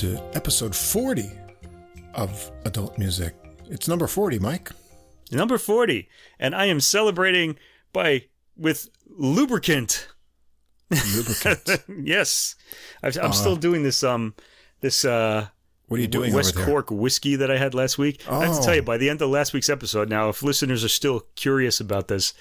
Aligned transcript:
To 0.00 0.18
episode 0.34 0.74
40 0.74 1.30
of 2.14 2.50
Adult 2.64 2.96
Music. 2.96 3.34
It's 3.68 3.86
number 3.86 4.06
40, 4.06 4.38
Mike. 4.38 4.70
Number 5.30 5.58
40. 5.58 6.08
And 6.38 6.54
I 6.54 6.64
am 6.66 6.80
celebrating 6.80 7.56
by 7.92 8.24
with 8.56 8.88
lubricant. 9.08 10.08
Lubricant. 11.14 11.84
yes. 12.02 12.54
i 13.02 13.08
am 13.08 13.34
still 13.34 13.56
doing 13.56 13.82
this 13.82 14.02
um 14.02 14.32
this 14.80 15.04
uh 15.04 15.48
what 15.88 15.98
are 15.98 16.00
you 16.00 16.08
doing 16.08 16.32
West 16.32 16.54
over 16.56 16.64
there? 16.64 16.72
Cork 16.72 16.90
whiskey 16.90 17.36
that 17.36 17.50
I 17.50 17.58
had 17.58 17.74
last 17.74 17.98
week. 17.98 18.22
I 18.26 18.46
have 18.46 18.54
to 18.54 18.60
Oh. 18.60 18.64
tell 18.64 18.74
you, 18.76 18.82
by 18.82 18.96
the 18.96 19.10
end 19.10 19.20
of 19.20 19.28
last 19.28 19.52
week's 19.52 19.68
episode, 19.68 20.08
now 20.08 20.30
if 20.30 20.42
listeners 20.42 20.82
are 20.82 20.88
still 20.88 21.26
curious 21.36 21.78
about 21.78 22.08
this, 22.08 22.32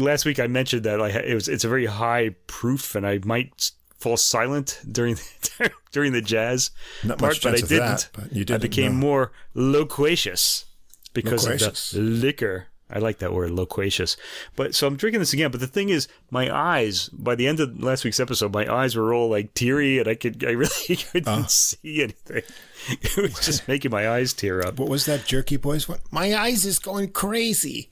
last 0.00 0.24
week 0.24 0.40
I 0.40 0.48
mentioned 0.48 0.82
that 0.82 1.00
I 1.00 1.12
ha- 1.12 1.18
it 1.24 1.34
was 1.34 1.46
it's 1.46 1.62
a 1.62 1.68
very 1.68 1.86
high 1.86 2.30
proof, 2.48 2.96
and 2.96 3.06
I 3.06 3.20
might 3.24 3.70
fall 4.02 4.16
silent 4.16 4.80
during 4.90 5.16
during 5.92 6.12
the 6.12 6.20
jazz 6.22 6.70
Not 7.04 7.18
part, 7.18 7.32
much 7.32 7.42
but 7.42 7.54
I 7.54 7.56
didn't. 7.58 7.78
that, 7.78 8.08
but 8.12 8.32
you 8.32 8.44
didn't 8.44 8.62
became 8.62 8.92
know. 8.92 9.06
more 9.06 9.32
loquacious 9.54 10.66
because 11.14 11.44
Loquacious. 11.44 11.92
of 11.92 11.98
the 11.98 12.04
liquor. 12.04 12.66
I 12.94 12.98
like 12.98 13.20
that 13.20 13.32
word, 13.32 13.52
loquacious. 13.52 14.18
But 14.54 14.74
so 14.74 14.86
I'm 14.86 14.96
drinking 14.96 15.20
this 15.20 15.32
again. 15.32 15.50
But 15.50 15.60
the 15.60 15.66
thing 15.66 15.88
is, 15.88 16.08
my 16.30 16.54
eyes. 16.54 17.08
By 17.08 17.34
the 17.36 17.46
end 17.48 17.58
of 17.58 17.82
last 17.82 18.04
week's 18.04 18.20
episode, 18.20 18.52
my 18.52 18.70
eyes 18.70 18.94
were 18.96 19.14
all 19.14 19.30
like 19.30 19.54
teary, 19.54 19.98
and 19.98 20.06
I 20.06 20.14
could, 20.14 20.44
I 20.44 20.50
really 20.64 20.96
couldn't 20.96 21.26
Uh. 21.26 21.46
see 21.46 22.02
anything. 22.02 22.42
It 22.90 23.16
was 23.16 23.38
just 23.46 23.68
making 23.68 23.92
my 23.92 24.08
eyes 24.10 24.32
tear 24.34 24.60
up. 24.66 24.78
What 24.80 24.88
was 24.90 25.06
that 25.06 25.24
jerky 25.24 25.56
boys? 25.56 25.88
What? 25.88 26.00
My 26.10 26.34
eyes 26.34 26.66
is 26.66 26.80
going 26.80 27.12
crazy. 27.12 27.88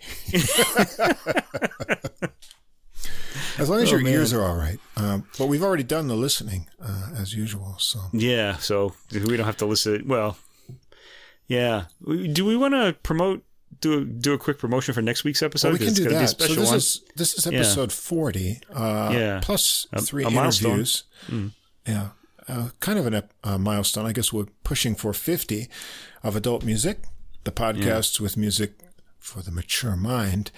As 3.59 3.69
long 3.69 3.81
as 3.81 3.89
Oh, 3.89 3.92
your 3.97 4.00
man. 4.05 4.12
ears 4.14 4.33
are 4.33 4.42
all 4.42 4.56
right. 4.56 4.78
Um, 4.97 5.25
but 5.39 5.47
we've 5.47 5.62
already 5.62 5.83
done 5.83 6.09
the 6.09 6.17
listening 6.17 6.69
uh, 6.83 7.11
as 7.17 7.34
usual. 7.34 7.77
So 7.78 8.00
Yeah, 8.12 8.56
so 8.59 8.95
we 9.12 9.36
don't 9.36 9.47
have 9.47 9.56
to 9.59 9.67
listen. 9.67 10.06
Well, 10.06 10.36
yeah. 11.47 11.84
Do 12.33 12.45
we 12.45 12.56
want 12.56 12.75
to 12.75 12.97
promote? 13.03 13.45
Do 13.81 14.01
a, 14.01 14.05
do 14.05 14.33
a 14.34 14.39
quick 14.39 14.58
promotion 14.58 14.92
for 14.95 15.01
next 15.01 15.25
week's 15.25 15.42
episode? 15.42 15.69
well, 15.69 15.78
we 15.78 15.86
'Cause 15.86 15.95
can 15.98 16.08
do 16.08 16.11
that. 16.14 16.28
So 16.41 16.55
this 16.55 16.67
one. 16.69 16.77
is 16.77 17.03
this 17.17 17.34
is 17.39 17.47
episode 17.47 17.92
forty. 17.92 18.61
Uh, 18.75 19.11
Yeah. 19.14 19.41
Plus 19.42 19.86
three 20.01 20.25
a 20.25 20.31
milestone. 20.31 20.81
interviews. 20.81 21.05
Yeah. 21.86 22.08
Uh, 22.48 22.70
kind 22.81 22.98
of 22.98 23.06
an, 23.06 23.23
a 23.45 23.58
milestone. 23.58 24.06
I 24.06 24.12
guess 24.12 24.33
we're 24.33 24.47
pushing 24.64 24.97
for 24.97 25.12
50 25.12 25.69
of 26.25 26.34
adult 26.34 26.64
music, 26.64 27.05
the 27.45 27.53
podcasts 27.53 28.19
with 28.19 28.36
music 28.36 28.73
for 29.20 29.41
the 29.41 29.53
mature 29.53 29.95
mind. 29.95 30.51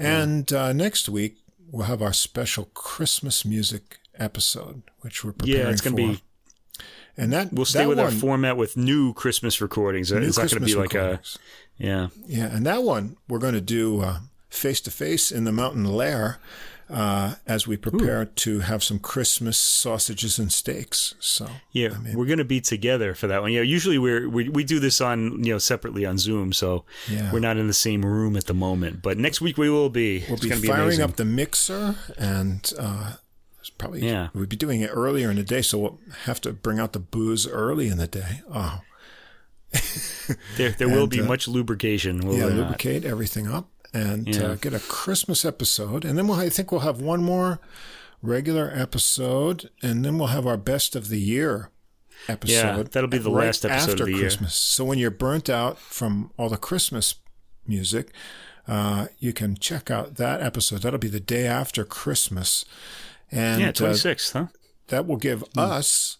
And 0.00 0.52
uh, 0.52 0.72
next 0.72 1.08
week, 1.08 1.36
we'll 1.70 1.86
have 1.86 2.02
our 2.02 2.12
special 2.12 2.66
Christmas 2.74 3.44
music 3.44 3.98
episode, 4.18 4.82
which 5.00 5.24
we're 5.24 5.32
preparing 5.32 5.60
for. 5.60 5.66
yeah, 5.66 5.72
it's 5.72 5.80
gonna 5.80 5.96
be. 5.96 6.22
and 7.16 7.32
that 7.32 7.52
We'll 7.52 7.64
stay 7.64 7.80
that 7.80 7.88
with 7.88 7.98
one, 7.98 8.06
our 8.06 8.12
format 8.12 8.56
with 8.56 8.76
new 8.76 9.12
Christmas 9.14 9.60
recordings. 9.60 10.10
new 10.12 10.18
it's 10.18 10.38
not 10.38 10.50
going 10.50 10.60
to 10.60 10.66
be 10.66 10.74
like 10.74 10.92
recordings. 10.92 11.38
a. 11.78 11.82
Yeah. 11.84 12.08
Yeah, 12.26 12.46
and 12.46 12.66
that 12.66 12.82
one 12.82 13.16
we're 13.28 13.38
going 13.38 13.54
to 13.54 13.60
do 13.60 14.00
uh, 14.00 14.18
face 14.48 14.80
to 14.82 14.90
face 14.90 15.30
in 15.30 15.44
the 15.44 15.52
mountain 15.52 15.84
lair 15.84 16.38
uh, 16.90 17.34
as 17.46 17.66
we 17.66 17.76
prepare 17.76 18.24
to 18.24 18.60
have 18.60 18.82
some 18.82 18.98
Christmas 18.98 19.58
sausages 19.58 20.38
and 20.38 20.50
steaks. 20.52 21.14
So 21.20 21.48
Yeah, 21.72 21.96
we're 22.14 22.26
going 22.26 22.38
to 22.38 22.44
be 22.44 22.60
together 22.60 23.14
for 23.14 23.26
that 23.26 23.42
one. 23.42 23.52
Yeah, 23.52 23.60
usually 23.62 23.98
we're 23.98 24.28
we, 24.28 24.48
we 24.48 24.64
do 24.64 24.78
this 24.80 25.00
on 25.00 25.44
you 25.44 25.52
know 25.52 25.58
separately 25.58 26.06
on 26.06 26.18
Zoom, 26.18 26.52
so 26.52 26.84
Yeah. 27.10 27.30
we're 27.32 27.40
not 27.40 27.56
in 27.56 27.66
the 27.66 27.74
same 27.74 28.04
room 28.04 28.36
at 28.36 28.46
the 28.46 28.54
moment. 28.54 29.02
But 29.02 29.18
next 29.18 29.40
week 29.40 29.58
we 29.58 29.68
will 29.70 29.90
be. 29.90 30.24
we'll 30.28 30.34
it's 30.42 30.46
be 30.60 30.66
firing 30.68 30.82
amazing. 30.84 31.04
up 31.04 31.16
the 31.16 31.24
mixer 31.24 31.96
and. 32.18 32.72
Uh, 32.78 33.14
Probably, 33.76 34.00
Yeah. 34.04 34.28
We'll 34.34 34.46
be 34.46 34.56
doing 34.56 34.80
it 34.80 34.88
earlier 34.92 35.30
in 35.30 35.36
the 35.36 35.44
day, 35.44 35.62
so 35.62 35.78
we'll 35.78 35.98
have 36.24 36.40
to 36.40 36.52
bring 36.52 36.80
out 36.80 36.94
the 36.94 36.98
booze 36.98 37.46
early 37.46 37.86
in 37.88 37.98
the 37.98 38.08
day. 38.08 38.40
Oh, 38.52 38.80
There, 40.56 40.70
there 40.70 40.88
will 40.96 41.06
be 41.06 41.20
uh, 41.20 41.24
much 41.24 41.46
lubrication. 41.46 42.20
Will 42.26 42.38
yeah, 42.38 42.46
lubricate 42.46 43.04
everything 43.04 43.46
up 43.46 43.68
and 43.92 44.28
Yeah. 44.34 44.42
uh, 44.42 44.54
get 44.56 44.74
a 44.74 44.80
Christmas 44.80 45.44
episode, 45.44 46.04
and 46.04 46.16
then 46.18 46.26
we'll 46.28 46.38
I 46.40 46.48
think 46.48 46.70
we'll 46.72 46.82
have 46.82 47.00
one 47.00 47.22
more 47.22 47.60
regular 48.22 48.70
episode, 48.74 49.70
and 49.82 50.04
then 50.04 50.18
we'll 50.18 50.28
have 50.28 50.46
our 50.46 50.56
best 50.56 50.96
of 50.96 51.08
the 51.08 51.20
year 51.20 51.70
episode. 52.28 52.52
Yeah, 52.76 52.82
that'll 52.90 53.08
be 53.08 53.18
the 53.18 53.30
right 53.30 53.46
last 53.46 53.64
episode 53.64 53.90
after 53.92 54.02
of 54.04 54.06
the 54.08 54.12
year. 54.12 54.20
Christmas. 54.22 54.54
So 54.54 54.84
when 54.84 54.98
you're 54.98 55.10
burnt 55.10 55.48
out 55.48 55.78
from 55.78 56.30
all 56.36 56.48
the 56.48 56.56
Christmas 56.56 57.14
music, 57.66 58.10
uh, 58.66 59.06
you 59.18 59.32
can 59.32 59.56
check 59.56 59.90
out 59.90 60.16
that 60.16 60.42
episode. 60.42 60.82
That'll 60.82 60.98
be 60.98 61.08
the 61.08 61.20
day 61.20 61.46
after 61.46 61.84
Christmas, 61.84 62.64
and 63.30 63.60
Yeah, 63.60 63.68
uh, 63.68 63.72
twenty 63.72 63.96
sixth, 63.96 64.32
huh? 64.32 64.46
that 64.88 65.06
will 65.06 65.16
give 65.16 65.44
us 65.56 66.16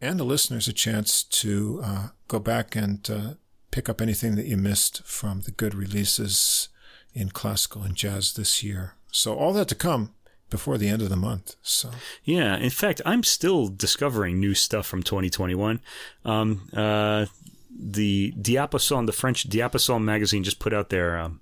and 0.00 0.18
the 0.18 0.24
listeners 0.24 0.66
a 0.68 0.72
chance 0.72 1.22
to 1.22 1.80
uh, 1.84 2.08
go 2.28 2.38
back 2.40 2.74
and 2.74 3.08
uh, 3.10 3.34
pick 3.70 3.88
up 3.88 4.00
anything 4.00 4.34
that 4.36 4.46
you 4.46 4.56
missed 4.56 5.02
from 5.04 5.42
the 5.42 5.50
good 5.52 5.74
releases 5.74 6.68
in 7.14 7.30
classical 7.30 7.82
and 7.82 7.94
jazz 7.94 8.32
this 8.34 8.62
year. 8.62 8.94
So 9.10 9.34
all 9.34 9.52
that 9.54 9.68
to 9.68 9.74
come 9.74 10.14
before 10.50 10.78
the 10.78 10.88
end 10.88 11.02
of 11.02 11.08
the 11.08 11.16
month. 11.16 11.56
So 11.62 11.90
Yeah, 12.24 12.56
in 12.56 12.70
fact, 12.70 13.00
I'm 13.04 13.22
still 13.22 13.68
discovering 13.68 14.38
new 14.38 14.54
stuff 14.54 14.86
from 14.86 15.02
2021. 15.02 15.80
Um, 16.24 16.68
uh, 16.74 17.26
the 17.74 18.32
Diapason, 18.32 19.06
the 19.06 19.12
French 19.12 19.48
Diapason 19.48 20.02
magazine, 20.02 20.44
just 20.44 20.58
put 20.58 20.74
out 20.74 20.90
their 20.90 21.18
um, 21.18 21.40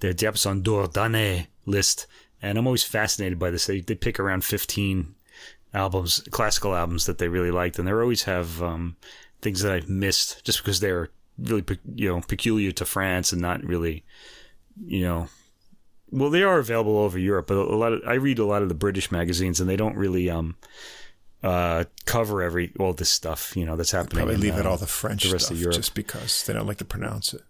their 0.00 0.12
Diapason 0.12 0.62
d'Or 0.62 0.88
d'année 0.88 1.46
list, 1.66 2.06
and 2.42 2.58
I'm 2.58 2.66
always 2.66 2.84
fascinated 2.84 3.38
by 3.38 3.50
this. 3.50 3.66
They 3.66 3.80
they 3.80 3.94
pick 3.94 4.18
around 4.18 4.44
15 4.44 5.14
albums, 5.74 6.22
classical 6.30 6.74
albums 6.74 7.06
that 7.06 7.18
they 7.18 7.28
really 7.28 7.50
liked, 7.50 7.78
and 7.78 7.86
they 7.86 7.92
always 7.92 8.22
have 8.24 8.62
um, 8.62 8.96
things 9.42 9.60
that 9.62 9.72
I've 9.72 9.88
missed 9.88 10.44
just 10.44 10.58
because 10.58 10.80
they're 10.80 11.10
really 11.38 11.64
you 11.94 12.08
know 12.08 12.20
peculiar 12.22 12.72
to 12.72 12.84
France 12.84 13.32
and 13.32 13.42
not 13.42 13.62
really 13.62 14.02
you 14.84 15.00
know 15.02 15.28
well 16.10 16.30
they 16.30 16.42
are 16.42 16.58
available 16.58 16.98
over 16.98 17.18
Europe 17.18 17.46
but 17.46 17.56
a 17.56 17.76
lot 17.76 17.92
of 17.92 18.02
I 18.06 18.14
read 18.14 18.38
a 18.38 18.44
lot 18.44 18.62
of 18.62 18.68
the 18.68 18.74
British 18.74 19.10
magazines 19.10 19.60
and 19.60 19.68
they 19.68 19.76
don't 19.76 19.96
really 19.96 20.28
um 20.30 20.56
uh 21.42 21.84
cover 22.06 22.42
every 22.42 22.72
all 22.78 22.92
this 22.92 23.10
stuff 23.10 23.56
you 23.56 23.64
know 23.64 23.76
that's 23.76 23.90
happening 23.92 24.18
probably 24.18 24.34
in, 24.34 24.40
leave 24.40 24.56
uh, 24.56 24.60
it 24.60 24.66
all 24.66 24.76
the 24.76 24.86
French 24.86 25.24
the 25.24 25.32
rest 25.32 25.46
stuff 25.46 25.56
of 25.56 25.60
Europe. 25.60 25.76
just 25.76 25.94
because 25.94 26.44
they 26.44 26.52
don't 26.52 26.66
like 26.66 26.78
to 26.78 26.84
pronounce 26.84 27.34
it. 27.34 27.42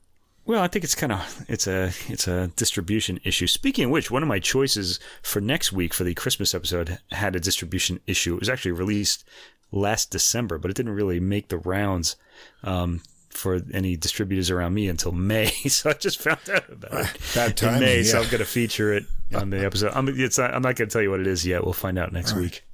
well 0.44 0.62
I 0.62 0.68
think 0.68 0.84
it's 0.84 0.94
kind 0.94 1.12
of 1.12 1.44
it's 1.48 1.66
a 1.66 1.92
it's 2.08 2.26
a 2.28 2.48
distribution 2.56 3.20
issue 3.24 3.46
speaking 3.46 3.86
of 3.86 3.90
which 3.90 4.10
one 4.10 4.22
of 4.22 4.28
my 4.28 4.38
choices 4.40 4.98
for 5.22 5.40
next 5.40 5.72
week 5.72 5.94
for 5.94 6.04
the 6.04 6.14
Christmas 6.14 6.54
episode 6.54 6.98
had 7.12 7.36
a 7.36 7.40
distribution 7.40 8.00
issue 8.06 8.34
it 8.34 8.40
was 8.40 8.48
actually 8.48 8.72
released 8.72 9.24
last 9.72 10.10
December 10.10 10.58
but 10.58 10.70
it 10.70 10.76
didn't 10.76 10.94
really 10.94 11.20
make 11.20 11.48
the 11.48 11.58
rounds 11.58 12.16
um 12.64 13.02
for 13.36 13.60
any 13.72 13.96
distributors 13.96 14.50
around 14.50 14.74
me 14.74 14.88
until 14.88 15.12
May, 15.12 15.46
so 15.68 15.90
I 15.90 15.92
just 15.94 16.20
found 16.20 16.38
out 16.52 16.70
about 16.70 17.14
it. 17.14 17.20
Bad 17.34 17.62
in. 17.62 17.80
May, 17.80 17.98
yeah. 17.98 18.04
so 18.04 18.20
I'm 18.20 18.26
going 18.26 18.38
to 18.38 18.44
feature 18.44 18.92
it 18.92 19.04
on 19.34 19.50
the 19.50 19.64
episode. 19.64 19.92
I'm, 19.94 20.08
it's 20.08 20.38
not, 20.38 20.54
I'm 20.54 20.62
not 20.62 20.76
going 20.76 20.88
to 20.88 20.92
tell 20.92 21.02
you 21.02 21.10
what 21.10 21.20
it 21.20 21.26
is 21.26 21.46
yet. 21.46 21.64
We'll 21.64 21.72
find 21.72 21.98
out 21.98 22.12
next 22.12 22.34
week. 22.34 22.64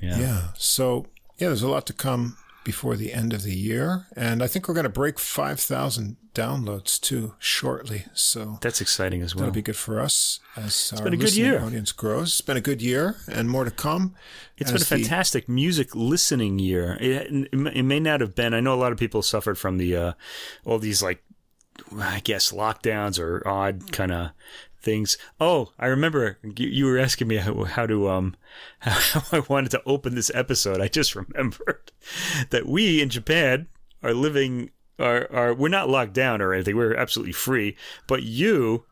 Yeah. 0.00 0.18
Yeah. 0.18 0.42
So, 0.56 1.06
yeah, 1.38 1.48
there's 1.48 1.62
a 1.62 1.68
lot 1.68 1.86
to 1.86 1.92
come 1.92 2.36
before 2.64 2.96
the 2.96 3.12
end 3.12 3.32
of 3.32 3.42
the 3.42 3.54
year. 3.54 4.06
And 4.16 4.42
I 4.42 4.46
think 4.46 4.66
we're 4.66 4.74
going 4.74 4.84
to 4.84 4.90
break 4.90 5.18
5,000 5.18 6.16
downloads 6.34 7.00
too 7.00 7.34
shortly. 7.38 8.06
So 8.14 8.58
That's 8.60 8.80
exciting 8.80 9.22
as 9.22 9.34
well. 9.34 9.42
that'll 9.42 9.54
be 9.54 9.62
good 9.62 9.76
for 9.76 10.00
us 10.00 10.40
as 10.56 10.92
our 10.96 11.04
been 11.04 11.14
a 11.14 11.16
good 11.16 11.36
year. 11.36 11.60
audience 11.60 11.92
grows. 11.92 12.28
It's 12.32 12.40
been 12.40 12.56
a 12.56 12.60
good 12.62 12.82
year 12.82 13.16
and 13.30 13.48
more 13.48 13.64
to 13.64 13.70
come. 13.70 14.14
It's 14.56 14.70
been 14.70 14.80
a 14.80 14.82
as 14.82 14.88
the- 14.88 14.96
fantastic 14.96 15.48
music 15.48 15.94
listening 15.94 16.58
year. 16.58 16.96
It, 17.00 17.48
it 17.52 17.84
may 17.84 18.00
not 18.00 18.20
have 18.20 18.34
been. 18.34 18.52
I 18.54 18.60
know 18.60 18.74
a 18.74 18.80
lot 18.80 18.90
of 18.92 18.98
people 18.98 19.22
suffered 19.22 19.58
from 19.58 19.78
the 19.78 19.96
uh, 19.96 20.12
all 20.64 20.78
these 20.78 21.02
like 21.02 21.22
I 21.96 22.20
guess 22.20 22.50
lockdowns 22.52 23.18
or 23.20 23.46
odd 23.46 23.92
kind 23.92 24.10
of 24.12 24.30
things. 24.84 25.18
Oh, 25.40 25.72
I 25.78 25.86
remember 25.86 26.38
you, 26.42 26.68
you 26.68 26.84
were 26.86 26.98
asking 26.98 27.28
me 27.28 27.36
how, 27.36 27.64
how 27.64 27.86
to 27.86 28.08
um 28.08 28.36
how 28.78 29.22
I 29.32 29.40
wanted 29.40 29.70
to 29.72 29.82
open 29.86 30.14
this 30.14 30.30
episode. 30.34 30.80
I 30.80 30.88
just 30.88 31.14
remembered 31.16 31.92
that 32.50 32.66
we 32.66 33.02
in 33.02 33.08
Japan 33.08 33.66
are 34.02 34.14
living 34.14 34.70
are 34.98 35.30
are 35.32 35.54
we're 35.54 35.68
not 35.68 35.88
locked 35.88 36.12
down 36.14 36.40
or 36.40 36.52
anything. 36.54 36.76
We're 36.76 36.94
absolutely 36.94 37.32
free, 37.32 37.76
but 38.06 38.22
you 38.22 38.84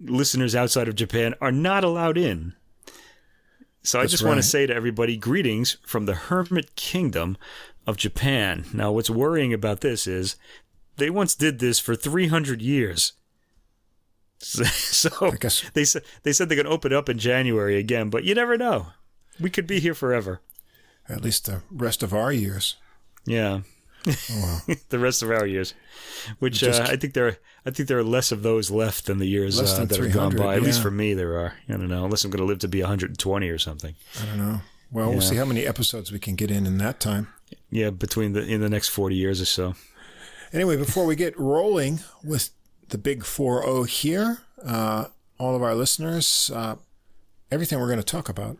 listeners 0.00 0.54
outside 0.54 0.88
of 0.88 0.94
Japan 0.94 1.34
are 1.40 1.52
not 1.52 1.84
allowed 1.84 2.16
in. 2.16 2.54
So 3.82 3.98
I 3.98 4.02
That's 4.02 4.12
just 4.12 4.24
want 4.24 4.38
to 4.38 4.42
say 4.42 4.66
to 4.66 4.74
everybody, 4.74 5.16
greetings 5.16 5.78
from 5.86 6.06
the 6.06 6.14
Hermit 6.14 6.76
Kingdom 6.76 7.36
of 7.86 7.96
Japan. 7.96 8.66
Now, 8.72 8.92
what's 8.92 9.08
worrying 9.08 9.54
about 9.54 9.80
this 9.80 10.06
is 10.06 10.36
they 10.96 11.10
once 11.10 11.34
did 11.34 11.58
this 11.58 11.78
for 11.78 11.94
300 11.96 12.60
years. 12.60 13.14
So, 14.38 14.64
so 14.64 15.10
I 15.32 15.36
guess 15.36 15.68
they 15.70 15.84
said 15.84 16.02
they 16.22 16.32
said 16.32 16.48
they're 16.48 16.56
going 16.56 16.66
to 16.66 16.72
open 16.72 16.92
up 16.92 17.08
in 17.08 17.18
January 17.18 17.76
again, 17.76 18.10
but 18.10 18.24
you 18.24 18.34
never 18.34 18.56
know. 18.56 18.88
We 19.40 19.50
could 19.50 19.66
be 19.66 19.80
here 19.80 19.94
forever. 19.94 20.40
at 21.08 21.22
least 21.22 21.46
the 21.46 21.62
rest 21.70 22.02
of 22.02 22.12
our 22.12 22.32
years. 22.32 22.76
Yeah. 23.24 23.60
Oh, 24.06 24.14
wow. 24.30 24.74
the 24.88 24.98
rest 24.98 25.22
of 25.22 25.30
our 25.30 25.46
years, 25.46 25.74
which 26.38 26.62
uh, 26.62 26.86
I 26.88 26.96
think 26.96 27.14
there, 27.14 27.38
I 27.66 27.70
think 27.70 27.88
there 27.88 27.98
are 27.98 28.04
less 28.04 28.32
of 28.32 28.42
those 28.42 28.70
left 28.70 29.06
than 29.06 29.18
the 29.18 29.26
years 29.26 29.60
uh, 29.60 29.76
than 29.76 29.88
that 29.88 29.98
have 29.98 30.12
gone 30.12 30.30
300, 30.30 30.38
by. 30.38 30.54
At 30.56 30.62
least 30.62 30.80
for 30.82 30.90
me, 30.90 31.14
there 31.14 31.38
are. 31.38 31.54
I 31.68 31.72
don't 31.72 31.88
know, 31.88 32.04
unless 32.04 32.24
I'm 32.24 32.30
going 32.30 32.40
to 32.40 32.46
live 32.46 32.60
to 32.60 32.68
be 32.68 32.80
120 32.80 33.48
or 33.48 33.58
something. 33.58 33.94
I 34.20 34.26
don't 34.26 34.38
know. 34.38 34.60
Well, 34.90 35.10
we'll 35.10 35.20
see 35.20 35.36
how 35.36 35.44
many 35.44 35.66
episodes 35.66 36.10
we 36.10 36.18
can 36.18 36.34
get 36.34 36.50
in 36.50 36.64
in 36.64 36.78
that 36.78 37.00
time. 37.00 37.28
Yeah, 37.70 37.90
between 37.90 38.32
the 38.32 38.42
in 38.42 38.60
the 38.62 38.70
next 38.70 38.88
forty 38.88 39.16
years 39.16 39.40
or 39.40 39.44
so. 39.44 39.74
Anyway, 40.52 40.76
before 40.76 41.04
we 41.04 41.14
get 41.14 41.38
rolling 41.38 42.00
with 42.24 42.50
the 42.88 42.98
big 42.98 43.24
4 43.24 43.86
here, 43.86 44.38
uh, 44.64 45.06
all 45.38 45.54
of 45.54 45.62
our 45.62 45.74
listeners, 45.74 46.50
uh, 46.54 46.76
everything 47.50 47.78
we're 47.78 47.86
going 47.86 47.98
to 47.98 48.04
talk 48.04 48.28
about 48.28 48.56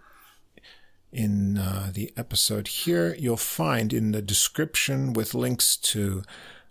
in 1.13 1.59
uh, 1.59 1.91
the 1.93 2.13
episode 2.17 2.69
here, 2.69 3.15
you'll 3.19 3.37
find 3.37 3.93
in 3.93 4.13
the 4.13 4.23
description 4.23 5.13
with 5.13 5.35
links 5.35 5.77
to 5.77 6.23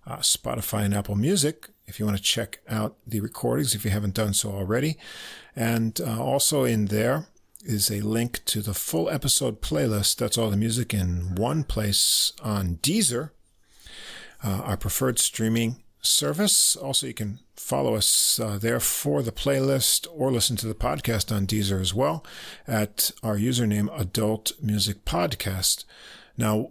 uh, 0.05 0.17
Spotify 0.17 0.83
and 0.85 0.93
Apple 0.93 1.15
Music 1.15 1.69
if 1.87 1.99
you 1.99 2.05
want 2.05 2.17
to 2.17 2.23
check 2.23 2.59
out 2.69 2.97
the 3.05 3.19
recordings 3.21 3.73
if 3.73 3.83
you 3.85 3.91
haven't 3.91 4.13
done 4.13 4.33
so 4.33 4.51
already. 4.51 4.97
And 5.55 5.99
uh, 6.01 6.21
also 6.21 6.65
in 6.65 6.85
there 6.85 7.27
is 7.63 7.89
a 7.89 8.01
link 8.01 8.45
to 8.45 8.61
the 8.61 8.73
full 8.73 9.09
episode 9.09 9.61
playlist. 9.61 10.17
That's 10.17 10.37
all 10.37 10.49
the 10.49 10.57
music 10.57 10.93
in 10.93 11.35
one 11.35 11.63
place 11.63 12.33
on 12.43 12.77
Deezer 12.81 13.31
uh, 14.43 14.61
our 14.63 14.77
preferred 14.77 15.19
streaming 15.19 15.77
service. 16.01 16.75
Also, 16.75 17.07
you 17.07 17.13
can 17.13 17.39
follow 17.55 17.95
us 17.95 18.39
uh, 18.39 18.57
there 18.57 18.79
for 18.79 19.21
the 19.21 19.31
playlist 19.31 20.07
or 20.11 20.31
listen 20.31 20.55
to 20.57 20.67
the 20.67 20.75
podcast 20.75 21.35
on 21.35 21.47
Deezer 21.47 21.81
as 21.81 21.93
well 21.93 22.25
at 22.67 23.11
our 23.23 23.37
username 23.37 23.89
Adult 23.99 24.51
Music 24.61 25.03
Podcast. 25.05 25.83
Now, 26.37 26.69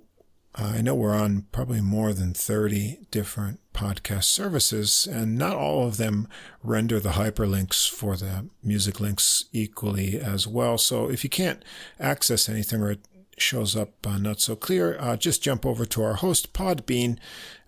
I 0.58 0.80
know 0.80 0.94
we're 0.94 1.14
on 1.14 1.46
probably 1.52 1.82
more 1.82 2.14
than 2.14 2.32
30 2.32 3.00
different 3.10 3.60
podcast 3.74 4.24
services, 4.24 5.06
and 5.06 5.36
not 5.36 5.54
all 5.54 5.86
of 5.86 5.98
them 5.98 6.28
render 6.62 6.98
the 6.98 7.10
hyperlinks 7.10 7.88
for 7.88 8.16
the 8.16 8.48
music 8.62 8.98
links 8.98 9.44
equally 9.52 10.18
as 10.18 10.46
well. 10.46 10.78
So 10.78 11.10
if 11.10 11.22
you 11.24 11.28
can't 11.28 11.62
access 12.00 12.48
anything 12.48 12.82
or 12.82 12.96
shows 13.38 13.76
up 13.76 14.06
uh, 14.06 14.18
not 14.18 14.40
so 14.40 14.56
clear, 14.56 14.96
uh, 14.98 15.16
just 15.16 15.42
jump 15.42 15.64
over 15.66 15.84
to 15.84 16.02
our 16.02 16.14
host 16.14 16.52
Podbean, 16.52 17.18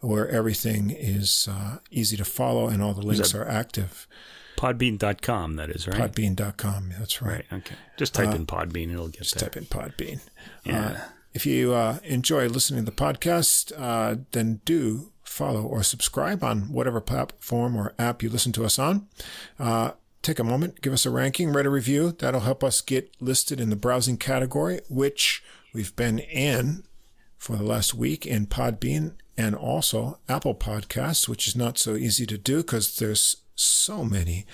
where 0.00 0.28
everything 0.28 0.90
is 0.90 1.48
uh, 1.50 1.78
easy 1.90 2.16
to 2.16 2.24
follow 2.24 2.68
and 2.68 2.82
all 2.82 2.94
the 2.94 3.02
links 3.06 3.34
are 3.34 3.46
active. 3.46 4.06
Podbean.com, 4.56 5.56
that 5.56 5.70
is, 5.70 5.86
right? 5.86 6.12
Podbean.com, 6.12 6.92
that's 6.98 7.22
right. 7.22 7.44
Right, 7.50 7.58
okay. 7.60 7.74
Just 7.96 8.14
type 8.14 8.34
in 8.34 8.44
Podbean, 8.46 8.92
it'll 8.92 9.08
get 9.08 9.22
Just 9.22 9.38
there. 9.38 9.48
type 9.48 9.56
in 9.56 9.66
Podbean. 9.66 10.20
Yeah. 10.64 11.04
if 11.32 11.46
you 11.46 11.72
uh, 11.74 11.98
enjoy 12.02 12.48
listening 12.48 12.84
to 12.84 12.90
the 12.90 12.96
podcast, 12.96 13.72
uh, 13.76 14.16
then 14.32 14.60
do 14.64 15.12
follow 15.22 15.62
or 15.62 15.82
subscribe 15.82 16.42
on 16.42 16.72
whatever 16.72 17.00
platform 17.00 17.76
or 17.76 17.94
app 17.98 18.22
you 18.22 18.28
listen 18.30 18.50
to 18.52 18.64
us 18.64 18.78
on. 18.78 19.06
Uh, 19.58 19.92
take 20.22 20.38
a 20.40 20.44
moment, 20.44 20.80
give 20.80 20.92
us 20.92 21.06
a 21.06 21.10
ranking, 21.10 21.52
write 21.52 21.66
a 21.66 21.70
review. 21.70 22.10
That'll 22.12 22.40
help 22.40 22.64
us 22.64 22.80
get 22.80 23.14
listed 23.20 23.60
in 23.60 23.70
the 23.70 23.76
browsing 23.76 24.16
category, 24.16 24.80
which 24.88 25.44
we've 25.78 25.94
been 25.94 26.18
in 26.18 26.82
for 27.36 27.54
the 27.54 27.62
last 27.62 27.94
week 27.94 28.26
in 28.26 28.48
Podbean 28.48 29.12
and 29.36 29.54
also 29.54 30.18
Apple 30.28 30.56
Podcasts, 30.56 31.28
which 31.28 31.46
is 31.46 31.54
not 31.54 31.78
so 31.78 31.94
easy 31.94 32.26
to 32.26 32.36
do 32.36 32.56
because 32.56 32.96
there's 32.96 33.36
so 33.54 34.04
many 34.04 34.44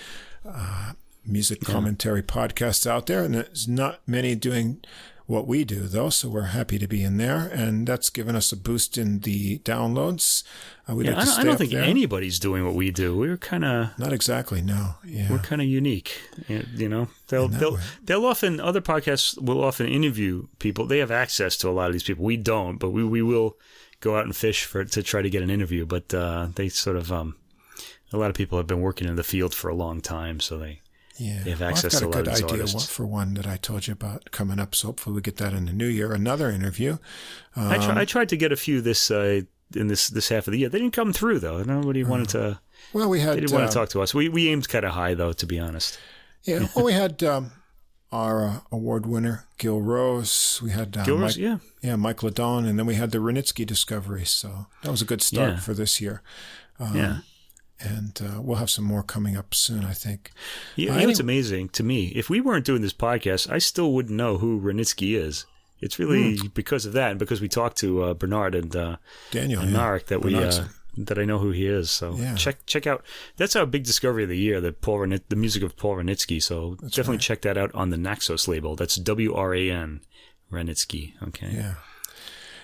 uh, 0.47 0.91
music 1.25 1.61
commentary 1.61 2.21
podcasts 2.21 2.85
out 2.85 3.07
there, 3.07 3.23
and 3.23 3.33
there's 3.33 3.67
not 3.67 4.01
many 4.05 4.35
doing 4.35 4.83
what 5.27 5.47
we 5.47 5.63
do, 5.63 5.81
though. 5.87 6.09
So 6.09 6.29
we're 6.29 6.43
happy 6.43 6.77
to 6.77 6.87
be 6.87 7.03
in 7.03 7.17
there, 7.17 7.47
and 7.51 7.87
that's 7.87 8.09
given 8.09 8.35
us 8.35 8.51
a 8.51 8.57
boost 8.57 8.97
in 8.97 9.19
the 9.19 9.59
downloads. 9.59 10.43
Uh, 10.87 10.95
Yeah, 10.99 11.11
like 11.11 11.21
I 11.21 11.25
don't, 11.25 11.39
I 11.39 11.43
don't 11.43 11.57
think 11.57 11.71
there. 11.71 11.83
anybody's 11.83 12.37
doing 12.39 12.63
what 12.65 12.75
we 12.75 12.91
do. 12.91 13.17
We're 13.17 13.37
kind 13.37 13.65
of 13.65 13.97
Not 13.97 14.13
exactly, 14.13 14.61
no. 14.61 14.95
Yeah. 15.03 15.31
we're 15.31 15.39
kind 15.39 15.61
of 15.61 15.67
unique. 15.67 16.11
You 16.47 16.65
you 16.75 16.89
know, 16.89 17.07
they'll 17.29 17.47
they'll 17.47 17.73
way. 17.75 17.81
they'll 18.03 18.25
often 18.25 18.59
other 18.59 18.81
podcasts 18.81 19.41
will 19.41 19.63
often 19.63 19.87
interview 19.87 20.47
people. 20.59 20.85
They 20.85 20.99
have 20.99 21.11
access 21.11 21.57
to 21.57 21.69
a 21.69 21.71
lot 21.71 21.87
of 21.87 21.93
these 21.93 22.03
people. 22.03 22.23
We 22.25 22.37
don't, 22.37 22.77
but 22.77 22.91
we 22.91 23.03
we 23.03 23.21
will 23.21 23.57
go 24.01 24.17
out 24.17 24.25
and 24.25 24.35
fish 24.35 24.65
for 24.65 24.85
to 24.85 25.01
try 25.01 25.21
to 25.23 25.29
get 25.29 25.41
an 25.41 25.49
interview. 25.49 25.85
But 25.87 26.13
uh, 26.13 26.49
they 26.55 26.69
sort 26.69 26.97
of 26.97 27.11
um, 27.11 27.35
a 28.13 28.17
lot 28.17 28.29
of 28.29 28.35
people 28.35 28.59
have 28.59 28.67
been 28.67 28.81
working 28.81 29.07
in 29.07 29.15
the 29.15 29.23
field 29.23 29.55
for 29.55 29.69
a 29.69 29.75
long 29.75 30.01
time, 30.01 30.39
so 30.39 30.59
they 30.59 30.81
Yeah, 31.17 31.43
They 31.43 31.51
have 31.51 31.61
Well, 31.61 31.69
access 31.69 31.95
I've 31.95 32.11
got 32.11 32.19
a 32.19 32.23
good 32.23 32.27
idea 32.43 32.47
artists. 32.63 32.85
for 32.87 33.05
one 33.05 33.35
that 33.35 33.47
I 33.47 33.55
told 33.57 33.87
you 33.87 33.93
about 33.93 34.31
coming 34.31 34.59
up. 34.59 34.75
So 34.75 34.87
hopefully 34.87 35.15
we 35.15 35.21
get 35.21 35.37
that 35.37 35.53
in 35.53 35.65
the 35.65 35.71
new 35.73 35.87
year. 35.87 36.11
Another 36.13 36.49
interview. 36.49 36.97
I, 37.55 37.75
Um, 37.77 37.81
try, 37.81 38.01
I 38.01 38.05
tried 38.05 38.29
to 38.29 38.37
get 38.37 38.51
a 38.51 38.57
few 38.57 38.81
this 38.81 39.09
uh, 39.09 39.41
in 39.75 39.87
this 39.87 40.09
this 40.09 40.29
half 40.29 40.47
of 40.47 40.51
the 40.51 40.59
year. 40.59 40.69
They 40.69 40.79
didn't 40.79 40.93
come 40.93 41.13
through 41.13 41.39
though. 41.39 41.63
Nobody 41.63 42.03
wanted 42.03 42.29
to. 42.29 42.59
Well, 42.93 43.09
we 43.09 43.21
had. 43.21 43.35
They 43.37 43.41
didn't 43.41 43.53
want 43.53 43.63
uh, 43.65 43.67
to 43.69 43.73
talk 43.73 43.89
to 43.89 44.01
us. 44.01 44.13
We 44.13 44.27
we 44.29 44.49
aimed 44.49 44.67
kind 44.67 44.83
of 44.85 44.91
high 44.91 45.13
though, 45.13 45.31
to 45.33 45.45
be 45.45 45.57
honest. 45.59 45.97
yeah. 46.43 46.67
Well, 46.75 46.83
we 46.85 46.91
had 46.93 47.23
um, 47.23 47.51
our 48.11 48.45
uh, 48.45 48.59
award 48.71 49.05
winner 49.05 49.45
Gil 49.57 49.79
Rose. 49.81 50.59
We 50.61 50.71
had 50.71 50.95
uh, 50.97 51.03
Gil 51.05 51.17
Mike, 51.17 51.37
yeah. 51.37 51.57
yeah, 51.81 51.95
Mike 51.95 52.17
Ladon, 52.17 52.67
and 52.67 52.77
then 52.77 52.85
we 52.85 52.95
had 52.95 53.11
the 53.11 53.19
Wranitzky 53.19 53.65
discovery. 53.65 54.25
So 54.25 54.67
that 54.83 54.91
was 54.91 55.01
a 55.01 55.05
good 55.05 55.21
start 55.21 55.51
Yeah. 55.53 55.59
for 55.59 55.73
this 55.73 55.99
year. 56.01 56.21
Um, 56.77 56.95
yeah. 56.95 57.17
And 57.79 58.19
uh, 58.23 58.41
we'll 58.41 58.57
have 58.57 58.69
some 58.69 58.85
more 58.85 59.03
coming 59.03 59.35
up 59.35 59.53
soon. 59.53 59.83
I 59.83 59.93
think. 59.93 60.31
Yeah, 60.75 60.91
Uh, 60.91 60.93
you 60.95 61.01
know 61.01 61.07
what's 61.07 61.19
anyway- 61.19 61.33
amazing 61.35 61.69
to 61.69 61.83
me? 61.83 62.07
If 62.15 62.29
we 62.29 62.39
weren't 62.41 62.65
doing 62.65 62.81
this 62.81 62.93
podcast, 62.93 63.49
I 63.51 63.57
still 63.57 63.91
wouldn't 63.93 64.15
know 64.15 64.37
who 64.37 64.59
Wranitzky 64.61 65.15
is. 65.17 65.45
It's 65.81 65.99
really 65.99 66.37
Hmm. 66.37 66.47
because 66.53 66.85
of 66.85 66.93
that, 66.93 67.11
and 67.11 67.19
because 67.19 67.41
we 67.41 67.49
talked 67.49 67.77
to 67.79 68.01
uh, 68.03 68.13
Bernard 68.13 68.55
and 68.55 68.73
uh, 68.75 68.95
Daniel 69.31 69.61
and 69.61 69.71
yeah. 69.73 69.99
That 70.07 70.21
we 70.21 70.33
Bernard's- 70.33 70.59
uh, 70.59 70.67
that 70.97 71.19
I 71.19 71.25
know 71.25 71.39
who 71.39 71.51
he 71.51 71.65
is. 71.67 71.91
So 71.91 72.15
Yeah. 72.17 72.35
check 72.35 72.65
check 72.65 72.87
out. 72.87 73.03
That's 73.35 73.57
our 73.57 73.65
big 73.65 73.83
discovery 73.83 74.23
of 74.23 74.29
the 74.29 74.37
year. 74.37 74.61
The 74.61 74.71
Paul 74.71 74.99
Renit- 74.99 75.27
the 75.27 75.35
music 75.35 75.61
of 75.61 75.75
Paul 75.75 75.97
Wranitzky. 75.97 76.41
So 76.41 76.75
definitely 76.81 77.17
check 77.17 77.41
that 77.41 77.57
out 77.57 77.75
on 77.75 77.89
the 77.89 77.97
Naxos 77.97 78.47
label. 78.47 78.77
That's 78.77 78.95
W 78.95 79.33
R 79.35 79.53
A 79.53 79.69
N 79.69 79.99
Wranitzky. 80.49 81.11
Okay. 81.27 81.51
Yeah. 81.53 81.73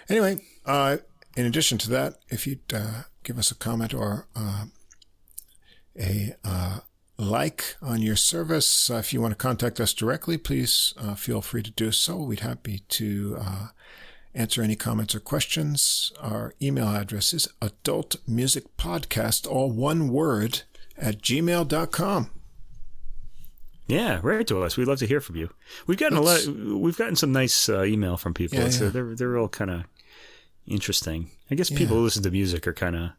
Anyway, 0.08 0.44
uh, 0.66 0.98
in 1.36 1.46
addition 1.46 1.78
to 1.80 1.90
that, 1.90 2.16
if 2.30 2.48
you'd 2.48 2.74
uh, 2.74 3.04
give 3.24 3.38
us 3.38 3.52
a 3.52 3.56
comment 3.56 3.94
or 3.94 4.28
uh, 4.38 4.66
a 5.98 6.36
uh, 6.44 6.80
like 7.18 7.76
on 7.82 8.02
your 8.02 8.16
service, 8.16 8.90
uh, 8.90 8.96
if 8.96 9.14
you 9.14 9.22
want 9.22 9.32
to 9.32 9.38
contact 9.38 9.80
us 9.80 9.94
directly, 9.94 10.38
please 10.38 10.94
uh, 10.98 11.14
feel 11.16 11.42
free 11.42 11.62
to 11.64 11.72
do 11.72 11.92
so. 11.92 12.18
We'd 12.18 12.40
happy 12.40 12.80
to 12.90 13.38
uh, 13.40 13.68
answer 14.34 14.62
any 14.62 14.76
comments 14.76 15.14
or 15.14 15.20
questions. 15.20 16.12
Our 16.20 16.56
email 16.62 16.88
address 16.88 17.34
is 17.34 17.48
adultmusicpodcast, 17.62 19.48
all 19.48 19.72
one 19.72 20.10
word, 20.10 20.64
at 20.98 21.22
gmail.com. 21.22 22.32
Yeah, 23.88 24.20
write 24.24 24.48
to 24.48 24.64
us. 24.64 24.78
We'd 24.78 24.88
love 24.88 25.00
to 25.00 25.08
hear 25.08 25.20
from 25.20 25.36
you. 25.36 25.50
We've 25.86 25.98
gotten 25.98 26.18
a 26.18 26.22
lot. 26.22 26.46
We've 26.46 26.98
gotten 26.98 27.16
some 27.16 27.34
nice 27.34 27.68
uh, 27.68 27.84
email 27.84 28.16
from 28.16 28.34
people. 28.34 28.58
Yeah, 28.58 28.66
uh, 28.66 28.70
yeah. 28.72 28.90
they're 28.90 29.16
they're 29.16 29.38
all 29.38 29.50
kind 29.50 29.70
of 29.70 29.84
interesting. 30.66 31.30
I 31.50 31.56
guess 31.56 31.70
people 31.70 31.98
who 31.98 32.04
listen 32.04 32.24
to 32.24 32.32
music 32.32 32.66
are 32.68 32.74
kind 32.74 32.96
of. 32.96 33.10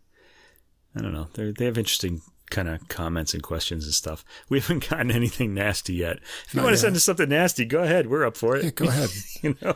I 0.96 1.02
don't 1.02 1.12
know. 1.12 1.28
They 1.34 1.52
they 1.52 1.66
have 1.66 1.76
interesting 1.76 2.22
kind 2.52 2.68
of 2.68 2.86
comments 2.88 3.34
and 3.34 3.42
questions 3.42 3.84
and 3.84 3.92
stuff. 3.94 4.24
We 4.48 4.60
haven't 4.60 4.88
gotten 4.90 5.10
anything 5.10 5.54
nasty 5.54 5.94
yet. 5.94 6.18
If 6.46 6.54
you 6.54 6.58
Not 6.58 6.64
want 6.66 6.74
to 6.74 6.80
send 6.80 6.94
us 6.94 7.02
something 7.02 7.28
nasty, 7.28 7.64
go 7.64 7.82
ahead. 7.82 8.06
We're 8.06 8.24
up 8.24 8.36
for 8.36 8.56
it. 8.56 8.62
Yeah, 8.64 8.70
go 8.70 8.84
ahead. 8.86 9.10
you 9.42 9.56
know, 9.60 9.74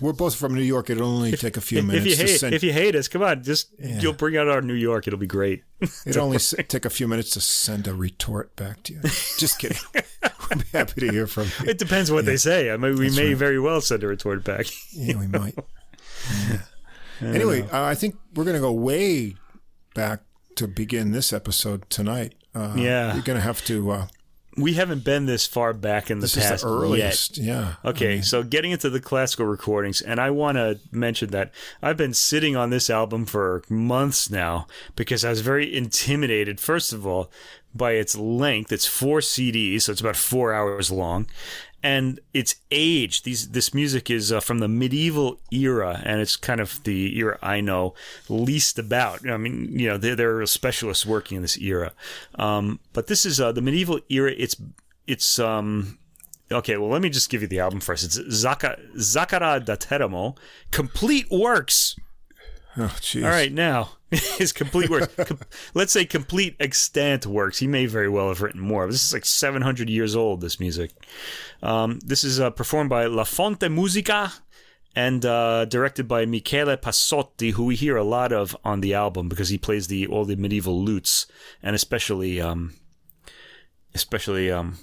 We're 0.00 0.12
both 0.12 0.34
from 0.36 0.54
New 0.54 0.62
York. 0.62 0.90
It'll 0.90 1.06
only 1.08 1.32
take 1.32 1.56
a 1.56 1.60
few 1.60 1.78
if 1.80 1.84
minutes 1.84 2.06
you 2.06 2.14
to 2.16 2.22
hate 2.22 2.38
send. 2.40 2.54
if 2.54 2.62
you 2.62 2.72
hate 2.72 2.94
us, 2.94 3.08
come 3.08 3.22
on, 3.22 3.42
just 3.42 3.68
Yeah. 3.78 4.00
you'll 4.00 4.12
bring 4.14 4.36
out 4.36 4.48
our 4.48 4.62
New 4.62 4.74
York. 4.74 5.06
It'll 5.06 5.18
be 5.18 5.26
great. 5.26 5.64
It'll 6.06 6.24
only 6.24 6.36
s- 6.36 6.54
take 6.68 6.84
a 6.84 6.90
few 6.90 7.08
minutes 7.08 7.30
to 7.30 7.40
send 7.40 7.86
a 7.88 7.94
retort 7.94 8.54
back 8.56 8.82
to 8.84 8.94
you. 8.94 9.00
Just 9.02 9.58
kidding. 9.58 9.78
Be 9.92 10.64
happy 10.72 11.00
to 11.02 11.10
hear 11.12 11.26
from 11.26 11.44
you. 11.60 11.70
It 11.70 11.78
depends 11.78 12.10
what 12.10 12.24
they 12.26 12.36
say. 12.36 12.70
I 12.70 12.76
mean, 12.76 12.96
we 12.96 13.06
That's 13.06 13.16
may 13.16 13.28
right. 13.28 13.36
very 13.36 13.60
well 13.60 13.80
send 13.80 14.02
a 14.02 14.08
retort 14.08 14.42
back. 14.44 14.66
Yeah, 14.92 15.16
we 15.16 15.26
might. 15.28 15.54
Yeah. 16.48 16.58
Anyway, 17.22 17.62
uh, 17.70 17.82
I 17.84 17.94
think 17.94 18.16
we're 18.34 18.44
going 18.44 18.56
to 18.56 18.60
go 18.60 18.72
way 18.72 19.36
back 19.94 20.22
to 20.60 20.68
begin 20.68 21.12
this 21.12 21.32
episode 21.32 21.88
tonight. 21.90 22.34
Uh, 22.54 22.74
Yeah. 22.76 23.14
You're 23.14 23.22
going 23.22 23.38
to 23.38 23.42
have 23.44 23.64
to. 23.66 23.90
Uh, 23.90 24.06
we 24.56 24.74
haven't 24.74 25.04
been 25.04 25.26
this 25.26 25.46
far 25.46 25.72
back 25.72 26.10
in 26.10 26.18
the 26.18 26.22
this 26.22 26.34
past 26.34 26.54
is 26.56 26.62
the 26.62 26.68
yet. 26.68 26.74
earliest. 26.74 27.38
Yeah. 27.38 27.74
Okay, 27.84 28.20
so 28.20 28.42
getting 28.42 28.72
into 28.72 28.90
the 28.90 29.00
classical 29.00 29.46
recordings, 29.46 30.00
and 30.02 30.20
I 30.20 30.30
want 30.30 30.56
to 30.56 30.80
mention 30.90 31.30
that 31.30 31.52
I've 31.80 31.96
been 31.96 32.12
sitting 32.14 32.56
on 32.56 32.70
this 32.70 32.90
album 32.90 33.26
for 33.26 33.62
months 33.70 34.28
now 34.28 34.66
because 34.96 35.24
I 35.24 35.30
was 35.30 35.40
very 35.40 35.74
intimidated, 35.74 36.58
first 36.60 36.92
of 36.92 37.06
all, 37.06 37.30
by 37.74 37.92
its 37.92 38.16
length. 38.16 38.72
It's 38.72 38.86
four 38.86 39.20
CDs, 39.20 39.82
so 39.82 39.92
it's 39.92 40.00
about 40.00 40.16
four 40.16 40.52
hours 40.52 40.90
long. 40.90 41.26
And 41.82 42.20
its 42.34 42.56
age, 42.70 43.22
these 43.22 43.48
this 43.50 43.72
music 43.72 44.10
is 44.10 44.30
uh, 44.30 44.40
from 44.40 44.58
the 44.58 44.68
medieval 44.68 45.40
era, 45.50 46.02
and 46.04 46.20
it's 46.20 46.36
kind 46.36 46.60
of 46.60 46.82
the 46.84 47.16
era 47.18 47.38
I 47.42 47.62
know 47.62 47.94
least 48.28 48.78
about. 48.78 49.26
I 49.26 49.38
mean, 49.38 49.78
you 49.78 49.88
know, 49.88 49.96
there, 49.96 50.14
there 50.14 50.40
are 50.40 50.46
specialists 50.46 51.06
working 51.06 51.36
in 51.36 51.42
this 51.42 51.56
era, 51.56 51.92
um, 52.34 52.80
but 52.92 53.06
this 53.06 53.24
is 53.24 53.40
uh, 53.40 53.52
the 53.52 53.62
medieval 53.62 53.98
era. 54.10 54.34
It's 54.36 54.56
it's 55.06 55.38
um, 55.38 55.98
Okay, 56.52 56.76
well, 56.76 56.90
let 56.90 57.00
me 57.00 57.10
just 57.10 57.30
give 57.30 57.42
you 57.42 57.48
the 57.48 57.60
album 57.60 57.78
first. 57.78 58.04
It's 58.04 58.18
Zaka, 58.18 58.76
Zacara 58.96 59.64
da 59.64 59.76
Teramo, 59.76 60.36
Complete 60.72 61.30
Works. 61.30 61.94
Oh, 62.80 62.96
jeez. 63.00 63.24
All 63.24 63.30
right, 63.30 63.52
now, 63.52 63.90
his 64.10 64.52
complete 64.52 64.88
works. 64.88 65.14
Com- 65.14 65.40
let's 65.74 65.92
say 65.92 66.04
complete 66.04 66.56
extant 66.58 67.26
works. 67.26 67.58
He 67.58 67.66
may 67.66 67.86
very 67.86 68.08
well 68.08 68.28
have 68.28 68.40
written 68.40 68.60
more. 68.60 68.86
This 68.86 69.04
is 69.04 69.12
like 69.12 69.26
700 69.26 69.90
years 69.90 70.16
old, 70.16 70.40
this 70.40 70.58
music. 70.58 70.90
Um, 71.62 71.98
this 72.00 72.24
is 72.24 72.40
uh, 72.40 72.50
performed 72.50 72.88
by 72.88 73.06
La 73.06 73.24
Fonte 73.24 73.68
Musica 73.68 74.32
and 74.96 75.24
uh, 75.24 75.64
directed 75.66 76.08
by 76.08 76.26
Michele 76.26 76.76
Pasotti, 76.76 77.52
who 77.52 77.64
we 77.64 77.76
hear 77.76 77.96
a 77.96 78.04
lot 78.04 78.32
of 78.32 78.56
on 78.64 78.80
the 78.80 78.94
album 78.94 79.28
because 79.28 79.50
he 79.50 79.58
plays 79.58 79.86
the 79.86 80.06
all 80.06 80.24
the 80.24 80.36
medieval 80.36 80.82
lutes, 80.82 81.26
and 81.62 81.76
especially 81.76 82.40
um, 82.40 82.74
especially 83.94 84.50
um, 84.50 84.78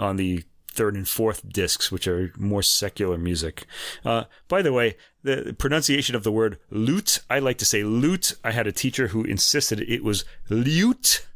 on 0.00 0.16
the 0.16 0.42
third 0.76 0.94
and 0.94 1.08
fourth 1.08 1.48
discs, 1.48 1.90
which 1.90 2.06
are 2.06 2.32
more 2.36 2.62
secular 2.62 3.18
music. 3.18 3.66
Uh, 4.04 4.24
by 4.48 4.62
the 4.62 4.72
way, 4.72 4.96
the 5.22 5.56
pronunciation 5.58 6.14
of 6.14 6.22
the 6.22 6.32
word 6.32 6.58
lute, 6.70 7.20
I 7.28 7.38
like 7.38 7.58
to 7.58 7.64
say 7.64 7.82
lute. 7.82 8.34
I 8.44 8.52
had 8.52 8.66
a 8.66 8.72
teacher 8.72 9.08
who 9.08 9.24
insisted 9.24 9.80
it 9.80 10.04
was 10.04 10.24
lute, 10.48 11.26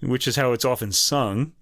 which 0.00 0.26
is 0.28 0.36
how 0.36 0.52
it's 0.52 0.64
often 0.64 0.92
sung. 0.92 1.52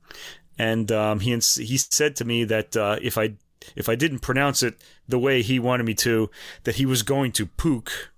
And 0.59 0.93
um, 0.93 1.21
he 1.21 1.33
ins- 1.33 1.57
he 1.57 1.77
said 1.77 2.17
to 2.17 2.25
me 2.25 2.45
that 2.45 2.77
uh, 2.77 2.99
if 3.03 3.19
I 3.19 3.35
if 3.75 3.89
I 3.89 3.97
didn't 3.97 4.21
pronounce 4.21 4.63
it 4.63 4.75
the 5.09 5.19
way 5.19 5.43
he 5.43 5.59
wanted 5.59 5.85
me 5.85 5.95
to, 5.95 6.31
that 6.65 6.77
he 6.77 6.87
was 6.87 7.03
going 7.03 7.33
to 7.33 7.47
pook. 7.47 8.13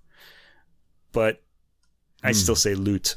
But 1.13 1.43
I 2.23 2.33
still 2.33 2.57
say 2.57 2.75
lute. 2.75 3.17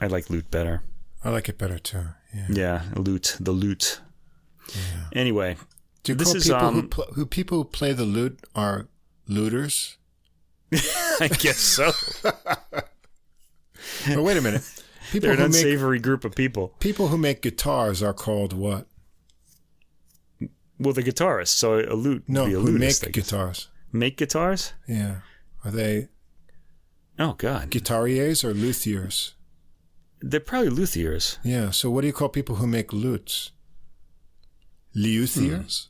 I 0.00 0.06
like 0.06 0.30
lute 0.30 0.50
better. 0.50 0.82
I 1.24 1.30
like 1.30 1.48
it 1.48 1.58
better 1.58 1.78
too. 1.78 2.04
Yeah. 2.34 2.46
Yeah, 2.50 2.82
lute, 2.94 3.36
the 3.40 3.52
lute. 3.52 4.00
Anyway, 5.12 5.56
Do 6.02 6.12
you 6.12 6.16
This 6.16 6.28
call 6.28 6.36
is, 6.36 6.44
people 6.44 6.70
who, 6.70 6.78
um, 6.80 6.88
pl- 6.88 7.12
who 7.14 7.26
people 7.26 7.58
who 7.58 7.64
play 7.64 7.92
the 7.92 8.04
lute 8.04 8.38
are 8.54 8.88
looters? 9.28 9.96
I 11.20 11.28
guess 11.28 11.58
so. 11.58 11.92
But 14.08 14.22
wait 14.22 14.36
a 14.36 14.40
minute. 14.42 14.62
People 15.12 15.28
They're 15.28 15.32
an 15.32 15.38
who 15.38 15.48
make 15.48 15.54
unsavory 15.64 15.98
group 16.00 16.24
of 16.24 16.34
people. 16.34 16.74
people 16.80 17.08
who 17.08 17.18
make 17.18 17.42
guitars 17.42 18.02
are 18.02 18.12
called 18.12 18.52
what? 18.52 18.86
Well, 20.78 20.92
the 20.92 21.02
guitarist, 21.02 21.48
so 21.48 21.78
a 21.80 21.94
lute. 21.94 22.24
would 22.26 22.34
No, 22.34 22.46
be 22.46 22.54
a 22.54 22.58
who 22.58 22.72
make 22.78 23.00
guitars. 23.12 23.68
Make 23.92 24.16
guitars? 24.18 24.72
Yeah. 24.88 25.20
Are 25.64 25.70
they 25.70 26.08
Oh 27.18 27.32
God, 27.34 27.70
guitariers 27.70 28.44
or 28.44 28.52
luthiers? 28.52 29.32
they're 30.20 30.40
probably 30.40 30.70
luthiers. 30.70 31.38
Yeah. 31.44 31.70
So 31.70 31.90
what 31.90 32.00
do 32.02 32.06
you 32.08 32.12
call 32.12 32.28
people 32.28 32.56
who 32.56 32.66
make 32.66 32.88
lutes? 32.92 33.52
Luthiers? 34.96 35.88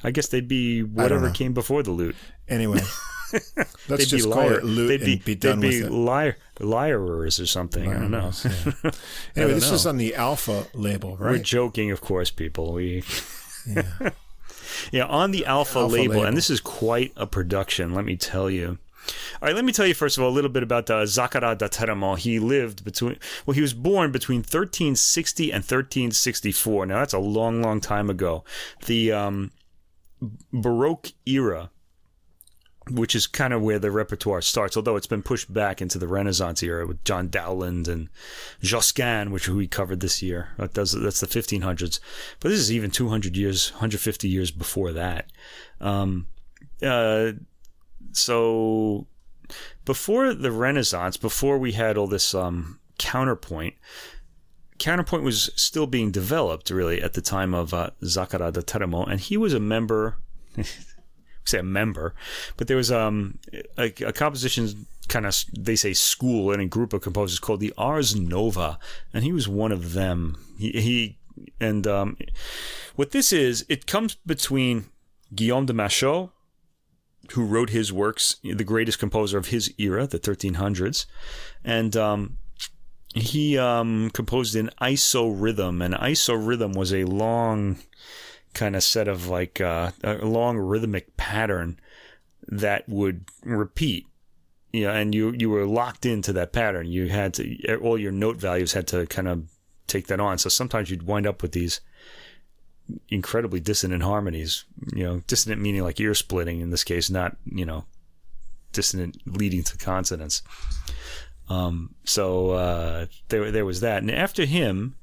Hmm. 0.00 0.06
I 0.06 0.10
guess 0.10 0.28
they'd 0.28 0.48
be 0.48 0.82
whatever 0.82 1.30
came 1.30 1.52
before 1.54 1.82
the 1.82 1.92
lute. 1.92 2.16
Anyway, 2.48 2.80
let's 3.32 3.52
They'd 3.88 3.98
just 4.06 4.26
be 4.26 4.30
call 4.32 4.44
liar. 4.46 4.58
it 4.58 4.64
lute 4.64 4.88
they'd 4.88 5.04
be, 5.04 5.12
and 5.14 5.24
be 5.24 5.34
done 5.34 5.60
they'd 5.60 5.70
be 5.70 5.82
with 5.82 5.92
it. 5.92 5.94
liar, 5.94 6.36
liarers 6.58 7.40
or 7.40 7.46
something. 7.46 7.88
I 7.88 7.94
don't 7.94 8.10
know. 8.10 8.32
Yeah. 8.44 8.50
Anyway, 9.36 9.52
don't 9.52 9.54
this 9.54 9.68
know. 9.68 9.74
is 9.74 9.86
on 9.86 9.96
the 9.98 10.14
Alpha 10.16 10.66
label, 10.74 11.16
right? 11.16 11.32
We're 11.32 11.38
joking, 11.38 11.90
of 11.90 12.00
course, 12.00 12.30
people. 12.30 12.72
We 12.72 13.04
Yeah. 13.66 13.82
yeah 14.92 15.04
on 15.06 15.30
the 15.30 15.46
Alpha, 15.46 15.78
Alpha 15.80 15.92
label, 15.94 16.14
label. 16.14 16.26
and 16.26 16.36
this 16.36 16.50
is 16.50 16.60
quite 16.60 17.12
a 17.16 17.26
production. 17.26 17.94
Let 17.94 18.04
me 18.04 18.16
tell 18.16 18.50
you. 18.50 18.78
All 19.40 19.46
right, 19.48 19.54
let 19.54 19.64
me 19.64 19.72
tell 19.72 19.86
you 19.86 19.94
first 19.94 20.18
of 20.18 20.24
all 20.24 20.30
a 20.30 20.32
little 20.32 20.50
bit 20.50 20.62
about 20.62 20.90
uh, 20.90 21.02
Zacara 21.02 21.56
da. 21.56 22.14
He 22.16 22.38
lived 22.38 22.84
between 22.84 23.18
well, 23.46 23.54
he 23.54 23.60
was 23.60 23.74
born 23.74 24.12
between 24.12 24.38
1360 24.38 25.44
and 25.50 25.62
1364. 25.62 26.86
Now 26.86 26.98
that's 26.98 27.14
a 27.14 27.18
long, 27.18 27.62
long 27.62 27.80
time 27.80 28.10
ago. 28.10 28.44
The 28.86 29.12
um, 29.12 29.52
Baroque 30.52 31.12
era 31.26 31.70
which 32.90 33.14
is 33.14 33.26
kind 33.26 33.52
of 33.52 33.62
where 33.62 33.78
the 33.78 33.90
repertoire 33.90 34.40
starts, 34.40 34.76
although 34.76 34.96
it's 34.96 35.06
been 35.06 35.22
pushed 35.22 35.52
back 35.52 35.82
into 35.82 35.98
the 35.98 36.08
Renaissance 36.08 36.62
era 36.62 36.86
with 36.86 37.04
John 37.04 37.28
Dowland 37.28 37.88
and 37.88 38.08
Josquin, 38.62 39.30
which 39.30 39.48
we 39.48 39.66
covered 39.66 40.00
this 40.00 40.22
year. 40.22 40.50
That 40.56 40.74
does, 40.74 40.92
that's 40.92 41.20
the 41.20 41.26
1500s. 41.26 42.00
But 42.40 42.48
this 42.48 42.58
is 42.58 42.72
even 42.72 42.90
200 42.90 43.36
years, 43.36 43.72
150 43.72 44.28
years 44.28 44.50
before 44.50 44.92
that. 44.92 45.30
Um, 45.80 46.26
uh, 46.82 47.32
so 48.18 49.06
before 49.84 50.34
the 50.34 50.52
Renaissance, 50.52 51.16
before 51.16 51.58
we 51.58 51.72
had 51.72 51.96
all 51.96 52.06
this 52.06 52.34
um, 52.34 52.80
counterpoint, 52.98 53.74
counterpoint 54.78 55.22
was 55.22 55.50
still 55.56 55.86
being 55.86 56.10
developed 56.10 56.70
really 56.70 57.02
at 57.02 57.14
the 57.14 57.22
time 57.22 57.54
of 57.54 57.72
uh, 57.72 57.90
Zacara 58.02 58.52
da 58.52 58.60
Teramo, 58.60 59.08
and 59.08 59.20
he 59.20 59.36
was 59.36 59.54
a 59.54 59.60
member 59.60 60.16
say 61.48 61.58
a 61.58 61.62
member, 61.62 62.14
but 62.56 62.68
there 62.68 62.76
was 62.76 62.92
um 62.92 63.38
a, 63.76 63.92
a 64.04 64.12
composition 64.12 64.86
kind 65.08 65.26
of 65.26 65.44
they 65.58 65.76
say 65.76 65.92
school 65.92 66.52
and 66.52 66.60
a 66.60 66.66
group 66.66 66.92
of 66.92 67.00
composers 67.00 67.38
called 67.38 67.60
the 67.60 67.72
Ars 67.78 68.14
Nova, 68.14 68.78
and 69.12 69.24
he 69.24 69.32
was 69.32 69.48
one 69.48 69.72
of 69.72 69.94
them. 69.94 70.38
He, 70.58 70.72
he 70.72 71.18
and 71.60 71.86
um, 71.86 72.16
what 72.96 73.12
this 73.12 73.32
is, 73.32 73.64
it 73.68 73.86
comes 73.86 74.16
between 74.26 74.86
Guillaume 75.34 75.66
de 75.66 75.72
Machaut, 75.72 76.30
who 77.32 77.44
wrote 77.44 77.70
his 77.70 77.92
works, 77.92 78.36
the 78.42 78.64
greatest 78.64 78.98
composer 78.98 79.38
of 79.38 79.48
his 79.48 79.72
era, 79.78 80.06
the 80.06 80.18
1300s, 80.18 81.06
and 81.64 81.96
um, 81.96 82.38
he 83.14 83.58
um, 83.58 84.10
composed 84.10 84.54
in 84.54 84.70
iso 84.80 85.34
rhythm, 85.34 85.82
and 85.82 85.94
iso 85.94 86.34
rhythm 86.46 86.72
was 86.72 86.92
a 86.92 87.04
long 87.04 87.78
kind 88.54 88.74
of 88.74 88.82
set 88.82 89.08
of 89.08 89.28
like 89.28 89.60
uh, 89.60 89.90
a 90.02 90.16
long 90.24 90.56
rhythmic 90.56 91.16
pattern 91.16 91.78
that 92.46 92.88
would 92.88 93.24
repeat. 93.44 94.06
You 94.72 94.84
know, 94.84 94.92
and 94.92 95.14
you 95.14 95.34
you 95.38 95.48
were 95.48 95.64
locked 95.64 96.04
into 96.04 96.32
that 96.34 96.52
pattern. 96.52 96.86
You 96.88 97.08
had 97.08 97.34
to 97.34 97.76
all 97.78 97.98
your 97.98 98.12
note 98.12 98.36
values 98.36 98.74
had 98.74 98.86
to 98.88 99.06
kind 99.06 99.28
of 99.28 99.48
take 99.86 100.06
that 100.08 100.20
on. 100.20 100.38
So 100.38 100.48
sometimes 100.48 100.90
you'd 100.90 101.04
wind 101.04 101.26
up 101.26 101.40
with 101.40 101.52
these 101.52 101.80
incredibly 103.08 103.60
dissonant 103.60 104.02
harmonies. 104.02 104.64
You 104.94 105.04
know, 105.04 105.22
dissonant 105.26 105.60
meaning 105.60 105.82
like 105.82 106.00
ear 106.00 106.14
splitting 106.14 106.60
in 106.60 106.70
this 106.70 106.84
case, 106.84 107.10
not 107.10 107.36
you 107.44 107.64
know 107.64 107.84
dissonant 108.72 109.20
leading 109.26 109.62
to 109.64 109.76
consonants. 109.76 110.42
Um, 111.48 111.94
so 112.04 112.50
uh, 112.50 113.06
there 113.28 113.50
there 113.50 113.64
was 113.64 113.80
that, 113.80 114.02
and 114.02 114.10
after 114.10 114.44
him 114.44 114.96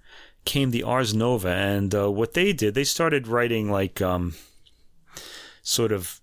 came 0.46 0.72
the 0.72 0.84
Ars 0.84 1.14
Nova, 1.14 1.50
and 1.50 1.94
uh, 1.94 2.12
what 2.12 2.34
they 2.34 2.54
did, 2.54 2.76
they 2.76 2.84
started 2.84 3.28
writing 3.28 3.72
like 3.72 4.02
um, 4.02 4.36
sort 5.64 5.92
of 5.92 6.22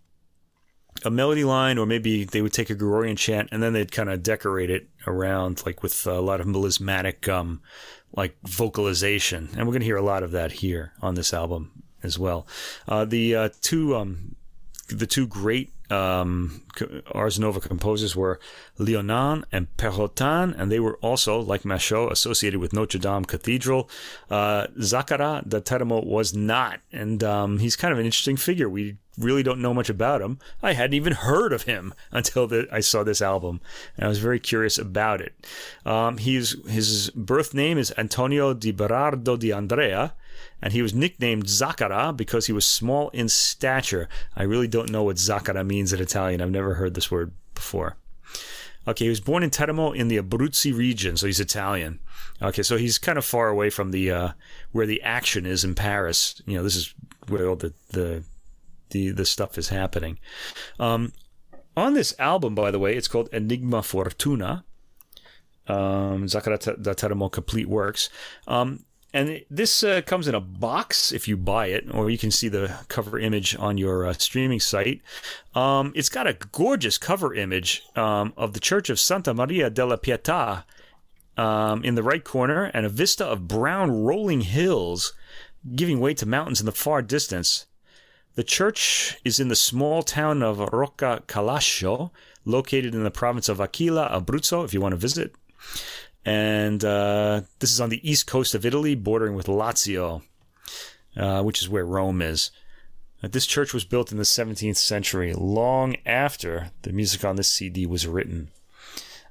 a 1.04 1.10
melody 1.10 1.44
line, 1.44 1.78
or 1.78 1.86
maybe 1.86 2.24
they 2.24 2.42
would 2.42 2.52
take 2.52 2.70
a 2.70 2.74
Gregorian 2.74 3.16
chant 3.16 3.48
and 3.50 3.62
then 3.62 3.72
they'd 3.72 3.92
kind 3.92 4.08
of 4.08 4.22
decorate 4.22 4.70
it 4.70 4.88
around, 5.06 5.64
like 5.66 5.82
with 5.82 6.06
a 6.06 6.20
lot 6.20 6.40
of 6.40 6.46
melismatic, 6.46 7.28
um, 7.28 7.60
like 8.14 8.36
vocalization. 8.42 9.48
And 9.52 9.66
we're 9.66 9.72
going 9.72 9.80
to 9.80 9.86
hear 9.86 9.96
a 9.96 10.02
lot 10.02 10.22
of 10.22 10.32
that 10.32 10.52
here 10.52 10.92
on 11.00 11.14
this 11.14 11.32
album 11.32 11.82
as 12.02 12.18
well. 12.18 12.46
Uh, 12.86 13.04
the 13.04 13.34
uh, 13.34 13.48
two, 13.60 13.96
um, 13.96 14.36
the 14.88 15.06
two 15.06 15.26
great 15.26 15.71
um, 15.92 16.62
Ars 17.12 17.38
Nova 17.38 17.60
composers 17.60 18.16
were 18.16 18.40
Leonin 18.78 19.44
and 19.52 19.68
Perotin, 19.76 20.58
and 20.58 20.72
they 20.72 20.80
were 20.80 20.96
also, 20.96 21.38
like 21.38 21.62
Machaut, 21.62 22.10
associated 22.10 22.60
with 22.60 22.72
Notre 22.72 22.98
Dame 22.98 23.24
Cathedral. 23.24 23.88
Uh, 24.30 24.66
Zacara 24.78 25.46
da 25.46 25.60
Teramo 25.60 26.04
was 26.04 26.34
not, 26.34 26.80
and 26.90 27.22
um, 27.22 27.58
he's 27.58 27.76
kind 27.76 27.92
of 27.92 27.98
an 27.98 28.06
interesting 28.06 28.36
figure. 28.36 28.68
We 28.68 28.96
really 29.18 29.42
don't 29.42 29.60
know 29.60 29.74
much 29.74 29.90
about 29.90 30.22
him. 30.22 30.38
I 30.62 30.72
hadn't 30.72 30.94
even 30.94 31.12
heard 31.12 31.52
of 31.52 31.64
him 31.64 31.92
until 32.12 32.46
the, 32.46 32.66
I 32.72 32.80
saw 32.80 33.04
this 33.04 33.20
album, 33.20 33.60
and 33.96 34.06
I 34.06 34.08
was 34.08 34.18
very 34.18 34.40
curious 34.40 34.78
about 34.78 35.20
it. 35.20 35.34
Um, 35.84 36.18
he's, 36.18 36.56
his 36.68 37.10
birth 37.10 37.52
name 37.52 37.76
is 37.76 37.92
Antonio 37.98 38.54
di 38.54 38.72
Berardo 38.72 39.38
di 39.38 39.52
Andrea, 39.52 40.14
and 40.62 40.72
he 40.72 40.80
was 40.80 40.94
nicknamed 40.94 41.46
Zacara 41.46 42.16
because 42.16 42.46
he 42.46 42.52
was 42.52 42.64
small 42.64 43.08
in 43.10 43.28
stature. 43.28 44.08
I 44.36 44.44
really 44.44 44.68
don't 44.68 44.90
know 44.90 45.02
what 45.02 45.16
Zacara 45.16 45.66
means 45.66 45.92
in 45.92 46.00
Italian. 46.00 46.40
I've 46.40 46.50
never 46.50 46.74
heard 46.74 46.94
this 46.94 47.10
word 47.10 47.32
before. 47.54 47.96
Okay, 48.86 49.04
he 49.04 49.08
was 49.08 49.20
born 49.20 49.42
in 49.42 49.50
Teramo 49.50 49.94
in 49.94 50.08
the 50.08 50.18
Abruzzi 50.18 50.76
region, 50.76 51.16
so 51.16 51.26
he's 51.26 51.40
Italian. 51.40 52.00
Okay, 52.40 52.62
so 52.62 52.76
he's 52.76 52.98
kind 52.98 53.18
of 53.18 53.24
far 53.24 53.48
away 53.48 53.70
from 53.70 53.90
the 53.90 54.10
uh, 54.10 54.28
where 54.72 54.86
the 54.86 55.02
action 55.02 55.46
is 55.46 55.62
in 55.64 55.74
Paris. 55.74 56.40
You 56.46 56.56
know, 56.56 56.64
this 56.64 56.76
is 56.76 56.94
where 57.28 57.48
all 57.48 57.56
the 57.56 57.72
the 57.90 58.24
the, 58.90 59.10
the 59.10 59.24
stuff 59.24 59.56
is 59.56 59.68
happening. 59.68 60.18
Um, 60.78 61.12
on 61.76 61.94
this 61.94 62.14
album, 62.18 62.54
by 62.54 62.70
the 62.70 62.78
way, 62.78 62.94
it's 62.94 63.08
called 63.08 63.28
Enigma 63.32 63.82
Fortuna. 63.82 64.64
Um, 65.66 66.26
Zacara 66.26 66.82
da 66.82 66.92
Teramo 66.92 67.30
Complete 67.30 67.68
Works. 67.68 68.10
Um, 68.46 68.84
and 69.12 69.44
this 69.50 69.82
uh, 69.82 70.00
comes 70.02 70.26
in 70.26 70.34
a 70.34 70.40
box 70.40 71.12
if 71.12 71.28
you 71.28 71.36
buy 71.36 71.66
it, 71.66 71.84
or 71.92 72.08
you 72.08 72.18
can 72.18 72.30
see 72.30 72.48
the 72.48 72.76
cover 72.88 73.18
image 73.18 73.56
on 73.56 73.76
your 73.76 74.06
uh, 74.06 74.12
streaming 74.14 74.60
site. 74.60 75.02
Um, 75.54 75.92
it's 75.94 76.08
got 76.08 76.26
a 76.26 76.38
gorgeous 76.52 76.98
cover 76.98 77.34
image 77.34 77.82
um, 77.94 78.32
of 78.36 78.54
the 78.54 78.60
Church 78.60 78.88
of 78.90 78.98
Santa 78.98 79.34
Maria 79.34 79.68
della 79.70 79.98
Pietà 79.98 80.64
um, 81.36 81.84
in 81.84 81.94
the 81.94 82.02
right 82.02 82.24
corner, 82.24 82.64
and 82.74 82.86
a 82.86 82.90
vista 82.90 83.24
of 83.24 83.48
brown 83.48 83.90
rolling 83.90 84.42
hills 84.42 85.12
giving 85.74 86.00
way 86.00 86.14
to 86.14 86.26
mountains 86.26 86.60
in 86.60 86.66
the 86.66 86.72
far 86.72 87.02
distance. 87.02 87.66
The 88.34 88.44
church 88.44 89.18
is 89.24 89.38
in 89.38 89.48
the 89.48 89.56
small 89.56 90.02
town 90.02 90.42
of 90.42 90.58
Rocca 90.58 91.22
Calascio, 91.26 92.10
located 92.44 92.94
in 92.94 93.04
the 93.04 93.10
province 93.10 93.48
of 93.48 93.60
Aquila, 93.60 94.08
Abruzzo, 94.08 94.64
if 94.64 94.72
you 94.72 94.80
want 94.80 94.92
to 94.92 94.96
visit. 94.96 95.34
And 96.24 96.84
uh, 96.84 97.42
this 97.58 97.72
is 97.72 97.80
on 97.80 97.88
the 97.88 98.08
east 98.08 98.26
coast 98.26 98.54
of 98.54 98.64
Italy, 98.64 98.94
bordering 98.94 99.34
with 99.34 99.46
Lazio, 99.46 100.22
uh, 101.16 101.42
which 101.42 101.60
is 101.60 101.68
where 101.68 101.84
Rome 101.84 102.22
is. 102.22 102.50
that 103.20 103.32
this 103.32 103.46
church 103.46 103.74
was 103.74 103.84
built 103.84 104.12
in 104.12 104.18
the 104.18 104.24
17th 104.24 104.76
century, 104.76 105.32
long 105.32 105.96
after 106.06 106.70
the 106.82 106.92
music 106.92 107.24
on 107.24 107.36
this 107.36 107.48
CD 107.48 107.86
was 107.86 108.06
written. 108.06 108.50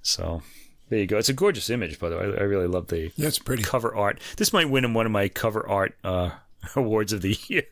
So 0.02 0.42
there 0.90 1.00
you 1.00 1.08
go. 1.08 1.18
It's 1.18 1.30
a 1.30 1.34
gorgeous 1.34 1.70
image, 1.70 2.00
by 2.00 2.10
the 2.10 2.18
way. 2.18 2.24
I, 2.24 2.44
really 2.44 2.68
love 2.68 2.88
the 2.88 3.12
yeah, 3.16 3.28
it's 3.28 3.40
pretty 3.40 3.64
cover 3.64 3.96
art. 3.96 4.20
This 4.36 4.52
might 4.52 4.70
win 4.70 4.84
him 4.84 4.94
one 4.94 5.06
of 5.06 5.12
my 5.12 5.30
cover 5.30 5.68
art 5.68 5.96
uh, 6.04 6.32
awards 6.76 7.14
of 7.14 7.22
the 7.22 7.38
year. 7.48 7.68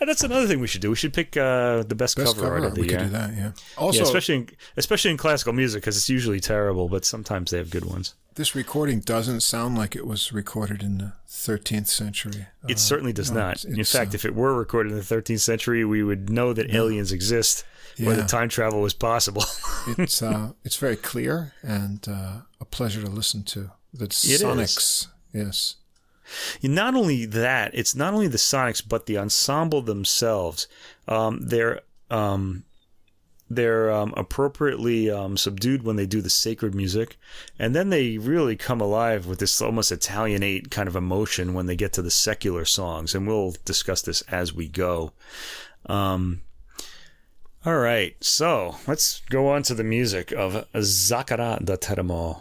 And 0.00 0.08
that's 0.08 0.22
another 0.22 0.46
thing 0.46 0.60
we 0.60 0.66
should 0.66 0.80
do. 0.80 0.90
We 0.90 0.96
should 0.96 1.12
pick 1.12 1.36
uh, 1.36 1.82
the 1.82 1.94
best, 1.94 2.16
best 2.16 2.34
cover, 2.34 2.40
cover, 2.40 2.54
art 2.54 2.64
of 2.64 2.74
the 2.74 2.80
we 2.80 2.88
year. 2.88 2.98
We 2.98 3.04
could 3.04 3.12
do 3.12 3.18
that, 3.18 3.36
yeah. 3.36 3.52
Also, 3.76 3.98
yeah, 3.98 4.04
especially 4.04 4.34
in, 4.36 4.48
especially 4.76 5.10
in 5.10 5.16
classical 5.16 5.52
music 5.52 5.82
because 5.82 5.96
it's 5.96 6.08
usually 6.08 6.40
terrible, 6.40 6.88
but 6.88 7.04
sometimes 7.04 7.50
they 7.50 7.58
have 7.58 7.70
good 7.70 7.84
ones. 7.84 8.14
This 8.34 8.54
recording 8.54 9.00
doesn't 9.00 9.42
sound 9.42 9.76
like 9.76 9.94
it 9.94 10.06
was 10.06 10.32
recorded 10.32 10.82
in 10.82 10.98
the 10.98 11.12
13th 11.28 11.88
century. 11.88 12.46
It 12.66 12.76
uh, 12.76 12.78
certainly 12.78 13.12
does 13.12 13.30
no, 13.30 13.40
not. 13.40 13.64
In 13.64 13.84
fact, 13.84 14.12
uh, 14.12 14.14
if 14.14 14.24
it 14.24 14.34
were 14.34 14.54
recorded 14.54 14.92
in 14.92 14.98
the 14.98 15.04
13th 15.04 15.40
century, 15.40 15.84
we 15.84 16.02
would 16.02 16.30
know 16.30 16.54
that 16.54 16.74
aliens 16.74 17.12
exist 17.12 17.64
yeah. 17.96 18.10
or 18.10 18.14
that 18.14 18.28
time 18.28 18.48
travel 18.48 18.80
was 18.80 18.94
possible. 18.94 19.44
it's 19.98 20.22
uh, 20.22 20.52
it's 20.64 20.76
very 20.76 20.96
clear 20.96 21.52
and 21.62 22.06
uh, 22.08 22.40
a 22.60 22.64
pleasure 22.64 23.02
to 23.02 23.10
listen 23.10 23.42
to. 23.44 23.70
The 23.92 24.06
sonics, 24.06 24.76
is. 24.78 25.08
yes. 25.34 25.76
Not 26.62 26.94
only 26.94 27.24
that, 27.26 27.72
it's 27.74 27.94
not 27.94 28.14
only 28.14 28.28
the 28.28 28.38
sonics, 28.38 28.82
but 28.86 29.06
the 29.06 29.18
ensemble 29.18 29.82
themselves. 29.82 30.68
Um, 31.08 31.40
they're 31.42 31.80
um, 32.10 32.64
they're 33.56 33.90
um, 33.90 34.14
appropriately 34.16 35.10
um, 35.10 35.36
subdued 35.36 35.82
when 35.82 35.96
they 35.96 36.06
do 36.06 36.20
the 36.20 36.30
sacred 36.30 36.74
music, 36.74 37.16
and 37.58 37.74
then 37.74 37.90
they 37.90 38.18
really 38.18 38.56
come 38.56 38.80
alive 38.80 39.26
with 39.26 39.38
this 39.38 39.60
almost 39.60 39.92
Italianate 39.92 40.70
kind 40.70 40.88
of 40.88 40.96
emotion 40.96 41.54
when 41.54 41.66
they 41.66 41.76
get 41.76 41.92
to 41.94 42.02
the 42.02 42.10
secular 42.10 42.64
songs. 42.64 43.14
And 43.14 43.26
we'll 43.26 43.54
discuss 43.64 44.02
this 44.02 44.22
as 44.22 44.54
we 44.54 44.68
go. 44.68 45.12
Um, 45.86 46.42
all 47.64 47.78
right, 47.78 48.16
so 48.20 48.76
let's 48.86 49.20
go 49.30 49.48
on 49.48 49.62
to 49.64 49.74
the 49.74 49.84
music 49.84 50.32
of 50.32 50.66
Zaccaria 50.74 51.64
da 51.64 51.76
Teramo. 51.76 52.40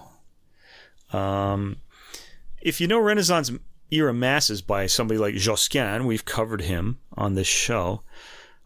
Um, 1.13 1.77
if 2.62 2.79
you 2.79 2.88
know 2.88 3.00
Renaissance 3.00 3.51
era 3.91 4.13
masses 4.13 4.62
by 4.62 4.88
somebody 4.88 5.17
like 5.17 5.36
Josquin. 5.36 6.05
We've 6.05 6.25
covered 6.25 6.62
him 6.62 7.00
on 7.15 7.36
this 7.36 7.48
show. 7.48 8.01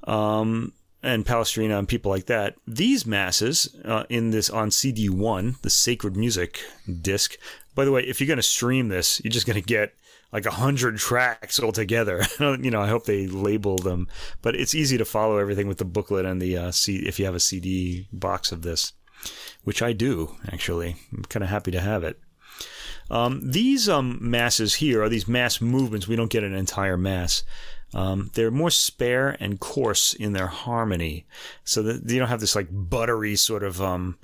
Um, 0.06 0.74
and 1.06 1.26
Palestrina 1.26 1.78
and 1.78 1.88
people 1.88 2.12
like 2.12 2.26
that. 2.26 2.56
These 2.68 3.06
masses 3.06 3.76
uh, 3.86 4.06
in 4.10 4.32
this 4.32 4.50
on 4.50 4.72
CD 4.72 5.08
one, 5.08 5.56
the 5.62 5.70
Sacred 5.70 6.18
Music 6.18 6.60
disc. 7.02 7.38
By 7.76 7.86
the 7.86 7.92
way, 7.92 8.02
if 8.02 8.20
you're 8.20 8.28
going 8.28 8.38
to 8.38 8.44
stream 8.44 8.88
this, 8.88 9.22
you're 9.24 9.32
just 9.32 9.46
going 9.46 9.62
to 9.62 9.66
get 9.66 9.94
like 10.34 10.48
a 10.48 10.52
hundred 10.52 10.98
tracks 10.98 11.60
altogether. 11.60 12.24
you 12.40 12.72
know, 12.72 12.82
I 12.82 12.88
hope 12.88 13.06
they 13.06 13.28
label 13.28 13.78
them, 13.78 14.08
but 14.42 14.56
it's 14.56 14.74
easy 14.74 14.98
to 14.98 15.06
follow 15.06 15.38
everything 15.38 15.68
with 15.68 15.78
the 15.78 15.86
booklet 15.86 16.26
and 16.26 16.42
the 16.42 16.58
uh, 16.58 16.72
C- 16.72 17.06
if 17.08 17.20
you 17.20 17.26
have 17.26 17.36
a 17.36 17.40
CD 17.40 18.08
box 18.12 18.52
of 18.52 18.64
this, 18.64 18.94
which 19.64 19.84
I 19.84 19.94
do 19.94 20.36
actually. 20.52 20.96
I'm 21.16 21.24
kind 21.26 21.44
of 21.44 21.50
happy 21.50 21.72
to 21.72 21.80
have 21.80 22.04
it. 22.04 22.20
Um, 23.10 23.40
these 23.44 23.88
um, 23.88 24.18
masses 24.22 24.76
here 24.76 25.04
are 25.04 25.10
these 25.10 25.28
mass 25.28 25.62
movements. 25.62 26.08
We 26.08 26.16
don't 26.16 26.32
get 26.32 26.44
an 26.44 26.56
entire 26.56 26.98
mass. 26.98 27.44
Um, 27.94 28.32
they're 28.34 28.52
more 28.52 28.72
spare 28.72 29.38
and 29.40 29.60
coarse 29.60 30.14
in 30.14 30.34
their 30.34 30.48
harmony, 30.48 31.26
so 31.64 31.82
that 31.84 32.10
you 32.10 32.20
don't 32.20 32.28
have 32.28 32.42
this 32.42 32.56
like 32.56 32.68
buttery 32.72 33.36
sort 33.36 33.64
of 33.64 33.82
um, 33.82 34.18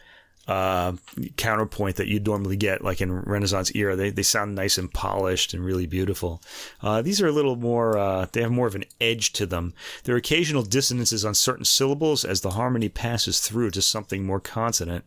uh, 0.48 0.94
counterpoint 1.38 1.96
that 1.96 2.08
you'd 2.08 2.26
normally 2.26 2.58
get 2.58 2.84
like 2.84 3.00
in 3.00 3.12
Renaissance 3.12 3.74
era. 3.76 3.96
They 3.96 4.10
they 4.10 4.24
sound 4.24 4.56
nice 4.56 4.78
and 4.78 4.92
polished 4.92 5.54
and 5.54 5.64
really 5.64 5.86
beautiful. 5.86 6.42
Uh, 6.82 7.02
these 7.02 7.22
are 7.22 7.28
a 7.28 7.32
little 7.32 7.56
more. 7.56 7.98
Uh, 7.98 8.26
they 8.32 8.42
have 8.42 8.52
more 8.52 8.68
of 8.68 8.76
an 8.76 8.86
edge 9.00 9.32
to 9.34 9.46
them. 9.46 9.74
There 10.04 10.16
are 10.16 10.18
occasional 10.18 10.64
dissonances 10.64 11.24
on 11.24 11.36
certain 11.36 11.66
syllables 11.66 12.26
as 12.26 12.42
the 12.42 12.52
harmony 12.52 12.90
passes 12.90 13.40
through 13.40 13.72
to 13.72 13.82
something 13.82 14.26
more 14.26 14.40
consonant, 14.42 15.06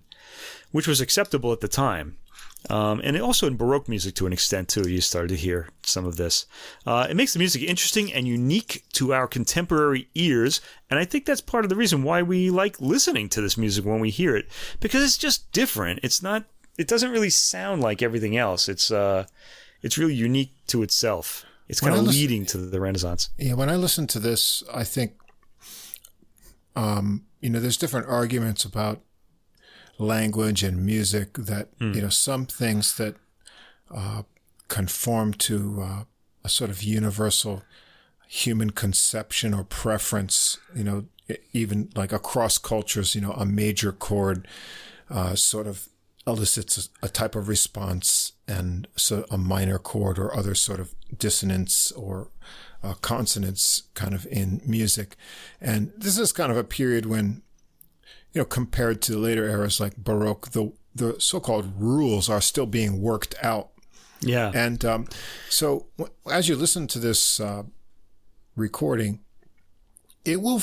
which 0.70 0.88
was 0.88 1.00
acceptable 1.00 1.52
at 1.52 1.60
the 1.60 1.68
time. 1.68 2.16
Um, 2.70 3.00
and 3.04 3.20
also 3.20 3.46
in 3.46 3.56
Baroque 3.56 3.88
music 3.88 4.14
to 4.16 4.26
an 4.26 4.32
extent 4.32 4.68
too, 4.68 4.88
you 4.88 5.00
started 5.00 5.28
to 5.28 5.36
hear 5.36 5.68
some 5.82 6.06
of 6.06 6.16
this. 6.16 6.46
Uh, 6.86 7.06
it 7.10 7.14
makes 7.14 7.34
the 7.34 7.38
music 7.38 7.62
interesting 7.62 8.12
and 8.12 8.26
unique 8.26 8.84
to 8.94 9.12
our 9.12 9.26
contemporary 9.26 10.08
ears, 10.14 10.60
and 10.88 10.98
I 10.98 11.04
think 11.04 11.26
that's 11.26 11.42
part 11.42 11.64
of 11.64 11.68
the 11.68 11.76
reason 11.76 12.02
why 12.02 12.22
we 12.22 12.50
like 12.50 12.80
listening 12.80 13.28
to 13.30 13.42
this 13.42 13.58
music 13.58 13.84
when 13.84 14.00
we 14.00 14.10
hear 14.10 14.34
it 14.34 14.48
because 14.80 15.02
it's 15.02 15.18
just 15.18 15.52
different. 15.52 16.00
It's 16.02 16.22
not. 16.22 16.46
It 16.78 16.88
doesn't 16.88 17.10
really 17.10 17.30
sound 17.30 17.82
like 17.82 18.02
everything 18.02 18.36
else. 18.36 18.68
It's 18.68 18.90
uh, 18.90 19.26
it's 19.82 19.98
really 19.98 20.14
unique 20.14 20.54
to 20.68 20.82
itself. 20.82 21.44
It's 21.68 21.80
kind 21.80 21.94
of 21.94 22.06
leading 22.06 22.46
to 22.46 22.58
the 22.58 22.80
Renaissance. 22.80 23.30
Yeah, 23.38 23.54
when 23.54 23.70
I 23.70 23.76
listen 23.76 24.06
to 24.08 24.18
this, 24.18 24.62
I 24.72 24.84
think, 24.84 25.14
um, 26.76 27.24
you 27.40 27.48
know, 27.48 27.58
there's 27.58 27.78
different 27.78 28.06
arguments 28.06 28.64
about 28.64 29.00
language 29.98 30.62
and 30.62 30.84
music 30.84 31.34
that 31.34 31.76
mm. 31.78 31.94
you 31.94 32.02
know 32.02 32.08
some 32.08 32.46
things 32.46 32.96
that 32.96 33.16
uh, 33.94 34.22
conform 34.68 35.34
to 35.34 35.82
uh, 35.82 36.04
a 36.42 36.48
sort 36.48 36.70
of 36.70 36.82
universal 36.82 37.62
human 38.26 38.70
conception 38.70 39.54
or 39.54 39.64
preference. 39.64 40.58
You 40.74 40.84
know, 40.84 41.04
even 41.52 41.90
like 41.94 42.12
across 42.12 42.58
cultures, 42.58 43.14
you 43.14 43.20
know, 43.20 43.32
a 43.32 43.46
major 43.46 43.92
chord 43.92 44.46
uh, 45.10 45.34
sort 45.34 45.66
of 45.66 45.88
elicits 46.26 46.88
a, 47.02 47.06
a, 47.06 47.08
type 47.08 47.34
of 47.34 47.48
response, 47.48 48.32
and 48.48 48.88
so 48.96 49.24
a 49.30 49.38
minor 49.38 49.78
chord 49.78 50.18
or 50.18 50.34
other 50.34 50.54
sort 50.54 50.80
of 50.80 50.94
dissonance 51.16 51.92
or 51.92 52.28
uh, 52.82 52.94
consonance 52.94 53.84
kind 53.94 54.14
of 54.14 54.26
in 54.26 54.60
music. 54.64 55.16
And 55.60 55.92
this 55.96 56.18
is 56.18 56.32
kind 56.32 56.50
of 56.50 56.58
a 56.58 56.64
period 56.64 57.06
when 57.06 57.42
you 58.34 58.40
know, 58.40 58.44
compared 58.44 59.00
to 59.02 59.16
later 59.16 59.48
eras 59.48 59.80
like 59.80 59.96
Baroque, 59.96 60.50
the 60.50 60.72
the 60.94 61.16
so-called 61.18 61.72
rules 61.76 62.28
are 62.28 62.40
still 62.40 62.66
being 62.66 63.00
worked 63.00 63.34
out. 63.42 63.70
Yeah. 64.20 64.52
And 64.54 64.84
um, 64.84 65.08
so 65.48 65.86
as 66.30 66.48
you 66.48 66.56
listen 66.56 66.86
to 66.88 66.98
this 66.98 67.40
uh, 67.40 67.64
recording, 68.56 69.20
it 70.24 70.40
will, 70.40 70.62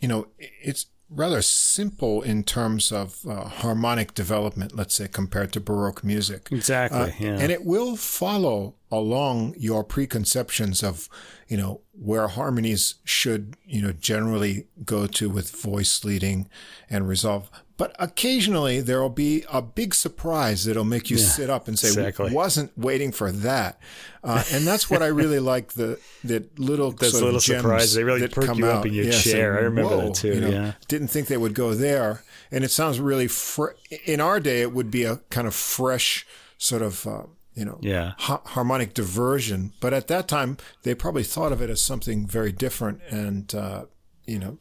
you 0.00 0.08
know, 0.08 0.26
it's 0.38 0.86
rather 1.10 1.42
simple 1.42 2.22
in 2.22 2.42
terms 2.44 2.90
of 2.90 3.24
uh, 3.26 3.44
harmonic 3.44 4.14
development, 4.14 4.74
let's 4.74 4.94
say, 4.94 5.08
compared 5.08 5.52
to 5.52 5.60
Baroque 5.60 6.02
music. 6.02 6.48
Exactly. 6.50 6.98
Uh, 6.98 7.10
yeah. 7.18 7.38
And 7.38 7.52
it 7.52 7.64
will 7.64 7.96
follow 7.96 8.74
along 8.90 9.54
your 9.58 9.84
preconceptions 9.84 10.82
of, 10.82 11.08
you 11.48 11.56
know, 11.56 11.80
where 11.92 12.28
harmonies 12.28 12.96
should, 13.04 13.56
you 13.64 13.82
know, 13.82 13.92
generally 13.92 14.66
go 14.84 15.06
to 15.06 15.28
with 15.28 15.50
voice 15.50 16.04
leading 16.04 16.48
and 16.88 17.08
resolve. 17.08 17.50
But 17.76 17.96
occasionally 17.98 18.80
there 18.80 19.02
will 19.02 19.08
be 19.08 19.44
a 19.52 19.60
big 19.60 19.94
surprise 19.94 20.64
that'll 20.64 20.84
make 20.84 21.10
you 21.10 21.16
yeah, 21.16 21.24
sit 21.24 21.50
up 21.50 21.66
and 21.66 21.76
say, 21.76 21.88
exactly. 21.88 22.32
"Wasn't 22.32 22.76
waiting 22.78 23.10
for 23.10 23.32
that," 23.32 23.80
uh, 24.22 24.44
and 24.52 24.64
that's 24.64 24.88
what 24.88 25.02
I 25.02 25.06
really 25.06 25.38
like 25.54 25.72
the 25.72 25.98
the 26.22 26.46
little 26.56 26.92
those 26.92 27.20
little 27.20 27.40
surprises. 27.40 27.94
They 27.94 28.04
really 28.04 28.28
perk 28.28 28.56
you 28.56 28.66
up 28.66 28.86
in 28.86 28.94
your 28.94 29.06
yes, 29.06 29.24
chair. 29.24 29.58
I 29.58 29.62
remember 29.62 29.96
that 29.96 30.14
too. 30.14 30.34
You 30.34 30.40
know, 30.40 30.48
yeah, 30.50 30.72
didn't 30.86 31.08
think 31.08 31.26
they 31.26 31.36
would 31.36 31.54
go 31.54 31.74
there, 31.74 32.22
and 32.52 32.62
it 32.62 32.70
sounds 32.70 33.00
really. 33.00 33.26
Fr- 33.26 33.74
in 34.04 34.20
our 34.20 34.38
day, 34.38 34.60
it 34.60 34.72
would 34.72 34.92
be 34.92 35.02
a 35.02 35.16
kind 35.30 35.48
of 35.48 35.54
fresh 35.54 36.24
sort 36.58 36.82
of. 36.82 37.06
Uh, 37.06 37.22
you 37.54 37.64
know, 37.64 37.78
yeah. 37.80 38.14
ha- 38.18 38.42
harmonic 38.46 38.94
diversion. 38.94 39.72
But 39.78 39.94
at 39.94 40.08
that 40.08 40.26
time, 40.26 40.56
they 40.82 40.92
probably 40.92 41.22
thought 41.22 41.52
of 41.52 41.62
it 41.62 41.70
as 41.70 41.80
something 41.80 42.26
very 42.26 42.50
different. 42.50 43.00
And, 43.10 43.54
uh, 43.54 43.84
you 44.26 44.40
know, 44.40 44.58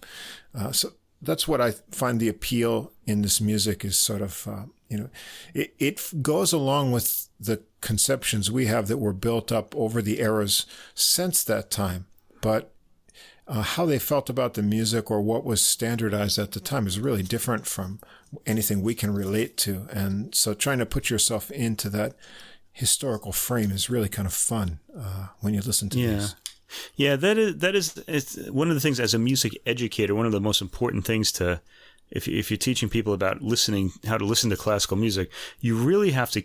uh, 0.53 0.71
so 0.71 0.91
that's 1.19 1.47
what 1.47 1.59
I 1.59 1.71
find 1.91 2.19
the 2.19 2.29
appeal 2.29 2.92
in 3.05 3.21
this 3.21 3.41
music 3.41 3.83
is 3.83 3.97
sort 3.97 4.21
of, 4.21 4.47
uh, 4.47 4.63
you 4.89 4.97
know, 4.97 5.09
it, 5.53 5.73
it 5.79 6.21
goes 6.21 6.53
along 6.53 6.91
with 6.91 7.27
the 7.39 7.61
conceptions 7.81 8.51
we 8.51 8.67
have 8.67 8.87
that 8.87 8.97
were 8.97 9.13
built 9.13 9.51
up 9.51 9.75
over 9.75 10.01
the 10.01 10.19
eras 10.21 10.65
since 10.93 11.43
that 11.43 11.69
time. 11.69 12.05
But 12.41 12.73
uh, 13.47 13.61
how 13.61 13.85
they 13.85 13.99
felt 13.99 14.29
about 14.29 14.53
the 14.53 14.63
music 14.63 15.11
or 15.11 15.21
what 15.21 15.43
was 15.43 15.61
standardized 15.61 16.39
at 16.39 16.51
the 16.51 16.59
time 16.59 16.87
is 16.87 16.99
really 16.99 17.23
different 17.23 17.67
from 17.67 17.99
anything 18.45 18.81
we 18.81 18.95
can 18.95 19.13
relate 19.13 19.57
to. 19.57 19.87
And 19.91 20.33
so 20.33 20.53
trying 20.53 20.79
to 20.79 20.85
put 20.85 21.09
yourself 21.09 21.51
into 21.51 21.89
that 21.89 22.15
historical 22.71 23.31
frame 23.31 23.71
is 23.71 23.89
really 23.89 24.09
kind 24.09 24.25
of 24.25 24.33
fun 24.33 24.79
uh, 24.97 25.27
when 25.41 25.53
you 25.53 25.61
listen 25.61 25.89
to 25.89 25.99
yeah. 25.99 26.15
these. 26.15 26.35
Yeah, 26.95 27.15
that 27.17 27.37
is 27.37 27.57
that 27.57 27.75
is 27.75 28.03
it's 28.07 28.49
one 28.49 28.69
of 28.69 28.73
the 28.73 28.81
things 28.81 28.99
as 28.99 29.13
a 29.13 29.19
music 29.19 29.53
educator. 29.65 30.15
One 30.15 30.25
of 30.25 30.31
the 30.31 30.41
most 30.41 30.61
important 30.61 31.05
things 31.05 31.31
to 31.33 31.61
if 32.13 32.27
if 32.27 32.49
you're 32.49 32.57
teaching 32.57 32.89
people 32.89 33.13
about 33.13 33.41
listening, 33.41 33.91
how 34.05 34.17
to 34.17 34.25
listen 34.25 34.49
to 34.51 34.55
classical 34.55 34.95
music, 34.95 35.31
you 35.59 35.75
really 35.75 36.11
have 36.11 36.31
to 36.31 36.43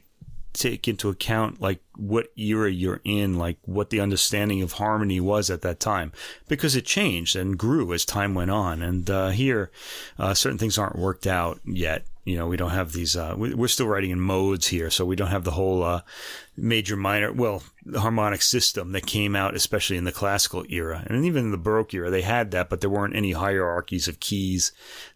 take 0.54 0.88
into 0.88 1.08
account 1.08 1.60
like 1.60 1.80
what 1.96 2.28
era 2.36 2.70
you're 2.70 3.00
in, 3.04 3.38
like 3.38 3.58
what 3.64 3.90
the 3.90 4.00
understanding 4.00 4.62
of 4.62 4.72
harmony 4.72 5.20
was 5.20 5.50
at 5.50 5.62
that 5.62 5.78
time, 5.78 6.10
because 6.48 6.74
it 6.74 6.84
changed 6.84 7.36
and 7.36 7.58
grew 7.58 7.92
as 7.92 8.04
time 8.04 8.34
went 8.34 8.50
on. 8.50 8.82
And 8.82 9.08
uh, 9.08 9.28
here, 9.28 9.70
uh, 10.18 10.34
certain 10.34 10.58
things 10.58 10.78
aren't 10.78 10.98
worked 10.98 11.26
out 11.26 11.60
yet 11.64 12.04
You 12.28 12.36
know, 12.36 12.46
we 12.46 12.58
don't 12.58 12.72
have 12.72 12.92
these. 12.92 13.16
Uh, 13.16 13.34
we, 13.38 13.54
we're 13.54 13.68
still 13.68 13.86
writing 13.86 14.10
in 14.10 14.20
modes 14.20 14.66
here, 14.66 14.90
so 14.90 15.06
we 15.06 15.16
don't 15.16 15.30
have 15.30 15.44
the 15.44 15.52
whole 15.52 15.82
uh, 15.82 16.02
major 16.58 16.94
minor, 16.94 17.32
well, 17.32 17.62
harmonic 17.96 18.42
system 18.42 18.92
that 18.92 19.06
came 19.06 19.34
out, 19.34 19.54
especially 19.56 19.96
in 19.96 20.04
the 20.04 20.12
classical 20.12 20.62
era, 20.68 21.04
and 21.06 21.24
even 21.24 21.46
in 21.46 21.50
the 21.52 21.56
Baroque 21.56 21.94
era, 21.94 22.10
they 22.10 22.20
had 22.20 22.50
that, 22.50 22.68
but 22.68 22.82
there 22.82 22.90
weren't 22.90 23.16
any 23.16 23.32
hierarchies 23.32 24.08
of 24.08 24.20
keys 24.20 24.72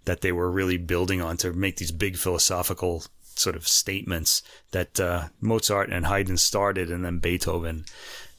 that 0.07 0.23
they 0.23 0.33
were 0.33 0.51
really 0.51 0.79
building 0.79 1.21
on 1.21 1.37
to 1.37 1.53
make 1.53 1.77
these 1.77 1.93
big 1.93 2.17
philosophical 2.17 3.05
sort 3.37 3.57
of 3.57 3.69
statements 3.69 4.43
that 4.71 4.99
uh, 4.99 5.29
Mozart 5.39 5.91
and 5.91 6.07
Haydn 6.07 6.39
started, 6.39 6.91
and 6.91 7.05
then 7.05 7.19
Beethoven 7.19 7.85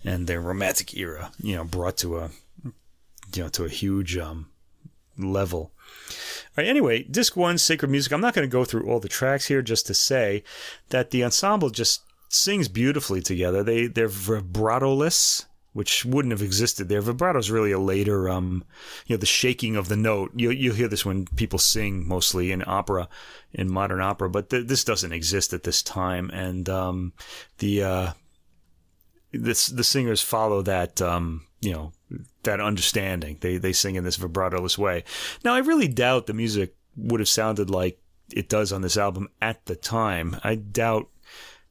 and 0.04 0.26
their 0.26 0.42
Romantic 0.42 0.98
era, 0.98 1.32
you 1.40 1.56
know, 1.56 1.64
brought 1.64 1.98
to 1.98 2.18
a 2.18 2.32
you 3.36 3.44
know 3.44 3.50
to 3.50 3.66
a 3.66 3.70
huge 3.70 4.18
um, 4.18 4.48
level. 5.16 5.72
All 6.56 6.64
right, 6.64 6.68
anyway, 6.68 7.04
disc 7.04 7.36
one, 7.36 7.58
Sacred 7.58 7.90
Music. 7.90 8.14
I'm 8.14 8.22
not 8.22 8.36
going 8.36 8.48
to 8.48 8.52
go 8.52 8.64
through 8.64 8.88
all 8.88 9.00
the 9.00 9.10
tracks 9.10 9.48
here, 9.48 9.62
just 9.62 9.88
to 9.88 9.94
say 9.94 10.44
that 10.90 11.10
the 11.12 11.24
ensemble 11.24 11.70
just 11.70 12.04
sings 12.30 12.68
beautifully 12.68 13.22
together. 13.22 13.64
They 13.64 13.88
they're 13.88 14.08
vibrato-less, 14.08 15.48
which 15.74 16.06
wouldn't 16.06 16.32
have 16.32 16.42
existed 16.42 16.90
there. 16.90 17.02
Vibrato 17.02 17.40
is 17.40 17.50
really 17.50 17.72
a 17.72 17.80
later, 17.80 18.30
um, 18.30 18.64
you 19.08 19.16
know, 19.16 19.20
the 19.20 19.26
shaking 19.26 19.76
of 19.76 19.88
the 19.88 19.96
note. 19.96 20.32
You 20.36 20.52
you 20.52 20.74
hear 20.74 20.88
this 20.88 21.06
when 21.06 21.26
people 21.26 21.60
sing 21.60 22.08
mostly 22.08 22.52
in 22.52 22.64
opera, 22.68 23.10
in 23.52 23.72
modern 23.72 24.02
opera, 24.02 24.30
but 24.30 24.50
th- 24.50 24.68
this 24.68 24.84
doesn't 24.84 25.14
exist 25.14 25.54
at 25.54 25.64
this 25.64 25.82
time. 25.82 26.30
And 26.30 26.70
um, 26.70 27.14
the 27.58 27.84
uh, 27.84 28.12
this 29.32 29.68
the 29.68 29.84
singers 29.84 30.22
follow 30.22 30.62
that 30.62 31.02
um, 31.02 31.48
you 31.62 31.72
know 31.72 31.92
that 32.44 32.60
understanding. 32.60 33.38
They 33.42 33.58
they 33.58 33.74
sing 33.74 33.96
in 33.96 34.04
this 34.04 34.18
vibrato-less 34.18 34.78
way. 34.78 35.04
Now 35.44 35.54
I 35.54 35.60
really 35.60 35.88
doubt 35.88 36.28
the 36.28 36.34
music 36.34 36.76
would 36.96 37.20
have 37.20 37.30
sounded 37.30 37.70
like 37.70 38.00
it 38.34 38.50
does 38.50 38.72
on 38.72 38.82
this 38.82 38.98
album 38.98 39.30
at 39.42 39.66
the 39.66 39.76
time. 39.76 40.38
I 40.44 40.56
doubt 40.56 41.10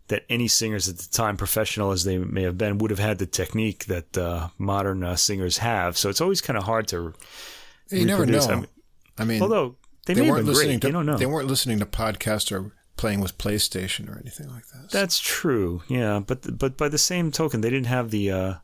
that 0.09 0.25
any 0.29 0.49
singers 0.49 0.89
at 0.89 0.99
the 0.99 1.09
time, 1.09 1.37
professional 1.37 1.93
as 1.93 2.05
they 2.05 2.19
may 2.19 2.43
have 2.43 2.59
been, 2.59 2.79
would 2.79 2.91
have 2.91 2.99
had 2.99 3.19
the 3.19 3.27
technique 3.27 3.87
that 3.87 4.19
uh, 4.19 4.49
modern 4.59 5.03
uh, 5.03 5.17
singers 5.17 5.59
have. 5.59 5.97
So 5.97 6.11
it's 6.11 6.21
always 6.21 6.41
kind 6.41 6.59
of 6.59 6.65
hard 6.65 6.89
to. 6.89 7.15
You 7.89 8.07
never 8.07 8.27
know. 8.27 8.41
I 8.41 8.55
mean, 8.55 8.67
I 9.19 9.25
mean, 9.25 9.43
although 9.43 9.77
they, 10.07 10.15
they 10.15 10.29
weren't 10.29 10.47
listening 10.47 10.81
great, 10.81 10.89
to, 10.89 10.93
don't 10.93 11.07
know. 11.07 11.17
They 11.17 11.27
weren't 11.27 11.49
listening 11.49 11.79
to 11.79 11.87
podcasts 11.87 12.51
or 12.53 12.73
playing 12.97 13.21
with 13.21 13.39
PlayStation 13.39 14.09
or 14.15 14.19
anything 14.19 14.49
like 14.49 14.67
that. 14.69 14.91
That's 14.91 15.19
true. 15.19 15.83
Yeah, 15.89 16.21
but 16.27 16.59
but 16.59 16.77
by 16.77 16.89
the 16.89 16.99
same 16.99 17.31
token, 17.31 17.61
they 17.61 17.71
didn't 17.71 17.87
have 17.87 18.11
the 18.11 18.31
uh, 18.31 18.55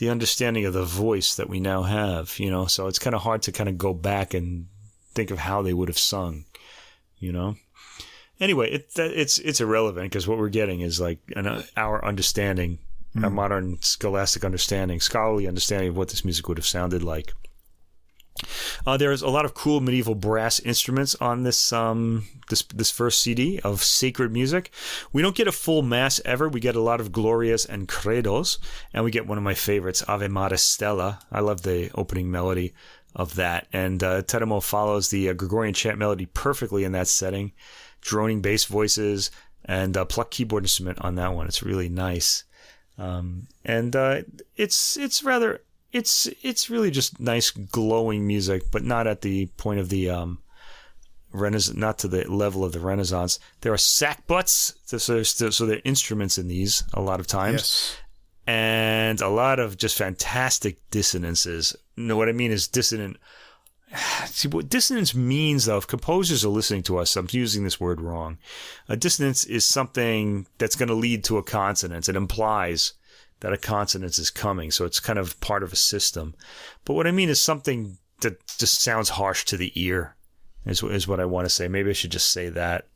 the 0.00 0.08
understanding 0.08 0.64
of 0.64 0.72
the 0.72 0.84
voice 0.84 1.34
that 1.34 1.48
we 1.48 1.60
now 1.60 1.82
have. 1.82 2.38
You 2.38 2.50
know, 2.50 2.66
so 2.66 2.88
it's 2.88 2.98
kind 2.98 3.14
of 3.14 3.22
hard 3.22 3.42
to 3.42 3.52
kind 3.52 3.68
of 3.68 3.78
go 3.78 3.94
back 3.94 4.34
and 4.34 4.66
think 5.12 5.30
of 5.30 5.38
how 5.38 5.62
they 5.62 5.74
would 5.74 5.88
have 5.88 5.98
sung. 5.98 6.46
You 7.18 7.32
know. 7.32 7.56
Anyway, 8.40 8.70
it, 8.70 8.90
it's 8.96 9.38
it's 9.38 9.60
irrelevant 9.60 10.10
because 10.10 10.26
what 10.26 10.38
we're 10.38 10.48
getting 10.48 10.80
is 10.80 10.98
like 10.98 11.18
an, 11.36 11.62
our 11.76 12.02
understanding, 12.02 12.78
mm. 13.14 13.22
our 13.22 13.30
modern 13.30 13.80
scholastic 13.82 14.42
understanding, 14.42 15.00
scholarly 15.00 15.46
understanding 15.46 15.90
of 15.90 15.96
what 15.96 16.08
this 16.08 16.24
music 16.24 16.48
would 16.48 16.56
have 16.56 16.66
sounded 16.66 17.02
like. 17.02 17.34
Uh, 18.86 18.96
there's 18.96 19.22
a 19.22 19.28
lot 19.28 19.44
of 19.44 19.54
cool 19.54 19.80
medieval 19.80 20.14
brass 20.14 20.60
instruments 20.60 21.14
on 21.16 21.42
this 21.42 21.72
um, 21.72 22.26
this 22.48 22.62
this 22.74 22.90
first 22.90 23.20
CD 23.20 23.60
of 23.60 23.82
sacred 23.82 24.32
music. 24.32 24.70
We 25.12 25.22
don't 25.22 25.36
get 25.36 25.48
a 25.48 25.52
full 25.52 25.82
mass 25.82 26.20
ever. 26.24 26.48
We 26.48 26.60
get 26.60 26.76
a 26.76 26.80
lot 26.80 27.00
of 27.00 27.12
glorias 27.12 27.64
and 27.64 27.88
credos, 27.88 28.58
and 28.92 29.04
we 29.04 29.10
get 29.10 29.26
one 29.26 29.38
of 29.38 29.44
my 29.44 29.54
favorites, 29.54 30.02
Ave 30.06 30.28
Maris 30.28 30.62
Stella. 30.62 31.20
I 31.30 31.40
love 31.40 31.62
the 31.62 31.90
opening 31.94 32.30
melody 32.30 32.74
of 33.14 33.34
that, 33.34 33.66
and 33.72 34.02
uh, 34.02 34.22
Teramo 34.22 34.62
follows 34.62 35.08
the 35.08 35.30
uh, 35.30 35.32
Gregorian 35.32 35.74
chant 35.74 35.98
melody 35.98 36.26
perfectly 36.26 36.84
in 36.84 36.92
that 36.92 37.08
setting. 37.08 37.52
Droning 38.00 38.40
bass 38.40 38.64
voices 38.64 39.30
and 39.64 39.96
a 39.96 40.06
plucked 40.06 40.30
keyboard 40.30 40.64
instrument 40.64 40.98
on 41.00 41.16
that 41.16 41.34
one. 41.34 41.46
It's 41.46 41.62
really 41.62 41.88
nice, 41.88 42.44
um, 42.96 43.46
and 43.64 43.94
uh, 43.94 44.22
it's 44.56 44.96
it's 44.96 45.22
rather 45.22 45.62
it's 45.92 46.26
it's 46.42 46.70
really 46.70 46.90
just 46.90 47.20
nice 47.20 47.50
glowing 47.50 48.26
music, 48.26 48.70
but 48.70 48.84
not 48.84 49.06
at 49.06 49.22
the 49.22 49.46
point 49.56 49.80
of 49.80 49.88
the 49.88 50.10
um, 50.10 50.38
Renaissance, 51.32 51.76
not 51.76 51.98
to 51.98 52.08
the 52.08 52.30
level 52.30 52.64
of 52.64 52.72
the 52.72 52.80
Renaissance. 52.80 53.38
There 53.60 53.72
are 53.72 53.76
sackbuts, 53.76 54.74
so 54.86 55.14
there's 55.14 55.56
so 55.56 55.66
there 55.66 55.78
are 55.78 55.82
instruments 55.84 56.38
in 56.38 56.48
these 56.48 56.84
a 56.94 57.00
lot 57.00 57.20
of 57.20 57.26
times, 57.26 57.54
yes. 57.54 57.96
and 58.46 59.20
a 59.20 59.28
lot 59.28 59.58
of 59.58 59.76
just 59.76 59.96
fantastic 59.96 60.78
dissonances. 60.90 61.76
You 61.96 62.04
know 62.04 62.16
what 62.16 62.28
I 62.28 62.32
mean 62.32 62.52
is 62.52 62.68
dissonant. 62.68 63.16
See 64.26 64.48
what 64.48 64.68
dissonance 64.68 65.14
means, 65.14 65.64
though. 65.64 65.78
If 65.78 65.88
composers 65.88 66.44
are 66.44 66.50
listening 66.50 66.84
to 66.84 66.98
us, 66.98 67.16
I'm 67.16 67.28
using 67.30 67.64
this 67.64 67.80
word 67.80 68.00
wrong. 68.00 68.38
A 68.88 68.96
dissonance 68.96 69.44
is 69.44 69.64
something 69.64 70.46
that's 70.58 70.76
going 70.76 70.88
to 70.88 70.94
lead 70.94 71.24
to 71.24 71.38
a 71.38 71.42
consonance. 71.42 72.08
It 72.08 72.14
implies 72.14 72.92
that 73.40 73.52
a 73.52 73.58
consonance 73.58 74.18
is 74.18 74.30
coming. 74.30 74.70
So 74.70 74.84
it's 74.84 75.00
kind 75.00 75.18
of 75.18 75.40
part 75.40 75.62
of 75.62 75.72
a 75.72 75.76
system. 75.76 76.34
But 76.84 76.94
what 76.94 77.06
I 77.06 77.10
mean 77.10 77.28
is 77.28 77.40
something 77.40 77.98
that 78.20 78.46
just 78.58 78.82
sounds 78.82 79.10
harsh 79.10 79.44
to 79.46 79.56
the 79.56 79.72
ear 79.74 80.16
is, 80.66 80.82
is 80.82 81.08
what 81.08 81.20
I 81.20 81.24
want 81.24 81.46
to 81.46 81.50
say. 81.50 81.68
Maybe 81.68 81.90
I 81.90 81.94
should 81.94 82.12
just 82.12 82.30
say 82.30 82.48
that. 82.50 82.86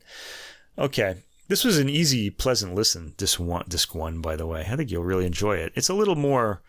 Okay. 0.77 1.17
This 1.47 1.63
was 1.63 1.77
an 1.77 1.89
easy, 1.89 2.31
pleasant 2.31 2.73
listen. 2.73 3.13
Disc 3.17 3.39
one, 3.39 3.65
disc 3.67 3.93
one, 3.93 4.19
by 4.19 4.35
the 4.35 4.47
way. 4.47 4.65
I 4.69 4.75
think 4.75 4.89
you'll 4.89 5.03
really 5.03 5.27
enjoy 5.27 5.57
it. 5.57 5.73
It's 5.75 5.89
a 5.89 5.93
little 5.93 6.15
more 6.15 6.61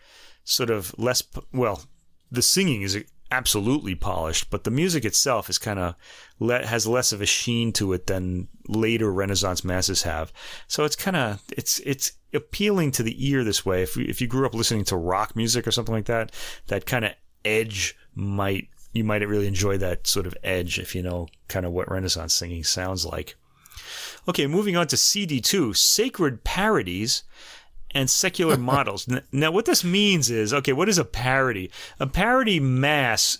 sort 0.43 0.69
of 0.69 0.97
less, 0.99 1.23
well, 1.51 1.83
the 2.31 2.43
singing 2.43 2.83
is 2.83 3.03
absolutely 3.31 3.95
polished, 3.95 4.49
but 4.49 4.63
the 4.63 4.71
music 4.71 5.05
itself 5.05 5.49
is 5.49 5.57
kind 5.57 5.79
of 5.79 5.95
le- 6.39 6.65
has 6.65 6.87
less 6.87 7.11
of 7.11 7.21
a 7.21 7.25
sheen 7.25 7.71
to 7.73 7.93
it 7.93 8.07
than 8.07 8.47
later 8.67 9.11
Renaissance 9.11 9.63
masses 9.63 10.03
have. 10.03 10.31
So 10.67 10.83
it's 10.83 10.95
kind 10.95 11.17
of 11.17 11.43
it's 11.55 11.79
it's 11.85 12.13
appealing 12.33 12.91
to 12.91 13.03
the 13.03 13.27
ear 13.29 13.43
this 13.43 13.65
way. 13.65 13.83
If 13.83 13.97
if 13.97 14.21
you 14.21 14.27
grew 14.27 14.45
up 14.45 14.53
listening 14.53 14.85
to 14.85 14.97
rock 14.97 15.35
music 15.35 15.67
or 15.67 15.71
something 15.71 15.95
like 15.95 16.05
that, 16.05 16.31
that 16.67 16.85
kind 16.85 17.05
of 17.05 17.11
edge 17.45 17.95
might 18.15 18.69
you 18.93 19.03
might 19.03 19.27
really 19.27 19.47
enjoy 19.47 19.77
that 19.77 20.07
sort 20.07 20.25
of 20.27 20.35
edge 20.43 20.79
if 20.79 20.95
you 20.95 21.03
know 21.03 21.27
kind 21.47 21.65
of 21.65 21.71
what 21.71 21.91
Renaissance 21.91 22.33
singing 22.33 22.63
sounds 22.63 23.05
like. 23.05 23.35
Okay, 24.27 24.47
moving 24.47 24.75
on 24.75 24.87
to 24.87 24.95
CD2, 24.97 25.75
Sacred 25.77 26.43
Parodies 26.43 27.23
and 27.91 28.09
secular 28.09 28.57
models. 28.57 29.07
Now, 29.31 29.51
what 29.51 29.65
this 29.65 29.83
means 29.83 30.29
is 30.29 30.53
okay, 30.53 30.73
what 30.73 30.89
is 30.89 30.97
a 30.97 31.05
parody? 31.05 31.71
A 31.99 32.07
parody 32.07 32.59
mass. 32.59 33.39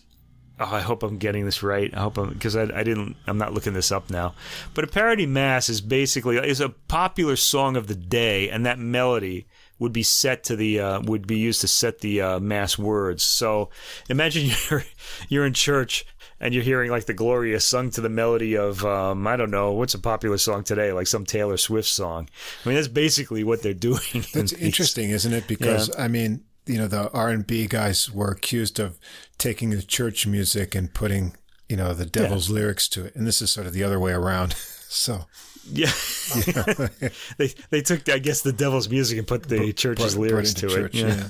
Oh, 0.59 0.65
I 0.65 0.79
hope 0.79 1.03
I'm 1.03 1.19
getting 1.19 1.45
this 1.45 1.61
right. 1.61 1.93
I 1.93 1.99
hope 1.99 2.17
I'm 2.17 2.29
because 2.29 2.55
I, 2.55 2.63
I 2.63 2.83
didn't. 2.83 3.15
I'm 3.27 3.37
not 3.37 3.53
looking 3.53 3.73
this 3.73 3.91
up 3.91 4.09
now. 4.09 4.33
But 4.73 4.85
a 4.85 4.87
parody 4.87 5.27
mass 5.27 5.69
is 5.69 5.81
basically 5.81 6.37
is 6.37 6.59
a 6.59 6.69
popular 6.69 7.35
song 7.35 7.75
of 7.77 7.87
the 7.87 7.95
day, 7.95 8.49
and 8.49 8.65
that 8.65 8.79
melody 8.79 9.45
would 9.79 9.93
be 9.93 10.03
set 10.03 10.43
to 10.45 10.55
the 10.55 10.79
uh, 10.79 11.01
would 11.01 11.27
be 11.27 11.37
used 11.37 11.61
to 11.61 11.67
set 11.67 11.99
the 11.99 12.21
uh, 12.21 12.39
mass 12.39 12.77
words. 12.77 13.23
So 13.23 13.69
imagine 14.09 14.49
you're 14.69 14.83
you're 15.29 15.45
in 15.45 15.53
church 15.53 16.05
and 16.39 16.53
you're 16.53 16.63
hearing 16.63 16.91
like 16.91 17.05
the 17.05 17.13
Gloria 17.13 17.59
sung 17.59 17.89
to 17.91 18.01
the 18.01 18.09
melody 18.09 18.55
of 18.55 18.85
um, 18.85 19.25
I 19.25 19.35
don't 19.35 19.51
know 19.51 19.71
what's 19.71 19.93
a 19.93 19.99
popular 19.99 20.37
song 20.37 20.63
today, 20.63 20.91
like 20.91 21.07
some 21.07 21.25
Taylor 21.25 21.57
Swift 21.57 21.87
song. 21.87 22.29
I 22.63 22.69
mean, 22.69 22.75
that's 22.75 22.87
basically 22.87 23.43
what 23.43 23.63
they're 23.63 23.73
doing. 23.73 24.25
That's 24.33 24.51
in 24.51 24.59
interesting, 24.59 25.09
isn't 25.09 25.33
it? 25.33 25.47
Because 25.47 25.89
yeah. 25.89 26.03
I 26.03 26.07
mean, 26.07 26.43
you 26.65 26.77
know, 26.77 26.87
the 26.87 27.09
R 27.11 27.29
and 27.29 27.45
B 27.45 27.67
guys 27.67 28.11
were 28.11 28.31
accused 28.31 28.79
of 28.79 28.99
taking 29.37 29.71
the 29.71 29.81
church 29.81 30.27
music 30.27 30.75
and 30.75 30.93
putting 30.93 31.35
you 31.69 31.77
know 31.77 31.93
the 31.93 32.05
devil's 32.05 32.49
yeah. 32.49 32.55
lyrics 32.55 32.87
to 32.89 33.05
it, 33.05 33.15
and 33.15 33.25
this 33.25 33.41
is 33.41 33.51
sort 33.51 33.67
of 33.67 33.73
the 33.73 33.83
other 33.83 33.99
way 33.99 34.11
around. 34.11 34.53
so. 34.89 35.25
Yeah, 35.69 35.91
they 37.37 37.49
they 37.71 37.81
took 37.81 38.07
I 38.07 38.19
guess 38.19 38.39
the 38.39 38.53
devil's 38.53 38.87
music 38.87 39.17
and 39.17 39.27
put 39.27 39.49
the 39.49 39.73
church's 39.73 40.15
put, 40.15 40.21
lyrics 40.21 40.53
put 40.53 40.61
to 40.61 40.69
church, 40.69 40.95
it. 40.95 41.07
yeah. 41.07 41.27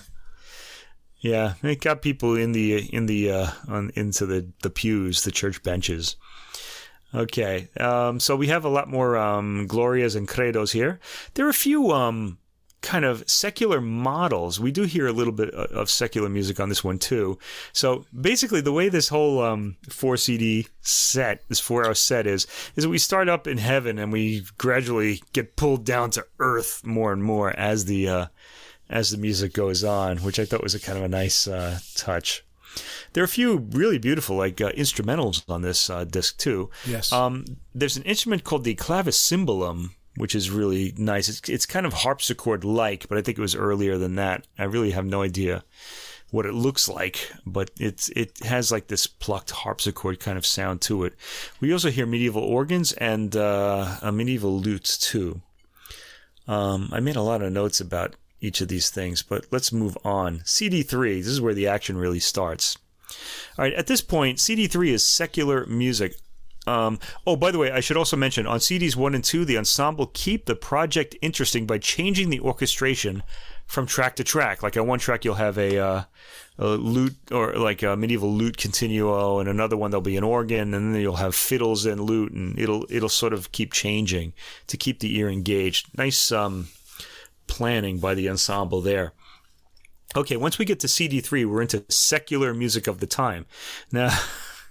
Yeah. 1.20 1.54
It 1.64 1.82
got 1.82 2.02
people 2.02 2.36
in 2.36 2.52
the 2.52 2.94
in 2.94 3.06
the 3.06 3.32
uh, 3.32 3.48
on 3.68 3.92
into 3.96 4.26
the 4.26 4.48
the 4.62 4.70
pews, 4.70 5.24
the 5.24 5.32
church 5.32 5.64
benches. 5.64 6.16
Okay, 7.16 7.70
um, 7.80 8.20
so 8.20 8.36
we 8.36 8.48
have 8.48 8.66
a 8.66 8.70
lot 8.70 8.90
more 8.90 9.16
um, 9.18 9.66
glorias 9.66 10.16
and 10.16 10.28
credos 10.28 10.72
here. 10.72 11.00
There 11.34 11.46
are 11.46 11.50
a 11.50 11.54
few 11.54 11.92
um, 11.92 12.38
kind 12.82 13.06
of 13.06 13.24
secular 13.30 13.82
models. 13.82 14.60
We 14.60 14.72
do 14.72 14.84
hear 14.84 15.08
a 15.08 15.14
little 15.14 15.34
bit 15.34 15.50
of 15.52 15.90
secular 15.90 16.30
music 16.30 16.60
on 16.60 16.70
this 16.70 16.84
one 16.84 17.00
too. 17.00 17.40
So 17.74 18.06
basically, 18.20 18.62
the 18.62 18.72
way 18.72 18.90
this 18.90 19.10
whole 19.10 19.42
um, 19.42 19.78
four 19.90 20.18
CD 20.18 20.68
set, 20.82 21.48
this 21.48 21.60
four 21.60 21.86
hour 21.86 21.94
set 21.94 22.28
is, 22.28 22.46
is 22.76 22.84
that 22.84 22.90
we 22.90 22.98
start 22.98 23.30
up 23.30 23.48
in 23.48 23.58
heaven 23.58 23.98
and 23.98 24.12
we 24.12 24.44
gradually 24.58 25.22
get 25.34 25.56
pulled 25.56 25.86
down 25.86 26.12
to 26.12 26.26
earth 26.40 26.86
more 26.86 27.14
and 27.14 27.24
more 27.24 27.52
as 27.58 27.86
the 27.86 28.08
uh, 28.08 28.26
as 28.90 29.10
the 29.10 29.18
music 29.18 29.54
goes 29.54 29.84
on, 29.84 30.18
which 30.18 30.40
I 30.40 30.46
thought 30.46 30.64
was 30.64 30.76
a 30.76 30.80
kind 30.80 30.98
of 30.98 31.04
a 31.04 31.10
nice 31.10 31.48
uh, 31.48 31.80
touch. 31.96 32.44
There 33.14 33.24
are 33.24 33.26
a 33.26 33.30
few 33.30 33.58
really 33.72 33.98
beautiful 33.98 34.36
like 34.38 34.62
uh, 34.62 34.72
instrumentals 34.72 35.44
on 35.50 35.62
this 35.62 35.90
uh, 35.90 36.04
disc 36.06 36.38
too. 36.38 36.70
Yes. 36.86 37.12
Um, 37.12 37.46
there's 37.74 37.98
an 37.98 38.04
instrument 38.04 38.44
called 38.44 38.64
the 38.64 38.76
clavicimbalum, 38.76 39.92
which 40.16 40.36
is 40.36 40.52
really 40.52 40.94
nice. 40.98 41.30
It's, 41.30 41.50
it's 41.50 41.66
kind 41.66 41.86
of 41.86 41.94
harpsichord 41.94 42.64
like, 42.64 43.08
but 43.10 43.18
I 43.18 43.22
think 43.22 43.38
it 43.38 43.42
was 43.42 43.56
earlier 43.56 43.98
than 43.98 44.16
that. 44.16 44.46
I 44.58 44.66
really 44.66 44.92
have 44.92 45.06
no 45.06 45.22
idea 45.24 45.64
what 46.30 46.46
it 46.46 46.54
looks 46.54 46.90
like, 46.90 47.32
but 47.46 47.72
it's 47.80 48.10
it 48.10 48.38
has 48.44 48.72
like 48.72 48.88
this 48.88 49.08
plucked 49.08 49.52
harpsichord 49.52 50.20
kind 50.20 50.38
of 50.38 50.46
sound 50.46 50.82
to 50.82 51.04
it. 51.04 51.14
We 51.60 51.72
also 51.72 51.90
hear 51.90 52.06
medieval 52.06 52.44
organs 52.44 52.94
and 52.94 53.36
uh, 53.36 53.96
a 54.02 54.12
medieval 54.12 54.60
lutes 54.60 54.98
too. 54.98 55.42
Um, 56.48 56.90
I 56.92 57.00
made 57.00 57.16
a 57.16 57.22
lot 57.22 57.42
of 57.42 57.52
notes 57.52 57.80
about 57.80 58.16
each 58.40 58.62
of 58.62 58.68
these 58.68 58.90
things, 58.90 59.24
but 59.24 59.46
let's 59.52 59.72
move 59.72 59.98
on. 60.04 60.40
CD3, 60.40 61.20
this 61.20 61.28
is 61.28 61.42
where 61.42 61.54
the 61.54 61.68
action 61.68 61.98
really 61.98 62.20
starts. 62.20 62.78
All 63.58 63.64
right, 63.64 63.74
at 63.74 63.88
this 63.88 64.02
point, 64.02 64.38
CD3 64.38 64.90
is 64.90 65.06
secular 65.06 65.66
music. 65.66 66.16
Um, 66.68 67.00
oh, 67.26 67.38
by 67.38 67.52
the 67.52 67.58
way, 67.58 67.72
I 67.72 67.80
should 67.80 67.98
also 67.98 68.18
mention 68.18 68.46
on 68.46 68.60
CDs 68.60 68.96
1 68.96 69.16
and 69.16 69.24
2, 69.24 69.46
the 69.46 69.58
ensemble 69.58 70.08
keep 70.14 70.46
the 70.46 70.56
project 70.56 71.16
interesting 71.22 71.66
by 71.66 71.78
changing 71.78 72.30
the 72.30 72.42
orchestration 72.42 73.24
from 73.66 73.86
track 73.86 74.18
to 74.18 74.24
track. 74.24 74.62
Like 74.62 74.76
on 74.76 74.86
one 74.86 75.00
track, 75.00 75.24
you'll 75.24 75.36
have 75.36 75.58
a, 75.58 75.78
uh, 75.78 76.04
a 76.60 76.68
lute 76.68 77.16
or 77.32 77.54
like 77.54 77.84
a 77.84 77.96
medieval 77.96 78.34
lute 78.34 78.58
continuo, 78.58 79.40
and 79.40 79.48
another 79.48 79.78
one 79.78 79.92
there'll 79.92 80.02
be 80.02 80.18
an 80.18 80.24
organ, 80.24 80.74
and 80.74 80.94
then 80.94 81.02
you'll 81.02 81.18
have 81.18 81.36
fiddles 81.36 81.86
and 81.86 82.02
lute, 82.02 82.32
and 82.32 82.58
it'll 82.60 82.86
it'll 82.90 83.10
sort 83.10 83.34
of 83.34 83.52
keep 83.52 83.74
changing 83.74 84.34
to 84.68 84.78
keep 84.78 85.00
the 85.00 85.18
ear 85.18 85.30
engaged. 85.30 85.88
Nice 85.98 86.32
um, 86.32 86.68
planning 87.48 88.00
by 88.00 88.14
the 88.14 88.30
ensemble 88.30 88.82
there. 88.82 89.14
Okay, 90.16 90.38
once 90.38 90.58
we 90.58 90.66
get 90.66 90.80
to 90.82 90.88
CD3, 90.88 91.46
we're 91.46 91.62
into 91.62 91.86
secular 91.90 92.54
music 92.54 92.88
of 92.88 93.00
the 93.00 93.08
time. 93.08 93.46
Now, 93.92 94.18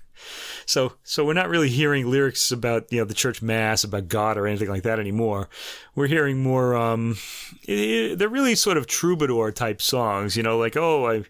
so 0.66 0.94
so 1.02 1.24
we're 1.24 1.34
not 1.34 1.48
really 1.48 1.68
hearing 1.68 2.10
lyrics 2.10 2.50
about 2.50 2.90
you 2.90 2.98
know 2.98 3.04
the 3.04 3.14
church 3.14 3.42
mass, 3.42 3.84
about 3.84 4.08
God 4.08 4.38
or 4.38 4.46
anything 4.46 4.68
like 4.68 4.82
that 4.84 4.98
anymore. 4.98 5.48
We're 5.94 6.06
hearing 6.06 6.42
more. 6.42 6.74
Um, 6.74 7.16
it, 7.62 8.18
they're 8.18 8.28
really 8.28 8.54
sort 8.54 8.78
of 8.78 8.86
troubadour 8.86 9.52
type 9.52 9.82
songs. 9.82 10.36
You 10.36 10.42
know, 10.42 10.58
like 10.58 10.76
oh 10.76 11.06
I 11.06 11.24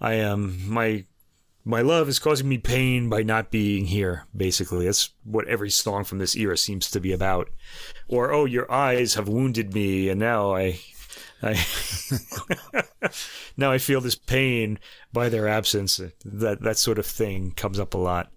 I 0.00 0.14
am 0.14 0.32
um, 0.32 0.68
my 0.68 1.04
my 1.64 1.80
love 1.80 2.08
is 2.08 2.18
causing 2.18 2.48
me 2.48 2.58
pain 2.58 3.08
by 3.08 3.22
not 3.22 3.50
being 3.50 3.86
here. 3.86 4.26
Basically, 4.36 4.86
that's 4.86 5.10
what 5.24 5.46
every 5.46 5.70
song 5.70 6.04
from 6.04 6.18
this 6.18 6.36
era 6.36 6.56
seems 6.56 6.90
to 6.90 7.00
be 7.00 7.12
about. 7.12 7.50
Or 8.08 8.32
oh, 8.32 8.44
your 8.44 8.70
eyes 8.70 9.14
have 9.14 9.28
wounded 9.28 9.74
me, 9.74 10.08
and 10.08 10.18
now 10.18 10.54
I 10.54 10.80
I 11.42 11.54
now 13.56 13.70
I 13.70 13.78
feel 13.78 14.00
this 14.00 14.14
pain 14.14 14.78
by 15.12 15.28
their 15.28 15.48
absence. 15.48 16.00
That 16.24 16.62
that 16.62 16.78
sort 16.78 16.98
of 16.98 17.06
thing 17.06 17.52
comes 17.52 17.78
up 17.78 17.94
a 17.94 17.98
lot. 17.98 18.32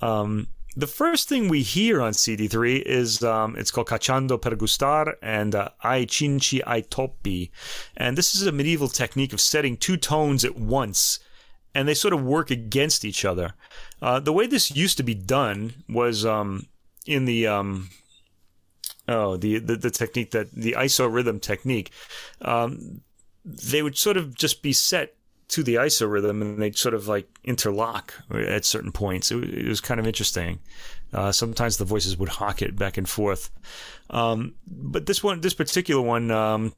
Um, 0.00 0.48
the 0.74 0.86
first 0.86 1.28
thing 1.28 1.48
we 1.48 1.62
hear 1.62 2.00
on 2.00 2.12
CD3 2.12 2.82
is 2.82 3.22
um, 3.22 3.56
it's 3.56 3.70
called 3.70 3.88
Cacciando 3.88 4.40
per 4.40 4.56
Gustar 4.56 5.14
and 5.22 5.54
uh, 5.54 5.68
Ai 5.84 6.06
Cinci 6.06 6.60
ai 6.66 6.82
Toppi. 6.82 7.50
And 7.96 8.16
this 8.16 8.34
is 8.34 8.46
a 8.46 8.52
medieval 8.52 8.88
technique 8.88 9.32
of 9.32 9.40
setting 9.40 9.76
two 9.76 9.96
tones 9.96 10.44
at 10.44 10.56
once, 10.56 11.20
and 11.74 11.88
they 11.88 11.94
sort 11.94 12.14
of 12.14 12.22
work 12.22 12.50
against 12.50 13.04
each 13.04 13.24
other. 13.24 13.54
Uh, 14.00 14.20
the 14.20 14.32
way 14.32 14.46
this 14.46 14.74
used 14.74 14.96
to 14.96 15.02
be 15.02 15.14
done 15.14 15.74
was 15.88 16.24
um, 16.24 16.66
in 17.06 17.24
the 17.24 17.46
um, 17.46 17.88
oh 19.08 19.36
the, 19.36 19.58
the, 19.58 19.76
the 19.76 19.90
technique 19.90 20.30
that 20.32 20.52
the 20.52 20.72
isorhythm 20.72 21.40
technique. 21.40 21.90
Um, 22.42 23.02
they 23.44 23.82
would 23.82 23.96
sort 23.96 24.16
of 24.16 24.36
just 24.36 24.62
be 24.62 24.72
set 24.72 25.16
to 25.48 25.62
the 25.62 25.74
isorhythm 25.74 26.40
and 26.40 26.62
they'd 26.62 26.78
sort 26.78 26.94
of 26.94 27.08
like 27.08 27.28
interlock 27.44 28.14
at 28.32 28.64
certain 28.64 28.92
points. 28.92 29.30
It, 29.30 29.42
it 29.44 29.68
was 29.68 29.80
kind 29.80 30.00
of 30.00 30.06
interesting. 30.06 30.60
Uh, 31.12 31.30
sometimes 31.30 31.76
the 31.76 31.84
voices 31.84 32.16
would 32.16 32.30
hawk 32.30 32.62
it 32.62 32.76
back 32.76 32.96
and 32.96 33.08
forth. 33.08 33.50
Um, 34.08 34.54
but 34.66 35.06
this 35.06 35.22
one, 35.22 35.40
this 35.40 35.52
particular 35.52 36.00
one, 36.00 36.30
um, 36.30 36.72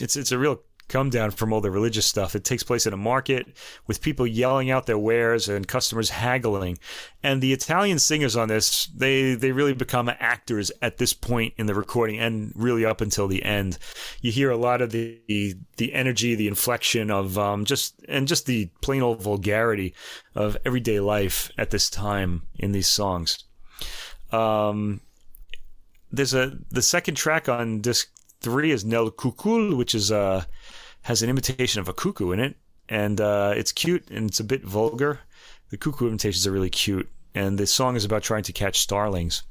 it's 0.00 0.16
it's 0.16 0.32
a 0.32 0.38
real 0.38 0.62
come 0.88 1.10
down 1.10 1.30
from 1.30 1.52
all 1.52 1.60
the 1.60 1.70
religious 1.70 2.06
stuff. 2.06 2.34
It 2.34 2.44
takes 2.44 2.62
place 2.62 2.86
in 2.86 2.92
a 2.92 2.98
market 2.98 3.46
with 3.86 4.02
people 4.02 4.26
yelling 4.26 4.70
out 4.70 4.86
their 4.86 4.98
wares 4.98 5.48
and 5.48 5.66
customers 5.66 6.10
haggling. 6.10 6.78
And 7.22 7.40
the 7.40 7.52
Italian 7.52 7.98
singers 7.98 8.36
on 8.36 8.48
this, 8.48 8.86
they, 8.86 9.34
they 9.34 9.52
really 9.52 9.72
become 9.72 10.10
actors 10.20 10.70
at 10.82 10.98
this 10.98 11.12
point 11.12 11.54
in 11.56 11.66
the 11.66 11.74
recording 11.74 12.18
and 12.18 12.52
really 12.54 12.84
up 12.84 13.00
until 13.00 13.26
the 13.26 13.42
end. 13.42 13.78
You 14.20 14.32
hear 14.32 14.50
a 14.50 14.56
lot 14.56 14.82
of 14.82 14.90
the, 14.90 15.56
the, 15.76 15.94
energy, 15.94 16.34
the 16.34 16.48
inflection 16.48 17.10
of, 17.10 17.38
um, 17.38 17.64
just, 17.64 17.94
and 18.08 18.28
just 18.28 18.46
the 18.46 18.70
plain 18.82 19.02
old 19.02 19.22
vulgarity 19.22 19.94
of 20.34 20.56
everyday 20.64 21.00
life 21.00 21.50
at 21.56 21.70
this 21.70 21.88
time 21.88 22.42
in 22.58 22.72
these 22.72 22.88
songs. 22.88 23.44
Um, 24.30 25.00
there's 26.10 26.34
a, 26.34 26.58
the 26.70 26.82
second 26.82 27.14
track 27.14 27.48
on 27.48 27.80
disc 27.80 28.10
three 28.40 28.72
is 28.72 28.84
Nel 28.84 29.10
Cucul, 29.10 29.76
which 29.76 29.94
is, 29.94 30.10
uh, 30.10 30.44
has 31.02 31.22
an 31.22 31.30
imitation 31.30 31.80
of 31.80 31.88
a 31.88 31.92
cuckoo 31.92 32.32
in 32.32 32.40
it, 32.40 32.56
and 32.88 33.20
uh, 33.20 33.54
it's 33.56 33.72
cute 33.72 34.08
and 34.10 34.28
it's 34.28 34.40
a 34.40 34.44
bit 34.44 34.64
vulgar. 34.64 35.20
The 35.70 35.76
cuckoo 35.76 36.08
imitations 36.08 36.46
are 36.46 36.52
really 36.52 36.70
cute, 36.70 37.08
and 37.34 37.58
the 37.58 37.66
song 37.66 37.96
is 37.96 38.04
about 38.04 38.22
trying 38.22 38.42
to 38.44 38.52
catch 38.52 38.80
starlings. 38.80 39.42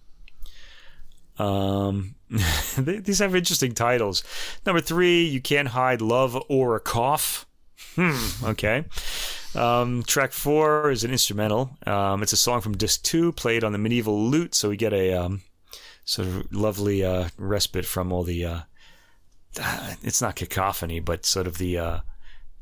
Um, 1.37 2.15
these 2.77 3.19
have 3.19 3.35
interesting 3.35 3.73
titles. 3.73 4.23
Number 4.65 4.81
three, 4.81 5.23
you 5.23 5.41
can't 5.41 5.69
hide 5.69 6.01
love 6.01 6.41
or 6.49 6.75
a 6.75 6.79
cough. 6.79 7.45
Hmm. 7.95 8.45
Okay. 8.45 8.85
Um, 9.55 10.03
track 10.03 10.31
four 10.31 10.91
is 10.91 11.03
an 11.03 11.11
instrumental. 11.11 11.71
Um, 11.85 12.23
it's 12.23 12.33
a 12.33 12.37
song 12.37 12.61
from 12.61 12.77
disc 12.77 13.03
two, 13.03 13.31
played 13.33 13.63
on 13.63 13.73
the 13.73 13.77
medieval 13.77 14.23
lute, 14.23 14.55
so 14.55 14.69
we 14.69 14.77
get 14.77 14.93
a 14.93 15.13
um, 15.13 15.41
sort 16.05 16.27
of 16.27 16.53
lovely 16.53 17.03
uh, 17.03 17.29
respite 17.37 17.85
from 17.85 18.13
all 18.13 18.23
the 18.23 18.45
uh, 18.45 18.59
it's 20.01 20.21
not 20.21 20.35
cacophony, 20.35 20.99
but 20.99 21.25
sort 21.25 21.47
of 21.47 21.57
the 21.57 21.77
uh, 21.77 21.99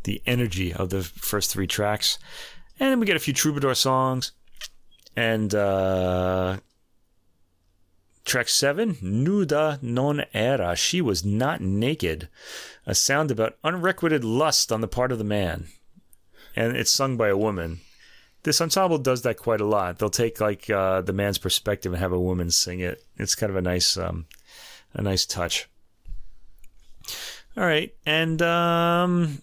the 0.04 0.22
energy 0.26 0.74
of 0.74 0.90
the 0.90 1.04
first 1.04 1.52
three 1.52 1.68
tracks. 1.68 2.18
And 2.80 2.92
then 2.92 3.00
we 3.00 3.06
get 3.06 3.18
a 3.18 3.20
few 3.20 3.34
troubadour 3.34 3.76
songs. 3.76 4.32
And 5.16 5.54
uh, 5.54 6.58
track 8.24 8.48
seven, 8.48 8.96
Nuda 8.96 9.80
non 9.82 10.24
era. 10.34 10.76
She 10.76 11.02
was 11.02 11.26
not 11.26 11.62
naked. 11.62 12.30
A 12.86 12.96
sound 12.96 13.32
about 13.32 13.58
unrequited 13.64 14.24
lust 14.24 14.72
on 14.72 14.82
the 14.82 14.88
part 14.88 15.12
of 15.12 15.18
the 15.18 15.24
man. 15.24 15.68
And 16.56 16.76
it's 16.78 16.92
sung 16.92 17.18
by 17.18 17.28
a 17.28 17.38
woman. 17.38 17.82
This 18.44 18.62
ensemble 18.62 18.98
does 18.98 19.24
that 19.24 19.38
quite 19.38 19.60
a 19.60 19.66
lot. 19.66 20.00
They'll 20.00 20.10
take 20.10 20.40
like 20.40 20.70
uh, 20.70 21.02
the 21.02 21.14
man's 21.14 21.38
perspective 21.38 21.92
and 21.92 22.00
have 22.00 22.14
a 22.14 22.20
woman 22.20 22.52
sing 22.52 22.80
it. 22.80 23.04
It's 23.18 23.36
kind 23.36 23.50
of 23.50 23.58
a 23.58 23.62
nice, 23.62 23.98
um, 23.98 24.28
a 24.94 25.02
nice 25.02 25.26
touch. 25.26 25.68
All 27.58 27.66
right, 27.66 27.94
and 28.06 28.42
um, 28.42 29.42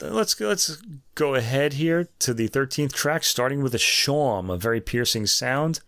let's 0.00 0.34
go, 0.34 0.48
let's 0.48 0.82
go 1.14 1.34
ahead 1.36 1.74
here 1.74 2.08
to 2.20 2.34
the 2.34 2.48
thirteenth 2.48 2.92
track, 2.92 3.22
starting 3.22 3.62
with 3.62 3.74
a 3.74 3.78
shawm, 3.78 4.52
a 4.52 4.56
very 4.56 4.80
piercing 4.80 5.26
sound, 5.26 5.80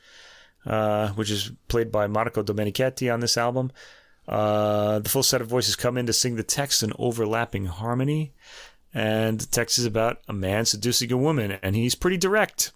uh, 0.64 1.08
which 1.10 1.30
is 1.30 1.50
played 1.66 1.90
by 1.90 2.06
Marco 2.06 2.44
Domenichetti 2.44 3.12
on 3.12 3.20
this 3.20 3.36
album. 3.36 3.72
Uh, 4.28 4.98
the 5.00 5.08
full 5.08 5.22
set 5.22 5.40
of 5.40 5.48
voices 5.48 5.74
come 5.74 5.96
in 5.96 6.06
to 6.06 6.12
sing 6.12 6.36
the 6.36 6.42
text 6.42 6.82
in 6.82 6.92
overlapping 6.98 7.66
harmony, 7.66 8.32
and 8.94 9.40
the 9.40 9.46
text 9.46 9.78
is 9.78 9.84
about 9.84 10.20
a 10.28 10.32
man 10.32 10.64
seducing 10.64 11.10
a 11.10 11.16
woman, 11.16 11.58
and 11.62 11.74
he's 11.74 11.94
pretty 11.94 12.18
direct. 12.18 12.72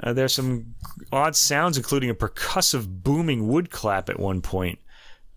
Uh, 0.00 0.12
there's 0.12 0.32
some 0.32 0.74
odd 1.12 1.36
sounds, 1.36 1.76
including 1.76 2.10
a 2.10 2.14
percussive 2.14 3.02
booming 3.04 3.46
wood 3.46 3.70
clap 3.70 4.08
at 4.08 4.18
one 4.18 4.40
point. 4.40 4.80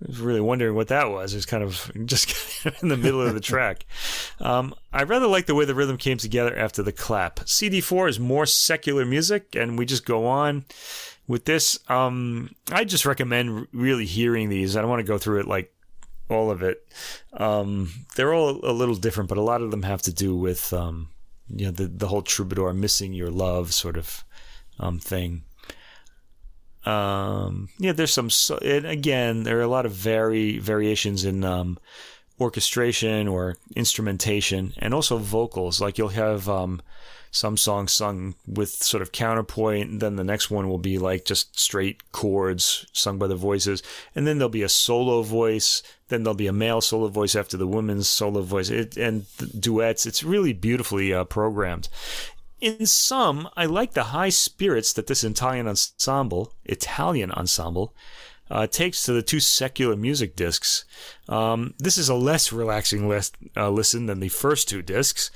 I 0.02 0.08
was 0.08 0.20
really 0.20 0.42
wondering 0.42 0.76
what 0.76 0.90
that 0.90 1.10
was. 1.10 1.34
It 1.34 1.38
was 1.38 1.46
kind 1.46 1.64
of 1.64 1.92
just 2.06 2.66
in 2.82 2.90
the 2.90 2.98
middle 2.98 3.22
of 3.22 3.34
the 3.34 3.40
track. 3.42 3.86
Um, 4.40 4.74
I 4.92 5.04
rather 5.04 5.28
like 5.28 5.46
the 5.46 5.56
way 5.56 5.66
the 5.66 5.76
rhythm 5.76 5.98
came 5.98 6.18
together 6.18 6.56
after 6.56 6.84
the 6.84 6.92
clap. 6.92 7.38
CD4 7.42 8.10
is 8.10 8.20
more 8.20 8.46
secular 8.46 9.06
music, 9.06 9.56
and 9.56 9.78
we 9.78 9.86
just 9.86 10.06
go 10.06 10.26
on 10.26 10.66
with 11.28 11.46
this. 11.46 11.80
Um, 11.90 12.52
I 12.72 12.84
just 12.84 13.06
recommend 13.06 13.68
really 13.72 14.06
hearing 14.06 14.50
these. 14.50 14.76
I 14.76 14.82
don't 14.82 14.90
want 14.90 15.00
to 15.00 15.08
go 15.08 15.18
through 15.18 15.40
it 15.42 15.48
like 15.48 15.72
all 16.30 16.52
of 16.52 16.62
it. 16.62 16.86
Um, 17.34 17.92
they're 18.16 18.34
all 18.34 18.60
a 18.64 18.74
little 18.74 18.96
different, 18.96 19.30
but 19.30 19.38
a 19.38 19.44
lot 19.44 19.62
of 19.62 19.72
them 19.72 19.84
have 19.84 20.02
to 20.04 20.14
do 20.14 20.36
with 20.36 20.74
um, 20.74 21.10
you 21.48 21.66
know 21.66 21.72
the 21.72 21.88
the 21.88 22.08
whole 22.08 22.22
troubadour 22.22 22.74
missing 22.74 23.14
your 23.14 23.32
love 23.32 23.74
sort 23.74 23.98
of 23.98 24.24
um, 24.80 25.00
thing. 25.00 25.44
Um, 26.86 27.69
yeah, 27.80 27.93
there's 27.93 28.13
some, 28.13 28.30
and 28.62 28.86
again, 28.86 29.43
there 29.43 29.58
are 29.58 29.63
a 29.63 29.67
lot 29.67 29.86
of 29.86 29.91
vari 29.91 30.60
variations 30.60 31.26
in 31.26 31.43
um, 31.43 31.80
orchestration 32.39 33.28
or 33.28 33.58
instrumentation, 33.76 34.74
and 34.78 34.93
also 34.93 35.17
vocals. 35.17 35.82
Like 35.82 35.98
you'll 35.98 36.10
have 36.10 36.48
um, 36.48 36.82
some 37.32 37.58
songs 37.58 37.91
sung 37.91 38.36
with 38.48 38.69
sort 38.69 39.02
of 39.02 39.12
counterpoint, 39.12 40.00
then 40.00 40.15
the 40.15 40.24
next 40.24 40.52
one 40.52 40.69
will 40.69 40.78
be 40.78 40.98
like 41.00 41.26
just 41.26 41.60
straight 41.60 42.12
chords 42.12 42.86
sung 42.93 43.17
by 43.17 43.28
the 43.28 43.36
voices, 43.36 43.82
and 44.13 44.28
then 44.28 44.38
there'll 44.38 44.50
be 44.50 44.63
a 44.63 44.69
solo 44.69 45.21
voice. 45.21 45.82
Then 46.08 46.21
there'll 46.21 46.36
be 46.36 46.45
a 46.45 46.54
male 46.54 46.82
solo 46.82 47.08
voice 47.08 47.36
after 47.36 47.58
the 47.58 47.65
woman's 47.65 48.08
solo 48.08 48.41
voice, 48.41 48.69
it, 48.69 48.95
and 48.95 49.26
duets. 49.60 50.06
It's 50.06 50.24
really 50.24 50.54
beautifully 50.54 51.12
uh, 51.12 51.24
programmed 51.24 51.89
in 52.62 52.86
sum, 52.86 53.50
I 53.56 53.65
like 53.65 53.94
the 53.94 54.06
high 54.06 54.30
spirits 54.30 54.94
that 54.94 55.08
this 55.08 55.24
Italian 55.24 55.68
ensemble, 55.68 56.54
Italian 56.65 57.32
ensemble, 57.32 57.94
uh, 58.50 58.68
takes 58.68 59.04
to 59.04 59.13
the 59.13 59.24
two 59.24 59.39
secular 59.39 59.96
music 59.96 60.36
discs. 60.36 60.86
Um, 61.28 61.74
this 61.80 61.98
is 61.98 62.10
a 62.10 62.15
less 62.15 62.54
relaxing 62.54 63.10
list, 63.10 63.36
uh, 63.58 63.70
listen 63.70 64.06
than 64.06 64.20
the 64.20 64.30
first 64.30 64.70
two 64.70 64.82
discs. 64.82 65.32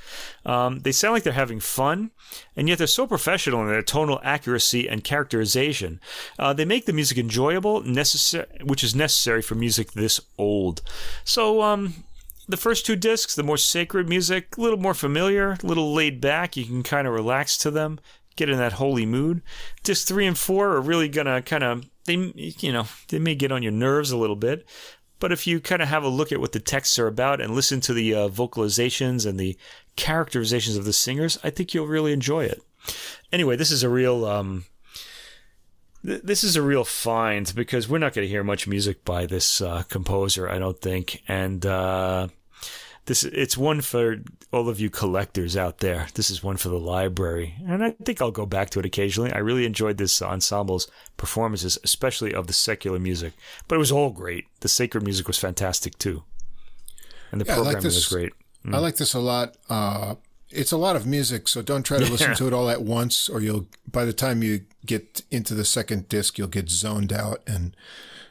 Um, 0.46 0.80
they 0.80 0.92
sound 0.92 1.14
like 1.14 1.24
they're 1.24 1.34
having 1.34 1.60
fun, 1.60 2.12
and 2.56 2.70
yet 2.70 2.78
they're 2.78 2.88
so 2.88 3.08
professional 3.08 3.62
in 3.62 3.68
their 3.68 3.82
tonal 3.82 4.20
accuracy 4.24 4.88
and 4.88 5.04
characterization. 5.04 6.00
Uh, 6.38 6.54
they 6.54 6.66
make 6.66 6.86
the 6.86 6.94
music 6.94 7.18
enjoyable, 7.18 7.82
which 7.82 8.84
is 8.84 8.96
necessary 8.96 9.42
for 9.42 9.56
music 9.56 9.94
this 9.94 10.22
old. 10.38 10.82
So, 11.24 11.64
um, 11.64 12.04
the 12.50 12.58
first 12.58 12.84
two 12.84 12.96
discs, 12.96 13.36
the 13.36 13.44
more 13.44 13.58
sacred 13.58 14.10
music, 14.10 14.58
a 14.58 14.62
little 14.62 14.80
more 14.80 14.96
familiar, 14.96 15.52
a 15.52 15.66
little 15.66 15.94
laid 15.94 16.20
back. 16.20 16.58
You 16.58 16.66
can 16.66 16.82
kind 16.82 17.08
of 17.08 17.14
relax 17.14 17.56
to 17.60 17.70
them, 17.70 18.00
get 18.36 18.50
in 18.50 18.58
that 18.58 18.74
holy 18.74 19.06
mood. 19.06 19.44
Disc 19.84 20.08
three 20.08 20.26
and 20.26 20.38
four 20.38 20.70
are 20.70 20.82
really 20.82 21.08
gonna 21.08 21.44
kind 21.44 21.64
of 21.64 21.86
they 22.06 22.16
you 22.36 22.74
know 22.74 22.88
they 23.10 23.20
may 23.20 23.36
get 23.36 23.52
on 23.52 23.62
your 23.62 23.72
nerves 23.72 24.10
a 24.10 24.18
little 24.18 24.36
bit, 24.36 24.66
but 25.20 25.32
if 25.32 25.46
you 25.46 25.60
kind 25.60 25.84
of 25.84 25.90
have 25.90 26.04
a 26.04 26.10
look 26.10 26.32
at 26.32 26.42
what 26.42 26.52
the 26.52 26.60
texts 26.60 26.98
are 26.98 27.06
about 27.06 27.40
and 27.40 27.54
listen 27.54 27.82
to 27.82 27.94
the 27.94 28.16
uh, 28.16 28.30
vocalizations 28.30 29.28
and 29.28 29.40
the 29.40 29.56
characterizations 29.96 30.76
of 30.76 30.86
the 30.86 30.94
singers, 30.94 31.38
I 31.44 31.52
think 31.52 31.74
you'll 31.76 31.86
really 31.86 32.14
enjoy 32.14 32.46
it. 32.46 32.64
Anyway, 33.32 33.58
this 33.58 33.70
is 33.70 33.84
a 33.84 33.90
real 33.90 34.26
um, 34.26 34.66
th- 36.04 36.24
this 36.24 36.44
is 36.44 36.56
a 36.56 36.64
real 36.64 36.84
find 36.84 37.54
because 37.56 37.88
we're 37.88 38.00
not 38.00 38.16
going 38.16 38.26
to 38.26 38.32
hear 38.32 38.44
much 38.44 38.68
music 38.68 39.06
by 39.06 39.28
this 39.28 39.62
uh, 39.62 39.84
composer, 39.84 40.50
I 40.50 40.58
don't 40.58 40.82
think, 40.82 41.22
and. 41.28 41.64
Uh, 41.64 42.30
this 43.06 43.24
it's 43.24 43.58
one 43.58 43.82
for 43.82 44.18
all 44.52 44.70
of 44.70 44.80
you 44.80 44.90
collectors 44.90 45.56
out 45.58 45.80
there. 45.80 46.08
This 46.14 46.30
is 46.30 46.44
one 46.44 46.58
for 46.58 46.70
the 46.70 46.80
library, 46.80 47.56
and 47.68 47.84
I 47.84 47.92
think 47.92 48.22
I'll 48.22 48.32
go 48.32 48.46
back 48.46 48.70
to 48.72 48.80
it 48.80 48.86
occasionally. 48.86 49.32
I 49.32 49.40
really 49.40 49.66
enjoyed 49.66 49.98
this 49.98 50.22
ensemble's 50.22 50.88
performances, 51.18 51.78
especially 51.84 52.34
of 52.34 52.48
the 52.48 52.54
secular 52.54 53.00
music. 53.00 53.34
But 53.68 53.76
it 53.76 53.80
was 53.80 53.92
all 53.92 54.10
great. 54.12 54.46
The 54.60 54.70
sacred 54.70 55.04
music 55.04 55.28
was 55.28 55.38
fantastic 55.38 55.98
too, 55.98 56.24
and 57.32 57.42
the 57.42 57.46
Yeah, 57.46 57.56
like 57.56 57.64
programming 57.64 57.84
this. 57.84 57.96
was 57.96 58.08
great. 58.08 58.34
I 58.72 58.78
like 58.80 58.98
this 58.98 59.14
a 59.14 59.20
lot. 59.20 59.56
Uh, 59.70 60.16
it's 60.50 60.72
a 60.72 60.78
lot 60.78 60.96
of 60.96 61.06
music, 61.06 61.48
so 61.48 61.62
don't 61.62 61.84
try 61.84 62.00
to 62.00 62.06
listen 62.12 62.36
to 62.36 62.48
it 62.48 62.54
all 62.54 62.70
at 62.70 62.82
once, 62.82 63.30
or 63.30 63.42
you'll. 63.42 63.68
By 63.90 64.06
the 64.06 64.14
time 64.14 64.44
you 64.44 64.62
get 64.86 65.22
into 65.32 65.54
the 65.56 65.66
second 65.66 66.10
disc, 66.10 66.38
you'll 66.38 66.48
get 66.48 66.70
zoned 66.70 67.14
out, 67.14 67.42
and 67.48 67.76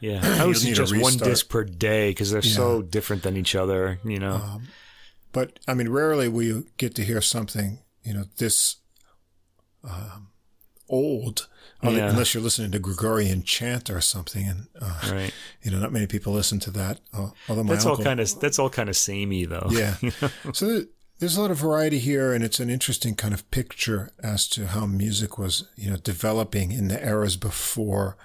Yeah, 0.01 0.19
I 0.41 0.45
was 0.45 0.63
You'll 0.63 0.71
need 0.71 0.79
a 0.79 0.87
suggest 0.87 1.03
one 1.03 1.17
disc 1.29 1.49
per 1.49 1.63
day 1.63 2.11
because 2.11 2.31
they're 2.31 2.41
so 2.41 2.81
different 2.81 3.23
than 3.23 3.35
each 3.37 3.55
other. 3.55 3.99
You 4.03 4.19
know, 4.19 4.61
but 5.31 5.59
I 5.67 5.73
mean, 5.73 5.89
rarely 5.89 6.27
will 6.27 6.43
you 6.43 6.67
get 6.77 6.95
to 6.95 7.03
hear 7.03 7.21
something, 7.21 7.79
you 8.03 8.13
know, 8.13 8.25
this 8.37 8.77
um, 9.83 10.27
old, 10.87 11.47
other- 11.81 11.97
Yeah. 11.97 12.09
unless 12.09 12.33
you're 12.33 12.43
listening 12.43 12.71
to 12.71 12.79
Gregorian 12.79 13.43
chant 13.43 13.89
or 13.89 14.01
something, 14.01 14.47
and 14.47 14.67
uh, 14.81 14.99
right? 15.11 15.33
you 15.63 15.71
know, 15.71 15.79
not 15.79 15.91
many 15.93 16.07
people 16.07 16.33
listen 16.33 16.59
to 16.61 16.71
that. 16.71 16.99
Uh, 17.13 17.29
although 17.47 17.63
my 17.63 17.73
That's 17.73 17.85
all 17.85 17.97
kind 17.97 18.19
of 18.19 18.39
that's 18.39 18.59
all 18.59 18.69
kind 18.69 18.89
of 18.89 18.97
samey 18.97 19.45
though. 19.45 19.67
yeah. 19.71 19.95
so 20.53 20.65
there- 20.67 20.85
there's 21.19 21.35
a 21.35 21.41
lot 21.41 21.51
of 21.51 21.57
variety 21.57 21.99
here, 21.99 22.31
and 22.31 22.45
it's 22.45 22.61
an 22.61 22.69
interesting 22.69 23.13
kind 23.13 23.33
of 23.33 23.51
picture 23.51 24.09
as 24.23 24.47
to 24.47 24.67
how 24.67 24.85
music 24.85 25.37
was, 25.37 25.67
you 25.75 25.89
know, 25.89 25.97
developing 25.97 26.71
in 26.71 26.87
the 26.87 27.05
eras 27.05 27.35
before 27.35 28.15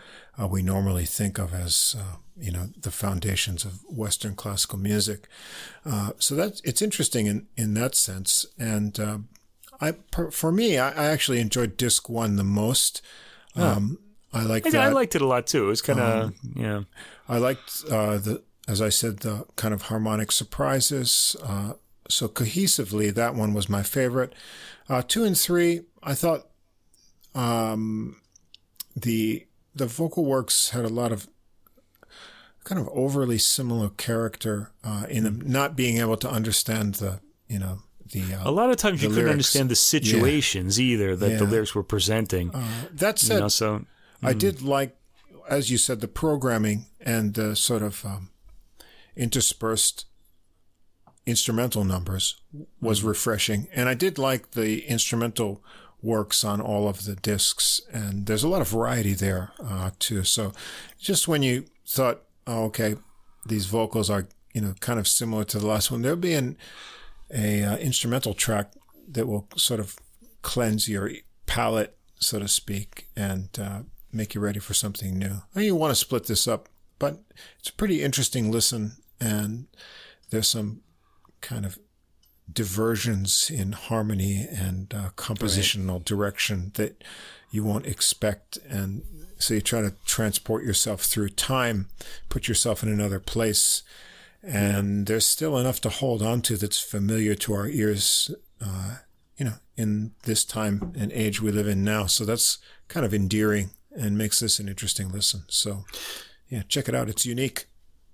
uh, 0.41 0.47
we 0.47 0.63
normally 0.63 1.05
think 1.07 1.39
of 1.39 1.55
as, 1.55 1.97
uh, 1.99 2.17
you 2.37 2.51
know, 2.51 2.69
the 2.81 2.91
foundations 2.91 3.65
of 3.65 3.81
Western 3.89 4.35
classical 4.35 4.79
music. 4.79 5.29
Uh, 5.85 6.11
so 6.19 6.35
that's 6.35 6.61
it's 6.65 6.83
interesting 6.83 7.27
in 7.27 7.47
in 7.57 7.75
that 7.75 7.95
sense, 7.95 8.47
and 8.59 8.99
uh, 8.99 9.19
I 9.81 9.93
per, 9.93 10.31
for 10.31 10.53
me, 10.53 10.79
I, 10.79 10.91
I 10.91 11.07
actually 11.07 11.41
enjoyed 11.41 11.77
Disc 11.77 12.09
One 12.09 12.37
the 12.37 12.45
most. 12.45 13.03
Um, 13.57 13.99
I 14.33 14.43
like 14.43 14.67
I, 14.67 14.71
that. 14.71 14.81
I 14.81 14.89
liked 14.89 15.15
it 15.15 15.23
a 15.23 15.27
lot 15.27 15.47
too. 15.47 15.67
It 15.67 15.69
was 15.69 15.83
kind 15.83 16.01
of 16.01 16.25
Um, 16.25 16.35
yeah. 16.57 16.83
I 17.29 17.39
liked 17.39 17.85
uh, 17.91 18.19
the, 18.19 18.43
as 18.67 18.81
I 18.83 18.89
said, 18.89 19.19
the 19.19 19.47
kind 19.57 19.73
of 19.73 19.83
harmonic 19.83 20.33
surprises. 20.33 21.37
Uh, 21.43 21.75
so 22.09 22.29
cohesively, 22.29 23.15
that 23.15 23.35
one 23.35 23.55
was 23.55 23.69
my 23.69 23.83
favorite. 23.83 24.35
Uh, 24.89 25.03
two 25.07 25.25
and 25.25 25.39
three, 25.39 25.83
I 26.03 26.15
thought 26.15 26.49
um, 27.35 28.17
the 28.97 29.47
the 29.75 29.87
vocal 29.87 30.25
works 30.25 30.71
had 30.71 30.85
a 30.85 30.89
lot 30.89 31.13
of 31.13 31.29
kind 32.65 32.81
of 32.81 32.89
overly 32.93 33.39
similar 33.39 33.91
character 33.91 34.73
uh, 34.83 35.07
in 35.09 35.25
them, 35.25 35.43
not 35.45 35.77
being 35.77 35.99
able 35.99 36.17
to 36.17 36.31
understand 36.31 36.95
the 36.95 37.21
you 37.49 37.59
know 37.59 37.79
the. 38.13 38.35
Uh, 38.35 38.49
A 38.49 38.53
lot 38.53 38.71
of 38.71 38.77
times 38.77 39.03
you 39.03 39.09
the 39.09 39.15
couldn't 39.17 39.31
understand 39.31 39.69
the 39.69 39.77
situations 39.77 40.81
either 40.81 41.17
that 41.17 41.39
the 41.39 41.45
lyrics 41.45 41.75
were 41.75 41.83
presenting. 41.83 42.55
uh, 42.55 42.65
that 42.93 43.23
you 43.23 43.29
said, 43.29 43.41
know, 43.41 43.49
so 43.49 43.85
I 44.23 44.33
did 44.33 44.63
like, 44.63 44.97
as 45.49 45.71
you 45.71 45.79
said, 45.79 46.01
the 46.01 46.09
programming 46.09 46.87
and 47.01 47.35
the 47.35 47.55
sort 47.55 47.83
of 47.83 48.05
um, 48.05 48.31
interspersed 49.17 50.07
instrumental 51.27 51.85
numbers 51.85 52.41
was 52.81 53.03
refreshing. 53.03 53.69
And 53.75 53.89
I 53.89 53.95
did 53.95 54.19
like 54.19 54.53
the 54.53 54.87
instrumental 54.87 55.63
works 56.05 56.45
on 56.45 56.61
all 56.61 56.89
of 56.89 57.05
the 57.05 57.17
discs. 57.17 57.81
And 57.93 58.27
there's 58.27 58.45
a 58.45 58.49
lot 58.49 58.61
of 58.61 58.69
variety 58.69 59.15
there, 59.15 59.53
uh, 59.63 59.91
too. 59.99 60.23
So 60.25 60.53
just 60.99 61.27
when 61.27 61.43
you 61.43 61.65
thought, 61.87 62.23
oh, 62.47 62.65
okay, 62.65 62.97
these 63.47 63.67
vocals 63.67 64.11
are, 64.11 64.29
you 64.53 64.61
know, 64.61 64.75
kind 64.81 64.99
of 64.99 65.09
similar 65.09 65.45
to 65.45 65.59
the 65.59 65.67
last 65.67 65.91
one, 65.91 66.03
there'll 66.03 66.17
be 66.17 66.35
an, 66.35 66.57
a 67.33 67.63
uh, 67.63 67.77
instrumental 67.79 68.35
track 68.35 68.73
that 69.09 69.27
will 69.27 69.49
sort 69.57 69.81
of 69.81 69.97
cleanse 70.43 70.89
your 70.89 71.11
palate, 71.47 71.97
so 72.19 72.39
to 72.39 72.49
speak, 72.49 73.09
and 73.17 73.49
uh, 73.61 73.81
make 74.13 74.35
you 74.35 74.41
ready 74.41 74.61
for 74.61 74.75
something 74.75 75.19
new. 75.19 75.43
Mean, 75.55 75.67
you 75.67 75.77
want 75.77 75.91
to 75.91 75.97
split 75.97 76.27
this 76.27 76.47
up, 76.47 76.69
but 76.99 77.19
it's 77.59 77.71
a 77.71 77.73
pretty 77.73 78.03
interesting 78.03 78.51
listen, 78.51 78.93
and 79.21 79.67
there's 80.31 80.49
some 80.49 80.83
kind 81.41 81.67
of 81.67 81.79
diversions 82.53 83.51
in 83.51 83.73
harmony 83.73 84.47
and 84.51 84.93
uh, 84.95 85.11
compositional 85.17 86.05
direction 86.05 86.73
that 86.75 87.03
you 87.51 87.65
won't 87.65 87.87
expect, 87.87 88.59
and 88.69 89.03
so 89.39 89.55
you 89.55 89.61
try 89.61 89.81
to 89.81 89.95
transport 90.07 90.65
yourself 90.65 91.03
through 91.03 91.29
time, 91.31 91.89
put 92.29 92.49
yourself 92.49 92.83
in 92.83 92.89
another 92.89 93.21
place. 93.21 93.83
And 94.43 95.07
there's 95.07 95.27
still 95.27 95.57
enough 95.57 95.81
to 95.83 95.89
hold 95.89 96.21
on 96.21 96.43
to 96.43 96.57
that's 96.57 96.81
familiar 96.81 97.35
to 97.37 97.55
our 97.55 97.67
ears, 97.67 98.31
uh, 98.61 98.97
you 99.39 99.45
know, 99.47 99.55
in 99.77 100.13
this 100.25 100.45
time 100.45 100.93
and 100.99 101.11
age 101.13 101.41
we 101.41 101.51
live 101.51 101.67
in 101.67 101.83
now. 101.83 102.07
So 102.07 102.25
that's 102.25 102.59
kind 102.89 103.07
of 103.07 103.15
endearing 103.15 103.71
and 103.97 104.19
makes 104.19 104.41
this 104.41 104.59
an 104.59 104.69
interesting 104.69 105.11
listen. 105.11 105.45
So, 105.49 105.85
yeah, 106.49 106.63
check 106.69 106.89
it 106.89 106.95
out. 106.95 107.09
It's 107.09 107.25
unique. 107.25 107.67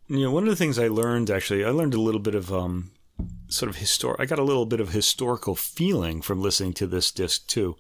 you 0.09 0.21
know, 0.21 0.31
one 0.31 0.45
of 0.45 0.51
the 0.51 0.57
things 0.57 0.79
I 0.79 0.89
learned 0.89 1.31
actually, 1.31 1.65
I 1.65 1.71
learned 1.71 1.95
a 1.95 2.01
little 2.01 2.21
bit 2.21 2.35
of 2.35 2.53
um, 2.53 2.93
sort 3.49 3.71
of 3.71 3.77
histor. 3.77 4.17
I 4.19 4.27
got 4.27 4.39
a 4.39 4.45
little 4.45 4.67
bit 4.67 4.81
of 4.81 4.91
historical 4.91 5.55
feeling 5.55 6.23
from 6.23 6.41
listening 6.41 6.73
to 6.75 6.87
this 6.87 7.11
disc 7.11 7.47
too. 7.47 7.77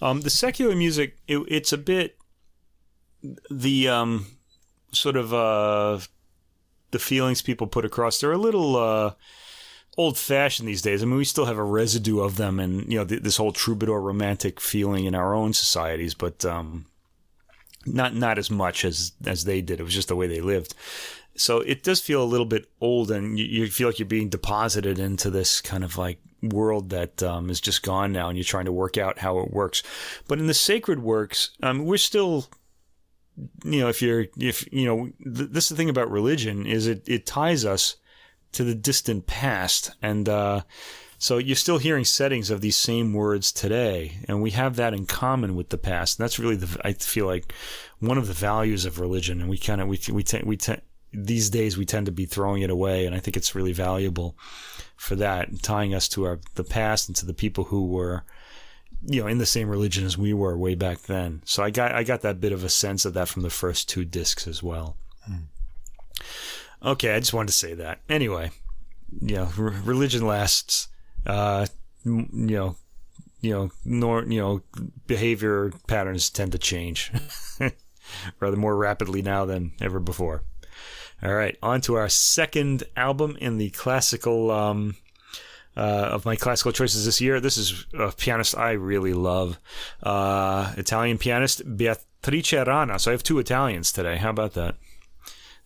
Um, 0.00 0.22
the 0.22 0.30
secular 0.30 0.74
music, 0.74 1.18
it, 1.26 1.38
it's 1.48 1.72
a 1.72 1.78
bit 1.78 2.16
the 3.50 3.88
um, 3.88 4.26
sort 4.92 5.16
of 5.16 5.34
uh, 5.34 6.00
the 6.90 6.98
feelings 6.98 7.42
people 7.42 7.66
put 7.66 7.84
across. 7.84 8.20
They're 8.20 8.32
a 8.32 8.38
little. 8.38 8.76
Uh, 8.76 9.12
old 9.98 10.16
fashioned 10.16 10.68
these 10.68 10.82
days. 10.82 11.02
I 11.02 11.06
mean, 11.06 11.16
we 11.16 11.24
still 11.24 11.46
have 11.46 11.58
a 11.58 11.64
residue 11.64 12.20
of 12.20 12.36
them, 12.36 12.58
and 12.58 12.90
you 12.90 12.98
know, 12.98 13.04
th- 13.04 13.22
this 13.22 13.36
whole 13.36 13.52
troubadour 13.52 14.00
romantic 14.00 14.60
feeling 14.60 15.04
in 15.04 15.14
our 15.14 15.34
own 15.34 15.52
societies, 15.52 16.14
but 16.14 16.44
um, 16.44 16.86
not 17.86 18.14
not 18.14 18.38
as 18.38 18.50
much 18.50 18.84
as 18.84 19.12
as 19.26 19.44
they 19.44 19.60
did. 19.60 19.80
It 19.80 19.84
was 19.84 19.94
just 19.94 20.08
the 20.08 20.16
way 20.16 20.26
they 20.26 20.40
lived. 20.40 20.74
So 21.36 21.60
it 21.60 21.82
does 21.82 22.00
feel 22.00 22.22
a 22.22 22.24
little 22.24 22.46
bit 22.46 22.66
old, 22.80 23.10
and 23.10 23.38
you, 23.38 23.44
you 23.44 23.66
feel 23.68 23.88
like 23.88 23.98
you're 23.98 24.06
being 24.06 24.28
deposited 24.28 24.98
into 24.98 25.30
this 25.30 25.60
kind 25.60 25.84
of 25.84 25.96
like 25.96 26.18
world 26.42 26.90
that 26.90 27.22
um, 27.22 27.50
is 27.50 27.60
just 27.60 27.82
gone 27.82 28.12
now, 28.12 28.28
and 28.28 28.36
you're 28.36 28.44
trying 28.44 28.64
to 28.66 28.72
work 28.72 28.98
out 28.98 29.18
how 29.18 29.38
it 29.38 29.50
works. 29.50 29.82
But 30.28 30.38
in 30.38 30.46
the 30.46 30.54
sacred 30.54 31.02
works, 31.02 31.50
um, 31.62 31.84
we're 31.84 31.98
still 31.98 32.46
you 33.64 33.80
know, 33.80 33.88
if 33.88 34.02
you're, 34.02 34.26
if, 34.38 34.70
you 34.72 34.84
know, 34.84 35.10
th- 35.22 35.50
this 35.50 35.64
is 35.64 35.70
the 35.70 35.76
thing 35.76 35.88
about 35.88 36.10
religion 36.10 36.66
is 36.66 36.86
it, 36.86 37.08
it 37.08 37.26
ties 37.26 37.64
us 37.64 37.96
to 38.52 38.64
the 38.64 38.74
distant 38.74 39.26
past. 39.26 39.92
And, 40.02 40.28
uh, 40.28 40.62
so 41.18 41.36
you're 41.36 41.56
still 41.56 41.76
hearing 41.76 42.04
settings 42.04 42.50
of 42.50 42.62
these 42.62 42.76
same 42.76 43.12
words 43.12 43.52
today, 43.52 44.20
and 44.26 44.40
we 44.40 44.52
have 44.52 44.76
that 44.76 44.94
in 44.94 45.04
common 45.04 45.54
with 45.54 45.68
the 45.68 45.76
past. 45.76 46.18
And 46.18 46.24
that's 46.24 46.38
really 46.38 46.56
the 46.56 46.80
I 46.82 46.94
feel 46.94 47.26
like 47.26 47.52
one 47.98 48.16
of 48.16 48.26
the 48.26 48.32
values 48.32 48.86
of 48.86 48.98
religion, 48.98 49.42
and 49.42 49.50
we 49.50 49.58
kind 49.58 49.82
of 49.82 49.88
we 49.88 50.00
we 50.10 50.22
te- 50.22 50.42
we 50.42 50.56
these 51.12 51.50
days 51.50 51.76
we 51.76 51.84
tend 51.84 52.06
to 52.06 52.12
be 52.12 52.26
throwing 52.26 52.62
it 52.62 52.70
away, 52.70 53.06
and 53.06 53.14
I 53.14 53.18
think 53.18 53.36
it's 53.36 53.54
really 53.54 53.72
valuable 53.72 54.36
for 54.96 55.16
that, 55.16 55.62
tying 55.62 55.94
us 55.94 56.08
to 56.10 56.24
our 56.24 56.40
the 56.54 56.64
past 56.64 57.08
and 57.08 57.16
to 57.16 57.26
the 57.26 57.34
people 57.34 57.64
who 57.64 57.86
were 57.86 58.24
you 59.02 59.22
know 59.22 59.26
in 59.26 59.38
the 59.38 59.46
same 59.46 59.68
religion 59.68 60.04
as 60.04 60.18
we 60.18 60.32
were 60.32 60.56
way 60.56 60.74
back 60.74 61.02
then. 61.02 61.42
So 61.44 61.62
I 61.62 61.70
got 61.70 61.92
I 61.92 62.04
got 62.04 62.22
that 62.22 62.40
bit 62.40 62.52
of 62.52 62.64
a 62.64 62.68
sense 62.68 63.04
of 63.04 63.14
that 63.14 63.28
from 63.28 63.42
the 63.42 63.50
first 63.50 63.88
two 63.88 64.04
discs 64.04 64.46
as 64.46 64.62
well. 64.62 64.96
Okay, 66.82 67.14
I 67.14 67.20
just 67.20 67.34
wanted 67.34 67.48
to 67.48 67.54
say 67.54 67.74
that. 67.74 68.00
Anyway, 68.08 68.50
yeah, 69.20 69.50
re- 69.56 69.76
religion 69.84 70.26
lasts. 70.26 70.88
Uh, 71.26 71.66
m- 72.06 72.30
you 72.32 72.56
know, 72.56 72.76
you 73.42 73.52
know, 73.52 73.70
nor 73.84 74.24
you 74.24 74.40
know, 74.40 74.62
behavior 75.06 75.72
patterns 75.86 76.30
tend 76.30 76.52
to 76.52 76.58
change. 76.58 77.12
rather 78.40 78.56
more 78.56 78.76
rapidly 78.76 79.22
now 79.22 79.44
than 79.44 79.72
ever 79.80 80.00
before. 80.00 80.42
All 81.22 81.34
right, 81.34 81.56
on 81.62 81.80
to 81.82 81.94
our 81.94 82.08
second 82.08 82.84
album 82.96 83.36
in 83.40 83.58
the 83.58 83.70
classical 83.70 84.50
um, 84.50 84.96
uh, 85.76 85.80
of 86.12 86.24
my 86.24 86.34
classical 86.34 86.72
choices 86.72 87.04
this 87.04 87.20
year. 87.20 87.40
This 87.40 87.58
is 87.58 87.86
a 87.98 88.10
pianist 88.12 88.56
I 88.56 88.72
really 88.72 89.12
love, 89.12 89.58
uh, 90.02 90.72
Italian 90.76 91.18
pianist 91.18 91.76
Beatrice 91.76 92.52
Rana. 92.52 92.98
So 92.98 93.10
I 93.10 93.12
have 93.12 93.22
two 93.22 93.38
Italians 93.38 93.92
today. 93.92 94.16
How 94.16 94.30
about 94.30 94.54
that? 94.54 94.76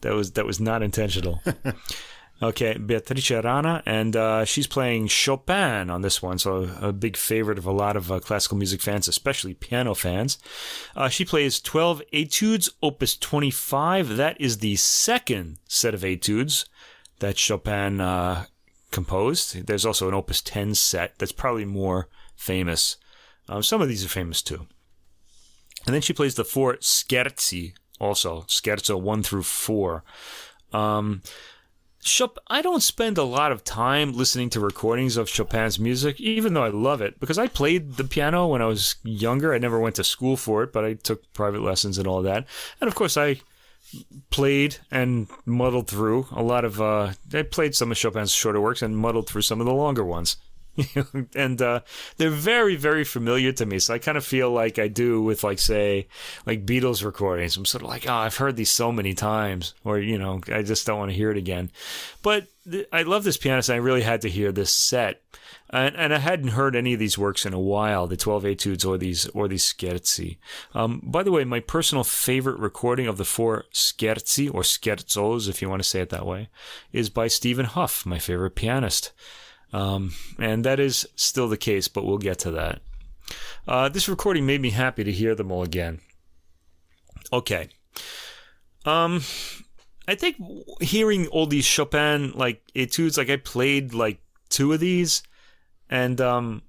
That 0.01 0.15
was 0.15 0.33
that 0.33 0.45
was 0.45 0.61
not 0.61 0.83
intentional. 0.83 1.41
Okay, 2.43 2.77
Beatrice 2.77 3.31
Rana, 3.31 3.83
and 3.87 4.17
uh, 4.17 4.45
she's 4.45 4.67
playing 4.67 5.07
Chopin 5.07 5.89
on 5.89 6.03
this 6.03 6.21
one, 6.21 6.39
so 6.39 6.69
a 6.81 6.93
big 6.93 7.17
favorite 7.17 7.59
of 7.59 7.67
a 7.67 7.73
lot 7.73 7.97
of 7.97 8.11
uh, 8.11 8.19
classical 8.19 8.59
music 8.59 8.83
fans, 8.83 9.07
especially 9.07 9.55
piano 9.55 9.95
fans. 9.95 10.39
Uh, 10.97 11.09
she 11.09 11.25
plays 11.25 11.61
12 11.61 12.03
etudes, 12.13 12.69
opus 12.83 13.17
25. 13.17 14.17
That 14.17 14.39
is 14.41 14.59
the 14.59 14.75
second 14.77 15.59
set 15.69 15.95
of 15.95 16.05
etudes 16.05 16.67
that 17.21 17.39
Chopin 17.39 18.01
uh, 18.01 18.47
composed. 18.91 19.67
There's 19.67 19.87
also 19.87 20.09
an 20.09 20.15
opus 20.15 20.43
10 20.43 20.75
set 20.75 21.19
that's 21.19 21.33
probably 21.33 21.65
more 21.65 22.09
famous. 22.35 22.97
Um, 23.49 23.63
some 23.63 23.81
of 23.81 23.89
these 23.89 24.05
are 24.05 24.09
famous 24.09 24.43
too. 24.43 24.67
And 25.87 25.95
then 25.95 26.03
she 26.03 26.13
plays 26.13 26.35
the 26.35 26.45
four 26.45 26.77
scherzi, 26.79 27.75
also, 28.01 28.43
scherzo 28.49 29.01
1 29.01 29.23
through 29.23 29.45
4. 29.45 30.03
Um, 30.73 31.23
Chop- 32.05 32.39
I 32.49 32.61
don't 32.61 32.83
spend 32.83 33.17
a 33.17 33.25
lot 33.25 33.51
of 33.51 33.65
time 33.65 34.13
listening 34.13 34.51
to 34.51 34.61
recordings 34.61 35.17
of 35.17 35.27
Chopin's 35.27 35.79
music, 35.79 36.21
even 36.21 36.53
though 36.53 36.63
I 36.63 36.69
love 36.69 37.01
it, 37.01 37.19
because 37.19 37.39
I 37.39 37.49
played 37.49 37.95
the 37.95 38.05
piano 38.05 38.47
when 38.47 38.61
I 38.61 38.67
was 38.67 38.97
younger. 39.03 39.55
I 39.55 39.59
never 39.59 39.81
went 39.81 39.97
to 39.97 40.05
school 40.05 40.37
for 40.37 40.63
it, 40.63 40.73
but 40.73 40.85
I 40.85 40.95
took 40.95 41.33
private 41.33 41.63
lessons 41.63 41.97
and 41.97 42.07
all 42.07 42.21
that. 42.21 42.47
And 42.79 42.89
of 42.89 42.95
course, 42.95 43.17
I 43.17 43.41
played 44.29 44.77
and 44.91 45.29
muddled 45.47 45.89
through 45.89 46.27
a 46.31 46.43
lot 46.43 46.67
of. 46.67 46.79
Uh, 46.81 47.13
I 47.33 47.43
played 47.43 47.75
some 47.75 47.91
of 47.91 47.97
Chopin's 47.97 48.33
shorter 48.33 48.61
works 48.61 48.83
and 48.83 48.99
muddled 48.99 49.27
through 49.27 49.43
some 49.43 49.61
of 49.61 49.67
the 49.67 49.73
longer 49.73 50.05
ones. 50.05 50.37
and 51.35 51.61
uh, 51.63 51.81
they're 52.17 52.31
very, 52.31 52.77
very 52.77 53.05
familiar 53.05 53.53
to 53.53 53.67
me. 53.67 53.79
So 53.79 53.95
I 53.95 53.99
kind 53.99 54.19
of 54.19 54.25
feel 54.25 54.51
like 54.51 54.79
I 54.79 54.89
do 54.89 55.23
with, 55.23 55.45
like, 55.45 55.59
say, 55.59 56.09
like 56.47 56.67
Beatles 56.67 57.05
recordings. 57.05 57.57
I'm 57.57 57.65
sort 57.65 57.83
of 57.83 57.89
like, 57.89 58.09
oh, 58.09 58.15
I've 58.15 58.37
heard 58.37 58.57
these 58.57 58.71
so 58.71 58.91
many 58.91 59.15
times, 59.15 59.75
or 59.85 59.99
you 59.99 60.19
know, 60.19 60.41
I 60.53 60.63
just 60.63 60.87
don't 60.87 60.99
want 60.99 61.11
to 61.11 61.17
hear 61.17 61.31
it 61.31 61.37
again. 61.37 61.71
But 62.23 62.47
th- 62.71 62.89
I 62.93 63.03
love 63.03 63.25
this 63.25 63.37
pianist. 63.37 63.71
I 63.71 63.77
really 63.77 64.03
had 64.03 64.23
to 64.23 64.31
hear 64.31 64.51
this 64.51 64.73
set, 64.73 65.23
and, 65.71 65.97
and 65.97 66.13
I 66.15 66.19
hadn't 66.19 66.49
heard 66.49 66.75
any 66.75 66.95
of 66.95 66.99
these 66.99 67.19
works 67.19 67.47
in 67.47 67.53
a 67.53 67.61
while, 67.61 68.07
the 68.07 68.17
12 68.17 68.45
etudes 68.45 68.85
or 68.85 68.99
these 68.99 69.27
or 69.29 69.49
these 69.49 69.73
scherzi. 69.73 70.39
Um, 70.75 71.01
by 71.05 71.23
the 71.23 71.33
way, 71.33 71.45
my 71.45 71.61
personal 71.61 72.05
favorite 72.05 72.59
recording 72.59 73.07
of 73.07 73.17
the 73.17 73.25
four 73.25 73.65
scherzi 73.73 74.53
or 74.53 74.63
scherzos, 74.63 75.49
if 75.49 75.63
you 75.63 75.69
want 75.69 75.83
to 75.83 75.89
say 75.89 76.01
it 76.01 76.11
that 76.11 76.27
way, 76.27 76.49
is 76.93 77.11
by 77.11 77.29
Stephen 77.29 77.67
Hough, 77.67 78.05
my 78.05 78.19
favorite 78.19 78.57
pianist. 78.57 79.13
Um, 79.75 80.13
and 80.39 80.65
that 80.65 80.79
is 80.79 81.05
still 81.17 81.49
the 81.49 81.57
case, 81.57 81.89
but 81.89 82.05
we'll 82.05 82.19
get 82.19 82.39
to 82.41 82.53
that. 82.53 82.81
Uh, 83.67 83.89
this 83.89 84.09
recording 84.09 84.47
made 84.47 84.61
me 84.61 84.71
happy 84.71 85.03
to 85.03 85.11
hear 85.11 85.35
them 85.35 85.51
all 85.51 85.65
again. 85.65 86.01
Okay. 87.33 87.69
Um, 88.85 89.23
I 90.07 90.15
think 90.15 90.37
hearing 90.81 91.27
all 91.27 91.47
these 91.47 91.65
Chopin 91.65 92.31
like 92.37 92.63
etudes, 92.77 93.19
like 93.19 93.31
I 93.31 93.37
played 93.37 93.95
like 93.95 94.21
two 94.49 94.73
of 94.73 94.79
these, 94.79 95.25
and 95.91 96.21
um, 96.21 96.63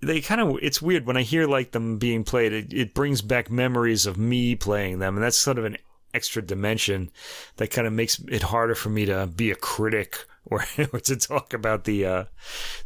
they 0.00 0.20
kind 0.20 0.40
of 0.40 0.58
it's 0.60 0.82
weird 0.82 1.06
when 1.06 1.16
I 1.16 1.22
hear 1.22 1.46
like 1.46 1.70
them 1.70 1.98
being 1.98 2.24
played. 2.24 2.52
It, 2.52 2.72
it 2.72 2.94
brings 2.94 3.22
back 3.22 3.52
memories 3.52 4.04
of 4.04 4.18
me 4.18 4.56
playing 4.56 4.98
them, 4.98 5.16
and 5.16 5.22
that's 5.22 5.36
sort 5.36 5.58
of 5.58 5.64
an 5.64 5.76
extra 6.12 6.42
dimension 6.42 7.12
that 7.58 7.70
kind 7.70 7.86
of 7.86 7.92
makes 7.92 8.18
it 8.18 8.42
harder 8.42 8.74
for 8.74 8.88
me 8.88 9.06
to 9.06 9.28
be 9.28 9.52
a 9.52 9.54
critic 9.54 10.26
or, 10.50 10.64
or 10.92 11.00
to 11.04 11.16
talk 11.16 11.54
about 11.54 11.84
the 11.84 12.04
uh, 12.04 12.24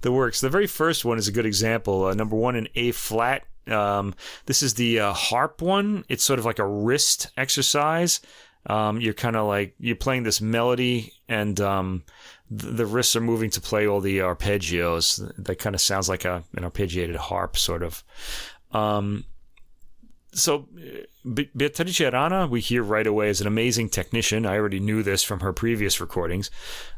the 0.02 0.12
works. 0.12 0.40
The 0.40 0.50
very 0.50 0.66
first 0.66 1.04
one 1.04 1.18
is 1.18 1.28
a 1.28 1.32
good 1.32 1.46
example. 1.46 2.06
Uh, 2.06 2.14
number 2.14 2.36
one 2.36 2.56
in 2.56 2.68
A 2.74 2.92
flat. 2.92 3.44
Um, 3.66 4.14
this 4.46 4.62
is 4.62 4.74
the 4.74 5.00
uh, 5.00 5.12
harp 5.12 5.62
one. 5.62 6.04
It's 6.08 6.24
sort 6.24 6.38
of 6.38 6.44
like 6.44 6.58
a 6.58 6.66
wrist 6.66 7.28
exercise. 7.36 8.20
Um, 8.66 9.00
you're 9.00 9.14
kind 9.14 9.36
of 9.36 9.46
like 9.46 9.74
you're 9.78 9.96
playing 9.96 10.22
this 10.22 10.40
melody, 10.40 11.12
and 11.28 11.60
um, 11.60 12.04
the, 12.50 12.68
the 12.68 12.86
wrists 12.86 13.16
are 13.16 13.20
moving 13.20 13.50
to 13.50 13.60
play 13.60 13.86
all 13.86 14.00
the 14.00 14.18
arpeggios. 14.18 15.32
That 15.36 15.58
kind 15.58 15.74
of 15.74 15.80
sounds 15.80 16.08
like 16.08 16.24
a 16.24 16.44
an 16.56 16.64
arpeggiated 16.64 17.16
harp, 17.16 17.56
sort 17.56 17.82
of. 17.82 18.04
Um, 18.72 19.24
so 20.32 20.68
Beatrice 21.24 22.00
Rana, 22.00 22.46
we 22.46 22.60
hear 22.60 22.82
right 22.82 23.06
away, 23.06 23.28
is 23.28 23.40
an 23.40 23.46
amazing 23.46 23.90
technician. 23.90 24.46
I 24.46 24.56
already 24.56 24.80
knew 24.80 25.02
this 25.02 25.22
from 25.22 25.40
her 25.40 25.52
previous 25.52 26.00
recordings. 26.00 26.50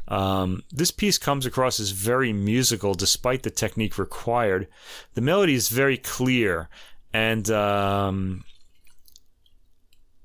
Um, 0.07 0.63
this 0.71 0.91
piece 0.91 1.17
comes 1.17 1.45
across 1.45 1.79
as 1.79 1.91
very 1.91 2.33
musical 2.33 2.93
despite 2.93 3.43
the 3.43 3.49
technique 3.49 3.97
required. 3.97 4.67
The 5.13 5.21
melody 5.21 5.53
is 5.53 5.69
very 5.69 5.97
clear 5.97 6.69
and 7.15 7.49
um, 7.49 8.43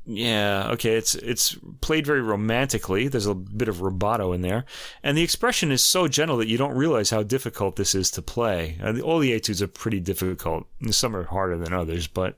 yeah, 0.04 0.70
okay, 0.72 0.96
it's 0.96 1.14
it's 1.14 1.56
played 1.80 2.04
very 2.04 2.20
romantically. 2.20 3.06
There's 3.06 3.26
a 3.26 3.34
bit 3.34 3.68
of 3.68 3.76
rubato 3.76 4.34
in 4.34 4.40
there, 4.40 4.64
and 5.04 5.16
the 5.16 5.22
expression 5.22 5.70
is 5.70 5.84
so 5.84 6.08
gentle 6.08 6.36
that 6.38 6.48
you 6.48 6.58
don't 6.58 6.74
realize 6.74 7.10
how 7.10 7.22
difficult 7.22 7.76
this 7.76 7.94
is 7.94 8.10
to 8.12 8.22
play. 8.22 8.76
all 9.04 9.20
the 9.20 9.32
etudes 9.32 9.62
are 9.62 9.68
pretty 9.68 10.00
difficult. 10.00 10.66
Some 10.90 11.14
are 11.14 11.24
harder 11.24 11.58
than 11.58 11.72
others, 11.72 12.08
but 12.08 12.36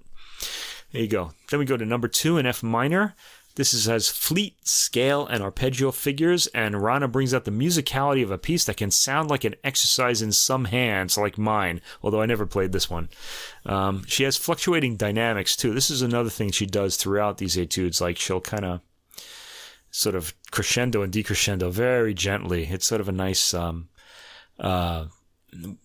there 0.92 1.02
you 1.02 1.08
go. 1.08 1.32
Then 1.50 1.58
we 1.58 1.66
go 1.66 1.76
to 1.76 1.84
number 1.84 2.08
two 2.08 2.38
in 2.38 2.46
F 2.46 2.62
minor. 2.62 3.14
This 3.54 3.74
is, 3.74 3.84
has 3.84 4.08
fleet, 4.08 4.56
scale, 4.66 5.26
and 5.26 5.42
arpeggio 5.42 5.90
figures, 5.90 6.46
and 6.48 6.82
Rana 6.82 7.06
brings 7.06 7.34
out 7.34 7.44
the 7.44 7.50
musicality 7.50 8.22
of 8.22 8.30
a 8.30 8.38
piece 8.38 8.64
that 8.64 8.78
can 8.78 8.90
sound 8.90 9.28
like 9.28 9.44
an 9.44 9.56
exercise 9.62 10.22
in 10.22 10.32
some 10.32 10.64
hands, 10.64 11.18
like 11.18 11.36
mine, 11.36 11.82
although 12.02 12.22
I 12.22 12.26
never 12.26 12.46
played 12.46 12.72
this 12.72 12.88
one. 12.88 13.10
Um, 13.66 14.04
she 14.06 14.24
has 14.24 14.38
fluctuating 14.38 14.96
dynamics, 14.96 15.54
too. 15.54 15.74
This 15.74 15.90
is 15.90 16.00
another 16.00 16.30
thing 16.30 16.50
she 16.50 16.64
does 16.64 16.96
throughout 16.96 17.36
these 17.36 17.58
etudes, 17.58 18.00
like 18.00 18.16
she'll 18.16 18.40
kind 18.40 18.64
of 18.64 18.80
sort 19.90 20.14
of 20.14 20.32
crescendo 20.50 21.02
and 21.02 21.12
decrescendo 21.12 21.70
very 21.70 22.14
gently. 22.14 22.64
It's 22.64 22.86
sort 22.86 23.02
of 23.02 23.08
a 23.10 23.12
nice 23.12 23.52
um, 23.52 23.90
uh, 24.58 25.06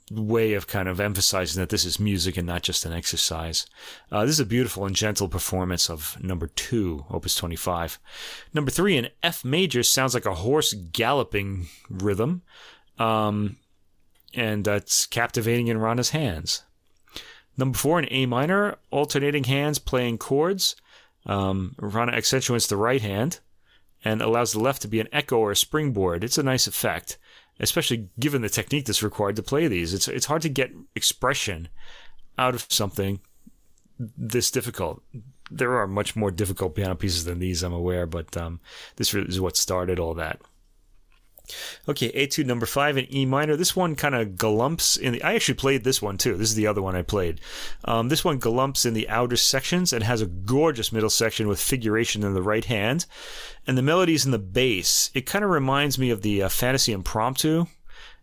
way 0.09 0.53
of 0.53 0.67
kind 0.67 0.87
of 0.87 0.99
emphasizing 0.99 1.59
that 1.59 1.69
this 1.69 1.85
is 1.85 1.99
music 1.99 2.37
and 2.37 2.47
not 2.47 2.63
just 2.63 2.85
an 2.85 2.93
exercise. 2.93 3.65
Uh, 4.11 4.21
this 4.21 4.35
is 4.35 4.39
a 4.39 4.45
beautiful 4.45 4.85
and 4.85 4.95
gentle 4.95 5.27
performance 5.27 5.89
of 5.89 6.17
number 6.23 6.47
two, 6.47 7.05
Opus 7.09 7.35
25. 7.35 7.99
Number 8.53 8.71
three 8.71 8.97
in 8.97 9.09
F 9.23 9.43
major 9.43 9.83
sounds 9.83 10.13
like 10.13 10.25
a 10.25 10.35
horse 10.35 10.73
galloping 10.73 11.67
rhythm, 11.89 12.43
um, 12.97 13.57
and 14.33 14.63
that's 14.63 15.05
captivating 15.05 15.67
in 15.67 15.77
Rana's 15.77 16.11
hands. 16.11 16.63
Number 17.57 17.77
four 17.77 17.99
in 17.99 18.07
A 18.11 18.25
minor, 18.25 18.77
alternating 18.91 19.45
hands 19.45 19.79
playing 19.79 20.19
chords. 20.19 20.75
Um, 21.25 21.75
Rana 21.77 22.13
accentuates 22.13 22.67
the 22.67 22.77
right 22.77 23.01
hand 23.01 23.39
and 24.05 24.21
allows 24.21 24.53
the 24.53 24.59
left 24.59 24.81
to 24.83 24.87
be 24.87 24.99
an 25.01 25.09
echo 25.11 25.37
or 25.37 25.51
a 25.51 25.55
springboard. 25.55 26.23
It's 26.23 26.37
a 26.37 26.43
nice 26.43 26.67
effect 26.67 27.17
especially 27.59 28.09
given 28.19 28.41
the 28.41 28.49
technique 28.49 28.85
that's 28.85 29.03
required 29.03 29.35
to 29.35 29.43
play 29.43 29.67
these. 29.67 29.93
It's 29.93 30.07
it's 30.07 30.25
hard 30.25 30.41
to 30.43 30.49
get 30.49 30.71
expression 30.95 31.69
out 32.37 32.55
of 32.55 32.65
something 32.69 33.19
this 33.99 34.51
difficult. 34.51 35.01
There 35.49 35.77
are 35.77 35.87
much 35.87 36.15
more 36.15 36.29
difficult 36.31 36.75
piano 36.75 36.95
pieces 36.95 37.23
than 37.25 37.39
these, 37.39 37.63
I'm 37.63 37.73
aware, 37.73 38.05
but 38.05 38.35
um, 38.35 38.59
this 38.97 39.13
is 39.13 39.39
what 39.39 39.57
started 39.57 39.99
all 39.99 40.13
that. 40.15 40.41
Okay, 41.87 42.11
Etude 42.11 42.45
number 42.45 42.65
five 42.65 42.97
in 42.97 43.13
E 43.13 43.25
minor. 43.25 43.55
This 43.55 43.75
one 43.75 43.95
kind 43.95 44.15
of 44.15 44.29
galumps 44.29 44.97
in 44.99 45.13
the. 45.13 45.23
I 45.23 45.33
actually 45.33 45.55
played 45.55 45.83
this 45.83 46.01
one 46.01 46.17
too. 46.17 46.35
This 46.35 46.49
is 46.49 46.55
the 46.55 46.67
other 46.67 46.81
one 46.81 46.95
I 46.95 47.01
played. 47.01 47.39
Um, 47.85 48.09
this 48.09 48.25
one 48.25 48.39
galumps 48.39 48.85
in 48.85 48.93
the 48.93 49.09
outer 49.09 49.37
sections 49.37 49.93
and 49.93 50.03
has 50.03 50.21
a 50.21 50.27
gorgeous 50.27 50.91
middle 50.91 51.09
section 51.09 51.47
with 51.47 51.59
figuration 51.59 52.23
in 52.23 52.33
the 52.33 52.41
right 52.41 52.65
hand, 52.65 53.05
and 53.65 53.77
the 53.77 53.81
melodies 53.81 54.25
in 54.25 54.31
the 54.31 54.39
bass. 54.39 55.11
It 55.13 55.25
kind 55.25 55.45
of 55.45 55.51
reminds 55.51 55.97
me 55.97 56.09
of 56.09 56.21
the 56.21 56.43
uh, 56.43 56.49
Fantasy 56.49 56.91
Impromptu. 56.91 57.65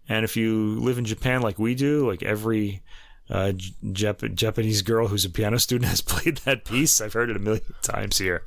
And 0.07 0.22
if 0.22 0.37
you 0.37 0.79
live 0.81 0.99
in 0.99 1.07
Japan 1.07 1.41
like 1.41 1.59
we 1.59 1.75
do, 1.75 2.07
like 2.07 2.22
every 2.22 2.83
uh, 3.31 3.53
Jap- 3.57 4.35
Japanese 4.35 4.83
girl 4.83 5.09
who's 5.09 5.25
a 5.25 5.31
piano 5.31 5.59
student 5.59 5.89
has 5.91 6.01
played 6.01 6.39
that 6.39 6.64
piece. 6.64 7.01
I've 7.01 7.12
heard 7.12 7.31
it 7.31 7.37
a 7.37 7.41
million 7.41 7.64
times 7.83 8.18
here. 8.18 8.45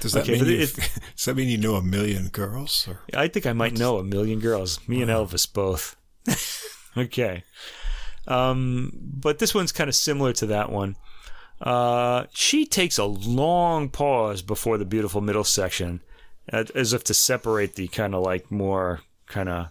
Does 0.00 0.12
that, 0.12 0.22
okay, 0.22 0.40
mean, 0.40 0.60
it, 0.60 0.74
does 1.16 1.24
that 1.24 1.36
mean 1.36 1.48
you 1.48 1.58
know 1.58 1.74
a 1.74 1.82
million 1.82 2.28
girls? 2.28 2.86
Or? 2.88 3.00
I 3.14 3.28
think 3.28 3.46
I 3.46 3.52
might 3.52 3.76
know 3.76 3.98
a 3.98 4.04
million 4.04 4.40
girls. 4.40 4.80
Me 4.88 5.02
and 5.02 5.10
Elvis 5.10 5.52
both. 5.52 5.96
okay. 6.96 7.42
Um, 8.26 8.92
but 8.94 9.38
this 9.38 9.54
one's 9.54 9.72
kind 9.72 9.88
of 9.88 9.96
similar 9.96 10.32
to 10.34 10.46
that 10.46 10.70
one. 10.70 10.96
Uh, 11.60 12.26
she 12.32 12.66
takes 12.66 12.98
a 12.98 13.04
long 13.04 13.88
pause 13.88 14.42
before 14.42 14.78
the 14.78 14.84
beautiful 14.84 15.20
middle 15.20 15.44
section, 15.44 16.00
as 16.48 16.92
if 16.92 17.04
to 17.04 17.14
separate 17.14 17.76
the 17.76 17.86
kind 17.88 18.14
of 18.14 18.22
like 18.22 18.50
more 18.50 19.00
kind 19.26 19.48
of 19.48 19.66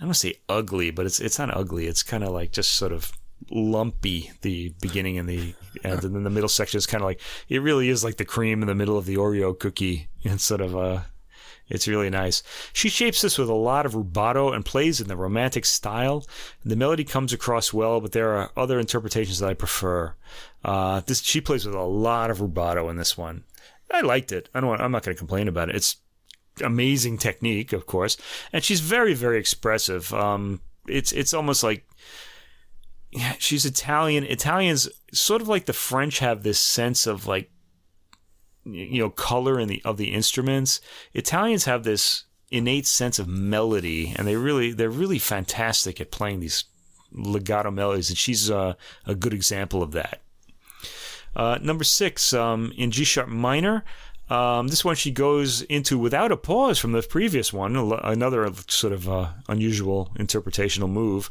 I 0.00 0.04
don't 0.04 0.08
want 0.08 0.14
to 0.14 0.20
say 0.20 0.40
ugly, 0.48 0.90
but 0.90 1.04
it's 1.04 1.20
it's 1.20 1.38
not 1.38 1.54
ugly. 1.54 1.86
It's 1.86 2.02
kind 2.02 2.24
of 2.24 2.30
like 2.30 2.52
just 2.52 2.72
sort 2.72 2.92
of 2.92 3.12
lumpy. 3.50 4.30
The 4.42 4.74
beginning 4.80 5.18
and 5.18 5.28
the 5.28 5.54
end, 5.84 6.04
and 6.04 6.14
then 6.14 6.24
the 6.24 6.30
middle 6.30 6.48
section 6.48 6.78
is 6.78 6.86
kind 6.86 7.02
of 7.02 7.06
like 7.06 7.20
it 7.48 7.62
really 7.62 7.88
is 7.88 8.04
like 8.04 8.16
the 8.16 8.24
cream 8.24 8.62
in 8.62 8.68
the 8.68 8.74
middle 8.74 8.98
of 8.98 9.06
the 9.06 9.16
Oreo 9.16 9.58
cookie 9.58 10.08
instead 10.22 10.60
of 10.60 10.74
a. 10.74 11.06
It's 11.68 11.86
really 11.86 12.10
nice. 12.10 12.42
She 12.72 12.88
shapes 12.88 13.22
this 13.22 13.38
with 13.38 13.48
a 13.48 13.54
lot 13.54 13.86
of 13.86 13.92
rubato 13.92 14.52
and 14.52 14.64
plays 14.64 15.00
in 15.00 15.06
the 15.06 15.16
romantic 15.16 15.64
style. 15.64 16.26
The 16.64 16.74
melody 16.74 17.04
comes 17.04 17.32
across 17.32 17.72
well, 17.72 18.00
but 18.00 18.10
there 18.10 18.32
are 18.32 18.50
other 18.56 18.80
interpretations 18.80 19.38
that 19.38 19.48
I 19.48 19.54
prefer. 19.54 20.16
Uh, 20.64 21.00
this 21.06 21.22
she 21.22 21.40
plays 21.40 21.64
with 21.64 21.76
a 21.76 21.82
lot 21.82 22.28
of 22.28 22.38
rubato 22.38 22.90
in 22.90 22.96
this 22.96 23.16
one. 23.16 23.44
I 23.88 24.00
liked 24.00 24.32
it. 24.32 24.48
I 24.52 24.60
don't. 24.60 24.80
I'm 24.80 24.90
not 24.90 25.04
going 25.04 25.14
to 25.14 25.18
complain 25.18 25.46
about 25.46 25.68
it. 25.68 25.76
It's 25.76 25.96
amazing 26.62 27.18
technique, 27.18 27.72
of 27.72 27.86
course, 27.86 28.16
and 28.52 28.62
she's 28.62 28.80
very, 28.80 29.14
very 29.14 29.38
expressive. 29.38 30.12
Um, 30.12 30.60
it's 30.86 31.12
it's 31.12 31.34
almost 31.34 31.62
like 31.62 31.86
yeah, 33.12 33.34
she's 33.38 33.64
Italian. 33.64 34.24
Italians 34.24 34.88
sort 35.12 35.42
of 35.42 35.48
like 35.48 35.66
the 35.66 35.72
French 35.72 36.20
have 36.20 36.42
this 36.42 36.60
sense 36.60 37.06
of 37.06 37.26
like 37.26 37.50
you 38.64 39.00
know 39.00 39.10
color 39.10 39.58
in 39.58 39.68
the 39.68 39.82
of 39.84 39.96
the 39.96 40.12
instruments. 40.12 40.80
Italians 41.12 41.64
have 41.64 41.84
this 41.84 42.24
innate 42.50 42.86
sense 42.86 43.18
of 43.18 43.28
melody, 43.28 44.14
and 44.16 44.26
they 44.26 44.36
really 44.36 44.72
they're 44.72 44.90
really 44.90 45.18
fantastic 45.18 46.00
at 46.00 46.10
playing 46.10 46.40
these 46.40 46.64
legato 47.12 47.70
melodies, 47.70 48.10
and 48.10 48.18
she's 48.18 48.50
uh, 48.50 48.74
a 49.06 49.14
good 49.14 49.34
example 49.34 49.82
of 49.82 49.92
that. 49.92 50.20
Uh, 51.34 51.58
number 51.62 51.84
six, 51.84 52.32
um, 52.32 52.72
in 52.76 52.90
G 52.90 53.04
sharp 53.04 53.28
minor, 53.28 53.84
um, 54.30 54.68
this 54.68 54.84
one 54.84 54.94
she 54.94 55.10
goes 55.10 55.62
into 55.62 55.98
without 55.98 56.30
a 56.30 56.36
pause 56.36 56.78
from 56.78 56.92
the 56.92 57.02
previous 57.02 57.52
one, 57.52 57.76
another 57.76 58.50
sort 58.68 58.92
of 58.92 59.08
uh, 59.08 59.30
unusual 59.48 60.12
interpretational 60.16 60.88
move. 60.88 61.28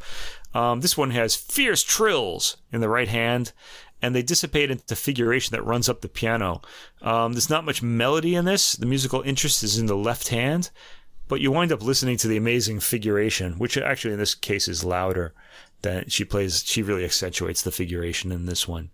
Um, 0.53 0.81
this 0.81 0.97
one 0.97 1.11
has 1.11 1.35
fierce 1.35 1.83
trills 1.83 2.57
in 2.71 2.81
the 2.81 2.89
right 2.89 3.07
hand, 3.07 3.53
and 4.01 4.15
they 4.15 4.21
dissipate 4.21 4.71
into 4.71 4.95
figuration 4.95 5.51
that 5.55 5.65
runs 5.65 5.89
up 5.89 6.01
the 6.01 6.09
piano. 6.09 6.61
Um, 7.01 7.33
there's 7.33 7.49
not 7.49 7.65
much 7.65 7.83
melody 7.83 8.35
in 8.35 8.45
this. 8.45 8.73
The 8.73 8.85
musical 8.85 9.21
interest 9.21 9.63
is 9.63 9.77
in 9.77 9.85
the 9.85 9.95
left 9.95 10.29
hand, 10.29 10.71
but 11.27 11.41
you 11.41 11.51
wind 11.51 11.71
up 11.71 11.83
listening 11.83 12.17
to 12.17 12.27
the 12.27 12.37
amazing 12.37 12.79
figuration, 12.79 13.59
which 13.59 13.77
actually 13.77 14.13
in 14.13 14.19
this 14.19 14.35
case 14.35 14.67
is 14.67 14.83
louder 14.83 15.33
than 15.81 16.09
she 16.09 16.25
plays. 16.25 16.63
She 16.65 16.81
really 16.81 17.05
accentuates 17.05 17.61
the 17.61 17.71
figuration 17.71 18.31
in 18.31 18.45
this 18.45 18.67
one. 18.67 18.89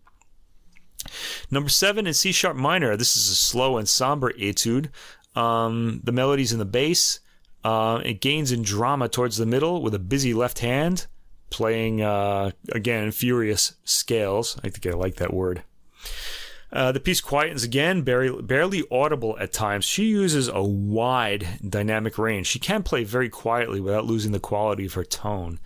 Number 1.52 1.70
seven 1.70 2.08
in 2.08 2.14
C 2.14 2.32
sharp 2.32 2.58
minor. 2.58 2.98
This 2.98 3.16
is 3.16 3.30
a 3.30 3.36
slow 3.36 3.78
and 3.78 3.88
somber 3.88 4.32
etude. 4.38 4.90
Um, 5.36 6.02
the 6.04 6.12
melody's 6.12 6.52
in 6.52 6.60
the 6.60 6.66
bass. 6.66 7.20
Uh, 7.64 8.02
it 8.04 8.22
gains 8.22 8.52
in 8.52 8.62
drama 8.62 9.10
towards 9.10 9.38
the 9.38 9.46
middle 9.46 9.82
with 9.82 9.94
a 9.96 10.00
busy 10.00 10.34
left 10.34 10.60
hand, 10.60 11.08
playing 11.50 12.02
uh, 12.02 12.52
again 12.72 13.12
furious 13.12 13.76
scales. 13.84 14.58
I 14.64 14.70
think 14.70 14.86
I 14.88 14.98
like 14.98 15.16
that 15.16 15.34
word. 15.34 15.64
Uh, 16.72 16.92
the 16.92 17.00
piece 17.00 17.22
quietens 17.22 17.64
again, 17.64 18.02
barely, 18.02 18.42
barely 18.42 18.84
audible 18.92 19.38
at 19.40 19.54
times. 19.54 19.86
She 19.86 20.06
uses 20.06 20.50
a 20.50 20.62
wide 20.62 21.48
dynamic 21.68 22.18
range. 22.18 22.48
She 22.48 22.60
can 22.60 22.84
play 22.84 23.06
very 23.06 23.30
quietly 23.30 23.80
without 23.80 24.06
losing 24.06 24.34
the 24.34 24.40
quality 24.40 24.86
of 24.86 24.94
her 24.96 25.06
tone. 25.06 25.60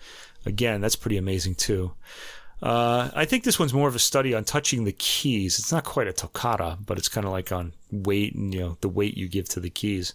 Again, 0.46 0.80
that's 0.80 0.96
pretty 0.96 1.16
amazing 1.16 1.56
too. 1.56 1.92
Uh, 2.62 3.10
I 3.14 3.24
think 3.24 3.44
this 3.44 3.58
one's 3.58 3.74
more 3.74 3.88
of 3.88 3.96
a 3.96 4.00
study 4.00 4.34
on 4.34 4.44
touching 4.44 4.84
the 4.84 4.92
keys. 4.92 5.58
It's 5.58 5.72
not 5.72 5.84
quite 5.84 6.08
a 6.08 6.12
toccata, 6.12 6.78
but 6.84 6.98
it's 6.98 7.08
kind 7.08 7.26
of 7.26 7.32
like 7.32 7.50
on 7.50 7.72
weight 7.90 8.34
and 8.34 8.52
you 8.52 8.60
know 8.60 8.78
the 8.80 8.88
weight 8.88 9.16
you 9.16 9.28
give 9.28 9.48
to 9.50 9.60
the 9.60 9.70
keys. 9.70 10.14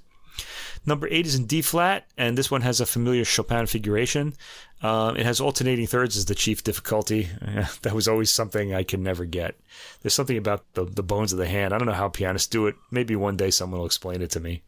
Number 0.86 1.07
eight 1.09 1.25
is 1.25 1.36
in 1.36 1.45
D 1.45 1.61
flat, 1.61 2.05
and 2.17 2.38
this 2.38 2.51
one 2.51 2.61
has 2.61 2.79
a 2.79 2.86
familiar 2.86 3.25
Chopin 3.25 3.65
figuration. 3.65 4.33
Uh, 4.81 5.13
it 5.17 5.25
has 5.25 5.41
alternating 5.41 5.88
thirds 5.88 6.15
as 6.15 6.25
the 6.25 6.36
chief 6.36 6.63
difficulty. 6.63 7.29
that 7.81 7.93
was 7.93 8.07
always 8.07 8.29
something 8.29 8.73
I 8.73 8.83
could 8.83 8.99
never 8.99 9.25
get. 9.25 9.59
There's 10.01 10.13
something 10.13 10.38
about 10.38 10.63
the, 10.73 10.86
the 10.86 11.03
bones 11.03 11.33
of 11.33 11.39
the 11.39 11.47
hand. 11.47 11.73
I 11.73 11.77
don't 11.77 11.88
know 11.88 11.93
how 11.93 12.09
pianists 12.09 12.47
do 12.47 12.67
it. 12.67 12.75
Maybe 12.91 13.15
one 13.15 13.38
day 13.38 13.49
someone 13.49 13.79
will 13.79 13.88
explain 13.88 14.21
it 14.21 14.29
to 14.31 14.39
me. 14.39 14.63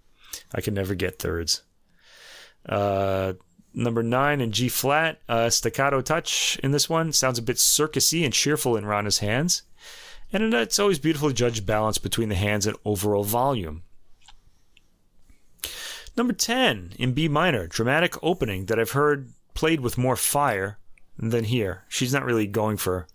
I 0.53 0.61
can 0.61 0.73
never 0.73 0.95
get 0.95 1.19
thirds. 1.19 1.61
Uh, 2.67 3.33
number 3.73 4.01
nine 4.01 4.41
in 4.41 4.51
G 4.51 4.69
flat. 4.69 5.19
Uh, 5.29 5.49
staccato 5.49 6.01
touch 6.01 6.59
in 6.63 6.71
this 6.71 6.89
one 6.89 7.13
sounds 7.13 7.37
a 7.37 7.43
bit 7.43 7.57
circusy 7.57 8.25
and 8.25 8.33
cheerful 8.33 8.75
in 8.75 8.85
Rana's 8.85 9.19
hands, 9.19 9.63
and 10.33 10.53
it's 10.53 10.79
always 10.79 10.99
beautifully 10.99 11.33
judged 11.33 11.65
balance 11.65 11.97
between 11.97 12.29
the 12.29 12.35
hands 12.35 12.65
and 12.65 12.75
overall 12.83 13.23
volume. 13.23 13.83
Number 16.17 16.33
ten 16.33 16.93
in 16.97 17.13
B 17.13 17.27
minor, 17.27 17.67
dramatic 17.67 18.15
opening 18.23 18.65
that 18.65 18.79
I've 18.79 18.91
heard 18.91 19.31
played 19.53 19.79
with 19.81 19.97
more 19.97 20.15
fire 20.15 20.79
than 21.17 21.45
here. 21.45 21.83
She's 21.87 22.13
not 22.13 22.25
really 22.25 22.47
going 22.47 22.77
for 22.77 23.07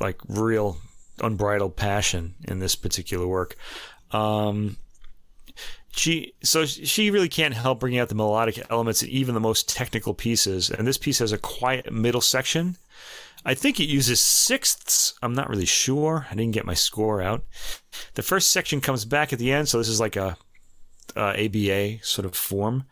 like 0.00 0.18
real 0.26 0.78
unbridled 1.20 1.76
passion 1.76 2.34
in 2.44 2.58
this 2.58 2.74
particular 2.74 3.26
work. 3.26 3.56
Um, 4.10 4.76
she 5.94 6.32
so 6.42 6.64
she 6.64 7.10
really 7.10 7.28
can't 7.28 7.54
help 7.54 7.80
bringing 7.80 8.00
out 8.00 8.08
the 8.08 8.14
melodic 8.14 8.64
elements 8.70 9.02
in 9.02 9.10
even 9.10 9.34
the 9.34 9.40
most 9.40 9.68
technical 9.68 10.14
pieces 10.14 10.70
and 10.70 10.86
this 10.86 10.96
piece 10.96 11.18
has 11.18 11.32
a 11.32 11.38
quiet 11.38 11.92
middle 11.92 12.22
section 12.22 12.76
i 13.44 13.52
think 13.52 13.78
it 13.78 13.90
uses 13.90 14.18
sixths 14.18 15.12
i'm 15.22 15.34
not 15.34 15.50
really 15.50 15.66
sure 15.66 16.26
i 16.30 16.34
didn't 16.34 16.54
get 16.54 16.64
my 16.64 16.72
score 16.72 17.20
out 17.20 17.44
the 18.14 18.22
first 18.22 18.50
section 18.50 18.80
comes 18.80 19.04
back 19.04 19.34
at 19.34 19.38
the 19.38 19.52
end 19.52 19.68
so 19.68 19.76
this 19.76 19.88
is 19.88 20.00
like 20.00 20.16
a, 20.16 20.36
a 21.16 21.46
aba 21.46 22.02
sort 22.02 22.26
of 22.26 22.34
form 22.34 22.84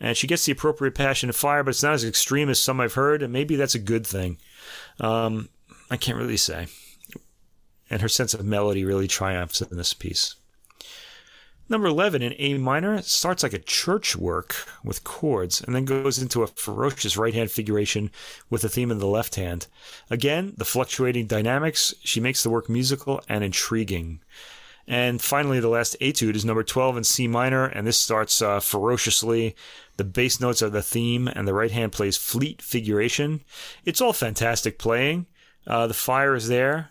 and 0.00 0.16
she 0.16 0.26
gets 0.26 0.44
the 0.44 0.52
appropriate 0.52 0.94
passion 0.94 1.28
and 1.28 1.36
fire 1.36 1.62
but 1.62 1.70
it's 1.70 1.82
not 1.82 1.94
as 1.94 2.04
extreme 2.04 2.48
as 2.48 2.60
some 2.60 2.80
i've 2.80 2.94
heard 2.94 3.22
and 3.22 3.32
maybe 3.32 3.56
that's 3.56 3.74
a 3.74 3.80
good 3.80 4.06
thing 4.06 4.38
um, 5.00 5.48
i 5.90 5.96
can't 5.96 6.18
really 6.18 6.36
say 6.36 6.66
and 7.90 8.02
her 8.02 8.08
sense 8.08 8.34
of 8.34 8.44
melody 8.44 8.84
really 8.84 9.08
triumphs 9.08 9.60
in 9.60 9.76
this 9.76 9.94
piece 9.94 10.36
Number 11.66 11.86
11 11.86 12.20
in 12.20 12.34
A 12.38 12.58
minor 12.58 13.00
starts 13.00 13.42
like 13.42 13.54
a 13.54 13.58
church 13.58 14.16
work 14.16 14.54
with 14.84 15.02
chords 15.02 15.62
and 15.62 15.74
then 15.74 15.86
goes 15.86 16.18
into 16.18 16.42
a 16.42 16.46
ferocious 16.46 17.16
right 17.16 17.32
hand 17.32 17.50
figuration 17.50 18.10
with 18.50 18.64
a 18.64 18.68
theme 18.68 18.90
in 18.90 18.98
the 18.98 19.06
left 19.06 19.36
hand. 19.36 19.66
Again, 20.10 20.52
the 20.58 20.66
fluctuating 20.66 21.26
dynamics, 21.26 21.94
she 22.04 22.20
makes 22.20 22.42
the 22.42 22.50
work 22.50 22.68
musical 22.68 23.22
and 23.30 23.42
intriguing. 23.42 24.20
And 24.86 25.20
finally, 25.20 25.60
the 25.60 25.68
last 25.68 25.96
etude 26.00 26.36
is 26.36 26.44
number 26.44 26.62
12 26.62 26.98
in 26.98 27.04
C 27.04 27.26
minor, 27.26 27.64
and 27.64 27.86
this 27.86 27.98
starts 27.98 28.42
uh, 28.42 28.60
ferociously. 28.60 29.56
The 29.96 30.04
bass 30.04 30.40
notes 30.40 30.62
are 30.62 30.70
the 30.70 30.82
theme, 30.82 31.28
and 31.28 31.48
the 31.48 31.54
right 31.54 31.70
hand 31.70 31.92
plays 31.92 32.16
fleet 32.16 32.60
figuration. 32.60 33.40
It's 33.84 34.00
all 34.00 34.12
fantastic 34.12 34.78
playing. 34.78 35.26
Uh, 35.66 35.86
the 35.86 35.94
fire 35.94 36.34
is 36.34 36.48
there 36.48 36.90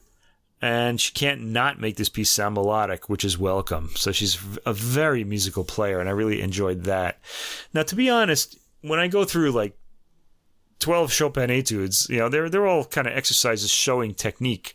and 0.64 1.02
she 1.02 1.12
can't 1.12 1.42
not 1.42 1.82
make 1.82 1.98
this 1.98 2.08
piece 2.08 2.32
sound 2.32 2.56
melodic, 2.56 3.10
which 3.10 3.26
is 3.26 3.38
welcome. 3.38 3.90
So 3.96 4.14
she's 4.14 4.40
a 4.66 4.72
very 4.72 5.26
musical 5.26 5.66
player, 5.66 6.00
and 6.00 6.08
I 6.08 6.14
really 6.14 6.40
enjoyed 6.40 6.86
that. 6.86 7.20
Now, 7.74 7.84
to 7.84 7.96
be 7.98 8.10
honest, 8.10 8.58
when 8.80 8.98
I 8.98 9.10
go 9.10 9.26
through 9.26 9.52
like 9.52 9.78
12 10.80 11.12
Chopin 11.12 11.52
etudes, 11.52 12.08
you 12.10 12.18
know, 12.18 12.30
they're, 12.30 12.50
they're 12.50 12.66
all 12.66 12.86
kind 12.86 13.08
of 13.08 13.14
exercises 13.14 13.72
showing 13.72 14.14
technique. 14.14 14.74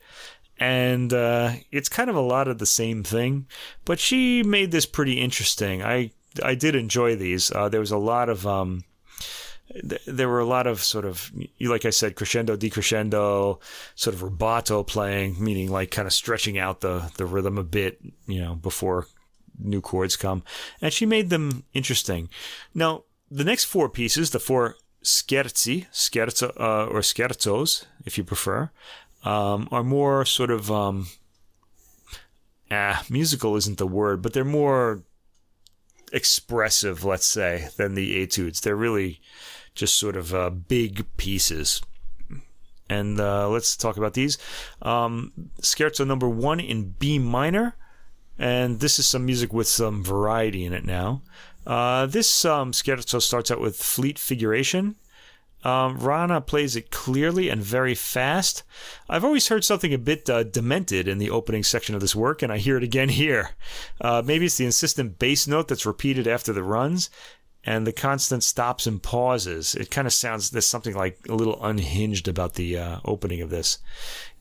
And 0.61 1.13
uh, 1.13 1.53
it's 1.71 1.89
kind 1.89 2.11
of 2.11 2.17
a 2.17 2.21
lot 2.21 2.49
of 2.49 2.59
the 2.59 2.67
same 2.67 3.05
thing, 3.05 3.47
but 3.85 4.01
she 4.01 4.43
made 4.43 4.73
this 4.73 4.87
pretty 4.87 5.21
interesting. 5.21 5.83
I 5.83 6.11
I 6.43 6.55
did 6.55 6.75
enjoy 6.75 7.17
these. 7.17 7.51
Uh, 7.51 7.69
there 7.69 7.81
was 7.81 7.93
a 7.93 7.99
lot 7.99 8.29
of 8.29 8.47
um, 8.47 8.85
there 10.07 10.29
were 10.29 10.41
a 10.41 10.47
lot 10.47 10.67
of 10.67 10.83
sort 10.83 11.05
of, 11.05 11.31
like 11.61 11.85
I 11.85 11.91
said, 11.91 12.17
crescendo, 12.17 12.57
decrescendo, 12.57 13.61
sort 13.95 14.15
of 14.15 14.23
rubato 14.23 14.87
playing, 14.87 15.43
meaning 15.43 15.71
like 15.71 15.91
kind 15.91 16.07
of 16.07 16.13
stretching 16.13 16.59
out 16.59 16.81
the, 16.81 17.13
the 17.17 17.27
rhythm 17.27 17.59
a 17.59 17.65
bit, 17.65 18.01
you 18.27 18.41
know, 18.41 18.55
before 18.55 19.07
new 19.59 19.81
chords 19.81 20.17
come. 20.17 20.43
And 20.81 20.93
she 20.93 21.07
made 21.07 21.31
them 21.31 21.65
interesting. 21.75 22.29
Now, 22.75 23.05
the 23.31 23.45
next 23.45 23.65
four 23.65 23.89
pieces, 23.89 24.31
the 24.31 24.39
four 24.39 24.77
scherzi, 25.05 25.87
scherzo, 25.93 26.49
uh, 26.59 26.87
or 26.87 27.01
scherzos, 27.01 27.85
if 28.07 28.17
you 28.17 28.25
prefer, 28.25 28.71
um, 29.25 29.69
are 29.71 29.85
more 29.85 30.25
sort 30.25 30.51
of, 30.51 30.71
um, 30.71 31.07
ah, 32.71 33.05
musical 33.09 33.57
isn't 33.57 33.79
the 33.79 33.87
word, 33.87 34.23
but 34.23 34.33
they're 34.33 34.45
more 34.45 35.03
expressive, 36.13 37.05
let's 37.05 37.27
say, 37.27 37.69
than 37.77 37.95
the 37.95 38.23
etudes. 38.23 38.61
They're 38.61 38.77
really 38.77 39.21
just 39.75 39.99
sort 39.99 40.17
of 40.17 40.35
uh, 40.35 40.51
big 40.51 41.07
pieces. 41.17 41.81
And 42.91 43.21
uh, 43.21 43.49
let's 43.51 43.77
talk 43.77 43.97
about 43.97 44.15
these. 44.15 44.39
Um, 44.81 45.33
Scherzo 45.61 46.07
number 46.07 46.29
one 46.29 46.59
in 46.59 46.95
B 46.99 47.19
minor. 47.19 47.77
And 48.39 48.79
this 48.79 48.99
is 48.99 49.07
some 49.07 49.27
music 49.27 49.53
with 49.53 49.67
some 49.67 50.05
variety 50.05 50.65
in 50.65 50.73
it 50.73 50.85
now. 50.85 51.23
Uh, 51.67 52.07
this 52.07 52.45
um, 52.45 52.73
scherzo 52.73 53.21
starts 53.21 53.51
out 53.51 53.61
with 53.61 53.77
fleet 53.77 54.19
figuration. 54.19 54.95
Um, 55.65 55.99
Rana 55.99 56.41
plays 56.41 56.77
it 56.77 56.91
clearly 56.91 57.49
and 57.49 57.63
very 57.63 57.95
fast. 57.95 58.63
I've 59.09 59.25
always 59.25 59.49
heard 59.49 59.65
something 59.65 59.93
a 59.93 59.99
bit 59.99 60.31
uh, 60.31 60.45
demented 60.45 61.09
in 61.09 61.19
the 61.19 61.31
opening 61.31 61.65
section 61.65 61.95
of 61.95 62.01
this 62.01 62.15
work, 62.15 62.43
and 62.43 62.53
I 62.53 62.59
hear 62.59 62.77
it 62.77 62.85
again 62.85 63.09
here. 63.21 63.51
Uh, 64.01 64.23
maybe 64.25 64.47
it's 64.47 64.57
the 64.57 64.67
insistent 64.67 65.19
bass 65.19 65.47
note 65.47 65.69
that's 65.69 65.87
repeated 65.87 66.27
after 66.27 66.53
the 66.53 66.63
runs, 66.63 67.11
and 67.65 67.87
the 67.87 67.93
constant 67.93 68.45
stops 68.45 68.87
and 68.87 69.03
pauses. 69.03 69.75
It 69.75 69.91
kind 69.91 70.07
of 70.07 70.13
sounds 70.13 70.51
there's 70.51 70.67
something 70.67 70.95
like 70.95 71.19
a 71.29 71.35
little 71.35 71.63
unhinged 71.65 72.29
about 72.29 72.55
the 72.55 72.79
uh, 72.79 73.01
opening 73.05 73.41
of 73.41 73.51
this. 73.51 73.79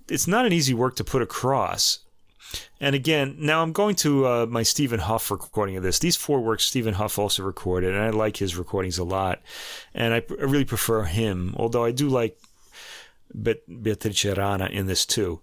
It's 0.09 0.27
not 0.27 0.45
an 0.45 0.53
easy 0.53 0.73
work 0.73 0.95
to 0.97 1.03
put 1.03 1.21
across. 1.21 1.99
And 2.79 2.95
again, 2.95 3.35
now 3.39 3.63
I'm 3.63 3.71
going 3.71 3.95
to 3.97 4.27
uh, 4.27 4.45
my 4.47 4.63
Stephen 4.63 4.99
Hough 4.99 5.31
recording 5.31 5.77
of 5.77 5.83
this. 5.83 5.99
These 5.99 6.15
four 6.15 6.41
works 6.41 6.65
Stephen 6.65 6.93
Hough 6.93 7.17
also 7.17 7.43
recorded, 7.43 7.93
and 7.93 8.03
I 8.03 8.11
like 8.11 8.37
his 8.37 8.55
recordings 8.55 8.97
a 8.97 9.03
lot. 9.03 9.41
And 9.93 10.13
I, 10.13 10.17
I 10.17 10.43
really 10.43 10.65
prefer 10.65 11.03
him, 11.03 11.55
although 11.57 11.83
I 11.83 11.91
do 11.91 12.07
like 12.07 12.37
Beatrice 13.33 14.25
Rana 14.25 14.67
in 14.67 14.85
this 14.85 15.05
too. 15.05 15.41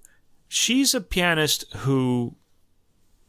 She's 0.48 0.94
a 0.94 1.00
pianist 1.00 1.64
who 1.78 2.36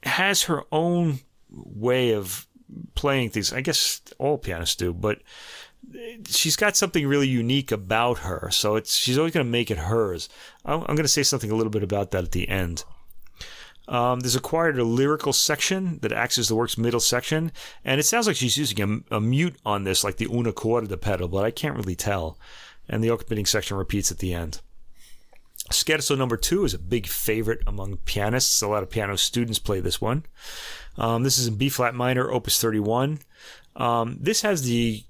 has 0.04 0.44
her 0.44 0.64
own 0.72 1.20
way 1.50 2.12
of 2.14 2.48
playing 2.94 3.32
things. 3.32 3.52
I 3.52 3.62
guess 3.62 4.02
all 4.20 4.38
pianists 4.38 4.76
do, 4.76 4.94
but 4.94 5.20
she's 6.28 6.56
got 6.56 6.76
something 6.76 7.08
really 7.08 7.28
unique 7.28 7.72
about 7.72 8.20
her. 8.20 8.50
So 8.52 8.76
it's 8.76 8.96
she's 8.96 9.18
always 9.18 9.34
going 9.34 9.46
to 9.46 9.52
make 9.52 9.72
it 9.72 9.78
hers. 9.78 10.30
I'm, 10.64 10.82
I'm 10.82 10.96
going 10.96 10.98
to 10.98 11.08
say 11.08 11.24
something 11.24 11.52
a 11.52 11.56
little 11.56 11.72
bit 11.72 11.84
about 11.84 12.12
that 12.12 12.24
at 12.24 12.32
the 12.32 12.48
end. 12.50 12.84
Um, 13.88 14.22
there's 14.22 14.36
acquired 14.36 14.80
a 14.80 14.84
lyrical 14.84 15.34
section 15.34 16.00
that 16.02 16.12
acts 16.12 16.38
as 16.38 16.48
the 16.48 16.56
work's 16.56 16.78
middle 16.78 17.00
section, 17.00 17.52
and 17.84 18.00
it 18.00 18.04
sounds 18.04 18.28
like 18.28 18.36
she's 18.36 18.58
using 18.58 19.04
a, 19.12 19.18
a 19.18 19.22
mute 19.22 19.56
on 19.66 19.84
this, 19.84 20.04
like 20.04 20.18
the 20.18 20.28
una 20.32 20.52
corda 20.52 20.98
pedal, 20.98 21.28
but 21.28 21.46
I 21.46 21.52
can't 21.52 21.76
really 21.76 21.96
tell. 21.96 22.38
And 22.88 23.04
the 23.04 23.10
opening 23.10 23.46
section 23.46 23.78
repeats 23.78 24.12
at 24.12 24.20
the 24.20 24.34
end. 24.34 24.62
Scherzo 25.72 26.16
number 26.16 26.38
two 26.38 26.64
is 26.64 26.74
a 26.74 26.80
big 26.80 27.08
favorite 27.08 27.62
among 27.66 27.98
pianists. 28.06 28.62
A 28.62 28.68
lot 28.68 28.84
of 28.84 28.90
piano 28.90 29.18
students 29.18 29.58
play 29.58 29.80
this 29.80 30.00
one. 30.00 30.26
Um, 30.98 31.24
this 31.24 31.38
is 31.38 31.48
in 31.48 31.56
B 31.56 31.70
flat 31.70 31.96
minor, 31.96 32.32
opus 32.32 32.62
31. 32.62 33.20
Um, 33.76 34.18
this 34.22 34.42
has 34.44 34.64
the 34.64 35.04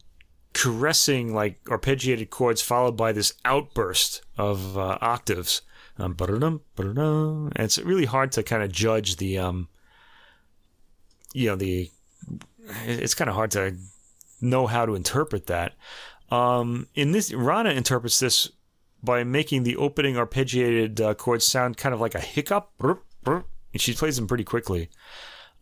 caressing, 0.54 1.34
like 1.34 1.62
arpeggiated 1.66 2.30
chords 2.30 2.62
followed 2.62 2.96
by 2.96 3.12
this 3.12 3.34
outburst 3.44 4.24
of 4.38 4.78
uh, 4.78 4.98
octaves. 5.02 5.62
Um, 5.98 6.16
and 6.18 7.52
it's 7.60 7.78
really 7.78 8.06
hard 8.06 8.32
to 8.34 8.44
kind 8.44 8.64
of 8.64 8.72
judge 8.72 9.16
the, 9.16 9.40
um, 9.40 9.70
you 11.34 11.50
know, 11.50 11.56
the, 11.56 11.90
it's 12.86 13.14
kind 13.14 13.30
of 13.30 13.36
hard 13.36 13.52
to 13.52 13.78
know 14.42 14.68
how 14.68 14.86
to 14.86 14.96
interpret 14.96 15.48
that. 15.48 15.74
Um, 16.32 16.88
in 16.96 17.12
this, 17.12 17.34
Rana 17.34 17.72
interprets 17.72 18.20
this 18.20 18.50
by 19.04 19.24
making 19.24 19.64
the 19.64 19.78
opening 19.78 20.16
arpeggiated 20.16 21.00
uh, 21.00 21.14
chords 21.14 21.46
sound 21.46 21.78
kind 21.78 21.94
of 21.94 22.02
like 22.02 22.16
a 22.16 22.20
hiccup, 22.20 22.72
and 23.26 23.44
she 23.76 23.94
plays 23.94 24.16
them 24.16 24.28
pretty 24.28 24.44
quickly. 24.44 24.90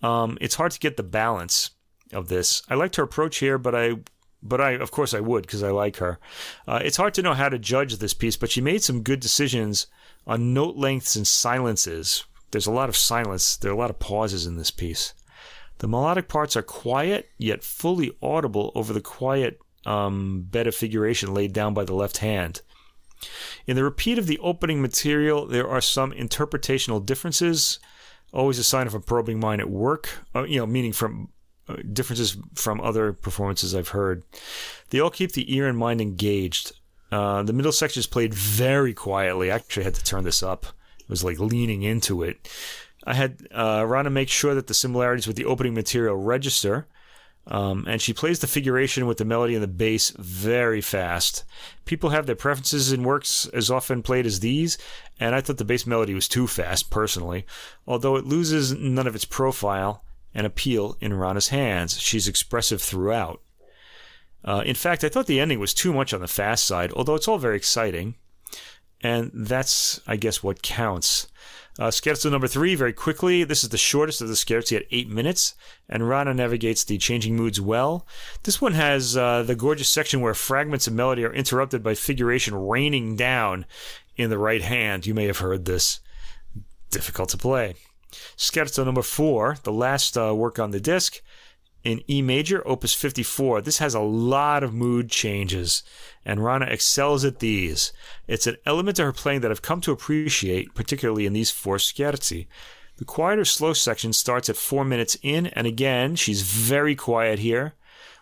Um, 0.02 0.38
it's 0.42 0.56
hard 0.56 0.72
to 0.72 0.80
get 0.80 0.98
the 0.98 1.04
balance 1.04 1.72
of 2.12 2.28
this. 2.28 2.64
I 2.70 2.76
liked 2.76 2.96
her 2.96 3.04
approach 3.04 3.38
here, 3.38 3.58
but 3.58 3.76
I, 3.76 3.96
but 4.42 4.62
I, 4.62 4.72
of 4.72 4.92
course, 4.92 5.14
I 5.14 5.20
would 5.20 5.44
because 5.44 5.64
I 5.64 5.72
like 5.72 5.98
her. 5.98 6.20
Uh, 6.68 6.80
it's 6.84 6.98
hard 6.98 7.14
to 7.16 7.22
know 7.22 7.34
how 7.34 7.50
to 7.50 7.60
judge 7.60 7.98
this 7.98 8.14
piece, 8.14 8.38
but 8.38 8.52
she 8.52 8.62
made 8.62 8.84
some 8.84 9.04
good 9.04 9.20
decisions 9.20 9.88
on 10.26 10.54
note 10.54 10.76
lengths 10.76 11.16
and 11.16 11.28
silences. 11.28 12.24
There's 12.52 12.68
a 12.68 12.72
lot 12.72 12.90
of 12.90 12.96
silence. 12.96 13.58
There 13.58 13.72
are 13.72 13.76
a 13.76 13.78
lot 13.78 13.90
of 13.90 14.00
pauses 14.00 14.46
in 14.46 14.58
this 14.58 14.72
piece. 14.72 15.14
The 15.80 15.88
melodic 15.88 16.28
parts 16.28 16.56
are 16.56 16.62
quiet 16.62 17.30
yet 17.38 17.64
fully 17.64 18.16
audible 18.22 18.72
over 18.76 18.94
the 18.94 19.02
quiet 19.02 19.60
um, 19.86 20.48
bed 20.50 20.68
of 20.68 20.76
figuration 20.76 21.34
laid 21.34 21.54
down 21.54 21.74
by 21.74 21.84
the 21.84 21.96
left 21.96 22.18
hand. 22.18 22.62
In 23.68 23.76
the 23.76 23.84
repeat 23.84 24.18
of 24.18 24.28
the 24.28 24.40
opening 24.40 24.82
material, 24.82 25.46
there 25.46 25.68
are 25.68 25.82
some 25.82 26.12
interpretational 26.12 27.06
differences, 27.06 27.80
always 28.34 28.60
a 28.60 28.64
sign 28.64 28.88
of 28.88 28.94
a 28.94 29.00
probing 29.00 29.40
mind 29.40 29.62
at 29.62 29.70
work, 29.70 30.10
uh, 30.36 30.44
you 30.44 30.60
know, 30.60 30.66
meaning 30.66 30.94
from 30.94 31.30
uh, 31.68 31.78
differences 31.94 32.38
from 32.56 32.82
other 32.82 33.14
performances 33.14 33.74
I've 33.74 33.90
heard. 33.90 34.24
They 34.90 35.00
all 35.00 35.10
keep 35.10 35.32
the 35.32 35.56
ear 35.56 35.68
and 35.68 35.78
mind 35.78 36.02
engaged. 36.02 36.74
Uh, 37.14 37.43
the 37.43 37.53
middle 37.53 37.72
section 37.72 37.99
is 37.99 38.07
played 38.07 38.34
very 38.34 38.91
quietly. 38.91 39.51
I 39.51 39.55
actually 39.55 39.84
had 39.84 39.93
to 39.93 40.03
turn 40.03 40.24
this 40.24 40.41
up. 40.41 40.66
It 40.99 41.09
was 41.09 41.24
like 41.24 41.38
leaning 41.38 41.84
into 41.84 42.24
it. 42.24 42.49
I 43.03 43.14
had 43.14 43.47
uh, 43.51 43.86
Rana 43.86 44.09
make 44.09 44.30
sure 44.30 44.55
that 44.55 44.66
the 44.66 44.74
similarities 44.74 45.28
with 45.28 45.36
the 45.36 45.45
opening 45.45 45.76
material 45.76 46.16
register. 46.16 46.88
Um, 47.45 47.86
and 47.88 48.01
she 48.01 48.14
plays 48.14 48.39
the 48.39 48.47
figuration 48.47 49.05
with 49.05 49.20
the 49.20 49.26
melody 49.26 49.53
and 49.53 49.61
the 49.61 49.68
bass 49.68 50.09
very 50.18 50.82
fast. 50.82 51.43
People 51.86 52.09
have 52.09 52.26
their 52.26 52.36
preferences 52.36 52.91
in 52.91 53.03
works 53.03 53.45
as 53.53 53.70
often 53.70 54.01
played 54.01 54.26
as 54.26 54.39
these, 54.39 54.80
and 55.20 55.36
I 55.36 55.41
thought 55.41 55.57
the 55.57 55.66
bass 55.66 55.86
melody 55.86 56.16
was 56.16 56.28
too 56.28 56.47
fast, 56.47 56.89
personally, 56.89 57.45
although 57.86 58.16
it 58.16 58.26
loses 58.26 58.74
none 58.74 59.05
of 59.05 59.14
its 59.14 59.26
profile 59.26 60.03
and 60.34 60.47
appeal 60.47 60.97
in 60.99 61.14
Rana's 61.14 61.49
hands. 61.49 61.99
She's 61.99 62.28
expressive 62.28 62.82
throughout. 62.82 63.39
Uh, 64.46 64.64
in 64.66 64.76
fact, 64.76 65.04
I 65.04 65.10
thought 65.10 65.28
the 65.28 65.39
ending 65.39 65.60
was 65.60 65.74
too 65.74 65.94
much 65.94 66.14
on 66.14 66.22
the 66.22 66.28
fast 66.28 66.66
side, 66.66 66.91
although 66.94 67.16
it's 67.16 67.28
all 67.28 67.38
very 67.38 67.56
exciting. 67.56 68.16
And 69.02 69.32
that's, 69.34 70.00
I 70.08 70.16
guess, 70.16 70.41
what 70.41 70.62
counts. 70.62 71.28
Uh, 71.80 71.88
scherzo 71.88 72.30
number 72.30 72.48
three, 72.48 72.76
very 72.76 72.94
quickly. 72.94 73.44
This 73.44 73.64
is 73.64 73.70
the 73.70 73.78
shortest 73.78 74.22
of 74.22 74.28
the 74.28 74.36
scherzi 74.36 74.78
at 74.78 74.86
eight 74.91 75.10
minutes, 75.10 75.56
and 75.89 76.08
Rana 76.08 76.34
navigates 76.34 76.84
the 76.84 77.00
changing 77.00 77.36
moods 77.36 77.60
well. 77.60 78.06
This 78.44 78.62
one 78.62 78.74
has 78.74 79.18
uh, 79.18 79.44
the 79.44 79.56
gorgeous 79.56 79.89
section 79.89 80.22
where 80.22 80.36
fragments 80.36 80.88
of 80.88 80.94
melody 80.94 81.26
are 81.26 81.34
interrupted 81.34 81.82
by 81.82 81.96
figuration 81.96 82.54
raining 82.54 83.16
down 83.16 83.66
in 84.16 84.30
the 84.30 84.38
right 84.38 84.62
hand. 84.62 85.08
You 85.08 85.16
may 85.16 85.26
have 85.26 85.39
heard 85.39 85.66
this. 85.66 86.00
Difficult 86.91 87.30
to 87.30 87.38
play. 87.38 87.74
Scherzo 88.38 88.86
number 88.86 89.02
four, 89.02 89.58
the 89.64 89.74
last 89.74 90.16
uh, 90.16 90.36
work 90.36 90.60
on 90.60 90.70
the 90.70 90.80
disc, 90.80 91.22
in 91.84 92.02
E 92.10 92.22
major, 92.22 92.66
opus 92.66 92.94
54. 92.94 93.62
This 93.62 93.80
has 93.80 93.94
a 93.94 94.00
lot 94.00 94.64
of 94.64 94.74
mood 94.74 95.10
changes, 95.10 95.84
and 96.26 96.44
Rana 96.44 96.66
excels 96.66 97.26
at 97.26 97.40
these. 97.40 97.92
It's 98.28 98.48
an 98.48 98.58
element 98.66 99.00
of 99.00 99.06
her 99.06 99.14
playing 99.14 99.42
that 99.42 99.52
I've 99.52 99.62
come 99.62 99.82
to 99.82 99.92
appreciate, 99.92 100.74
particularly 100.74 101.26
in 101.26 101.34
these 101.34 101.52
four 101.52 101.78
scherzi. 101.78 102.48
The 102.98 103.06
quieter 103.06 103.44
slow 103.44 103.74
section 103.74 104.14
starts 104.14 104.50
at 104.50 104.56
four 104.56 104.86
minutes 104.86 105.18
in, 105.22 105.48
and 105.48 105.68
again, 105.68 106.16
she's 106.16 106.44
very 106.44 106.96
quiet 106.96 107.40
here 107.40 107.74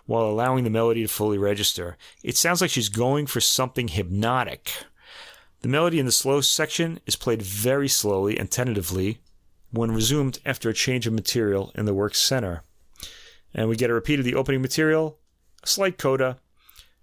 while 0.06 0.26
allowing 0.26 0.64
the 0.64 0.70
melody 0.70 1.04
to 1.04 1.08
fully 1.08 1.38
register. 1.38 1.98
It 2.24 2.38
sounds 2.38 2.62
like 2.62 2.72
she's 2.72 2.90
going 2.90 3.28
for 3.28 3.42
something 3.42 3.90
hypnotic. 3.90 4.72
The 5.62 5.68
melody 5.68 6.00
in 6.00 6.08
the 6.08 6.12
slow 6.12 6.42
section 6.42 7.00
is 7.06 7.16
played 7.16 7.42
very 7.44 7.88
slowly 7.88 8.38
and 8.40 8.50
tentatively 8.50 9.20
when 9.70 9.92
resumed 9.92 10.40
after 10.46 10.70
a 10.70 10.74
change 10.74 11.06
of 11.06 11.14
material 11.14 11.72
in 11.76 11.86
the 11.86 11.94
work's 11.94 12.20
center 12.20 12.64
and 13.54 13.70
we 13.70 13.76
get 13.76 13.90
a 13.90 13.94
repeat 13.94 14.20
of 14.20 14.26
the 14.26 14.36
opening 14.36 14.62
material, 14.62 15.18
a 15.64 15.68
slight 15.68 15.98
coda, 15.98 16.38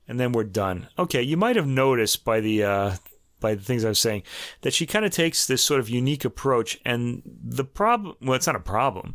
and 0.06 0.18
then 0.18 0.32
we're 0.32 0.44
done. 0.44 0.88
Okay, 0.98 1.22
you 1.22 1.36
might 1.36 1.56
have 1.56 1.66
noticed 1.66 2.24
by 2.24 2.40
the 2.40 2.64
uh, 2.64 2.96
by 3.40 3.54
the 3.54 3.62
things 3.62 3.84
I 3.84 3.90
was 3.90 3.98
saying 3.98 4.22
that 4.62 4.74
she 4.74 4.86
kind 4.86 5.04
of 5.04 5.12
takes 5.12 5.46
this 5.46 5.62
sort 5.62 5.80
of 5.80 5.88
unique 5.88 6.24
approach, 6.24 6.80
and 6.84 7.22
the 7.24 7.64
problem 7.64 8.16
well, 8.20 8.34
it's 8.34 8.46
not 8.46 8.56
a 8.56 8.60
problem. 8.60 9.14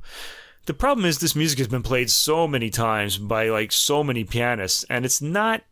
The 0.65 0.73
problem 0.73 1.05
is 1.05 1.17
this 1.17 1.35
music 1.35 1.59
has 1.59 1.67
been 1.67 1.83
played 1.83 2.09
so 2.09 2.47
many 2.47 2.69
times 2.69 3.17
by 3.17 3.49
like 3.49 3.71
so 3.71 4.03
many 4.03 4.23
pianists, 4.23 4.85
and 4.89 5.03
it's 5.03 5.21
not 5.21 5.63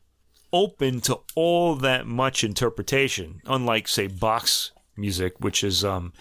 open 0.52 1.00
to 1.02 1.20
all 1.36 1.76
that 1.76 2.06
much 2.06 2.44
interpretation. 2.44 3.42
Unlike 3.46 3.88
say 3.88 4.08
Bach's 4.08 4.72
music, 4.98 5.36
which 5.40 5.64
is 5.64 5.86
um, 5.86 6.12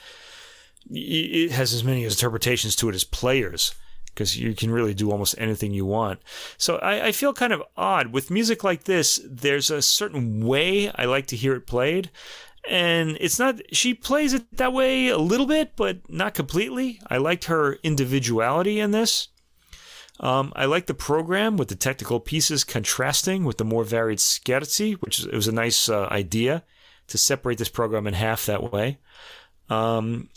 it 0.89 1.51
has 1.51 1.73
as 1.73 1.83
many 1.83 2.05
interpretations 2.05 2.77
to 2.77 2.89
it 2.89 2.95
as 2.95 3.05
players 3.05 3.75
because 4.21 4.37
you 4.37 4.55
can 4.55 4.71
really 4.71 4.93
do 4.93 5.11
almost 5.11 5.35
anything 5.39 5.73
you 5.73 5.87
want. 5.87 6.21
So 6.59 6.77
I, 6.77 7.07
I, 7.07 7.13
feel 7.13 7.33
kind 7.33 7.55
of 7.55 7.63
odd 7.75 8.09
with 8.09 8.31
music 8.31 8.63
like 8.63 8.85
this. 8.85 9.19
There's 9.25 9.71
a 9.71 9.81
certain 9.81 10.45
way 10.45 10.91
I 10.91 11.07
like 11.07 11.27
to 11.29 11.37
hear 11.37 11.55
it 11.55 11.67
played, 11.67 12.11
and 12.69 13.17
it's 13.19 13.39
not. 13.39 13.63
She 13.73 13.95
plays 13.95 14.35
it 14.35 14.45
that 14.59 14.75
way 14.75 15.09
a 15.09 15.17
little 15.17 15.47
bit, 15.47 15.73
but 15.75 16.11
not 16.11 16.35
completely. 16.35 17.01
I 17.09 17.17
liked 17.17 17.47
her 17.47 17.79
individuality 17.83 18.79
in 18.79 18.91
this. 18.91 19.29
Um, 20.21 20.53
I 20.55 20.67
like 20.67 20.85
the 20.85 20.93
program 20.93 21.57
with 21.57 21.69
the 21.69 21.77
technical 21.77 22.21
pieces 22.21 22.63
contrasting 22.63 23.47
with 23.47 23.57
the 23.57 23.65
more 23.65 23.85
varied 23.85 24.19
scherzi, 24.19 24.97
which 25.01 25.25
it 25.25 25.33
was 25.33 25.49
a 25.49 25.53
nice 25.53 25.89
uh, 25.89 26.09
idea 26.11 26.63
to 27.07 27.17
separate 27.17 27.57
this 27.57 27.71
program 27.71 28.07
in 28.07 28.13
half 28.13 28.45
that 28.45 28.71
way. 28.71 28.99
Um, 29.71 30.29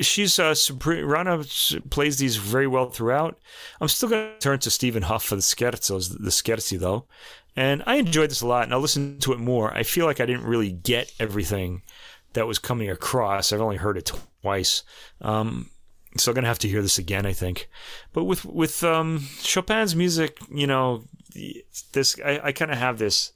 she's 0.00 0.38
uh, 0.38 0.54
Rana 0.84 1.44
plays 1.90 2.18
these 2.18 2.36
very 2.36 2.66
well 2.66 2.90
throughout. 2.90 3.38
I'm 3.80 3.88
still 3.88 4.08
going 4.08 4.32
to 4.32 4.38
turn 4.38 4.58
to 4.60 4.70
Stephen 4.70 5.04
Hough 5.04 5.24
for 5.24 5.36
the 5.36 5.42
scherzos, 5.42 6.10
the 6.10 6.30
scherzi 6.30 6.78
though, 6.78 7.06
and 7.56 7.82
I 7.86 7.96
enjoyed 7.96 8.30
this 8.30 8.40
a 8.40 8.46
lot, 8.46 8.64
and 8.64 8.72
I'll 8.72 8.80
listen 8.80 9.18
to 9.20 9.32
it 9.32 9.38
more. 9.38 9.72
I 9.72 9.82
feel 9.82 10.06
like 10.06 10.20
I 10.20 10.26
didn't 10.26 10.46
really 10.46 10.72
get 10.72 11.12
everything 11.18 11.82
that 12.32 12.46
was 12.46 12.58
coming 12.58 12.90
across. 12.90 13.52
I've 13.52 13.60
only 13.60 13.76
heard 13.76 13.96
it 13.96 14.12
twice. 14.42 14.82
Um, 15.20 15.70
so 16.16 16.30
I'm 16.30 16.34
gonna 16.34 16.48
have 16.48 16.58
to 16.60 16.68
hear 16.68 16.82
this 16.82 16.98
again, 16.98 17.26
I 17.26 17.32
think. 17.32 17.68
But 18.12 18.24
with 18.24 18.44
with 18.44 18.82
um, 18.84 19.28
Chopin's 19.42 19.94
music, 19.94 20.38
you 20.50 20.66
know, 20.66 21.04
this 21.92 22.18
I, 22.24 22.40
I 22.44 22.52
kind 22.52 22.70
of 22.70 22.78
have 22.78 22.98
this. 22.98 23.32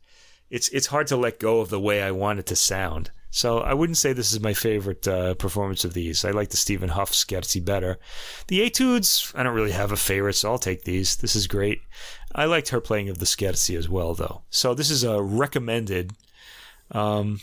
It's 0.50 0.68
it's 0.68 0.88
hard 0.88 1.06
to 1.08 1.16
let 1.16 1.40
go 1.40 1.60
of 1.60 1.70
the 1.70 1.80
way 1.80 2.02
I 2.02 2.10
want 2.10 2.38
it 2.38 2.46
to 2.46 2.56
sound. 2.56 3.10
So 3.34 3.58
I 3.58 3.74
wouldn't 3.74 3.96
say 3.96 4.12
this 4.12 4.32
is 4.32 4.38
my 4.38 4.54
favorite 4.54 5.08
uh, 5.08 5.34
performance 5.34 5.84
of 5.84 5.92
these. 5.92 6.24
I 6.24 6.30
like 6.30 6.50
the 6.50 6.56
Stephen 6.56 6.90
Hough 6.90 7.10
Scherzi 7.10 7.58
better. 7.58 7.98
The 8.46 8.62
Etudes, 8.62 9.32
I 9.34 9.42
don't 9.42 9.56
really 9.56 9.72
have 9.72 9.90
a 9.90 9.96
favorite, 9.96 10.34
so 10.34 10.52
I'll 10.52 10.58
take 10.58 10.84
these. 10.84 11.16
This 11.16 11.34
is 11.34 11.48
great. 11.48 11.80
I 12.32 12.44
liked 12.44 12.68
her 12.68 12.80
playing 12.80 13.08
of 13.08 13.18
the 13.18 13.26
Scherzi 13.26 13.76
as 13.76 13.88
well, 13.88 14.14
though. 14.14 14.42
So 14.50 14.72
this 14.72 14.88
is 14.88 15.02
a 15.02 15.20
recommended. 15.20 16.12
Um, 16.92 17.40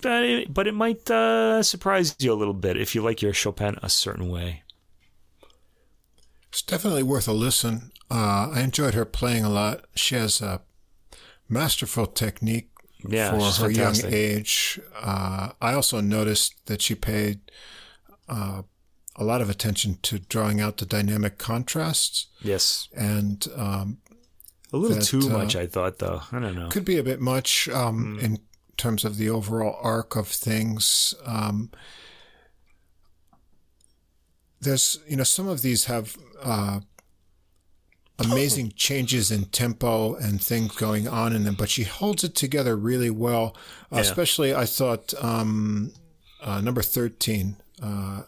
but 0.00 0.24
it, 0.24 0.54
but 0.54 0.66
it 0.66 0.72
might 0.72 1.10
uh, 1.10 1.62
surprise 1.62 2.16
you 2.18 2.32
a 2.32 2.34
little 2.34 2.54
bit 2.54 2.78
if 2.78 2.94
you 2.94 3.02
like 3.02 3.20
your 3.20 3.34
Chopin 3.34 3.76
a 3.82 3.90
certain 3.90 4.30
way. 4.30 4.62
It's 6.48 6.62
definitely 6.62 7.02
worth 7.02 7.28
a 7.28 7.34
listen. 7.34 7.92
Uh, 8.10 8.48
I 8.54 8.62
enjoyed 8.62 8.94
her 8.94 9.04
playing 9.04 9.44
a 9.44 9.50
lot. 9.50 9.84
She 9.94 10.14
has 10.14 10.40
a 10.40 10.62
masterful 11.50 12.06
technique 12.06 12.70
Yeah, 13.06 13.30
for 13.30 13.36
her 13.62 13.68
fantastic. 13.68 14.04
young 14.10 14.14
age. 14.14 14.80
Uh, 15.00 15.50
I 15.60 15.72
also 15.74 16.00
noticed 16.00 16.54
that 16.66 16.82
she 16.82 16.94
paid 16.94 17.40
uh, 18.28 18.62
a 19.16 19.24
lot 19.24 19.40
of 19.40 19.48
attention 19.50 19.98
to 20.02 20.18
drawing 20.18 20.60
out 20.60 20.76
the 20.78 20.86
dynamic 20.86 21.38
contrasts, 21.38 22.26
Yes, 22.42 22.88
and 22.96 23.46
um, 23.56 23.98
a 24.72 24.76
little 24.76 24.96
That, 24.98 25.04
too 25.04 25.20
uh, 25.30 25.38
much, 25.38 25.54
I 25.56 25.66
thought, 25.66 25.98
though. 25.98 26.22
I 26.32 26.40
don't 26.40 26.54
know. 26.56 26.68
could 26.68 26.84
be 26.84 26.98
a 26.98 27.02
bit 27.04 27.20
much 27.20 27.68
um, 27.68 28.16
Hmm. 28.18 28.24
in 28.24 28.38
terms 28.76 29.04
of 29.04 29.16
the 29.16 29.28
overall 29.30 29.76
arc 29.82 30.14
of 30.16 30.28
things. 30.28 31.14
Um, 31.24 31.70
there's, 34.60 34.98
you 35.08 35.16
know, 35.16 35.24
some 35.24 35.48
of 35.48 35.62
these 35.62 35.84
have 35.84 36.16
uh, 36.42 36.80
amazing 38.18 38.72
changes 38.76 39.30
in 39.30 39.44
tempo 39.46 40.14
and 40.14 40.42
things 40.42 40.74
going 40.76 41.06
on 41.06 41.32
in 41.32 41.44
them, 41.44 41.54
but 41.54 41.68
she 41.70 41.84
holds 41.84 42.24
it 42.24 42.34
together 42.34 42.76
really 42.76 43.10
well. 43.10 43.56
Uh, 43.92 43.96
Yeah. 43.96 44.00
Especially, 44.00 44.54
I 44.54 44.66
thought 44.66 45.14
um, 45.22 45.92
uh, 46.42 46.60
number 46.60 46.82
thirteen 46.82 47.56
uh, 47.82 48.22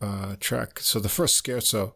uh, 0.00 0.36
track. 0.40 0.80
So 0.80 1.00
the 1.00 1.08
first 1.08 1.44
scherzo, 1.44 1.92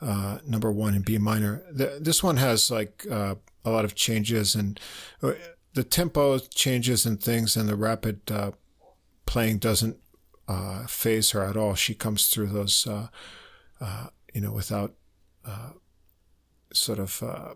uh, 0.00 0.38
number 0.46 0.70
one 0.70 0.94
in 0.94 1.02
B 1.02 1.18
minor. 1.18 1.62
The, 1.70 1.98
this 2.00 2.22
one 2.22 2.36
has 2.36 2.70
like 2.70 3.04
uh, 3.10 3.34
a 3.64 3.70
lot 3.70 3.84
of 3.84 3.94
changes 3.94 4.54
and 4.54 4.78
uh, 5.22 5.32
the 5.74 5.84
tempo 5.84 6.38
changes 6.38 7.06
and 7.06 7.20
things, 7.22 7.56
and 7.56 7.68
the 7.68 7.76
rapid 7.76 8.30
uh, 8.30 8.52
playing 9.26 9.58
doesn't 9.58 9.96
uh, 10.48 10.86
faze 10.86 11.30
her 11.30 11.42
at 11.44 11.56
all. 11.56 11.74
She 11.74 11.94
comes 11.94 12.26
through 12.28 12.48
those, 12.48 12.86
uh, 12.86 13.08
uh, 13.80 14.06
you 14.34 14.40
know, 14.40 14.52
without 14.52 14.94
uh, 15.46 15.70
sort 16.72 16.98
of. 16.98 17.22
Uh, 17.22 17.54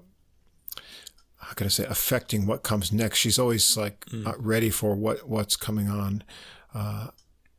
how 1.38 1.52
can 1.52 1.66
I 1.66 1.70
say 1.70 1.84
affecting 1.84 2.46
what 2.46 2.62
comes 2.62 2.90
next? 2.92 3.18
She's 3.18 3.38
always 3.38 3.76
like 3.76 4.06
uh, 4.24 4.32
ready 4.38 4.70
for 4.70 4.94
what 4.94 5.28
what's 5.28 5.56
coming 5.56 5.88
on. 5.90 6.24
Uh, 6.72 7.08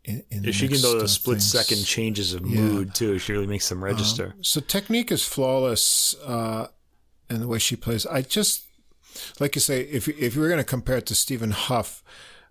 in, 0.03 0.23
in 0.31 0.41
the 0.43 0.51
she 0.51 0.67
can 0.67 0.81
do 0.81 0.87
uh, 0.95 0.99
those 0.99 1.13
split 1.13 1.35
things. 1.37 1.51
second 1.51 1.83
changes 1.85 2.33
of 2.33 2.45
Yeah. 2.47 2.61
mood 2.61 2.95
too, 2.95 3.19
she 3.19 3.33
really 3.33 3.47
makes 3.47 3.69
them 3.69 3.83
register. 3.83 4.33
So 4.41 4.59
technique 4.59 5.11
is 5.11 5.23
flawless 5.23 6.15
uh, 6.25 6.67
in 7.29 7.39
the 7.41 7.47
way 7.47 7.59
she 7.59 7.75
plays. 7.75 8.05
I 8.07 8.21
just 8.23 8.63
like 9.39 9.55
you 9.55 9.61
say, 9.61 9.81
if 9.81 10.07
if 10.07 10.35
you 10.35 10.41
were 10.41 10.47
going 10.49 10.57
to 10.59 10.63
compare 10.63 10.97
it 10.97 11.05
to 11.07 11.15
Stephen 11.15 11.51
Hough, 11.51 12.03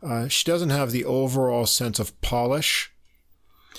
uh, 0.03 0.29
she 0.29 0.45
doesn't 0.45 0.71
have 0.71 0.93
the 0.93 1.05
overall 1.05 1.67
sense 1.67 1.99
of 1.99 2.19
polish. 2.21 2.93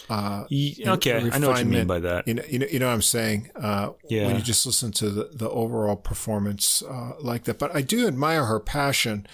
Uh, 0.09 0.45
okay, 0.93 1.29
I 1.31 1.37
know 1.37 1.47
what 1.49 1.59
you 1.59 1.65
mean 1.65 1.87
by 1.87 1.99
that. 1.99 2.27
You 2.27 2.33
know, 2.35 2.43
you 2.49 2.59
know, 2.59 2.65
you 2.71 2.79
know 2.79 2.87
what 2.87 2.93
I'm 2.93 3.01
saying. 3.01 3.49
Uh, 3.55 3.91
Yeah. 4.09 4.27
When 4.27 4.35
you 4.35 4.41
just 4.41 4.65
listen 4.65 4.91
to 4.93 5.09
the, 5.09 5.29
the 5.33 5.49
overall 5.49 5.95
performance 5.95 6.83
uh, 6.83 7.13
like 7.19 7.45
that, 7.45 7.59
but 7.59 7.75
I 7.75 7.81
do 7.81 8.07
admire 8.07 8.45
her 8.45 8.59
passion. 8.59 9.25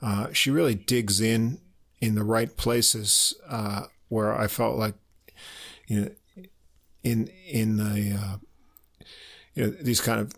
Uh, 0.00 0.28
she 0.32 0.50
really 0.50 0.74
digs 0.74 1.20
in 1.20 1.60
in 2.00 2.14
the 2.14 2.24
right 2.24 2.56
places 2.56 3.34
uh, 3.48 3.82
where 4.08 4.38
I 4.38 4.46
felt 4.46 4.78
like, 4.78 4.94
you 5.88 6.00
know, 6.00 6.10
in 7.02 7.28
in 7.48 7.76
the 7.76 8.18
uh, 8.18 8.36
you 9.54 9.64
know 9.64 9.70
these 9.70 10.00
kind 10.00 10.20
of 10.20 10.32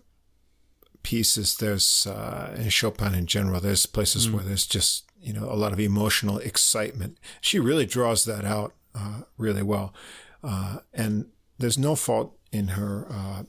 pieces. 1.02 1.56
There's 1.56 2.06
uh, 2.06 2.54
in 2.56 2.68
Chopin 2.70 3.14
in 3.14 3.26
general. 3.26 3.60
There's 3.60 3.86
places 3.86 4.30
where 4.30 4.42
there's 4.44 4.66
just 4.66 5.04
you 5.20 5.32
know 5.32 5.44
a 5.50 5.54
lot 5.56 5.72
of 5.72 5.80
emotional 5.80 6.38
excitement. 6.38 7.18
She 7.40 7.58
really 7.58 7.86
draws 7.86 8.24
that 8.24 8.44
out 8.44 8.74
uh, 8.96 9.22
really 9.36 9.62
well, 9.62 9.92
uh, 10.42 10.78
and 10.94 11.26
there's 11.58 11.78
no 11.78 11.94
fault 11.96 12.36
in 12.52 12.68
her 12.68 13.06
uh, 13.10 13.42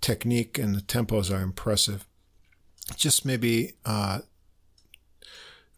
technique, 0.00 0.58
and 0.58 0.74
the 0.74 0.80
tempos 0.80 1.30
are 1.34 1.42
impressive. 1.42 2.06
Just 2.96 3.24
maybe 3.24 3.74
uh, 3.84 4.20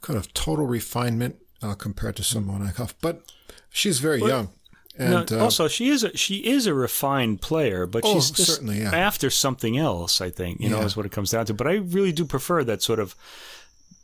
kind 0.01 0.19
of 0.19 0.33
total 0.35 0.67
refinement 0.67 1.37
uh, 1.63 1.75
compared 1.75 2.17
to 2.17 2.23
someone 2.25 2.65
Hough, 2.67 2.95
but 3.01 3.23
she's 3.71 3.99
very 4.01 4.21
young. 4.21 4.51
No, 4.99 5.19
And 5.19 5.33
uh, 5.33 5.43
also, 5.43 5.69
she 5.69 5.89
is 5.89 6.05
a, 6.05 6.17
she 6.17 6.37
is 6.47 6.67
a 6.67 6.73
refined 6.75 7.43
player, 7.43 7.87
but 7.87 8.03
Oh, 8.05 8.15
she's 8.15 8.31
just 8.31 8.51
certainly, 8.51 8.81
yeah. 8.81 8.95
after 8.95 9.29
something 9.31 9.77
else. 9.77 10.21
I 10.21 10.31
think 10.31 10.61
you 10.61 10.71
know 10.71 10.81
is 10.81 10.97
what 10.97 11.05
it 11.07 11.13
comes 11.13 11.31
down 11.33 11.45
to. 11.47 11.55
But 11.55 11.67
I 11.67 11.75
really 11.75 12.13
do 12.13 12.25
prefer 12.25 12.65
that 12.65 12.83
sort 12.83 12.99
of 12.99 13.15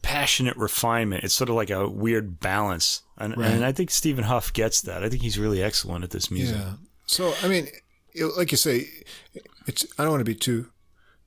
passionate 0.03 0.57
refinement. 0.57 1.25
It's 1.25 1.35
sort 1.35 1.49
of 1.49 1.57
like 1.57 1.71
a 1.71 1.89
weird 1.89 2.41
balance, 2.41 3.03
and, 3.25 3.37
Right. 3.37 3.51
and 3.51 3.65
I 3.65 3.73
think 3.73 3.91
Stephen 3.91 4.25
Hough 4.25 4.53
gets 4.53 4.81
that. 4.83 5.03
I 5.05 5.09
think 5.09 5.23
he's 5.23 5.39
really 5.39 5.63
excellent 5.63 6.05
at 6.05 6.11
this 6.11 6.31
music. 6.31 6.57
Yeah. 6.57 6.75
So 7.07 7.35
I 7.43 7.49
mean, 7.49 7.69
it, 8.15 8.25
like 8.37 8.51
you 8.51 8.57
say, 8.59 8.87
it's. 9.67 9.85
I 9.99 10.03
don't 10.03 10.13
want 10.13 10.21
to 10.21 10.25
be 10.25 10.35
too 10.35 10.71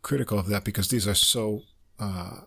critical 0.02 0.38
of 0.40 0.48
that 0.48 0.64
because 0.64 0.88
these 0.90 1.08
are 1.08 1.16
so, 1.16 1.64
uh, 2.00 2.42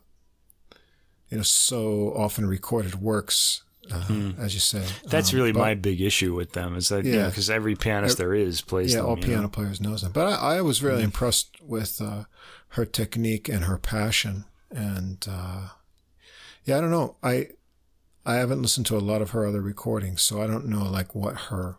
you 1.30 1.36
know, 1.36 1.42
so 1.42 2.12
often 2.16 2.46
recorded 2.46 2.96
works, 3.02 3.62
uh, 3.90 4.32
as 4.38 4.54
you 4.54 4.60
say. 4.60 4.84
That's 5.06 5.32
Um, 5.32 5.38
really 5.38 5.52
but- 5.52 5.60
my 5.60 5.74
big 5.74 6.00
issue 6.00 6.34
with 6.34 6.52
them 6.52 6.76
is 6.76 6.88
that 6.88 7.04
yeah, 7.04 7.26
because 7.28 7.50
every 7.50 7.74
pianist 7.76 8.16
there 8.18 8.34
is 8.34 8.60
plays 8.60 8.92
Yeah, 8.92 8.98
them. 9.00 9.06
all 9.06 9.16
you 9.16 9.22
know? 9.22 9.26
piano 9.28 9.48
players 9.48 9.80
knows 9.80 10.02
them. 10.02 10.12
But 10.12 10.26
I, 10.40 10.56
I 10.58 10.60
was 10.62 10.82
really 10.82 11.02
impressed 11.02 11.56
with 11.62 12.00
uh, 12.00 12.24
her 12.70 12.84
technique 12.86 13.48
and 13.48 13.64
her 13.64 13.78
passion. 13.78 14.44
And 14.70 15.24
uh, 15.28 15.68
yeah, 16.64 16.78
I 16.78 16.80
don't 16.80 16.90
know. 16.90 17.16
I 17.22 17.48
I 18.28 18.34
haven't 18.34 18.62
listened 18.62 18.86
to 18.86 18.96
a 18.96 19.00
lot 19.10 19.22
of 19.22 19.30
her 19.30 19.46
other 19.46 19.60
recordings, 19.62 20.22
so 20.22 20.42
I 20.42 20.46
don't 20.46 20.66
know 20.66 20.84
like 20.98 21.14
what 21.14 21.34
her 21.50 21.76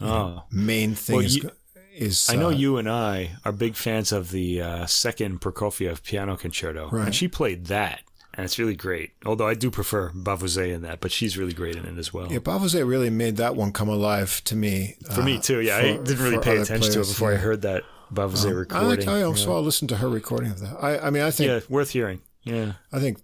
Oh. 0.00 0.44
main 0.50 0.94
thing 0.94 1.16
Well, 1.16 1.24
is. 1.24 1.36
you- 1.36 1.50
is 1.94 2.28
I 2.30 2.36
know 2.36 2.46
uh, 2.48 2.50
you 2.64 2.76
and 2.78 2.88
I 2.88 3.36
are 3.44 3.52
big 3.52 3.74
fans 3.74 4.12
of 4.12 4.30
the 4.30 4.62
uh, 4.62 4.86
second 4.86 5.40
Prokofiev 5.40 6.02
piano 6.02 6.36
concerto, 6.36 6.88
Right. 6.90 7.06
and 7.06 7.14
she 7.14 7.28
played 7.28 7.66
that, 7.66 8.00
and 8.32 8.44
it's 8.44 8.58
really 8.58 8.76
great. 8.76 9.10
Although 9.26 9.46
I 9.48 9.54
do 9.54 9.70
prefer 9.70 10.10
Bavouzet 10.14 10.72
in 10.72 10.82
that, 10.82 11.00
but 11.00 11.12
she's 11.12 11.36
really 11.36 11.52
great 11.52 11.76
in 11.76 11.84
it 11.84 11.98
as 11.98 12.12
well. 12.14 12.32
Yeah, 12.32 12.38
Bavouzet 12.38 12.86
really 12.88 13.10
made 13.10 13.36
that 13.36 13.54
one 13.56 13.72
come 13.72 13.88
alive 13.88 14.40
to 14.44 14.56
me. 14.56 14.96
For 15.14 15.22
me 15.22 15.36
uh, 15.36 15.40
too. 15.42 15.60
Yeah, 15.60 15.76
I 15.76 15.82
didn't 15.98 16.18
really 16.24 16.38
pay 16.38 16.56
attention 16.56 16.80
to 16.80 17.00
it 17.00 17.02
players, 17.02 17.08
before 17.10 17.32
I 17.32 17.36
heard 17.36 17.62
that 17.62 17.82
Bavouzet 18.14 18.46
I 18.46 18.52
recording. 18.52 18.88
like. 18.88 19.08
I 19.08 19.22
also 19.22 19.50
know. 19.50 19.56
I'll 19.56 19.62
listen 19.62 19.86
to 19.88 19.96
her 19.96 20.08
recording 20.08 20.52
of 20.52 20.60
that. 20.60 20.76
I, 20.82 20.98
I 21.06 21.10
mean, 21.10 21.22
I 21.24 21.30
think 21.30 21.48
yeah, 21.48 21.60
worth 21.68 21.90
hearing. 21.90 22.22
Yeah, 22.44 22.74
I 22.92 23.00
think 23.00 23.18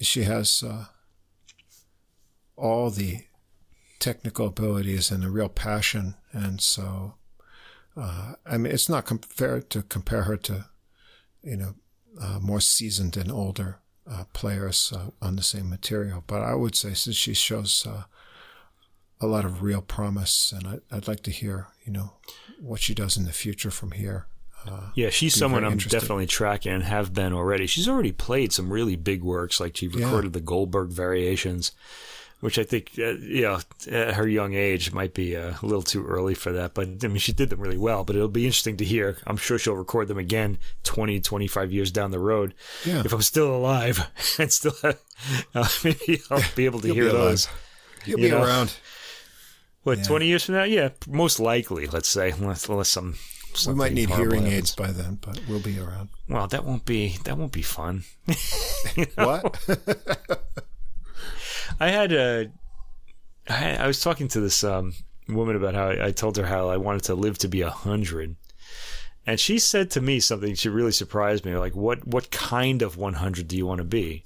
she 0.00 0.22
has 0.24 0.64
uh, 0.66 0.86
all 2.62 2.90
the 2.90 3.24
technical 3.98 4.46
abilities 4.46 5.10
and 5.10 5.22
the 5.22 5.30
real 5.30 5.48
passion, 5.48 6.14
and 6.32 6.60
so 6.60 7.14
uh, 7.96 8.34
I 8.46 8.56
mean, 8.56 8.72
it's 8.72 8.88
not 8.88 9.04
com- 9.04 9.18
fair 9.18 9.60
to 9.60 9.82
compare 9.82 10.22
her 10.22 10.36
to, 10.38 10.66
you 11.42 11.56
know, 11.56 11.74
uh, 12.20 12.38
more 12.40 12.60
seasoned 12.60 13.16
and 13.16 13.30
older 13.30 13.80
uh, 14.10 14.24
players 14.32 14.92
uh, 14.96 15.10
on 15.20 15.36
the 15.36 15.42
same 15.42 15.68
material. 15.68 16.24
But 16.26 16.42
I 16.42 16.54
would 16.54 16.74
say 16.74 16.94
since 16.94 17.16
she 17.16 17.34
shows 17.34 17.86
uh, 17.86 18.04
a 19.20 19.26
lot 19.26 19.44
of 19.44 19.62
real 19.62 19.82
promise, 19.82 20.52
and 20.52 20.66
I, 20.66 20.96
I'd 20.96 21.08
like 21.08 21.22
to 21.24 21.30
hear, 21.30 21.66
you 21.84 21.92
know, 21.92 22.14
what 22.60 22.80
she 22.80 22.94
does 22.94 23.16
in 23.16 23.24
the 23.24 23.32
future 23.32 23.70
from 23.70 23.92
here. 23.92 24.26
Uh, 24.66 24.90
yeah, 24.94 25.10
she's 25.10 25.34
someone 25.34 25.64
I'm 25.64 25.72
interested. 25.72 25.98
definitely 26.00 26.26
tracking 26.26 26.72
and 26.72 26.84
have 26.84 27.12
been 27.12 27.32
already. 27.32 27.66
She's 27.66 27.88
already 27.88 28.12
played 28.12 28.52
some 28.52 28.72
really 28.72 28.96
big 28.96 29.22
works, 29.22 29.60
like 29.60 29.76
she 29.76 29.86
Yeah. 29.88 30.04
recorded 30.06 30.32
the 30.32 30.40
Goldberg 30.40 30.90
Variations, 30.90 31.72
which 32.42 32.58
I 32.58 32.64
think, 32.64 32.90
uh, 32.98 33.12
you 33.12 33.42
know, 33.42 33.60
at 33.88 34.14
her 34.14 34.26
young 34.26 34.52
age 34.54 34.92
might 34.92 35.14
be 35.14 35.36
uh, 35.36 35.54
a 35.62 35.64
little 35.64 35.82
too 35.82 36.04
early 36.04 36.34
for 36.34 36.50
that. 36.52 36.74
But 36.74 36.88
I 37.04 37.06
mean, 37.06 37.18
she 37.18 37.32
did 37.32 37.50
them 37.50 37.60
really 37.60 37.78
well. 37.78 38.02
But 38.02 38.16
it'll 38.16 38.26
be 38.28 38.44
interesting 38.46 38.76
to 38.78 38.84
hear. 38.84 39.16
I'm 39.28 39.36
sure 39.36 39.58
she'll 39.60 39.74
record 39.76 40.08
them 40.08 40.18
again 40.18 40.58
20, 40.82 41.20
25 41.20 41.72
years 41.72 41.92
down 41.92 42.10
the 42.10 42.18
road. 42.18 42.52
Yeah. 42.84 43.02
If 43.04 43.12
I'm 43.12 43.22
still 43.22 43.54
alive 43.54 44.04
and 44.40 44.52
still 44.52 44.74
have, 44.82 44.98
uh, 45.54 45.68
maybe 45.84 46.20
I'll 46.30 46.42
be 46.56 46.64
able 46.66 46.80
to 46.80 46.88
You'll 46.88 46.96
hear 46.96 47.12
those. 47.12 47.48
You'll 48.04 48.18
You 48.18 48.26
be 48.26 48.30
know? 48.32 48.42
around. 48.42 48.74
What, 49.84 49.98
Yeah. 49.98 50.04
20 50.04 50.26
years 50.26 50.44
from 50.44 50.56
now? 50.56 50.64
Yeah, 50.64 50.88
most 51.08 51.38
likely, 51.38 51.86
let's 51.86 52.08
say, 52.08 52.30
unless, 52.32 52.68
unless 52.68 52.88
some. 52.88 53.14
We 53.68 53.74
might 53.74 53.92
need 53.92 54.08
hearing 54.10 54.42
happens. 54.42 54.54
aids 54.54 54.74
by 54.74 54.90
then, 54.92 55.18
but 55.20 55.38
we'll 55.48 55.60
be 55.60 55.78
around. 55.78 56.08
Well, 56.28 56.46
that 56.48 56.64
won't 56.64 56.84
be 56.86 57.18
that 57.24 57.36
won't 57.38 57.52
be 57.52 57.62
fun. 57.62 58.02
What? 59.14 59.58
I 61.80 61.90
had 61.90 62.12
a, 62.12 62.50
I, 63.48 63.86
was 63.86 64.00
talking 64.00 64.28
to 64.28 64.40
this 64.40 64.62
um, 64.64 64.94
woman 65.28 65.56
about 65.56 65.74
how 65.74 65.88
I, 65.88 66.06
I 66.06 66.10
told 66.12 66.36
her 66.36 66.46
how 66.46 66.68
I 66.68 66.76
wanted 66.76 67.04
to 67.04 67.14
live 67.14 67.38
to 67.38 67.48
be 67.48 67.62
a 67.62 67.70
hundred, 67.70 68.36
and 69.26 69.38
she 69.38 69.58
said 69.58 69.90
to 69.92 70.00
me 70.00 70.20
something. 70.20 70.54
She 70.54 70.68
really 70.68 70.92
surprised 70.92 71.44
me. 71.44 71.56
Like, 71.56 71.74
what 71.74 72.06
what 72.06 72.30
kind 72.30 72.82
of 72.82 72.96
one 72.96 73.14
hundred 73.14 73.48
do 73.48 73.56
you 73.56 73.66
want 73.66 73.78
to 73.78 73.84
be? 73.84 74.24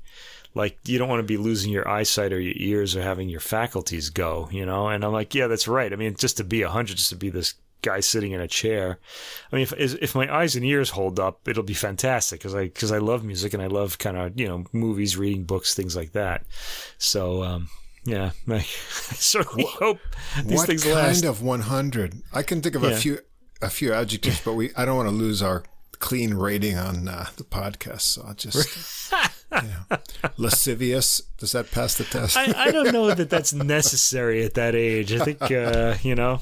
like 0.56 0.78
you 0.86 0.98
don't 0.98 1.10
want 1.10 1.20
to 1.20 1.26
be 1.26 1.36
losing 1.36 1.70
your 1.70 1.86
eyesight 1.86 2.32
or 2.32 2.40
your 2.40 2.54
ears 2.56 2.96
or 2.96 3.02
having 3.02 3.28
your 3.28 3.40
faculties 3.40 4.08
go, 4.08 4.48
you 4.50 4.64
know. 4.64 4.88
And 4.88 5.04
I'm 5.04 5.12
like, 5.12 5.34
yeah, 5.34 5.48
that's 5.48 5.68
right. 5.68 5.92
I 5.92 5.96
mean, 5.96 6.16
just 6.16 6.38
to 6.38 6.44
be 6.44 6.62
a 6.62 6.70
hundred, 6.70 6.96
just 6.96 7.10
to 7.10 7.16
be 7.16 7.28
this 7.28 7.54
guy 7.86 8.00
sitting 8.00 8.32
in 8.32 8.40
a 8.40 8.48
chair. 8.48 8.98
I 9.50 9.56
mean, 9.56 9.62
if 9.62 9.72
if 10.02 10.14
my 10.14 10.32
eyes 10.34 10.56
and 10.56 10.64
ears 10.64 10.90
hold 10.90 11.18
up, 11.18 11.46
it'll 11.48 11.62
be 11.62 11.74
fantastic 11.74 12.40
because 12.40 12.54
I 12.54 12.64
because 12.64 12.92
I 12.92 12.98
love 12.98 13.24
music 13.24 13.54
and 13.54 13.62
I 13.62 13.68
love 13.68 13.98
kind 13.98 14.16
of 14.16 14.38
you 14.38 14.48
know 14.48 14.64
movies, 14.72 15.16
reading 15.16 15.44
books, 15.44 15.74
things 15.74 15.96
like 15.96 16.12
that. 16.12 16.44
So. 16.98 17.42
um 17.42 17.68
yeah, 18.08 18.30
I 18.48 18.60
certainly 18.60 19.64
what, 19.64 19.74
hope 19.74 19.98
these 20.44 20.58
what 20.58 20.68
things 20.68 20.84
kind 20.84 20.94
last. 20.94 21.24
of 21.24 21.42
100? 21.42 22.22
I 22.32 22.44
can 22.44 22.62
think 22.62 22.76
of 22.76 22.84
a 22.84 22.94
few 22.94 23.18
a 23.60 23.68
few 23.68 23.92
adjectives, 23.92 24.40
but 24.44 24.54
we 24.54 24.70
I 24.76 24.84
don't 24.84 24.96
want 24.96 25.08
to 25.08 25.14
lose 25.14 25.42
our 25.42 25.64
clean 25.98 26.34
rating 26.34 26.76
on 26.78 27.08
uh, 27.08 27.26
the 27.36 27.44
podcast, 27.44 28.02
so 28.02 28.24
I'll 28.26 28.34
just 28.34 29.12
yeah. 29.52 29.96
lascivious. 30.36 31.20
Does 31.38 31.52
that 31.52 31.70
pass 31.70 31.96
the 31.96 32.04
test? 32.04 32.36
I, 32.36 32.66
I 32.66 32.70
don't 32.70 32.92
know 32.92 33.12
that 33.12 33.30
that's 33.30 33.52
necessary 33.76 34.44
at 34.44 34.54
that 34.54 34.74
age. 34.74 35.12
I 35.12 35.24
think 35.24 35.42
uh, 35.42 35.96
you 36.02 36.14
know. 36.14 36.40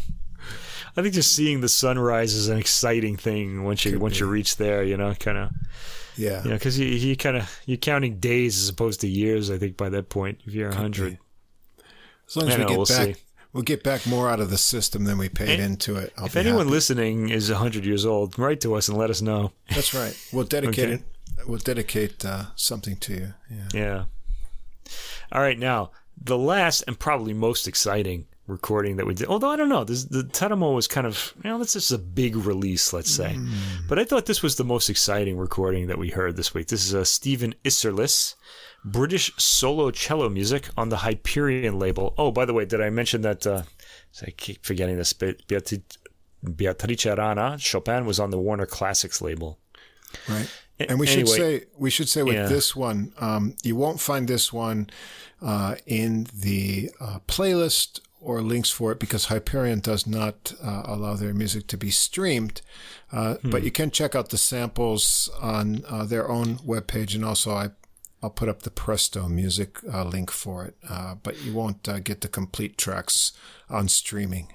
I 0.96 1.02
think 1.02 1.14
just 1.14 1.34
seeing 1.34 1.60
the 1.60 1.68
sunrise 1.68 2.34
is 2.34 2.48
an 2.48 2.58
exciting 2.58 3.16
thing 3.16 3.64
once 3.64 3.84
you 3.84 3.92
Could 3.92 4.00
once 4.00 4.20
you 4.20 4.26
reach 4.26 4.56
there. 4.56 4.82
You 4.84 4.96
know, 4.96 5.14
kind 5.14 5.38
of 5.38 5.50
yeah. 6.16 6.42
you 6.44 6.50
know 6.50 6.56
because 6.56 6.78
you 6.78 6.86
you 6.86 7.16
kind 7.16 7.36
of 7.36 7.60
you're 7.66 7.76
counting 7.78 8.18
days 8.18 8.62
as 8.62 8.68
opposed 8.68 9.00
to 9.00 9.08
years. 9.08 9.50
I 9.50 9.58
think 9.58 9.76
by 9.76 9.88
that 9.90 10.08
point, 10.08 10.40
if 10.46 10.54
you're 10.54 10.70
a 10.70 10.74
hundred, 10.74 11.18
As 12.28 12.36
long 12.36 12.48
as 12.48 12.56
we 12.56 12.62
know, 12.62 12.68
get 12.68 12.76
we'll 12.76 12.86
back, 12.86 13.14
see. 13.16 13.22
we'll 13.52 13.62
get 13.64 13.82
back 13.82 14.06
more 14.06 14.30
out 14.30 14.38
of 14.40 14.50
the 14.50 14.58
system 14.58 15.04
than 15.04 15.18
we 15.18 15.28
paid 15.28 15.48
And 15.60 15.62
into 15.62 15.96
it. 15.96 16.12
I'll 16.16 16.26
if 16.26 16.36
anyone 16.36 16.60
happy. 16.66 16.70
listening 16.70 17.28
is 17.30 17.50
a 17.50 17.56
hundred 17.56 17.84
years 17.84 18.06
old, 18.06 18.38
write 18.38 18.60
to 18.62 18.74
us 18.74 18.88
and 18.88 18.96
let 18.96 19.10
us 19.10 19.20
know. 19.20 19.50
That's 19.70 19.92
right. 19.94 20.16
We'll 20.32 20.44
dedicate 20.56 20.84
Okay. 20.84 20.94
it. 20.94 21.48
We'll 21.48 21.58
dedicate 21.58 22.24
uh, 22.24 22.44
something 22.54 22.96
to 22.98 23.12
you. 23.14 23.34
Yeah. 23.50 23.68
Yeah. 23.74 24.04
All 25.32 25.40
right, 25.42 25.58
now 25.58 25.90
the 26.22 26.38
last 26.38 26.84
and 26.86 26.96
probably 26.98 27.32
most 27.34 27.66
exciting 27.66 28.26
recording 28.46 28.96
that 28.96 29.06
we 29.06 29.14
did. 29.14 29.26
Although 29.28 29.50
I 29.50 29.56
don't 29.56 29.68
know, 29.70 29.84
this, 29.84 30.04
the 30.04 30.22
Teramo 30.22 30.74
was 30.74 30.86
kind 30.86 31.06
of 31.06 31.32
you 31.42 31.50
know, 31.50 31.58
this 31.58 31.76
is 31.76 31.90
a 31.92 31.98
big 31.98 32.36
release, 32.36 32.92
let's 32.92 33.10
say. 33.10 33.38
But 33.88 33.98
I 33.98 34.04
thought 34.04 34.26
this 34.26 34.42
was 34.42 34.56
the 34.56 34.64
most 34.64 34.90
exciting 34.90 35.36
recording 35.38 35.86
that 35.86 35.98
we 35.98 36.10
heard 36.10 36.36
this 36.36 36.52
week. 36.54 36.68
This 36.68 36.84
is 36.84 36.92
a 36.92 37.04
Stephen 37.04 37.54
Isserlis, 37.64 38.34
British 38.84 39.32
solo 39.38 39.90
cello 39.90 40.28
music 40.28 40.68
on 40.76 40.90
the 40.90 40.98
Hyperion 40.98 41.78
label. 41.78 42.14
Oh, 42.18 42.30
by 42.30 42.44
the 42.44 42.52
way, 42.52 42.64
did 42.66 42.80
I 42.82 42.90
mention 42.90 43.22
that? 43.22 43.46
Uh, 43.46 43.62
I 44.26 44.30
keep 44.30 44.64
forgetting 44.64 44.96
this. 44.98 45.12
Be- 45.14 45.38
Beati- 45.48 45.82
Beatrice 46.56 47.06
Rana, 47.06 47.56
Chopin 47.58 48.04
was 48.04 48.20
on 48.20 48.30
the 48.30 48.38
Warner 48.38 48.66
Classics 48.66 49.22
label. 49.22 49.58
Right. 50.28 50.48
And 50.78 50.98
we 51.00 51.06
should 51.06 51.20
Anyway. 51.20 51.36
say 51.60 51.64
we 51.78 51.88
should 51.90 52.08
say 52.08 52.22
with 52.22 52.34
Yeah. 52.34 52.46
this 52.46 52.76
one, 52.76 53.12
um, 53.18 53.54
you 53.62 53.76
won't 53.76 54.00
find 54.00 54.28
this 54.28 54.52
one 54.52 54.90
uh, 55.40 55.76
in 55.86 56.26
the 56.34 56.90
uh, 57.00 57.20
playlist 57.28 58.00
or 58.24 58.42
links 58.42 58.70
for 58.70 58.92
it 58.92 58.98
because 58.98 59.26
Hyperion 59.26 59.80
does 59.80 60.06
not 60.06 60.54
uh, 60.62 60.82
allow 60.86 61.14
their 61.14 61.34
music 61.34 61.66
to 61.68 61.76
be 61.76 61.90
streamed. 61.90 62.62
Uh, 63.12 63.36
But 63.44 63.62
you 63.62 63.70
can 63.70 63.90
check 63.90 64.14
out 64.14 64.30
the 64.30 64.38
samples 64.38 65.30
on 65.40 65.84
uh, 65.88 66.04
their 66.04 66.28
own 66.28 66.58
webpage, 66.58 67.14
and 67.14 67.24
also 67.24 67.52
I. 67.52 67.70
I'll 68.22 68.30
put 68.30 68.48
up 68.48 68.62
the 68.62 68.70
Presto 68.70 69.28
music 69.28 69.80
uh, 69.92 70.02
link 70.04 70.30
for 70.30 70.64
it, 70.64 70.76
uh, 70.88 71.16
but 71.22 71.42
you 71.44 71.52
won't 71.52 71.86
uh, 71.86 71.98
get 71.98 72.22
the 72.22 72.28
complete 72.28 72.78
tracks 72.78 73.32
on 73.68 73.86
streaming. 73.86 74.48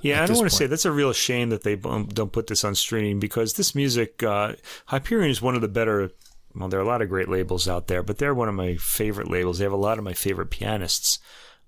Yeah, 0.00 0.22
I 0.22 0.26
don't 0.26 0.38
want 0.38 0.50
to 0.50 0.56
say 0.56 0.66
that's 0.66 0.86
a 0.86 0.90
real 0.92 1.12
shame 1.12 1.50
that 1.50 1.64
they 1.64 1.78
um, 1.84 2.06
don't 2.06 2.32
put 2.32 2.46
this 2.46 2.64
on 2.64 2.74
streaming 2.74 3.20
because 3.20 3.54
this 3.54 3.74
music, 3.74 4.22
uh, 4.22 4.54
Hyperion 4.86 5.30
is 5.30 5.42
one 5.42 5.54
of 5.54 5.60
the 5.60 5.68
better. 5.68 6.12
Well, 6.54 6.70
there 6.70 6.80
are 6.80 6.82
a 6.82 6.86
lot 6.86 7.02
of 7.02 7.10
great 7.10 7.28
labels 7.28 7.68
out 7.68 7.88
there, 7.88 8.02
but 8.02 8.16
they're 8.16 8.34
one 8.34 8.48
of 8.48 8.54
my 8.54 8.76
favorite 8.76 9.30
labels. 9.30 9.58
They 9.58 9.64
have 9.64 9.72
a 9.72 9.76
lot 9.76 9.98
of 9.98 10.04
my 10.04 10.14
favorite 10.14 10.50
pianists 10.50 11.18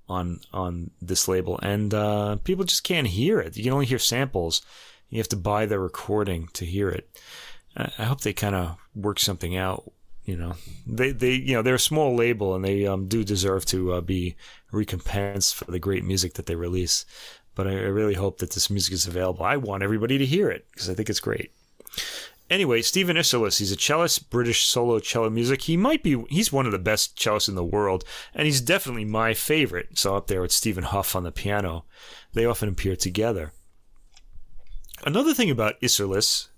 on 0.09 0.41
on 0.53 0.91
this 1.01 1.29
label, 1.29 1.59
and 1.63 1.93
uh, 1.93 2.37
people 2.45 2.65
just 2.65 2.85
can't 2.85 3.07
hear 3.07 3.41
it. 3.41 3.57
You 3.57 3.65
can 3.65 3.73
only 3.73 3.87
hear 3.87 3.99
samples. 3.99 4.63
You 5.09 5.19
have 5.19 5.29
to 5.29 5.37
buy 5.37 5.67
the 5.67 5.79
recording 5.79 6.49
to 6.55 6.65
hear 6.65 6.89
it. 6.89 7.09
I 7.77 8.05
hope 8.05 8.23
they 8.23 8.33
kind 8.33 8.55
of 8.55 8.77
work 8.95 9.19
something 9.19 9.57
out. 9.57 9.91
You 10.25 10.37
know, 10.37 10.55
they 10.87 11.13
they 11.13 11.33
you 11.33 11.55
know 11.55 11.63
they're 11.63 11.77
a 11.77 11.81
small 11.81 12.15
label 12.17 12.55
and 12.55 12.65
they 12.65 12.87
um, 12.87 13.07
do 13.07 13.23
deserve 13.23 13.65
to 13.67 13.93
uh, 13.93 14.01
be 14.01 14.35
recompensed 14.73 15.55
for 15.55 15.71
the 15.71 15.79
great 15.79 16.05
music 16.05 16.35
that 16.35 16.47
they 16.47 16.57
release. 16.57 17.05
But 17.55 17.67
I, 17.69 17.71
I 17.71 17.89
really 17.89 18.15
hope 18.15 18.39
that 18.39 18.53
this 18.53 18.69
music 18.69 18.93
is 18.93 19.07
available. 19.07 19.45
I 19.45 19.57
want 19.57 19.83
everybody 19.83 20.19
to 20.19 20.27
hear 20.27 20.51
it 20.51 20.67
because 20.73 20.91
I 20.91 20.95
think 20.95 21.09
it's 21.09 21.21
great. 21.21 21.53
Anyway, 22.49 22.81
Stephen 22.81 23.17
Isserlis, 23.17 23.59
he's 23.59 23.73
a 23.73 23.77
cellist, 23.77 24.31
British 24.31 24.67
solo 24.67 25.01
cello 25.01 25.29
music. 25.29 25.63
He 25.63 25.77
might 25.77 26.03
be, 26.03 26.25
he's 26.29 26.53
one 26.53 26.67
of 26.67 26.73
the 26.73 26.79
best 26.79 27.17
cellists 27.17 27.49
in 27.49 27.57
the 27.57 27.65
world, 27.65 28.05
and 28.35 28.47
he's 28.47 28.61
definitely 28.61 29.05
my 29.05 29.35
favorite. 29.35 29.99
So 29.99 30.15
up 30.15 30.29
there 30.29 30.43
with 30.43 30.53
Stephen 30.53 30.85
Hough 30.85 31.17
on 31.17 31.25
the 31.25 31.33
piano. 31.33 31.85
They 32.35 32.45
often 32.45 32.69
appear 32.69 32.95
together. 32.95 33.53
Another 35.05 35.35
thing 35.35 35.51
about 35.51 35.81
Isserlis 35.81 36.49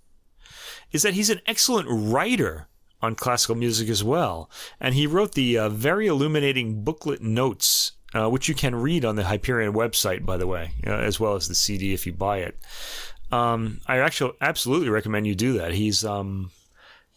is 0.92 1.02
that 1.02 1.14
he's 1.14 1.30
an 1.30 1.40
excellent 1.46 1.88
writer 1.88 2.68
on 3.00 3.14
classical 3.14 3.54
music 3.54 3.88
as 3.88 4.04
well. 4.04 4.50
And 4.80 4.94
he 4.94 5.06
wrote 5.06 5.32
the 5.32 5.58
uh, 5.58 5.68
very 5.68 6.06
illuminating 6.06 6.82
booklet 6.82 7.22
notes, 7.22 7.92
uh, 8.14 8.28
which 8.28 8.48
you 8.48 8.54
can 8.54 8.74
read 8.74 9.04
on 9.04 9.16
the 9.16 9.24
Hyperion 9.24 9.72
website, 9.72 10.24
by 10.24 10.36
the 10.36 10.46
way, 10.46 10.72
uh, 10.86 10.90
as 10.90 11.20
well 11.20 11.34
as 11.34 11.48
the 11.48 11.54
CD 11.54 11.94
if 11.94 12.06
you 12.06 12.12
buy 12.12 12.38
it. 12.38 12.58
Um, 13.30 13.80
I 13.86 13.98
actually 13.98 14.32
absolutely 14.40 14.88
recommend 14.88 15.26
you 15.26 15.34
do 15.34 15.54
that. 15.54 15.72
He's 15.72 16.04
um, 16.04 16.50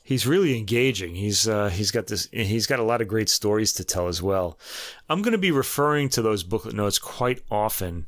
he's 0.04 0.28
really 0.28 0.58
engaging. 0.58 1.16
He's 1.16 1.48
uh, 1.48 1.70
he's 1.70 1.92
got 1.92 2.08
this. 2.08 2.28
He's 2.32 2.68
got 2.68 2.80
a 2.80 2.84
lot 2.84 3.02
of 3.02 3.08
great 3.08 3.30
stories 3.30 3.74
to 3.74 3.84
tell 3.84 4.08
as 4.08 4.22
well. 4.22 4.60
I'm 5.10 5.22
going 5.22 5.32
to 5.32 5.38
be 5.38 5.52
referring 5.52 6.10
to 6.10 6.22
those 6.22 6.44
booklet 6.44 6.76
notes 6.76 7.00
quite 7.00 7.42
often 7.50 8.08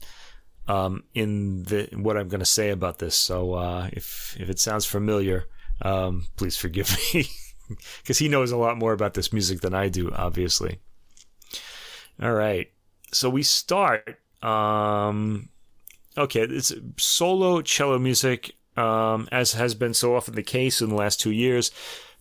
um, 0.67 1.03
in 1.13 1.63
the 1.63 1.89
what 1.93 2.17
I'm 2.17 2.27
going 2.27 2.39
to 2.39 2.45
say 2.45 2.69
about 2.69 2.99
this. 2.99 3.15
So 3.15 3.53
uh, 3.53 3.89
if 3.93 4.35
if 4.39 4.49
it 4.49 4.59
sounds 4.59 4.85
familiar, 4.85 5.45
um, 5.81 6.27
please 6.35 6.57
forgive 6.57 6.95
me 7.13 7.27
because 8.01 8.19
he 8.19 8.27
knows 8.27 8.51
a 8.51 8.57
lot 8.57 8.77
more 8.77 8.93
about 8.93 9.13
this 9.13 9.31
music 9.31 9.61
than 9.61 9.73
I 9.73 9.89
do, 9.89 10.11
obviously. 10.11 10.79
All 12.21 12.33
right, 12.33 12.69
so 13.11 13.29
we 13.29 13.43
start. 13.43 14.19
Um, 14.41 15.49
okay, 16.17 16.41
it's 16.41 16.73
solo 16.97 17.61
cello 17.61 17.99
music, 17.99 18.55
um, 18.75 19.27
as 19.31 19.53
has 19.53 19.75
been 19.75 19.93
so 19.93 20.15
often 20.15 20.35
the 20.35 20.43
case 20.43 20.81
in 20.81 20.89
the 20.89 20.95
last 20.95 21.19
two 21.19 21.31
years. 21.31 21.71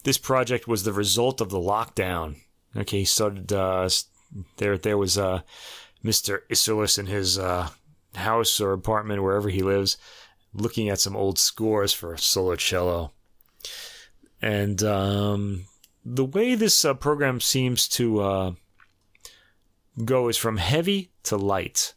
This 0.05 0.19
project 0.19 0.67
was 0.67 0.83
the 0.83 0.93
result 0.93 1.41
of 1.41 1.51
the 1.51 1.59
lockdown. 1.59 2.37
Okay, 2.77 3.01
he 3.01 3.05
started 3.05 3.53
uh, 3.53 3.89
there. 4.57 4.77
There 4.79 4.99
was 4.99 5.17
uh, 5.17 5.43
Mr. 6.05 6.41
Isserlis 6.51 6.99
in 6.99 7.07
his 7.07 7.39
uh, 7.39 7.69
house 8.15 8.61
or 8.61 8.73
apartment, 8.73 9.23
wherever 9.23 9.49
he 9.49 9.63
lives, 9.63 9.97
looking 10.53 10.89
at 10.89 11.01
some 11.01 11.17
old 11.17 11.39
scores 11.39 11.93
for 11.93 12.17
solo 12.17 12.57
cello. 12.57 13.13
And 14.41 14.83
um, 14.83 15.67
the 16.05 16.25
way 16.25 16.55
this 16.55 16.85
uh, 16.85 16.95
program 16.95 17.41
seems 17.41 17.89
to 17.91 18.21
uh, 18.21 18.53
go 20.05 20.29
is 20.29 20.37
from 20.37 20.57
heavy 20.57 21.13
to 21.25 21.37
light. 21.37 21.95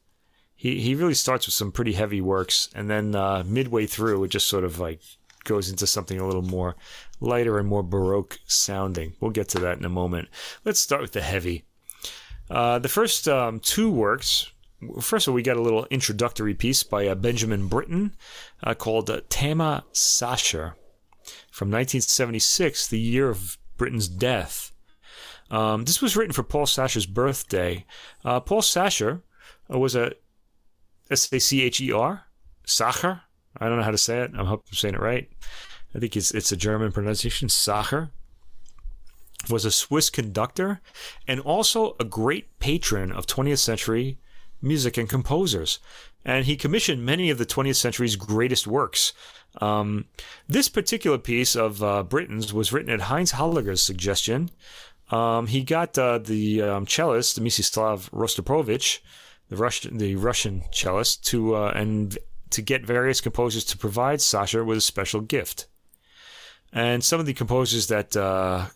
He 0.66 0.80
he 0.80 0.96
really 0.96 1.14
starts 1.14 1.46
with 1.46 1.54
some 1.54 1.72
pretty 1.72 1.94
heavy 1.94 2.22
works, 2.22 2.70
and 2.74 2.90
then 2.90 3.14
uh, 3.14 3.44
midway 3.46 3.86
through, 3.86 4.24
it 4.24 4.30
just 4.30 4.48
sort 4.48 4.64
of 4.64 4.80
like 4.80 5.00
goes 5.44 5.70
into 5.70 5.86
something 5.86 6.20
a 6.20 6.26
little 6.26 6.42
more 6.42 6.76
lighter 7.20 7.60
and 7.60 7.68
more 7.68 7.84
baroque 7.84 8.40
sounding. 8.48 9.14
We'll 9.20 9.30
get 9.30 9.48
to 9.50 9.60
that 9.60 9.78
in 9.78 9.86
a 9.86 9.90
moment. 9.90 10.28
Let's 10.64 10.80
start 10.80 11.04
with 11.04 11.12
the 11.12 11.22
heavy. 11.22 11.66
Uh, 12.50 12.80
the 12.80 12.90
first 12.90 13.28
um, 13.28 13.60
two 13.60 13.92
works. 13.92 14.52
First 15.00 15.28
of 15.28 15.34
all, 15.34 15.36
we 15.36 15.44
got 15.44 15.56
a 15.56 15.62
little 15.62 15.86
introductory 15.92 16.56
piece 16.56 16.82
by 16.82 17.06
uh, 17.06 17.14
Benjamin 17.14 17.68
Britten 17.68 18.16
uh, 18.64 18.74
called 18.74 19.08
uh, 19.08 19.22
Tema 19.30 19.84
Sacher 19.92 20.76
from 21.52 21.70
1976, 21.70 22.88
the 22.88 23.00
year 23.00 23.30
of 23.30 23.60
Britten's 23.78 24.08
death. 24.08 24.72
Um, 25.52 25.86
this 25.86 26.02
was 26.02 26.18
written 26.18 26.34
for 26.34 26.42
Paul 26.42 26.66
Sacher's 26.66 27.06
birthday. 27.06 27.86
Uh, 28.24 28.40
Paul 28.40 28.64
Sacher 28.64 29.22
uh, 29.72 29.78
was 29.78 29.96
a 29.96 30.14
S 31.10 31.32
A 31.32 31.40
C 31.40 31.62
H 31.62 31.82
E 31.82 31.92
R 31.92 32.24
Sacher. 32.66 33.22
I 33.58 33.68
don't 33.68 33.78
know 33.78 33.84
how 33.84 33.92
to 33.92 33.98
say 33.98 34.22
it. 34.22 34.32
I 34.38 34.44
hope 34.44 34.66
I'm 34.68 34.76
saying 34.76 34.96
it 34.96 35.02
right. 35.02 35.30
I 35.94 36.00
think 36.00 36.16
it's 36.18 36.32
it's 36.32 36.52
a 36.52 36.58
German 36.58 36.92
pronunciation. 36.92 37.50
Sacher 37.50 38.10
was 39.50 39.66
a 39.66 39.72
Swiss 39.72 40.10
conductor 40.10 40.82
and 41.28 41.40
also 41.40 41.96
a 42.00 42.04
great 42.04 42.60
patron 42.60 43.12
of 43.12 43.28
20th 43.28 43.60
century 43.60 44.18
music 44.62 44.98
and 44.98 45.08
composers. 45.08 45.80
And 46.26 46.46
he 46.46 46.58
commissioned 46.58 47.06
many 47.06 47.30
of 47.30 47.38
the 47.38 47.46
20th 47.46 47.76
century's 47.76 48.16
greatest 48.16 48.66
works. 48.66 49.14
Um, 49.62 50.06
this 50.48 50.68
particular 50.70 51.18
piece 51.18 51.56
of 51.56 51.84
uh, 51.84 52.04
Britten's 52.04 52.52
was 52.52 52.74
written 52.74 52.92
at 52.92 53.02
Heinz 53.02 53.32
Holliger's 53.32 53.82
suggestion. 53.82 54.50
Um, 55.12 55.48
he 55.48 55.64
got 55.64 55.98
uh, 55.98 56.18
the 56.18 56.64
um, 56.64 56.88
cellist 56.88 57.40
Mstislav 57.40 58.10
Rostropovich, 58.10 59.00
the 59.50 59.56
Russian 59.56 59.98
the 59.98 60.16
Russian 60.16 60.64
cellist, 60.72 61.26
to 61.28 61.56
uh, 61.56 61.72
and 61.76 62.18
to 62.52 62.62
get 62.62 62.86
various 62.86 63.22
composers 63.22 63.66
to 63.66 63.78
provide 63.78 64.22
Sasha 64.22 64.64
with 64.64 64.78
a 64.78 64.82
special 64.82 65.22
gift. 65.22 65.68
And 66.72 67.04
some 67.04 67.20
of 67.20 67.26
the 67.26 67.34
composers 67.34 67.88
that 67.88 68.16
uh, 68.16 68.68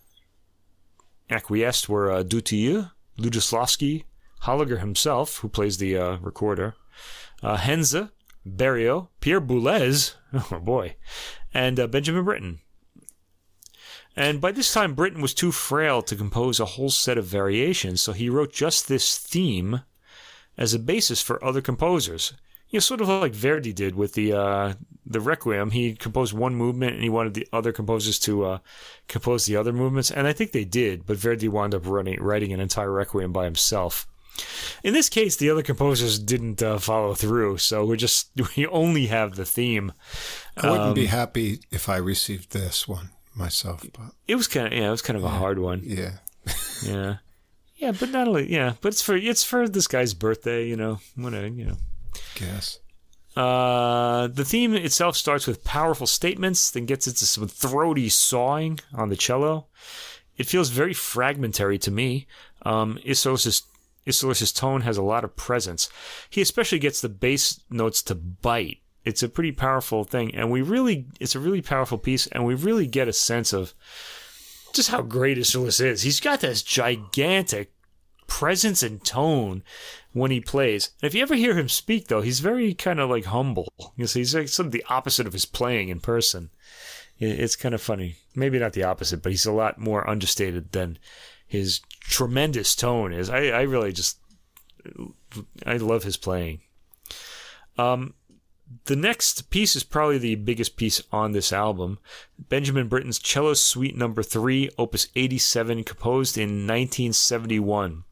acquiesced 1.30 1.90
were 1.90 2.12
uh, 2.12 2.24
Dutilleux, 2.24 2.92
Lutoslawski, 3.18 4.06
Holliger 4.44 4.80
himself, 4.80 5.40
who 5.40 5.50
plays 5.50 5.78
the 5.78 5.98
uh, 5.98 6.18
recorder, 6.18 6.76
uh, 7.44 7.58
Henze, 7.58 8.10
Berio, 8.48 9.10
Pierre 9.20 9.42
Boulez, 9.42 10.16
oh 10.52 10.60
boy, 10.60 10.96
and 11.54 11.80
uh, 11.80 11.88
Benjamin 11.88 12.24
Britten. 12.24 12.60
And 14.16 14.42
by 14.42 14.52
this 14.52 14.74
time, 14.74 14.96
Britten 14.96 15.22
was 15.22 15.34
too 15.34 15.52
frail 15.52 16.02
to 16.02 16.16
compose 16.16 16.60
a 16.60 16.66
whole 16.66 16.90
set 16.90 17.18
of 17.18 17.26
variations, 17.26 18.02
so 18.02 18.12
he 18.12 18.30
wrote 18.30 18.52
just 18.52 18.88
this 18.88 19.18
theme 19.18 19.82
as 20.60 20.74
a 20.76 20.80
basis 20.80 21.22
for 21.22 21.44
other 21.44 21.62
composers. 21.62 22.34
You 22.70 22.78
know, 22.78 22.82
sort 22.82 23.02
of 23.02 23.08
like 23.08 23.34
Verdi 23.34 23.74
did 23.74 23.96
with 23.96 24.14
the 24.14 24.34
uh, 24.34 24.74
the 25.04 25.20
Requiem. 25.20 25.72
He 25.72 25.96
composed 25.96 26.34
one 26.34 26.54
movement, 26.54 26.94
and 26.94 27.02
he 27.02 27.10
wanted 27.10 27.34
the 27.34 27.48
other 27.52 27.72
composers 27.72 28.20
to 28.20 28.46
uh, 28.46 28.58
compose 29.08 29.48
the 29.48 29.56
other 29.56 29.74
movements, 29.74 30.12
and 30.12 30.28
I 30.28 30.34
think 30.34 30.52
they 30.52 30.66
did. 30.66 31.08
But 31.08 31.18
Verdi 31.18 31.48
wound 31.48 31.74
up 31.74 31.88
running, 31.88 32.22
writing 32.22 32.54
an 32.54 32.60
entire 32.60 32.92
Requiem 32.92 33.34
by 33.34 33.46
himself. 33.46 34.06
In 34.84 34.94
this 34.94 35.10
case, 35.10 35.36
the 35.36 35.50
other 35.50 35.64
composers 35.64 36.20
didn't 36.20 36.62
uh, 36.62 36.78
follow 36.78 37.16
through, 37.16 37.58
so 37.58 37.84
we're 37.86 37.96
just 37.96 38.30
we 38.56 38.68
only 38.68 39.08
have 39.08 39.36
the 39.36 39.46
theme. 39.46 39.92
I 40.58 40.70
wouldn't 40.70 40.90
um, 40.90 40.94
be 40.94 41.08
happy 41.08 41.62
if 41.72 41.90
I 41.90 41.98
received 41.98 42.52
this 42.52 42.88
one 42.88 43.10
myself, 43.36 43.84
but 43.94 44.12
it 44.28 44.36
was 44.36 44.48
kind 44.48 44.68
of 44.68 44.74
yeah, 44.74 44.90
it 44.90 44.92
was 44.92 45.02
kind 45.02 45.18
of 45.18 45.24
yeah, 45.24 45.36
a 45.36 45.40
hard 45.40 45.58
one. 45.58 45.82
Yeah, 45.84 46.12
yeah, 46.86 47.16
yeah, 47.80 47.94
but 47.98 48.10
not 48.10 48.28
only 48.28 48.52
yeah, 48.52 48.74
but 48.82 48.90
it's 48.90 49.02
for 49.02 49.16
it's 49.16 49.44
for 49.44 49.68
this 49.68 49.88
guy's 49.88 50.14
birthday, 50.14 50.68
you 50.68 50.76
know, 50.76 51.00
whatever, 51.16 51.48
you 51.48 51.66
know. 51.66 51.78
Guess. 52.36 52.80
Uh, 53.36 54.28
the 54.28 54.44
theme 54.44 54.76
itself 54.76 55.16
starts 55.16 55.48
with 55.48 55.64
powerful 55.64 56.08
statements, 56.08 56.72
then 56.72 56.86
gets 56.86 57.08
into 57.08 57.26
some 57.26 57.48
throaty 57.48 58.10
sawing 58.10 58.80
on 58.94 59.10
the 59.10 59.16
cello. 59.16 59.68
It 60.38 60.46
feels 60.46 60.70
very 60.70 60.94
fragmentary 60.94 61.78
to 61.80 61.92
me. 61.92 62.28
Um, 62.64 63.00
Isserlis's 63.06 64.52
tone 64.52 64.82
has 64.82 64.98
a 64.98 65.02
lot 65.04 65.24
of 65.24 65.38
presence. 65.38 65.90
He 66.30 66.42
especially 66.42 66.80
gets 66.80 67.00
the 67.00 67.10
bass 67.10 67.62
notes 67.70 68.02
to 68.04 68.16
bite. 68.16 68.80
It's 69.06 69.24
a 69.24 69.30
pretty 69.30 69.54
powerful 69.54 70.04
thing, 70.04 70.36
and 70.36 70.52
we 70.52 70.62
really, 70.62 71.06
it's 71.20 71.36
a 71.36 71.40
really 71.40 71.62
powerful 71.62 71.98
piece, 71.98 72.28
and 72.28 72.46
we 72.46 72.56
really 72.56 72.88
get 72.88 73.08
a 73.08 73.14
sense 73.14 73.54
of 73.54 73.74
just 74.74 74.90
how 74.90 75.02
great 75.02 75.38
Isserlis 75.38 75.84
is. 75.84 76.02
He's 76.02 76.20
got 76.20 76.42
this 76.42 76.64
gigantic 76.64 77.72
presence 78.28 78.84
and 78.84 79.04
tone 79.04 79.64
when 80.14 80.32
he 80.32 80.40
plays. 80.40 80.92
And 81.02 81.08
if 81.08 81.16
you 81.16 81.22
ever 81.22 81.36
hear 81.36 81.58
him 81.58 81.70
speak, 81.70 82.08
though, 82.08 82.22
he's 82.22 82.40
very 82.40 82.74
kind 82.74 83.00
of 83.00 83.10
like 83.10 83.26
humble. 83.26 83.72
You 83.96 84.08
see, 84.08 84.20
he's 84.20 84.36
like 84.36 84.48
sort 84.48 84.68
of 84.68 84.72
the 84.72 84.86
opposite 84.90 85.28
of 85.28 85.34
his 85.34 85.46
playing 85.46 85.90
in 85.90 86.00
person. 86.00 86.50
It's 87.20 87.56
kind 87.56 87.76
of 87.76 87.82
funny. 87.82 88.16
Maybe 88.34 88.60
not 88.60 88.74
the 88.74 88.84
opposite, 88.84 89.22
but 89.22 89.32
he's 89.32 89.46
a 89.46 89.52
lot 89.52 89.78
more 89.78 90.10
understated 90.10 90.72
than 90.72 90.98
his 91.46 91.82
tremendous 92.00 92.76
tone 92.76 93.12
is. 93.12 93.30
I, 93.30 93.48
I 93.48 93.62
really 93.64 93.92
just, 93.92 94.20
I 95.66 95.78
love 95.78 96.04
his 96.04 96.16
playing. 96.16 96.62
Um, 97.78 98.14
the 98.86 98.96
next 98.96 99.50
piece 99.50 99.76
is 99.76 99.84
probably 99.84 100.18
the 100.18 100.36
biggest 100.36 100.76
piece 100.76 101.02
on 101.12 101.32
this 101.32 101.52
album. 101.52 102.00
Benjamin 102.38 102.88
Britten's 102.88 103.20
Cello 103.20 103.54
Suite 103.54 103.98
Number 103.98 104.24
Three, 104.24 104.70
Opus 104.78 105.08
87, 105.16 105.84
composed 105.84 106.38
in 106.38 106.68
1971. 106.68 108.04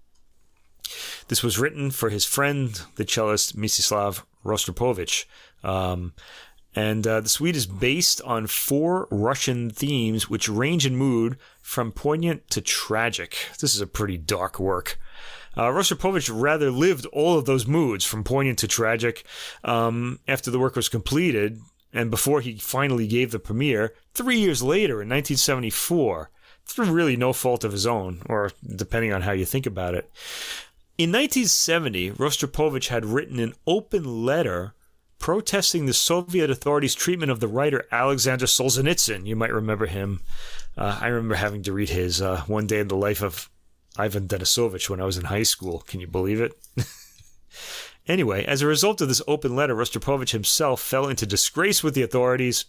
This 1.27 1.43
was 1.43 1.59
written 1.59 1.91
for 1.91 2.09
his 2.09 2.25
friend, 2.25 2.79
the 2.95 3.05
cellist 3.05 3.55
Mstislav 3.57 4.23
Rostropovich. 4.45 5.25
Um, 5.63 6.13
and 6.75 7.05
uh, 7.07 7.21
the 7.21 7.29
suite 7.29 7.55
is 7.55 7.65
based 7.65 8.21
on 8.21 8.47
four 8.47 9.07
Russian 9.09 9.69
themes 9.69 10.29
which 10.29 10.47
range 10.47 10.85
in 10.85 10.95
mood 10.95 11.37
from 11.61 11.91
poignant 11.91 12.49
to 12.51 12.61
tragic. 12.61 13.35
This 13.59 13.73
is 13.73 13.81
a 13.81 13.87
pretty 13.87 14.17
dark 14.17 14.59
work. 14.59 14.99
Uh, 15.57 15.71
Rostropovich 15.71 16.29
rather 16.31 16.69
lived 16.69 17.07
all 17.07 17.37
of 17.37 17.45
those 17.45 17.65
moods 17.65 18.05
from 18.05 18.23
poignant 18.23 18.59
to 18.59 18.67
tragic 18.67 19.25
um, 19.63 20.19
after 20.27 20.51
the 20.51 20.59
work 20.59 20.75
was 20.75 20.87
completed 20.87 21.59
and 21.91 22.11
before 22.11 22.41
he 22.41 22.57
finally 22.57 23.07
gave 23.07 23.31
the 23.31 23.39
premiere 23.39 23.95
three 24.13 24.37
years 24.39 24.61
later 24.61 25.01
in 25.01 25.09
1974 25.09 26.29
through 26.65 26.91
really 26.91 27.15
no 27.15 27.33
fault 27.33 27.63
of 27.63 27.71
his 27.71 27.87
own, 27.87 28.21
or 28.27 28.51
depending 28.75 29.13
on 29.13 29.21
how 29.21 29.31
you 29.31 29.45
think 29.45 29.65
about 29.65 29.95
it. 29.95 30.11
In 30.97 31.11
1970, 31.11 32.11
Rostropovich 32.11 32.89
had 32.89 33.05
written 33.05 33.39
an 33.39 33.53
open 33.65 34.25
letter 34.25 34.73
protesting 35.17 35.85
the 35.85 35.93
Soviet 35.93 36.49
authorities' 36.49 36.93
treatment 36.93 37.31
of 37.31 37.39
the 37.39 37.47
writer 37.47 37.85
Alexander 37.91 38.45
Solzhenitsyn. 38.45 39.25
You 39.25 39.35
might 39.35 39.53
remember 39.53 39.87
him. 39.87 40.21
Uh, 40.77 40.99
I 41.01 41.07
remember 41.07 41.35
having 41.35 41.63
to 41.63 41.73
read 41.73 41.89
his 41.89 42.21
uh, 42.21 42.43
One 42.47 42.67
Day 42.67 42.79
in 42.79 42.89
the 42.89 42.95
Life 42.95 43.23
of 43.23 43.49
Ivan 43.97 44.27
Denisovich 44.27 44.89
when 44.89 45.01
I 45.01 45.05
was 45.05 45.17
in 45.17 45.25
high 45.25 45.43
school. 45.43 45.79
Can 45.87 45.99
you 45.99 46.07
believe 46.07 46.41
it? 46.41 46.53
anyway, 48.07 48.45
as 48.45 48.61
a 48.61 48.67
result 48.67 49.01
of 49.01 49.07
this 49.07 49.21
open 49.27 49.55
letter, 49.55 49.75
Rostropovich 49.75 50.31
himself 50.31 50.81
fell 50.81 51.07
into 51.07 51.25
disgrace 51.25 51.83
with 51.83 51.93
the 51.93 52.03
authorities. 52.03 52.65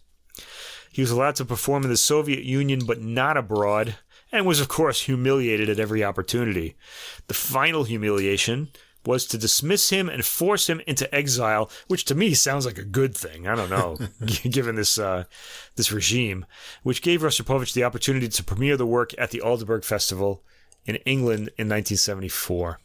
He 0.93 1.03
was 1.03 1.11
allowed 1.11 1.37
to 1.37 1.45
perform 1.45 1.85
in 1.85 1.91
the 1.91 1.97
Soviet 1.97 2.45
Union 2.45 2.81
but 2.87 3.03
not 3.03 3.37
abroad 3.37 3.97
and 4.33 4.47
was, 4.47 4.61
of 4.61 4.69
course, 4.69 5.03
humiliated 5.03 5.69
at 5.69 5.81
every 5.81 6.05
opportunity. 6.05 6.77
The 7.29 7.35
final 7.35 7.85
humiliation 7.85 8.69
was 9.07 9.27
to 9.27 9.39
dismiss 9.39 9.91
him 9.91 10.09
and 10.09 10.25
force 10.25 10.69
him 10.69 10.83
into 10.87 11.13
exile, 11.15 11.71
which 11.87 12.05
to 12.05 12.15
me 12.15 12.35
sounds 12.35 12.67
like 12.67 12.79
a 12.79 12.85
good 12.85 13.17
thing. 13.17 13.47
I 13.47 13.55
don't 13.55 13.71
know, 13.71 13.97
given 14.51 14.75
this 14.75 14.99
uh, 14.99 15.25
this 15.77 15.93
regime, 15.93 16.45
which 16.83 17.03
gave 17.03 17.23
Rostropovich 17.23 17.73
the 17.73 17.85
opportunity 17.85 18.29
to 18.29 18.45
premiere 18.45 18.77
the 18.77 18.87
work 18.87 19.15
at 19.17 19.31
the 19.31 19.41
Aldeburgh 19.41 19.85
Festival 19.85 20.43
in 20.89 20.97
England 20.97 21.51
in 21.57 21.69
1974. 21.69 22.81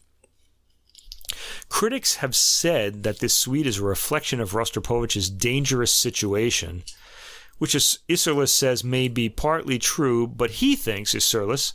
Critics 1.69 2.17
have 2.17 2.35
said 2.35 3.01
that 3.01 3.19
this 3.19 3.33
suite 3.33 3.65
is 3.65 3.79
a 3.79 3.83
reflection 3.83 4.39
of 4.39 4.51
Rostropovich's 4.51 5.29
dangerous 5.31 5.91
situation 5.93 6.83
which 7.63 7.75
Isserlis 7.75 8.49
says 8.49 8.83
may 8.83 9.07
be 9.07 9.29
partly 9.29 9.79
true, 9.79 10.27
but 10.27 10.51
he 10.51 10.75
thinks, 10.75 11.13
Isserlis, 11.13 11.71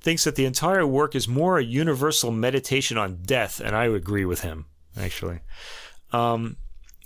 thinks 0.00 0.22
that 0.22 0.36
the 0.36 0.44
entire 0.44 0.86
work 0.86 1.16
is 1.16 1.26
more 1.26 1.58
a 1.58 1.64
universal 1.64 2.30
meditation 2.30 2.96
on 2.98 3.22
death, 3.22 3.60
and 3.60 3.74
I 3.74 3.86
agree 3.86 4.24
with 4.24 4.42
him, 4.42 4.66
actually. 4.96 5.40
Um, 6.12 6.56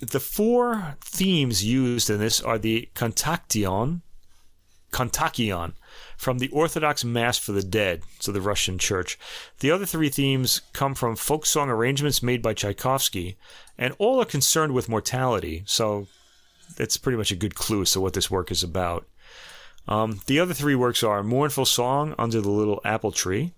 the 0.00 0.20
four 0.20 0.96
themes 1.02 1.64
used 1.64 2.10
in 2.10 2.18
this 2.18 2.42
are 2.42 2.58
the 2.58 2.90
Kontakion, 2.94 4.02
Kontakion, 4.92 5.72
from 6.18 6.38
the 6.38 6.48
Orthodox 6.48 7.04
Mass 7.04 7.38
for 7.38 7.52
the 7.52 7.62
Dead, 7.62 8.02
so 8.18 8.32
the 8.32 8.40
Russian 8.40 8.76
church. 8.76 9.16
The 9.60 9.70
other 9.70 9.86
three 9.86 10.10
themes 10.10 10.60
come 10.72 10.96
from 10.96 11.14
folk 11.14 11.46
song 11.46 11.70
arrangements 11.70 12.24
made 12.24 12.42
by 12.42 12.54
Tchaikovsky, 12.54 13.38
and 13.78 13.94
all 13.98 14.20
are 14.20 14.26
concerned 14.26 14.74
with 14.74 14.88
mortality, 14.88 15.62
so 15.64 16.08
that's 16.76 16.96
pretty 16.96 17.16
much 17.16 17.30
a 17.30 17.36
good 17.36 17.54
clue 17.54 17.82
as 17.82 17.92
to 17.92 18.00
what 18.00 18.14
this 18.14 18.30
work 18.30 18.50
is 18.50 18.64
about. 18.64 19.06
Um, 19.86 20.20
the 20.26 20.40
other 20.40 20.54
three 20.54 20.74
works 20.74 21.04
are 21.04 21.22
Mournful 21.22 21.64
Song 21.64 22.16
Under 22.18 22.40
the 22.40 22.50
Little 22.50 22.80
Apple 22.84 23.12
Tree, 23.12 23.52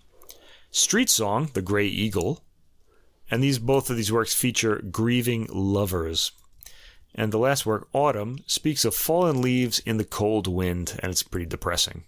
Street 0.69 1.09
Song 1.09 1.49
The 1.53 1.63
Gray 1.63 1.87
Eagle, 1.87 2.43
and 3.31 3.43
these 3.43 3.57
both 3.57 3.89
of 3.89 3.97
these 3.97 4.11
works 4.11 4.35
feature 4.35 4.83
grieving 4.91 5.47
lovers. 5.51 6.31
And 7.15 7.33
the 7.33 7.39
last 7.39 7.65
work, 7.65 7.89
Autumn, 7.91 8.43
speaks 8.45 8.85
of 8.85 8.93
fallen 8.93 9.41
leaves 9.41 9.79
in 9.79 9.97
the 9.97 10.05
cold 10.05 10.47
wind, 10.47 10.99
and 11.01 11.11
it's 11.11 11.23
pretty 11.23 11.47
depressing. 11.47 12.03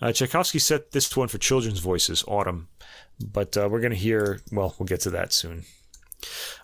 Uh, 0.00 0.12
Tchaikovsky 0.12 0.58
set 0.58 0.92
this 0.92 1.16
one 1.16 1.28
for 1.28 1.38
children's 1.38 1.78
voices, 1.78 2.24
Autumn, 2.26 2.68
but 3.20 3.56
uh, 3.56 3.68
we're 3.70 3.80
going 3.80 3.92
to 3.92 3.96
hear, 3.98 4.40
well, 4.50 4.74
we'll 4.78 4.86
get 4.86 5.00
to 5.02 5.10
that 5.10 5.32
soon. 5.32 5.64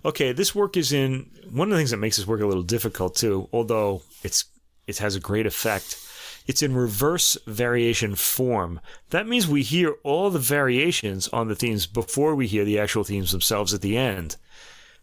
Okay, 0.04 0.32
this 0.32 0.54
work 0.54 0.76
is 0.76 0.92
in 0.92 1.30
one 1.50 1.68
of 1.68 1.72
the 1.72 1.78
things 1.78 1.90
that 1.90 1.96
makes 1.98 2.16
this 2.16 2.26
work 2.26 2.40
a 2.40 2.46
little 2.46 2.62
difficult 2.62 3.16
too, 3.16 3.48
although 3.52 4.02
it's 4.22 4.44
it 4.86 4.98
has 4.98 5.14
a 5.14 5.20
great 5.20 5.46
effect. 5.46 6.04
It's 6.46 6.62
in 6.62 6.74
reverse 6.74 7.36
variation 7.46 8.14
form. 8.14 8.80
That 9.10 9.28
means 9.28 9.46
we 9.46 9.62
hear 9.62 9.96
all 10.02 10.30
the 10.30 10.38
variations 10.38 11.28
on 11.28 11.48
the 11.48 11.54
themes 11.54 11.86
before 11.86 12.34
we 12.34 12.46
hear 12.46 12.64
the 12.64 12.78
actual 12.78 13.04
themes 13.04 13.32
themselves 13.32 13.74
at 13.74 13.82
the 13.82 13.98
end. 13.98 14.36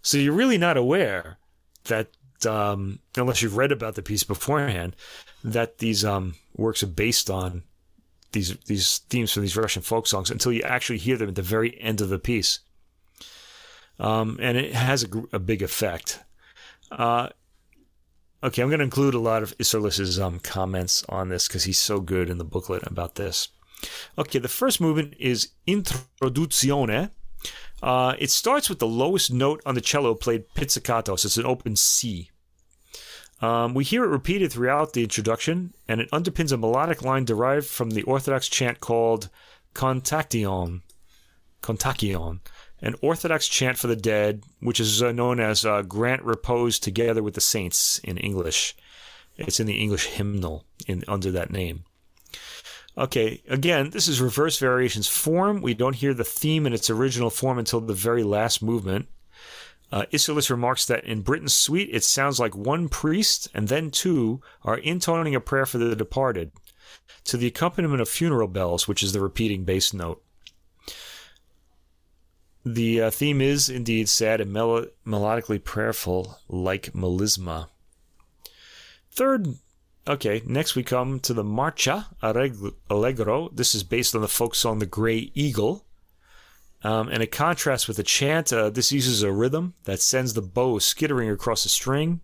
So 0.01 0.17
you're 0.17 0.33
really 0.33 0.57
not 0.57 0.75
aware 0.75 1.38
that, 1.83 2.07
um, 2.47 2.99
unless 3.15 3.43
you've 3.43 3.57
read 3.57 3.71
about 3.71 3.93
the 3.93 4.01
piece 4.01 4.23
beforehand, 4.23 4.95
that 5.43 5.77
these 5.77 6.03
um, 6.03 6.33
works 6.55 6.81
are 6.81 6.88
based 6.88 7.29
on 7.29 7.63
these 8.36 8.55
these 8.67 8.99
themes 9.09 9.31
from 9.31 9.41
these 9.41 9.57
Russian 9.57 9.81
folk 9.81 10.05
songs 10.05 10.29
until 10.29 10.53
you 10.53 10.61
actually 10.61 10.99
hear 10.99 11.17
them 11.17 11.29
at 11.29 11.36
the 11.36 11.41
very 11.41 11.81
end 11.81 12.01
of 12.01 12.09
the 12.09 12.19
piece 12.19 12.59
um, 13.99 14.38
and 14.41 14.57
it 14.57 14.73
has 14.73 15.03
a, 15.03 15.07
a 15.33 15.39
big 15.39 15.61
effect. 15.61 16.19
Uh, 16.91 17.29
okay, 18.43 18.61
I'm 18.61 18.69
going 18.69 18.79
to 18.79 18.86
include 18.86 19.13
a 19.13 19.19
lot 19.19 19.43
of 19.43 19.57
Isserlis's 19.57 20.19
um, 20.19 20.39
comments 20.39 21.03
on 21.09 21.29
this 21.29 21.47
because 21.47 21.63
he's 21.63 21.79
so 21.79 21.99
good 21.99 22.29
in 22.29 22.38
the 22.38 22.43
booklet 22.43 22.86
about 22.86 23.15
this. 23.15 23.49
Okay, 24.17 24.39
the 24.39 24.47
first 24.47 24.81
movement 24.81 25.15
is 25.19 25.49
Introduzione. 25.67 27.11
Uh, 27.83 28.15
it 28.17 28.31
starts 28.31 28.69
with 28.69 28.79
the 28.79 28.88
lowest 28.88 29.31
note 29.31 29.61
on 29.65 29.75
the 29.75 29.81
cello 29.81 30.15
played 30.15 30.53
pizzicato, 30.55 31.15
so 31.15 31.27
it's 31.27 31.38
an 31.38 31.45
open 31.45 31.75
C. 31.75 32.31
Um, 33.46 33.76
we 33.76 33.84
hear 33.84 34.04
it 34.04 34.08
repeated 34.08 34.52
throughout 34.52 34.93
the 34.93 35.04
introduction, 35.04 35.76
and 35.88 36.02
it 36.02 36.10
underpins 36.10 36.52
a 36.52 36.58
melodic 36.58 37.04
line 37.04 37.26
derived 37.26 37.68
from 37.68 37.91
the 37.91 38.02
Orthodox 38.02 38.48
chant 38.48 38.80
called 38.80 39.30
Kontakion, 39.76 40.82
Kontakion, 41.62 42.39
an 42.82 42.96
Orthodox 43.04 43.48
chant 43.48 43.78
for 43.78 43.86
the 43.86 43.96
dead, 43.96 44.43
which 44.62 44.80
is 44.80 45.04
uh, 45.04 45.12
known 45.12 45.39
as 45.39 45.64
uh, 45.64 45.84
Grant 45.84 46.24
Repose 46.24 46.80
Together 46.80 47.22
with 47.22 47.36
the 47.36 47.41
Saints 47.41 48.00
in 48.04 48.18
English. 48.18 48.76
It's 49.38 49.60
in 49.60 49.68
the 49.68 49.80
English 49.80 50.08
hymnal 50.08 50.66
in 50.88 51.04
under 51.08 51.30
that 51.32 51.52
name. 51.52 51.84
Okay, 52.98 53.43
again, 53.48 53.91
this 53.91 54.08
is 54.08 54.22
reverse 54.22 54.58
variations 54.58 55.08
form. 55.08 55.62
We 55.62 55.76
don't 55.76 55.96
hear 55.96 56.16
the 56.16 56.24
theme 56.24 56.66
in 56.66 56.74
its 56.74 56.89
original 56.89 57.30
form 57.30 57.60
until 57.60 57.82
the 57.82 57.93
very 57.93 58.24
last 58.24 58.64
movement. 58.64 59.08
Uh, 59.91 60.05
remarks 60.49 60.86
that 60.86 61.03
in 61.03 61.21
Britten's 61.21 61.53
suite, 61.53 61.89
it 61.91 62.03
sounds 62.03 62.39
like 62.39 62.55
one 62.55 62.89
priest 62.89 63.47
and 63.53 63.67
then 63.67 63.91
two 63.91 64.41
are 64.63 64.77
intoning 64.77 65.36
a 65.36 65.39
prayer 65.39 65.65
for 65.65 65.77
the 65.77 65.95
departed 65.95 66.51
to 67.25 67.38
the 67.38 67.47
accompaniment 67.47 68.01
of 68.01 68.09
funeral 68.09 68.47
bells, 68.47 68.88
which 68.88 69.03
is 69.03 69.13
the 69.13 69.21
repeating 69.21 69.63
bass 69.63 69.93
note. 69.93 70.23
The 72.65 73.03
uh, 73.03 73.11
theme 73.11 73.41
is 73.41 73.69
indeed 73.69 74.09
sad 74.09 74.41
and 74.41 74.51
mel- 74.51 74.88
melodically 75.05 75.63
prayerful, 75.63 76.39
like 76.47 76.93
melisma. 76.93 77.67
Third, 79.11 79.55
okay, 80.07 80.41
next 80.45 80.75
we 80.75 80.81
come 80.81 81.19
to 81.21 81.33
the 81.33 81.43
Marcia 81.43 82.07
Allegro. 82.23 83.49
This 83.53 83.75
is 83.75 83.83
based 83.83 84.15
on 84.15 84.21
the 84.21 84.27
folk 84.27 84.55
song 84.55 84.79
The 84.79 84.88
Grey 84.88 85.31
Eagle. 85.36 85.84
Um, 86.86 87.09
and 87.09 87.23
it 87.23 87.31
contrasts 87.31 87.88
with 87.88 87.97
the 87.97 88.03
chant. 88.03 88.53
Uh, 88.53 88.69
this 88.69 88.91
uses 88.91 89.23
a 89.23 89.31
rhythm 89.31 89.73
that 89.86 89.99
sends 89.99 90.36
the 90.36 90.41
bow 90.43 90.77
skittering 90.77 91.31
across 91.31 91.65
a 91.65 91.69
string. 91.69 92.21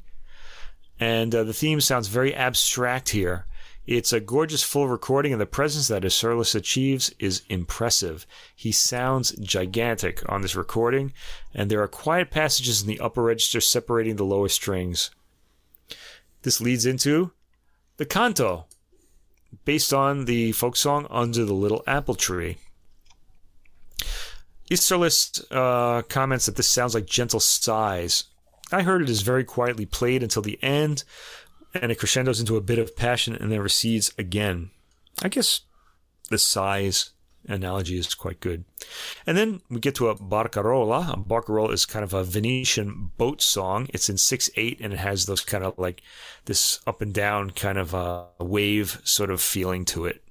And 1.00 1.34
uh, 1.34 1.44
the 1.44 1.52
theme 1.52 1.82
sounds 1.82 2.10
very 2.10 2.36
abstract 2.36 3.10
here. 3.10 3.48
It's 3.88 4.14
a 4.14 4.20
gorgeous 4.20 4.62
full 4.62 4.88
recording, 4.88 5.32
and 5.32 5.42
the 5.42 5.48
presence 5.48 5.88
that 5.88 6.04
Isserlis 6.04 6.54
achieves 6.54 7.12
is 7.18 7.42
impressive. 7.50 8.28
He 8.56 8.72
sounds 8.72 9.32
gigantic 9.32 10.22
on 10.30 10.44
this 10.44 10.56
recording, 10.56 11.12
and 11.56 11.72
there 11.72 11.82
are 11.82 11.88
quiet 11.88 12.30
passages 12.30 12.84
in 12.84 12.88
the 12.88 13.00
upper 13.00 13.24
register 13.24 13.62
separating 13.62 14.18
the 14.18 14.26
lower 14.26 14.48
strings. 14.48 15.10
This 16.44 16.62
leads 16.62 16.86
into 16.86 17.32
the 17.98 18.06
canto, 18.06 18.68
based 19.66 19.92
on 19.92 20.26
the 20.26 20.52
folk 20.52 20.76
song 20.76 21.08
Under 21.10 21.46
the 21.46 21.56
Little 21.56 21.84
Apple 21.88 22.14
Tree. 22.14 22.60
Isserlis 24.72 25.44
uh, 25.52 26.02
comments 26.04 26.46
that 26.46 26.56
this 26.56 26.68
sounds 26.68 26.96
like 26.96 27.06
gentle 27.06 27.42
sighs. 27.42 28.24
I 28.72 28.84
heard 28.84 29.02
it 29.02 29.10
is 29.10 29.22
very 29.22 29.44
quietly 29.44 29.86
played 29.86 30.24
until 30.24 30.42
the 30.42 30.58
end, 30.64 31.04
and 31.74 31.92
it 31.92 32.00
crescendos 32.00 32.40
into 32.40 32.56
a 32.56 32.62
bit 32.62 32.80
of 32.80 32.96
passion 32.96 33.36
and 33.36 33.52
then 33.52 33.60
recedes 33.60 34.14
again. 34.18 34.72
I 35.22 35.28
guess 35.28 35.62
the 36.30 36.38
size 36.38 37.10
analogy 37.48 37.98
is 37.98 38.14
quite 38.16 38.40
good. 38.40 38.64
And 39.28 39.36
then 39.36 39.62
we 39.70 39.82
get 39.82 39.96
to 39.96 40.08
a 40.08 40.16
barcarola. 40.16 41.14
A 41.14 41.18
barcarola 41.18 41.74
is 41.74 41.86
kind 41.86 42.04
of 42.04 42.14
a 42.14 42.24
Venetian 42.24 43.12
boat 43.18 43.42
song. 43.42 43.88
It's 43.94 44.10
in 44.10 44.16
6-8 44.16 44.78
and 44.80 44.94
it 44.94 45.00
has 45.00 45.26
those 45.26 45.42
kind 45.42 45.64
of 45.66 45.78
like 45.78 46.02
this 46.46 46.80
up 46.88 47.02
and 47.02 47.14
down 47.14 47.50
kind 47.50 47.78
of 47.78 47.94
a 47.94 48.28
wave 48.40 49.02
sort 49.04 49.32
of 49.32 49.42
feeling 49.42 49.84
to 49.86 50.06
it. 50.06 50.24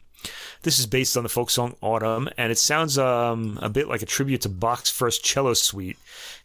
This 0.62 0.78
is 0.78 0.86
based 0.86 1.16
on 1.16 1.22
the 1.22 1.28
folk 1.28 1.50
song 1.50 1.76
Autumn, 1.80 2.28
and 2.36 2.52
it 2.52 2.58
sounds 2.58 2.98
um, 2.98 3.58
a 3.62 3.70
bit 3.70 3.88
like 3.88 4.02
a 4.02 4.06
tribute 4.06 4.42
to 4.42 4.48
Bach's 4.48 4.90
first 4.90 5.24
cello 5.24 5.54
suite, 5.54 5.98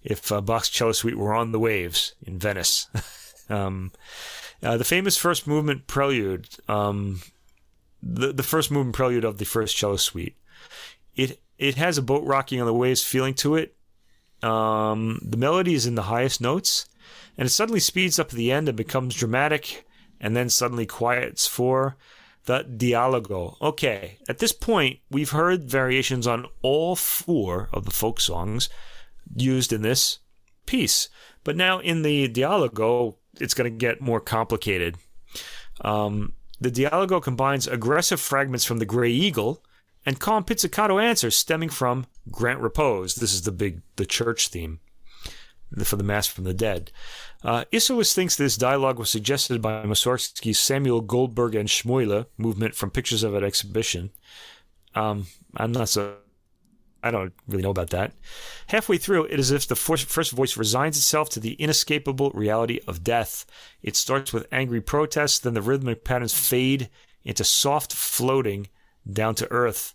if 0.03 0.31
uh, 0.31 0.39
Bach's 0.41 0.69
cello 0.69 0.93
suite 0.93 1.17
were 1.17 1.33
on 1.33 1.51
the 1.51 1.59
waves 1.59 2.13
in 2.25 2.39
Venice. 2.39 2.87
um, 3.49 3.91
uh, 4.63 4.77
the 4.77 4.85
famous 4.85 5.17
first 5.17 5.47
movement 5.47 5.87
prelude, 5.87 6.47
um, 6.69 7.21
the 8.01 8.31
the 8.31 8.43
first 8.43 8.71
movement 8.71 8.95
prelude 8.95 9.25
of 9.25 9.37
the 9.37 9.45
first 9.45 9.75
cello 9.75 9.97
suite. 9.97 10.35
It 11.15 11.41
it 11.57 11.75
has 11.75 11.97
a 11.97 12.03
boat 12.03 12.23
rocking 12.23 12.61
on 12.61 12.67
the 12.67 12.73
waves 12.73 13.03
feeling 13.03 13.33
to 13.35 13.55
it. 13.55 13.75
Um, 14.41 15.19
the 15.23 15.37
melody 15.37 15.73
is 15.73 15.85
in 15.85 15.95
the 15.95 16.03
highest 16.03 16.39
notes, 16.39 16.87
and 17.37 17.47
it 17.47 17.51
suddenly 17.51 17.79
speeds 17.79 18.17
up 18.17 18.27
at 18.27 18.35
the 18.35 18.51
end 18.51 18.69
and 18.69 18.77
becomes 18.77 19.15
dramatic, 19.15 19.85
and 20.21 20.37
then 20.37 20.49
suddenly 20.49 20.85
quiets 20.85 21.47
for 21.47 21.97
the 22.45 22.63
dialogo. 22.63 23.59
Okay, 23.61 24.17
at 24.29 24.39
this 24.39 24.51
point, 24.51 24.99
we've 25.09 25.31
heard 25.31 25.69
variations 25.69 26.27
on 26.27 26.47
all 26.61 26.95
four 26.95 27.69
of 27.73 27.85
the 27.85 27.91
folk 27.91 28.19
songs 28.19 28.69
used 29.35 29.73
in 29.73 29.81
this 29.81 30.19
piece. 30.65 31.09
But 31.43 31.55
now 31.55 31.79
in 31.79 32.01
the 32.01 32.27
dialogo, 32.29 33.15
it's 33.39 33.53
going 33.53 33.71
to 33.71 33.77
get 33.77 34.01
more 34.01 34.19
complicated. 34.19 34.97
Um, 35.81 36.33
the 36.59 36.71
dialogo 36.71 37.21
combines 37.21 37.67
aggressive 37.67 38.21
fragments 38.21 38.65
from 38.65 38.79
the 38.79 38.85
Grey 38.85 39.11
Eagle 39.11 39.63
and 40.05 40.19
calm 40.19 40.43
pizzicato 40.43 40.99
answers 40.99 41.35
stemming 41.35 41.69
from 41.69 42.05
Grant 42.31 42.59
Repose. 42.59 43.15
This 43.15 43.33
is 43.33 43.41
the 43.41 43.51
big 43.51 43.81
the 43.95 44.05
church 44.05 44.47
theme 44.49 44.79
for 45.83 45.95
the 45.95 46.03
Mass 46.03 46.27
from 46.27 46.43
the 46.43 46.53
Dead. 46.53 46.91
Uh, 47.45 47.63
thinks 47.69 48.35
this 48.35 48.57
dialogue 48.57 48.97
was 48.97 49.09
suggested 49.09 49.61
by 49.61 49.83
Mussorgsky's 49.83 50.57
Samuel 50.57 51.01
Goldberg 51.01 51.53
and 51.53 51.69
Schmuÿle 51.69 52.25
movement 52.39 52.73
from 52.73 52.89
Pictures 52.89 53.21
of 53.21 53.35
an 53.35 53.43
Exhibition. 53.43 54.09
Um, 54.95 55.27
I'm 55.55 55.71
not 55.71 55.89
so 55.89 56.15
I 57.03 57.11
don't 57.11 57.33
really 57.47 57.61
know 57.61 57.69
about 57.69 57.91
that. 57.91 58.13
Halfway 58.67 58.97
through, 58.97 59.25
it 59.25 59.39
is 59.39 59.51
as 59.51 59.63
if 59.63 59.67
the 59.67 59.75
first 59.75 60.31
voice 60.31 60.57
resigns 60.57 60.97
itself 60.97 61.29
to 61.29 61.39
the 61.39 61.53
inescapable 61.53 62.31
reality 62.31 62.79
of 62.87 63.03
death. 63.03 63.45
It 63.83 63.95
starts 63.95 64.33
with 64.33 64.47
angry 64.51 64.81
protests, 64.81 65.37
then 65.37 65.53
the 65.53 65.61
rhythmic 65.61 66.03
patterns 66.03 66.33
fade 66.33 66.89
into 67.23 67.43
soft 67.43 67.93
floating 67.93 68.69
down 69.07 69.35
to 69.35 69.51
earth. 69.51 69.93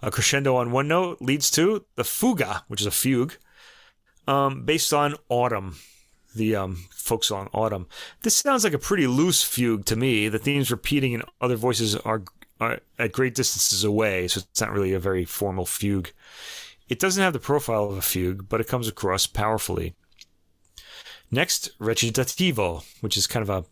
A 0.00 0.10
crescendo 0.10 0.56
on 0.56 0.70
one 0.70 0.88
note 0.88 1.20
leads 1.20 1.50
to 1.50 1.84
the 1.96 2.04
fuga, 2.04 2.64
which 2.68 2.80
is 2.80 2.86
a 2.86 2.90
fugue, 2.90 3.36
um, 4.26 4.64
based 4.64 4.92
on 4.92 5.16
autumn, 5.28 5.76
the 6.34 6.56
um, 6.56 6.86
folk 6.90 7.24
song 7.24 7.48
Autumn. 7.52 7.86
This 8.22 8.36
sounds 8.36 8.64
like 8.64 8.72
a 8.72 8.78
pretty 8.78 9.06
loose 9.06 9.42
fugue 9.42 9.84
to 9.86 9.96
me. 9.96 10.28
The 10.28 10.38
themes 10.38 10.70
repeating 10.70 11.14
and 11.14 11.24
other 11.40 11.56
voices 11.56 11.96
are 11.96 12.22
are 12.60 12.80
at 12.98 13.12
great 13.12 13.34
distances 13.34 13.84
away, 13.84 14.28
so 14.28 14.40
it's 14.40 14.60
not 14.60 14.70
really 14.70 14.92
a 14.92 15.00
very 15.00 15.24
formal 15.24 15.64
fugue. 15.64 16.10
It 16.90 16.98
doesn't 16.98 17.22
have 17.22 17.32
the 17.32 17.38
profile 17.38 17.84
of 17.84 17.96
a 17.96 18.02
fugue, 18.02 18.48
but 18.48 18.60
it 18.60 18.68
comes 18.68 18.86
across 18.86 19.26
powerfully. 19.26 19.94
Next, 21.30 21.70
recitativo, 21.78 22.84
which 23.00 23.16
is 23.16 23.26
kind 23.26 23.42
of 23.42 23.50
a 23.50 23.64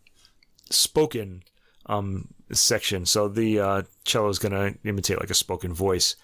spoken 0.73 1.43
um, 1.85 2.29
section. 2.57 3.05
So 3.05 3.27
the 3.27 3.59
uh, 3.59 3.81
cello 4.05 4.29
is 4.29 4.39
going 4.39 4.51
to 4.51 4.77
imitate 4.87 5.19
like 5.19 5.29
a 5.29 5.35
spoken 5.35 5.73
voice. 5.73 6.15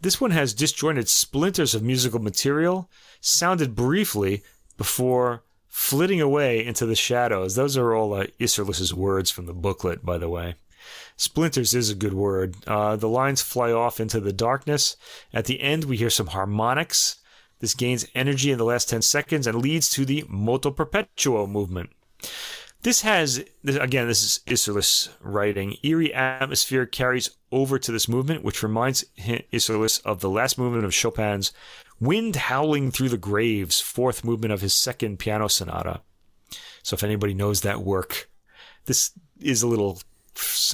This 0.00 0.20
one 0.20 0.30
has 0.30 0.54
disjointed 0.54 1.08
splinters 1.08 1.74
of 1.74 1.82
musical 1.82 2.20
material, 2.20 2.90
sounded 3.20 3.74
briefly 3.74 4.42
before 4.76 5.42
flitting 5.68 6.20
away 6.20 6.64
into 6.64 6.86
the 6.86 6.96
shadows. 6.96 7.54
Those 7.54 7.76
are 7.76 7.94
all 7.94 8.14
uh, 8.14 8.26
Isserlis's 8.38 8.92
words 8.92 9.30
from 9.30 9.46
the 9.46 9.54
booklet, 9.54 10.04
by 10.04 10.18
the 10.18 10.28
way. 10.28 10.56
Splinters 11.16 11.74
is 11.74 11.90
a 11.90 11.94
good 11.94 12.14
word. 12.14 12.56
Uh, 12.66 12.96
the 12.96 13.08
lines 13.08 13.42
fly 13.42 13.70
off 13.70 14.00
into 14.00 14.20
the 14.20 14.32
darkness. 14.32 14.96
At 15.32 15.44
the 15.44 15.60
end, 15.60 15.84
we 15.84 15.96
hear 15.96 16.10
some 16.10 16.28
harmonics. 16.28 17.16
This 17.60 17.74
gains 17.74 18.06
energy 18.14 18.50
in 18.50 18.58
the 18.58 18.64
last 18.64 18.88
10 18.88 19.02
seconds 19.02 19.46
and 19.46 19.60
leads 19.60 19.90
to 19.90 20.04
the 20.04 20.24
moto 20.28 20.70
perpetuo 20.70 21.46
movement. 21.46 21.90
This 22.82 23.02
has, 23.02 23.44
again, 23.64 24.06
this 24.06 24.22
is 24.22 24.40
Isserlis 24.46 25.10
writing. 25.20 25.76
Eerie 25.82 26.14
atmosphere 26.14 26.86
carries 26.86 27.30
over 27.52 27.78
to 27.78 27.92
this 27.92 28.08
movement, 28.08 28.42
which 28.42 28.62
reminds 28.62 29.04
Isserlis 29.18 30.00
of 30.06 30.20
the 30.20 30.30
last 30.30 30.56
movement 30.56 30.86
of 30.86 30.94
Chopin's 30.94 31.52
Wind 32.00 32.36
Howling 32.36 32.90
Through 32.90 33.10
the 33.10 33.18
Graves, 33.18 33.80
fourth 33.80 34.24
movement 34.24 34.54
of 34.54 34.62
his 34.62 34.72
second 34.72 35.18
piano 35.18 35.48
sonata. 35.48 36.00
So 36.82 36.94
if 36.94 37.02
anybody 37.02 37.34
knows 37.34 37.60
that 37.60 37.82
work, 37.82 38.30
this 38.86 39.10
is 39.38 39.62
a 39.62 39.68
little 39.68 40.00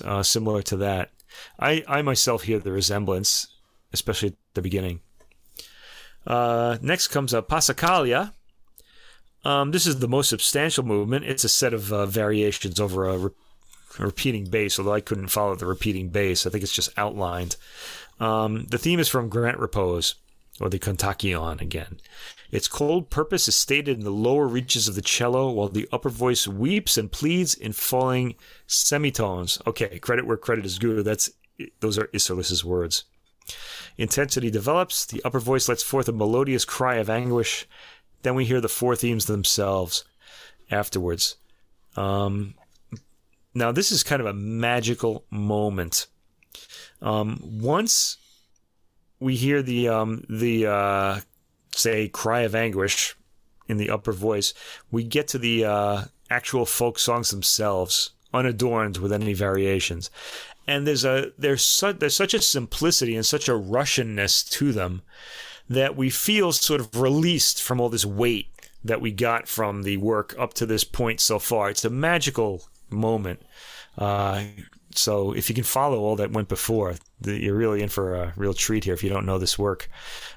uh, 0.04 0.22
similar 0.22 0.62
to 0.62 0.76
that. 0.76 1.10
I, 1.58 1.82
I 1.88 2.02
myself 2.02 2.44
hear 2.44 2.60
the 2.60 2.70
resemblance, 2.70 3.48
especially 3.92 4.28
at 4.28 4.34
the 4.54 4.62
beginning. 4.62 5.00
Uh, 6.24 6.78
next 6.80 7.08
comes 7.08 7.34
a 7.34 7.42
Passacaglia. 7.42 8.32
Um, 9.46 9.70
this 9.70 9.86
is 9.86 10.00
the 10.00 10.08
most 10.08 10.28
substantial 10.28 10.82
movement. 10.82 11.24
It's 11.24 11.44
a 11.44 11.48
set 11.48 11.72
of 11.72 11.92
uh, 11.92 12.06
variations 12.06 12.80
over 12.80 13.08
a, 13.08 13.16
re- 13.16 13.30
a, 14.00 14.02
repeating 14.04 14.46
bass, 14.46 14.76
although 14.76 14.92
I 14.92 15.00
couldn't 15.00 15.28
follow 15.28 15.54
the 15.54 15.66
repeating 15.66 16.08
bass. 16.08 16.44
I 16.44 16.50
think 16.50 16.64
it's 16.64 16.74
just 16.74 16.98
outlined. 16.98 17.54
Um, 18.18 18.64
the 18.64 18.76
theme 18.76 18.98
is 18.98 19.08
from 19.08 19.28
Grant 19.28 19.60
Repose, 19.60 20.16
or 20.60 20.68
the 20.68 20.80
Kontakion 20.80 21.60
again. 21.60 22.00
Its 22.50 22.66
cold 22.66 23.08
purpose 23.08 23.46
is 23.46 23.54
stated 23.54 23.98
in 23.98 24.04
the 24.04 24.10
lower 24.10 24.48
reaches 24.48 24.88
of 24.88 24.96
the 24.96 25.00
cello, 25.00 25.48
while 25.52 25.68
the 25.68 25.88
upper 25.92 26.10
voice 26.10 26.48
weeps 26.48 26.98
and 26.98 27.12
pleads 27.12 27.54
in 27.54 27.72
falling 27.72 28.34
semitones. 28.66 29.60
Okay, 29.64 30.00
credit 30.00 30.26
where 30.26 30.36
credit 30.36 30.66
is 30.66 30.76
due. 30.76 31.04
That's 31.04 31.30
those 31.78 31.98
are 31.98 32.08
Isserlis's 32.08 32.64
words. 32.64 33.04
Intensity 33.96 34.50
develops. 34.50 35.06
The 35.06 35.22
upper 35.24 35.38
voice 35.38 35.68
lets 35.68 35.84
forth 35.84 36.08
a 36.08 36.12
melodious 36.12 36.64
cry 36.64 36.96
of 36.96 37.08
anguish. 37.08 37.66
Then 38.26 38.34
we 38.34 38.44
hear 38.44 38.60
the 38.60 38.68
four 38.68 38.96
themes 38.96 39.26
themselves 39.26 40.04
afterwards. 40.68 41.36
Um, 41.94 42.54
now, 43.54 43.70
this 43.70 43.92
is 43.92 44.02
kind 44.02 44.20
of 44.20 44.26
a 44.26 44.32
magical 44.32 45.24
moment. 45.30 46.08
Um, 47.00 47.38
once 47.40 48.16
we 49.20 49.36
hear 49.36 49.62
the 49.62 49.88
um, 49.90 50.24
the 50.28 50.66
uh, 50.66 51.20
say 51.70 52.08
cry 52.08 52.40
of 52.40 52.56
anguish 52.56 53.14
in 53.68 53.76
the 53.76 53.90
upper 53.90 54.10
voice, 54.10 54.54
we 54.90 55.04
get 55.04 55.28
to 55.28 55.38
the 55.38 55.64
uh, 55.64 56.04
actual 56.28 56.66
folk 56.66 56.98
songs 56.98 57.30
themselves, 57.30 58.10
unadorned 58.34 58.96
with 58.96 59.12
any 59.12 59.34
variations. 59.34 60.10
And 60.66 60.84
there's 60.84 61.04
a 61.04 61.30
there's 61.38 61.62
such 61.62 62.00
there's 62.00 62.16
such 62.16 62.34
a 62.34 62.42
simplicity 62.42 63.14
and 63.14 63.24
such 63.24 63.48
a 63.48 63.52
Russianness 63.52 64.50
to 64.50 64.72
them 64.72 65.02
that 65.68 65.96
we 65.96 66.10
feel 66.10 66.52
sort 66.52 66.80
of 66.80 66.94
released 67.00 67.62
from 67.62 67.80
all 67.80 67.88
this 67.88 68.06
weight 68.06 68.48
that 68.84 69.00
we 69.00 69.10
got 69.10 69.48
from 69.48 69.82
the 69.82 69.96
work 69.96 70.34
up 70.38 70.54
to 70.54 70.66
this 70.66 70.84
point 70.84 71.20
so 71.20 71.38
far. 71.38 71.70
It's 71.70 71.84
a 71.84 71.90
magical 71.90 72.62
moment. 72.90 73.42
Uh, 73.98 74.44
so 74.94 75.32
if 75.32 75.48
you 75.48 75.54
can 75.54 75.64
follow 75.64 75.98
all 75.98 76.16
that 76.16 76.32
went 76.32 76.48
before, 76.48 76.94
the, 77.20 77.38
you're 77.38 77.56
really 77.56 77.82
in 77.82 77.88
for 77.88 78.14
a 78.14 78.32
real 78.36 78.54
treat 78.54 78.84
here 78.84 78.94
if 78.94 79.02
you 79.02 79.10
don't 79.10 79.26
know 79.26 79.38
this 79.38 79.58
work. 79.58 79.88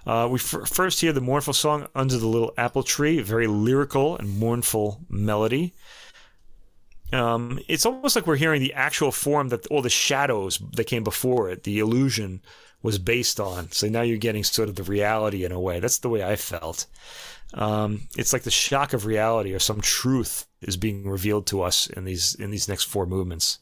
Uh, 0.05 0.27
we 0.29 0.37
f- 0.37 0.67
first 0.67 0.99
hear 0.99 1.13
the 1.13 1.21
mournful 1.21 1.53
song 1.53 1.87
Under 1.95 2.17
the 2.17 2.27
Little 2.27 2.53
Apple 2.57 2.83
Tree, 2.83 3.21
very 3.21 3.47
lyrical 3.47 4.17
and 4.17 4.37
mournful 4.37 5.05
melody. 5.09 5.73
Um, 7.11 7.59
it's 7.67 7.85
almost 7.85 8.15
like 8.15 8.27
we're 8.27 8.35
hearing 8.35 8.61
the 8.61 8.73
actual 8.73 9.11
form 9.11 9.49
that 9.49 9.65
all 9.67 9.81
the 9.81 9.89
shadows 9.89 10.59
that 10.73 10.85
came 10.85 11.03
before 11.03 11.49
it, 11.49 11.63
the 11.63 11.79
illusion 11.79 12.41
was 12.81 12.97
based 12.97 13.39
on. 13.39 13.71
So 13.71 13.87
now 13.87 14.01
you're 14.01 14.17
getting 14.17 14.43
sort 14.43 14.69
of 14.69 14.75
the 14.75 14.83
reality 14.83 15.43
in 15.43 15.51
a 15.51 15.59
way. 15.59 15.79
That's 15.79 15.97
the 15.99 16.09
way 16.09 16.23
I 16.23 16.35
felt. 16.35 16.85
Um, 17.53 18.07
it's 18.17 18.31
like 18.31 18.43
the 18.43 18.51
shock 18.51 18.93
of 18.93 19.05
reality 19.05 19.53
or 19.53 19.59
some 19.59 19.81
truth 19.81 20.47
is 20.61 20.77
being 20.77 21.09
revealed 21.09 21.47
to 21.47 21.61
us 21.61 21.87
in 21.87 22.05
these 22.05 22.35
in 22.35 22.51
these 22.51 22.67
next 22.67 22.83
four 22.83 23.05
movements. 23.05 23.59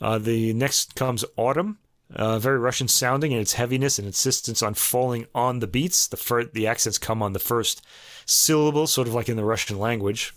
Uh, 0.00 0.18
the 0.18 0.52
next 0.54 0.94
comes 0.94 1.24
autumn, 1.36 1.78
uh, 2.14 2.38
very 2.38 2.58
Russian 2.58 2.88
sounding 2.88 3.32
in 3.32 3.38
its 3.38 3.52
heaviness 3.52 3.98
and 3.98 4.06
insistence 4.06 4.62
on 4.62 4.74
falling 4.74 5.26
on 5.34 5.60
the 5.60 5.66
beats. 5.66 6.06
The 6.06 6.16
fir- 6.16 6.44
the 6.44 6.66
accents 6.66 6.98
come 6.98 7.22
on 7.22 7.34
the 7.34 7.38
first 7.38 7.82
syllable, 8.26 8.86
sort 8.86 9.06
of 9.06 9.14
like 9.14 9.28
in 9.28 9.36
the 9.36 9.44
Russian 9.44 9.78
language. 9.78 10.34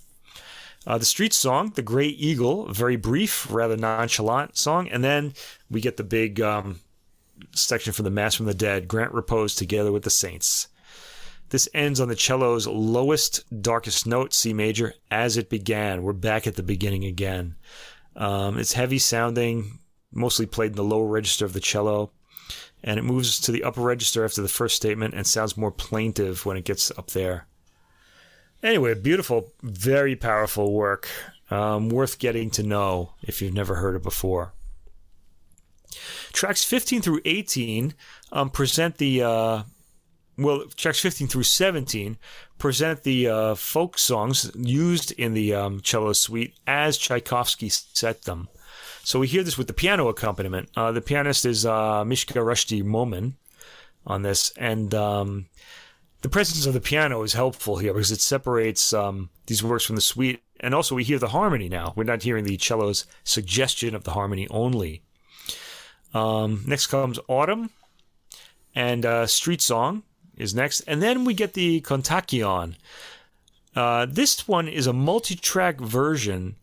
Uh, 0.86 1.00
the 1.00 1.06
street 1.06 1.34
song, 1.34 1.72
the 1.76 1.82
Gray 1.82 2.08
Eagle, 2.08 2.72
very 2.72 2.96
brief, 2.96 3.52
rather 3.52 3.76
nonchalant 3.76 4.56
song, 4.56 4.88
and 4.90 5.04
then 5.04 5.34
we 5.72 5.82
get 5.82 5.98
the 5.98 6.04
big 6.04 6.40
um, 6.40 6.80
section 7.52 7.94
for 7.94 8.04
the 8.04 8.10
Mass 8.10 8.36
from 8.36 8.46
the 8.46 8.54
Dead, 8.54 8.88
Grant 8.88 9.14
repose 9.14 9.56
together 9.56 9.92
with 9.92 10.04
the 10.04 10.10
saints. 10.10 10.68
This 11.50 11.70
ends 11.74 12.00
on 12.00 12.08
the 12.08 12.18
cello's 12.18 12.68
lowest, 12.68 13.44
darkest 13.62 14.08
note, 14.08 14.34
C 14.34 14.54
major, 14.54 14.94
as 15.12 15.38
it 15.38 15.50
began. 15.50 16.04
We're 16.04 16.14
back 16.14 16.48
at 16.48 16.56
the 16.56 16.64
beginning 16.64 17.06
again. 17.06 17.56
Um, 18.16 18.58
it's 18.58 18.74
heavy 18.74 18.98
sounding, 18.98 19.80
mostly 20.12 20.46
played 20.46 20.72
in 20.72 20.76
the 20.76 20.84
lower 20.84 21.08
register 21.08 21.46
of 21.46 21.54
the 21.54 21.60
cello, 21.60 22.12
and 22.84 22.98
it 22.98 23.04
moves 23.04 23.40
to 23.42 23.52
the 23.52 23.64
upper 23.64 23.82
register 23.82 24.26
after 24.26 24.42
the 24.42 24.48
first 24.48 24.76
statement 24.76 25.14
and 25.14 25.28
sounds 25.28 25.58
more 25.58 25.72
plaintive 25.72 26.46
when 26.46 26.58
it 26.58 26.66
gets 26.66 26.92
up 26.98 27.12
there. 27.12 27.48
Anyway, 28.64 28.96
beautiful, 28.96 29.54
very 29.62 30.16
powerful 30.16 30.74
work. 30.74 31.08
Um, 31.52 31.90
worth 31.90 32.18
getting 32.18 32.50
to 32.52 32.64
know 32.64 33.14
if 33.22 33.40
you've 33.40 33.54
never 33.54 33.76
heard 33.76 33.96
it 33.96 34.02
before. 34.02 34.55
Tracks 36.34 36.64
15 36.64 37.02
through 37.02 37.22
18 37.26 37.94
um, 38.32 38.50
present 38.50 38.98
the 38.98 39.24
uh, 39.24 39.64
well, 40.38 40.66
tracks 40.76 41.00
15 41.00 41.28
through 41.28 41.44
17 41.44 42.18
present 42.58 43.04
the 43.04 43.28
uh, 43.28 43.56
folk 43.56 43.98
songs 43.98 44.52
used 44.56 45.12
in 45.14 45.34
the 45.34 45.54
um, 45.54 45.82
cello 45.82 46.14
suite 46.14 46.56
as 46.68 46.98
Tchaikovsky 46.98 47.70
set 47.70 48.24
them. 48.24 48.50
So 49.04 49.20
we 49.20 49.28
hear 49.28 49.44
this 49.44 49.58
with 49.58 49.68
the 49.68 49.74
piano 49.74 50.08
accompaniment. 50.08 50.70
Uh, 50.76 50.92
the 50.92 51.02
pianist 51.02 51.46
is 51.46 51.66
uh, 51.66 52.04
Mishka 52.04 52.40
Rushdie 52.40 52.84
Momen 52.84 53.34
on 54.06 54.24
this, 54.24 54.52
and 54.58 54.94
um, 54.94 55.46
the 56.22 56.30
presence 56.30 56.66
of 56.66 56.74
the 56.74 56.82
piano 56.82 57.22
is 57.22 57.34
helpful 57.34 57.78
here 57.78 57.94
because 57.94 58.12
it 58.12 58.20
separates 58.20 58.94
um, 58.94 59.30
these 59.46 59.64
works 59.64 59.86
from 59.86 59.96
the 59.96 60.02
suite. 60.02 60.42
And 60.60 60.74
also, 60.74 60.96
we 60.96 61.04
hear 61.04 61.20
the 61.20 61.28
harmony 61.28 61.70
now. 61.70 61.94
We're 61.96 62.06
not 62.06 62.24
hearing 62.24 62.46
the 62.46 62.58
cello's 62.58 63.06
suggestion 63.24 63.94
of 63.94 64.06
the 64.06 64.12
harmony 64.12 64.48
only. 64.50 65.04
Um, 66.16 66.64
next 66.66 66.88
comes 66.88 67.20
Autumn 67.28 67.70
and 68.74 69.06
uh, 69.06 69.28
Street 69.28 69.62
Song 69.62 70.04
is 70.38 70.56
next. 70.56 70.80
And 70.82 71.02
then 71.02 71.26
we 71.26 71.34
get 71.34 71.54
the 71.54 71.82
Kontakion. 71.82 72.76
Uh, 73.76 74.08
this 74.10 74.48
one 74.48 74.70
is 74.70 74.88
a 74.88 74.94
multi 74.94 75.36
track 75.36 75.80
version 75.82 76.56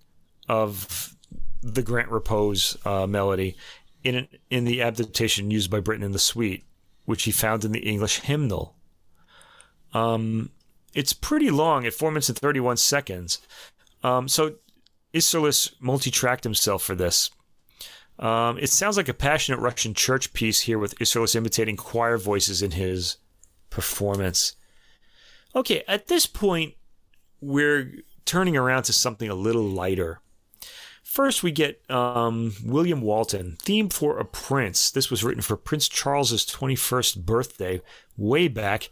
of 0.49 1.15
the 1.63 1.83
Grant 1.83 2.09
Repose 2.09 2.79
uh, 2.87 3.07
melody 3.07 3.55
in, 4.03 4.27
in 4.49 4.65
the 4.65 4.81
adaptation 4.81 5.51
used 5.51 5.71
by 5.71 5.81
Britten 5.81 6.05
in 6.05 6.13
the 6.13 6.19
Suite, 6.19 6.65
which 7.05 7.25
he 7.25 7.31
found 7.31 7.63
in 7.63 7.73
the 7.73 7.81
English 7.81 8.21
hymnal. 8.21 8.75
Um, 9.93 10.49
it's 10.95 11.13
pretty 11.13 11.51
long 11.51 11.85
at 11.85 11.93
4 11.93 12.11
minutes 12.11 12.31
and 12.31 12.39
31 12.39 12.79
seconds. 12.79 13.41
Um, 14.03 14.29
so 14.29 14.55
Isserlis 15.13 15.75
multi 15.79 16.11
tracked 16.11 16.45
himself 16.45 16.83
for 16.83 16.95
this. 16.95 17.31
Um, 18.23 18.57
it 18.59 18.71
sounds 18.71 18.97
like 18.97 19.09
a 19.09 19.15
passionate 19.15 19.59
Russian 19.59 19.95
church 19.95 20.33
piece 20.33 20.61
here 20.61 20.79
with 20.79 20.97
Isserlis 21.01 21.35
imitating 21.35 21.77
choir 21.77 22.17
voices 22.17 22.63
in 22.63 22.71
his 22.71 23.17
performance. 23.69 24.55
Okay, 25.57 25.83
at 25.89 26.07
this 26.07 26.25
point, 26.25 26.75
we're 27.41 27.93
turning 28.25 28.57
around 28.57 28.85
to 28.85 28.93
something 28.93 29.29
a 29.29 29.35
little 29.35 29.65
lighter. 29.65 30.21
First, 31.03 31.43
we 31.43 31.51
get 31.51 31.83
um, 31.91 32.55
William 32.65 33.01
Walton, 33.01 33.57
theme 33.61 33.89
for 33.89 34.19
a 34.21 34.25
prince. 34.25 34.93
This 34.93 35.11
was 35.11 35.25
written 35.25 35.43
for 35.43 35.57
Prince 35.57 35.89
Charles's 35.89 36.47
21st 36.47 37.25
birthday, 37.27 37.83
way 38.17 38.47
back 38.47 38.85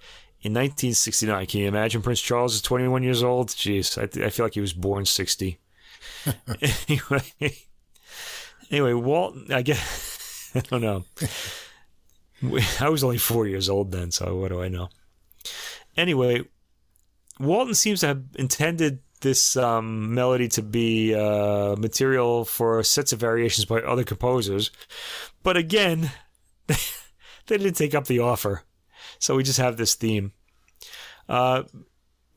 in 0.42 0.52
1969. 0.52 1.46
Can 1.46 1.60
you 1.60 1.68
imagine 1.68 2.02
Prince 2.02 2.20
Charles 2.20 2.56
is 2.56 2.62
21 2.62 3.04
years 3.04 3.22
old? 3.22 3.50
Jeez, 3.50 3.96
I, 3.96 4.26
I 4.26 4.30
feel 4.30 4.44
like 4.44 4.54
he 4.54 4.60
was 4.60 4.72
born 4.72 5.06
60. 5.06 5.58
anyway, 6.60 7.22
anyway, 8.70 8.92
Walt, 8.92 9.36
I 9.50 9.62
guess, 9.62 10.50
I 10.54 10.60
don't 10.60 10.82
know. 10.82 11.04
I 12.80 12.88
was 12.88 13.04
only 13.04 13.18
four 13.18 13.46
years 13.46 13.68
old 13.68 13.92
then, 13.92 14.10
so 14.10 14.36
what 14.36 14.48
do 14.48 14.62
I 14.62 14.68
know? 14.68 14.88
Anyway, 15.96 16.42
Walton 17.38 17.74
seems 17.74 18.00
to 18.00 18.08
have 18.08 18.22
intended 18.36 19.00
this 19.20 19.56
um, 19.56 20.14
melody 20.14 20.48
to 20.48 20.62
be 20.62 21.14
uh, 21.14 21.76
material 21.76 22.46
for 22.46 22.82
sets 22.82 23.12
of 23.12 23.20
variations 23.20 23.66
by 23.66 23.80
other 23.80 24.04
composers, 24.04 24.70
but 25.42 25.56
again, 25.56 26.10
they 26.66 26.76
didn't 27.46 27.74
take 27.74 27.94
up 27.94 28.06
the 28.06 28.20
offer, 28.20 28.62
so 29.18 29.36
we 29.36 29.42
just 29.42 29.58
have 29.58 29.76
this 29.76 29.94
theme. 29.94 30.32
Uh, 31.28 31.64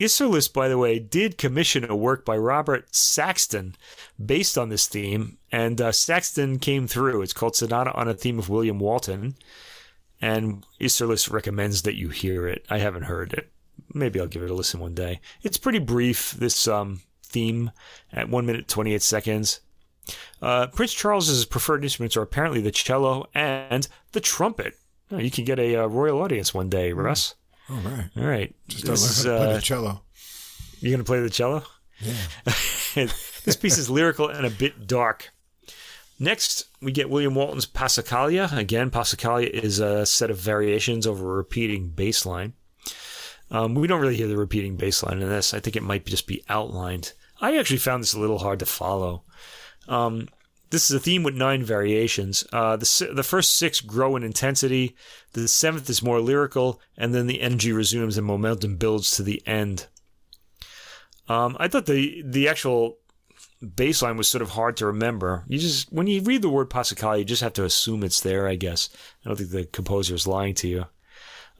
Isserlis, 0.04 0.52
by 0.52 0.68
the 0.68 0.78
way, 0.78 0.98
did 0.98 1.38
commission 1.38 1.88
a 1.88 1.96
work 1.96 2.24
by 2.24 2.36
Robert 2.36 2.94
Saxton 2.94 3.76
based 4.24 4.58
on 4.58 4.68
this 4.68 4.86
theme, 4.86 5.38
and 5.50 5.80
uh, 5.80 5.92
Saxton 5.92 6.58
came 6.58 6.86
through. 6.86 7.22
It's 7.22 7.32
called 7.32 7.56
Sonata 7.56 7.92
on 7.92 8.08
a 8.08 8.14
Theme 8.14 8.38
of 8.38 8.48
William 8.48 8.78
Walton 8.78 9.34
and 10.24 10.64
Isserlis 10.80 11.30
recommends 11.30 11.82
that 11.82 11.96
you 11.96 12.08
hear 12.08 12.48
it. 12.48 12.64
I 12.70 12.78
haven't 12.78 13.02
heard 13.02 13.34
it. 13.34 13.50
Maybe 13.92 14.18
I'll 14.18 14.26
give 14.26 14.42
it 14.42 14.50
a 14.50 14.54
listen 14.54 14.80
one 14.80 14.94
day. 14.94 15.20
It's 15.42 15.58
pretty 15.58 15.78
brief, 15.78 16.32
this 16.32 16.66
um, 16.66 17.02
theme, 17.22 17.70
at 18.10 18.30
1 18.30 18.46
minute 18.46 18.66
28 18.66 19.02
seconds. 19.02 19.60
Uh, 20.40 20.68
Prince 20.68 20.94
Charles's 20.94 21.44
preferred 21.44 21.84
instruments 21.84 22.16
are 22.16 22.22
apparently 22.22 22.62
the 22.62 22.70
cello 22.70 23.26
and 23.34 23.86
the 24.12 24.20
trumpet. 24.20 24.78
Oh, 25.10 25.18
you 25.18 25.30
can 25.30 25.44
get 25.44 25.58
a 25.58 25.76
uh, 25.76 25.86
royal 25.86 26.22
audience 26.22 26.54
one 26.54 26.70
day, 26.70 26.90
hmm. 26.90 27.00
Russ. 27.00 27.34
All 27.70 27.76
right. 27.76 28.10
All 28.16 28.24
right. 28.24 28.54
Just 28.68 28.84
don't 28.84 28.98
learn 28.98 29.38
how 29.38 29.44
to 29.44 29.46
play 29.46 29.54
the 29.54 29.62
cello. 29.62 30.02
You're 30.80 30.90
going 30.90 30.98
to 30.98 31.04
play 31.04 31.20
the 31.20 31.30
cello? 31.30 31.62
Yeah. 32.00 32.14
this 33.44 33.56
piece 33.56 33.78
is 33.78 33.88
lyrical 33.88 34.28
and 34.28 34.44
a 34.44 34.50
bit 34.50 34.86
dark. 34.86 35.30
Next, 36.18 36.66
we 36.80 36.92
get 36.92 37.10
William 37.10 37.34
Walton's 37.34 37.66
Passacaglia. 37.66 38.56
Again, 38.56 38.90
Passacaglia 38.90 39.48
is 39.48 39.80
a 39.80 40.06
set 40.06 40.30
of 40.30 40.38
variations 40.38 41.06
over 41.06 41.24
a 41.24 41.36
repeating 41.36 41.88
bass 41.88 42.24
line. 42.24 42.52
Um, 43.50 43.74
we 43.74 43.86
don't 43.86 44.00
really 44.00 44.16
hear 44.16 44.28
the 44.28 44.36
repeating 44.36 44.76
bass 44.76 45.02
line 45.02 45.20
in 45.20 45.28
this. 45.28 45.54
I 45.54 45.60
think 45.60 45.76
it 45.76 45.82
might 45.82 46.06
just 46.06 46.26
be 46.26 46.44
outlined. 46.48 47.12
I 47.40 47.56
actually 47.56 47.78
found 47.78 48.02
this 48.02 48.14
a 48.14 48.20
little 48.20 48.38
hard 48.38 48.58
to 48.60 48.66
follow. 48.66 49.22
Um, 49.88 50.28
this 50.74 50.90
is 50.90 50.96
a 50.96 51.00
theme 51.00 51.22
with 51.22 51.36
nine 51.36 51.62
variations. 51.62 52.44
Uh, 52.52 52.74
the, 52.76 53.10
the 53.14 53.22
first 53.22 53.54
six 53.54 53.80
grow 53.80 54.16
in 54.16 54.24
intensity, 54.24 54.96
the 55.32 55.46
seventh 55.46 55.88
is 55.88 56.02
more 56.02 56.20
lyrical, 56.20 56.80
and 56.96 57.14
then 57.14 57.28
the 57.28 57.40
energy 57.40 57.72
resumes 57.72 58.18
and 58.18 58.26
momentum 58.26 58.76
builds 58.76 59.14
to 59.16 59.22
the 59.22 59.40
end. 59.46 59.86
Um, 61.28 61.56
I 61.60 61.68
thought 61.68 61.86
the 61.86 62.24
the 62.26 62.48
actual 62.48 62.98
baseline 63.64 64.16
was 64.16 64.26
sort 64.26 64.42
of 64.42 64.50
hard 64.50 64.76
to 64.78 64.86
remember. 64.86 65.44
You 65.46 65.60
just 65.60 65.92
when 65.92 66.08
you 66.08 66.20
read 66.20 66.42
the 66.42 66.50
word 66.50 66.70
Passacaglia, 66.70 67.20
you 67.20 67.24
just 67.24 67.42
have 67.42 67.52
to 67.52 67.64
assume 67.64 68.02
it's 68.02 68.20
there. 68.20 68.48
I 68.48 68.56
guess 68.56 68.90
I 69.24 69.28
don't 69.28 69.36
think 69.36 69.50
the 69.50 69.66
composer 69.66 70.16
is 70.16 70.26
lying 70.26 70.54
to 70.54 70.68
you. 70.68 70.86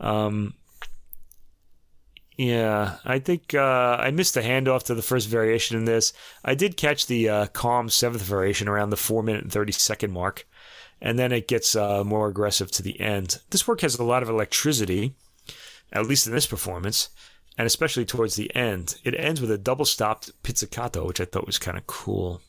Um, 0.01 0.55
yeah, 2.37 2.97
I 3.05 3.19
think 3.19 3.55
uh, 3.55 3.97
I 4.01 4.11
missed 4.11 4.35
the 4.35 4.43
handoff 4.43 4.85
to 4.85 4.95
the 4.95 5.03
first 5.03 5.29
variation 5.29 5.77
in 5.77 5.85
this. 5.85 6.13
I 6.45 6.55
did 6.55 6.77
catch 6.77 7.07
the 7.07 7.29
uh, 7.29 7.47
calm 7.47 7.89
seventh 7.89 8.23
variation 8.23 8.69
around 8.69 8.91
the 8.91 8.97
four 8.97 9.23
minute 9.23 9.43
and 9.43 9.53
thirty 9.53 9.73
second 9.73 10.13
mark, 10.13 10.47
and 11.01 11.19
then 11.19 11.33
it 11.33 11.49
gets 11.49 11.77
uh, 11.77 12.03
more 12.03 12.29
aggressive 12.29 12.71
to 12.73 12.83
the 12.83 13.01
end. 13.01 13.39
This 13.51 13.69
work 13.69 13.83
has 13.83 13.99
a 13.99 14.05
lot 14.05 14.23
of 14.23 14.29
electricity, 14.29 15.15
at 15.93 16.07
least 16.07 16.27
in 16.27 16.33
this 16.33 16.47
performance, 16.47 17.11
and 17.57 17.67
especially 17.67 18.05
towards 18.05 18.35
the 18.35 18.55
end. 18.55 18.97
It 19.05 19.15
ends 19.15 19.41
with 19.41 19.51
a 19.51 19.59
double 19.59 19.85
stopped 19.85 20.31
pizzicato, 20.43 21.07
which 21.07 21.21
I 21.21 21.25
thought 21.25 21.47
was 21.47 21.59
kind 21.59 21.79
of 21.79 21.87
cool. 21.87 22.41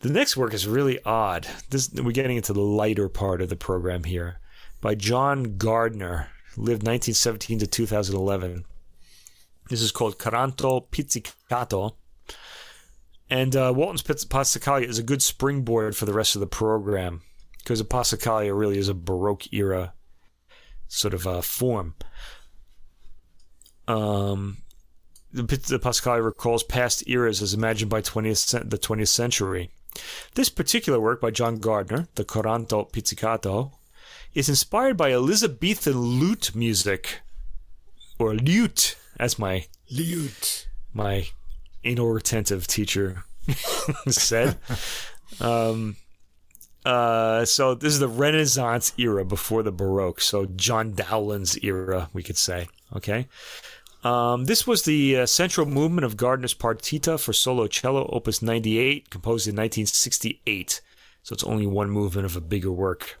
The 0.00 0.10
next 0.10 0.36
work 0.36 0.52
is 0.52 0.66
really 0.66 0.98
odd. 1.04 1.46
This 1.70 1.88
we're 1.92 2.10
getting 2.10 2.36
into 2.36 2.52
the 2.52 2.60
lighter 2.60 3.08
part 3.08 3.40
of 3.40 3.48
the 3.48 3.54
program 3.54 4.02
here, 4.02 4.40
by 4.80 4.96
John 4.96 5.56
Gardner, 5.56 6.30
lived 6.56 6.86
1917 6.86 7.60
to 7.60 7.66
2011. 7.66 8.64
This 9.68 9.80
is 9.80 9.92
called 9.92 10.18
Coranto 10.18 10.90
Pizzicato. 10.90 11.96
And 13.30 13.56
uh, 13.56 13.72
Walton's 13.74 14.02
Passacaglia 14.02 14.86
is 14.86 14.98
a 14.98 15.02
good 15.02 15.22
springboard 15.22 15.96
for 15.96 16.04
the 16.04 16.12
rest 16.12 16.36
of 16.36 16.40
the 16.40 16.46
program 16.46 17.22
because 17.58 17.78
the 17.78 17.84
Passacaglia 17.84 18.56
really 18.56 18.76
is 18.76 18.88
a 18.88 18.94
Baroque 18.94 19.52
era 19.52 19.94
sort 20.88 21.14
of 21.14 21.26
uh, 21.26 21.40
form. 21.40 21.94
Um, 23.88 24.58
the, 25.32 25.42
the 25.42 26.20
recalls 26.22 26.62
past 26.62 27.08
eras 27.08 27.40
as 27.40 27.54
imagined 27.54 27.90
by 27.90 28.02
20th, 28.02 28.68
the 28.68 28.78
20th 28.78 29.08
century. 29.08 29.70
This 30.34 30.48
particular 30.48 31.00
work 31.00 31.20
by 31.20 31.30
John 31.30 31.56
Gardner, 31.56 32.08
the 32.14 32.24
Coranto 32.24 32.90
Pizzicato, 32.92 33.72
is 34.34 34.48
inspired 34.48 34.96
by 34.96 35.12
Elizabethan 35.12 35.98
lute 35.98 36.54
music, 36.54 37.20
or 38.18 38.34
lute, 38.34 38.96
as 39.18 39.38
my 39.38 39.66
lute, 39.90 40.68
my 40.92 41.28
inattentive 41.82 42.66
teacher 42.66 43.24
said. 44.08 44.58
um, 45.40 45.96
uh, 46.84 47.44
so 47.44 47.74
this 47.74 47.92
is 47.92 48.00
the 48.00 48.08
Renaissance 48.08 48.92
era 48.98 49.24
before 49.24 49.62
the 49.62 49.72
Baroque. 49.72 50.20
So 50.20 50.46
John 50.46 50.94
Dowland's 50.94 51.56
era, 51.62 52.08
we 52.12 52.22
could 52.22 52.36
say. 52.36 52.68
Okay. 52.94 53.28
Um, 54.04 54.46
this 54.46 54.66
was 54.66 54.82
the 54.82 55.18
uh, 55.18 55.26
central 55.26 55.64
movement 55.64 56.04
of 56.04 56.16
Gardner's 56.16 56.54
Partita 56.54 57.20
for 57.20 57.32
solo 57.32 57.68
cello, 57.68 58.08
Opus 58.12 58.42
98, 58.42 59.10
composed 59.10 59.46
in 59.46 59.54
1968. 59.54 60.80
So 61.22 61.34
it's 61.34 61.44
only 61.44 61.68
one 61.68 61.88
movement 61.88 62.26
of 62.26 62.34
a 62.34 62.40
bigger 62.40 62.72
work. 62.72 63.20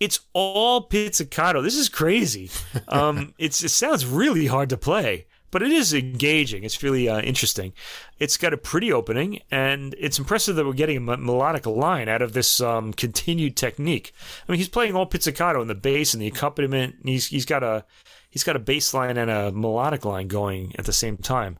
It's 0.00 0.20
all 0.32 0.82
pizzicato. 0.82 1.62
This 1.62 1.76
is 1.76 1.88
crazy. 1.88 2.50
Um, 2.88 3.32
it's 3.38 3.62
it 3.62 3.70
sounds 3.70 4.04
really 4.04 4.46
hard 4.46 4.68
to 4.68 4.76
play, 4.76 5.26
but 5.50 5.62
it 5.62 5.70
is 5.70 5.94
engaging. 5.94 6.64
It's 6.64 6.82
really 6.82 7.08
uh, 7.08 7.20
interesting. 7.20 7.72
It's 8.18 8.36
got 8.36 8.52
a 8.52 8.58
pretty 8.58 8.92
opening, 8.92 9.40
and 9.50 9.94
it's 9.98 10.18
impressive 10.18 10.56
that 10.56 10.66
we're 10.66 10.72
getting 10.72 10.96
a 10.96 11.16
melodic 11.16 11.64
line 11.64 12.08
out 12.08 12.22
of 12.22 12.32
this 12.32 12.60
um, 12.60 12.92
continued 12.92 13.56
technique. 13.56 14.12
I 14.46 14.52
mean, 14.52 14.58
he's 14.58 14.68
playing 14.68 14.94
all 14.94 15.06
pizzicato 15.06 15.62
in 15.62 15.68
the 15.68 15.74
bass 15.74 16.12
and 16.12 16.22
the 16.22 16.26
accompaniment. 16.26 16.96
And 17.00 17.08
he's 17.08 17.28
he's 17.28 17.46
got 17.46 17.62
a 17.62 17.84
he's 18.28 18.44
got 18.44 18.56
a 18.56 18.60
bass 18.60 18.92
line 18.92 19.16
and 19.16 19.30
a 19.30 19.52
melodic 19.52 20.04
line 20.04 20.28
going 20.28 20.74
at 20.78 20.84
the 20.84 20.92
same 20.92 21.16
time. 21.16 21.58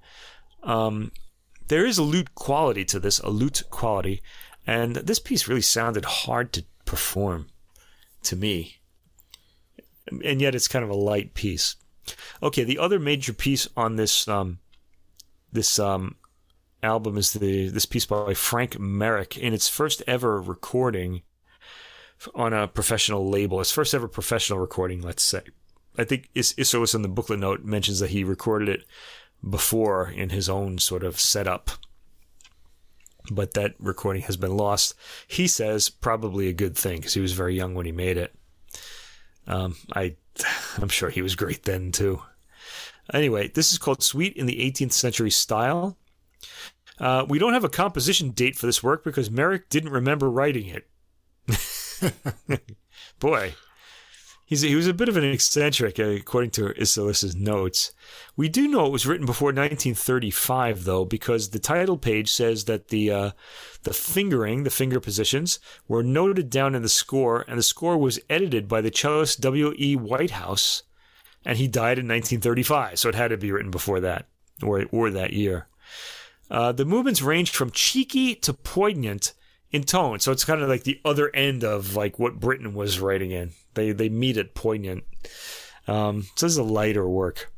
Um, 0.62 1.12
there 1.68 1.86
is 1.86 1.98
a 1.98 2.02
lute 2.02 2.34
quality 2.34 2.84
to 2.86 2.98
this, 2.98 3.20
a 3.20 3.30
lute 3.30 3.62
quality, 3.70 4.22
and 4.66 4.96
this 4.96 5.18
piece 5.18 5.48
really 5.48 5.62
sounded 5.62 6.04
hard 6.04 6.52
to 6.54 6.64
perform 6.84 7.46
to 8.24 8.36
me. 8.36 8.78
And 10.24 10.40
yet 10.40 10.54
it's 10.54 10.68
kind 10.68 10.84
of 10.84 10.90
a 10.90 10.94
light 10.94 11.34
piece. 11.34 11.76
Okay, 12.42 12.64
the 12.64 12.78
other 12.78 12.98
major 12.98 13.32
piece 13.32 13.68
on 13.76 13.96
this 13.96 14.26
um, 14.26 14.58
this 15.52 15.78
um, 15.78 16.16
album 16.82 17.16
is 17.16 17.32
the 17.32 17.68
this 17.68 17.86
piece 17.86 18.06
by 18.06 18.34
Frank 18.34 18.78
Merrick 18.78 19.38
in 19.38 19.54
its 19.54 19.68
first 19.68 20.02
ever 20.06 20.40
recording 20.40 21.22
on 22.34 22.52
a 22.52 22.68
professional 22.68 23.28
label. 23.28 23.60
Its 23.60 23.70
first 23.70 23.94
ever 23.94 24.08
professional 24.08 24.58
recording, 24.58 25.00
let's 25.00 25.22
say. 25.22 25.42
I 25.96 26.04
think 26.04 26.30
Is- 26.34 26.54
in 26.94 27.02
the 27.02 27.08
booklet 27.08 27.38
note 27.38 27.64
mentions 27.64 28.00
that 28.00 28.10
he 28.10 28.24
recorded 28.24 28.68
it 28.68 28.84
before 29.48 30.08
in 30.08 30.30
his 30.30 30.48
own 30.48 30.78
sort 30.78 31.02
of 31.02 31.20
setup 31.20 31.70
but 33.30 33.54
that 33.54 33.74
recording 33.78 34.22
has 34.22 34.36
been 34.36 34.56
lost. 34.56 34.94
He 35.26 35.46
says 35.46 35.88
probably 35.88 36.48
a 36.48 36.52
good 36.52 36.76
thing 36.76 36.98
because 36.98 37.14
he 37.14 37.20
was 37.20 37.32
very 37.32 37.54
young 37.54 37.74
when 37.74 37.86
he 37.86 37.92
made 37.92 38.16
it. 38.16 38.34
Um, 39.46 39.76
I, 39.94 40.16
I'm 40.78 40.88
sure 40.88 41.10
he 41.10 41.22
was 41.22 41.36
great 41.36 41.64
then 41.64 41.92
too. 41.92 42.22
Anyway, 43.12 43.48
this 43.48 43.72
is 43.72 43.78
called 43.78 44.02
Suite 44.02 44.36
in 44.36 44.46
the 44.46 44.58
18th 44.58 44.92
Century 44.92 45.30
Style. 45.30 45.96
Uh, 46.98 47.24
we 47.28 47.38
don't 47.38 47.52
have 47.52 47.64
a 47.64 47.68
composition 47.68 48.30
date 48.30 48.56
for 48.56 48.66
this 48.66 48.82
work 48.82 49.02
because 49.02 49.30
Merrick 49.30 49.68
didn't 49.68 49.90
remember 49.90 50.30
writing 50.30 50.66
it. 50.66 50.88
Boy, 53.18 53.54
He's, 54.52 54.60
he 54.60 54.76
was 54.76 54.86
a 54.86 54.92
bit 54.92 55.08
of 55.08 55.16
an 55.16 55.24
eccentric, 55.24 55.98
uh, 55.98 56.08
according 56.08 56.50
to 56.50 56.74
Isserlis's 56.74 57.34
notes. 57.34 57.92
We 58.36 58.50
do 58.50 58.68
know 58.68 58.84
it 58.84 58.92
was 58.92 59.06
written 59.06 59.24
before 59.24 59.46
1935, 59.46 60.84
though, 60.84 61.06
because 61.06 61.48
the 61.48 61.58
title 61.58 61.96
page 61.96 62.30
says 62.30 62.66
that 62.66 62.88
the 62.88 63.10
uh, 63.10 63.30
the 63.84 63.94
fingering, 63.94 64.64
the 64.64 64.68
finger 64.68 65.00
positions, 65.00 65.58
were 65.88 66.02
noted 66.02 66.50
down 66.50 66.74
in 66.74 66.82
the 66.82 66.90
score, 66.90 67.46
and 67.48 67.58
the 67.58 67.62
score 67.62 67.96
was 67.96 68.20
edited 68.28 68.68
by 68.68 68.82
the 68.82 68.90
cellist 68.90 69.40
W. 69.40 69.72
E. 69.78 69.96
Whitehouse, 69.96 70.82
and 71.46 71.56
he 71.56 71.66
died 71.66 71.98
in 71.98 72.06
1935, 72.06 72.98
so 72.98 73.08
it 73.08 73.14
had 73.14 73.28
to 73.28 73.38
be 73.38 73.52
written 73.52 73.70
before 73.70 74.00
that 74.00 74.26
or 74.62 74.84
or 74.92 75.08
that 75.08 75.32
year. 75.32 75.66
Uh, 76.50 76.72
the 76.72 76.84
movements 76.84 77.22
ranged 77.22 77.54
from 77.54 77.70
cheeky 77.70 78.34
to 78.34 78.52
poignant 78.52 79.32
in 79.72 79.84
tone, 79.84 80.20
so 80.20 80.32
it's 80.32 80.44
kind 80.44 80.62
of 80.62 80.68
like 80.68 80.84
the 80.84 81.00
other 81.04 81.34
end 81.34 81.64
of 81.64 81.96
like 81.96 82.18
what 82.18 82.38
Britten 82.38 82.74
was 82.74 83.00
writing 83.00 83.30
in. 83.30 83.52
They 83.74 83.92
they 83.92 84.08
meet 84.08 84.36
at 84.36 84.54
poignant. 84.54 85.04
Um, 85.88 86.22
so 86.36 86.46
this 86.46 86.52
is 86.52 86.58
a 86.58 86.62
lighter 86.62 87.08
work. 87.08 87.52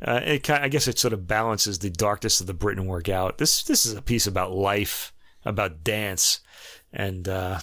Uh, 0.00 0.20
it, 0.24 0.48
I 0.48 0.68
guess 0.68 0.86
it 0.86 0.98
sort 0.98 1.12
of 1.12 1.26
balances 1.26 1.80
the 1.80 1.90
darkness 1.90 2.40
of 2.40 2.46
the 2.46 2.54
Britten 2.54 2.86
work 2.86 3.08
out. 3.08 3.38
This 3.38 3.64
this 3.64 3.84
is 3.84 3.94
a 3.94 4.02
piece 4.02 4.28
about 4.28 4.52
life, 4.52 5.12
about 5.44 5.82
dance, 5.82 6.40
and 6.92 7.28
uh, 7.28 7.58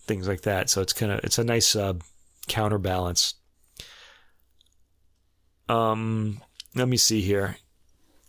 things 0.00 0.26
like 0.26 0.42
that. 0.42 0.68
So 0.68 0.82
it's 0.82 0.92
kind 0.92 1.12
of 1.12 1.20
it's 1.22 1.38
a 1.38 1.44
nice 1.44 1.76
uh, 1.76 1.94
counterbalance. 2.48 3.34
Um, 5.68 6.40
let 6.74 6.88
me 6.88 6.96
see 6.96 7.20
here. 7.20 7.58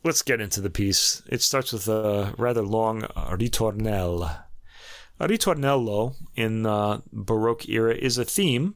Let's 0.03 0.21
get 0.21 0.41
into 0.41 0.61
the 0.61 0.69
piece. 0.69 1.23
It 1.27 1.41
starts 1.41 1.73
with 1.73 1.87
a 1.87 2.35
rather 2.37 2.61
long 2.61 3.01
ritornelle. 3.01 4.43
Ritornello 5.27 6.15
in 6.35 6.63
the 6.63 7.01
Baroque 7.11 7.67
era 7.67 7.93
is 7.93 8.17
a 8.17 8.25
theme, 8.25 8.75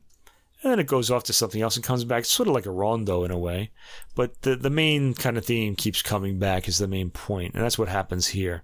and 0.62 0.72
then 0.72 0.80
it 0.80 0.88
goes 0.88 1.12
off 1.12 1.24
to 1.26 1.34
something 1.34 1.62
else 1.62 1.76
and 1.76 1.86
comes 1.86 2.04
back. 2.04 2.22
It's 2.22 2.32
sort 2.32 2.48
of 2.48 2.56
like 2.56 2.66
a 2.66 2.72
rondo 2.72 3.24
in 3.24 3.32
a 3.32 3.38
way, 3.38 3.72
but 4.16 4.42
the 4.42 4.56
the 4.56 4.70
main 4.70 5.14
kind 5.14 5.38
of 5.38 5.46
theme 5.46 5.76
keeps 5.76 6.02
coming 6.02 6.40
back 6.40 6.68
is 6.68 6.78
the 6.78 6.88
main 6.88 7.10
point, 7.10 7.54
and 7.54 7.64
that's 7.64 7.78
what 7.78 7.90
happens 7.90 8.28
here. 8.28 8.64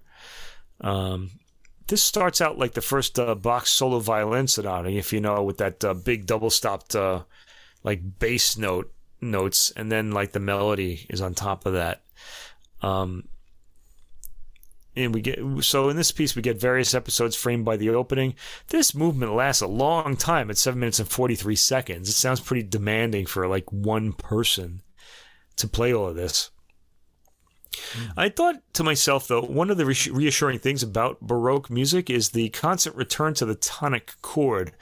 Um, 0.80 1.30
this 1.88 2.02
starts 2.02 2.40
out 2.40 2.58
like 2.58 2.72
the 2.72 2.80
first 2.80 3.18
uh, 3.18 3.34
Bach 3.34 3.66
solo 3.66 3.98
violin 3.98 4.46
sonata, 4.46 4.90
if 4.90 5.12
you 5.12 5.20
know, 5.20 5.42
with 5.42 5.58
that 5.58 5.84
uh, 5.84 5.94
big 5.94 6.26
double 6.26 6.50
stopped 6.50 6.94
uh, 6.94 7.22
like 7.82 8.18
bass 8.18 8.56
note 8.56 8.92
notes, 9.20 9.72
and 9.76 9.90
then 9.90 10.12
like 10.12 10.32
the 10.32 10.40
melody 10.40 11.06
is 11.08 11.20
on 11.20 11.34
top 11.34 11.66
of 11.66 11.72
that. 11.74 12.02
Um, 12.82 13.24
and 14.96 15.14
we 15.14 15.20
get 15.20 15.38
so 15.60 15.88
in 15.88 15.96
this 15.96 16.12
piece 16.12 16.34
we 16.34 16.42
get 16.42 16.60
various 16.60 16.94
episodes 16.94 17.36
framed 17.36 17.64
by 17.64 17.76
the 17.76 17.90
opening. 17.90 18.34
This 18.68 18.94
movement 18.94 19.34
lasts 19.34 19.62
a 19.62 19.66
long 19.66 20.16
time 20.16 20.50
at 20.50 20.58
seven 20.58 20.80
minutes 20.80 20.98
and 20.98 21.08
forty 21.08 21.34
three 21.34 21.56
seconds. 21.56 22.08
It 22.08 22.12
sounds 22.12 22.40
pretty 22.40 22.62
demanding 22.62 23.26
for 23.26 23.46
like 23.46 23.70
one 23.72 24.12
person 24.12 24.82
to 25.56 25.68
play 25.68 25.92
all 25.92 26.08
of 26.08 26.16
this. 26.16 26.50
I 28.16 28.28
thought 28.28 28.56
to 28.74 28.84
myself 28.84 29.28
though, 29.28 29.42
one 29.42 29.70
of 29.70 29.76
the 29.76 29.86
reassuring 29.86 30.58
things 30.58 30.82
about 30.82 31.20
Baroque 31.20 31.70
music 31.70 32.10
is 32.10 32.30
the 32.30 32.48
constant 32.50 32.96
return 32.96 33.34
to 33.34 33.46
the 33.46 33.54
tonic 33.54 34.14
chord, 34.22 34.72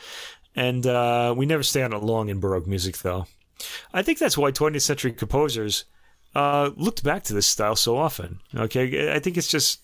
and 0.57 0.87
uh, 0.87 1.35
we 1.37 1.47
never 1.47 1.63
stay 1.63 1.83
on 1.83 1.93
it 1.93 2.03
long 2.03 2.29
in 2.29 2.41
Baroque 2.41 2.67
music 2.67 2.99
though. 2.99 3.27
I 3.93 4.03
think 4.03 4.19
that's 4.19 4.39
why 4.39 4.53
20th 4.53 4.83
century 4.83 5.13
composers 5.13 5.85
uh, 6.35 6.71
looked 6.77 7.03
back 7.03 7.25
to 7.25 7.35
this 7.35 7.47
style 7.47 7.77
so 7.77 7.97
often. 7.97 8.41
Okay, 8.55 9.13
I 9.13 9.19
think 9.19 9.37
it's 9.37 9.49
just 9.49 9.81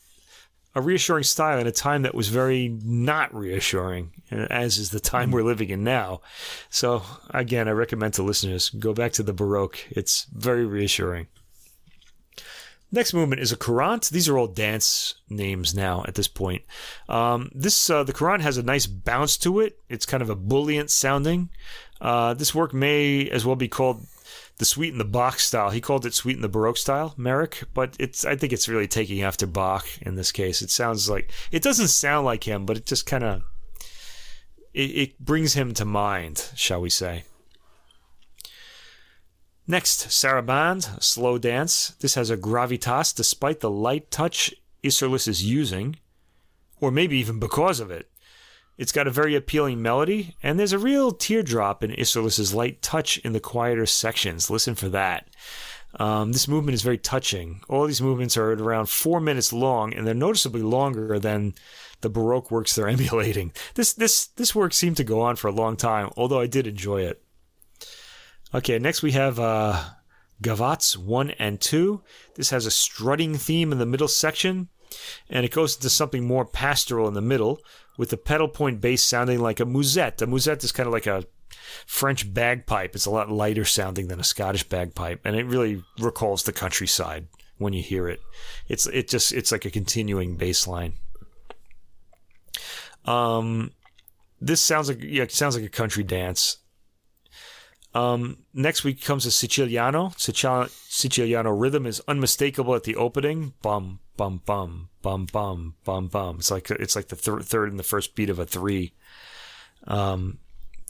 a 0.74 0.82
reassuring 0.82 1.24
style 1.24 1.58
in 1.58 1.66
a 1.66 1.72
time 1.72 2.02
that 2.02 2.14
was 2.14 2.28
very 2.28 2.76
not 2.84 3.34
reassuring, 3.34 4.10
as 4.30 4.78
is 4.78 4.90
the 4.90 5.00
time 5.00 5.30
we're 5.30 5.42
living 5.42 5.70
in 5.70 5.84
now. 5.84 6.20
So, 6.68 7.02
again, 7.30 7.68
I 7.68 7.72
recommend 7.72 8.14
to 8.14 8.22
listeners 8.22 8.70
go 8.70 8.92
back 8.92 9.12
to 9.12 9.22
the 9.22 9.32
Baroque. 9.32 9.78
It's 9.90 10.26
very 10.32 10.66
reassuring. 10.66 11.28
Next 12.90 13.12
movement 13.12 13.42
is 13.42 13.50
a 13.50 13.56
courant. 13.56 14.08
These 14.10 14.28
are 14.28 14.38
all 14.38 14.46
dance 14.46 15.16
names 15.28 15.74
now 15.74 16.04
at 16.06 16.14
this 16.14 16.28
point. 16.28 16.62
Um, 17.08 17.50
this 17.52 17.90
uh, 17.90 18.04
the 18.04 18.12
courant 18.12 18.42
has 18.42 18.56
a 18.56 18.62
nice 18.62 18.86
bounce 18.86 19.36
to 19.38 19.58
it. 19.58 19.78
It's 19.88 20.06
kind 20.06 20.22
of 20.22 20.30
a 20.30 20.36
buoyant 20.36 20.90
sounding. 20.90 21.50
Uh, 22.00 22.34
this 22.34 22.54
work 22.54 22.72
may 22.72 23.28
as 23.30 23.44
well 23.44 23.56
be 23.56 23.66
called 23.66 24.06
the 24.58 24.64
suite 24.64 24.92
in 24.92 24.98
the 24.98 25.04
Bach 25.04 25.38
style. 25.40 25.70
He 25.70 25.80
called 25.80 26.06
it 26.06 26.14
suite 26.14 26.36
in 26.36 26.42
the 26.42 26.48
Baroque 26.48 26.76
style, 26.76 27.14
Merrick, 27.16 27.64
but 27.74 27.96
it's 27.98 28.24
I 28.24 28.36
think 28.36 28.52
it's 28.52 28.68
really 28.68 28.86
taking 28.86 29.22
after 29.22 29.46
Bach 29.46 29.86
in 30.02 30.14
this 30.14 30.32
case. 30.32 30.62
It 30.62 30.70
sounds 30.70 31.10
like 31.10 31.30
it 31.50 31.62
doesn't 31.62 31.88
sound 31.88 32.24
like 32.24 32.44
him, 32.44 32.64
but 32.66 32.76
it 32.76 32.86
just 32.86 33.06
kind 33.06 33.24
of 33.24 33.42
it, 34.72 34.90
it 34.90 35.18
brings 35.18 35.54
him 35.54 35.74
to 35.74 35.84
mind, 35.84 36.50
shall 36.54 36.80
we 36.80 36.90
say. 36.90 37.24
Next, 39.66 40.08
Saraband, 40.08 41.02
slow 41.02 41.38
dance. 41.38 41.94
This 42.00 42.16
has 42.16 42.28
a 42.28 42.36
gravitas 42.36 43.14
despite 43.14 43.60
the 43.60 43.70
light 43.70 44.10
touch 44.10 44.54
Isserlis 44.82 45.26
is 45.26 45.42
using, 45.42 45.96
or 46.80 46.90
maybe 46.90 47.16
even 47.16 47.38
because 47.38 47.80
of 47.80 47.90
it. 47.90 48.10
It's 48.76 48.92
got 48.92 49.06
a 49.06 49.12
very 49.12 49.34
appealing 49.34 49.82
melody, 49.82 50.34
and 50.42 50.58
there's 50.58 50.72
a 50.72 50.78
real 50.78 51.12
teardrop 51.12 51.84
in 51.84 51.92
Isserlis's 51.92 52.52
light 52.52 52.82
touch 52.82 53.18
in 53.18 53.32
the 53.32 53.40
quieter 53.40 53.86
sections. 53.86 54.50
Listen 54.50 54.74
for 54.74 54.88
that. 54.88 55.28
Um, 56.00 56.32
this 56.32 56.48
movement 56.48 56.74
is 56.74 56.82
very 56.82 56.98
touching. 56.98 57.60
All 57.68 57.86
these 57.86 58.02
movements 58.02 58.36
are 58.36 58.52
around 58.52 58.88
four 58.88 59.20
minutes 59.20 59.52
long, 59.52 59.94
and 59.94 60.06
they're 60.06 60.14
noticeably 60.14 60.62
longer 60.62 61.20
than 61.20 61.54
the 62.00 62.10
Baroque 62.10 62.50
works 62.50 62.74
they're 62.74 62.88
emulating. 62.98 63.52
This 63.74 63.92
this 63.92 64.26
this 64.26 64.54
work 64.54 64.72
seemed 64.72 64.96
to 64.96 65.04
go 65.04 65.20
on 65.20 65.36
for 65.36 65.48
a 65.48 65.52
long 65.52 65.76
time, 65.76 66.10
although 66.16 66.40
I 66.40 66.46
did 66.46 66.66
enjoy 66.66 67.02
it. 67.02 67.22
Okay, 68.52 68.78
next 68.78 69.02
we 69.02 69.12
have 69.12 69.38
uh, 69.38 69.82
1 70.40 71.30
and 71.30 71.60
2. 71.60 72.02
This 72.36 72.50
has 72.50 72.66
a 72.66 72.70
strutting 72.70 73.36
theme 73.36 73.72
in 73.72 73.78
the 73.78 73.86
middle 73.86 74.08
section, 74.08 74.68
and 75.28 75.44
it 75.44 75.52
goes 75.52 75.76
into 75.76 75.90
something 75.90 76.24
more 76.24 76.44
pastoral 76.44 77.08
in 77.08 77.14
the 77.14 77.20
middle, 77.20 77.60
with 77.96 78.10
the 78.10 78.16
pedal 78.16 78.48
point 78.48 78.80
bass 78.80 79.02
sounding 79.02 79.40
like 79.40 79.60
a 79.60 79.64
musette. 79.64 80.20
A 80.22 80.26
musette 80.26 80.64
is 80.64 80.72
kind 80.72 80.86
of 80.86 80.92
like 80.92 81.06
a 81.06 81.24
French 81.86 82.32
bagpipe. 82.32 82.94
It's 82.94 83.06
a 83.06 83.10
lot 83.10 83.30
lighter 83.30 83.64
sounding 83.64 84.08
than 84.08 84.20
a 84.20 84.24
Scottish 84.24 84.68
bagpipe, 84.68 85.20
and 85.24 85.36
it 85.36 85.46
really 85.46 85.82
recalls 85.98 86.42
the 86.42 86.52
countryside 86.52 87.28
when 87.58 87.72
you 87.72 87.82
hear 87.82 88.08
it. 88.08 88.20
It's 88.68 88.86
it 88.86 89.08
just 89.08 89.32
it's 89.32 89.52
like 89.52 89.64
a 89.64 89.70
continuing 89.70 90.36
bass 90.36 90.66
line. 90.66 90.94
Um, 93.04 93.72
this 94.40 94.60
sounds 94.60 94.88
like 94.88 95.02
yeah, 95.02 95.26
sounds 95.28 95.56
like 95.56 95.64
a 95.64 95.70
country 95.70 96.04
dance. 96.04 96.58
Um, 97.94 98.38
next 98.52 98.82
week 98.82 99.04
comes 99.04 99.24
a 99.24 99.30
Siciliano. 99.30 100.12
Siciliano 100.16 101.50
rhythm 101.50 101.86
is 101.86 102.02
unmistakable 102.08 102.74
at 102.74 102.82
the 102.82 102.96
opening. 102.96 103.54
Bum 103.62 104.00
bum 104.16 104.42
bum 104.44 104.88
bum 105.04 105.26
bum 105.26 105.74
bum 105.84 106.08
bum. 106.08 106.36
It's 106.38 106.50
like 106.50 106.70
it's 106.70 106.96
like 106.96 107.08
the 107.08 107.16
thir- 107.16 107.40
third 107.40 107.70
and 107.70 107.78
the 107.78 107.84
first 107.84 108.14
beat 108.14 108.30
of 108.30 108.38
a 108.38 108.46
three. 108.46 108.92
Um, 109.86 110.38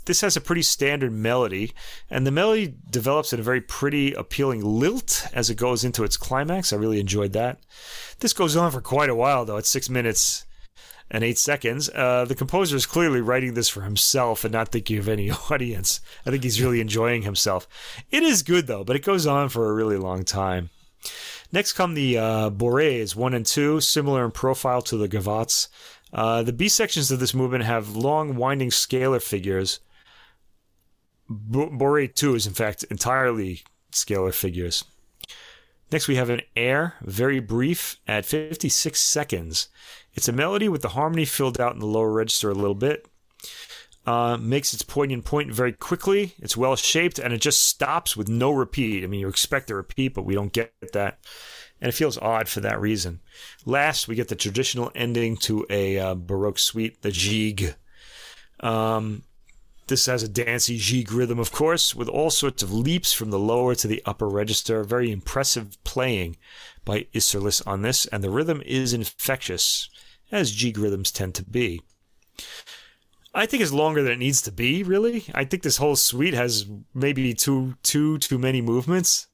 this 0.04 0.20
has 0.20 0.36
a 0.36 0.40
pretty 0.40 0.62
standard 0.62 1.12
melody, 1.12 1.72
and 2.08 2.26
the 2.26 2.30
melody 2.30 2.74
develops 2.90 3.32
in 3.32 3.40
a 3.40 3.42
very 3.42 3.60
pretty, 3.60 4.12
appealing 4.12 4.62
lilt 4.62 5.26
as 5.32 5.50
it 5.50 5.56
goes 5.56 5.82
into 5.82 6.04
its 6.04 6.16
climax. 6.16 6.72
I 6.72 6.76
really 6.76 7.00
enjoyed 7.00 7.32
that. 7.32 7.58
This 8.20 8.34
goes 8.34 8.54
on 8.54 8.70
for 8.70 8.80
quite 8.80 9.08
a 9.10 9.14
while, 9.14 9.44
though. 9.44 9.56
It's 9.56 9.70
six 9.70 9.88
minutes 9.88 10.44
and 11.10 11.24
eight 11.24 11.38
seconds. 11.38 11.88
Uh, 11.88 12.24
the 12.26 12.34
composer 12.34 12.76
is 12.76 12.86
clearly 12.86 13.20
writing 13.20 13.54
this 13.54 13.68
for 13.68 13.80
himself 13.80 14.44
and 14.44 14.52
not 14.52 14.68
thinking 14.68 14.98
of 14.98 15.08
any 15.08 15.30
audience. 15.50 16.00
I 16.24 16.30
think 16.30 16.44
he's 16.44 16.62
really 16.62 16.80
enjoying 16.80 17.22
himself. 17.22 17.66
It 18.10 18.22
is 18.22 18.42
good 18.42 18.66
though, 18.66 18.84
but 18.84 18.96
it 18.96 19.04
goes 19.04 19.26
on 19.26 19.48
for 19.48 19.70
a 19.70 19.74
really 19.74 19.96
long 19.96 20.24
time. 20.24 20.70
Next 21.54 21.74
come 21.74 21.94
the 21.94 22.18
uh, 22.18 22.50
Bourrées 22.50 23.14
1 23.14 23.32
and 23.32 23.46
2, 23.46 23.80
similar 23.80 24.24
in 24.24 24.32
profile 24.32 24.82
to 24.82 24.96
the 24.96 25.08
Gavottes. 25.08 25.68
Uh, 26.12 26.42
the 26.42 26.52
B 26.52 26.68
sections 26.68 27.12
of 27.12 27.20
this 27.20 27.32
movement 27.32 27.62
have 27.62 27.94
long, 27.94 28.34
winding 28.34 28.70
scalar 28.70 29.22
figures. 29.22 29.78
B- 31.28 31.70
Bourrée 31.70 32.12
2 32.12 32.34
is, 32.34 32.48
in 32.48 32.54
fact, 32.54 32.82
entirely 32.90 33.62
scalar 33.92 34.34
figures. 34.34 34.82
Next, 35.92 36.08
we 36.08 36.16
have 36.16 36.28
an 36.28 36.40
air, 36.56 36.94
very 37.02 37.38
brief, 37.38 38.00
at 38.08 38.26
56 38.26 39.00
seconds. 39.00 39.68
It's 40.12 40.26
a 40.26 40.32
melody 40.32 40.68
with 40.68 40.82
the 40.82 40.88
harmony 40.88 41.24
filled 41.24 41.60
out 41.60 41.74
in 41.74 41.78
the 41.78 41.86
lower 41.86 42.10
register 42.10 42.50
a 42.50 42.54
little 42.54 42.74
bit. 42.74 43.06
Uh, 44.06 44.36
makes 44.36 44.74
its 44.74 44.82
poignant 44.82 45.24
point 45.24 45.50
very 45.50 45.72
quickly. 45.72 46.34
It's 46.38 46.58
well 46.58 46.76
shaped 46.76 47.18
and 47.18 47.32
it 47.32 47.40
just 47.40 47.66
stops 47.66 48.14
with 48.14 48.28
no 48.28 48.50
repeat. 48.50 49.02
I 49.02 49.06
mean, 49.06 49.20
you 49.20 49.28
expect 49.28 49.70
a 49.70 49.74
repeat, 49.74 50.12
but 50.12 50.26
we 50.26 50.34
don't 50.34 50.52
get 50.52 50.74
that. 50.92 51.18
And 51.80 51.88
it 51.88 51.92
feels 51.92 52.18
odd 52.18 52.46
for 52.46 52.60
that 52.60 52.78
reason. 52.78 53.20
Last, 53.64 54.06
we 54.06 54.14
get 54.14 54.28
the 54.28 54.36
traditional 54.36 54.92
ending 54.94 55.38
to 55.38 55.66
a 55.70 55.98
uh, 55.98 56.14
Baroque 56.16 56.58
suite, 56.58 57.00
the 57.00 57.08
Gigue. 57.08 57.76
Um, 58.60 59.22
this 59.86 60.06
has 60.06 60.22
a 60.22 60.28
dancey 60.28 60.78
Gigue 60.78 61.12
rhythm, 61.12 61.38
of 61.38 61.52
course, 61.52 61.94
with 61.94 62.08
all 62.08 62.30
sorts 62.30 62.62
of 62.62 62.72
leaps 62.72 63.12
from 63.12 63.30
the 63.30 63.38
lower 63.38 63.74
to 63.74 63.88
the 63.88 64.02
upper 64.06 64.28
register. 64.28 64.82
Very 64.82 65.10
impressive 65.10 65.82
playing 65.84 66.36
by 66.84 67.06
Isserlis 67.14 67.66
on 67.66 67.82
this, 67.82 68.06
and 68.06 68.22
the 68.22 68.30
rhythm 68.30 68.62
is 68.64 68.92
infectious 68.92 69.88
as 70.30 70.54
Gigue 70.54 70.78
rhythms 70.78 71.10
tend 71.10 71.34
to 71.34 71.42
be. 71.44 71.80
I 73.34 73.46
think 73.46 73.62
it's 73.62 73.72
longer 73.72 74.02
than 74.02 74.12
it 74.12 74.18
needs 74.18 74.40
to 74.42 74.52
be. 74.52 74.82
Really, 74.82 75.24
I 75.34 75.44
think 75.44 75.62
this 75.62 75.78
whole 75.78 75.96
suite 75.96 76.34
has 76.34 76.66
maybe 76.94 77.34
too 77.34 77.76
too 77.82 78.18
too 78.18 78.38
many 78.38 78.60
movements, 78.60 79.26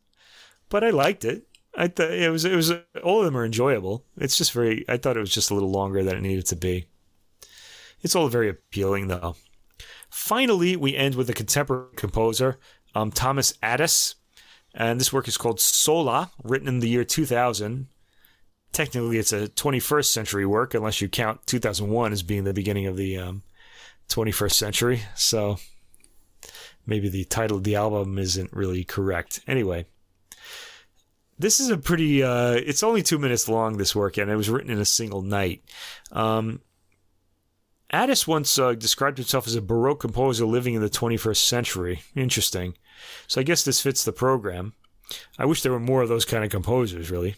but 0.70 0.82
I 0.82 0.90
liked 0.90 1.24
it. 1.24 1.46
I 1.74 1.88
thought 1.88 2.10
it 2.10 2.30
was 2.30 2.44
it 2.44 2.56
was 2.56 2.72
all 3.04 3.18
of 3.18 3.26
them 3.26 3.36
are 3.36 3.44
enjoyable. 3.44 4.04
It's 4.16 4.36
just 4.36 4.52
very. 4.52 4.84
I 4.88 4.96
thought 4.96 5.16
it 5.16 5.20
was 5.20 5.34
just 5.34 5.50
a 5.50 5.54
little 5.54 5.70
longer 5.70 6.02
than 6.02 6.16
it 6.16 6.22
needed 6.22 6.46
to 6.46 6.56
be. 6.56 6.86
It's 8.00 8.16
all 8.16 8.28
very 8.28 8.48
appealing 8.48 9.08
though. 9.08 9.36
Finally, 10.08 10.76
we 10.76 10.96
end 10.96 11.14
with 11.14 11.28
a 11.30 11.34
contemporary 11.34 11.94
composer, 11.94 12.58
um, 12.94 13.12
Thomas 13.12 13.52
Adès, 13.62 14.14
and 14.74 14.98
this 14.98 15.12
work 15.12 15.28
is 15.28 15.36
called 15.36 15.60
Sola, 15.60 16.32
written 16.42 16.68
in 16.68 16.80
the 16.80 16.88
year 16.88 17.04
2000 17.04 17.86
technically 18.72 19.18
it's 19.18 19.32
a 19.32 19.48
21st 19.48 20.04
century 20.04 20.46
work 20.46 20.74
unless 20.74 21.00
you 21.00 21.08
count 21.08 21.44
2001 21.46 22.12
as 22.12 22.22
being 22.22 22.44
the 22.44 22.52
beginning 22.52 22.86
of 22.86 22.96
the 22.96 23.18
um, 23.18 23.42
21st 24.10 24.52
century. 24.52 25.02
So 25.14 25.58
maybe 26.86 27.08
the 27.08 27.24
title 27.24 27.58
of 27.58 27.64
the 27.64 27.76
album 27.76 28.18
isn't 28.18 28.52
really 28.52 28.84
correct. 28.84 29.40
Anyway, 29.46 29.86
this 31.38 31.60
is 31.60 31.70
a 31.70 31.78
pretty. 31.78 32.22
Uh, 32.22 32.52
it's 32.52 32.82
only 32.82 33.02
two 33.02 33.18
minutes 33.18 33.48
long. 33.48 33.78
This 33.78 33.94
work, 33.94 34.18
and 34.18 34.30
it 34.30 34.36
was 34.36 34.50
written 34.50 34.70
in 34.70 34.78
a 34.78 34.84
single 34.84 35.22
night. 35.22 35.62
Um, 36.12 36.60
Adès 37.92 38.26
once 38.26 38.56
uh, 38.58 38.74
described 38.74 39.18
himself 39.18 39.46
as 39.46 39.56
a 39.56 39.62
Baroque 39.62 40.00
composer 40.00 40.46
living 40.46 40.74
in 40.74 40.82
the 40.82 40.90
21st 40.90 41.36
century. 41.36 42.02
Interesting. 42.14 42.74
So 43.26 43.40
I 43.40 43.44
guess 43.44 43.64
this 43.64 43.80
fits 43.80 44.04
the 44.04 44.12
program. 44.12 44.74
I 45.38 45.44
wish 45.44 45.62
there 45.62 45.72
were 45.72 45.80
more 45.80 46.02
of 46.02 46.08
those 46.08 46.24
kind 46.24 46.44
of 46.44 46.50
composers, 46.50 47.10
really. 47.10 47.34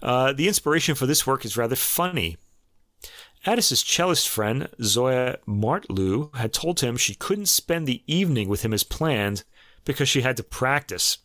Uh, 0.00 0.32
the 0.32 0.46
inspiration 0.46 0.94
for 0.94 1.06
this 1.06 1.26
work 1.26 1.44
is 1.44 1.56
rather 1.56 1.74
funny. 1.74 2.36
Adès's 3.46 3.80
cellist 3.80 4.28
friend, 4.28 4.68
Zoë 4.80 5.36
Martlew, 5.46 6.34
had 6.36 6.52
told 6.52 6.80
him 6.80 6.96
she 6.96 7.14
couldn't 7.14 7.46
spend 7.46 7.86
the 7.86 8.02
evening 8.06 8.48
with 8.48 8.62
him 8.62 8.72
as 8.72 8.82
planned 8.82 9.44
because 9.84 10.08
she 10.08 10.22
had 10.22 10.36
to 10.36 10.42
practice. 10.42 11.18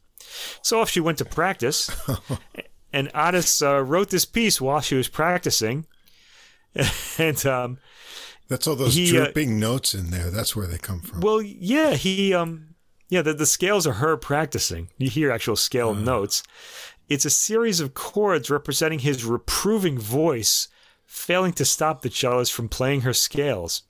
So 0.62 0.80
off 0.80 0.90
she 0.90 1.00
went 1.00 1.18
to 1.18 1.26
practice, 1.26 1.90
and 2.94 3.12
Adès 3.14 3.66
uh, 3.66 3.82
wrote 3.84 4.10
this 4.10 4.26
piece 4.26 4.62
while 4.62 4.82
she 4.82 4.96
was 4.96 5.08
practicing. 5.08 5.86
and 7.18 7.46
um, 7.46 7.78
that's 8.48 8.68
all 8.68 8.76
those 8.76 8.96
he, 8.96 9.18
uh, 9.18 9.26
drooping 9.26 9.56
uh, 9.56 9.68
notes 9.68 9.94
in 9.94 10.10
there. 10.10 10.30
That's 10.30 10.56
where 10.56 10.68
they 10.68 10.78
come 10.78 11.02
from. 11.02 11.22
Well, 11.22 11.42
yeah, 11.42 11.94
he 11.94 12.34
um, 12.34 12.76
yeah, 13.10 13.22
the, 13.22 13.34
the 13.34 13.46
scales 13.46 13.86
are 13.86 13.94
her 13.94 14.18
practicing. 14.18 14.90
You 14.98 15.10
hear 15.10 15.32
actual 15.32 15.56
scale 15.56 15.90
uh. 15.90 15.94
notes, 15.94 16.44
it's 17.10 17.26
a 17.26 17.30
series 17.30 17.80
of 17.80 17.94
chords 17.94 18.50
representing 18.50 19.00
his 19.00 19.26
reproving 19.26 20.00
voice 20.00 20.68
failing 21.06 21.54
to 21.54 21.66
stop 21.66 22.02
the 22.02 22.10
cellist 22.10 22.54
from 22.54 22.70
playing 22.70 23.02
her 23.02 23.14
scales. 23.14 23.84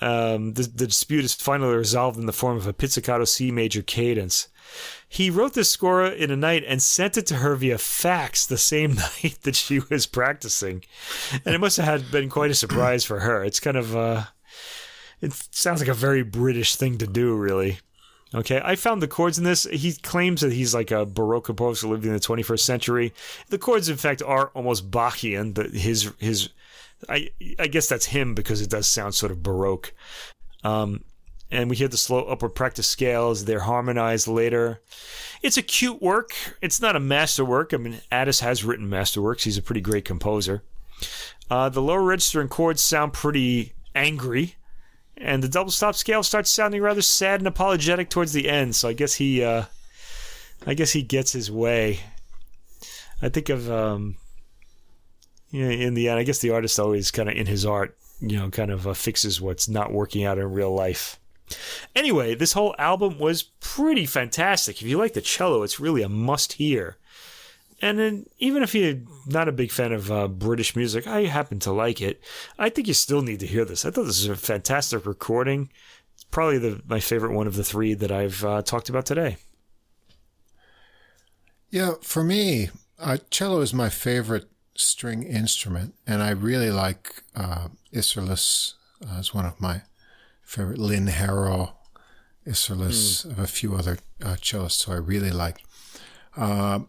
Um, 0.00 0.54
the, 0.54 0.62
the, 0.62 0.86
dispute 0.86 1.24
is 1.24 1.34
finally 1.34 1.76
resolved 1.76 2.18
in 2.18 2.24
the 2.24 2.32
form 2.32 2.56
of 2.56 2.66
a 2.66 2.72
pizzicato 2.72 3.24
C 3.24 3.50
major 3.50 3.82
cadence. 3.82 4.48
He 5.06 5.28
wrote 5.28 5.52
this 5.52 5.70
score 5.70 6.06
in 6.06 6.30
a 6.30 6.36
night 6.36 6.64
and 6.66 6.82
sent 6.82 7.18
it 7.18 7.26
to 7.26 7.36
her 7.36 7.54
via 7.54 7.76
fax 7.76 8.46
the 8.46 8.56
same 8.56 8.94
night 9.22 9.38
that 9.42 9.56
she 9.56 9.80
was 9.90 10.06
practicing, 10.06 10.84
and 11.44 11.54
it 11.54 11.60
must 11.60 11.76
have 11.76 11.84
had 11.84 12.10
been 12.10 12.30
quite 12.30 12.50
a 12.50 12.54
surprise 12.54 13.04
for 13.04 13.20
her. 13.20 13.44
It's 13.44 13.60
kind 13.60 13.76
of 13.76 13.94
uh, 13.94 14.24
it 15.20 15.32
sounds 15.50 15.80
like 15.80 15.88
a 15.88 15.94
very 15.94 16.22
British 16.22 16.76
thing 16.76 16.96
to 16.98 17.06
do, 17.06 17.36
really. 17.36 17.78
Okay, 18.32 18.60
I 18.64 18.76
found 18.76 19.02
the 19.02 19.08
chords 19.08 19.38
in 19.38 19.44
this. 19.44 19.64
He 19.64 19.92
claims 19.92 20.40
that 20.40 20.52
he's 20.52 20.72
like 20.72 20.92
a 20.92 21.04
Baroque 21.04 21.46
composer 21.46 21.88
living 21.88 22.08
in 22.08 22.14
the 22.14 22.20
21st 22.20 22.60
century. 22.60 23.12
The 23.48 23.58
chords, 23.58 23.88
in 23.88 23.96
fact, 23.96 24.22
are 24.22 24.48
almost 24.54 24.90
Bachian. 24.90 25.52
But 25.52 25.70
his 25.70 26.12
his, 26.18 26.48
I 27.08 27.30
I 27.58 27.66
guess 27.66 27.88
that's 27.88 28.06
him 28.06 28.34
because 28.34 28.60
it 28.60 28.70
does 28.70 28.86
sound 28.86 29.14
sort 29.14 29.32
of 29.32 29.42
Baroque. 29.42 29.92
Um, 30.62 31.02
and 31.50 31.68
we 31.68 31.74
hear 31.74 31.88
the 31.88 31.96
slow 31.96 32.22
upward 32.22 32.54
practice 32.54 32.86
scales. 32.86 33.44
They're 33.44 33.60
harmonized 33.60 34.28
later. 34.28 34.80
It's 35.42 35.56
a 35.56 35.62
cute 35.62 36.00
work. 36.00 36.32
It's 36.62 36.80
not 36.80 36.94
a 36.94 37.00
masterwork. 37.00 37.74
I 37.74 37.78
mean, 37.78 38.00
Adès 38.12 38.40
has 38.40 38.64
written 38.64 38.88
masterworks. 38.88 39.42
He's 39.42 39.58
a 39.58 39.62
pretty 39.62 39.80
great 39.80 40.04
composer. 40.04 40.62
Uh, 41.50 41.68
the 41.68 41.82
lower 41.82 42.02
register 42.02 42.40
and 42.40 42.48
chords 42.48 42.80
sound 42.80 43.12
pretty 43.12 43.72
angry 43.96 44.54
and 45.20 45.42
the 45.42 45.48
double 45.48 45.70
stop 45.70 45.94
scale 45.94 46.22
starts 46.22 46.50
sounding 46.50 46.82
rather 46.82 47.02
sad 47.02 47.40
and 47.40 47.46
apologetic 47.46 48.10
towards 48.10 48.32
the 48.32 48.48
end. 48.48 48.74
So 48.74 48.88
I 48.88 48.92
guess 48.92 49.14
he, 49.14 49.44
uh, 49.44 49.64
I 50.66 50.74
guess 50.74 50.92
he 50.92 51.02
gets 51.02 51.32
his 51.32 51.50
way. 51.50 52.00
I 53.22 53.28
think 53.28 53.48
of, 53.48 53.70
um, 53.70 54.16
yeah, 55.50 55.68
in 55.68 55.94
the 55.94 56.08
end, 56.08 56.18
I 56.18 56.22
guess 56.22 56.38
the 56.38 56.50
artist 56.50 56.80
always 56.80 57.10
kind 57.10 57.28
of 57.28 57.36
in 57.36 57.46
his 57.46 57.66
art 57.66 57.96
you 58.20 58.36
know, 58.36 58.50
kind 58.50 58.70
of 58.70 58.86
uh, 58.86 58.94
fixes 58.94 59.40
what's 59.40 59.68
not 59.68 59.92
working 59.92 60.24
out 60.24 60.38
in 60.38 60.52
real 60.52 60.72
life. 60.72 61.18
Anyway, 61.96 62.34
this 62.34 62.52
whole 62.52 62.74
album 62.78 63.18
was 63.18 63.42
pretty 63.42 64.06
fantastic. 64.06 64.80
If 64.80 64.88
you 64.88 64.98
like 64.98 65.14
the 65.14 65.20
cello, 65.20 65.62
it's 65.62 65.80
really 65.80 66.02
a 66.02 66.08
must 66.08 66.54
hear. 66.54 66.96
And 67.82 67.98
then, 67.98 68.26
even 68.38 68.62
if 68.62 68.74
you're 68.74 69.00
not 69.26 69.48
a 69.48 69.52
big 69.52 69.70
fan 69.70 69.92
of 69.92 70.12
uh, 70.12 70.28
British 70.28 70.76
music, 70.76 71.06
I 71.06 71.22
happen 71.22 71.58
to 71.60 71.72
like 71.72 72.02
it. 72.02 72.22
I 72.58 72.68
think 72.68 72.86
you 72.86 72.94
still 72.94 73.22
need 73.22 73.40
to 73.40 73.46
hear 73.46 73.64
this. 73.64 73.84
I 73.84 73.90
thought 73.90 74.04
this 74.04 74.26
was 74.26 74.28
a 74.28 74.36
fantastic 74.36 75.06
recording. 75.06 75.70
It's 76.14 76.24
probably 76.24 76.58
the, 76.58 76.82
my 76.86 77.00
favorite 77.00 77.32
one 77.32 77.46
of 77.46 77.56
the 77.56 77.64
three 77.64 77.94
that 77.94 78.12
I've 78.12 78.44
uh, 78.44 78.60
talked 78.60 78.90
about 78.90 79.06
today. 79.06 79.38
Yeah, 81.70 81.94
for 82.02 82.22
me, 82.22 82.68
uh, 82.98 83.18
cello 83.30 83.60
is 83.60 83.72
my 83.72 83.88
favorite 83.88 84.48
string 84.74 85.22
instrument, 85.22 85.94
and 86.06 86.22
I 86.22 86.30
really 86.30 86.70
like 86.70 87.22
uh, 87.34 87.68
Isserlis 87.94 88.74
uh, 89.06 89.18
as 89.18 89.32
one 89.32 89.46
of 89.46 89.60
my 89.60 89.82
favorite. 90.42 90.78
Lynn 90.78 91.06
Harrell, 91.06 91.72
Isserlis, 92.46 93.26
mm. 93.26 93.38
a 93.38 93.46
few 93.46 93.74
other 93.74 93.98
uh, 94.22 94.34
cellists 94.34 94.84
who 94.84 94.92
I 94.92 94.96
really 94.96 95.30
like. 95.30 95.64
Uh, 96.36 96.80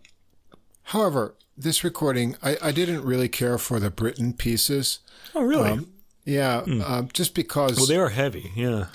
however, 0.92 1.36
this 1.58 1.84
recording, 1.84 2.36
I, 2.44 2.58
I, 2.62 2.72
didn't 2.72 3.04
really 3.04 3.30
care 3.30 3.58
for 3.58 3.80
the 3.80 3.90
Britten 3.90 4.34
pieces. 4.34 5.00
Oh, 5.34 5.42
really? 5.42 5.70
Um, 5.70 5.94
yeah, 6.26 6.62
mm. 6.66 7.14
just 7.14 7.34
because. 7.34 7.78
Well, 7.78 7.86
they 7.86 7.98
are 7.98 8.10
heavy. 8.10 8.52
Yeah. 8.56 8.88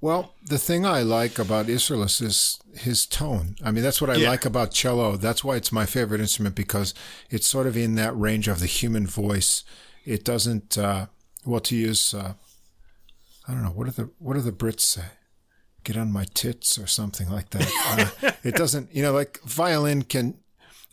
Well, 0.00 0.34
the 0.42 0.58
thing 0.58 0.86
I 0.86 1.02
like 1.02 1.38
about 1.38 1.66
Isserlis 1.66 2.22
is 2.22 2.58
his 2.74 3.04
tone. 3.04 3.56
I 3.62 3.70
mean, 3.70 3.84
that's 3.84 4.00
what 4.00 4.08
I 4.08 4.14
yeah. 4.14 4.30
like 4.30 4.46
about 4.46 4.72
cello. 4.72 5.16
That's 5.16 5.44
why 5.44 5.56
it's 5.56 5.72
my 5.72 5.84
favorite 5.84 6.22
instrument 6.22 6.54
because 6.54 6.94
it's 7.28 7.46
sort 7.46 7.66
of 7.66 7.76
in 7.76 7.96
that 7.96 8.16
range 8.18 8.48
of 8.48 8.60
the 8.60 8.66
human 8.66 9.06
voice. 9.06 9.62
It 10.06 10.24
doesn't, 10.24 10.78
uh, 10.78 11.06
well, 11.44 11.60
to 11.60 11.76
use, 11.76 12.14
uh, 12.14 12.32
I 13.46 13.52
don't 13.52 13.62
know, 13.62 13.70
what 13.70 13.86
do 13.86 13.90
the, 13.90 14.10
what 14.18 14.34
do 14.34 14.40
the 14.40 14.52
Brits 14.52 14.80
say? 14.80 15.04
Get 15.84 15.98
on 15.98 16.10
my 16.10 16.24
tits 16.32 16.78
or 16.78 16.86
something 16.86 17.28
like 17.28 17.50
that. 17.50 18.10
Uh, 18.22 18.30
it 18.42 18.54
doesn't, 18.54 18.94
you 18.94 19.02
know, 19.02 19.12
like 19.12 19.40
violin 19.42 20.02
can, 20.02 20.38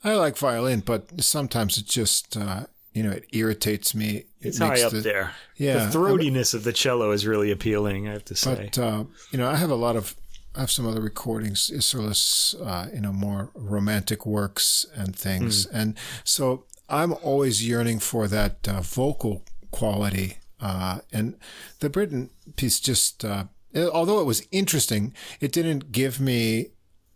I 0.03 0.15
like 0.15 0.37
violin, 0.37 0.81
but 0.81 1.23
sometimes 1.23 1.77
it 1.77 1.85
just, 1.85 2.37
uh, 2.37 2.67
you 2.93 3.03
know, 3.03 3.11
it 3.11 3.25
irritates 3.31 3.95
me. 3.95 4.17
It 4.17 4.27
it's 4.41 4.57
high 4.59 4.81
up 4.81 4.91
the, 4.91 5.01
there. 5.01 5.33
Yeah, 5.55 5.85
the 5.85 5.97
throatiness 5.97 6.53
of 6.53 6.63
the 6.63 6.73
cello 6.73 7.11
is 7.11 7.25
really 7.25 7.51
appealing. 7.51 8.07
I 8.07 8.13
have 8.13 8.25
to 8.25 8.35
say. 8.35 8.69
But 8.73 8.77
uh, 8.77 9.03
you 9.31 9.37
know, 9.37 9.49
I 9.49 9.55
have 9.55 9.71
a 9.71 9.75
lot 9.75 9.95
of, 9.95 10.15
I 10.55 10.61
have 10.61 10.71
some 10.71 10.87
other 10.87 11.01
recordings, 11.01 11.71
Isserlis, 11.73 12.55
uh, 12.65 12.89
you 12.93 13.01
know, 13.01 13.11
more 13.11 13.51
romantic 13.55 14.25
works 14.25 14.85
and 14.95 15.15
things, 15.15 15.67
mm. 15.67 15.71
and 15.73 15.97
so 16.23 16.65
I'm 16.89 17.13
always 17.13 17.67
yearning 17.67 17.99
for 17.99 18.27
that 18.27 18.67
uh, 18.67 18.81
vocal 18.81 19.43
quality. 19.71 20.37
Uh, 20.59 20.99
and 21.11 21.35
the 21.79 21.89
Britten 21.89 22.29
piece 22.55 22.79
just, 22.79 23.23
uh, 23.23 23.45
although 23.75 24.21
it 24.21 24.25
was 24.25 24.47
interesting, 24.51 25.13
it 25.39 25.51
didn't 25.51 25.91
give 25.91 26.19
me 26.19 26.69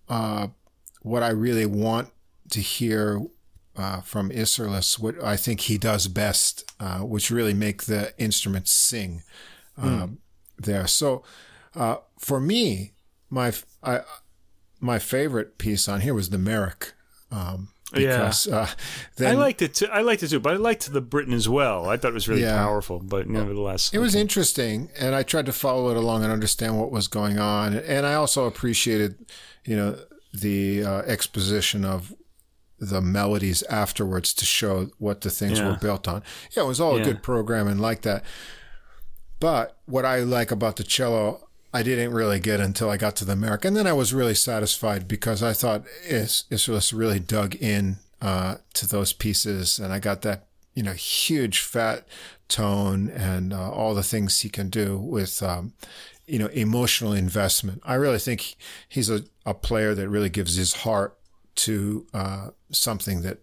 uh, 0.10 0.48
what 1.02 1.24
I 1.24 1.30
really 1.30 1.66
want 1.66 2.10
to 2.52 2.62
hear 2.62 3.22
uh, 3.76 4.02
from 4.02 4.30
Isserlis, 4.30 5.00
what 5.00 5.22
I 5.24 5.38
think 5.38 5.62
he 5.62 5.78
does 5.78 6.08
best, 6.08 6.72
uh, 6.80 7.00
which 7.00 7.32
really 7.32 7.54
make 7.54 7.84
the 7.84 8.14
instruments 8.18 8.72
sing 8.72 9.24
mm. 9.80 10.18
there. 10.58 10.88
So 10.88 11.24
uh, 11.76 11.98
for 12.18 12.40
me, 12.40 12.94
my 13.30 13.54
I, 13.82 14.02
my 14.80 15.00
favorite 15.00 15.58
piece 15.58 15.88
on 15.88 16.02
here 16.02 16.14
was 16.14 16.30
the 16.30 16.38
Merrick. 16.38 16.94
Um, 17.32 17.70
because, 17.94 18.48
yeah, 18.48 18.56
uh, 18.56 18.68
then, 19.18 19.36
I 19.36 19.40
liked 19.40 19.62
it 19.62 19.74
too. 19.74 19.88
I 19.88 20.02
liked 20.02 20.24
it 20.24 20.30
too, 20.30 20.40
but 20.40 20.54
I 20.54 20.58
liked 20.58 20.92
the 20.92 21.02
Britten 21.02 21.34
as 21.34 21.50
well. 21.50 21.90
I 21.90 21.98
thought 21.98 22.12
it 22.12 22.14
was 22.14 22.30
really 22.30 22.42
yeah. 22.42 22.58
powerful, 22.58 23.00
but 23.00 23.28
nevertheless, 23.28 23.92
it 23.94 24.00
was 24.00 24.16
interesting, 24.16 24.90
and 24.98 25.14
I 25.14 25.24
tried 25.24 25.46
to 25.48 25.54
follow 25.54 25.92
it 25.92 25.98
along 25.98 26.24
and 26.24 26.32
understand 26.32 26.80
what 26.80 26.90
was 26.90 27.10
going 27.10 27.38
on. 27.38 27.76
And 27.76 28.06
I 28.06 28.14
also 28.14 28.46
appreciated, 28.46 29.26
you 29.66 29.76
know, 29.76 30.00
the 30.34 30.86
uh, 30.86 31.02
exposition 31.02 31.84
of 31.84 32.14
the 32.82 33.00
melodies 33.00 33.62
afterwards 33.64 34.34
to 34.34 34.44
show 34.44 34.90
what 34.98 35.22
the 35.22 35.30
things 35.30 35.60
yeah. 35.60 35.70
were 35.70 35.78
built 35.78 36.08
on. 36.08 36.24
Yeah, 36.52 36.64
it 36.64 36.68
was 36.68 36.82
all 36.82 36.98
yeah. 36.98 37.04
a 37.04 37.06
good 37.06 37.24
programming 37.24 37.78
like 37.78 38.02
that. 38.02 38.26
But 39.40 39.78
what 39.86 40.04
I 40.04 40.20
like 40.20 40.50
about 40.50 40.78
the 40.78 40.84
cello, 40.84 41.48
I 41.72 41.84
didn't 41.84 42.12
really 42.12 42.40
get 42.40 42.60
until 42.60 42.90
I 42.90 42.98
got 42.98 43.16
to 43.18 43.26
the 43.26 43.36
Merrick. 43.36 43.66
And 43.66 43.78
then 43.78 43.86
I 43.86 43.94
was 43.94 44.16
really 44.16 44.34
satisfied 44.34 45.08
because 45.08 45.44
I 45.44 45.54
thought 45.54 45.86
Is- 46.04 46.46
Isserlis 46.50 46.92
really 46.92 47.20
dug 47.20 47.56
in 47.56 47.98
uh, 48.20 48.56
to 48.74 48.88
those 48.88 49.14
pieces. 49.14 49.78
And 49.78 49.94
I 49.94 50.00
got 50.00 50.24
that, 50.24 50.48
you 50.74 50.82
know, 50.82 50.94
huge 50.94 51.60
fat 51.60 52.08
tone 52.48 53.10
and 53.10 53.54
uh, 53.54 53.72
all 53.72 53.94
the 53.94 54.04
things 54.04 54.42
he 54.42 54.50
can 54.50 54.70
do 54.70 54.98
with, 54.98 55.44
um, 55.44 55.74
you 56.26 56.40
know, 56.40 56.48
emotional 56.48 57.14
investment. 57.14 57.82
I 57.86 57.94
really 57.94 58.20
think 58.20 58.56
he's 58.90 59.10
a, 59.10 59.24
a 59.46 59.54
player 59.54 59.94
that 59.94 60.10
really 60.10 60.30
gives 60.30 60.56
his 60.56 60.74
heart 60.74 61.18
to 61.54 62.08
uh, 62.14 62.50
something 62.72 63.22
that 63.22 63.40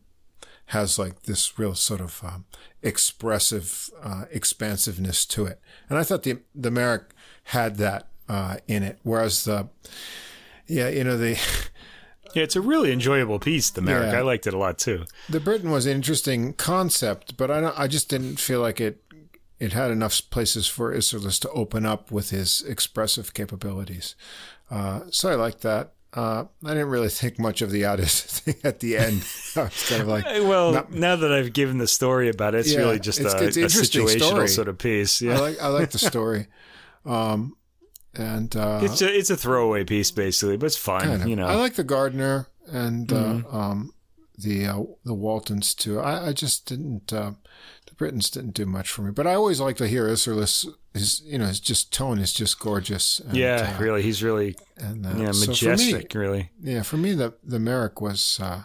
has 0.66 0.98
like 0.98 1.22
this 1.22 1.58
real 1.58 1.74
sort 1.74 2.00
of 2.00 2.22
um, 2.22 2.44
expressive 2.82 3.90
uh, 4.02 4.24
expansiveness 4.30 5.24
to 5.26 5.46
it. 5.46 5.60
And 5.88 5.98
I 5.98 6.04
thought 6.04 6.22
the 6.22 6.40
the 6.54 6.70
Merrick 6.70 7.14
had 7.44 7.76
that 7.76 8.08
uh, 8.28 8.56
in 8.66 8.82
it, 8.82 8.98
whereas 9.02 9.44
the 9.44 9.68
yeah, 10.66 10.88
you 10.88 11.04
know 11.04 11.16
the. 11.16 11.38
Yeah, 12.34 12.42
it's 12.42 12.56
a 12.56 12.60
really 12.60 12.92
enjoyable 12.92 13.38
piece, 13.38 13.70
the 13.70 13.80
Merrick. 13.80 14.12
Yeah. 14.12 14.18
I 14.18 14.20
liked 14.20 14.46
it 14.46 14.52
a 14.52 14.58
lot 14.58 14.76
too. 14.76 15.06
The 15.30 15.40
Britten 15.40 15.70
was 15.70 15.86
an 15.86 15.92
interesting 15.92 16.52
concept, 16.52 17.38
but 17.38 17.50
I 17.50 17.62
don't, 17.62 17.78
I 17.78 17.86
just 17.86 18.10
didn't 18.10 18.38
feel 18.38 18.60
like 18.60 18.82
it 18.82 19.02
it 19.58 19.72
had 19.72 19.90
enough 19.90 20.20
places 20.28 20.66
for 20.66 20.94
Isserlis 20.94 21.40
to 21.40 21.50
open 21.50 21.86
up 21.86 22.10
with 22.10 22.28
his 22.28 22.60
expressive 22.62 23.32
capabilities. 23.32 24.14
Uh, 24.70 25.04
so 25.10 25.30
I 25.30 25.36
liked 25.36 25.62
that. 25.62 25.94
Uh, 26.14 26.44
I 26.64 26.68
didn't 26.68 26.88
really 26.88 27.10
think 27.10 27.38
much 27.38 27.60
of 27.60 27.70
the 27.70 27.84
artist 27.84 28.24
thing 28.44 28.56
at 28.64 28.80
the 28.80 28.96
end. 28.96 29.24
I 29.56 29.64
was 29.64 29.88
kind 29.88 30.02
of 30.02 30.08
like, 30.08 30.24
well, 30.24 30.72
not, 30.72 30.92
now 30.92 31.16
that 31.16 31.32
I've 31.32 31.52
given 31.52 31.78
the 31.78 31.86
story 31.86 32.30
about 32.30 32.54
it, 32.54 32.60
it's 32.60 32.72
yeah, 32.72 32.78
really 32.78 32.98
just 32.98 33.20
it's, 33.20 33.34
a, 33.34 33.44
it's 33.44 33.56
a 33.56 33.62
situational 33.62 34.26
story. 34.26 34.48
sort 34.48 34.68
of 34.68 34.78
piece. 34.78 35.20
Yeah, 35.20 35.36
I 35.36 35.40
like 35.40 35.62
I 35.62 35.68
like 35.68 35.90
the 35.90 35.98
story, 35.98 36.46
um, 37.04 37.56
and 38.14 38.54
uh, 38.56 38.80
it's 38.82 39.02
a 39.02 39.14
it's 39.14 39.28
a 39.28 39.36
throwaway 39.36 39.84
piece 39.84 40.10
basically, 40.10 40.56
but 40.56 40.66
it's 40.66 40.78
fun. 40.78 41.02
Kind 41.02 41.22
of. 41.22 41.28
You 41.28 41.36
know, 41.36 41.46
I 41.46 41.56
like 41.56 41.74
the 41.74 41.84
Gardner 41.84 42.48
and 42.66 43.12
uh, 43.12 43.16
mm-hmm. 43.16 43.54
uh, 43.54 43.60
um, 43.60 43.92
the 44.38 44.66
uh, 44.66 44.82
the 45.04 45.14
Waltons 45.14 45.74
too. 45.74 46.00
I, 46.00 46.28
I 46.28 46.32
just 46.32 46.64
didn't. 46.66 47.12
Uh, 47.98 48.04
Brittens 48.04 48.30
didn't 48.30 48.54
do 48.54 48.66
much 48.66 48.90
for 48.90 49.02
me, 49.02 49.10
but 49.10 49.26
I 49.26 49.34
always 49.34 49.60
like 49.60 49.76
to 49.78 49.88
hear 49.88 50.08
Isserlis. 50.08 50.66
His 50.94 51.20
you 51.24 51.38
know 51.38 51.46
his 51.46 51.60
just 51.60 51.92
tone 51.92 52.18
is 52.18 52.32
just 52.32 52.58
gorgeous. 52.58 53.20
And, 53.20 53.36
yeah, 53.36 53.74
uh, 53.76 53.82
really, 53.82 54.02
he's 54.02 54.22
really 54.22 54.56
and 54.76 55.04
uh, 55.06 55.10
yeah 55.10 55.26
majestic. 55.26 56.12
So 56.12 56.18
me, 56.18 56.24
really, 56.24 56.50
yeah. 56.62 56.82
For 56.82 56.96
me, 56.96 57.12
the 57.12 57.34
the 57.42 57.58
Merrick 57.58 58.00
was 58.00 58.38
uh, 58.42 58.62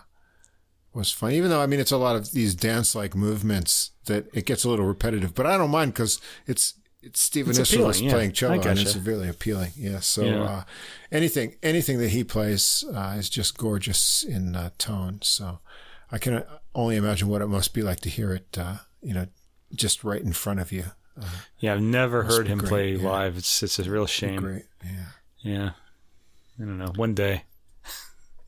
was 0.93 1.11
fun. 1.11 1.31
Even 1.31 1.49
though 1.49 1.61
I 1.61 1.65
mean 1.65 1.79
it's 1.79 1.91
a 1.91 1.97
lot 1.97 2.15
of 2.15 2.31
these 2.31 2.55
dance 2.55 2.95
like 2.95 3.15
movements 3.15 3.91
that 4.05 4.27
it 4.33 4.45
gets 4.45 4.63
a 4.63 4.69
little 4.69 4.85
repetitive, 4.85 5.33
but 5.33 5.45
I 5.45 5.57
don't 5.57 5.71
mind 5.71 5.93
because 5.93 6.21
it's 6.45 6.75
it's 7.01 7.19
Stephen 7.19 7.53
Isserlis 7.53 8.01
yeah. 8.01 8.11
playing 8.11 8.31
cello, 8.31 8.61
and 8.61 8.79
it's 8.79 8.95
really 8.95 9.27
appealing. 9.27 9.71
Yeah. 9.75 9.99
So 9.99 10.23
yeah. 10.23 10.43
Uh, 10.43 10.63
anything 11.11 11.55
anything 11.61 11.97
that 11.99 12.09
he 12.09 12.23
plays 12.23 12.85
uh, 12.93 13.15
is 13.17 13.29
just 13.29 13.57
gorgeous 13.57 14.23
in 14.23 14.55
uh, 14.55 14.69
tone. 14.77 15.19
So 15.21 15.59
I 16.11 16.17
can 16.17 16.43
only 16.73 16.95
imagine 16.95 17.27
what 17.27 17.41
it 17.41 17.47
must 17.47 17.73
be 17.73 17.81
like 17.81 17.99
to 18.01 18.09
hear 18.09 18.33
it. 18.33 18.57
You 19.03 19.13
know, 19.13 19.27
just 19.73 20.03
right 20.03 20.21
in 20.21 20.33
front 20.33 20.59
of 20.59 20.71
you. 20.71 20.85
Uh, 21.19 21.25
yeah, 21.59 21.73
I've 21.73 21.81
never 21.81 22.23
heard 22.23 22.47
him 22.47 22.59
great. 22.59 22.69
play 22.69 22.95
yeah. 22.95 23.09
live. 23.09 23.37
It's 23.37 23.61
it's 23.61 23.79
a 23.79 23.89
real 23.89 24.07
shame. 24.07 24.41
Great. 24.41 24.65
Yeah. 24.83 25.05
Yeah. 25.39 25.69
I 26.59 26.63
don't 26.63 26.77
know. 26.77 26.93
One 26.95 27.13
day. 27.13 27.43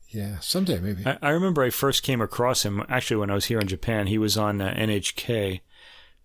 Yeah, 0.08 0.38
someday 0.38 0.78
maybe. 0.78 1.04
I, 1.04 1.18
I, 1.20 1.30
remember 1.30 1.62
I 1.62 1.70
first 1.70 2.02
came 2.02 2.20
across 2.20 2.64
him 2.64 2.82
actually 2.88 3.18
when 3.18 3.30
I 3.30 3.34
was 3.34 3.46
here 3.46 3.58
in 3.58 3.66
Japan. 3.66 4.06
He 4.06 4.18
was 4.18 4.38
on 4.38 4.60
uh, 4.60 4.72
NHK 4.72 5.60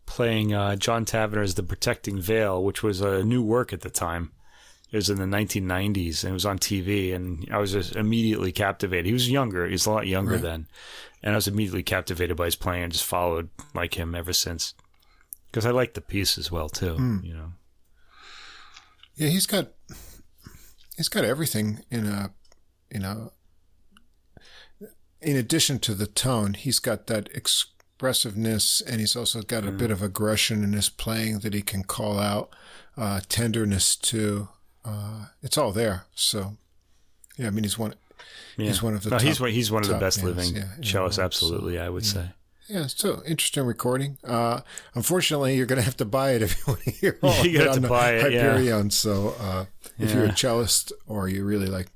playing 0.05 0.53
uh, 0.53 0.75
John 0.75 1.03
Tavener's 1.03 1.55
The 1.55 1.63
Protecting 1.63 2.19
Veil, 2.19 2.63
which 2.63 2.83
was 2.83 3.01
a 3.01 3.23
new 3.23 3.43
work 3.43 3.73
at 3.73 3.81
the 3.81 3.89
time. 3.89 4.31
It 4.91 4.97
was 4.97 5.09
in 5.09 5.17
the 5.17 5.25
1990s 5.25 6.23
and 6.23 6.31
it 6.31 6.33
was 6.33 6.45
on 6.45 6.59
TV, 6.59 7.13
and 7.13 7.47
I 7.51 7.57
was 7.57 7.71
just 7.71 7.95
immediately 7.95 8.51
captivated. 8.51 9.05
He 9.05 9.13
was 9.13 9.29
younger; 9.29 9.65
he 9.65 9.71
was 9.71 9.85
a 9.85 9.91
lot 9.91 10.07
younger 10.07 10.33
right. 10.33 10.41
then, 10.41 10.67
and 11.23 11.33
I 11.33 11.35
was 11.35 11.47
immediately 11.47 11.83
captivated 11.83 12.37
by 12.37 12.45
his 12.45 12.55
playing 12.55 12.83
and 12.83 12.93
just 12.93 13.05
followed 13.05 13.49
like 13.73 13.95
him 13.95 14.15
ever 14.15 14.33
since. 14.33 14.73
Because 15.49 15.65
I 15.65 15.71
like 15.71 15.93
the 15.93 16.01
piece 16.01 16.37
as 16.37 16.51
well 16.51 16.69
too, 16.69 16.95
mm. 16.95 17.23
you 17.23 17.33
know. 17.33 17.53
Yeah, 19.15 19.29
he's 19.29 19.45
got 19.45 19.69
he's 20.97 21.09
got 21.09 21.25
everything 21.25 21.79
in 21.89 22.07
a 22.07 22.31
you 22.91 22.99
know. 22.99 23.33
In 25.21 25.37
addition 25.37 25.77
to 25.79 25.93
the 25.93 26.07
tone, 26.07 26.55
he's 26.55 26.79
got 26.79 27.05
that 27.07 27.29
expressiveness, 27.35 28.81
and 28.81 28.99
he's 28.99 29.15
also 29.15 29.43
got 29.43 29.65
a 29.65 29.71
mm. 29.71 29.77
bit 29.77 29.91
of 29.91 30.01
aggression 30.01 30.63
in 30.63 30.73
his 30.73 30.89
playing 30.89 31.39
that 31.39 31.53
he 31.53 31.61
can 31.61 31.83
call 31.83 32.17
out, 32.17 32.49
uh, 32.97 33.19
tenderness 33.29 33.95
too 33.95 34.49
uh, 34.83 35.25
it's 35.41 35.57
all 35.57 35.71
there. 35.71 36.05
So, 36.15 36.57
yeah, 37.37 37.47
I 37.47 37.49
mean, 37.51 37.63
he's 37.63 37.77
one. 37.77 37.93
Yeah. 38.57 38.67
He's 38.67 38.83
one 38.83 38.93
of 38.93 39.03
the. 39.03 39.09
No, 39.09 39.17
top, 39.17 39.25
he's 39.25 39.39
one. 39.39 39.51
He's 39.51 39.71
one 39.71 39.83
of 39.83 39.89
the 39.89 39.97
best 39.97 40.23
living 40.23 40.55
yeah, 40.55 40.63
cellists. 40.81 41.23
Absolutely, 41.23 41.75
so, 41.75 41.83
I 41.83 41.89
would 41.89 42.03
yeah. 42.03 42.11
say. 42.11 42.25
yeah, 42.67 42.87
so 42.87 43.21
interesting 43.25 43.63
recording. 43.65 44.17
Uh, 44.23 44.61
unfortunately, 44.93 45.55
you're 45.55 45.65
going 45.65 45.79
to 45.79 45.85
have 45.85 45.97
to 45.97 46.05
buy 46.05 46.31
it 46.31 46.41
if 46.41 46.57
you 46.57 46.63
want 46.67 46.81
to 46.81 46.91
hear 46.91 47.19
all 47.23 47.45
You 47.45 47.59
it 47.59 47.67
have 47.67 47.75
on 47.77 47.81
to 47.83 47.87
buy 47.87 48.15
it, 48.15 48.33
yeah. 48.33 48.51
Hyperion. 48.51 48.89
So 48.91 49.35
uh, 49.39 49.65
if 49.99 50.13
you're 50.13 50.25
a 50.25 50.35
cellist 50.35 50.91
or 51.07 51.27
you 51.29 51.43
really 51.43 51.67
like 51.67 51.91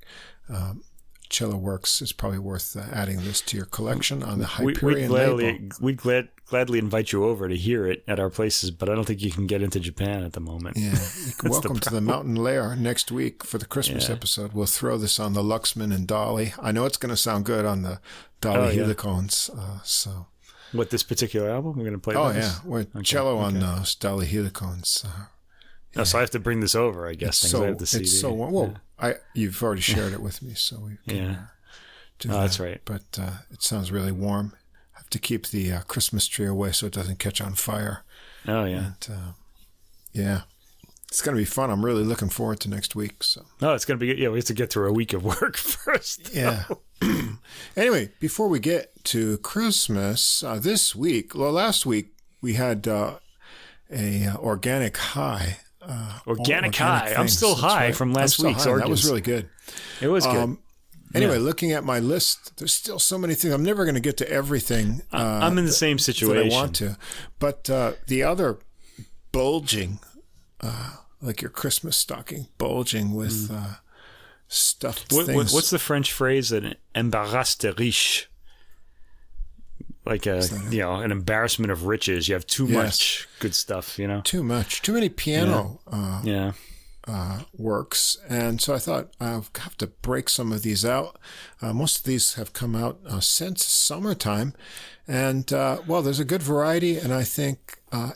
um, 0.48 0.82
cello 1.28 1.56
works, 1.56 2.00
it's 2.00 2.12
probably 2.12 2.38
worth 2.38 2.76
uh, 2.76 2.82
adding 2.92 3.18
this 3.24 3.40
to 3.42 3.56
your 3.56 3.66
collection 3.66 4.22
on 4.22 4.38
the 4.38 4.46
Hyperion 4.46 5.02
we'd 5.02 5.08
gladly, 5.08 5.44
label. 5.44 5.76
we'd 5.80 5.96
glad, 5.96 6.28
gladly 6.46 6.78
invite 6.78 7.12
you 7.12 7.24
over 7.24 7.48
to 7.48 7.56
hear 7.56 7.86
it 7.86 8.04
at 8.06 8.18
our 8.20 8.30
places, 8.30 8.70
but 8.70 8.88
I 8.88 8.94
don't 8.94 9.04
think 9.04 9.22
you 9.22 9.30
can 9.30 9.46
get 9.46 9.62
into 9.62 9.80
Japan 9.80 10.22
at 10.24 10.32
the 10.34 10.40
moment. 10.40 10.76
Yeah, 10.76 10.98
welcome 11.44 11.78
to 11.80 11.90
the 11.90 12.00
Mountain 12.00 12.36
Lair 12.36 12.76
next 12.76 13.10
week 13.12 13.44
for 13.44 13.58
the 13.58 13.66
Christmas 13.66 14.08
Yeah. 14.08 14.14
episode. 14.14 14.52
We'll 14.52 14.66
throw 14.66 14.96
this 14.98 15.18
on 15.20 15.32
the 15.32 15.42
Luxman 15.42 15.94
and 15.94 16.06
Dali. 16.06 16.52
I 16.62 16.72
know 16.72 16.84
it's 16.84 16.96
going 16.98 17.10
to 17.10 17.16
sound 17.16 17.44
good 17.44 17.64
on 17.64 17.82
the 17.82 18.00
Dali 18.40 18.56
Oh, 18.56 19.54
yeah. 19.54 19.60
Uh, 19.60 19.78
so, 19.82 20.26
What 20.72 20.90
this 20.90 21.02
particular 21.02 21.50
album 21.50 21.76
we're 21.76 21.84
going 21.84 21.92
to 21.92 21.98
play? 21.98 22.14
oh 22.14 22.30
yeah, 22.30 22.54
with 22.64 23.02
cello 23.04 23.38
on 23.38 23.56
uh, 23.62 23.78
Dali 24.00 24.26
Helicons. 24.26 25.04
Uh, 25.04 25.26
Oh, 25.98 26.04
so 26.04 26.18
I 26.18 26.20
have 26.20 26.30
to 26.32 26.38
bring 26.38 26.60
this 26.60 26.74
over, 26.74 27.08
I 27.08 27.14
guess. 27.14 27.40
Things 27.40 27.50
so 27.52 27.62
I 27.62 27.68
have 27.68 27.78
the 27.78 27.86
CD. 27.86 28.02
it's 28.04 28.20
so 28.20 28.30
well. 28.30 28.74
I 28.98 29.14
you've 29.34 29.62
already 29.62 29.80
shared 29.94 30.12
it 30.12 30.20
with 30.22 30.42
me, 30.42 30.54
so 30.54 30.78
we 30.80 30.96
can 31.08 31.16
yeah. 31.22 31.36
do 32.18 32.28
Oh, 32.30 32.32
that. 32.32 32.40
that's 32.40 32.60
right. 32.60 32.80
But 32.84 33.02
uh, 33.20 33.30
it 33.50 33.62
sounds 33.62 33.92
really 33.92 34.12
warm. 34.12 34.52
I 34.94 34.98
have 34.98 35.10
to 35.10 35.18
keep 35.18 35.48
the 35.48 35.72
uh, 35.72 35.80
Christmas 35.82 36.26
tree 36.26 36.46
away 36.46 36.72
so 36.72 36.86
it 36.86 36.92
doesn't 36.92 37.18
catch 37.18 37.40
on 37.40 37.54
fire. 37.54 38.04
Oh 38.48 38.64
yeah. 38.64 38.92
And, 39.08 39.08
uh, 39.10 39.32
yeah, 40.12 40.40
it's 41.08 41.20
going 41.20 41.36
to 41.36 41.40
be 41.40 41.44
fun. 41.44 41.70
I'm 41.70 41.84
really 41.84 42.04
looking 42.04 42.28
forward 42.30 42.60
to 42.60 42.70
next 42.70 42.94
week. 42.96 43.22
So. 43.22 43.44
Oh, 43.60 43.74
it's 43.74 43.84
going 43.84 43.98
to 44.00 44.06
be. 44.06 44.20
Yeah, 44.20 44.30
we 44.30 44.38
have 44.38 44.44
to 44.46 44.54
get 44.54 44.70
through 44.70 44.88
a 44.88 44.92
week 44.92 45.12
of 45.12 45.24
work 45.40 45.56
first. 45.56 46.34
Yeah. 46.34 46.64
anyway, 47.76 48.10
before 48.20 48.48
we 48.48 48.58
get 48.60 48.92
to 49.04 49.36
Christmas, 49.38 50.42
uh, 50.42 50.58
this 50.58 50.96
week, 50.96 51.34
well, 51.34 51.52
last 51.52 51.84
week 51.86 52.14
we 52.40 52.54
had 52.54 52.88
uh, 52.88 53.18
a 53.90 54.24
uh, 54.26 54.36
organic 54.38 54.96
high. 54.96 55.58
Uh, 55.88 56.18
Organic 56.26 56.80
all 56.80 56.86
high. 56.88 57.14
I'm 57.16 57.28
still 57.28 57.50
that's 57.50 57.60
high 57.60 57.92
from 57.92 58.12
last 58.12 58.38
week's 58.40 58.64
high. 58.64 58.76
That 58.76 58.88
was 58.88 59.04
really 59.04 59.20
good. 59.20 59.48
It 60.00 60.08
was 60.08 60.26
good. 60.26 60.36
Um, 60.36 60.58
anyway, 61.14 61.38
looking 61.38 61.72
at 61.72 61.84
my 61.84 62.00
list, 62.00 62.56
there's 62.56 62.74
still 62.74 62.98
so 62.98 63.16
many 63.18 63.34
things. 63.34 63.54
I'm 63.54 63.62
never 63.62 63.84
going 63.84 63.94
to 63.94 64.00
get 64.00 64.16
to 64.18 64.28
everything. 64.30 65.02
Uh, 65.12 65.40
I'm 65.42 65.58
in 65.58 65.64
the 65.64 65.72
same 65.72 65.98
situation. 65.98 66.52
I 66.52 66.54
want 66.54 66.74
to. 66.76 66.96
But 67.38 67.70
uh, 67.70 67.92
the 68.08 68.22
other 68.24 68.58
bulging, 69.32 70.00
uh, 70.60 70.96
like 71.22 71.40
your 71.40 71.50
Christmas 71.50 71.96
stocking, 71.96 72.48
bulging 72.58 73.14
with 73.14 73.50
uh, 73.52 73.74
stuffed 74.48 75.10
Mm. 75.10 75.16
What, 75.16 75.26
things. 75.26 75.36
what, 75.36 75.52
what's 75.52 75.70
the 75.70 75.78
French 75.78 76.12
phrase? 76.12 76.50
An 76.52 76.74
embarras 76.94 77.54
de 77.54 77.72
riche. 77.72 78.28
Like 80.06 80.26
a, 80.26 80.46
you 80.70 80.78
know, 80.78 80.94
an 80.94 81.10
embarrassment 81.10 81.72
of 81.72 81.84
riches. 81.86 82.28
You 82.28 82.34
have 82.34 82.46
too 82.46 82.66
Yes. 82.66 82.74
much 82.76 83.28
good 83.40 83.54
stuff, 83.54 83.98
you 83.98 84.06
know? 84.06 84.20
too 84.22 84.44
much? 84.44 84.80
Too 84.82 84.92
many 84.92 85.08
piano 85.08 85.80
uh, 85.90 86.20
Yeah. 86.24 86.52
uh, 87.08 87.40
works. 87.56 88.16
And 88.28 88.60
so 88.60 88.72
I 88.74 88.78
thought 88.78 89.10
I'll 89.20 89.46
have 89.58 89.76
to 89.78 89.88
break 89.88 90.28
some 90.28 90.52
of 90.52 90.62
these 90.62 90.84
out. 90.84 91.18
Uh, 91.60 91.72
most 91.72 91.98
of 91.98 92.04
these 92.04 92.34
have 92.34 92.52
come 92.52 92.76
out 92.76 93.00
uh, 93.08 93.18
since 93.20 93.64
summertime. 93.64 94.54
And 95.08 95.52
uh, 95.52 95.78
well, 95.86 96.02
there's 96.02 96.20
a 96.20 96.24
good 96.24 96.42
variety, 96.42 96.98
and 96.98 97.12
I 97.12 97.24
think 97.24 97.78
uh, 97.92 98.12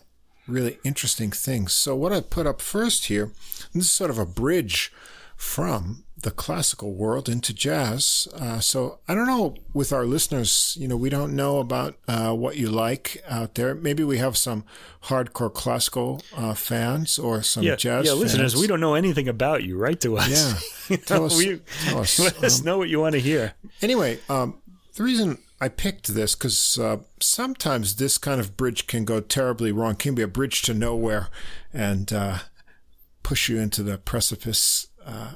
really 0.47 0.79
interesting 0.85 1.31
things. 1.33 1.73
So, 1.73 1.95
what 1.97 2.13
I 2.13 2.21
put 2.21 2.47
up 2.47 2.61
first 2.61 3.07
here, 3.07 3.31
this 3.75 3.85
is 3.85 3.91
sort 3.93 4.11
of 4.11 4.19
a 4.19 4.27
bridge 4.27 4.93
from 5.37 6.05
the 6.23 6.31
classical 6.31 6.93
world 6.93 7.29
into 7.29 7.53
jazz. 7.55 8.29
Uh, 8.35 8.61
so 8.61 8.99
I 9.09 9.15
don't 9.15 9.27
know 9.27 9.55
with 9.73 9.93
our 9.93 10.05
listeners, 10.05 10.77
you 10.79 10.87
know, 10.89 10.97
we 10.97 11.09
don't 11.11 11.35
know 11.35 11.59
about 11.59 11.97
uh, 12.09 12.33
what 12.35 12.57
you 12.57 12.69
like 12.69 13.23
out 13.29 13.55
there. 13.55 13.75
Maybe 13.75 14.05
we 14.05 14.19
have 14.19 14.37
some 14.37 14.65
hardcore 15.05 15.53
classical 15.53 16.23
uh, 16.37 16.55
fans 16.55 17.19
or 17.19 17.43
some 17.43 17.63
Yeah, 17.65 17.77
jazz 17.77 18.07
yeah, 18.07 18.13
listeners, 18.13 18.55
we 18.55 18.67
don't 18.67 18.81
know 18.81 18.95
anything 18.95 19.29
about 19.29 19.63
you. 19.65 19.79
Write 19.79 20.01
to 20.03 20.19
us. 20.19 20.29
Yeah. 20.29 20.95
You 20.95 20.97
know, 20.99 21.03
Tell 21.07 21.25
us- 21.27 21.39
we- 21.39 21.61
tell 21.85 21.99
us, 22.01 22.19
let 22.21 22.45
us 22.45 22.61
um, 22.61 22.67
know 22.67 22.79
what 22.79 22.89
you 22.89 23.01
want 23.01 23.15
to 23.15 23.21
hear. 23.21 23.55
Anyway, 23.81 24.19
um, 24.29 24.61
the 24.97 25.03
reason 25.03 25.39
I 25.61 25.69
picked 25.69 26.09
this 26.09 26.35
because 26.35 26.79
uh, 26.79 26.99
sometimes 27.21 27.97
this 27.97 28.19
kind 28.19 28.41
of 28.41 28.57
bridge 28.57 28.87
can 28.87 29.05
go 29.05 29.21
terribly 29.21 29.73
wrong. 29.73 29.95
Can 29.95 30.15
be 30.15 30.23
a 30.23 30.29
bridge 30.29 30.63
to 30.63 30.75
nowhere 30.75 31.29
and 31.73 32.13
uh, 32.13 32.39
push 33.23 33.49
you 33.49 33.59
into 33.59 33.83
the 33.83 33.97
precipice 33.99 34.87
uh, 35.07 35.33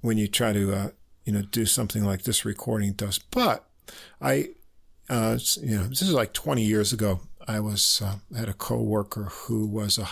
when 0.00 0.18
you 0.18 0.28
try 0.28 0.52
to, 0.52 0.72
uh, 0.72 0.90
you 1.24 1.32
know, 1.32 1.42
do 1.42 1.66
something 1.66 2.04
like 2.04 2.22
this 2.22 2.44
recording 2.44 2.92
does. 2.92 3.18
But 3.18 3.64
I, 4.20 4.50
uh, 5.08 5.38
you 5.62 5.76
know, 5.76 5.84
this 5.84 6.02
is 6.02 6.12
like 6.12 6.32
20 6.32 6.62
years 6.62 6.92
ago. 6.92 7.20
I 7.46 7.60
was 7.60 8.02
uh, 8.04 8.16
had 8.36 8.48
a 8.48 8.54
coworker 8.54 9.24
who 9.24 9.66
was 9.66 9.98
a 9.98 10.08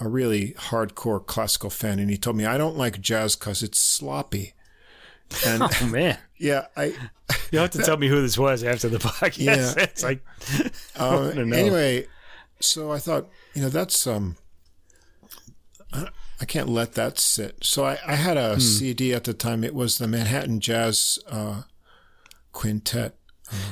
a 0.00 0.08
really 0.08 0.52
hardcore 0.58 1.24
classical 1.24 1.70
fan, 1.70 2.00
and 2.00 2.10
he 2.10 2.16
told 2.16 2.36
me 2.36 2.44
I 2.44 2.58
don't 2.58 2.76
like 2.76 3.00
jazz 3.00 3.36
because 3.36 3.62
it's 3.62 3.78
sloppy. 3.80 4.52
And 5.46 5.62
Oh, 5.80 5.86
man. 5.86 6.18
yeah, 6.38 6.66
I 6.76 6.94
You'll 7.52 7.62
have 7.62 7.70
to 7.72 7.82
tell 7.82 7.96
me 7.96 8.08
who 8.08 8.20
this 8.20 8.36
was 8.36 8.64
after 8.64 8.88
the 8.88 8.98
podcast. 9.10 9.36
Yeah. 9.76 9.82
It's 9.84 10.02
like, 10.02 10.24
Uh, 10.98 11.30
anyway, 11.36 12.06
so 12.60 12.90
I 12.90 12.98
thought, 12.98 13.28
you 13.54 13.62
know, 13.62 13.68
that's 13.68 14.06
um, 14.06 14.36
I, 16.42 16.44
can't 16.44 16.68
let 16.68 16.92
that 16.94 17.18
sit. 17.18 17.64
So 17.64 17.84
I, 17.84 17.98
I 18.06 18.14
had 18.16 18.36
Hmm. 18.36 18.56
a 18.56 18.60
CD 18.60 19.14
at 19.14 19.24
the 19.24 19.32
time. 19.34 19.64
It 19.64 19.74
was 19.74 19.98
the 19.98 20.08
Manhattan 20.08 20.60
Jazz 20.60 21.18
uh, 21.30 21.62
Quintet. 22.52 23.14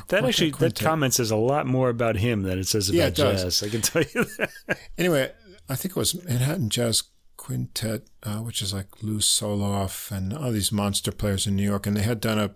that 0.08 0.24
actually, 0.24 0.50
that 0.52 0.78
comment 0.78 1.14
says 1.14 1.30
a 1.30 1.36
lot 1.36 1.66
more 1.66 1.88
about 1.88 2.16
him 2.16 2.42
than 2.42 2.58
it 2.58 2.66
says 2.68 2.88
about 2.88 2.96
Yeah, 2.98 3.06
it 3.06 3.14
does. 3.14 3.42
jazz. 3.42 3.62
I 3.62 3.68
can 3.70 3.80
tell 3.82 4.02
you 4.02 4.24
that. 4.38 4.50
Anyway, 4.98 5.32
I 5.68 5.76
think 5.76 5.92
it 5.92 5.96
was 5.96 6.22
Manhattan 6.24 6.68
Jazz 6.70 7.02
Quintet, 7.36 8.02
uh, 8.22 8.38
which 8.38 8.60
is 8.62 8.74
like 8.74 9.02
Lew 9.02 9.18
Soloff 9.18 10.10
and 10.10 10.32
all 10.34 10.52
these 10.52 10.70
monster 10.72 11.10
players 11.12 11.46
in 11.46 11.56
New 11.56 11.62
York, 11.64 11.86
and 11.86 11.96
they 11.96 12.02
had 12.02 12.20
done 12.20 12.38
a 12.38 12.50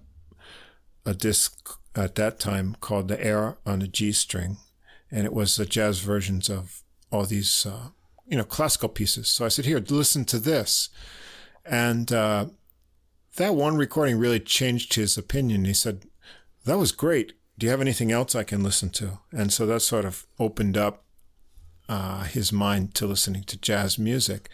a 1.07 1.13
disc 1.15 1.69
at 1.95 2.15
that 2.17 2.39
time 2.41 2.77
called 2.81 3.09
"The 3.09 3.23
Air 3.23 3.57
on 3.67 3.81
a 3.83 3.87
G 3.89 4.13
String," 4.13 4.59
and 5.11 5.25
it 5.25 5.33
was 5.33 5.57
the 5.57 5.67
jazz 5.67 6.01
versions 6.01 6.49
of 6.51 6.83
all 7.11 7.25
these, 7.25 7.65
uh, 7.67 7.89
you 8.27 8.37
know, 8.37 8.45
classical 8.45 8.89
pieces. 8.89 9.29
So 9.29 9.45
I 9.45 9.49
said, 9.49 9.65
"Here, 9.65 9.79
listen 9.79 10.25
to 10.27 10.39
this," 10.39 10.89
and 11.65 12.13
uh, 12.13 12.47
that 13.37 13.55
one 13.55 13.77
recording 13.77 14.19
really 14.19 14.41
changed 14.41 14.95
his 14.95 15.19
opinion. 15.19 15.65
He 15.65 15.75
said, 15.75 16.07
"That 16.65 16.79
was 16.79 16.93
great. 16.93 17.35
Do 17.59 17.67
you 17.67 17.71
have 17.71 17.81
anything 17.81 18.11
else 18.11 18.35
I 18.35 18.45
can 18.45 18.63
listen 18.63 18.91
to?" 18.91 19.21
And 19.33 19.53
so 19.53 19.67
that 19.67 19.81
sort 19.81 20.05
of 20.05 20.27
opened 20.39 20.77
up 20.77 21.05
uh, 21.89 22.25
his 22.25 22.53
mind 22.53 22.95
to 22.95 23.07
listening 23.07 23.45
to 23.45 23.61
jazz 23.61 23.99
music. 23.99 24.49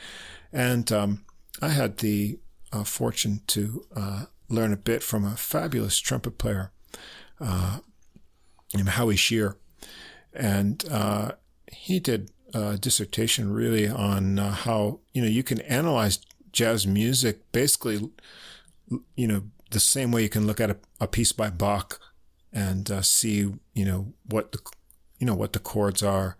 And 0.53 0.91
um, 0.91 1.25
I 1.63 1.69
had 1.69 1.99
the 1.99 2.39
uh, 2.73 2.85
fortune 2.85 3.41
to 3.49 3.87
uh, 3.95 4.25
learn 4.49 4.73
a 4.73 4.77
bit 4.77 5.03
from 5.03 5.25
a 5.25 5.37
fabulous 5.37 5.99
trumpet 5.99 6.39
player 6.39 6.73
uh, 7.41 7.79
named 8.75 8.91
Howie 8.91 9.17
Shear. 9.17 9.57
And 10.33 10.85
uh, 10.91 11.33
he 11.73 12.01
did 12.01 12.31
a 12.55 12.77
dissertation 12.79 13.53
really 13.53 13.89
on 13.89 14.39
uh, 14.39 14.53
how, 14.53 15.01
you 15.13 15.23
know, 15.23 15.29
you 15.29 15.43
can 15.43 15.61
analyze 15.63 16.21
jazz 16.53 16.87
music 16.87 17.51
basically, 17.53 18.11
you 19.17 19.29
know, 19.29 19.43
the 19.71 19.81
same 19.81 20.11
way 20.11 20.23
you 20.23 20.29
can 20.29 20.47
look 20.47 20.61
at 20.61 20.71
a, 20.71 20.77
a 21.01 21.07
piece 21.07 21.33
by 21.33 21.49
Bach 21.49 22.01
and 22.53 22.91
uh, 22.91 23.03
see, 23.03 23.53
you 23.75 23.85
know, 23.85 24.13
what 24.25 24.53
the, 24.53 24.59
you 25.19 25.27
know, 25.27 25.35
what 25.35 25.53
the 25.53 25.59
chords 25.61 26.03
are, 26.03 26.37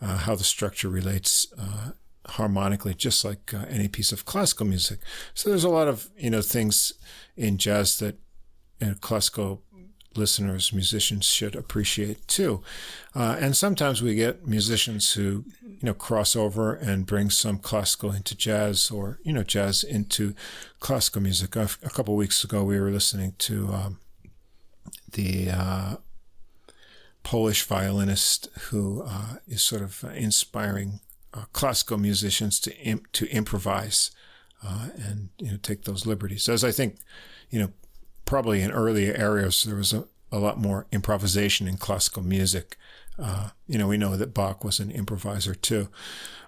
uh, 0.00 0.18
how 0.18 0.34
the 0.34 0.44
structure 0.44 0.88
relates 0.88 1.46
uh, 1.58 1.92
harmonically, 2.26 2.94
just 2.94 3.24
like 3.24 3.52
uh, 3.54 3.64
any 3.68 3.88
piece 3.88 4.12
of 4.12 4.24
classical 4.24 4.66
music. 4.66 4.98
So 5.34 5.48
there's 5.48 5.64
a 5.64 5.68
lot 5.68 5.88
of 5.88 6.10
you 6.16 6.30
know 6.30 6.42
things 6.42 6.92
in 7.36 7.58
jazz 7.58 7.98
that 7.98 8.18
you 8.80 8.88
know, 8.88 8.94
classical 9.00 9.62
listeners, 10.16 10.72
musicians 10.72 11.26
should 11.26 11.54
appreciate 11.54 12.26
too. 12.28 12.62
Uh, 13.14 13.36
and 13.38 13.56
sometimes 13.56 14.02
we 14.02 14.14
get 14.14 14.46
musicians 14.46 15.12
who 15.12 15.44
you 15.62 15.78
know 15.82 15.94
cross 15.94 16.34
over 16.34 16.74
and 16.74 17.06
bring 17.06 17.30
some 17.30 17.58
classical 17.58 18.12
into 18.12 18.36
jazz, 18.36 18.90
or 18.90 19.18
you 19.22 19.32
know 19.32 19.42
jazz 19.42 19.84
into 19.84 20.34
classical 20.80 21.22
music. 21.22 21.56
A, 21.56 21.68
couple 21.90 22.16
weeks 22.16 22.44
ago, 22.44 22.64
we 22.64 22.78
were 22.78 22.90
listening 22.90 23.34
to 23.38 23.72
um, 23.72 23.98
the 25.12 25.50
uh, 25.50 25.96
Polish 27.22 27.64
violinist 27.64 28.48
who 28.70 29.02
uh, 29.06 29.36
is 29.46 29.62
sort 29.62 29.82
of 29.82 30.04
inspiring 30.14 31.00
uh, 31.32 31.44
classical 31.52 31.98
musicians 31.98 32.60
to 32.60 32.76
imp- 32.78 33.10
to 33.12 33.26
improvise 33.30 34.10
uh, 34.64 34.88
and 34.96 35.28
you 35.38 35.50
know 35.50 35.58
take 35.62 35.84
those 35.84 36.06
liberties. 36.06 36.48
As 36.48 36.64
I 36.64 36.70
think, 36.70 36.96
you 37.50 37.58
know, 37.58 37.72
probably 38.24 38.62
in 38.62 38.70
earlier 38.70 39.14
eras 39.18 39.62
there 39.64 39.76
was 39.76 39.92
a, 39.92 40.04
a 40.32 40.38
lot 40.38 40.58
more 40.58 40.86
improvisation 40.92 41.68
in 41.68 41.76
classical 41.76 42.22
music. 42.22 42.76
Uh, 43.18 43.50
you 43.68 43.78
know, 43.78 43.86
we 43.88 43.96
know 43.96 44.16
that 44.16 44.34
Bach 44.34 44.64
was 44.64 44.80
an 44.80 44.90
improviser 44.90 45.54
too. 45.54 45.88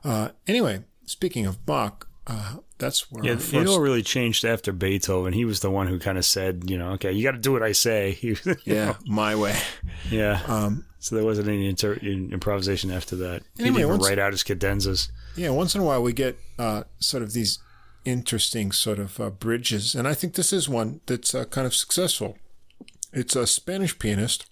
Uh, 0.05 0.31
anyway, 0.47 0.82
speaking 1.05 1.47
of 1.47 1.65
Bach, 1.65 2.09
uh, 2.27 2.57
that's 2.78 3.11
where 3.12 3.24
Yeah, 3.24 3.32
our 3.55 3.62
it 3.62 3.69
all 3.69 3.81
really 3.81 4.03
changed 4.03 4.44
after 4.44 4.73
Beethoven. 4.73 5.32
He 5.32 5.44
was 5.44 5.61
the 5.61 5.70
one 5.70 5.86
who 5.86 5.98
kind 6.01 6.19
of 6.19 6.24
said, 6.24 6.65
you 6.69 6.77
know, 6.77 6.90
okay, 6.93 7.12
you 7.12 7.23
got 7.23 7.32
to 7.32 7.39
do 7.39 7.53
what 7.53 7.62
I 7.62 7.70
say. 7.73 8.12
He- 8.20 8.36
yeah, 8.65 8.94
my 9.07 9.36
way. 9.36 9.57
yeah. 10.11 10.43
Um, 10.48 10.85
so 10.98 11.15
there 11.15 11.24
wasn't 11.24 11.47
any 11.47 11.69
inter- 11.69 11.94
improvisation 12.03 12.90
after 12.90 13.15
that. 13.16 13.43
He 13.57 13.62
Anyway, 13.62 13.65
didn't 13.65 13.77
even 13.78 13.89
once- 13.98 14.09
write 14.09 14.19
out 14.19 14.32
his 14.32 14.43
cadenzas. 14.43 15.09
Yeah, 15.36 15.51
once 15.51 15.74
in 15.77 15.82
a 15.82 15.85
while 15.85 16.03
we 16.03 16.12
get 16.12 16.36
uh, 16.59 16.82
sort 16.98 17.23
of 17.23 17.32
these 17.32 17.61
interesting 18.07 18.73
sort 18.73 18.99
of 18.99 19.20
uh, 19.20 19.31
bridges, 19.31 19.95
and 19.95 20.07
I 20.07 20.15
think 20.15 20.35
this 20.35 20.53
is 20.53 20.69
one 20.69 21.01
that's 21.07 21.35
uh, 21.35 21.45
kind 21.45 21.66
of 21.66 21.74
successful. 21.74 22.39
It's 23.12 23.37
a 23.37 23.47
Spanish 23.47 23.99
pianist 23.99 24.47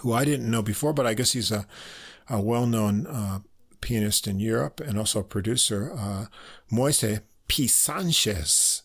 who 0.00 0.12
I 0.12 0.24
didn't 0.24 0.50
know 0.50 0.62
before, 0.62 0.92
but 0.92 1.06
I 1.06 1.14
guess 1.14 1.32
he's 1.32 1.52
a, 1.52 1.66
a 2.28 2.40
well-known 2.40 3.06
uh, 3.06 3.40
pianist 3.80 4.26
in 4.26 4.40
Europe 4.40 4.80
and 4.80 4.98
also 4.98 5.20
a 5.20 5.24
producer, 5.24 5.92
uh, 5.96 6.26
Moise 6.70 7.20
P. 7.48 7.66
Sanchez, 7.66 8.82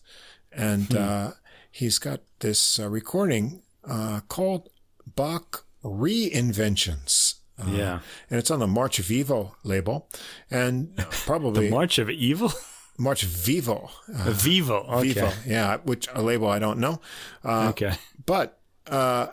and 0.52 0.94
uh, 0.94 1.30
he's 1.70 1.98
got 1.98 2.20
this 2.40 2.78
uh, 2.78 2.88
recording 2.88 3.62
uh, 3.88 4.20
called 4.28 4.68
Bach 5.06 5.64
Reinventions. 5.82 7.36
Uh, 7.60 7.70
yeah. 7.72 7.98
and 8.30 8.38
it's 8.38 8.52
on 8.52 8.60
the 8.60 8.68
March 8.68 9.00
of 9.00 9.10
Evil 9.10 9.56
label, 9.64 10.08
and 10.50 10.96
probably 11.10 11.66
the 11.66 11.70
March 11.70 11.98
of 11.98 12.08
Evil? 12.10 12.52
March 12.98 13.22
Vivo, 13.22 13.90
uh, 14.12 14.30
Vivo. 14.32 14.78
Okay. 14.88 15.12
Vivo, 15.14 15.32
yeah, 15.46 15.76
which 15.84 16.08
a 16.14 16.20
label 16.22 16.48
I 16.48 16.58
don't 16.58 16.78
know, 16.78 17.00
uh, 17.44 17.68
Okay. 17.70 17.94
but 18.26 18.58
uh, 18.88 19.28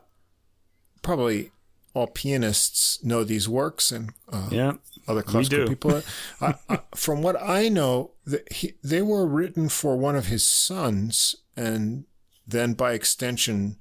probably 1.02 1.52
all 1.94 2.08
pianists 2.08 3.04
know 3.04 3.24
these 3.24 3.50
works 3.50 3.92
and 3.92 4.12
uh, 4.32 4.50
Yeah. 4.52 4.74
other 5.08 5.24
classical 5.24 5.66
do. 5.66 5.68
people. 5.70 6.04
uh, 6.42 6.54
uh, 6.70 6.78
from 6.94 7.22
what 7.22 7.42
I 7.42 7.70
know, 7.70 8.12
the, 8.26 8.44
he, 8.52 8.74
they 8.84 9.02
were 9.02 9.26
written 9.26 9.70
for 9.70 9.98
one 9.98 10.16
of 10.16 10.28
his 10.28 10.46
sons, 10.46 11.36
and 11.56 12.06
then 12.48 12.74
by 12.74 12.94
extension, 12.94 13.78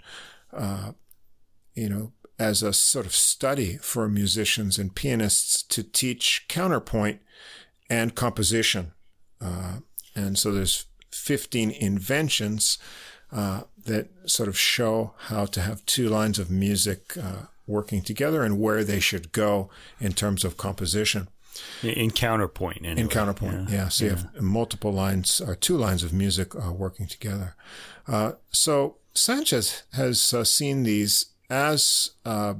uh, 0.52 0.92
you 1.74 1.88
know, 1.88 2.12
as 2.38 2.62
a 2.62 2.72
sort 2.72 3.04
of 3.06 3.14
study 3.14 3.76
for 3.78 4.08
musicians 4.08 4.78
and 4.78 4.94
pianists 4.94 5.62
to 5.62 5.82
teach 5.82 6.46
counterpoint 6.48 7.20
and 7.90 8.14
composition. 8.14 8.92
Uh, 9.40 9.78
and 10.14 10.38
so 10.38 10.52
there's 10.52 10.86
15 11.12 11.70
inventions 11.70 12.78
uh, 13.32 13.62
that 13.84 14.08
sort 14.26 14.48
of 14.48 14.58
show 14.58 15.14
how 15.28 15.44
to 15.46 15.60
have 15.60 15.84
two 15.86 16.08
lines 16.08 16.38
of 16.38 16.50
music 16.50 17.16
uh, 17.16 17.46
working 17.66 18.02
together 18.02 18.42
and 18.42 18.60
where 18.60 18.84
they 18.84 19.00
should 19.00 19.32
go 19.32 19.70
in 20.00 20.12
terms 20.12 20.44
of 20.44 20.56
composition. 20.56 21.28
In 21.82 22.10
counterpoint. 22.10 22.78
Anyway. 22.78 23.00
In 23.00 23.08
counterpoint, 23.08 23.70
yeah. 23.70 23.88
So 23.88 24.04
you 24.04 24.10
have 24.10 24.40
multiple 24.40 24.92
lines 24.92 25.40
or 25.40 25.54
two 25.54 25.76
lines 25.76 26.02
of 26.02 26.12
music 26.12 26.54
uh, 26.54 26.72
working 26.72 27.06
together. 27.06 27.54
Uh, 28.08 28.32
so 28.50 28.96
Sanchez 29.14 29.84
has 29.92 30.34
uh, 30.34 30.42
seen 30.44 30.82
these 30.82 31.26
as 31.48 32.10
uh, 32.24 32.54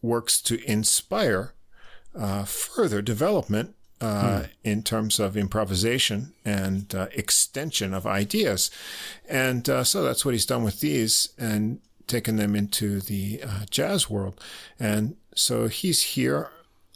works 0.00 0.40
to 0.42 0.62
inspire 0.70 1.54
uh, 2.14 2.44
further 2.44 3.02
development 3.02 3.74
uh, 4.02 4.46
in 4.64 4.82
terms 4.82 5.20
of 5.20 5.36
improvisation 5.36 6.32
and 6.44 6.92
uh, 6.94 7.06
extension 7.12 7.94
of 7.94 8.04
ideas. 8.04 8.70
And 9.28 9.68
uh, 9.68 9.84
so 9.84 10.02
that's 10.02 10.24
what 10.24 10.34
he's 10.34 10.46
done 10.46 10.64
with 10.64 10.80
these 10.80 11.28
and 11.38 11.80
taken 12.08 12.34
them 12.36 12.56
into 12.56 13.00
the 13.00 13.40
uh, 13.46 13.64
jazz 13.70 14.10
world. 14.10 14.42
And 14.78 15.16
so 15.36 15.68
he's 15.68 16.02
here 16.02 16.50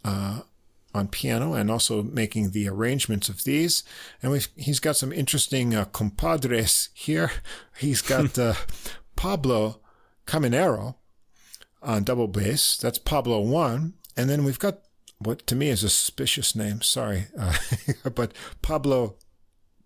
uh, 0.04 0.40
on 0.94 1.06
piano 1.06 1.54
and 1.54 1.70
also 1.70 2.02
making 2.02 2.50
the 2.50 2.68
arrangements 2.68 3.28
of 3.28 3.44
these. 3.44 3.84
And 4.20 4.32
we've, 4.32 4.48
he's 4.56 4.80
got 4.80 4.96
some 4.96 5.12
interesting 5.12 5.76
uh, 5.76 5.84
compadres 5.84 6.88
here. 6.92 7.30
He's 7.78 8.02
got 8.02 8.38
uh, 8.38 8.54
Pablo 9.14 9.80
Caminero 10.26 10.96
on 11.82 12.02
double 12.02 12.26
bass. 12.26 12.76
That's 12.78 12.98
Pablo 12.98 13.40
one. 13.40 13.94
And 14.16 14.30
then 14.30 14.44
we've 14.44 14.58
got 14.58 14.80
what 15.18 15.46
to 15.46 15.56
me 15.56 15.68
is 15.68 15.82
a 15.82 15.88
suspicious 15.88 16.54
name. 16.54 16.82
Sorry. 16.82 17.26
Uh, 17.38 17.56
but 18.14 18.32
Pablo 18.62 19.16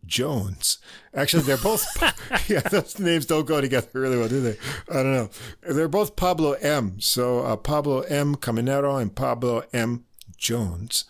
Jones. 0.07 0.79
Actually, 1.15 1.43
they're 1.45 1.57
both, 1.57 1.87
yeah, 2.49 2.61
those 2.61 2.99
names 2.99 3.27
don't 3.27 3.47
go 3.47 3.61
together 3.61 3.89
really 3.93 4.19
well, 4.19 4.29
do 4.29 4.41
they? 4.41 4.57
I 4.91 5.03
don't 5.03 5.13
know. 5.13 5.31
They're 5.63 5.89
both 5.89 6.17
Pablo 6.17 6.53
M. 6.53 7.01
So 7.01 7.41
uh, 7.41 7.57
Pablo 7.57 8.01
M. 8.03 8.37
Caminero 8.37 9.01
and 9.01 9.15
Pablo 9.15 9.63
M. 9.73 10.05
Jones, 10.37 11.05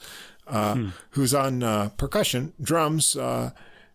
uh, 0.48 0.90
who's 1.10 1.32
on 1.32 1.62
uh, 1.62 1.90
percussion, 1.90 2.52
drums, 2.60 3.16
uh, 3.16 3.50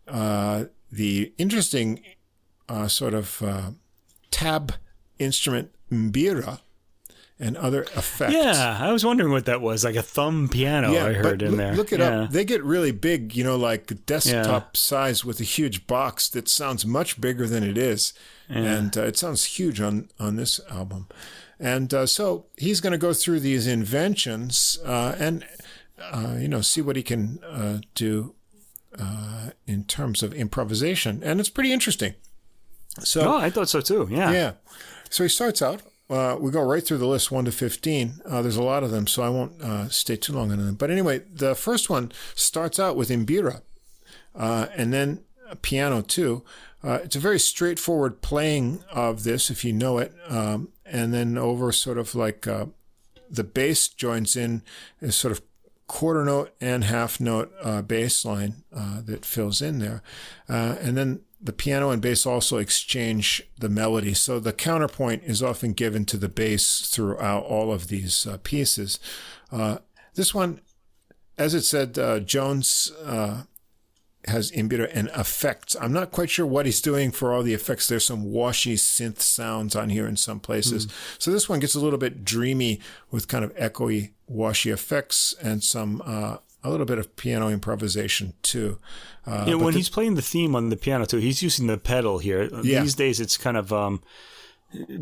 uh, 0.07 0.65
the 0.91 1.33
interesting 1.37 2.01
uh, 2.69 2.87
sort 2.87 3.13
of 3.13 3.41
uh, 3.43 3.71
tab 4.31 4.73
instrument 5.19 5.71
mbira 5.91 6.59
and 7.39 7.57
other 7.57 7.83
effects. 7.83 8.33
Yeah, 8.33 8.77
I 8.79 8.91
was 8.91 9.05
wondering 9.05 9.31
what 9.31 9.45
that 9.45 9.61
was. 9.61 9.83
Like 9.83 9.95
a 9.95 10.01
thumb 10.01 10.47
piano 10.47 10.95
I 10.95 11.13
heard 11.13 11.41
in 11.41 11.51
look, 11.51 11.57
there. 11.57 11.75
Look 11.75 11.93
it 11.93 11.99
yeah. 11.99 12.21
up. 12.21 12.31
They 12.31 12.45
get 12.45 12.63
really 12.63 12.91
big, 12.91 13.35
you 13.35 13.43
know, 13.43 13.57
like 13.57 14.05
desktop 14.05 14.77
size 14.77 15.25
with 15.25 15.39
a 15.39 15.43
huge 15.43 15.87
box 15.87 16.29
that 16.29 16.47
sounds 16.47 16.85
much 16.85 17.19
bigger 17.19 17.47
than 17.47 17.63
it 17.63 17.77
is, 17.77 18.13
and 18.47 18.97
uh, 18.97 19.03
it 19.03 19.17
sounds 19.17 19.43
huge 19.45 19.81
on 19.81 20.09
on 20.19 20.35
this 20.35 20.59
album. 20.69 21.07
And 21.59 21.93
uh, 21.93 22.05
so 22.05 22.45
he's 22.57 22.81
going 22.81 22.91
to 22.91 22.97
go 22.97 23.13
through 23.13 23.39
these 23.39 23.65
inventions 23.67 24.77
uh, 24.85 25.15
and 25.17 25.45
uh, 25.99 26.35
you 26.37 26.47
know 26.47 26.61
see 26.61 26.81
what 26.81 26.95
he 26.95 27.03
can 27.03 27.39
uh, 27.43 27.79
do 27.95 28.35
uh, 28.99 29.49
in 29.67 29.83
terms 29.83 30.23
of 30.23 30.33
improvisation, 30.33 31.21
and 31.23 31.39
it's 31.39 31.49
pretty 31.49 31.71
interesting. 31.73 32.15
So 32.99 33.33
Oh, 33.33 33.37
I 33.37 33.49
thought 33.49 33.67
so 33.67 33.81
too. 33.81 34.07
Yeah. 34.09 34.31
yeah. 34.31 34.51
So 35.09 35.23
he 35.23 35.29
starts 35.29 35.61
out. 35.61 35.81
Uh, 36.07 36.37
we 36.39 36.51
go 36.51 36.61
right 36.61 36.85
through 36.85 36.99
the 36.99 37.07
list, 37.07 37.31
one 37.31 37.45
to 37.45 37.51
fifteen. 37.51 38.21
Uh, 38.25 38.41
there's 38.41 38.57
a 38.57 38.63
lot 38.63 38.83
of 38.83 38.91
them, 38.91 39.07
so 39.07 39.23
I 39.23 39.29
won't 39.29 39.59
uh, 39.61 39.89
stay 39.89 40.15
too 40.15 40.33
long 40.33 40.51
on 40.51 40.59
them. 40.59 40.75
But 40.75 40.91
anyway, 40.91 41.23
the 41.33 41.55
first 41.55 41.89
one 41.89 42.11
starts 42.35 42.79
out 42.79 42.95
with 42.95 43.09
mbira, 43.09 43.63
uh, 44.35 44.67
and 44.75 44.93
then 44.93 45.23
piano 45.63 46.01
too. 46.01 46.43
Uh, 46.83 46.99
it's 47.03 47.15
a 47.15 47.19
very 47.19 47.39
straightforward 47.39 48.21
playing 48.21 48.83
of 48.91 49.23
this, 49.23 49.49
if 49.49 49.65
you 49.65 49.73
know 49.73 49.97
it, 49.97 50.13
um, 50.27 50.69
and 50.85 51.11
then 51.11 51.39
over 51.39 51.71
sort 51.71 51.97
of 51.97 52.13
like 52.13 52.45
uh, 52.45 52.67
the 53.27 53.43
bass 53.43 53.87
joins 53.87 54.35
in 54.35 54.61
is 55.01 55.15
sort 55.15 55.31
of 55.31 55.41
quarter 55.87 56.23
note 56.23 56.53
and 56.61 56.83
half 56.83 57.19
note 57.19 57.51
bass 57.87 58.25
line 58.25 58.63
that 58.71 59.25
fills 59.25 59.59
in 59.61 59.79
there, 59.79 60.03
and 60.47 60.95
then 60.95 61.21
the 61.45 61.53
piano 61.53 61.91
and 61.91 62.01
bass 62.01 62.25
also 62.25 62.57
exchange 62.57 63.43
the 63.59 63.69
melody. 63.69 64.13
So 64.13 64.39
the 64.39 64.53
counterpoint 64.53 65.23
is 65.23 65.43
often 65.43 65.73
given 65.73 66.05
to 66.05 66.17
the 66.17 66.29
bass 66.29 66.89
throughout 66.89 67.43
all 67.43 67.71
of 67.71 67.87
these 67.87 68.25
uh, 68.25 68.37
pieces. 68.43 68.99
Uh, 69.51 69.77
this 70.15 70.33
one, 70.33 70.59
as 71.37 71.53
it 71.53 71.61
said, 71.61 71.99
uh, 71.99 72.19
Jones 72.19 72.91
uh, 73.05 73.43
has 74.27 74.51
mbira 74.53 74.89
and 74.91 75.09
effects. 75.15 75.75
I'm 75.79 75.93
not 75.93 76.11
quite 76.11 76.31
sure 76.31 76.47
what 76.47 76.65
he's 76.65 76.81
doing 76.81 77.11
for 77.11 77.31
all 77.31 77.43
the 77.43 77.53
effects. 77.53 77.87
There's 77.87 78.05
some 78.05 78.31
washy 78.31 78.75
synth 78.75 79.19
sounds 79.19 79.75
on 79.75 79.89
here 79.89 80.07
in 80.07 80.17
some 80.17 80.39
places. 80.39 80.87
So 81.19 81.31
this 81.31 81.47
one 81.47 81.59
gets 81.59 81.75
a 81.75 81.79
little 81.79 81.99
bit 81.99 82.25
dreamy 82.25 82.79
with 83.11 83.27
kind 83.27 83.45
of 83.45 83.55
echoey, 83.55 84.13
washy 84.27 84.71
effects 84.71 85.35
and 85.41 85.63
some 85.63 86.01
uh, 86.03 86.37
a 86.65 86.69
little 86.69 86.85
bit 86.85 86.97
of 86.97 87.15
piano 87.15 87.49
improvisation 87.49 88.33
too. 88.41 88.79
Uh, 89.25 89.45
Yeah, 89.47 89.55
when 89.55 89.73
the- 89.73 89.79
he's 89.79 89.89
playing 89.89 90.15
the 90.15 90.21
theme 90.21 90.55
on 90.55 90.69
the 90.69 90.77
piano 90.77 91.05
too, 91.05 91.17
he's 91.17 91.41
using 91.43 91.67
the 91.67 91.77
pedal 91.77 92.19
here. 92.19 92.49
Yeah. 92.63 92.81
These 92.81 92.95
days, 92.95 93.19
it's 93.19 93.37
kind 93.37 93.57
of 93.57 93.71
um, 93.73 94.01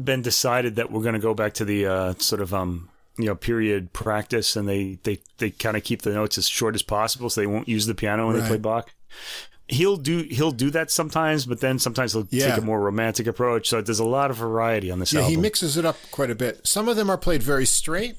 been 0.03 0.22
decided 0.22 0.76
that 0.76 0.91
we're 0.91 1.02
going 1.02 1.14
to 1.15 1.19
go 1.19 1.34
back 1.34 1.53
to 1.56 1.65
the 1.65 1.85
uh, 1.85 2.14
sort 2.18 2.41
of 2.41 2.53
um, 2.53 2.90
you 3.18 3.26
know 3.26 3.35
period 3.35 3.94
practice, 3.94 4.56
and 4.56 4.68
they 4.68 4.99
they 5.03 5.19
they 5.38 5.49
kind 5.52 5.76
of 5.77 5.84
keep 5.84 6.02
the 6.03 6.11
notes 6.14 6.38
as 6.38 6.48
short 6.48 6.76
as 6.76 6.81
possible, 6.81 7.30
so 7.30 7.41
they 7.41 7.48
won't 7.48 7.68
use 7.68 7.85
the 7.85 7.95
piano 7.95 8.27
when 8.27 8.40
they 8.40 8.48
play 8.48 8.57
Bach. 8.57 8.91
He'll 9.69 9.98
do 9.98 10.23
he'll 10.30 10.52
do 10.52 10.69
that 10.72 10.91
sometimes, 10.91 11.45
but 11.45 11.61
then 11.61 11.80
sometimes 11.80 12.14
he'll 12.14 12.27
Yeah. 12.30 12.49
take 12.49 12.57
a 12.57 12.65
more 12.65 12.81
romantic 12.81 13.27
approach. 13.27 13.69
So 13.69 13.81
there's 13.81 13.99
a 13.99 14.03
lot 14.06 14.30
of 14.30 14.38
variety 14.38 14.91
on 14.91 14.99
this 14.99 15.14
Yeah, 15.14 15.22
album. 15.22 15.35
he 15.35 15.41
mixes 15.41 15.77
it 15.77 15.85
up 15.85 15.98
quite 16.11 16.30
a 16.30 16.35
bit. 16.35 16.68
Some 16.68 16.88
of 16.90 16.95
them 16.98 17.10
are 17.10 17.18
played 17.18 17.41
very 17.41 17.65
straight. 17.65 18.18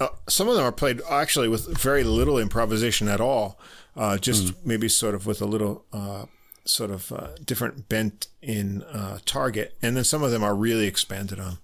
Uh, 0.00 0.08
some 0.28 0.48
of 0.48 0.56
them 0.56 0.64
are 0.64 0.72
played 0.72 1.02
actually 1.10 1.48
with 1.48 1.66
very 1.78 2.02
little 2.02 2.38
improvisation 2.38 3.06
at 3.06 3.20
all, 3.20 3.58
uh, 3.96 4.16
just 4.16 4.54
maybe 4.64 4.88
sort 4.88 5.14
of 5.14 5.26
with 5.26 5.42
a 5.42 5.46
little 5.46 5.84
uh, 5.92 6.24
sort 6.64 6.90
of 6.90 7.12
uh, 7.12 7.28
different 7.44 7.88
bent 7.88 8.28
in 8.40 8.82
uh, 8.84 9.18
target. 9.26 9.76
And 9.82 9.96
then 9.96 10.04
some 10.04 10.22
of 10.22 10.30
them 10.30 10.42
are 10.42 10.54
really 10.54 10.86
expanded 10.86 11.38
on. 11.38 11.58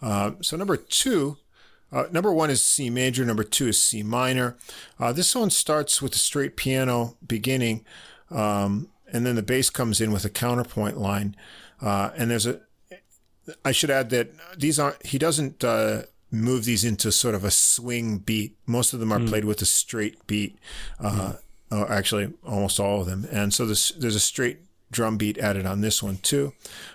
Uh, 0.00 0.32
so 0.40 0.56
number 0.56 0.76
two, 0.76 1.36
uh, 1.92 2.04
number 2.10 2.32
one 2.32 2.50
is 2.50 2.64
C 2.64 2.90
major. 2.90 3.24
Number 3.24 3.44
two 3.44 3.68
is 3.68 3.82
C 3.82 4.02
minor. 4.02 4.56
Uh, 4.98 5.12
this 5.12 5.34
one 5.36 5.50
starts 5.50 6.00
with 6.00 6.14
a 6.14 6.18
straight 6.18 6.56
piano 6.56 7.16
beginning, 7.26 7.84
um, 8.30 8.88
and 9.12 9.24
then 9.24 9.36
the 9.36 9.42
bass 9.42 9.70
comes 9.70 10.00
in 10.00 10.10
with 10.10 10.24
a 10.24 10.30
counterpoint 10.30 10.98
line. 10.98 11.36
Uh, 11.80 12.10
and 12.16 12.30
there's 12.30 12.46
a 12.46 12.60
I 13.64 13.72
should 13.72 13.90
add 13.90 14.10
that 14.10 14.30
these 14.58 14.78
aren't. 14.78 15.04
He 15.06 15.18
doesn't 15.18 15.62
uh, 15.62 16.02
move 16.34 16.64
these 16.64 16.84
into 16.84 17.10
sort 17.12 17.34
of 17.34 17.44
a 17.44 17.50
swing 17.50 18.18
beat. 18.18 18.56
Most 18.66 18.92
of 18.92 19.00
them 19.00 19.12
are 19.12 19.20
played 19.20 19.44
with 19.44 19.62
a 19.62 19.66
straight 19.66 20.26
beat. 20.26 20.58
Uh, 21.00 21.34
Oh, 21.74 21.86
actually, 21.88 22.32
almost 22.46 22.78
all 22.78 23.00
of 23.00 23.06
them. 23.08 23.26
And 23.32 23.52
so 23.52 23.66
this, 23.66 23.90
there's 23.90 24.14
a 24.14 24.20
straight 24.20 24.58
drum 24.92 25.16
beat 25.16 25.38
added 25.38 25.66
on 25.66 25.80
this 25.80 26.04
one 26.04 26.18
too. 26.18 26.52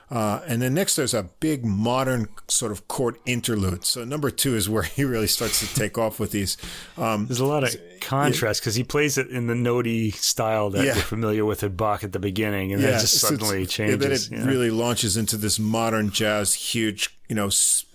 Uh, 0.09 0.39
and 0.47 0.61
then 0.61 0.73
next 0.73 0.95
there's 0.95 1.13
a 1.13 1.23
big 1.41 1.65
modern 1.65 2.29
sort 2.47 2.71
of 2.71 2.87
chord 2.87 3.17
interlude. 3.25 3.83
So 3.83 4.05
number 4.05 4.31
two 4.31 4.55
is 4.55 4.69
where 4.69 4.83
he 4.95 5.03
really 5.03 5.27
starts 5.27 5.59
to 5.59 5.75
take 5.77 5.97
off 5.97 6.17
with 6.17 6.31
these. 6.31 6.55
Um, 6.97 7.27
there's 7.27 7.41
a 7.41 7.45
lot 7.45 7.65
of 7.65 7.75
contrast 8.01 8.61
because 8.61 8.75
he 8.75 8.83
plays 8.83 9.17
it 9.17 9.27
in 9.29 9.47
the 9.47 9.53
notey 9.53 10.13
style 10.13 10.69
that 10.71 10.85
yeah. 10.85 10.95
you're 10.95 11.03
familiar 11.03 11.45
with 11.45 11.63
at 11.63 11.77
Bach 11.77 12.03
at 12.03 12.11
the 12.11 12.19
beginning, 12.19 12.73
and 12.73 12.81
yeah. 12.81 12.89
then 12.89 12.97
it 12.97 13.01
just 13.01 13.19
suddenly 13.19 13.65
so 13.65 13.69
changes. 13.69 13.99
then 13.99 14.11
it 14.11 14.29
yeah. 14.31 14.49
really 14.49 14.69
launches 14.69 15.17
into 15.17 15.37
this 15.37 15.59
modern 15.59 16.09
jazz, 16.09 16.53
huge, 16.53 17.17
you 17.27 17.35
know, 17.35 17.49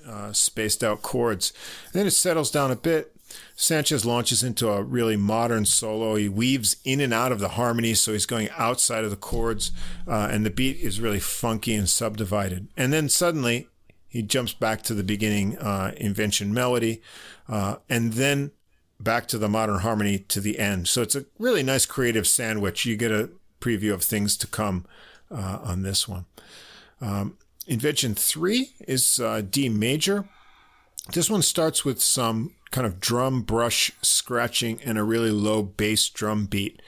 uh, 0.07 0.33
spaced 0.33 0.85
out 0.85 1.03
chords. 1.03 1.53
And 1.87 1.95
then 1.95 2.07
it 2.07 2.13
settles 2.13 2.51
down 2.51 2.71
a 2.71 2.77
bit 2.77 3.15
Sanchez 3.57 4.05
launches 4.05 4.43
into 4.43 4.69
a 4.69 4.83
really 4.83 5.17
modern 5.17 5.65
solo. 5.65 6.17
He 6.17 6.29
weaves 6.29 6.77
in 6.85 7.01
and 7.01 7.15
out 7.15 7.33
of 7.33 7.41
the 7.41 7.51
harmonies, 7.51 8.01
so 8.01 8.13
he's 8.13 8.27
going 8.27 8.49
outside 8.57 9.05
of 9.05 9.11
the 9.11 9.17
chords, 9.17 9.73
uh, 10.07 10.29
and 10.31 10.45
the 10.45 10.51
beat 10.51 10.79
is 10.79 11.01
really 11.01 11.21
funky 11.21 11.75
and 11.75 11.89
subdivided. 11.89 12.69
And 12.77 12.93
then 12.93 13.09
suddenly 13.09 13.69
he 14.09 14.23
jumps 14.23 14.53
back 14.53 14.83
to 14.83 14.95
the 14.95 15.05
beginning 15.05 15.57
uh, 15.59 15.93
invention 15.97 16.53
melody, 16.53 17.03
uh, 17.49 17.77
and 17.89 18.15
then 18.15 18.53
back 19.01 19.29
to 19.29 19.39
the 19.39 19.49
modern 19.49 19.81
harmony 19.81 20.19
to 20.19 20.41
the 20.41 20.59
end. 20.59 20.89
So 20.89 21.03
it's 21.03 21.17
a 21.17 21.25
really 21.39 21.63
nice 21.63 21.87
creative 21.87 22.27
sandwich. 22.27 22.87
You 22.87 22.97
get 22.97 23.13
a 23.13 23.31
preview 23.61 23.93
of 23.93 24.03
things 24.03 24.37
to 24.39 24.47
come 24.47 24.87
uh, 25.31 25.59
on 25.63 25.83
this 25.83 26.09
one. 26.09 26.27
Um, 27.01 27.39
invention 27.67 28.15
three 28.15 28.71
is 28.87 29.21
uh, 29.21 29.43
D 29.49 29.69
major. 29.69 30.29
This 31.13 31.29
one 31.29 31.43
starts 31.43 31.85
with 31.85 32.01
some 32.01 32.53
kind 32.71 32.87
of 32.87 32.99
drum 32.99 33.43
brush 33.43 33.93
scratching 34.03 34.81
and 34.85 34.99
a 34.99 35.05
really 35.05 35.31
low 35.31 35.63
bass 35.63 36.09
drum 36.09 36.47
beat 36.47 36.81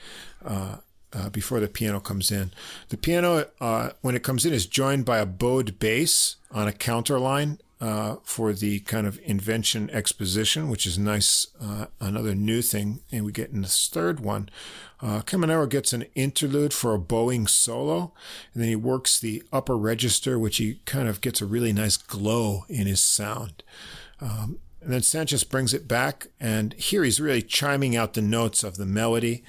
uh, 0.43 0.77
uh, 1.13 1.29
before 1.29 1.59
the 1.59 1.67
piano 1.67 1.99
comes 1.99 2.31
in. 2.31 2.51
The 2.89 2.97
piano, 2.97 3.45
uh, 3.61 3.91
when 4.01 4.15
it 4.15 4.23
comes 4.23 4.45
in, 4.45 4.53
is 4.53 4.65
joined 4.65 5.05
by 5.05 5.19
a 5.19 5.25
bowed 5.25 5.79
bass 5.79 6.37
on 6.51 6.67
a 6.67 6.73
counter 6.73 7.19
line 7.19 7.59
uh, 7.79 8.15
for 8.23 8.53
the 8.53 8.79
kind 8.81 9.05
of 9.05 9.19
invention 9.23 9.89
exposition, 9.91 10.69
which 10.69 10.85
is 10.85 10.97
nice. 10.97 11.47
Uh, 11.61 11.85
another 11.99 12.33
new 12.33 12.61
thing, 12.61 13.01
and 13.11 13.25
we 13.25 13.31
get 13.31 13.51
in 13.51 13.61
this 13.61 13.87
third 13.87 14.19
one. 14.19 14.49
Uh, 14.99 15.21
Caminero 15.21 15.69
gets 15.69 15.93
an 15.93 16.05
interlude 16.15 16.73
for 16.73 16.93
a 16.93 16.99
bowing 16.99 17.45
solo, 17.45 18.13
and 18.53 18.63
then 18.63 18.69
he 18.69 18.75
works 18.75 19.19
the 19.19 19.43
upper 19.53 19.77
register, 19.77 20.39
which 20.39 20.57
he 20.57 20.79
kind 20.85 21.07
of 21.07 21.21
gets 21.21 21.41
a 21.41 21.45
really 21.45 21.71
nice 21.71 21.97
glow 21.97 22.65
in 22.67 22.87
his 22.87 23.01
sound. 23.01 23.63
Um, 24.19 24.59
and 24.81 24.91
then 24.91 25.03
Sanchez 25.03 25.43
brings 25.43 25.73
it 25.73 25.87
back, 25.87 26.27
and 26.39 26.73
here 26.73 27.03
he's 27.03 27.19
really 27.19 27.41
chiming 27.41 27.95
out 27.95 28.13
the 28.13 28.21
notes 28.21 28.63
of 28.63 28.77
the 28.77 28.85
melody. 28.85 29.43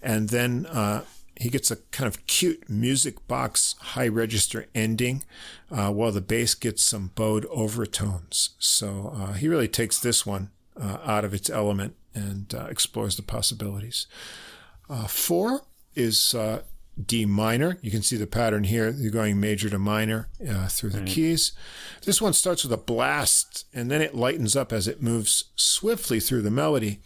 And 0.00 0.28
then 0.28 0.66
uh, 0.66 1.02
he 1.36 1.48
gets 1.48 1.70
a 1.70 1.76
kind 1.90 2.06
of 2.06 2.26
cute 2.26 2.68
music 2.68 3.26
box 3.26 3.74
high 3.80 4.08
register 4.08 4.66
ending, 4.74 5.22
uh, 5.70 5.90
while 5.90 6.12
the 6.12 6.20
bass 6.20 6.54
gets 6.54 6.82
some 6.82 7.10
bowed 7.14 7.46
overtones. 7.46 8.50
So 8.58 9.12
uh, 9.14 9.32
he 9.32 9.48
really 9.48 9.68
takes 9.68 9.98
this 9.98 10.24
one 10.24 10.50
uh, 10.80 10.98
out 11.04 11.24
of 11.24 11.34
its 11.34 11.50
element 11.50 11.96
and 12.14 12.54
uh, 12.54 12.66
explores 12.70 13.16
the 13.16 13.22
possibilities. 13.22 14.06
Uh, 14.88 15.06
four 15.06 15.62
is 15.94 16.34
D 17.02 17.26
minor. 17.26 17.78
You 17.82 17.90
can 17.90 18.02
see 18.02 18.16
the 18.16 18.26
pattern 18.26 18.64
here. 18.64 18.90
You're 18.90 19.10
going 19.10 19.40
major 19.40 19.68
to 19.68 19.78
minor 19.78 20.28
uh, 20.48 20.68
through 20.68 20.90
the 20.90 21.02
keys. 21.02 21.52
This 22.04 22.22
one 22.22 22.32
starts 22.32 22.62
with 22.62 22.72
a 22.72 22.76
blast 22.76 23.66
and 23.74 23.90
then 23.90 24.00
it 24.00 24.14
lightens 24.14 24.54
up 24.54 24.72
as 24.72 24.86
it 24.86 25.02
moves 25.02 25.44
swiftly 25.56 26.20
through 26.20 26.42
the 26.42 26.50
melody. 26.50 27.00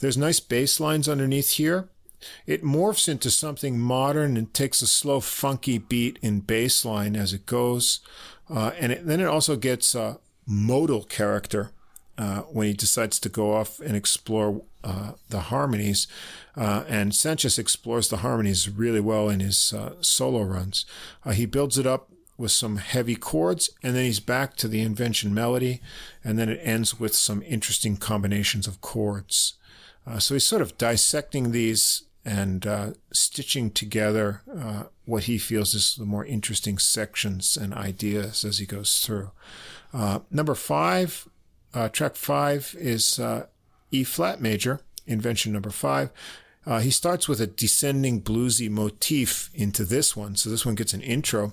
There's 0.00 0.16
nice 0.16 0.40
bass 0.40 0.80
lines 0.80 1.08
underneath 1.08 1.52
here. 1.52 1.88
It 2.46 2.64
morphs 2.64 3.08
into 3.08 3.30
something 3.30 3.78
modern 3.78 4.36
and 4.36 4.52
takes 4.52 4.82
a 4.82 4.86
slow, 4.86 5.20
funky 5.20 5.78
beat 5.78 6.18
in 6.22 6.40
bass 6.40 6.84
line 6.84 7.16
as 7.16 7.32
it 7.32 7.46
goes. 7.46 8.00
Uh, 8.50 8.72
and 8.78 8.92
it, 8.92 9.06
then 9.06 9.20
it 9.20 9.26
also 9.26 9.56
gets 9.56 9.94
a 9.94 10.18
modal 10.46 11.04
character 11.04 11.70
uh, 12.16 12.40
when 12.42 12.66
he 12.66 12.72
decides 12.72 13.20
to 13.20 13.28
go 13.28 13.54
off 13.54 13.78
and 13.80 13.94
explore 13.94 14.62
uh, 14.82 15.12
the 15.28 15.40
harmonies. 15.40 16.06
Uh, 16.56 16.84
and 16.88 17.14
Sanchez 17.14 17.58
explores 17.58 18.08
the 18.08 18.18
harmonies 18.18 18.68
really 18.68 19.00
well 19.00 19.28
in 19.28 19.40
his 19.40 19.72
uh, 19.72 19.94
solo 20.00 20.42
runs. 20.42 20.84
Uh, 21.24 21.30
he 21.30 21.46
builds 21.46 21.78
it 21.78 21.86
up 21.86 22.08
with 22.36 22.50
some 22.52 22.76
heavy 22.76 23.16
chords, 23.16 23.70
and 23.82 23.96
then 23.96 24.04
he's 24.04 24.20
back 24.20 24.56
to 24.56 24.68
the 24.68 24.80
invention 24.80 25.34
melody, 25.34 25.80
and 26.24 26.38
then 26.38 26.48
it 26.48 26.60
ends 26.62 26.98
with 26.98 27.14
some 27.14 27.42
interesting 27.42 27.96
combinations 27.96 28.66
of 28.66 28.80
chords. 28.80 29.54
Uh, 30.06 30.18
so 30.18 30.34
he's 30.34 30.44
sort 30.44 30.62
of 30.62 30.78
dissecting 30.78 31.50
these 31.50 32.04
and 32.28 32.94
stitching 33.12 33.70
together 33.70 34.42
what 35.04 35.24
he 35.24 35.38
feels 35.38 35.74
is 35.74 35.94
the 35.96 36.04
more 36.04 36.24
interesting 36.26 36.78
sections 36.78 37.56
and 37.56 37.72
ideas 37.72 38.44
as 38.44 38.58
he 38.58 38.66
goes 38.66 39.00
through. 39.00 39.30
number 40.30 40.54
five, 40.54 41.28
uh, 41.74 41.88
track 41.88 42.16
five 42.16 42.74
is 42.78 43.18
uh, 43.18 43.46
E 43.90 44.04
flat 44.04 44.40
major, 44.40 44.80
invention 45.06 45.52
number 45.52 45.70
five. 45.70 46.10
Uh, 46.66 46.80
he 46.80 46.90
starts 46.90 47.28
with 47.28 47.40
a 47.40 47.46
descending 47.46 48.20
bluesy 48.20 48.68
motif 48.68 49.50
into 49.54 49.84
this 49.84 50.14
one, 50.14 50.36
so 50.36 50.50
this 50.50 50.66
one 50.66 50.74
gets 50.74 50.92
an 50.92 51.00
intro. 51.00 51.52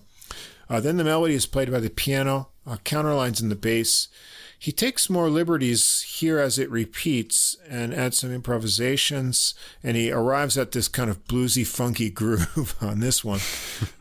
Uh, 0.69 0.79
then 0.79 0.97
the 0.97 1.03
melody 1.03 1.35
is 1.35 1.45
played 1.45 1.71
by 1.71 1.79
the 1.79 1.89
piano, 1.89 2.49
uh, 2.67 2.77
counterlines 2.83 3.41
in 3.41 3.49
the 3.49 3.55
bass, 3.55 4.07
he 4.65 4.71
takes 4.71 5.11
more 5.11 5.29
liberties 5.29 6.01
here 6.01 6.39
as 6.39 6.57
it 6.57 6.71
repeats 6.71 7.55
and 7.69 7.93
adds 7.93 8.17
some 8.17 8.33
improvisations, 8.33 9.53
and 9.83 9.95
he 9.95 10.11
arrives 10.11 10.57
at 10.57 10.71
this 10.71 10.87
kind 10.87 11.07
of 11.07 11.23
bluesy, 11.25 11.63
funky 11.63 12.09
groove 12.09 12.73
on 12.81 12.99
this 12.99 13.23
one. 13.23 13.41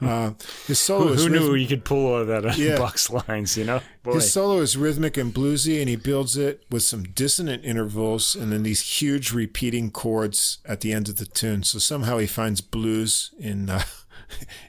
Uh, 0.01 0.33
his 0.67 0.79
solo 0.79 1.15
who, 1.15 1.15
who 1.15 1.29
knew 1.31 1.55
you 1.55 1.67
could 1.67 1.85
pull 1.85 2.07
all 2.07 2.19
of 2.19 2.27
that 2.27 2.57
yeah. 2.59 2.77
box 2.77 3.11
lines, 3.11 3.57
you 3.57 3.65
know? 3.65 3.81
Boy. 4.03 4.15
His 4.15 4.33
solo 4.33 4.59
is 4.59 4.77
rhythmic 4.77 5.17
and 5.17 5.33
bluesy, 5.33 5.81
and 5.81 5.89
he 5.89 5.97
builds 5.97 6.37
it 6.37 6.63
with 6.71 6.83
some 6.83 7.05
dissonant 7.05 7.65
intervals 7.65 8.35
and 8.35 8.53
then 8.53 8.63
these 8.63 9.01
huge 9.01 9.33
repeating 9.33 9.91
chords 9.91 10.59
at 10.67 10.81
the 10.81 10.93
end 10.93 11.09
of 11.09 11.17
the 11.17 11.25
tune. 11.25 11.63
So 11.63 11.79
somehow 11.79 12.19
he 12.19 12.27
finds 12.27 12.61
blues 12.61 13.31
in 13.39 13.71
uh, 13.71 13.83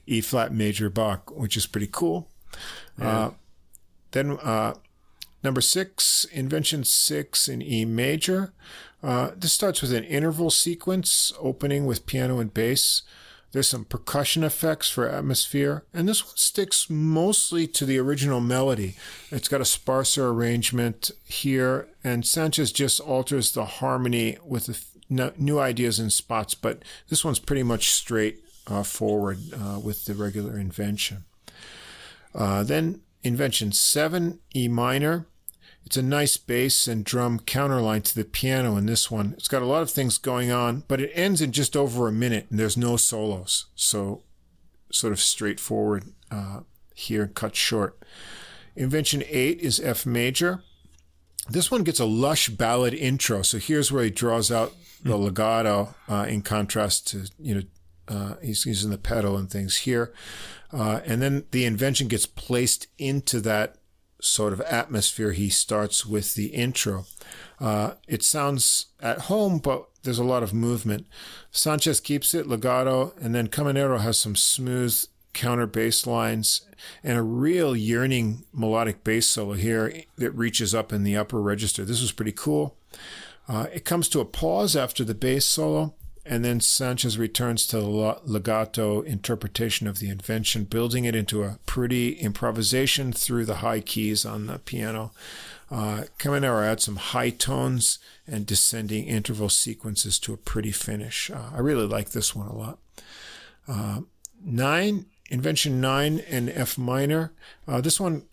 E 0.08 0.22
flat 0.22 0.54
major 0.54 0.90
Bach, 0.90 1.32
which 1.32 1.58
is 1.58 1.68
pretty 1.68 1.90
cool. 1.92 2.30
Yeah. 2.98 3.10
Uh, 3.10 3.32
then 4.12 4.32
uh, 4.42 4.76
Number 5.46 5.62
six, 5.62 6.26
Invention 6.32 6.84
six 6.84 7.48
in 7.48 7.62
E 7.62 7.86
major. 7.86 8.52
Uh, 9.04 9.30
this 9.38 9.54
starts 9.54 9.80
with 9.80 9.94
an 9.94 10.04
interval 10.04 10.50
sequence 10.50 11.32
opening 11.40 11.86
with 11.86 12.08
piano 12.08 12.40
and 12.40 12.52
bass. 12.52 13.04
There's 13.52 13.68
some 13.68 13.86
percussion 13.86 14.44
effects 14.44 14.90
for 14.90 15.08
atmosphere, 15.08 15.86
and 15.94 16.10
this 16.10 16.26
one 16.26 16.36
sticks 16.36 16.90
mostly 16.90 17.68
to 17.68 17.86
the 17.86 18.00
original 18.00 18.42
melody. 18.42 18.96
It's 19.30 19.48
got 19.48 19.62
a 19.62 19.66
sparser 19.66 20.30
arrangement 20.30 21.12
here, 21.24 21.90
and 22.04 22.26
Sanchez 22.26 22.72
just 22.72 23.00
alters 23.00 23.52
the 23.52 23.66
harmony 23.66 24.40
with 24.44 24.96
new 25.38 25.60
ideas 25.60 26.00
and 26.00 26.12
spots, 26.12 26.56
but 26.56 26.82
this 27.10 27.24
one's 27.24 27.38
pretty 27.38 27.62
much 27.62 27.92
straight 27.92 28.44
uh, 28.66 28.82
forward 28.82 29.38
uh, 29.54 29.80
with 29.80 30.06
the 30.06 30.16
regular 30.16 30.58
invention. 30.58 31.26
Uh, 32.34 32.64
then 32.64 33.02
invention 33.22 33.72
7, 33.72 34.40
E 34.56 34.68
minor. 34.68 35.28
It's 35.86 35.98
a 35.98 36.02
nice 36.02 36.36
bass 36.38 36.88
and 36.88 37.06
drum 37.06 37.40
counterline 37.40 38.04
to 38.06 38.16
the 38.16 38.24
piano 38.24 38.76
in 38.76 38.88
this 38.88 39.12
one. 39.12 39.34
It's 39.38 39.48
got 39.48 39.62
a 39.62 39.68
lot 39.68 39.84
of 39.84 39.92
things 39.92 40.18
going 40.18 40.52
on, 40.52 40.84
but 40.88 41.00
it 41.00 41.12
ends 41.14 41.42
in 41.42 41.52
just 41.52 41.78
over 41.78 42.08
a 42.08 42.12
minute 42.12 42.48
and 42.50 42.60
there's 42.60 42.78
no 42.78 42.98
solos. 42.98 43.66
So 43.76 44.24
sort 44.92 45.14
of 45.14 45.20
straightforward 45.20 46.06
uh, 46.32 46.62
here, 46.96 47.28
cut 47.28 47.56
short. 47.56 48.02
Invention 48.76 49.24
8 49.28 49.60
is 49.60 49.80
F 49.80 50.06
major. 50.06 50.64
This 51.50 51.70
one 51.70 51.84
gets 51.84 52.00
a 52.00 52.06
lush 52.06 52.50
ballad 52.50 52.96
intro. 52.96 53.44
So 53.44 53.60
here's 53.60 53.92
where 53.92 54.04
he 54.04 54.10
draws 54.10 54.52
out 54.52 54.74
the 55.04 55.16
hmm. 55.16 55.24
legato 55.24 55.94
uh, 56.10 56.26
in 56.28 56.42
contrast 56.42 57.08
to, 57.10 57.30
you 57.40 57.56
know, 57.56 57.62
uh, 58.08 58.36
he's 58.42 58.66
using 58.66 58.90
the 58.90 58.98
pedal 58.98 59.38
and 59.38 59.50
things 59.50 59.78
here. 59.78 60.14
Uh, 60.72 61.02
and 61.06 61.22
then 61.22 61.46
the 61.52 61.66
invention 61.66 62.08
gets 62.08 62.26
placed 62.26 62.88
into 62.98 63.40
that 63.42 63.78
sort 64.26 64.54
of 64.54 64.62
atmosphere 64.62 65.32
he 65.32 65.50
starts 65.50 66.06
with 66.06 66.34
the 66.34 66.48
intro. 66.48 67.06
Uh, 67.60 67.94
it 68.08 68.24
sounds 68.24 68.88
at 69.00 69.22
home, 69.22 69.60
but 69.60 69.86
there's 70.04 70.20
a 70.20 70.24
lot 70.24 70.44
of 70.44 70.54
movement. 70.54 71.08
Sanchez 71.52 72.00
keeps 72.00 72.34
it 72.34 72.48
legato, 72.48 73.14
and 73.22 73.34
then 73.36 73.48
Caminero 73.48 74.00
has 74.00 74.18
some 74.18 74.36
smooth 74.36 75.06
counter 75.34 75.68
bass 75.68 76.08
lines 76.08 76.62
and 77.04 77.18
a 77.18 77.22
real 77.22 77.76
yearning 77.76 78.46
melodic 78.54 79.04
bass 79.04 79.28
solo 79.28 79.54
here 79.54 80.04
that 80.18 80.32
reaches 80.32 80.74
up 80.74 80.92
in 80.92 81.04
the 81.04 81.16
upper 81.16 81.42
register. 81.42 81.86
This 81.86 82.02
was 82.02 82.12
pretty 82.12 82.32
cool. 82.32 82.76
Uh, 83.48 83.68
it 83.74 83.86
comes 83.86 84.10
to 84.10 84.22
a 84.22 84.26
pause 84.26 84.76
after 84.76 85.04
the 85.04 85.14
bass 85.14 85.46
solo, 85.46 85.94
and 86.26 86.44
then 86.44 86.60
Sanchez 86.60 87.18
returns 87.18 87.68
to 87.68 87.78
the 87.78 88.20
legato 88.26 89.02
interpretation 89.02 89.88
of 89.88 90.00
the 90.00 90.10
invention, 90.10 90.64
building 90.64 91.06
it 91.06 91.16
into 91.16 91.44
a 91.44 91.60
pretty 91.66 92.14
improvisation 92.14 93.14
through 93.14 93.46
the 93.46 93.58
high 93.58 93.80
keys 93.80 94.26
on 94.26 94.48
the 94.48 94.58
piano. 94.58 95.12
Uh, 95.70 96.04
Caminero 96.18 96.66
adds 96.66 96.84
some 96.84 96.96
high 96.96 97.30
tones 97.30 98.00
and 98.28 98.46
descending 98.46 99.06
interval 99.06 99.50
sequences 99.50 100.18
to 100.20 100.34
a 100.34 100.38
pretty 100.38 100.72
finish. 100.72 101.30
Uh, 101.30 101.52
I 101.54 101.60
really 101.60 101.86
like 101.86 102.12
this 102.12 102.36
one 102.36 102.48
a 102.48 102.56
lot. 102.56 102.80
Uh, 103.68 104.02
nine, 104.44 105.06
Invention 105.30 105.82
9 105.82 106.20
and 106.30 106.50
F 106.50 106.78
minor. 106.78 107.34
Uh, 107.68 107.82
this 107.82 108.00
one 108.00 108.24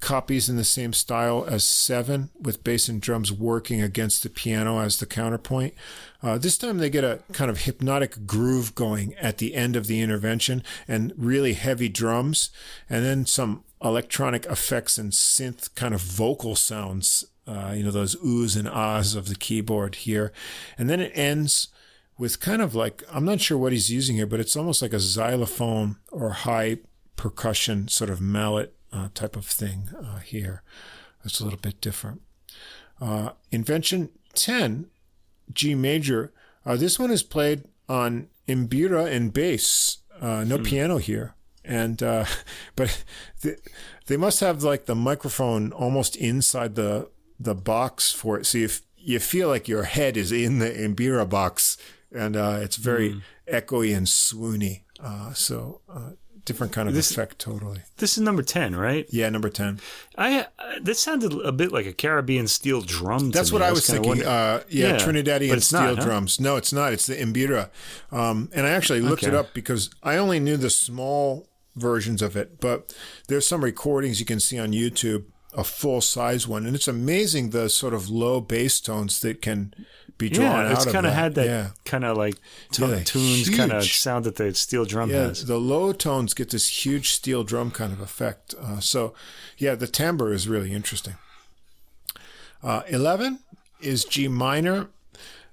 copies 0.00 0.48
in 0.48 0.56
the 0.56 0.64
same 0.64 0.92
style 0.92 1.44
as 1.48 1.64
Seven, 1.64 2.30
with 2.40 2.62
bass 2.64 2.88
and 2.88 3.00
drums 3.00 3.32
working 3.32 3.80
against 3.80 4.22
the 4.22 4.30
piano 4.30 4.78
as 4.80 4.98
the 4.98 5.06
counterpoint. 5.06 5.74
Uh, 6.22 6.36
this 6.36 6.58
time 6.58 6.78
they 6.78 6.90
get 6.90 7.04
a 7.04 7.20
kind 7.32 7.50
of 7.50 7.62
hypnotic 7.62 8.26
groove 8.26 8.74
going 8.74 9.14
at 9.14 9.38
the 9.38 9.54
end 9.54 9.76
of 9.76 9.86
the 9.86 10.00
intervention 10.00 10.62
and 10.86 11.12
really 11.16 11.52
heavy 11.52 11.88
drums, 11.88 12.50
and 12.90 13.04
then 13.04 13.24
some 13.24 13.64
electronic 13.82 14.44
effects 14.46 14.98
and 14.98 15.12
synth 15.12 15.74
kind 15.74 15.94
of 15.94 16.00
vocal 16.00 16.56
sounds. 16.56 17.24
Uh, 17.46 17.72
you 17.74 17.82
know, 17.82 17.90
those 17.90 18.14
oohs 18.16 18.58
and 18.58 18.68
ahs 18.68 19.14
of 19.14 19.28
the 19.28 19.34
keyboard 19.34 19.94
here. 19.94 20.32
And 20.76 20.90
then 20.90 21.00
it 21.00 21.12
ends 21.14 21.68
with 22.18 22.40
kind 22.40 22.60
of 22.60 22.74
like, 22.74 23.02
I'm 23.10 23.24
not 23.24 23.40
sure 23.40 23.56
what 23.56 23.72
he's 23.72 23.90
using 23.90 24.16
here, 24.16 24.26
but 24.26 24.40
it's 24.40 24.56
almost 24.56 24.82
like 24.82 24.92
a 24.92 25.00
xylophone 25.00 25.96
or 26.12 26.30
high 26.30 26.78
percussion 27.16 27.88
sort 27.88 28.10
of 28.10 28.20
mallet 28.20 28.74
uh, 28.92 29.08
type 29.14 29.34
of 29.34 29.46
thing 29.46 29.88
uh, 29.98 30.18
here. 30.18 30.62
It's 31.24 31.40
a 31.40 31.44
little 31.44 31.58
bit 31.58 31.80
different. 31.80 32.20
Uh, 33.00 33.30
invention 33.50 34.10
10, 34.34 34.88
G 35.52 35.74
major. 35.74 36.32
Uh, 36.64 36.76
this 36.76 36.98
one 36.98 37.10
is 37.10 37.22
played 37.22 37.64
on 37.88 38.28
mbira 38.46 39.10
and 39.10 39.32
bass. 39.32 39.98
Uh, 40.20 40.44
no 40.44 40.56
hmm. 40.56 40.64
piano 40.64 40.98
here. 40.98 41.34
And, 41.64 42.02
uh, 42.02 42.24
but 42.76 43.04
they 44.06 44.16
must 44.16 44.40
have 44.40 44.62
like 44.62 44.86
the 44.86 44.94
microphone 44.94 45.72
almost 45.72 46.16
inside 46.16 46.74
the, 46.74 47.08
the 47.38 47.54
box 47.54 48.12
for 48.12 48.38
it. 48.38 48.46
So 48.46 48.58
you, 48.58 48.68
you 48.96 49.18
feel 49.20 49.48
like 49.48 49.68
your 49.68 49.84
head 49.84 50.16
is 50.16 50.32
in 50.32 50.58
the 50.58 50.70
mbira 50.70 51.28
box 51.28 51.76
and, 52.12 52.36
it's 52.36 52.76
very 52.76 53.14
mm. 53.14 53.22
echoey 53.52 53.96
and 53.96 54.06
swoony. 54.06 54.82
so, 55.36 55.80
different 56.48 56.72
kind 56.72 56.88
of 56.88 56.94
this, 56.94 57.10
effect 57.10 57.38
totally. 57.38 57.82
This 57.98 58.16
is 58.16 58.24
number 58.24 58.42
10, 58.42 58.74
right? 58.74 59.06
Yeah, 59.10 59.28
number 59.28 59.50
10. 59.50 59.80
I 60.16 60.40
uh, 60.40 60.44
this 60.80 60.98
sounded 60.98 61.32
a 61.34 61.52
bit 61.52 61.70
like 61.70 61.86
a 61.86 61.92
Caribbean 61.92 62.48
steel 62.48 62.80
drum. 62.80 63.30
That's 63.30 63.52
what 63.52 63.62
I 63.62 63.70
was, 63.70 63.88
I 63.88 63.98
was 63.98 64.06
thinking. 64.06 64.26
Uh, 64.26 64.62
yeah, 64.68 64.88
yeah, 64.88 64.96
Trinidadian 64.96 65.62
steel 65.62 65.94
not, 65.94 66.00
drums. 66.00 66.38
Huh? 66.38 66.44
No, 66.44 66.56
it's 66.56 66.72
not. 66.72 66.92
It's 66.92 67.06
the 67.06 67.16
mbira 67.16 67.68
Um, 68.10 68.48
and 68.52 68.66
I 68.66 68.70
actually 68.70 69.00
looked 69.02 69.22
okay. 69.22 69.32
it 69.32 69.38
up 69.38 69.54
because 69.54 69.90
I 70.02 70.16
only 70.16 70.40
knew 70.40 70.56
the 70.56 70.70
small 70.70 71.46
versions 71.76 72.22
of 72.22 72.34
it, 72.34 72.60
but 72.60 72.92
there's 73.28 73.46
some 73.46 73.62
recordings 73.62 74.18
you 74.18 74.26
can 74.26 74.40
see 74.40 74.58
on 74.58 74.72
YouTube, 74.72 75.26
a 75.54 75.64
full 75.64 76.00
size 76.00 76.46
one, 76.46 76.66
and 76.66 76.74
it's 76.74 76.88
amazing 76.88 77.50
the 77.50 77.68
sort 77.68 77.94
of 77.94 78.10
low 78.10 78.40
bass 78.40 78.80
tones 78.80 79.20
that 79.20 79.40
can 79.42 79.74
be 80.18 80.28
drawn 80.28 80.66
yeah, 80.66 80.72
it's 80.72 80.84
kind 80.84 81.06
of 81.06 81.12
had 81.12 81.36
that 81.36 81.46
yeah. 81.46 81.68
kind 81.84 82.04
of 82.04 82.16
like 82.16 82.34
t- 82.72 82.84
yeah, 82.84 83.02
tunes 83.04 83.48
kind 83.48 83.72
of 83.72 83.84
sound 83.84 84.24
that 84.24 84.34
the 84.34 84.52
steel 84.52 84.84
drum 84.84 85.10
yeah, 85.10 85.28
has. 85.28 85.46
The 85.46 85.58
low 85.58 85.92
tones 85.92 86.34
get 86.34 86.50
this 86.50 86.84
huge 86.84 87.10
steel 87.10 87.44
drum 87.44 87.70
kind 87.70 87.92
of 87.92 88.00
effect. 88.00 88.52
Uh, 88.60 88.80
so, 88.80 89.14
yeah, 89.56 89.76
the 89.76 89.86
timbre 89.86 90.32
is 90.32 90.48
really 90.48 90.72
interesting. 90.72 91.14
Uh, 92.62 92.82
11 92.88 93.38
is 93.80 94.04
G 94.04 94.26
minor. 94.26 94.88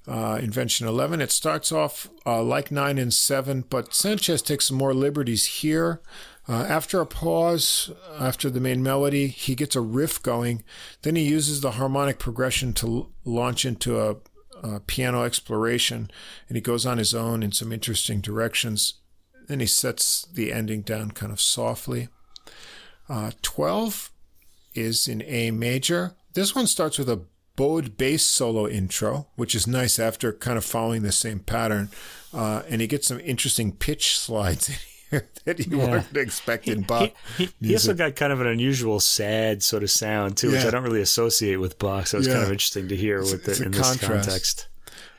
Uh, 0.07 0.39
invention 0.41 0.87
11. 0.87 1.19
It 1.21 1.31
starts 1.31 1.71
off 1.71 2.09
uh, 2.27 2.41
like 2.43 2.69
9 2.69 2.97
and 2.99 3.13
7, 3.13 3.65
but 3.69 3.93
Sanchez 3.93 4.41
takes 4.41 4.67
some 4.67 4.77
more 4.77 4.93
liberties 4.93 5.45
here. 5.45 5.99
Uh, 6.47 6.65
after 6.69 7.01
a 7.01 7.05
pause, 7.05 7.91
after 8.19 8.49
the 8.49 8.59
main 8.59 8.83
melody, 8.83 9.27
he 9.27 9.55
gets 9.55 9.75
a 9.75 9.81
riff 9.81 10.21
going. 10.21 10.63
Then 11.01 11.15
he 11.15 11.23
uses 11.23 11.61
the 11.61 11.71
harmonic 11.71 12.19
progression 12.19 12.73
to 12.73 12.87
l- 12.87 13.09
launch 13.23 13.65
into 13.65 13.99
a 13.99 14.17
uh, 14.63 14.79
piano 14.85 15.23
exploration, 15.23 16.09
and 16.47 16.55
he 16.55 16.61
goes 16.61 16.85
on 16.85 16.97
his 16.97 17.15
own 17.15 17.41
in 17.41 17.51
some 17.51 17.71
interesting 17.71 18.21
directions. 18.21 18.95
Then 19.47 19.59
he 19.59 19.65
sets 19.65 20.27
the 20.33 20.53
ending 20.53 20.81
down 20.81 21.11
kind 21.11 21.31
of 21.31 21.41
softly. 21.41 22.09
Uh, 23.09 23.31
12 23.41 24.11
is 24.73 25.07
in 25.07 25.23
A 25.23 25.51
major. 25.51 26.15
This 26.33 26.55
one 26.55 26.67
starts 26.67 26.97
with 26.97 27.09
a 27.09 27.21
bowed 27.55 27.97
bass 27.97 28.23
solo 28.23 28.67
intro, 28.67 29.27
which 29.35 29.55
is 29.55 29.65
nice 29.65 29.97
after 29.97 30.33
kind 30.33 30.57
of 30.57 30.65
following 30.65 31.01
the 31.01 31.11
same 31.11 31.39
pattern. 31.39 31.89
Uh, 32.33 32.63
and 32.67 32.81
he 32.81 32.87
gets 32.87 33.07
some 33.07 33.19
interesting 33.21 33.71
pitch 33.71 34.17
slides 34.17 34.69
that 35.45 35.59
you 35.59 35.77
yeah. 35.77 35.85
weren't 35.85 36.17
expecting 36.17 36.81
Bach. 36.81 37.11
He, 37.37 37.45
he, 37.45 37.67
he, 37.67 37.73
also 37.73 37.93
got 37.93 38.15
kind 38.15 38.33
of 38.33 38.41
an 38.41 38.47
unusual, 38.47 38.99
sad 38.99 39.63
sort 39.63 39.83
of 39.83 39.91
sound 39.91 40.37
too, 40.37 40.49
yeah. 40.49 40.57
which 40.57 40.65
I 40.65 40.71
don't 40.71 40.83
really 40.83 41.01
associate 41.01 41.57
with 41.57 41.77
Bach. 41.79 42.07
So 42.07 42.17
it's 42.17 42.27
yeah. 42.27 42.33
kind 42.33 42.45
of 42.45 42.51
interesting 42.51 42.87
to 42.87 42.95
hear 42.95 43.19
with 43.19 43.45
the, 43.45 43.63
in 43.63 43.71
this 43.71 43.97
context. 43.97 44.67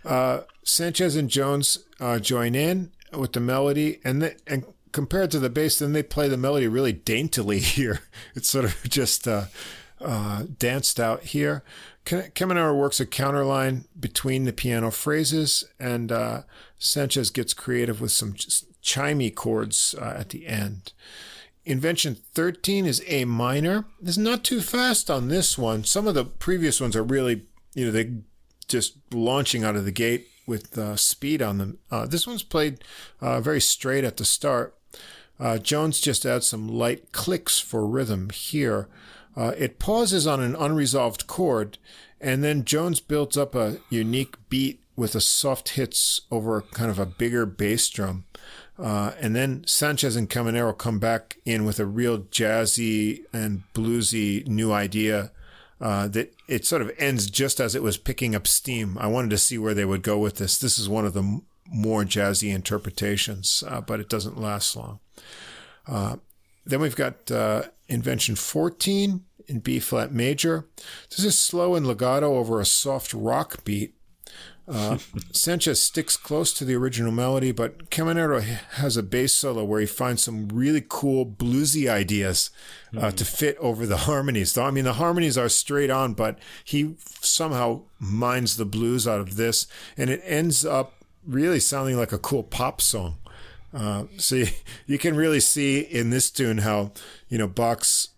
Uh, 0.04 0.40
Sanchez 0.62 1.16
and 1.16 1.28
Jones 1.28 1.78
uh, 2.00 2.18
join 2.18 2.54
in 2.54 2.92
with 3.16 3.32
the 3.32 3.40
melody, 3.40 4.00
and 4.04 4.22
the, 4.22 4.36
and 4.46 4.64
compared 4.92 5.30
to 5.30 5.38
the 5.38 5.50
bass, 5.50 5.78
then 5.78 5.92
they 5.92 6.02
play 6.02 6.28
the 6.28 6.36
melody 6.36 6.68
really 6.68 6.92
daintily 6.92 7.58
here. 7.60 8.00
It's 8.34 8.48
sort 8.48 8.64
of 8.64 8.82
just 8.84 9.28
uh, 9.28 9.44
uh 10.00 10.44
danced 10.58 10.98
out 11.00 11.22
here. 11.22 11.62
Caminero 12.04 12.76
works 12.76 13.00
a 13.00 13.06
counterline 13.06 13.86
between 13.98 14.44
the 14.44 14.52
piano 14.52 14.92
phrases, 14.92 15.64
and 15.80 16.12
uh, 16.12 16.42
Sanchez 16.78 17.30
gets 17.30 17.52
creative 17.52 18.00
with 18.00 18.12
some 18.12 18.36
chimey 18.86 19.34
chords 19.34 19.94
uh, 20.00 20.14
at 20.16 20.30
the 20.30 20.46
end. 20.46 20.92
Invention 21.64 22.16
13 22.34 22.86
is 22.86 23.02
A 23.08 23.24
minor. 23.24 23.84
It's 24.00 24.16
not 24.16 24.44
too 24.44 24.60
fast 24.60 25.10
on 25.10 25.26
this 25.26 25.58
one. 25.58 25.82
Some 25.82 26.06
of 26.06 26.14
the 26.14 26.24
previous 26.24 26.80
ones 26.80 26.94
are 26.94 27.02
really, 27.02 27.42
you 27.74 27.86
know, 27.86 27.90
they 27.90 28.12
just 28.68 28.94
launching 29.12 29.64
out 29.64 29.74
of 29.74 29.84
the 29.84 29.90
gate 29.90 30.28
with 30.46 30.78
uh, 30.78 30.94
speed 30.96 31.42
on 31.42 31.58
them. 31.58 31.78
Uh, 31.90 32.06
this 32.06 32.26
one's 32.26 32.44
played 32.44 32.84
uh, 33.20 33.40
very 33.40 33.60
straight 33.60 34.04
at 34.04 34.16
the 34.16 34.24
start. 34.24 34.76
Uh, 35.40 35.58
Jones 35.58 36.00
just 36.00 36.24
adds 36.24 36.46
some 36.46 36.68
light 36.68 37.10
clicks 37.10 37.58
for 37.58 37.84
rhythm 37.84 38.30
here. 38.30 38.88
Uh, 39.36 39.52
it 39.58 39.80
pauses 39.80 40.26
on 40.26 40.40
an 40.40 40.54
unresolved 40.54 41.26
chord, 41.26 41.78
and 42.20 42.44
then 42.44 42.64
Jones 42.64 43.00
builds 43.00 43.36
up 43.36 43.56
a 43.56 43.78
unique 43.90 44.36
beat 44.48 44.80
with 44.94 45.14
a 45.16 45.20
soft 45.20 45.70
hits 45.70 46.22
over 46.30 46.62
kind 46.62 46.90
of 46.90 46.98
a 46.98 47.06
bigger 47.06 47.44
bass 47.44 47.88
drum. 47.90 48.24
Uh, 48.78 49.12
and 49.20 49.34
then 49.34 49.64
Sanchez 49.66 50.16
and 50.16 50.28
Caminero 50.28 50.76
come 50.76 50.98
back 50.98 51.38
in 51.44 51.64
with 51.64 51.80
a 51.80 51.86
real 51.86 52.18
jazzy 52.18 53.24
and 53.32 53.62
bluesy 53.74 54.46
new 54.46 54.72
idea 54.72 55.32
uh, 55.80 56.08
that 56.08 56.34
it 56.48 56.64
sort 56.64 56.82
of 56.82 56.90
ends 56.98 57.30
just 57.30 57.60
as 57.60 57.74
it 57.74 57.82
was 57.82 57.96
picking 57.96 58.34
up 58.34 58.46
steam. 58.46 58.96
I 58.98 59.06
wanted 59.06 59.30
to 59.30 59.38
see 59.38 59.58
where 59.58 59.74
they 59.74 59.84
would 59.84 60.02
go 60.02 60.18
with 60.18 60.36
this. 60.36 60.58
This 60.58 60.78
is 60.78 60.88
one 60.88 61.06
of 61.06 61.12
the 61.12 61.22
m- 61.22 61.42
more 61.68 62.04
jazzy 62.04 62.54
interpretations, 62.54 63.64
uh, 63.66 63.80
but 63.80 64.00
it 64.00 64.08
doesn't 64.08 64.40
last 64.40 64.76
long. 64.76 65.00
Uh, 65.86 66.16
then 66.64 66.80
we've 66.80 66.96
got 66.96 67.30
uh, 67.30 67.64
Invention 67.88 68.36
14 68.36 69.24
in 69.48 69.58
B 69.60 69.78
flat 69.78 70.12
major. 70.12 70.66
This 71.10 71.24
is 71.24 71.38
slow 71.38 71.74
and 71.74 71.86
legato 71.86 72.36
over 72.36 72.60
a 72.60 72.66
soft 72.66 73.14
rock 73.14 73.64
beat 73.64 73.94
uh, 74.68 74.98
Sanchez 75.30 75.80
sticks 75.80 76.16
close 76.16 76.52
to 76.54 76.64
the 76.64 76.74
original 76.74 77.12
melody, 77.12 77.52
but 77.52 77.88
Caminero 77.90 78.42
has 78.42 78.96
a 78.96 79.02
bass 79.02 79.32
solo 79.32 79.62
where 79.62 79.80
he 79.80 79.86
finds 79.86 80.24
some 80.24 80.48
really 80.48 80.84
cool 80.86 81.24
bluesy 81.24 81.88
ideas 81.88 82.50
uh, 82.92 82.98
mm-hmm. 82.98 83.16
to 83.16 83.24
fit 83.24 83.56
over 83.58 83.86
the 83.86 83.98
harmonies. 83.98 84.52
So, 84.52 84.64
I 84.64 84.72
mean, 84.72 84.84
the 84.84 84.94
harmonies 84.94 85.38
are 85.38 85.48
straight 85.48 85.90
on, 85.90 86.14
but 86.14 86.38
he 86.64 86.96
somehow 87.20 87.82
mines 88.00 88.56
the 88.56 88.64
blues 88.64 89.06
out 89.06 89.20
of 89.20 89.36
this, 89.36 89.68
and 89.96 90.10
it 90.10 90.20
ends 90.24 90.64
up 90.66 90.94
really 91.24 91.60
sounding 91.60 91.96
like 91.96 92.12
a 92.12 92.18
cool 92.18 92.42
pop 92.42 92.80
song. 92.80 93.16
Uh, 93.72 94.04
so 94.16 94.34
you, 94.34 94.46
you 94.86 94.98
can 94.98 95.16
really 95.16 95.40
see 95.40 95.80
in 95.80 96.10
this 96.10 96.28
tune 96.28 96.58
how 96.58 96.92
you 97.28 97.38
know 97.38 97.48
Bach's 97.48 98.08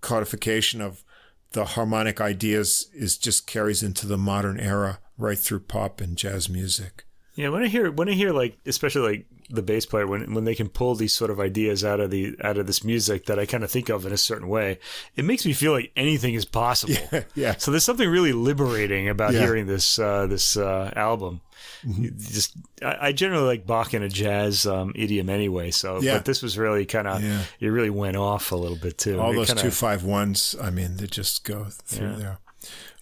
codification 0.00 0.80
of 0.80 1.04
the 1.52 1.64
harmonic 1.64 2.20
ideas 2.20 2.88
is 2.92 3.16
just 3.16 3.46
carries 3.46 3.84
into 3.84 4.06
the 4.06 4.18
modern 4.18 4.58
era 4.58 4.98
right 5.22 5.38
through 5.38 5.60
pop 5.60 6.00
and 6.00 6.16
jazz 6.16 6.48
music. 6.48 7.04
Yeah, 7.34 7.48
when 7.48 7.62
I 7.62 7.68
hear 7.68 7.90
when 7.90 8.10
I 8.10 8.12
hear 8.12 8.30
like 8.30 8.58
especially 8.66 9.16
like 9.16 9.26
the 9.48 9.62
bass 9.62 9.86
player 9.86 10.06
when 10.06 10.34
when 10.34 10.44
they 10.44 10.54
can 10.54 10.68
pull 10.68 10.94
these 10.94 11.14
sort 11.14 11.30
of 11.30 11.40
ideas 11.40 11.82
out 11.82 11.98
of 11.98 12.10
the 12.10 12.36
out 12.42 12.58
of 12.58 12.66
this 12.66 12.84
music 12.84 13.26
that 13.26 13.38
I 13.38 13.46
kind 13.46 13.64
of 13.64 13.70
think 13.70 13.88
of 13.88 14.04
in 14.04 14.12
a 14.12 14.18
certain 14.18 14.48
way, 14.48 14.78
it 15.16 15.24
makes 15.24 15.46
me 15.46 15.54
feel 15.54 15.72
like 15.72 15.92
anything 15.96 16.34
is 16.34 16.44
possible. 16.44 16.94
Yeah. 17.12 17.24
yeah. 17.34 17.56
So 17.56 17.70
there's 17.70 17.84
something 17.84 18.08
really 18.08 18.32
liberating 18.32 19.08
about 19.08 19.32
yeah. 19.32 19.40
hearing 19.40 19.66
this 19.66 19.98
uh, 19.98 20.26
this 20.26 20.56
uh, 20.56 20.92
album. 20.94 21.40
Mm-hmm. 21.86 22.18
Just 22.18 22.54
I, 22.82 23.08
I, 23.08 23.12
generally 23.12 23.46
like 23.46 23.66
Bach 23.66 23.92
in 23.94 24.02
a 24.02 24.08
jazz 24.08 24.66
um, 24.66 24.92
idiom 24.94 25.28
anyway. 25.28 25.70
So, 25.70 26.00
yeah. 26.00 26.14
but 26.14 26.24
this 26.24 26.42
was 26.42 26.56
really 26.56 26.86
kind 26.86 27.08
of 27.08 27.22
yeah. 27.22 27.42
it 27.60 27.68
really 27.68 27.90
went 27.90 28.16
off 28.16 28.52
a 28.52 28.56
little 28.56 28.76
bit 28.76 28.98
too. 28.98 29.20
All 29.20 29.32
it 29.32 29.36
those 29.36 29.48
kinda, 29.48 29.62
two 29.62 29.70
five 29.70 30.04
ones. 30.04 30.54
I 30.60 30.70
mean, 30.70 30.96
they 30.96 31.06
just 31.06 31.44
go 31.44 31.66
through 31.70 32.16
there. 32.16 32.38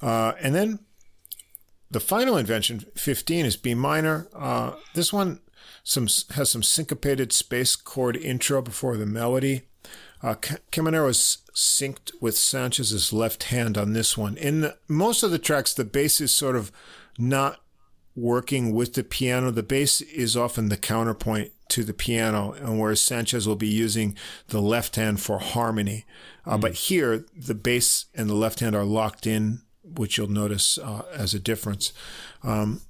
Uh, 0.00 0.32
and 0.40 0.54
then 0.54 0.78
the 1.90 2.00
final 2.00 2.36
invention, 2.36 2.84
15, 2.94 3.46
is 3.46 3.56
B 3.56 3.74
minor. 3.74 4.28
Uh, 4.34 4.72
this 4.94 5.12
one 5.12 5.40
some 5.82 6.08
has 6.34 6.50
some 6.50 6.62
syncopated 6.62 7.32
space 7.32 7.76
chord 7.76 8.16
intro 8.16 8.62
before 8.62 8.96
the 8.96 9.06
melody. 9.06 9.62
Uh, 10.22 10.34
Caminero 10.34 11.08
is 11.08 11.38
synced 11.54 12.12
with 12.20 12.36
Sanchez's 12.36 13.12
left 13.12 13.44
hand 13.44 13.78
on 13.78 13.92
this 13.92 14.18
one. 14.18 14.36
In 14.36 14.60
the, 14.60 14.76
most 14.86 15.22
of 15.22 15.30
the 15.30 15.38
tracks, 15.38 15.72
the 15.72 15.84
bass 15.84 16.20
is 16.20 16.30
sort 16.30 16.56
of 16.56 16.70
not 17.18 17.60
working 18.14 18.74
with 18.74 18.94
the 18.94 19.02
piano. 19.02 19.50
The 19.50 19.62
bass 19.62 20.02
is 20.02 20.36
often 20.36 20.68
the 20.68 20.76
counterpoint 20.76 21.52
to 21.70 21.84
the 21.84 21.94
piano, 21.94 22.52
and 22.52 22.78
whereas 22.78 23.00
Sanchez 23.00 23.48
will 23.48 23.56
be 23.56 23.68
using 23.68 24.16
the 24.48 24.60
left 24.60 24.96
hand 24.96 25.20
for 25.20 25.38
harmony. 25.38 26.04
Uh, 26.44 26.58
mm. 26.58 26.60
But 26.60 26.74
here, 26.74 27.24
the 27.34 27.54
bass 27.54 28.06
and 28.14 28.28
the 28.28 28.34
left 28.34 28.60
hand 28.60 28.74
are 28.74 28.84
locked 28.84 29.26
in, 29.26 29.62
which 29.96 30.16
you'll 30.16 30.28
notice 30.28 30.78
uh, 30.78 31.02
as 31.12 31.34
a 31.34 31.38
difference. 31.38 31.92
Um, 32.42 32.82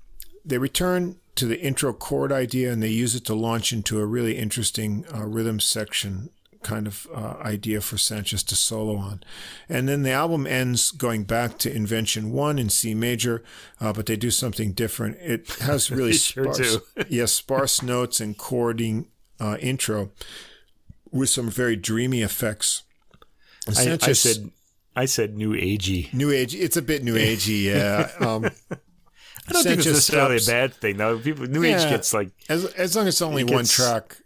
they 0.44 0.58
return 0.58 1.16
to 1.36 1.46
the 1.46 1.60
intro 1.60 1.92
chord 1.92 2.32
idea 2.32 2.72
and 2.72 2.82
they 2.82 2.88
use 2.88 3.14
it 3.14 3.24
to 3.26 3.34
launch 3.34 3.72
into 3.72 4.00
a 4.00 4.06
really 4.06 4.36
interesting 4.36 5.04
uh, 5.14 5.24
rhythm 5.26 5.60
section 5.60 6.30
kind 6.62 6.86
of 6.86 7.06
uh, 7.14 7.36
idea 7.40 7.80
for 7.80 7.96
Sanchez 7.96 8.42
to 8.42 8.56
solo 8.56 8.96
on. 8.96 9.22
And 9.68 9.88
then 9.88 10.02
the 10.02 10.10
album 10.10 10.46
ends 10.46 10.90
going 10.90 11.24
back 11.24 11.58
to 11.58 11.74
Invention 11.74 12.32
1 12.32 12.58
in 12.58 12.68
C 12.68 12.94
major, 12.94 13.42
uh, 13.80 13.92
but 13.92 14.06
they 14.06 14.16
do 14.16 14.30
something 14.30 14.72
different. 14.72 15.16
It 15.20 15.48
has 15.60 15.90
really 15.90 16.12
sparse, 16.12 16.58
sure 16.58 16.82
yes, 17.08 17.32
sparse 17.32 17.82
notes 17.82 18.20
and 18.20 18.36
chording 18.36 19.06
uh, 19.38 19.56
intro 19.60 20.10
with 21.10 21.30
some 21.30 21.50
very 21.50 21.76
dreamy 21.76 22.22
effects. 22.22 22.82
I, 23.68 23.98
I, 24.02 24.12
said 24.12 24.50
I 25.00 25.06
said 25.06 25.34
new 25.34 25.54
agey. 25.54 26.12
New 26.12 26.30
age. 26.30 26.54
It's 26.54 26.76
a 26.76 26.82
bit 26.82 27.02
new 27.02 27.14
agey, 27.30 27.64
yeah. 27.64 28.10
Um, 28.20 28.44
I 29.48 29.52
don't 29.52 29.62
think 29.64 29.78
it's 29.78 29.86
necessarily 29.86 30.38
stops. 30.38 30.48
a 30.48 30.52
bad 30.52 30.74
thing 30.74 30.96
though. 30.98 31.18
People 31.18 31.46
new 31.46 31.62
yeah, 31.64 31.82
age 31.82 31.88
gets 31.88 32.12
like 32.12 32.30
as 32.50 32.66
as 32.74 32.94
long 32.94 33.08
as 33.08 33.14
it's 33.14 33.22
only 33.22 33.44
one 33.44 33.64
track. 33.64 34.18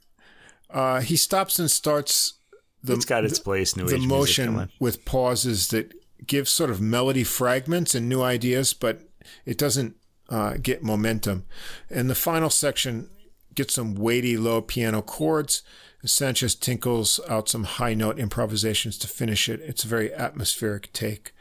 Uh, 0.69 1.01
he 1.01 1.17
stops 1.17 1.61
and 1.61 1.71
starts 1.71 2.35
the, 2.83 2.95
it's 2.95 3.05
got 3.05 3.25
its 3.25 3.39
place. 3.39 3.77
New 3.77 3.85
Age. 3.85 3.91
the 3.91 3.97
age 3.97 4.07
motion 4.07 4.69
with 4.81 5.05
pauses 5.05 5.69
that 5.69 5.95
give 6.27 6.49
sort 6.49 6.71
of 6.71 6.81
melody 6.81 7.23
fragments 7.23 7.95
and 7.95 8.09
new 8.09 8.23
ideas, 8.23 8.75
but 8.75 9.03
it 9.47 9.57
doesn't 9.57 9.95
uh, 10.29 10.55
get 10.61 10.83
momentum. 10.83 11.47
And 11.89 12.11
the 12.11 12.17
final 12.17 12.51
section 12.51 13.09
gets 13.55 13.75
some 13.75 13.95
weighty 13.95 14.37
low 14.37 14.61
piano 14.61 15.01
chords. 15.01 15.63
Sanchez 16.05 16.55
tinkles 16.55 17.20
out 17.28 17.48
some 17.48 17.64
high 17.64 17.94
note 17.94 18.18
improvisations 18.18 18.98
to 18.98 19.09
finish 19.09 19.48
it. 19.48 19.60
It's 19.60 19.85
a 19.85 19.89
very 19.89 20.12
atmospheric 20.12 20.93
take. 20.93 21.32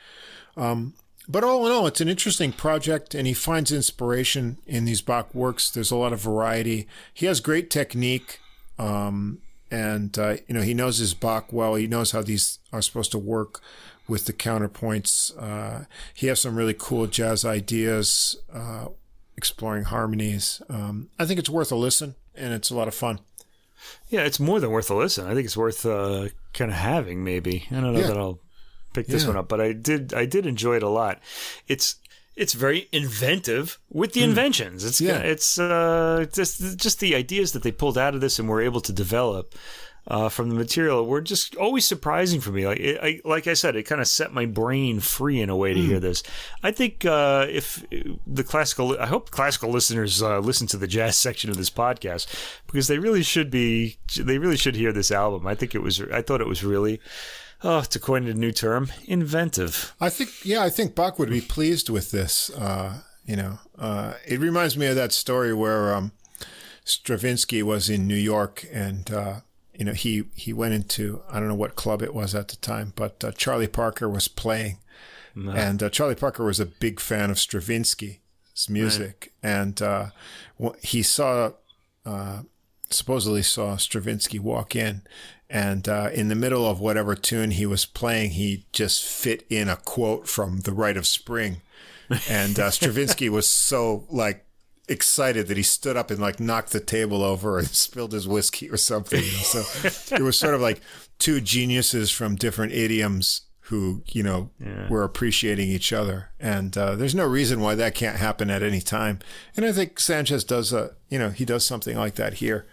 Um, 0.55 0.93
but 1.27 1.43
all 1.43 1.65
in 1.65 1.71
all, 1.71 1.87
it's 1.87 2.01
an 2.01 2.09
interesting 2.09 2.51
project, 2.51 3.15
and 3.15 3.25
he 3.25 3.33
finds 3.33 3.71
inspiration 3.71 4.57
in 4.67 4.85
these 4.85 5.01
Bach 5.01 5.33
works. 5.33 5.69
There's 5.69 5.91
a 5.91 5.95
lot 5.95 6.13
of 6.13 6.19
variety. 6.19 6.87
He 7.13 7.25
has 7.27 7.39
great 7.39 7.69
technique. 7.69 8.39
Um, 8.77 9.39
and 9.73 10.19
uh, 10.19 10.37
you 10.47 10.53
know 10.53 10.61
he 10.61 10.75
knows 10.75 10.99
his 10.99 11.15
Bach 11.15 11.51
well. 11.51 11.75
He 11.75 11.87
knows 11.87 12.11
how 12.11 12.21
these 12.21 12.59
are 12.71 12.81
supposed 12.81 13.11
to 13.11 13.17
work 13.17 13.59
with 14.07 14.25
the 14.25 14.33
counterpoints. 14.33 15.31
Uh, 15.41 15.85
he 16.13 16.27
has 16.27 16.41
some 16.41 16.55
really 16.55 16.75
cool 16.77 17.07
jazz 17.07 17.43
ideas, 17.43 18.37
uh, 18.53 18.87
exploring 19.35 19.85
harmonies. 19.85 20.61
Um, 20.69 21.09
I 21.17 21.25
think 21.25 21.39
it's 21.39 21.49
worth 21.49 21.71
a 21.71 21.75
listen, 21.75 22.15
and 22.35 22.53
it's 22.53 22.69
a 22.69 22.75
lot 22.75 22.87
of 22.87 22.93
fun. 22.93 23.19
Yeah, 24.09 24.21
it's 24.21 24.39
more 24.39 24.59
than 24.59 24.71
worth 24.71 24.89
a 24.89 24.95
listen. 24.95 25.25
I 25.25 25.33
think 25.33 25.45
it's 25.45 25.57
worth 25.57 25.85
uh, 25.85 26.29
kind 26.53 26.71
of 26.71 26.77
having. 26.77 27.23
Maybe 27.23 27.67
I 27.71 27.75
don't 27.75 27.93
know 27.93 27.99
yeah. 27.99 28.07
that 28.07 28.17
I'll 28.17 28.39
pick 28.93 29.07
this 29.07 29.23
yeah. 29.23 29.29
one 29.29 29.37
up, 29.37 29.47
but 29.47 29.61
I 29.61 29.73
did. 29.73 30.13
I 30.13 30.25
did 30.25 30.45
enjoy 30.45 30.75
it 30.75 30.83
a 30.83 30.89
lot. 30.89 31.19
It's 31.67 31.95
it's 32.35 32.53
very 32.53 32.89
inventive 32.91 33.79
with 33.89 34.13
the 34.13 34.21
mm. 34.21 34.25
inventions. 34.25 34.83
It's 34.83 34.99
yeah. 34.99 35.19
it's 35.19 35.59
uh, 35.59 36.25
just 36.33 36.77
just 36.77 36.99
the 36.99 37.15
ideas 37.15 37.51
that 37.53 37.63
they 37.63 37.71
pulled 37.71 37.97
out 37.97 38.15
of 38.15 38.21
this 38.21 38.39
and 38.39 38.49
were 38.49 38.61
able 38.61 38.81
to 38.81 38.93
develop 38.93 39.55
uh, 40.07 40.29
from 40.29 40.49
the 40.49 40.55
material 40.55 41.05
were 41.05 41.21
just 41.21 41.55
always 41.55 41.85
surprising 41.85 42.41
for 42.41 42.51
me. 42.51 42.67
Like 42.67 42.79
it, 42.79 42.99
I, 43.01 43.21
like 43.23 43.47
I 43.47 43.53
said, 43.53 43.75
it 43.75 43.83
kind 43.83 44.01
of 44.01 44.07
set 44.07 44.33
my 44.33 44.45
brain 44.45 44.99
free 44.99 45.39
in 45.39 45.49
a 45.49 45.55
way 45.55 45.73
to 45.73 45.79
mm. 45.79 45.85
hear 45.85 45.99
this. 45.99 46.23
I 46.61 46.71
think 46.71 47.05
uh, 47.05 47.45
if 47.49 47.85
the 48.27 48.43
classical, 48.43 48.97
I 48.99 49.05
hope 49.05 49.31
classical 49.31 49.69
listeners 49.69 50.21
uh, 50.21 50.39
listen 50.39 50.67
to 50.67 50.77
the 50.77 50.87
jazz 50.87 51.17
section 51.17 51.49
of 51.49 51.57
this 51.57 51.69
podcast 51.69 52.27
because 52.67 52.87
they 52.87 52.99
really 52.99 53.23
should 53.23 53.49
be. 53.49 53.97
They 54.19 54.37
really 54.37 54.57
should 54.57 54.75
hear 54.75 54.91
this 54.91 55.11
album. 55.11 55.47
I 55.47 55.55
think 55.55 55.73
it 55.75 55.81
was. 55.81 56.01
I 56.01 56.21
thought 56.21 56.41
it 56.41 56.47
was 56.47 56.63
really 56.63 56.99
oh, 57.63 57.81
to 57.81 57.99
coin 57.99 58.27
a 58.27 58.33
new 58.33 58.51
term, 58.51 58.91
inventive. 59.05 59.95
I 59.99 60.09
think, 60.09 60.45
yeah, 60.45 60.63
I 60.63 60.69
think 60.69 60.95
Bach 60.95 61.17
would 61.17 61.29
be 61.29 61.41
pleased 61.41 61.89
with 61.89 62.11
this. 62.11 62.49
Uh, 62.51 63.01
you 63.25 63.35
know, 63.35 63.59
uh, 63.79 64.13
it 64.27 64.39
reminds 64.39 64.77
me 64.77 64.87
of 64.87 64.95
that 64.95 65.13
story 65.13 65.53
where 65.53 65.95
um, 65.95 66.11
Stravinsky 66.83 67.63
was 67.63 67.89
in 67.89 68.07
New 68.07 68.15
York 68.15 68.65
and, 68.71 69.11
uh, 69.11 69.39
you 69.75 69.85
know, 69.85 69.93
he, 69.93 70.23
he 70.35 70.53
went 70.53 70.73
into, 70.73 71.21
I 71.29 71.39
don't 71.39 71.49
know 71.49 71.55
what 71.55 71.75
club 71.75 72.01
it 72.01 72.13
was 72.13 72.35
at 72.35 72.47
the 72.49 72.55
time, 72.57 72.93
but 72.95 73.23
uh, 73.23 73.31
Charlie 73.31 73.67
Parker 73.67 74.09
was 74.09 74.27
playing. 74.27 74.77
No. 75.35 75.51
And 75.51 75.81
uh, 75.81 75.89
Charlie 75.89 76.15
Parker 76.15 76.43
was 76.43 76.59
a 76.59 76.65
big 76.65 76.99
fan 76.99 77.31
of 77.31 77.37
Stravinsky's 77.39 78.69
music. 78.69 79.33
Right. 79.43 79.51
And 79.51 79.81
uh, 79.81 80.05
he 80.81 81.01
saw, 81.01 81.51
supposedly 82.89 83.41
saw 83.41 83.77
Stravinsky 83.77 84.37
walk 84.37 84.75
in 84.75 85.01
and 85.53 85.87
uh, 85.87 86.09
in 86.11 86.29
the 86.29 86.35
middle 86.35 86.67
of 86.67 86.79
whatever 86.79 87.13
tune 87.13 87.51
he 87.51 87.67
was 87.67 87.85
playing, 87.85 88.31
he 88.31 88.65
just 88.71 89.03
fit 89.03 89.45
in 89.51 89.69
a 89.69 89.75
quote 89.75 90.27
from 90.27 90.61
The 90.61 90.71
Rite 90.71 90.97
of 90.97 91.05
Spring. 91.05 91.61
And 92.27 92.59
uh, 92.59 92.71
Stravinsky 92.71 93.29
was 93.29 93.47
so 93.47 94.05
like 94.09 94.47
excited 94.87 95.47
that 95.47 95.57
he 95.57 95.63
stood 95.63 95.95
up 95.95 96.11
and 96.11 96.19
like 96.19 96.39
knocked 96.39 96.71
the 96.71 96.79
table 96.79 97.23
over 97.23 97.57
and 97.57 97.67
spilled 97.69 98.11
his 98.11 98.27
whiskey 98.27 98.69
or 98.69 98.77
something. 98.77 99.21
So 99.21 99.63
it 100.15 100.21
was 100.21 100.37
sort 100.37 100.53
of 100.53 100.61
like 100.61 100.81
two 101.19 101.41
geniuses 101.41 102.11
from 102.11 102.35
different 102.35 102.73
idioms 102.73 103.41
who, 103.67 104.03
you 104.07 104.21
know, 104.21 104.49
yeah. 104.59 104.89
were 104.89 105.03
appreciating 105.03 105.69
each 105.69 105.93
other. 105.93 106.31
And 106.39 106.77
uh, 106.77 106.95
there's 106.95 107.15
no 107.15 107.25
reason 107.25 107.61
why 107.61 107.75
that 107.75 107.95
can't 107.95 108.17
happen 108.17 108.49
at 108.49 108.61
any 108.61 108.81
time. 108.81 109.19
And 109.55 109.65
I 109.65 109.71
think 109.71 109.99
Sanchez 109.99 110.43
does 110.43 110.73
a, 110.73 110.95
you 111.09 111.17
know, 111.17 111.29
he 111.29 111.45
does 111.45 111.65
something 111.65 111.97
like 111.97 112.15
that 112.15 112.35
here. 112.35 112.67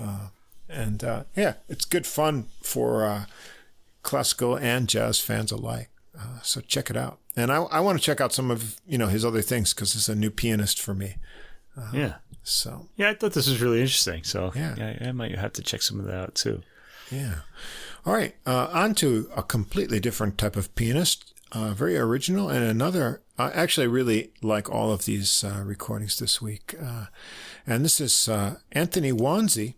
Uh, 0.00 0.28
and 0.68 1.02
uh, 1.02 1.24
yeah, 1.34 1.54
it's 1.68 1.84
good 1.84 2.06
fun 2.06 2.46
for 2.62 3.04
uh, 3.04 3.24
classical 4.02 4.56
and 4.56 4.88
jazz 4.88 5.18
fans 5.18 5.50
alike. 5.50 5.90
Uh, 6.16 6.40
so 6.42 6.60
check 6.60 6.90
it 6.90 6.96
out. 6.96 7.18
And 7.36 7.52
I, 7.52 7.62
I 7.64 7.80
want 7.80 7.98
to 7.98 8.04
check 8.04 8.20
out 8.20 8.32
some 8.32 8.50
of 8.50 8.80
you 8.86 8.96
know 8.96 9.08
his 9.08 9.24
other 9.24 9.42
things 9.42 9.74
because 9.74 9.94
it's 9.94 10.08
a 10.08 10.14
new 10.14 10.30
pianist 10.30 10.80
for 10.80 10.94
me. 10.94 11.16
Uh, 11.76 11.90
yeah. 11.92 12.14
So 12.42 12.88
yeah, 12.96 13.10
I 13.10 13.14
thought 13.14 13.32
this 13.32 13.48
was 13.48 13.60
really 13.60 13.80
interesting. 13.80 14.24
So 14.24 14.52
yeah, 14.54 14.74
yeah 14.76 15.08
I 15.08 15.12
might 15.12 15.36
have 15.36 15.52
to 15.54 15.62
check 15.62 15.82
some 15.82 15.98
of 15.98 16.06
that 16.06 16.14
out 16.14 16.34
too. 16.34 16.62
Yeah. 17.10 17.40
All 18.04 18.12
right. 18.12 18.34
Uh, 18.46 18.68
on 18.72 18.94
to 18.96 19.30
a 19.36 19.42
completely 19.42 20.00
different 20.00 20.38
type 20.38 20.56
of 20.56 20.74
pianist. 20.74 21.32
Uh, 21.52 21.72
very 21.72 21.96
original 21.96 22.48
and 22.48 22.64
another. 22.64 23.22
I 23.38 23.50
actually 23.50 23.86
really 23.86 24.32
like 24.42 24.70
all 24.70 24.92
of 24.92 25.04
these 25.04 25.44
recordings 25.62 26.18
this 26.18 26.42
week. 26.42 26.74
and 27.66 27.84
this 27.84 28.00
is 28.00 28.28
Anthony 28.72 29.12
Wonsey 29.12 29.74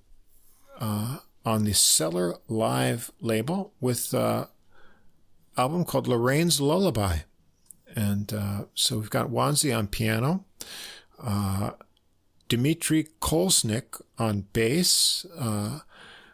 uh, 0.81 1.19
on 1.45 1.65
the 1.65 1.75
Cellar 1.75 2.37
Live 2.49 3.11
label 3.21 3.73
with 3.81 4.13
an 4.13 4.21
uh, 4.21 4.47
album 5.57 5.85
called 5.85 6.07
Lorraine's 6.07 6.61
Lullaby. 6.61 7.19
And 7.95 8.33
uh, 8.33 8.65
so 8.75 8.99
we've 8.99 9.11
got 9.11 9.31
Wonsey 9.31 9.77
on 9.77 9.89
piano, 9.89 10.45
uh, 11.23 11.71
Dmitry 12.49 13.09
Kolesnik 13.21 14.01
on 14.19 14.47
bass 14.53 15.27
uh, 15.39 15.81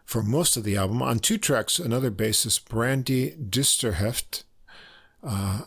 for 0.04 0.22
most 0.22 0.56
of 0.56 0.64
the 0.64 0.76
album. 0.76 1.02
On 1.02 1.18
two 1.18 1.38
tracks, 1.38 1.78
another 1.78 2.10
bassist, 2.10 2.64
Brandi 2.64 3.36
Disterheft, 3.50 4.44
uh, 5.22 5.62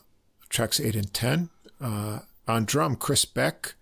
tracks 0.50 0.80
8 0.80 0.96
and 0.96 1.14
10. 1.14 1.50
on 1.82 2.66
drum, 2.66 2.96
Chris 2.96 3.26
Beck. 3.26 3.76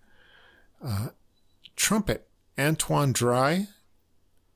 trumpet, 1.76 2.28
Antoine 2.58 3.14
Drye, 3.14 3.68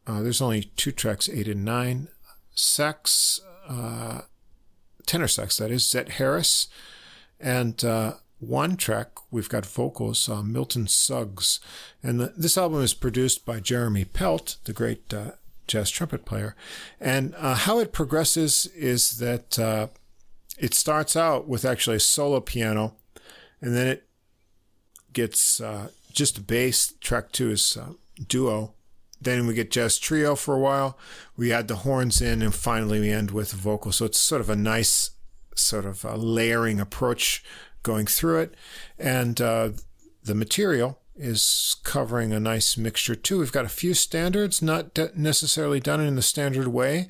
uh, 0.10 0.24
there's 0.24 0.42
only 0.42 0.64
two 0.76 0.92
tracks, 0.92 1.30
eight 1.30 1.48
and 1.48 1.64
nine. 1.64 2.08
Sax, 2.56 3.40
uh, 3.68 4.22
tenor 5.06 5.28
sax, 5.28 5.58
that 5.58 5.70
is, 5.70 5.88
Zet 5.88 6.10
Harris. 6.14 6.68
And 7.40 7.86
uh, 7.86 8.14
one 8.40 8.78
track, 8.78 9.10
we've 9.32 9.50
got 9.50 9.66
vocals, 9.66 10.30
uh, 10.30 10.42
Milton 10.42 10.88
Suggs. 10.88 11.60
And 12.02 12.20
the, 12.20 12.34
this 12.38 12.58
album 12.58 12.82
is 12.82 12.94
produced 12.94 13.46
by 13.46 13.60
Jeremy 13.60 14.06
Pelt, 14.06 14.58
the 14.66 14.74
great 14.74 15.14
uh, 15.14 15.32
jazz 15.68 15.90
trumpet 15.90 16.26
player. 16.26 16.56
And 17.00 17.36
uh, 17.36 17.56
how 17.56 17.80
it 17.80 17.94
progresses 17.94 18.66
is 18.68 19.18
that 19.18 19.90
it 20.58 20.74
starts 20.74 21.16
out 21.16 21.48
with 21.48 21.66
actually 21.66 21.98
a 21.98 22.02
solo 22.02 22.40
piano, 22.40 22.96
and 23.62 23.76
then 23.76 23.88
it 23.88 24.08
gets 25.14 25.62
just 26.12 26.38
a 26.38 26.42
bass. 26.42 26.94
Track 27.00 27.32
two 27.32 27.52
is 27.52 27.78
duo 28.28 28.74
then 29.22 29.48
we 29.48 29.54
get 29.54 29.72
jazz 29.72 29.98
trio 29.98 30.36
for 30.36 30.56
a 30.56 30.60
while. 30.60 30.98
We 31.36 31.52
add 31.52 31.68
the 31.68 31.78
horns 31.78 32.22
in, 32.22 32.42
and 32.42 32.56
finally 32.56 33.00
we 33.00 33.12
end 33.12 33.32
with 33.32 33.52
vocal. 33.52 33.92
So 33.92 34.06
it's 34.06 34.20
sort 34.20 34.42
of 34.42 34.50
a 34.50 34.56
nice, 34.56 35.12
sort 35.56 35.86
of 35.86 36.06
a 36.06 36.16
layering 36.16 36.80
approach 36.80 37.44
going 37.84 38.06
through 38.06 38.40
it. 38.40 38.56
And 38.98 39.40
uh, 39.42 39.70
the 40.24 40.36
material 40.36 41.00
is 41.16 41.76
covering 41.84 42.32
a 42.32 42.40
nice 42.40 42.78
mixture 42.78 43.16
too. 43.16 43.40
We've 43.40 43.52
got 43.52 43.66
a 43.66 43.70
few 43.70 43.94
standards, 43.94 44.62
not 44.62 44.94
de- 44.94 45.12
necessarily 45.16 45.80
done 45.80 46.00
in 46.00 46.16
the 46.16 46.22
standard 46.22 46.68
way. 46.70 47.10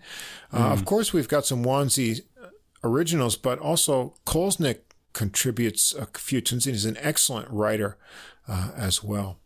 Uh, 0.52 0.72
Of 0.72 0.84
course, 0.86 1.14
we've 1.14 1.28
got 1.28 1.46
some 1.46 1.64
Wonsey 1.64 2.22
originals, 2.84 3.36
but 3.36 3.60
also 3.60 4.16
Kolesnik 4.26 4.80
contributes 5.14 5.94
a 5.94 6.08
few 6.18 6.42
tunes. 6.42 6.66
He's 6.66 6.86
an 6.86 6.98
excellent 7.00 7.50
writer 7.52 7.98
uh, 8.48 8.72
as 8.76 9.04
well. 9.04 9.38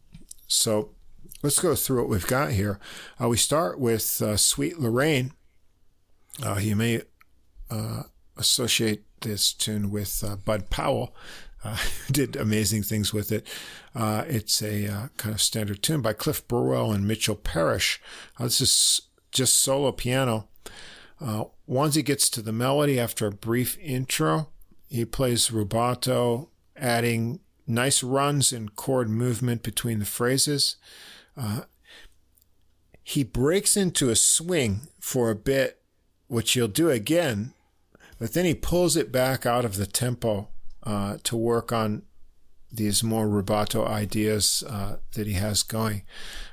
So 0.47 0.91
let's 1.41 1.59
go 1.59 1.75
through 1.75 2.01
what 2.01 2.09
we've 2.09 2.27
got 2.27 2.51
here. 2.51 2.79
Uh, 3.21 3.27
we 3.27 3.37
start 3.37 3.79
with 3.79 4.21
uh, 4.21 4.37
Sweet 4.37 4.79
Lorraine. 4.79 5.33
Uh, 6.45 6.59
you 6.61 6.75
may 6.75 7.01
uh, 7.69 8.03
associate 8.37 9.03
this 9.23 9.51
tune 9.51 9.91
with 9.91 10.23
uh, 10.23 10.35
Bud 10.35 10.69
Powell. 10.69 11.15
Uh, 11.63 11.77
did 12.11 12.35
amazing 12.35 12.83
things 12.83 13.13
with 13.13 13.31
it. 13.31 13.47
Uh, 13.95 14.23
it's 14.27 14.61
a 14.61 14.87
uh, 14.87 15.07
kind 15.17 15.33
of 15.33 15.41
standard 15.41 15.81
tune 15.81 16.01
by 16.01 16.13
Cliff 16.13 16.47
Burwell 16.47 16.91
and 16.91 17.07
Mitchell 17.07 17.35
Parish. 17.35 18.01
Uh, 18.39 18.43
this 18.45 18.61
is 18.61 19.01
just 19.31 19.57
solo 19.57 19.91
piano. 19.91 20.47
Uh, 21.19 21.45
he 21.91 22.03
gets 22.03 22.29
to 22.29 22.41
the 22.41 22.51
melody 22.51 22.99
after 22.99 23.27
a 23.27 23.31
brief 23.31 23.77
intro. 23.79 24.49
He 24.89 25.05
plays 25.05 25.49
rubato, 25.49 26.49
adding 26.75 27.39
nice 27.65 28.03
runs 28.03 28.51
and 28.51 28.75
chord 28.75 29.09
movement 29.09 29.63
between 29.63 29.99
the 29.99 30.05
phrases. 30.05 30.75
He 33.03 33.23
breaks 33.23 33.75
into 33.75 34.09
a 34.09 34.15
swing 34.15 34.87
for 34.99 35.29
a 35.29 35.35
bit, 35.35 35.81
which 36.27 36.53
he'll 36.53 36.69
do 36.69 36.89
again, 36.89 37.53
but 38.19 38.33
then 38.33 38.45
he 38.45 38.53
pulls 38.53 38.95
it 38.95 39.11
back 39.11 39.45
out 39.45 39.65
of 39.65 39.77
the 39.77 39.85
tempo 39.85 40.49
uh, 40.83 41.17
to 41.23 41.35
work 41.35 41.71
on 41.71 42.03
these 42.71 43.03
more 43.03 43.27
rubato 43.27 43.87
ideas 43.87 44.63
uh, 44.67 44.97
that 45.13 45.27
he 45.27 45.33
has 45.33 45.61
going. 45.61 46.01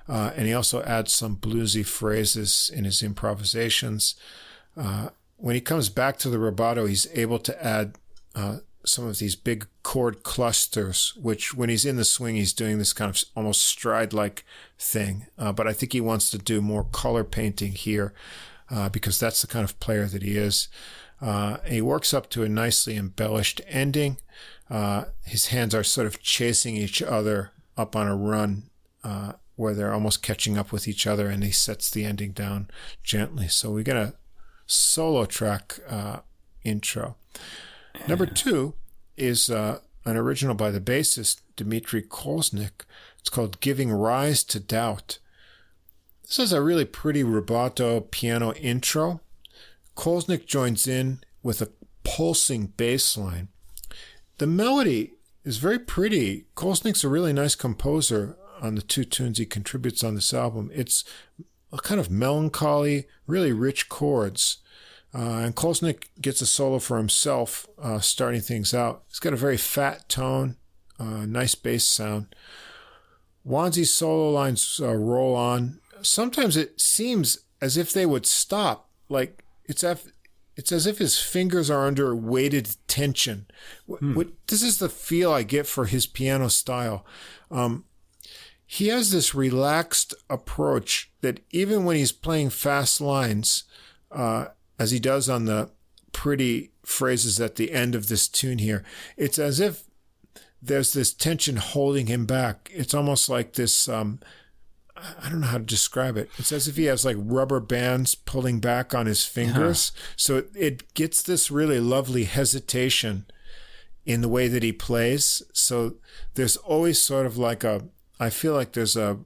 Uh, 0.09 0.33
and 0.37 0.47
he 0.47 0.53
also 0.53 0.83
adds 0.83 1.13
some 1.13 1.37
bluesy 1.37 1.85
phrases 1.85 2.71
in 2.75 2.85
his 2.85 3.03
improvisations. 3.03 4.15
Uh, 4.77 5.09
when 5.37 5.55
he 5.55 5.61
comes 5.61 5.89
back 5.89 6.19
to 6.19 6.29
the 6.29 6.37
rubato, 6.37 6.87
he's 6.87 7.09
able 7.15 7.39
to 7.39 7.65
add 7.65 7.97
uh, 8.35 8.59
some 8.85 9.07
of 9.07 9.19
these 9.19 9.35
big 9.35 9.67
chord 9.83 10.23
clusters, 10.23 11.15
which 11.17 11.55
when 11.55 11.71
he's 11.71 11.87
in 11.87 11.97
the 11.97 12.05
swing, 12.05 12.37
he's 12.37 12.53
doing 12.53 12.79
this 12.79 12.93
kind 12.93 13.09
of 13.09 13.23
almost 13.35 13.63
stride 13.63 14.13
like 14.13 14.45
thing. 14.79 15.27
Uh, 15.39 15.53
but 15.53 15.67
I 15.67 15.73
think 15.73 15.93
he 15.93 16.01
wants 16.01 16.31
to 16.31 16.39
do 16.39 16.61
more 16.61 16.85
color 16.85 17.25
painting 17.25 17.73
here 17.73 18.13
because 18.93 19.19
that's 19.19 19.41
the 19.41 19.49
kind 19.49 19.65
of 19.65 19.81
player 19.81 20.07
that 20.07 20.23
he 20.23 20.37
is. 20.37 20.69
Uh, 21.21 21.59
he 21.67 21.83
works 21.83 22.15
up 22.15 22.31
to 22.31 22.43
a 22.43 22.49
nicely 22.49 22.97
embellished 22.97 23.61
ending. 23.69 24.19
Uh, 24.71 25.05
his 25.25 25.47
hands 25.47 25.75
are 25.75 25.85
sort 25.85 26.07
of 26.07 26.23
chasing 26.23 26.77
each 26.77 27.03
other 27.03 27.51
up 27.77 27.95
on 27.95 28.07
a 28.07 28.17
run 28.17 28.71
uh, 29.05 29.33
where 29.57 29.75
they're 29.75 29.93
almost 29.93 30.23
catching 30.23 30.57
up 30.57 30.73
with 30.73 30.89
each 30.89 31.07
other, 31.07 31.29
and 31.29 31.45
he 31.45 31.51
sets 31.51 31.91
the 31.91 32.05
ending 32.05 32.33
down 32.33 32.69
gently. 33.03 33.49
So 33.49 33.71
we 33.71 33.83
get 33.83 33.97
a 33.97 34.15
solo 34.67 35.27
track 35.27 35.79
uh, 35.89 36.21
intro. 36.65 37.17
Number 38.07 38.27
two 38.27 38.75
is 39.17 39.51
uh, 39.51 39.81
an 40.05 40.17
original 40.17 40.55
by 40.55 40.71
the 40.71 40.81
bassist 40.81 41.41
Dmitry 41.57 42.03
Kolesnik. 42.03 42.85
It's 43.19 43.29
called 43.29 43.61
Giving 43.61 43.93
Rise 43.93 44.43
to 44.45 44.61
Doubt. 44.61 45.19
This 46.23 46.39
is 46.39 46.53
a 46.53 46.63
really 46.63 46.85
pretty 46.85 47.23
rubato 47.25 48.11
piano 48.11 48.55
intro. 48.55 49.21
Kolesnik 49.97 50.47
joins 50.47 50.87
in 50.87 51.21
with 51.43 51.61
a 51.61 51.71
pulsing 52.05 52.67
bass 52.69 53.17
line. 53.17 53.49
The 54.39 54.47
melody 54.47 55.13
is 55.45 55.59
very 55.59 55.79
pretty. 55.79 56.47
Kolesnik's 56.57 57.05
a 57.05 57.09
really 57.09 57.33
nice 57.33 57.55
composer 57.55 58.37
on 58.61 58.75
the 58.75 58.83
two 58.83 59.05
tunes 59.05 59.39
he 59.39 59.47
contributes 59.47 60.05
on 60.05 60.15
this 60.15 60.35
album. 60.35 60.71
It's 60.73 61.05
a 61.73 61.79
kind 61.79 62.01
of 62.01 62.11
melancholy, 62.11 63.07
really 63.27 63.53
rich 63.53 63.89
chords. 63.89 64.59
Uh, 65.15 65.43
and 65.45 65.57
Kolesnik 65.57 66.05
gets 66.21 66.41
a 66.41 66.47
solo 66.47 66.79
for 66.79 66.97
himself, 66.97 67.67
uh, 67.83 67.99
starting 68.01 68.41
things 68.41 68.73
out. 68.73 69.03
He's 69.09 69.19
got 69.19 69.33
a 69.33 69.37
very 69.37 69.57
fat 69.57 70.09
tone, 70.09 70.57
uh, 70.99 71.27
nice 71.27 71.55
bass 71.55 71.85
sound. 71.85 72.35
Wonsey's 73.47 73.93
solo 73.93 74.31
lines 74.31 74.81
uh, 74.83 74.95
roll 74.95 75.35
on. 75.35 75.81
Sometimes 76.03 76.57
it 76.57 76.81
seems 76.81 77.39
as 77.61 77.77
if 77.77 77.93
they 77.93 78.07
would 78.07 78.27
stop, 78.27 78.89
like 79.09 79.40
it's 79.71 79.85
it's 80.57 80.73
as 80.73 80.87
if 80.87 80.99
his 80.99 81.19
fingers 81.19 81.71
are 81.71 81.87
under 81.87 82.15
weighted 82.15 82.77
tension. 82.87 83.47
Hmm. 83.89 84.15
What, 84.15 84.29
this 84.49 84.63
is 84.63 84.79
the 84.79 84.89
feel 84.89 85.33
I 85.33 85.43
get 85.43 85.67
for 85.67 85.87
his 85.87 86.07
piano 86.07 86.49
style. 86.49 87.07
Um, 87.51 87.85
he 88.67 88.89
has 88.89 89.11
this 89.11 89.35
relaxed 89.35 90.13
approach 90.29 91.11
that 91.23 91.41
even 91.51 91.85
when 91.85 91.97
he's 91.97 92.13
playing 92.13 92.51
fast 92.51 93.01
lines, 93.01 93.65
uh, 94.11 94.49
as 94.79 94.91
he 94.91 94.99
does 94.99 95.29
on 95.29 95.47
the 95.47 95.71
pretty 96.13 96.73
phrases 96.85 97.41
at 97.41 97.57
the 97.57 97.73
end 97.73 97.95
of 97.95 98.09
this 98.09 98.29
tune 98.29 98.59
here, 98.59 98.85
it's 99.17 99.39
as 99.39 99.61
if 99.61 99.85
there's 100.61 100.93
this 100.93 101.15
tension 101.15 101.57
holding 101.57 102.07
him 102.07 102.27
back. 102.27 102.71
It's 102.73 102.95
almost 102.95 103.29
like 103.29 103.55
this 103.55 103.89
um, 103.89 104.21
I 105.23 105.29
don't 105.29 105.41
know 105.41 105.47
how 105.47 105.59
to 105.59 105.65
describe 105.65 106.17
it. 106.17 106.31
It's 106.39 106.53
as 106.53 106.69
if 106.69 106.77
he 106.77 106.85
has 106.85 107.05
like 107.05 107.17
rubber 107.19 107.61
bands 107.61 108.15
pulling 108.15 108.61
back 108.61 108.95
on 108.95 109.07
his 109.07 109.25
uh-huh. 109.25 109.33
fingers. 109.33 109.93
Huh. 109.95 110.03
So 110.17 110.37
it, 110.37 110.51
it 110.55 110.95
gets 110.95 111.23
this 111.23 111.51
really 111.51 111.81
lovely 111.81 112.25
hesitation 112.25 113.27
in 114.05 114.21
the 114.21 114.29
way 114.29 114.49
that 114.49 114.63
he 114.63 114.73
plays. 114.73 115.43
So 115.53 115.95
there's 116.35 116.57
always 116.57 117.01
sort 117.01 117.27
of 117.27 117.37
like 117.37 117.65
a, 117.65 117.85
I 118.19 118.31
feel 118.31 118.55
like 118.55 118.73
there's 118.73 118.97
a, 118.97 119.19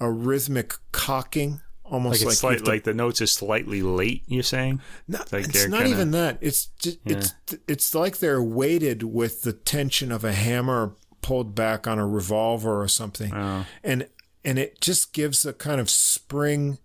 a 0.00 0.10
rhythmic 0.10 0.74
cocking 0.92 1.60
almost 1.84 2.20
like, 2.20 2.28
like, 2.28 2.36
slight, 2.36 2.66
like 2.66 2.84
the 2.84 2.94
notes 2.94 3.20
are 3.22 3.26
slightly 3.26 3.82
late. 3.82 4.22
You're 4.26 4.42
saying? 4.42 4.80
Not, 5.06 5.32
like 5.32 5.46
it's 5.46 5.66
not 5.68 5.82
kinda, 5.82 5.90
even 5.90 6.10
that. 6.12 6.38
It's 6.40 6.66
just, 6.78 6.98
yeah. 7.04 7.16
it's 7.16 7.34
it's 7.66 7.94
like 7.94 8.18
they're 8.18 8.42
weighted 8.42 9.02
with 9.02 9.42
the 9.42 9.52
tension 9.52 10.12
of 10.12 10.24
a 10.24 10.32
hammer 10.32 10.94
pulled 11.22 11.54
back 11.54 11.86
on 11.86 11.98
a 11.98 12.06
revolver 12.06 12.80
or 12.80 12.88
something. 12.88 13.32
Oh. 13.34 13.64
And 13.82 14.06
and 14.48 14.58
it 14.58 14.80
just 14.80 15.12
gives 15.12 15.44
a 15.44 15.52
kind 15.52 15.78
of 15.78 15.90
spring, 15.90 16.78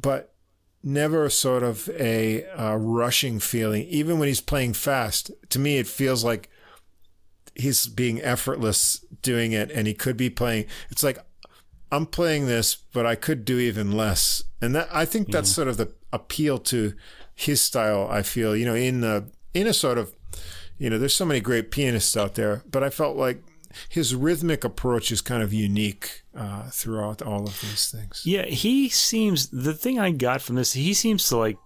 but 0.00 0.32
never 0.80 1.28
sort 1.28 1.64
of 1.64 1.88
a 1.88 2.44
uh, 2.50 2.76
rushing 2.76 3.40
feeling. 3.40 3.82
Even 3.88 4.20
when 4.20 4.28
he's 4.28 4.40
playing 4.40 4.74
fast, 4.74 5.32
to 5.48 5.58
me, 5.58 5.78
it 5.78 5.88
feels 5.88 6.22
like 6.22 6.48
he's 7.56 7.88
being 7.88 8.22
effortless 8.22 9.04
doing 9.22 9.50
it, 9.50 9.72
and 9.72 9.88
he 9.88 9.92
could 9.92 10.16
be 10.16 10.30
playing. 10.30 10.66
It's 10.88 11.02
like 11.02 11.18
I'm 11.90 12.06
playing 12.06 12.46
this, 12.46 12.76
but 12.76 13.06
I 13.06 13.16
could 13.16 13.44
do 13.44 13.58
even 13.58 13.90
less, 13.90 14.44
and 14.62 14.72
that 14.76 14.88
I 14.92 15.04
think 15.04 15.32
that's 15.32 15.50
yeah. 15.50 15.54
sort 15.54 15.68
of 15.68 15.78
the 15.78 15.92
appeal 16.12 16.58
to 16.58 16.94
his 17.34 17.60
style. 17.60 18.06
I 18.08 18.22
feel, 18.22 18.54
you 18.54 18.66
know, 18.66 18.76
in 18.76 19.00
the 19.00 19.32
in 19.52 19.66
a 19.66 19.74
sort 19.74 19.98
of, 19.98 20.14
you 20.78 20.88
know, 20.88 20.96
there's 20.96 21.16
so 21.16 21.24
many 21.24 21.40
great 21.40 21.72
pianists 21.72 22.16
out 22.16 22.36
there, 22.36 22.62
but 22.70 22.84
I 22.84 22.90
felt 22.90 23.16
like 23.16 23.42
his 23.88 24.14
rhythmic 24.14 24.64
approach 24.64 25.10
is 25.12 25.20
kind 25.20 25.42
of 25.42 25.52
unique 25.52 26.22
uh, 26.34 26.70
throughout 26.70 27.22
all 27.22 27.44
of 27.44 27.60
these 27.60 27.90
things. 27.90 28.22
Yeah, 28.24 28.46
he 28.46 28.88
seems 28.88 29.48
the 29.48 29.74
thing 29.74 29.98
I 29.98 30.10
got 30.10 30.42
from 30.42 30.56
this. 30.56 30.72
He 30.72 30.94
seems 30.94 31.28
to 31.28 31.36
like. 31.36 31.56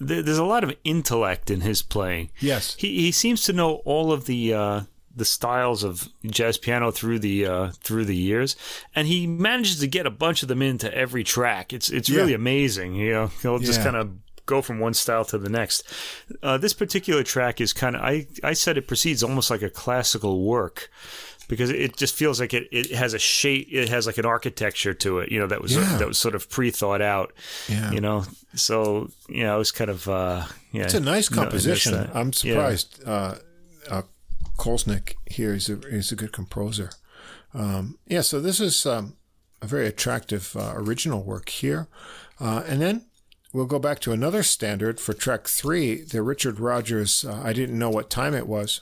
There's 0.00 0.38
a 0.38 0.44
lot 0.44 0.64
of 0.64 0.74
intellect 0.84 1.50
in 1.50 1.60
his 1.60 1.82
playing. 1.82 2.30
Yes, 2.40 2.74
he 2.78 3.02
he 3.02 3.12
seems 3.12 3.42
to 3.44 3.52
know 3.52 3.76
all 3.84 4.10
of 4.10 4.24
the 4.24 4.54
uh, 4.54 4.80
the 5.14 5.24
styles 5.24 5.84
of 5.84 6.08
jazz 6.24 6.56
piano 6.58 6.90
through 6.90 7.18
the 7.18 7.46
uh, 7.46 7.70
through 7.82 8.06
the 8.06 8.16
years, 8.16 8.56
and 8.94 9.06
he 9.06 9.26
manages 9.26 9.80
to 9.80 9.86
get 9.86 10.06
a 10.06 10.10
bunch 10.10 10.42
of 10.42 10.48
them 10.48 10.62
into 10.62 10.92
every 10.94 11.24
track. 11.24 11.72
It's 11.72 11.90
it's 11.90 12.08
yeah. 12.08 12.20
really 12.20 12.34
amazing. 12.34 12.94
You 12.94 13.12
know, 13.12 13.26
he'll 13.42 13.58
just 13.58 13.80
yeah. 13.80 13.84
kind 13.84 13.96
of 13.96 14.10
go 14.46 14.62
from 14.62 14.78
one 14.78 14.94
style 14.94 15.24
to 15.26 15.38
the 15.38 15.48
next. 15.48 15.84
Uh, 16.42 16.58
this 16.58 16.72
particular 16.72 17.22
track 17.22 17.60
is 17.60 17.72
kind 17.72 17.96
of 17.96 18.02
I 18.02 18.26
I 18.42 18.54
said 18.54 18.76
it 18.76 18.88
proceeds 18.88 19.22
almost 19.22 19.50
like 19.50 19.62
a 19.62 19.70
classical 19.70 20.42
work 20.42 20.90
because 21.52 21.68
it 21.68 21.98
just 21.98 22.14
feels 22.14 22.40
like 22.40 22.54
it, 22.54 22.66
it 22.72 22.90
has 22.92 23.12
a 23.12 23.18
shape 23.18 23.68
it 23.70 23.90
has 23.90 24.06
like 24.06 24.16
an 24.16 24.24
architecture 24.24 24.94
to 24.94 25.18
it 25.18 25.30
you 25.30 25.38
know 25.38 25.46
that 25.46 25.60
was 25.60 25.76
yeah. 25.76 25.98
that 25.98 26.08
was 26.08 26.16
sort 26.16 26.34
of 26.34 26.48
pre-thought 26.48 27.02
out 27.02 27.30
yeah. 27.68 27.90
you 27.92 28.00
know 28.00 28.24
so 28.54 29.10
you 29.28 29.44
know 29.44 29.54
it 29.54 29.58
was 29.58 29.70
kind 29.70 29.90
of 29.90 30.08
uh 30.08 30.42
yeah 30.72 30.84
it's 30.84 30.94
a 30.94 31.00
nice 31.00 31.28
composition 31.28 32.10
i'm 32.14 32.32
surprised 32.32 33.02
yeah. 33.04 33.12
uh, 33.12 33.38
uh 33.90 34.02
Kolesnik 34.56 35.12
here 35.26 35.52
is 35.52 35.68
a 35.68 35.78
is 35.80 36.10
a 36.10 36.16
good 36.16 36.32
composer 36.32 36.88
um 37.52 37.98
yeah 38.06 38.22
so 38.22 38.40
this 38.40 38.58
is 38.58 38.86
um 38.86 39.16
a 39.60 39.66
very 39.66 39.86
attractive 39.86 40.56
uh, 40.56 40.72
original 40.74 41.22
work 41.22 41.50
here 41.50 41.86
uh, 42.40 42.62
and 42.66 42.80
then 42.80 43.04
We'll 43.54 43.66
go 43.66 43.78
back 43.78 43.98
to 44.00 44.12
another 44.12 44.42
standard 44.42 44.98
for 44.98 45.12
track 45.12 45.46
three, 45.46 46.00
the 46.00 46.22
Richard 46.22 46.58
Rodgers. 46.58 47.22
Uh, 47.22 47.42
I 47.44 47.52
didn't 47.52 47.78
know 47.78 47.90
what 47.90 48.08
time 48.08 48.32
it 48.32 48.46
was 48.46 48.80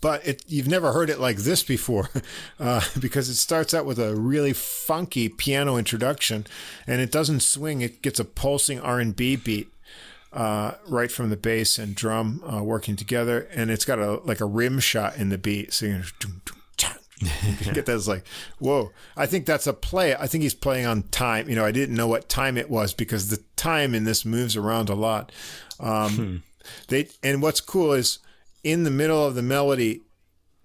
but 0.00 0.26
it, 0.26 0.44
you've 0.46 0.68
never 0.68 0.92
heard 0.92 1.10
it 1.10 1.18
like 1.18 1.38
this 1.38 1.62
before 1.62 2.10
uh, 2.60 2.80
because 2.98 3.28
it 3.28 3.34
starts 3.34 3.74
out 3.74 3.86
with 3.86 3.98
a 3.98 4.14
really 4.14 4.52
funky 4.52 5.28
piano 5.28 5.76
introduction 5.76 6.46
and 6.86 7.00
it 7.00 7.10
doesn't 7.10 7.40
swing 7.40 7.80
it 7.80 8.02
gets 8.02 8.20
a 8.20 8.24
pulsing 8.24 8.80
r&b 8.80 9.36
beat 9.36 9.72
uh, 10.32 10.72
right 10.86 11.10
from 11.10 11.30
the 11.30 11.36
bass 11.36 11.78
and 11.78 11.94
drum 11.94 12.42
uh, 12.44 12.62
working 12.62 12.96
together 12.96 13.48
and 13.54 13.70
it's 13.70 13.84
got 13.84 13.98
a 13.98 14.16
like 14.24 14.40
a 14.40 14.44
rim 14.44 14.78
shot 14.78 15.16
in 15.16 15.30
the 15.30 15.38
beat 15.38 15.72
so 15.72 15.86
you 17.20 17.72
get 17.72 17.86
that 17.86 17.96
as 17.96 18.06
like, 18.06 18.24
whoa! 18.58 18.92
I 19.16 19.26
think 19.26 19.44
that's 19.44 19.66
a 19.66 19.72
play. 19.72 20.14
I 20.14 20.26
think 20.26 20.42
he's 20.42 20.54
playing 20.54 20.86
on 20.86 21.02
time. 21.04 21.48
You 21.48 21.56
know, 21.56 21.64
I 21.64 21.72
didn't 21.72 21.96
know 21.96 22.06
what 22.06 22.28
time 22.28 22.56
it 22.56 22.70
was 22.70 22.94
because 22.94 23.28
the 23.28 23.42
time 23.56 23.94
in 23.94 24.04
this 24.04 24.24
moves 24.24 24.56
around 24.56 24.88
a 24.88 24.94
lot. 24.94 25.32
Um, 25.80 26.10
hmm. 26.12 26.36
They 26.88 27.08
and 27.22 27.42
what's 27.42 27.60
cool 27.60 27.92
is 27.92 28.18
in 28.68 28.84
the 28.84 28.90
middle 28.90 29.24
of 29.26 29.34
the 29.34 29.42
melody, 29.42 30.02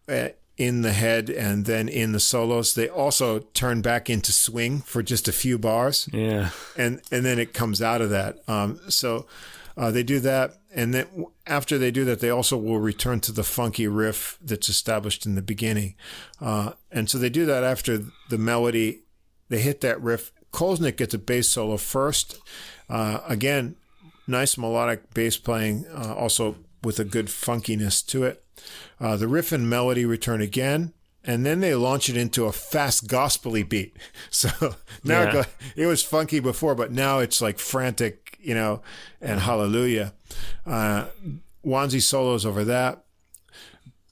uh, 0.09 0.29
in 0.57 0.81
the 0.81 0.91
head 0.91 1.29
and 1.29 1.65
then 1.65 1.89
in 1.89 2.11
the 2.11 2.19
solos, 2.19 2.75
they 2.75 2.87
also 2.87 3.39
turn 3.39 3.81
back 3.81 4.09
into 4.09 4.31
swing 4.31 4.81
for 4.81 5.01
just 5.01 5.27
a 5.27 5.31
few 5.31 5.57
bars. 5.57 6.09
Yeah, 6.11 6.49
and 6.77 7.01
and 7.11 7.25
then 7.25 7.39
it 7.39 7.53
comes 7.53 7.81
out 7.81 8.01
of 8.01 8.09
that. 8.09 8.37
Um, 8.47 8.79
so 8.89 9.25
uh, 9.77 9.89
they 9.89 10.03
do 10.03 10.19
that, 10.19 10.57
and 10.75 10.93
then 10.93 11.25
after 11.47 11.77
they 11.77 11.91
do 11.91 12.05
that, 12.05 12.19
they 12.19 12.29
also 12.29 12.57
will 12.57 12.79
return 12.79 13.19
to 13.21 13.31
the 13.31 13.43
funky 13.43 13.87
riff 13.87 14.37
that's 14.43 14.69
established 14.69 15.25
in 15.25 15.35
the 15.35 15.41
beginning. 15.41 15.95
Uh, 16.41 16.73
and 16.91 17.09
so 17.09 17.17
they 17.17 17.29
do 17.29 17.45
that 17.45 17.63
after 17.63 17.99
the 18.29 18.37
melody. 18.37 19.01
They 19.49 19.59
hit 19.59 19.81
that 19.81 20.01
riff. 20.01 20.31
Kolesnik 20.51 20.97
gets 20.97 21.13
a 21.13 21.17
bass 21.17 21.49
solo 21.49 21.77
first. 21.77 22.39
Uh, 22.89 23.19
again, 23.27 23.75
nice 24.27 24.57
melodic 24.57 25.13
bass 25.13 25.37
playing, 25.37 25.85
uh, 25.87 26.13
also 26.13 26.55
with 26.83 26.99
a 26.99 27.05
good 27.05 27.27
funkiness 27.27 28.05
to 28.07 28.23
it. 28.23 28.43
Uh, 28.99 29.17
the 29.17 29.27
riff 29.27 29.51
and 29.51 29.69
melody 29.69 30.05
return 30.05 30.41
again, 30.41 30.93
and 31.23 31.45
then 31.45 31.59
they 31.59 31.73
launch 31.73 32.09
it 32.09 32.17
into 32.17 32.45
a 32.45 32.51
fast 32.51 33.07
gospely 33.07 33.63
beat. 33.63 33.95
So 34.29 34.75
now 35.03 35.23
yeah. 35.23 35.43
it, 35.75 35.85
was 35.85 36.03
funky 36.03 36.39
before, 36.39 36.75
but 36.75 36.91
now 36.91 37.19
it's 37.19 37.41
like 37.41 37.59
frantic, 37.59 38.37
you 38.39 38.53
know, 38.53 38.81
and 39.21 39.39
hallelujah. 39.39 40.13
Uh, 40.65 41.07
Wonsey 41.65 42.01
solos 42.01 42.45
over 42.45 42.63
that. 42.65 43.03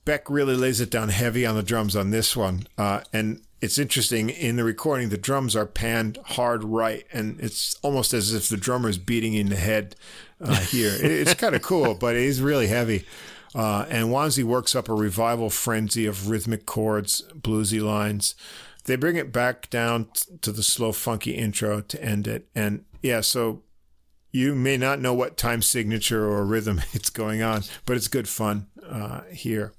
Beck 0.06 0.30
really 0.30 0.56
lays 0.56 0.80
it 0.80 0.90
down 0.90 1.10
heavy 1.10 1.46
on 1.46 1.56
the 1.56 1.64
drums 1.64 1.96
on 1.96 2.12
this 2.12 2.36
one, 2.36 2.68
uh, 2.78 3.02
and 3.12 3.42
it's 3.62 3.78
interesting 3.78 4.30
in 4.30 4.56
the 4.56 4.64
recording 4.64 5.10
the 5.10 5.18
drums 5.18 5.56
are 5.56 5.68
panned 5.68 6.18
hard 6.26 6.64
right 6.64 7.06
and 7.14 7.40
it's 7.40 7.76
almost 7.84 8.14
as 8.14 8.34
if 8.34 8.50
the 8.50 8.58
drummer 8.58 8.90
is 8.90 8.98
beating 8.98 9.36
in 9.36 9.50
the 9.50 9.56
head 9.56 9.96
uh, 10.42 10.56
here. 10.56 10.92
It's 11.00 11.36
kind 11.36 11.56
of 11.56 11.62
cool 11.72 11.94
but 11.94 12.16
it 12.16 12.24
is 12.24 12.42
really 12.42 12.68
heavy. 12.68 13.06
Uh, 13.54 13.86
and 13.90 14.08
Wonsey 14.08 14.44
works 14.44 14.76
up 14.76 14.90
a 14.90 14.94
revival 14.94 15.50
frenzy 15.50 16.06
of 16.06 16.30
rhythmic 16.30 16.66
chords 16.66 17.22
bluesy 17.36 17.82
lines. 17.82 18.34
They 18.86 18.96
bring 18.96 19.16
it 19.16 19.32
back 19.32 19.70
down 19.70 20.06
t- 20.06 20.38
to 20.42 20.52
the 20.52 20.64
slow 20.64 20.92
funky 20.92 21.32
intro 21.32 21.82
to 21.82 22.04
end 22.04 22.28
it 22.28 22.48
and 22.56 22.84
yeah 23.04 23.22
so 23.22 23.62
you 24.32 24.56
may 24.56 24.78
not 24.78 25.00
know 25.00 25.14
what 25.14 25.38
time 25.38 25.62
signature 25.62 26.26
or 26.26 26.46
rhythm 26.46 26.82
it's 26.94 27.12
going 27.12 27.44
on 27.44 27.62
but 27.86 27.96
it's 27.96 28.08
good 28.08 28.28
fun 28.28 28.68
uh, 28.90 29.22
here. 29.32 29.74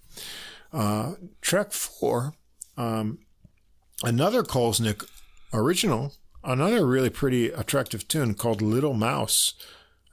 Uh, 0.73 1.15
track 1.41 1.73
four 1.73 2.35
um, 2.77 3.19
another 4.03 4.43
Kolesnik 4.43 5.05
original, 5.53 6.15
another 6.45 6.87
really 6.87 7.11
pretty 7.11 7.49
attractive 7.49 8.09
tune 8.09 8.35
called 8.35 8.63
Little 8.63 8.95
Mouse. 8.95 9.55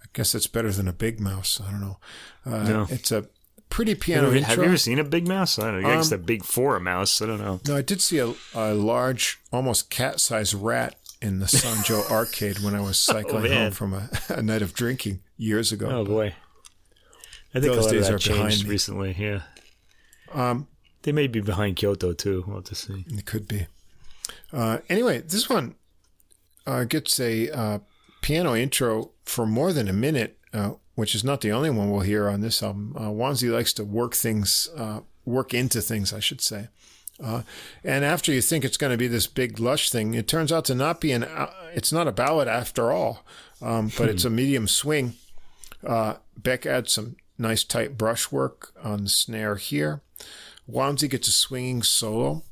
I 0.01 0.07
guess 0.13 0.33
it's 0.35 0.47
better 0.47 0.71
than 0.71 0.87
a 0.87 0.93
big 0.93 1.19
mouse. 1.19 1.61
I 1.65 1.71
don't 1.71 1.81
know. 1.81 1.97
Uh, 2.45 2.63
no. 2.63 2.87
It's 2.89 3.11
a 3.11 3.27
pretty 3.69 3.95
piano 3.95 4.25
have 4.25 4.35
you, 4.35 4.43
have 4.43 4.57
you, 4.57 4.63
ever 4.63 4.77
seen 4.77 4.99
a 4.99 5.03
big 5.03 5.27
mouse? 5.27 5.59
I 5.59 5.71
don't 5.71 5.81
know. 5.81 5.99
Um, 5.99 6.13
a 6.13 6.17
big 6.17 6.43
for 6.43 6.75
a 6.75 6.81
mouse. 6.81 7.21
I 7.21 7.27
don't 7.27 7.39
know. 7.39 7.59
No, 7.67 7.77
I 7.77 7.81
did 7.81 8.01
see 8.01 8.19
a, 8.19 8.33
a 8.53 8.73
large, 8.73 9.39
almost 9.51 9.89
cat-sized 9.89 10.53
rat 10.53 10.95
in 11.21 11.39
the 11.39 11.45
Sanjo 11.45 12.09
arcade 12.11 12.59
when 12.59 12.75
I 12.75 12.81
was 12.81 13.07
oh, 13.09 13.13
cycling 13.13 13.51
oh, 13.51 13.55
home 13.55 13.71
from 13.71 13.93
a, 13.93 14.09
a, 14.29 14.41
night 14.41 14.61
of 14.61 14.73
drinking 14.73 15.21
years 15.37 15.71
ago. 15.71 15.87
Oh 15.89 16.05
boy, 16.05 16.35
I 17.53 17.59
think 17.59 17.73
those 17.73 17.87
days 17.87 18.09
are 18.09 18.17
changed 18.17 18.67
recently. 18.67 19.15
Yeah, 19.17 19.41
um, 20.33 20.67
they 21.03 21.11
may 21.11 21.27
be 21.27 21.41
behind 21.41 21.75
Kyoto 21.75 22.13
too. 22.13 22.43
We'll 22.47 22.57
have 22.57 22.65
to 22.65 22.75
see. 22.75 23.05
It 23.07 23.25
could 23.25 23.47
be. 23.47 23.67
Uh, 24.51 24.79
anyway, 24.89 25.19
this 25.21 25.49
one 25.49 25.75
uh, 26.65 26.83
gets 26.83 27.19
a 27.19 27.49
uh, 27.49 27.79
piano 28.21 28.55
intro 28.55 29.11
for 29.23 29.45
more 29.45 29.73
than 29.73 29.87
a 29.87 29.93
minute, 29.93 30.37
uh, 30.53 30.73
which 30.95 31.15
is 31.15 31.23
not 31.23 31.41
the 31.41 31.51
only 31.51 31.69
one 31.69 31.89
we'll 31.89 32.01
hear 32.01 32.29
on 32.29 32.41
this 32.41 32.61
album. 32.63 32.93
Uh, 32.97 33.09
Wonsey 33.09 33.51
likes 33.51 33.73
to 33.73 33.83
work 33.83 34.15
things, 34.15 34.69
work 35.25 35.53
into 35.53 35.81
things, 35.81 36.13
I 36.13 36.19
should 36.19 36.41
say. 36.41 36.67
and 37.21 38.05
after 38.05 38.31
you 38.31 38.41
think 38.41 38.63
it's 38.63 38.77
going 38.77 38.91
to 38.91 38.97
be 38.97 39.07
this 39.07 39.27
big 39.27 39.59
lush 39.59 39.89
thing, 39.89 40.13
it 40.13 40.27
turns 40.27 40.51
out 40.51 40.65
to 40.65 40.75
not 40.75 41.01
be 41.01 41.11
an. 41.11 41.25
it's 41.73 41.91
not 41.91 42.07
a 42.07 42.11
ballad 42.11 42.47
after 42.47 42.91
all, 42.91 43.25
um, 43.61 43.87
but 43.97 44.05
hmm. 44.05 44.09
it's 44.09 44.25
a 44.25 44.29
medium 44.29 44.67
swing. 44.67 45.13
Beck 45.81 46.65
adds 46.65 46.93
some 46.93 47.15
nice 47.37 47.63
tight 47.63 47.97
brushwork 47.97 48.73
on 48.83 49.03
the 49.03 49.09
snare 49.09 49.55
here. 49.55 50.01
Wonsey 50.69 51.09
gets 51.09 51.27
a 51.27 51.31
swinging 51.31 51.81
solo, 51.81 52.43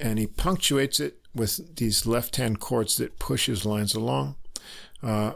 and 0.00 0.18
he 0.18 0.26
punctuates 0.26 1.00
it 1.00 1.18
with 1.34 1.76
these 1.76 2.06
left-hand 2.06 2.60
chords 2.60 2.96
that 2.96 3.18
push 3.18 3.46
his 3.46 3.64
lines 3.64 3.94
along. 3.94 4.36
Uh, 5.02 5.32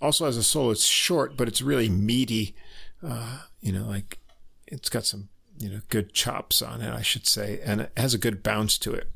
also 0.00 0.26
has 0.26 0.36
a 0.36 0.42
solo. 0.42 0.70
It's 0.70 0.84
short, 0.84 1.36
but 1.36 1.48
it's 1.48 1.62
really 1.62 1.88
meaty. 1.88 2.54
Uh, 3.02 3.40
you 3.60 3.72
know, 3.72 3.84
like 3.84 4.18
it's 4.66 4.88
got 4.88 5.04
some 5.04 5.28
you 5.58 5.70
know 5.70 5.80
good 5.88 6.12
chops 6.12 6.62
on 6.62 6.80
it, 6.80 6.92
I 6.92 7.02
should 7.02 7.26
say, 7.26 7.60
and 7.64 7.82
it 7.82 7.92
has 7.96 8.14
a 8.14 8.18
good 8.18 8.42
bounce 8.42 8.78
to 8.78 8.92
it. 8.92 9.10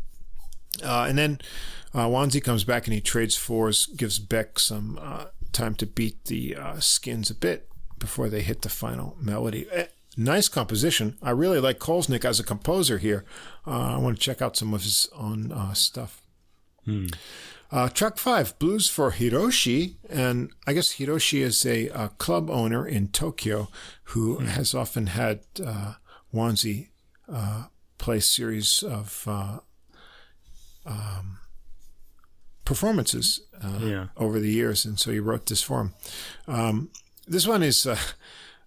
Uh, 0.83 1.07
and 1.09 1.19
then 1.19 1.41
uh, 1.95 2.07
Wonsey 2.07 2.43
comes 2.43 2.65
back 2.65 2.87
and 2.87 2.95
he 2.95 3.01
trades 3.01 3.37
fours, 3.37 3.87
gives 3.87 4.19
Beck 4.19 4.59
some 4.59 4.99
uh, 5.01 5.27
time 5.53 5.75
to 5.77 5.87
beat 5.87 6.27
the 6.27 6.57
uh, 6.57 6.81
skins 6.81 7.31
a 7.31 7.35
bit 7.35 7.69
before 7.99 8.29
they 8.29 8.43
hit 8.43 8.63
the 8.63 8.69
final 8.69 9.17
melody. 9.21 9.67
Nice 10.21 10.49
composition. 10.49 11.17
I 11.23 11.31
really 11.31 11.61
like 11.61 11.79
Kolesnik 11.79 12.25
as 12.25 12.41
a 12.41 12.45
composer 12.45 12.99
here. 12.99 13.25
Uh, 13.65 13.95
I 13.95 13.99
want 13.99 14.17
to 14.17 14.21
check 14.21 14.43
out 14.43 14.57
some 14.57 14.75
of 14.75 14.83
his 14.83 15.09
own 15.15 15.53
uh, 15.53 15.75
stuff. 15.75 16.23
Hmm. 16.85 17.07
Uh, 17.71 17.89
track 17.89 18.19
five, 18.19 18.59
Blues 18.59 18.89
for 18.89 19.13
Hiroshi. 19.13 19.95
And 20.11 20.51
I 20.67 20.73
guess 20.73 20.95
Hiroshi 20.95 21.41
is 21.43 21.65
a, 21.65 21.87
a 21.91 22.09
club 22.19 22.51
owner 22.51 22.85
in 22.85 23.09
Tokyo 23.09 23.69
who 24.05 24.39
hmm. 24.39 24.47
has 24.47 24.75
often 24.75 25.07
had 25.07 25.43
uh, 25.65 25.95
Wonsey 26.35 26.89
uh, 27.33 27.67
play 27.99 28.19
series 28.19 28.83
of 28.83 29.23
uh, 29.29 29.59
um, 30.85 31.39
performances 32.65 33.43
uh, 33.63 33.79
yeah. 33.81 34.07
over 34.17 34.41
the 34.41 34.51
years. 34.51 34.85
And 34.85 34.99
so 34.99 35.13
he 35.13 35.21
wrote 35.21 35.47
this 35.47 35.63
for 35.63 35.81
him. 35.81 35.95
Um, 36.49 36.91
this 37.29 37.47
one 37.47 37.63
is 37.63 37.87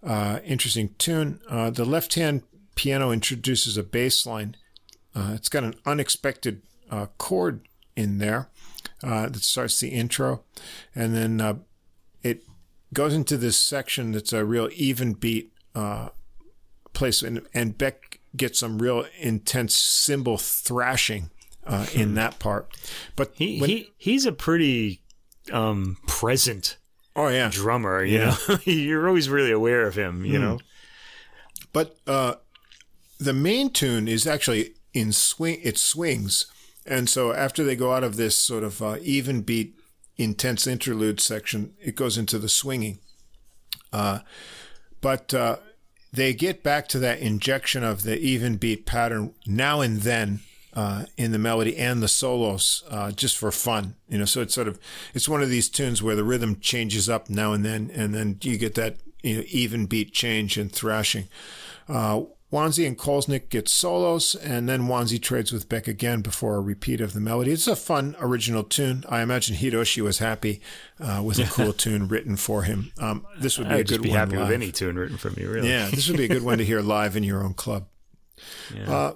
uh, 0.03 0.39
interesting 0.43 0.95
tune. 0.97 1.39
Uh, 1.49 1.69
the 1.69 1.85
left 1.85 2.15
hand 2.15 2.43
piano 2.75 3.11
introduces 3.11 3.77
a 3.77 3.83
bass 3.83 4.25
line. 4.25 4.55
Uh, 5.15 5.31
it's 5.35 5.49
got 5.49 5.63
an 5.63 5.75
unexpected 5.85 6.61
uh, 6.89 7.07
chord 7.17 7.61
in 7.95 8.17
there 8.17 8.49
uh, 9.03 9.27
that 9.29 9.43
starts 9.43 9.79
the 9.79 9.89
intro. 9.89 10.43
And 10.95 11.15
then 11.15 11.41
uh, 11.41 11.55
it 12.23 12.43
goes 12.93 13.13
into 13.13 13.37
this 13.37 13.57
section 13.57 14.11
that's 14.11 14.33
a 14.33 14.45
real 14.45 14.69
even 14.73 15.13
beat 15.13 15.51
place. 16.93 17.21
And, 17.21 17.45
and 17.53 17.77
Beck 17.77 18.19
gets 18.35 18.59
some 18.59 18.79
real 18.79 19.05
intense 19.19 19.75
cymbal 19.75 20.37
thrashing 20.37 21.29
in 21.93 22.09
hmm. 22.09 22.15
that 22.15 22.39
part. 22.39 22.75
But 23.15 23.33
he, 23.35 23.59
when, 23.59 23.69
he 23.69 23.93
he's 23.97 24.25
a 24.25 24.31
pretty 24.31 25.01
um, 25.51 25.97
present 26.07 26.77
oh 27.15 27.27
yeah. 27.27 27.49
drummer 27.51 28.03
you 28.03 28.19
yeah. 28.19 28.35
know? 28.47 28.57
You're 28.63 29.07
always 29.07 29.29
really 29.29 29.51
aware 29.51 29.87
of 29.87 29.95
him 29.95 30.25
you 30.25 30.37
mm. 30.37 30.41
know? 30.41 30.59
But 31.73 31.97
uh, 32.05 32.35
the 33.19 33.33
main 33.33 33.69
tune 33.69 34.07
is 34.07 34.27
actually 34.27 34.75
in 34.93 35.11
swing 35.11 35.59
it 35.63 35.77
swings. 35.77 36.45
And 36.85 37.09
so 37.09 37.31
after 37.33 37.63
they 37.63 37.75
go 37.75 37.93
out 37.93 38.03
of 38.03 38.17
this 38.17 38.35
sort 38.35 38.63
of 38.63 38.81
uh, 38.81 38.97
even 39.01 39.41
beat 39.41 39.75
intense 40.17 40.67
interlude 40.67 41.19
section 41.19 41.73
it 41.79 41.95
goes 41.95 42.17
into 42.17 42.37
the 42.37 42.49
swinging. 42.49 42.99
Uh, 43.93 44.19
but 44.99 45.33
uh, 45.33 45.57
they 46.13 46.33
get 46.33 46.63
back 46.63 46.87
to 46.89 46.99
that 46.99 47.19
injection 47.19 47.83
of 47.83 48.03
the 48.03 48.17
even 48.19 48.57
beat 48.57 48.85
pattern 48.85 49.33
now 49.45 49.81
and 49.81 50.01
then 50.01 50.41
uh, 50.73 51.05
in 51.17 51.31
the 51.31 51.39
melody 51.39 51.77
and 51.77 52.01
the 52.01 52.07
solos 52.07 52.83
uh, 52.89 53.11
just 53.11 53.37
for 53.37 53.51
fun. 53.51 53.95
You 54.09 54.19
know, 54.19 54.25
so 54.25 54.41
it's 54.41 54.53
sort 54.53 54.67
of 54.67 54.79
it's 55.13 55.27
one 55.29 55.41
of 55.43 55.49
these 55.49 55.69
tunes 55.69 56.01
where 56.01 56.15
the 56.15 56.23
rhythm 56.23 56.59
changes 56.59 57.09
up 57.09 57.29
now 57.29 57.53
and 57.53 57.65
then, 57.65 57.91
and 57.93 58.13
then 58.13 58.37
you 58.41 58.57
get 58.57 58.75
that 58.75 58.97
you 59.23 59.37
know, 59.37 59.43
even 59.47 59.85
beat 59.85 60.13
change 60.13 60.57
and 60.57 60.71
thrashing. 60.71 61.27
Uh, 61.87 62.21
Wonsey 62.51 62.85
and 62.85 62.97
Kolesnik 62.97 63.47
get 63.47 63.69
solos, 63.69 64.35
and 64.35 64.67
then 64.67 64.81
Wonsey 64.81 65.21
trades 65.21 65.53
with 65.53 65.69
Beck 65.69 65.87
again 65.87 66.21
before 66.21 66.55
a 66.55 66.59
repeat 66.59 66.99
of 66.99 67.13
the 67.13 67.21
melody. 67.21 67.51
It's 67.51 67.65
a 67.65 67.77
fun 67.77 68.13
original 68.19 68.65
tune. 68.65 69.05
I 69.07 69.21
imagine 69.21 69.55
Hiroshi 69.55 70.01
was 70.01 70.19
happy 70.19 70.59
uh, 70.99 71.21
with 71.23 71.39
a 71.39 71.45
cool 71.49 71.71
tune 71.71 72.09
written 72.09 72.35
for 72.35 72.63
him. 72.63 72.91
Um, 72.99 73.25
this 73.39 73.57
would 73.57 73.69
be 73.69 73.75
I'd 73.75 73.79
a 73.79 73.83
good 73.85 74.01
be 74.01 74.09
one. 74.09 74.17
happy 74.17 74.35
live. 74.35 74.47
with 74.49 74.53
any 74.55 74.73
tune 74.73 74.97
written 74.97 75.15
for 75.15 75.29
me, 75.31 75.45
really. 75.45 75.69
Yeah, 75.69 75.89
this 75.91 76.09
would 76.09 76.17
be 76.17 76.25
a 76.25 76.27
good 76.27 76.43
one 76.43 76.57
to 76.57 76.65
hear 76.65 76.81
live 76.81 77.15
in 77.15 77.23
your 77.23 77.41
own 77.43 77.53
club. 77.53 77.87
Yeah. 78.75 79.11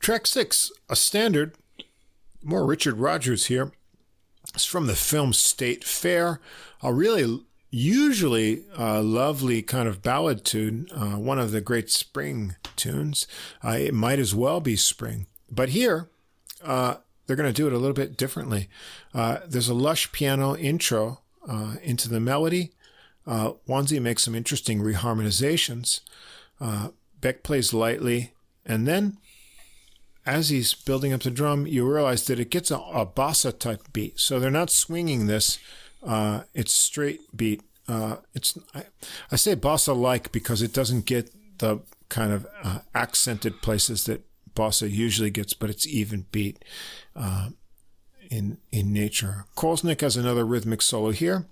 Track 0.00 0.26
six, 0.26 0.72
a 0.88 0.96
standard, 0.96 1.54
more 2.42 2.64
Richard 2.64 2.96
Rodgers 2.96 3.46
here. 3.46 3.70
It's 4.54 4.64
from 4.64 4.86
the 4.86 4.96
film 4.96 5.34
State 5.34 5.84
Fair. 5.84 6.40
A 6.82 6.92
really, 6.92 7.42
usually 7.70 8.64
uh, 8.78 9.02
lovely 9.02 9.60
kind 9.60 9.86
of 9.86 10.02
ballad 10.02 10.42
tune, 10.42 10.88
uh, 10.94 11.18
one 11.18 11.38
of 11.38 11.52
the 11.52 11.60
great 11.60 11.90
spring 11.90 12.56
tunes. 12.76 13.26
Uh, 13.62 13.76
it 13.78 13.92
might 13.92 14.18
as 14.18 14.34
well 14.34 14.58
be 14.58 14.74
spring. 14.74 15.26
But 15.50 15.68
here, 15.68 16.08
uh, 16.64 16.96
they're 17.26 17.36
going 17.36 17.52
to 17.52 17.62
do 17.62 17.66
it 17.66 17.74
a 17.74 17.78
little 17.78 17.92
bit 17.92 18.16
differently. 18.16 18.70
Uh, 19.12 19.40
there's 19.46 19.68
a 19.68 19.74
lush 19.74 20.10
piano 20.12 20.56
intro 20.56 21.20
uh, 21.46 21.74
into 21.82 22.08
the 22.08 22.20
melody. 22.20 22.72
Uh, 23.26 23.52
Wonsey 23.68 24.00
makes 24.00 24.24
some 24.24 24.34
interesting 24.34 24.80
reharmonizations. 24.80 26.00
Uh, 26.58 26.88
Beck 27.20 27.42
plays 27.42 27.74
lightly, 27.74 28.32
and 28.64 28.88
then 28.88 29.18
as 30.26 30.50
he's 30.50 30.74
building 30.74 31.12
up 31.12 31.22
the 31.22 31.30
drum, 31.30 31.66
you 31.66 31.90
realize 31.90 32.26
that 32.26 32.40
it 32.40 32.50
gets 32.50 32.70
a, 32.70 32.76
a 32.76 33.06
bossa 33.06 33.56
type 33.58 33.92
beat. 33.92 34.18
So 34.18 34.38
they're 34.38 34.50
not 34.50 34.70
swinging 34.70 35.26
this; 35.26 35.58
uh, 36.02 36.42
it's 36.54 36.72
straight 36.72 37.20
beat. 37.36 37.62
Uh, 37.88 38.16
it's 38.34 38.58
I, 38.74 38.84
I, 39.32 39.36
say 39.36 39.56
bossa 39.56 39.96
like 39.96 40.30
because 40.30 40.62
it 40.62 40.72
doesn't 40.72 41.06
get 41.06 41.30
the 41.58 41.80
kind 42.08 42.32
of 42.32 42.46
uh, 42.62 42.80
accented 42.94 43.62
places 43.62 44.04
that 44.04 44.22
bossa 44.54 44.90
usually 44.90 45.30
gets, 45.30 45.54
but 45.54 45.70
it's 45.70 45.86
even 45.86 46.26
beat 46.30 46.64
uh, 47.16 47.48
in 48.30 48.58
in 48.70 48.92
nature. 48.92 49.46
Kolesnik 49.56 50.02
has 50.02 50.16
another 50.16 50.44
rhythmic 50.44 50.82
solo 50.82 51.10
here. 51.10 51.46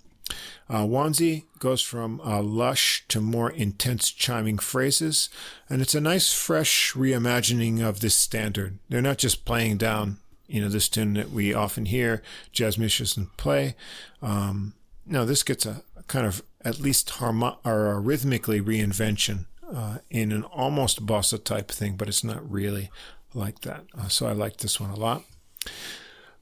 Uh, 0.69 0.83
Wonsey 0.83 1.45
goes 1.59 1.81
from 1.81 2.21
uh, 2.21 2.43
lush 2.43 3.05
to 3.09 3.21
more 3.21 3.51
intense 3.51 4.11
chiming 4.11 4.59
phrases, 4.59 5.29
and 5.69 5.81
it's 5.81 5.95
a 5.95 6.01
nice, 6.01 6.33
fresh 6.33 6.93
reimagining 6.93 7.81
of 7.81 8.01
this 8.01 8.15
standard. 8.15 8.79
They're 8.89 9.01
not 9.01 9.19
just 9.19 9.45
playing 9.45 9.79
down, 9.79 10.19
you 10.47 10.61
know, 10.61 10.69
this 10.69 10.89
tune 10.89 11.15
that 11.15 11.31
we 11.31 11.55
often 11.55 11.87
hear 11.87 12.23
jazz 12.53 12.79
musicians 12.79 13.29
play. 13.37 13.77
Um, 14.21 14.75
no, 15.07 15.25
this 15.25 15.43
gets 15.43 15.65
a, 15.65 15.83
kind 16.07 16.27
of 16.27 16.43
at 16.65 16.81
least 16.81 17.09
harmo- 17.13 17.59
or 17.65 17.93
a 17.93 18.01
rhythmically 18.01 18.61
reinvention 18.61 19.47
uh, 19.73 19.99
in 20.11 20.33
an 20.33 20.45
almost 20.45 21.07
bossa 21.07 21.43
type 21.43 21.71
thing, 21.71 21.97
but 21.97 22.09
it's 22.09 22.25
not 22.25 22.51
really 22.51 22.91
like 23.35 23.61
that. 23.61 23.85
Uh, 23.99 24.09
so 24.09 24.27
I 24.27 24.33
like 24.33 24.59
this 24.59 24.81
one 24.81 24.91
a 24.91 24.97
lot. 24.97 25.25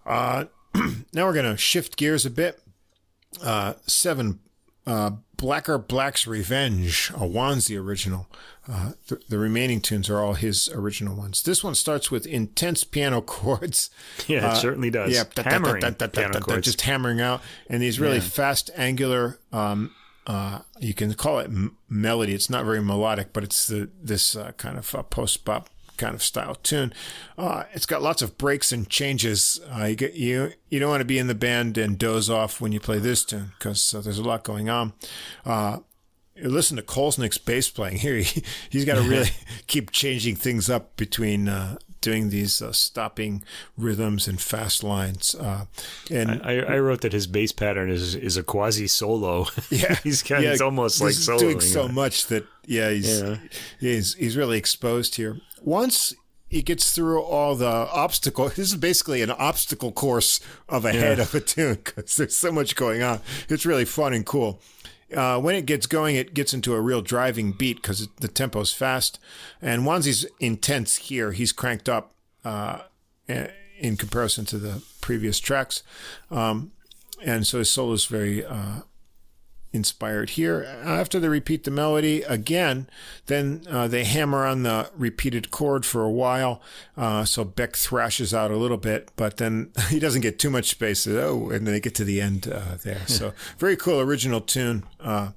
Uh, 0.05 0.47
now 1.13 1.27
we're 1.27 1.33
going 1.33 1.51
to 1.51 1.57
shift 1.57 1.97
gears 1.97 2.27
a 2.27 2.31
bit 2.31 2.61
uh, 3.43 3.75
seven, 3.87 4.41
uh, 4.87 5.11
Blacker 5.37 5.79
Black's 5.79 6.27
Revenge, 6.27 7.11
a 7.15 7.21
Wonsey 7.21 7.79
original. 7.81 8.29
Uh, 8.69 8.93
the, 9.09 9.21
the, 9.29 9.39
remaining 9.39 9.81
tunes 9.81 10.11
are 10.11 10.21
all 10.21 10.35
his 10.35 10.69
original 10.71 11.15
ones. 11.15 11.43
This 11.43 11.63
one 11.63 11.75
starts 11.75 12.11
with 12.11 12.27
intense 12.27 12.83
piano 12.85 13.21
chords. 13.23 13.91
Yeah, 14.27 14.39
it 14.39 14.45
uh, 14.45 14.55
certainly 14.55 14.91
does. 14.91 15.13
Yeah, 15.13 15.25
hammering 15.37 15.83
piano 15.95 16.41
chords. 16.41 16.65
just 16.65 16.81
hammering 16.81 17.21
out, 17.21 17.43
and 17.69 17.83
these 17.83 18.01
really 18.01 18.17
yeah. 18.17 18.23
fast, 18.23 18.71
angular. 18.77 19.39
Um, 19.53 19.93
uh, 20.27 20.61
you 20.81 20.95
can 20.95 21.15
call 21.15 21.39
it 21.39 21.47
m- 21.47 21.77
melody. 21.89 22.35
It's 22.35 22.51
not 22.51 22.65
very 22.65 22.83
melodic, 22.83 23.33
but 23.33 23.45
it's 23.45 23.69
the 23.69 23.89
this 24.03 24.35
uh, 24.35 24.53
kind 24.57 24.77
of 24.79 24.95
uh, 24.95 25.03
post 25.05 25.45
bop 25.45 25.71
kind 25.97 26.15
of 26.15 26.23
style 26.23 26.55
tune. 26.57 26.93
Uh, 27.37 27.65
it's 27.73 27.87
got 27.87 28.03
lots 28.03 28.23
of 28.23 28.39
breaks 28.39 28.73
and 28.73 28.89
changes. 28.89 29.61
Uh, 29.75 29.85
you, 29.85 29.97
get, 29.97 30.15
you 30.15 30.53
you 30.69 30.79
don't 30.79 30.91
want 30.91 31.01
to 31.01 31.07
be 31.07 31.19
in 31.19 31.27
the 31.27 31.35
band 31.35 31.79
and 31.79 31.99
doze 31.99 32.31
off 32.31 32.61
when 32.61 32.73
you 32.73 32.81
play 32.81 32.99
this 32.99 33.25
tune 33.25 33.53
because 33.59 33.95
uh, 33.95 34.01
there's 34.01 34.19
a 34.19 34.25
lot 34.25 34.45
going 34.45 34.69
on. 34.69 34.93
Uh, 35.45 35.79
listen 36.43 36.77
to 36.77 36.83
Kolesnik's 36.83 37.39
bass 37.39 37.71
playing 37.71 37.97
here. 37.99 38.17
He, 38.17 38.43
has 38.73 38.85
got 38.85 38.97
to 38.97 39.03
really 39.03 39.31
keep 39.67 39.91
changing 39.91 40.37
things 40.37 40.69
up 40.69 40.97
between 40.97 41.49
uh, 41.49 41.77
doing 42.01 42.31
these 42.31 42.63
uh, 42.63 42.73
stopping 42.73 43.43
rhythms 43.77 44.29
and 44.29 44.41
fast 44.41 44.85
lines. 44.85 45.35
Uh, 45.35 45.67
and 46.11 46.41
I, 46.43 46.59
I, 46.61 46.79
wrote 46.79 47.01
that 47.01 47.13
his 47.13 47.27
bass 47.27 47.53
pattern 47.53 47.91
is 47.91 48.15
is 48.15 48.37
a 48.37 48.43
quasi 48.43 48.87
solo. 48.87 49.47
Yeah, 49.71 49.97
he's 49.97 50.23
kind 50.23 50.45
yeah, 50.45 50.51
of, 50.51 50.55
it's 50.55 50.63
almost 50.63 51.01
like 51.01 51.13
soloing 51.13 51.39
doing 51.41 51.61
so 51.61 51.89
much 51.89 52.29
that 52.29 52.47
yeah 52.65 52.91
he's, 52.91 53.21
yeah 53.21 53.37
he's 53.81 54.15
he's 54.15 54.37
really 54.37 54.59
exposed 54.59 55.17
here 55.17 55.39
once 55.63 56.15
he 56.49 56.63
gets 56.63 56.93
through 56.95 57.21
all 57.23 57.57
the 57.57 57.67
obstacles, 57.67 58.55
this 58.55 58.69
is 58.69 58.77
basically 58.77 59.23
an 59.23 59.31
obstacle 59.31 59.93
course 59.93 60.41
of 60.69 60.85
a 60.85 60.95
yeah. 60.95 61.01
head 61.01 61.19
of 61.19 61.35
a 61.35 61.41
tune 61.41 61.79
because 61.85 62.17
there's 62.17 62.37
so 62.37 62.53
much 62.53 62.77
going 62.77 63.03
on. 63.03 63.21
It's 63.49 63.67
really 63.67 63.85
fun 63.85 64.13
and 64.13 64.25
cool. 64.25 64.61
Uh, 65.15 65.39
when 65.39 65.55
it 65.55 65.67
gets 65.67 65.87
going, 65.87 66.17
it 66.17 66.35
gets 66.35 66.53
into 66.53 66.75
a 66.75 66.81
real 66.81 67.01
driving 67.01 67.53
beat 67.53 67.77
because 67.77 68.09
the 68.21 68.29
tempo's 68.29 68.73
fast. 68.73 69.19
And 69.63 69.83
Wonsey's 69.83 70.27
intense 70.41 70.97
here. 70.97 71.33
He's 71.33 71.53
cranked 71.53 71.89
up 71.89 72.15
uh, 72.45 72.81
in 73.29 73.97
comparison 73.97 74.45
to 74.47 74.59
the 74.59 74.83
previous 75.01 75.39
tracks. 75.39 75.83
Um, 76.31 76.73
and 77.25 77.47
so 77.47 77.59
his 77.59 77.71
solo 77.71 77.93
is 77.93 78.07
very 78.07 78.45
uh, 78.45 78.83
inspired 79.77 80.31
here. 80.31 80.65
After 80.83 81.21
they 81.21 81.29
repeat 81.29 81.63
the 81.63 81.71
melody 81.71 82.23
again, 82.23 82.89
then 83.27 83.63
uh, 83.71 83.87
they 83.87 84.03
hammer 84.03 84.45
on 84.45 84.65
the 84.65 84.91
repeated 84.97 85.53
chord 85.53 85.87
for 85.87 86.03
a 86.03 86.11
while. 86.11 86.61
Uh, 86.97 87.25
so 87.25 87.45
Beck 87.45 87.77
thrashes 87.77 88.35
out 88.35 88.51
a 88.51 88.57
little 88.57 88.77
bit, 88.77 89.11
but 89.15 89.37
then 89.37 89.71
he 89.89 90.01
doesn't 90.01 90.23
get 90.23 90.39
too 90.39 90.51
much 90.51 90.71
space. 90.71 91.07
Oh, 91.07 91.51
and 91.51 91.67
then 91.67 91.75
they 91.75 91.81
get 91.81 91.95
to 91.97 92.05
the 92.05 92.21
end 92.21 92.49
uh, 92.53 92.77
there. 92.83 93.03
So 93.07 93.33
very 93.59 93.77
cool 93.77 94.01
original 94.01 94.41
tune. 94.41 94.85
Uh, 95.01 95.31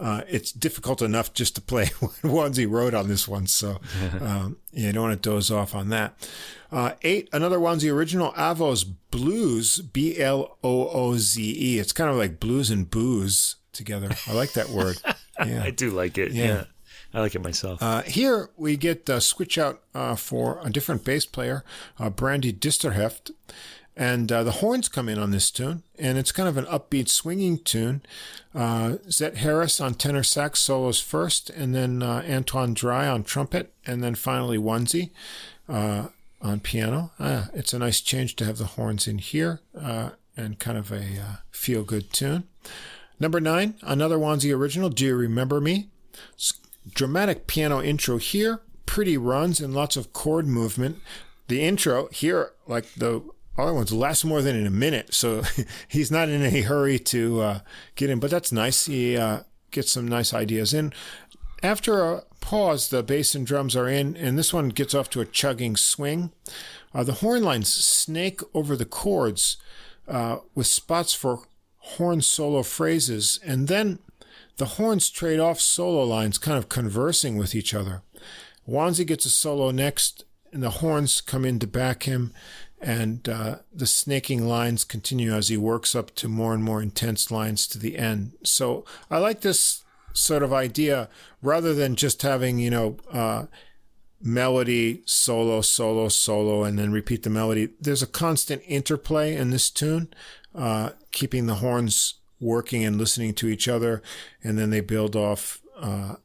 uh, 0.00 0.22
it's 0.28 0.50
difficult 0.50 1.02
enough 1.02 1.34
just 1.34 1.54
to 1.54 1.60
play 1.60 1.90
ones 2.24 2.56
he 2.56 2.64
wrote 2.64 2.94
on 2.94 3.08
this 3.08 3.28
one. 3.28 3.46
So, 3.46 3.80
um, 4.20 4.56
yeah, 4.72 4.86
you 4.86 4.92
don't 4.92 5.08
want 5.10 5.22
to 5.22 5.30
doze 5.30 5.50
off 5.50 5.74
on 5.74 5.90
that. 5.90 6.14
Uh, 6.72 6.92
eight, 7.02 7.28
another 7.32 7.58
Wonsey 7.58 7.92
original, 7.92 8.32
Avos 8.32 8.90
Blues, 9.10 9.80
B 9.80 10.18
L 10.18 10.56
O 10.64 10.88
O 10.88 11.16
Z 11.16 11.42
E. 11.42 11.78
It's 11.78 11.92
kind 11.92 12.08
of 12.08 12.16
like 12.16 12.40
blues 12.40 12.70
and 12.70 12.90
booze 12.90 13.56
together. 13.72 14.10
I 14.26 14.32
like 14.32 14.52
that 14.54 14.68
word. 14.70 14.98
Yeah. 15.46 15.62
I 15.62 15.70
do 15.70 15.88
like 15.88 16.18
it. 16.18 16.32
Yeah. 16.32 16.44
yeah. 16.44 16.64
I 17.14 17.20
like 17.20 17.34
it 17.34 17.42
myself. 17.42 17.82
Uh, 17.82 18.02
here 18.02 18.50
we 18.58 18.76
get 18.76 19.06
the 19.06 19.20
switch 19.20 19.56
out 19.56 19.80
uh, 19.94 20.14
for 20.16 20.60
a 20.62 20.70
different 20.70 21.02
bass 21.04 21.24
player, 21.24 21.64
uh, 21.98 22.10
Brandi 22.10 22.52
Disterheft. 22.52 23.30
And 23.96 24.30
uh, 24.30 24.44
the 24.44 24.52
horns 24.52 24.88
come 24.88 25.08
in 25.08 25.18
on 25.18 25.30
this 25.30 25.50
tune, 25.50 25.82
and 25.98 26.16
it's 26.16 26.30
kind 26.30 26.48
of 26.48 26.56
an 26.56 26.64
upbeat 26.66 27.08
swinging 27.08 27.58
tune. 27.58 28.02
Uh, 28.54 28.96
Zet 29.10 29.38
Harris 29.38 29.80
on 29.80 29.94
tenor 29.94 30.22
sax 30.22 30.60
solos 30.60 31.00
first, 31.00 31.50
and 31.50 31.74
then 31.74 32.02
uh, 32.02 32.22
Antoine 32.28 32.74
Drye 32.74 33.12
on 33.12 33.24
trumpet, 33.24 33.72
and 33.86 34.02
then 34.02 34.14
finally 34.14 34.58
Wonsey 34.58 35.10
on 35.68 36.60
piano. 36.62 37.12
Ah, 37.18 37.48
it's 37.52 37.72
a 37.74 37.78
nice 37.78 38.00
change 38.00 38.36
to 38.36 38.44
have 38.44 38.58
the 38.58 38.64
horns 38.66 39.08
in 39.08 39.18
here, 39.18 39.60
and 39.74 40.58
kind 40.58 40.78
of 40.78 40.92
a 40.92 41.40
feel 41.50 41.82
good 41.82 42.12
tune. 42.12 42.44
Number 43.20 43.38
nine, 43.38 43.74
another 43.82 44.16
Wonsey 44.16 44.52
original, 44.56 44.88
Do 44.88 45.04
You 45.04 45.14
Remember 45.14 45.60
Me? 45.60 45.90
Dramatic 46.94 47.46
piano 47.46 47.82
intro 47.82 48.16
here, 48.16 48.62
pretty 48.86 49.18
runs 49.18 49.60
and 49.60 49.74
lots 49.74 49.94
of 49.98 50.14
chord 50.14 50.46
movement. 50.46 50.98
The 51.48 51.60
intro 51.62 52.08
here, 52.08 52.52
like 52.66 52.94
the 52.94 53.22
other 53.58 53.74
ones, 53.74 53.92
lasts 53.92 54.24
more 54.24 54.40
than 54.40 54.56
in 54.56 54.66
a 54.66 54.70
minute, 54.70 55.12
so 55.12 55.42
he's 55.88 56.10
not 56.10 56.30
in 56.30 56.42
any 56.42 56.62
hurry 56.62 56.98
to 56.98 57.40
uh, 57.42 57.60
get 57.94 58.08
in, 58.08 58.20
but 58.20 58.30
that's 58.30 58.52
nice. 58.52 58.86
He 58.86 59.18
uh, 59.18 59.40
gets 59.70 59.92
some 59.92 60.08
nice 60.08 60.32
ideas 60.32 60.72
in. 60.72 60.90
After 61.62 62.02
a 62.02 62.22
pause, 62.40 62.88
the 62.88 63.02
bass 63.02 63.34
and 63.34 63.46
drums 63.46 63.76
are 63.76 63.86
in, 63.86 64.16
and 64.16 64.38
this 64.38 64.54
one 64.54 64.70
gets 64.70 64.94
off 64.94 65.10
to 65.10 65.20
a 65.20 65.26
chugging 65.26 65.76
swing. 65.76 66.32
Uh, 66.94 67.04
the 67.04 67.14
horn 67.14 67.42
lines 67.42 67.70
snake 67.70 68.40
over 68.54 68.76
the 68.76 68.86
chords 68.86 69.58
uh, 70.08 70.38
with 70.54 70.66
spots 70.66 71.12
for 71.12 71.42
horn 71.80 72.20
solo 72.20 72.62
phrases, 72.62 73.40
and 73.44 73.68
then 73.68 73.98
the 74.56 74.66
horns 74.76 75.10
trade 75.10 75.40
off 75.40 75.60
solo 75.60 76.04
lines, 76.04 76.38
kind 76.38 76.58
of 76.58 76.68
conversing 76.68 77.36
with 77.36 77.54
each 77.54 77.74
other. 77.74 78.02
Wanzi 78.68 79.06
gets 79.06 79.24
a 79.24 79.30
solo 79.30 79.70
next, 79.70 80.24
and 80.52 80.62
the 80.62 80.70
horns 80.70 81.20
come 81.20 81.44
in 81.44 81.58
to 81.58 81.66
back 81.66 82.04
him, 82.04 82.32
and 82.80 83.28
uh, 83.28 83.56
the 83.72 83.86
snaking 83.86 84.46
lines 84.46 84.84
continue 84.84 85.34
as 85.34 85.48
he 85.48 85.56
works 85.56 85.94
up 85.94 86.14
to 86.16 86.28
more 86.28 86.54
and 86.54 86.62
more 86.62 86.82
intense 86.82 87.30
lines 87.30 87.66
to 87.68 87.78
the 87.78 87.98
end. 87.98 88.32
So 88.42 88.84
I 89.10 89.18
like 89.18 89.40
this 89.40 89.82
sort 90.12 90.42
of 90.42 90.52
idea 90.52 91.08
rather 91.42 91.74
than 91.74 91.96
just 91.96 92.22
having, 92.22 92.58
you 92.58 92.70
know, 92.70 92.96
uh, 93.12 93.46
melody, 94.22 95.02
solo, 95.06 95.60
solo, 95.60 96.08
solo, 96.08 96.64
and 96.64 96.78
then 96.78 96.92
repeat 96.92 97.22
the 97.22 97.30
melody. 97.30 97.70
There's 97.80 98.02
a 98.02 98.06
constant 98.06 98.62
interplay 98.66 99.34
in 99.34 99.50
this 99.50 99.70
tune 99.70 100.08
uh, 100.54 100.90
keeping 101.12 101.46
the 101.46 101.56
horns 101.56 102.14
working 102.40 102.84
and 102.84 102.96
listening 102.96 103.34
to 103.34 103.48
each 103.48 103.68
other, 103.68 104.02
and 104.42 104.58
then 104.58 104.70
they 104.70 104.80
build 104.80 105.14
off 105.14 105.60
uh, 105.78 106.16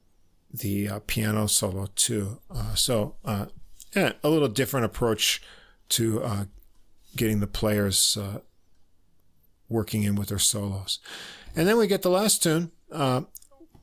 the 0.53 0.87
uh, 0.87 0.99
piano 1.07 1.47
solo 1.47 1.87
too. 1.95 2.39
Uh, 2.49 2.73
so, 2.73 3.15
uh, 3.25 3.47
yeah, 3.95 4.13
a 4.23 4.29
little 4.29 4.47
different 4.47 4.85
approach 4.85 5.41
to 5.89 6.23
uh, 6.23 6.45
getting 7.15 7.39
the 7.41 7.47
players 7.47 8.17
working 9.67 10.03
in 10.03 10.15
with 10.15 10.29
their 10.29 10.39
solos. 10.39 10.99
And 11.55 11.67
then 11.67 11.77
we 11.77 11.87
get 11.87 12.01
the 12.01 12.09
last 12.09 12.43
tune, 12.43 12.71
the 12.89 13.25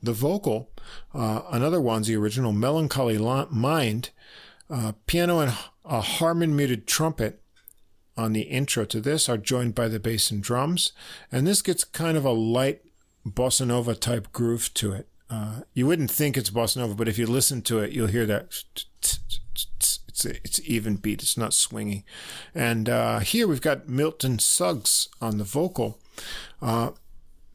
vocal, 0.01 0.71
another 1.13 1.81
one's 1.81 2.07
the 2.07 2.15
original, 2.15 2.51
Melancholy 2.51 3.17
Mind, 3.17 4.09
piano 5.07 5.39
and 5.39 5.53
a 5.85 6.01
Harmon 6.01 6.55
muted 6.55 6.87
trumpet 6.87 7.42
on 8.15 8.33
the 8.33 8.41
intro 8.41 8.85
to 8.85 9.01
this 9.01 9.27
are 9.27 9.37
joined 9.37 9.75
by 9.75 9.87
the 9.87 9.99
bass 9.99 10.31
and 10.31 10.41
drums, 10.41 10.91
and 11.31 11.47
this 11.47 11.61
gets 11.61 11.83
kind 11.83 12.17
of 12.17 12.25
a 12.25 12.31
light 12.31 12.81
bossa 13.25 13.65
nova 13.65 13.95
type 13.95 14.31
groove 14.31 14.73
to 14.75 14.93
it. 14.93 15.07
Uh, 15.29 15.61
you 15.73 15.87
wouldn't 15.87 16.11
think 16.11 16.37
it's 16.37 16.49
bossa 16.49 16.77
nova, 16.77 16.93
but 16.95 17.07
if 17.07 17.17
you 17.17 17.25
listen 17.25 17.61
to 17.63 17.79
it, 17.79 17.91
you'll 17.91 18.07
hear 18.07 18.25
that. 18.25 18.63
It's 19.01 19.99
it's 20.25 20.61
even 20.65 20.97
beat. 20.97 21.23
It's 21.23 21.37
not 21.37 21.53
swinging. 21.53 22.03
And 22.53 22.87
uh, 22.87 23.19
here 23.19 23.47
we've 23.47 23.61
got 23.61 23.89
Milton 23.89 24.39
Suggs 24.39 25.07
on 25.19 25.37
the 25.37 25.43
vocal. 25.43 25.99
Uh, 26.61 26.91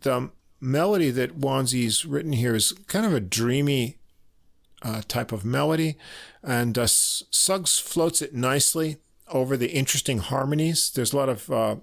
the 0.01 0.31
melody 0.61 1.11
that 1.11 1.39
Wonsey's 1.39 2.05
written 2.05 2.33
here 2.33 2.55
is 2.55 2.73
kind 2.89 3.07
of 3.07 3.15
a 3.15 3.21
dreamy 3.21 3.99
uh, 4.83 5.03
type 5.07 5.33
of 5.33 5.45
melody, 5.45 5.97
and 6.43 6.77
uh, 6.77 6.87
Suggs 6.87 7.79
floats 7.79 8.23
it 8.23 8.35
nicely 8.35 8.97
over 9.31 9.57
the 9.57 9.71
interesting 9.71 10.19
harmonies. 10.19 10.91
There's 10.91 11.13
a 11.13 11.17
lot 11.17 11.29
of 11.29 11.51
uh, 11.51 11.77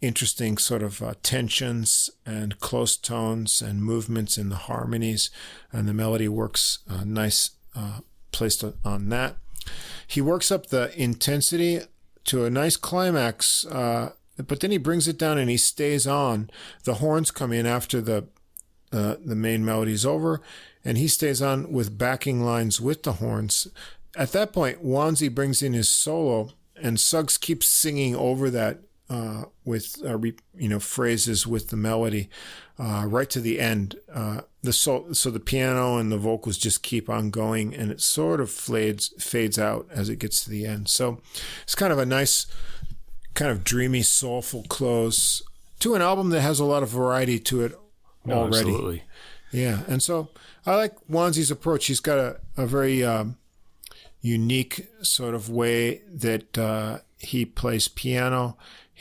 interesting 0.00 0.58
sort 0.58 0.82
of 0.82 1.02
uh, 1.02 1.14
tensions 1.22 2.10
and 2.26 2.60
close 2.60 2.96
tones 2.96 3.62
and 3.62 3.82
movements 3.82 4.36
in 4.36 4.48
the 4.48 4.56
harmonies, 4.56 5.30
and 5.72 5.88
the 5.88 5.94
melody 5.94 6.28
works 6.28 6.80
uh, 6.88 7.04
nice 7.04 7.52
uh, 7.74 8.00
placed 8.32 8.64
on 8.84 9.08
that. 9.08 9.36
He 10.06 10.20
works 10.20 10.52
up 10.52 10.66
the 10.66 10.92
intensity 11.00 11.80
to 12.24 12.44
a 12.44 12.50
nice 12.50 12.76
climax, 12.76 13.64
uh, 13.66 14.12
but 14.36 14.60
then 14.60 14.70
he 14.70 14.78
brings 14.78 15.08
it 15.08 15.18
down 15.18 15.38
and 15.38 15.48
he 15.48 15.56
stays 15.56 16.06
on. 16.06 16.50
The 16.84 16.94
horns 16.94 17.30
come 17.30 17.52
in 17.52 17.66
after 17.66 18.00
the 18.00 18.26
uh, 18.92 19.16
the 19.24 19.34
main 19.34 19.64
melody 19.64 19.92
is 19.92 20.06
over, 20.06 20.40
and 20.84 20.96
he 20.96 21.08
stays 21.08 21.42
on 21.42 21.72
with 21.72 21.98
backing 21.98 22.44
lines 22.44 22.80
with 22.80 23.02
the 23.02 23.14
horns. 23.14 23.66
At 24.16 24.32
that 24.32 24.52
point, 24.52 24.84
Wonsey 24.84 25.32
brings 25.32 25.62
in 25.62 25.72
his 25.72 25.88
solo, 25.88 26.50
and 26.80 27.00
Suggs 27.00 27.36
keeps 27.36 27.66
singing 27.66 28.14
over 28.14 28.50
that 28.50 28.80
uh, 29.10 29.44
with 29.64 29.96
uh, 30.04 30.16
re, 30.16 30.34
you 30.56 30.68
know 30.68 30.80
phrases 30.80 31.46
with 31.46 31.68
the 31.68 31.76
melody 31.76 32.28
uh, 32.78 33.04
right 33.06 33.28
to 33.30 33.40
the 33.40 33.60
end. 33.60 33.96
Uh, 34.12 34.42
the 34.62 34.72
so, 34.72 35.12
so 35.12 35.30
the 35.30 35.40
piano 35.40 35.98
and 35.98 36.10
the 36.10 36.16
vocals 36.16 36.58
just 36.58 36.82
keep 36.82 37.10
on 37.10 37.30
going, 37.30 37.74
and 37.74 37.90
it 37.90 38.00
sort 38.00 38.40
of 38.40 38.50
fades 38.50 39.12
fades 39.18 39.58
out 39.58 39.86
as 39.90 40.08
it 40.08 40.18
gets 40.18 40.42
to 40.44 40.50
the 40.50 40.66
end. 40.66 40.88
So 40.88 41.20
it's 41.62 41.74
kind 41.74 41.92
of 41.92 41.98
a 41.98 42.06
nice, 42.06 42.46
kind 43.34 43.50
of 43.50 43.62
dreamy, 43.62 44.02
soulful 44.02 44.64
close 44.68 45.42
to 45.80 45.94
an 45.94 46.02
album 46.02 46.30
that 46.30 46.40
has 46.40 46.58
a 46.58 46.64
lot 46.64 46.82
of 46.82 46.88
variety 46.88 47.38
to 47.38 47.62
it 47.62 47.78
already. 48.28 48.70
Absolutely. 48.70 49.02
Yeah, 49.52 49.82
and 49.86 50.02
so 50.02 50.30
I 50.66 50.76
like 50.76 50.96
Wonsey's 51.08 51.50
approach. 51.50 51.86
He's 51.86 52.00
got 52.00 52.18
a, 52.18 52.40
a 52.56 52.66
very 52.66 53.04
um, 53.04 53.36
unique 54.24 54.88
sort 55.02 55.34
of 55.34 55.50
way 55.50 56.00
that 56.10 56.56
uh, 56.56 56.98
he 57.18 57.44
plays 57.44 57.88
piano. 57.88 58.56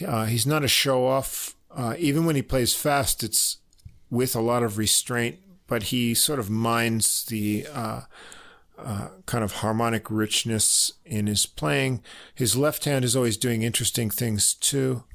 Uh, 0.06 0.26
he's 0.26 0.46
not 0.46 0.66
a 0.66 0.68
show 0.68 1.08
off. 1.08 1.56
Uh, 1.72 1.96
even 1.98 2.26
when 2.26 2.36
he 2.36 2.42
plays 2.42 2.76
fast, 2.76 3.24
it's 3.24 3.58
with 4.10 4.36
a 4.36 4.42
lot 4.42 4.64
of 4.64 4.78
restraint, 4.78 5.38
but 5.66 5.84
he 5.84 6.14
sort 6.14 6.40
of 6.40 6.50
minds 6.50 7.24
the 7.24 7.66
uh, 7.74 8.02
uh, 8.78 9.08
kind 9.26 9.46
of 9.46 9.54
harmonic 9.54 10.12
richness 10.12 10.92
in 11.06 11.28
his 11.28 11.46
playing. 11.46 12.04
His 12.36 12.58
left 12.58 12.84
hand 12.84 13.06
is 13.06 13.16
always 13.16 13.38
doing 13.38 13.64
interesting 13.64 14.10
things 14.10 14.54
too, 14.54 15.06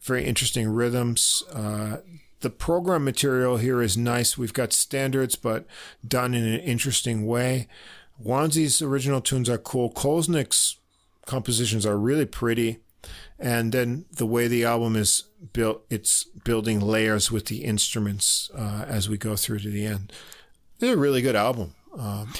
very 0.00 0.24
interesting 0.24 0.66
rhythms. 0.66 1.42
Uh, 1.52 1.98
the 2.40 2.48
program 2.48 3.04
material 3.04 3.58
here 3.58 3.82
is 3.82 3.98
nice. 3.98 4.38
We've 4.38 4.54
got 4.54 4.72
standards, 4.72 5.36
but 5.36 5.66
done 6.06 6.32
in 6.32 6.44
an 6.44 6.60
interesting 6.60 7.26
way. 7.26 7.68
Wonsey's 8.22 8.82
original 8.82 9.20
tunes 9.20 9.48
are 9.48 9.58
cool. 9.58 9.90
Kolesnik's 9.92 10.78
compositions 11.26 11.86
are 11.86 11.96
really 11.96 12.26
pretty 12.26 12.80
and 13.38 13.72
then 13.72 14.04
the 14.12 14.26
way 14.26 14.48
the 14.48 14.64
album 14.64 14.96
is 14.96 15.24
built, 15.52 15.84
it's 15.88 16.24
building 16.44 16.80
layers 16.80 17.32
with 17.32 17.46
the 17.46 17.64
instruments 17.64 18.50
uh, 18.54 18.84
as 18.86 19.08
we 19.08 19.16
go 19.16 19.34
through 19.34 19.60
to 19.60 19.70
the 19.70 19.86
end. 19.86 20.12
They're 20.78 20.94
a 20.94 20.98
really 20.98 21.22
good 21.22 21.36
album. 21.36 21.74
Um, 21.96 22.34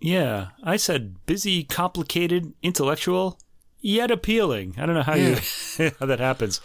yeah, 0.00 0.48
I 0.62 0.76
said 0.76 1.24
busy, 1.24 1.64
complicated, 1.64 2.52
intellectual, 2.62 3.38
yet 3.84 4.10
appealing. 4.10 4.74
I 4.78 4.86
don't 4.86 4.94
know 4.94 5.02
how 5.02 5.14
yeah. 5.14 5.38
you 5.78 5.90
how 6.00 6.06
that 6.06 6.18
happens. 6.18 6.60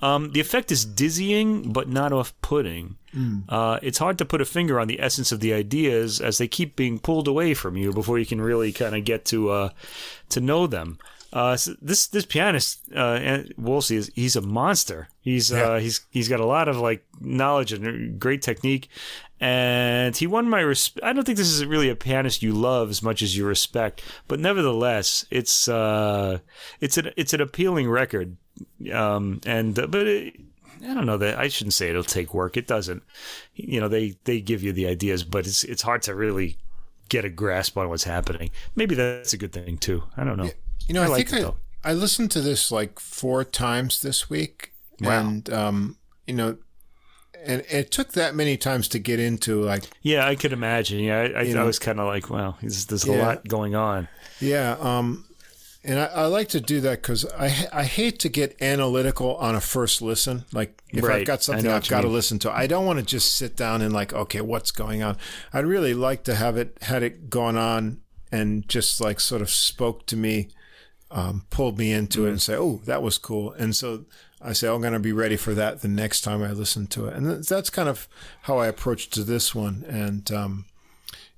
Um, 0.00 0.30
the 0.30 0.40
effect 0.40 0.70
is 0.70 0.84
dizzying, 0.84 1.72
but 1.72 1.88
not 1.88 2.12
off-putting. 2.12 2.96
Mm. 3.14 3.44
Uh, 3.48 3.78
it's 3.82 3.98
hard 3.98 4.16
to 4.18 4.24
put 4.24 4.40
a 4.40 4.44
finger 4.44 4.78
on 4.80 4.86
the 4.86 5.00
essence 5.00 5.32
of 5.32 5.40
the 5.40 5.52
ideas 5.52 6.20
as 6.20 6.38
they 6.38 6.48
keep 6.48 6.76
being 6.76 6.98
pulled 6.98 7.28
away 7.28 7.54
from 7.54 7.76
you 7.76 7.92
before 7.92 8.18
you 8.18 8.26
can 8.26 8.40
really 8.40 8.72
kind 8.72 8.96
of 8.96 9.04
get 9.04 9.24
to 9.26 9.50
uh, 9.50 9.68
to 10.30 10.40
know 10.40 10.66
them. 10.66 10.98
Uh, 11.32 11.56
so 11.56 11.74
this 11.80 12.06
this 12.08 12.26
pianist 12.26 12.80
uh, 12.94 13.42
Wonsey 13.58 13.96
is 13.96 14.10
he's 14.14 14.36
a 14.36 14.42
monster. 14.42 15.08
He's 15.20 15.50
yeah. 15.50 15.62
uh, 15.62 15.78
he's 15.80 16.02
he's 16.10 16.28
got 16.28 16.40
a 16.40 16.46
lot 16.46 16.68
of 16.68 16.76
like 16.76 17.04
knowledge 17.20 17.72
and 17.72 18.20
great 18.20 18.42
technique, 18.42 18.88
and 19.42 20.16
he 20.16 20.26
won 20.26 20.48
my 20.48 20.60
respect. 20.60 21.04
I 21.04 21.12
don't 21.12 21.24
think 21.24 21.38
this 21.38 21.50
is 21.50 21.66
really 21.66 21.90
a 21.90 21.96
pianist 21.96 22.42
you 22.42 22.52
love 22.52 22.90
as 22.90 23.02
much 23.02 23.22
as 23.22 23.36
you 23.36 23.44
respect, 23.44 24.02
but 24.28 24.40
nevertheless, 24.40 25.26
it's 25.30 25.68
uh, 25.68 26.38
it's 26.80 26.96
an 26.96 27.10
it's 27.16 27.34
an 27.34 27.40
appealing 27.40 27.90
record. 27.90 28.36
Um, 28.92 29.40
and 29.44 29.78
uh, 29.78 29.86
but. 29.86 30.06
It, 30.06 30.36
I 30.84 30.94
don't 30.94 31.06
know 31.06 31.18
that 31.18 31.38
I 31.38 31.46
shouldn't 31.46 31.74
say 31.74 31.90
it'll 31.90 32.02
take 32.02 32.34
work. 32.34 32.56
It 32.56 32.66
doesn't. 32.66 33.04
You 33.54 33.80
know, 33.80 33.86
they 33.86 34.16
they 34.24 34.40
give 34.40 34.64
you 34.64 34.72
the 34.72 34.88
ideas, 34.88 35.22
but 35.22 35.46
it's 35.46 35.62
it's 35.62 35.80
hard 35.82 36.02
to 36.02 36.14
really 36.16 36.56
get 37.08 37.24
a 37.24 37.28
grasp 37.28 37.78
on 37.78 37.88
what's 37.88 38.02
happening. 38.02 38.50
Maybe 38.74 38.96
that's 38.96 39.32
a 39.32 39.36
good 39.36 39.52
thing 39.52 39.78
too. 39.78 40.02
I 40.16 40.24
don't 40.24 40.36
know. 40.36 40.50
You 40.88 40.94
know, 40.94 41.02
I, 41.02 41.12
I 41.12 41.22
think 41.22 41.32
it, 41.34 41.54
I, 41.84 41.90
I 41.90 41.92
listened 41.92 42.32
to 42.32 42.40
this 42.40 42.72
like 42.72 42.98
four 42.98 43.44
times 43.44 44.02
this 44.02 44.28
week. 44.28 44.72
Wow. 45.00 45.20
And, 45.20 45.52
um, 45.52 45.98
you 46.26 46.34
know, 46.34 46.56
and 47.44 47.64
it 47.70 47.90
took 47.90 48.12
that 48.12 48.34
many 48.34 48.56
times 48.56 48.88
to 48.88 48.98
get 48.98 49.20
into 49.20 49.62
like. 49.62 49.84
Yeah, 50.02 50.26
I 50.26 50.34
could 50.34 50.52
imagine. 50.52 51.00
Yeah, 51.00 51.20
I, 51.20 51.42
I, 51.42 51.52
I 51.52 51.64
was 51.64 51.78
kind 51.78 52.00
of 52.00 52.06
like, 52.06 52.30
wow, 52.30 52.56
there's, 52.60 52.86
there's 52.86 53.06
yeah. 53.06 53.14
a 53.14 53.16
lot 53.22 53.48
going 53.48 53.74
on. 53.74 54.08
Yeah. 54.40 54.76
Um, 54.80 55.24
and 55.84 55.98
I, 55.98 56.04
I, 56.06 56.26
like 56.26 56.48
to 56.50 56.60
do 56.60 56.80
that 56.82 57.02
because 57.02 57.26
I 57.32 57.68
I 57.72 57.84
hate 57.84 58.20
to 58.20 58.28
get 58.28 58.60
analytical 58.62 59.36
on 59.36 59.56
a 59.56 59.60
first 59.60 60.00
listen. 60.00 60.44
Like 60.52 60.80
if 60.90 61.02
right. 61.02 61.20
I've 61.20 61.26
got 61.26 61.42
something 61.42 61.68
I've 61.68 61.88
got 61.88 62.02
to 62.02 62.08
listen 62.08 62.38
to, 62.40 62.52
I 62.52 62.68
don't 62.68 62.86
want 62.86 63.00
to 63.00 63.04
just 63.04 63.34
sit 63.34 63.56
down 63.56 63.82
and 63.82 63.92
like, 63.92 64.12
okay, 64.12 64.40
what's 64.40 64.70
going 64.70 65.02
on? 65.02 65.16
I'd 65.52 65.66
really 65.66 65.94
like 65.94 66.22
to 66.24 66.36
have 66.36 66.56
it 66.56 66.78
had 66.82 67.02
it 67.02 67.30
gone 67.30 67.56
on 67.56 68.00
and 68.30 68.68
just 68.68 69.00
like 69.00 69.18
sort 69.18 69.42
of 69.42 69.50
spoke 69.50 70.06
to 70.06 70.16
me 70.16 70.48
um, 71.12 71.44
pulled 71.50 71.78
me 71.78 71.92
into 71.92 72.20
mm-hmm. 72.20 72.28
it 72.28 72.30
and 72.30 72.42
say, 72.42 72.56
"Oh, 72.56 72.80
that 72.86 73.02
was 73.02 73.18
cool." 73.18 73.52
And 73.52 73.76
so 73.76 74.06
I 74.44 74.52
say, 74.52 74.68
"I'm 74.68 74.80
going 74.80 74.92
to 74.92 74.98
be 74.98 75.12
ready 75.12 75.36
for 75.36 75.54
that 75.54 75.82
the 75.82 75.88
next 75.88 76.22
time 76.22 76.42
I 76.42 76.52
listen 76.52 76.86
to 76.88 77.06
it." 77.06 77.14
And 77.14 77.44
that's 77.44 77.70
kind 77.70 77.88
of 77.88 78.08
how 78.42 78.58
I 78.58 78.66
approached 78.66 79.12
to 79.14 79.24
this 79.24 79.54
one. 79.54 79.84
And 79.88 80.30
um, 80.32 80.64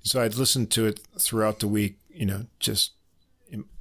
so 0.03 0.21
I'd 0.21 0.35
listen 0.35 0.67
to 0.67 0.85
it 0.85 0.99
throughout 1.19 1.59
the 1.59 1.67
week, 1.67 1.97
you 2.09 2.25
know, 2.25 2.45
just 2.59 2.91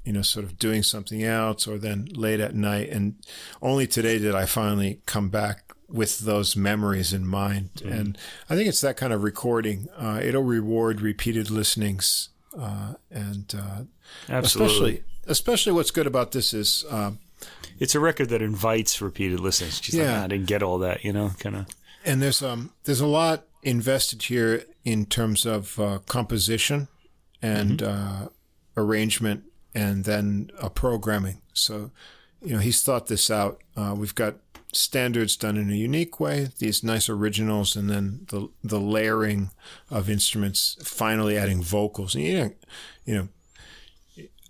you 0.05 0.13
know, 0.13 0.23
sort 0.23 0.45
of 0.45 0.59
doing 0.59 0.83
something 0.83 1.23
else, 1.23 1.67
or 1.67 1.79
then 1.79 2.09
late 2.13 2.41
at 2.41 2.55
night. 2.55 2.91
And 2.91 3.17
only 3.63 3.87
today 3.87 4.19
did 4.19 4.35
I 4.35 4.45
finally 4.45 5.01
come 5.07 5.31
back 5.31 5.73
with 5.89 6.21
those 6.21 6.55
memories 6.55 7.13
in 7.13 7.27
mind. 7.27 7.71
Mm-hmm. 7.77 7.93
And 7.93 8.19
I 8.51 8.55
think 8.55 8.69
it's 8.69 8.83
that 8.83 8.97
kind 8.97 9.13
of 9.13 9.23
recording. 9.23 9.89
Uh, 9.97 10.21
it'll 10.23 10.43
reward 10.43 11.01
repeated 11.01 11.51
listenings, 11.51 12.29
uh, 12.59 12.95
and 13.11 13.55
uh, 13.57 13.83
Absolutely. 14.29 14.41
especially 14.41 15.05
especially 15.27 15.73
what's 15.73 15.91
good 15.91 16.07
about 16.07 16.33
this 16.33 16.53
is 16.53 16.85
um, 16.91 17.19
it's 17.79 17.95
a 17.95 18.01
record 18.01 18.29
that 18.31 18.43
invites 18.43 19.01
repeated 19.01 19.41
listens. 19.41 19.81
She's 19.83 19.95
yeah. 19.95 20.05
like, 20.05 20.21
ah, 20.21 20.25
I 20.25 20.27
didn't 20.29 20.47
get 20.47 20.63
all 20.63 20.79
that, 20.79 21.05
you 21.05 21.13
know, 21.13 21.33
kind 21.39 21.57
of. 21.57 21.67
And 22.05 22.21
there's 22.21 22.43
um 22.43 22.73
there's 22.85 23.01
a 23.01 23.07
lot 23.07 23.45
invested 23.63 24.23
here 24.25 24.65
in 24.85 25.07
terms 25.07 25.47
of 25.47 25.79
uh, 25.81 25.99
composition 26.07 26.89
and 27.41 27.79
mm-hmm. 27.79 28.25
uh, 28.25 28.29
arrangement, 28.77 29.45
and 29.75 30.05
then 30.05 30.51
uh, 30.61 30.69
programming. 30.69 31.41
So, 31.53 31.91
you 32.43 32.55
know, 32.55 32.59
he's 32.59 32.83
thought 32.83 33.07
this 33.07 33.31
out. 33.31 33.63
Uh, 33.77 33.95
we've 33.97 34.15
got 34.15 34.37
standards 34.73 35.37
done 35.37 35.57
in 35.57 35.71
a 35.71 35.75
unique 35.75 36.21
way, 36.21 36.49
these 36.59 36.83
nice 36.83 37.09
originals, 37.09 37.77
and 37.77 37.89
then 37.89 38.27
the 38.29 38.49
the 38.63 38.81
layering 38.81 39.51
of 39.91 40.11
instruments, 40.11 40.77
finally 40.83 41.37
adding 41.37 41.63
vocals. 41.63 42.15
And 42.15 42.25
you 42.25 42.39
know, 42.39 42.51
you 43.05 43.15
know 43.15 43.29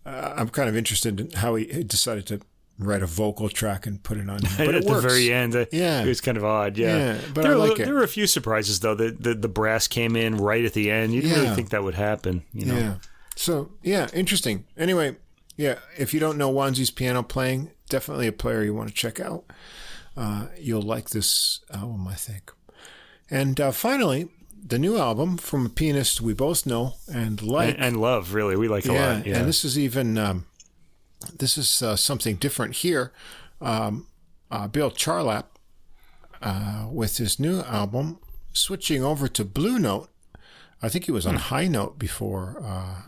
I'm 0.06 0.48
kind 0.50 0.68
of 0.68 0.76
interested 0.76 1.20
in 1.20 1.30
how 1.30 1.54
he 1.54 1.82
decided 1.82 2.26
to 2.26 2.40
write 2.78 3.02
a 3.02 3.06
vocal 3.06 3.48
track 3.48 3.86
and 3.86 4.02
put 4.02 4.18
it 4.18 4.28
on. 4.28 4.40
But 4.56 4.74
at 4.74 4.84
the 4.84 5.00
very 5.00 5.32
end, 5.32 5.54
uh, 5.54 5.66
yeah, 5.72 6.02
it 6.02 6.08
was 6.08 6.20
kind 6.20 6.36
of 6.36 6.44
odd. 6.44 6.76
Yeah, 6.76 6.96
yeah 6.96 7.20
but 7.32 7.42
there, 7.42 7.52
I 7.52 7.56
like 7.56 7.70
were, 7.70 7.82
it. 7.82 7.84
There 7.84 7.94
were 7.94 8.02
a 8.02 8.08
few 8.08 8.26
surprises 8.26 8.80
though. 8.80 8.94
The, 8.94 9.10
the, 9.10 9.34
the 9.34 9.48
brass 9.48 9.88
came 9.88 10.16
in 10.16 10.36
right 10.36 10.64
at 10.64 10.72
the 10.72 10.90
end. 10.90 11.14
You 11.14 11.22
didn't 11.22 11.36
yeah. 11.36 11.42
really 11.44 11.56
think 11.56 11.70
that 11.70 11.82
would 11.82 11.94
happen. 11.94 12.44
You 12.52 12.66
know. 12.66 12.78
Yeah. 12.78 12.94
So 13.36 13.70
yeah, 13.82 14.08
interesting. 14.12 14.64
Anyway, 14.76 15.16
yeah, 15.56 15.78
if 15.96 16.12
you 16.12 16.20
don't 16.20 16.38
know 16.38 16.52
Wonsey's 16.52 16.90
piano 16.90 17.22
playing, 17.22 17.70
definitely 17.88 18.26
a 18.26 18.32
player 18.32 18.62
you 18.62 18.74
want 18.74 18.88
to 18.88 18.94
check 18.94 19.20
out. 19.20 19.44
Uh, 20.16 20.46
you'll 20.58 20.82
like 20.82 21.10
this 21.10 21.60
album, 21.72 22.06
I 22.06 22.14
think. 22.14 22.52
And 23.30 23.60
uh, 23.60 23.72
finally, 23.72 24.28
the 24.64 24.78
new 24.78 24.96
album 24.96 25.36
from 25.36 25.66
a 25.66 25.68
pianist 25.68 26.20
we 26.20 26.32
both 26.32 26.66
know 26.66 26.94
and 27.12 27.42
like 27.42 27.74
and, 27.74 27.84
and 27.84 28.00
love. 28.00 28.34
Really, 28.34 28.56
we 28.56 28.68
like 28.68 28.86
a 28.86 28.92
yeah, 28.92 29.14
lot. 29.14 29.26
Yeah, 29.26 29.38
and 29.38 29.48
this 29.48 29.64
is 29.64 29.78
even 29.78 30.16
um, 30.18 30.46
this 31.38 31.56
is 31.58 31.82
uh, 31.82 31.96
something 31.96 32.36
different 32.36 32.76
here. 32.76 33.12
Um, 33.60 34.06
uh, 34.50 34.68
Bill 34.68 34.90
Charlap 34.90 35.44
uh, 36.42 36.86
with 36.90 37.16
his 37.18 37.38
new 37.40 37.60
album 37.62 38.18
switching 38.52 39.02
over 39.02 39.28
to 39.28 39.44
Blue 39.44 39.78
Note. 39.78 40.08
I 40.82 40.88
think 40.88 41.06
he 41.06 41.12
was 41.12 41.26
on 41.26 41.36
High 41.36 41.66
Note 41.68 41.98
before 41.98 42.60
uh, 42.62 43.02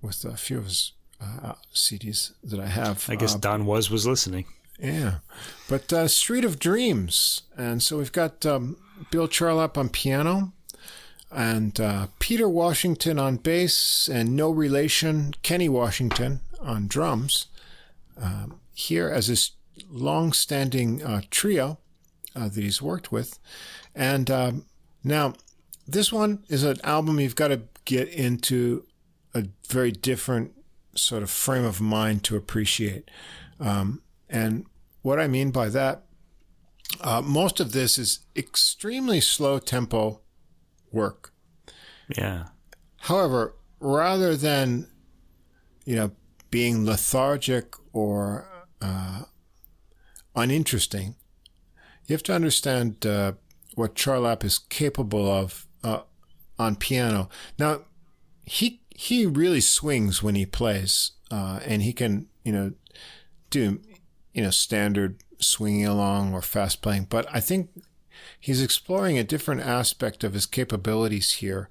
with 0.00 0.24
a 0.24 0.36
few 0.36 0.58
of 0.58 0.64
his 0.64 0.92
uh, 1.20 1.52
CDs 1.74 2.32
that 2.42 2.58
I 2.58 2.66
have. 2.66 3.06
I 3.08 3.14
guess 3.16 3.34
Uh, 3.34 3.38
Don 3.38 3.64
was 3.64 3.90
was 3.90 4.06
listening. 4.06 4.44
yeah. 4.78 5.18
But 5.68 5.92
uh, 5.92 6.08
Street 6.08 6.44
of 6.44 6.58
Dreams. 6.58 7.42
And 7.56 7.80
so 7.82 7.98
we've 7.98 8.10
got 8.12 8.44
um, 8.44 8.76
Bill 9.12 9.28
Charlap 9.28 9.76
on 9.78 9.88
piano 9.88 10.52
and 11.30 11.78
uh, 11.80 12.08
Peter 12.18 12.48
Washington 12.48 13.18
on 13.18 13.36
bass 13.36 14.08
and 14.08 14.34
no 14.36 14.50
relation 14.50 15.34
Kenny 15.42 15.68
Washington 15.68 16.40
on 16.60 16.88
drums. 16.88 17.46
Um, 18.20 18.60
here 18.74 19.08
as 19.08 19.26
his 19.26 19.52
long 19.88 20.32
standing 20.32 21.02
uh, 21.02 21.22
trio 21.30 21.78
uh, 22.34 22.48
that 22.48 22.62
he's 22.62 22.82
worked 22.82 23.12
with. 23.12 23.38
And 23.94 24.30
um, 24.30 24.66
now, 25.04 25.34
this 25.86 26.12
one 26.12 26.44
is 26.48 26.64
an 26.64 26.78
album 26.84 27.20
you've 27.20 27.36
got 27.36 27.48
to 27.48 27.62
get 27.84 28.08
into 28.08 28.86
a 29.34 29.46
very 29.68 29.92
different 29.92 30.52
sort 30.94 31.22
of 31.22 31.30
frame 31.30 31.64
of 31.64 31.80
mind 31.80 32.24
to 32.24 32.36
appreciate. 32.36 33.10
Um, 33.58 34.02
and 34.28 34.66
what 35.02 35.18
I 35.18 35.26
mean 35.26 35.50
by 35.50 35.68
that, 35.70 36.04
uh, 37.00 37.22
most 37.22 37.60
of 37.60 37.72
this 37.72 37.98
is 37.98 38.20
extremely 38.36 39.20
slow 39.20 39.58
tempo 39.58 40.20
work. 40.90 41.32
Yeah. 42.16 42.48
However, 43.00 43.54
rather 43.80 44.36
than, 44.36 44.88
you 45.84 45.96
know, 45.96 46.10
being 46.52 46.84
lethargic 46.84 47.74
or 47.92 48.46
uh, 48.82 49.22
uninteresting, 50.36 51.16
you 52.06 52.14
have 52.14 52.22
to 52.22 52.34
understand 52.34 53.04
uh, 53.06 53.32
what 53.74 53.96
Charlap 53.96 54.44
is 54.44 54.58
capable 54.58 55.28
of 55.28 55.66
uh, 55.82 56.02
on 56.58 56.76
piano. 56.76 57.28
Now, 57.58 57.80
he 58.44 58.82
he 58.90 59.26
really 59.26 59.62
swings 59.62 60.22
when 60.22 60.34
he 60.34 60.46
plays, 60.46 61.12
uh, 61.30 61.60
and 61.64 61.82
he 61.82 61.92
can 61.92 62.28
you 62.44 62.52
know 62.52 62.72
do 63.50 63.80
you 64.34 64.42
know 64.42 64.50
standard 64.50 65.22
swinging 65.38 65.86
along 65.86 66.34
or 66.34 66.42
fast 66.42 66.82
playing. 66.82 67.06
But 67.08 67.26
I 67.32 67.40
think 67.40 67.70
he's 68.38 68.62
exploring 68.62 69.18
a 69.18 69.24
different 69.24 69.62
aspect 69.62 70.22
of 70.22 70.34
his 70.34 70.44
capabilities 70.44 71.32
here, 71.34 71.70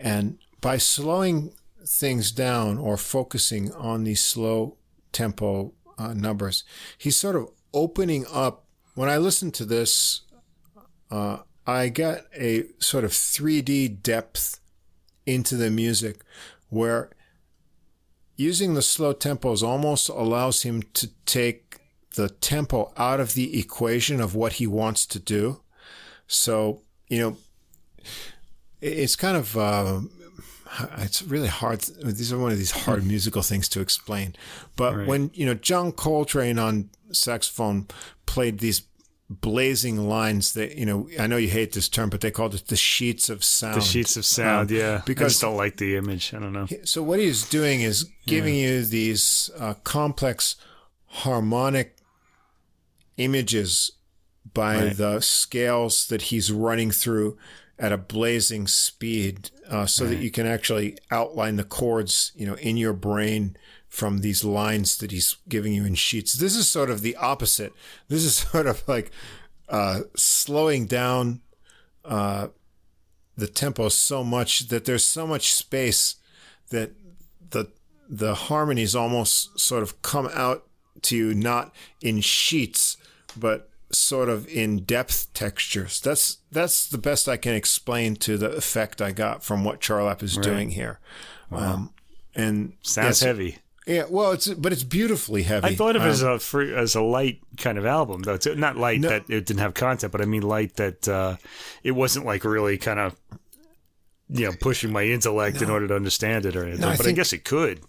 and 0.00 0.38
by 0.60 0.78
slowing 0.78 1.54
things 1.86 2.32
down 2.32 2.78
or 2.78 2.96
focusing 2.96 3.72
on 3.72 4.04
these 4.04 4.22
slow 4.22 4.76
tempo 5.12 5.72
uh, 5.98 6.12
numbers, 6.12 6.64
he's 6.98 7.16
sort 7.16 7.36
of 7.36 7.48
opening 7.72 8.24
up. 8.32 8.64
When 8.94 9.08
I 9.08 9.18
listen 9.18 9.50
to 9.52 9.64
this, 9.64 10.22
uh, 11.10 11.38
I 11.66 11.88
get 11.88 12.26
a 12.34 12.64
sort 12.78 13.04
of 13.04 13.10
3D 13.10 14.02
depth 14.02 14.60
into 15.26 15.56
the 15.56 15.70
music 15.70 16.22
where 16.68 17.10
using 18.36 18.74
the 18.74 18.82
slow 18.82 19.12
tempos 19.12 19.62
almost 19.62 20.08
allows 20.08 20.62
him 20.62 20.82
to 20.94 21.08
take 21.24 21.78
the 22.14 22.28
tempo 22.28 22.92
out 22.96 23.20
of 23.20 23.34
the 23.34 23.58
equation 23.58 24.20
of 24.20 24.34
what 24.34 24.54
he 24.54 24.66
wants 24.66 25.06
to 25.06 25.18
do. 25.18 25.60
So, 26.26 26.82
you 27.08 27.20
know, 27.20 27.36
it's 28.80 29.16
kind 29.16 29.36
of, 29.36 29.56
uh, 29.56 30.00
it's 30.98 31.22
really 31.22 31.48
hard. 31.48 31.80
These 32.02 32.32
are 32.32 32.38
one 32.38 32.52
of 32.52 32.58
these 32.58 32.70
hard 32.84 33.04
musical 33.06 33.42
things 33.42 33.68
to 33.70 33.80
explain. 33.80 34.34
But 34.76 34.96
Right. 34.96 35.06
when, 35.06 35.30
you 35.34 35.46
know, 35.46 35.54
John 35.54 35.92
Coltrane 35.92 36.58
on 36.58 36.90
saxophone 37.12 37.86
played 38.26 38.58
these 38.58 38.82
blazing 39.28 40.08
lines 40.08 40.52
that, 40.54 40.76
you 40.76 40.86
know, 40.86 41.08
I 41.18 41.26
know 41.26 41.36
you 41.36 41.48
hate 41.48 41.72
this 41.72 41.88
term, 41.88 42.10
but 42.10 42.20
they 42.20 42.30
called 42.30 42.54
it 42.54 42.68
the 42.68 42.76
sheets 42.76 43.28
of 43.28 43.42
sound. 43.42 43.76
The 43.76 43.80
sheets 43.80 44.16
of 44.16 44.24
sound, 44.24 44.70
Um, 44.70 44.76
yeah. 44.76 44.98
I 45.02 45.04
because- 45.04 45.32
just 45.32 45.42
don't 45.42 45.56
like 45.56 45.76
the 45.78 45.96
image. 45.96 46.32
I 46.34 46.38
don't 46.38 46.52
know. 46.52 46.66
So 46.84 47.02
what 47.02 47.18
he's 47.18 47.48
doing 47.48 47.80
is 47.80 48.06
giving 48.26 48.54
you 48.54 48.84
these 48.84 49.50
uh, 49.58 49.74
complex 49.82 50.56
harmonic 51.06 51.96
images 53.16 53.92
by 54.52 54.76
Right. 54.86 54.96
the 54.96 55.20
scales 55.20 56.06
that 56.08 56.22
he's 56.22 56.52
running 56.52 56.90
through 56.90 57.36
at 57.78 57.92
a 57.92 57.98
blazing 57.98 58.66
speed, 58.66 59.50
uh, 59.68 59.86
so 59.86 60.06
that 60.06 60.18
you 60.18 60.30
can 60.30 60.46
actually 60.46 60.96
outline 61.10 61.56
the 61.56 61.64
chords, 61.64 62.32
you 62.34 62.46
know, 62.46 62.54
in 62.54 62.76
your 62.76 62.92
brain 62.92 63.56
from 63.88 64.18
these 64.18 64.44
lines 64.44 64.98
that 64.98 65.10
he's 65.10 65.36
giving 65.48 65.72
you 65.72 65.84
in 65.84 65.94
sheets. 65.94 66.34
This 66.34 66.56
is 66.56 66.68
sort 66.68 66.90
of 66.90 67.02
the 67.02 67.16
opposite. 67.16 67.72
This 68.08 68.24
is 68.24 68.34
sort 68.50 68.66
of 68.66 68.86
like 68.88 69.10
uh, 69.68 70.00
slowing 70.14 70.86
down 70.86 71.40
uh, 72.04 72.48
the 73.36 73.46
tempo 73.46 73.88
so 73.88 74.24
much 74.24 74.68
that 74.68 74.84
there's 74.84 75.04
so 75.04 75.26
much 75.26 75.52
space 75.52 76.16
that 76.70 76.92
the 77.50 77.70
the 78.08 78.34
harmonies 78.34 78.94
almost 78.94 79.58
sort 79.58 79.82
of 79.82 80.00
come 80.02 80.28
out 80.32 80.66
to 81.02 81.16
you 81.16 81.34
not 81.34 81.74
in 82.00 82.20
sheets 82.20 82.96
but 83.36 83.68
sort 83.96 84.28
of 84.28 84.46
in 84.48 84.84
depth 84.84 85.32
textures 85.34 86.00
that's 86.00 86.38
that's 86.52 86.86
the 86.88 86.98
best 86.98 87.28
i 87.28 87.36
can 87.36 87.54
explain 87.54 88.14
to 88.16 88.36
the 88.38 88.50
effect 88.50 89.00
i 89.02 89.10
got 89.12 89.42
from 89.44 89.64
what 89.64 89.80
charlap 89.80 90.22
is 90.22 90.36
doing 90.36 90.70
here 90.70 90.98
um 91.52 91.92
and 92.34 92.72
Sounds 92.82 93.20
heavy. 93.20 93.58
yeah 93.86 94.04
well 94.10 94.32
it's 94.32 94.46
but 94.48 94.72
it's 94.72 94.82
beautifully 94.84 95.42
heavy 95.44 95.68
I 95.68 95.74
thought 95.74 95.96
of 95.96 96.02
it 96.02 96.08
as 96.08 96.22
Um, 96.22 96.32
a 96.32 96.38
free, 96.38 96.74
as 96.74 96.94
a 96.94 97.00
light 97.02 97.40
kind 97.56 97.78
of 97.78 97.86
album, 97.86 98.22
though. 98.22 98.36
Too. 98.36 98.54
Not 98.54 98.76
light 98.76 99.00
No. 99.00 99.08
that 99.08 99.22
it 99.30 99.46
didn't 99.46 99.60
have 99.60 99.72
content, 99.74 100.12
but 100.12 100.20
I 100.20 100.24
mean 100.26 100.42
light 100.42 100.74
that 100.76 101.08
uh, 101.08 101.36
it 101.82 101.92
wasn't 101.92 102.26
like 102.26 102.44
really 102.44 102.76
kind 102.78 102.98
of 103.00 103.16
you 104.28 104.44
know 104.46 104.52
pushing 104.60 104.92
my 104.92 105.04
intellect 105.04 105.62
in 105.62 105.70
order 105.70 105.86
to 105.88 105.94
understand 105.94 106.44
it 106.46 106.56
or 106.56 106.64
anything. 106.64 106.80
No, 106.80 106.88
I 106.90 106.96
but 106.96 107.06
I 107.06 107.12
guess 107.12 107.32
it 107.32 107.44
could. 107.44 107.80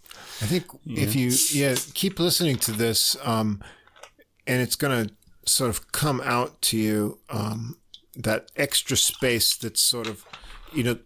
I 0.41 0.45
think 0.45 0.65
if 0.85 1.15
you 1.15 1.32
yeah 1.51 1.75
keep 1.93 2.19
listening 2.19 2.57
to 2.59 2.72
this, 2.72 3.17
um, 3.23 3.61
and 4.45 4.61
it's 4.61 4.75
gonna 4.77 5.09
sort 5.48 5.69
of 5.69 5.92
come 5.92 6.22
out 6.24 6.61
to 6.61 6.77
you 6.77 7.19
um, 7.30 7.77
that 8.16 8.51
extra 8.56 8.98
space 8.98 9.56
that's 9.56 9.82
sort 9.82 10.08
of 10.08 10.26
you 10.74 10.84
know 10.84 10.98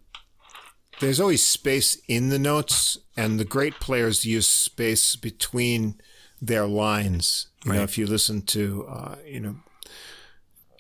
there's 1.01 1.19
always 1.19 1.45
space 1.45 1.99
in 2.07 2.29
the 2.29 2.37
notes, 2.37 2.97
and 3.17 3.39
the 3.39 3.45
great 3.45 3.79
players 3.79 4.23
use 4.23 4.47
space 4.47 5.15
between 5.15 5.99
their 6.39 6.67
lines. 6.67 7.47
You 7.65 7.73
know, 7.73 7.83
if 7.83 7.97
you 7.97 8.05
listen 8.05 8.43
to 8.43 8.85
uh, 8.87 9.15
you 9.25 9.39
know 9.39 9.55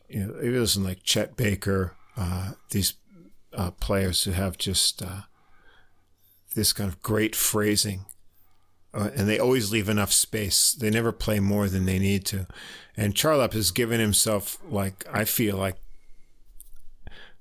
you 0.07 0.19
know 0.25 0.35
if 0.35 0.45
you 0.45 0.59
listen 0.59 0.83
like 0.83 1.03
Chet 1.03 1.35
Baker, 1.35 1.95
uh, 2.15 2.51
these 2.69 2.93
uh, 3.53 3.71
players 3.71 4.23
who 4.23 4.31
have 4.31 4.57
just 4.57 5.01
uh, 5.01 5.21
this 6.53 6.71
kind 6.71 6.87
of 6.87 7.01
great 7.01 7.35
phrasing 7.35 8.05
uh, 8.93 9.09
and 9.15 9.27
they 9.27 9.39
always 9.39 9.71
leave 9.71 9.89
enough 9.89 10.11
space. 10.11 10.73
They 10.73 10.89
never 10.89 11.11
play 11.11 11.39
more 11.39 11.69
than 11.69 11.85
they 11.85 11.99
need 11.99 12.25
to. 12.27 12.47
And 12.97 13.15
Charlap 13.15 13.53
has 13.53 13.71
given 13.71 13.99
himself, 13.99 14.57
like, 14.69 15.05
I 15.11 15.25
feel 15.25 15.57
like, 15.57 15.77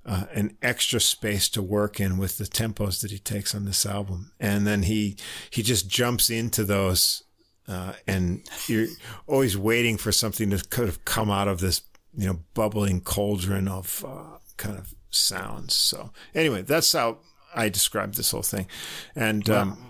uh, 0.05 0.25
an 0.33 0.57
extra 0.61 0.99
space 0.99 1.49
to 1.49 1.61
work 1.61 1.99
in 1.99 2.17
with 2.17 2.37
the 2.37 2.45
tempos 2.45 3.01
that 3.01 3.11
he 3.11 3.19
takes 3.19 3.53
on 3.53 3.65
this 3.65 3.85
album. 3.85 4.31
And 4.39 4.65
then 4.65 4.83
he, 4.83 5.17
he 5.49 5.61
just 5.61 5.89
jumps 5.89 6.29
into 6.29 6.63
those, 6.63 7.23
uh, 7.67 7.93
and 8.07 8.47
you're 8.67 8.87
always 9.27 9.57
waiting 9.57 9.97
for 9.97 10.11
something 10.11 10.49
to 10.51 10.57
kind 10.69 10.89
of 10.89 11.05
come 11.05 11.29
out 11.29 11.47
of 11.47 11.59
this, 11.59 11.81
you 12.17 12.27
know, 12.27 12.39
bubbling 12.53 13.01
cauldron 13.01 13.67
of, 13.67 14.03
uh, 14.07 14.37
kind 14.57 14.77
of 14.77 14.95
sounds. 15.11 15.75
So 15.75 16.11
anyway, 16.33 16.61
that's 16.61 16.93
how 16.93 17.17
I 17.53 17.69
describe 17.69 18.13
this 18.13 18.31
whole 18.31 18.41
thing. 18.41 18.67
And, 19.15 19.49
um, 19.49 19.85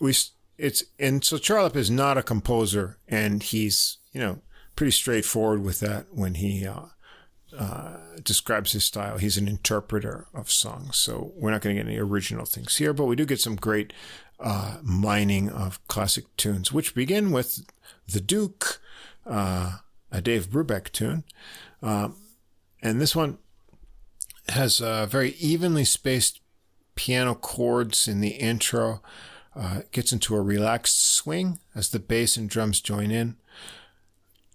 we 0.00 0.12
it's 0.58 0.84
and 0.98 1.24
so 1.24 1.36
Charlap 1.36 1.76
is 1.76 1.90
not 1.90 2.18
a 2.18 2.22
composer, 2.22 2.98
and 3.08 3.42
he's 3.42 3.98
you 4.12 4.20
know 4.20 4.40
pretty 4.76 4.92
straightforward 4.92 5.62
with 5.62 5.80
that 5.80 6.06
when 6.12 6.34
he 6.34 6.66
uh, 6.66 6.86
uh, 7.56 7.96
describes 8.22 8.72
his 8.72 8.84
style. 8.84 9.18
He's 9.18 9.36
an 9.36 9.48
interpreter 9.48 10.26
of 10.34 10.50
songs, 10.50 10.96
so 10.96 11.32
we're 11.36 11.50
not 11.50 11.60
going 11.60 11.76
to 11.76 11.82
get 11.82 11.88
any 11.88 11.98
original 11.98 12.44
things 12.44 12.76
here, 12.76 12.92
but 12.92 13.06
we 13.06 13.16
do 13.16 13.24
get 13.24 13.40
some 13.40 13.56
great 13.56 13.92
uh, 14.40 14.78
mining 14.82 15.48
of 15.50 15.86
classic 15.88 16.24
tunes, 16.36 16.72
which 16.72 16.94
begin 16.94 17.30
with 17.30 17.64
the 18.06 18.20
Duke, 18.20 18.80
uh, 19.26 19.78
a 20.10 20.20
Dave 20.20 20.48
Brubeck 20.48 20.92
tune, 20.92 21.24
um, 21.82 22.16
and 22.82 23.00
this 23.00 23.16
one 23.16 23.38
has 24.48 24.78
very 24.78 25.30
evenly 25.30 25.84
spaced 25.84 26.40
piano 26.94 27.34
chords 27.34 28.06
in 28.06 28.20
the 28.20 28.34
intro. 28.34 29.02
Uh, 29.56 29.82
gets 29.92 30.12
into 30.12 30.34
a 30.34 30.42
relaxed 30.42 31.14
swing 31.14 31.60
as 31.74 31.90
the 31.90 32.00
bass 32.00 32.36
and 32.36 32.50
drums 32.50 32.80
join 32.80 33.10
in. 33.10 33.36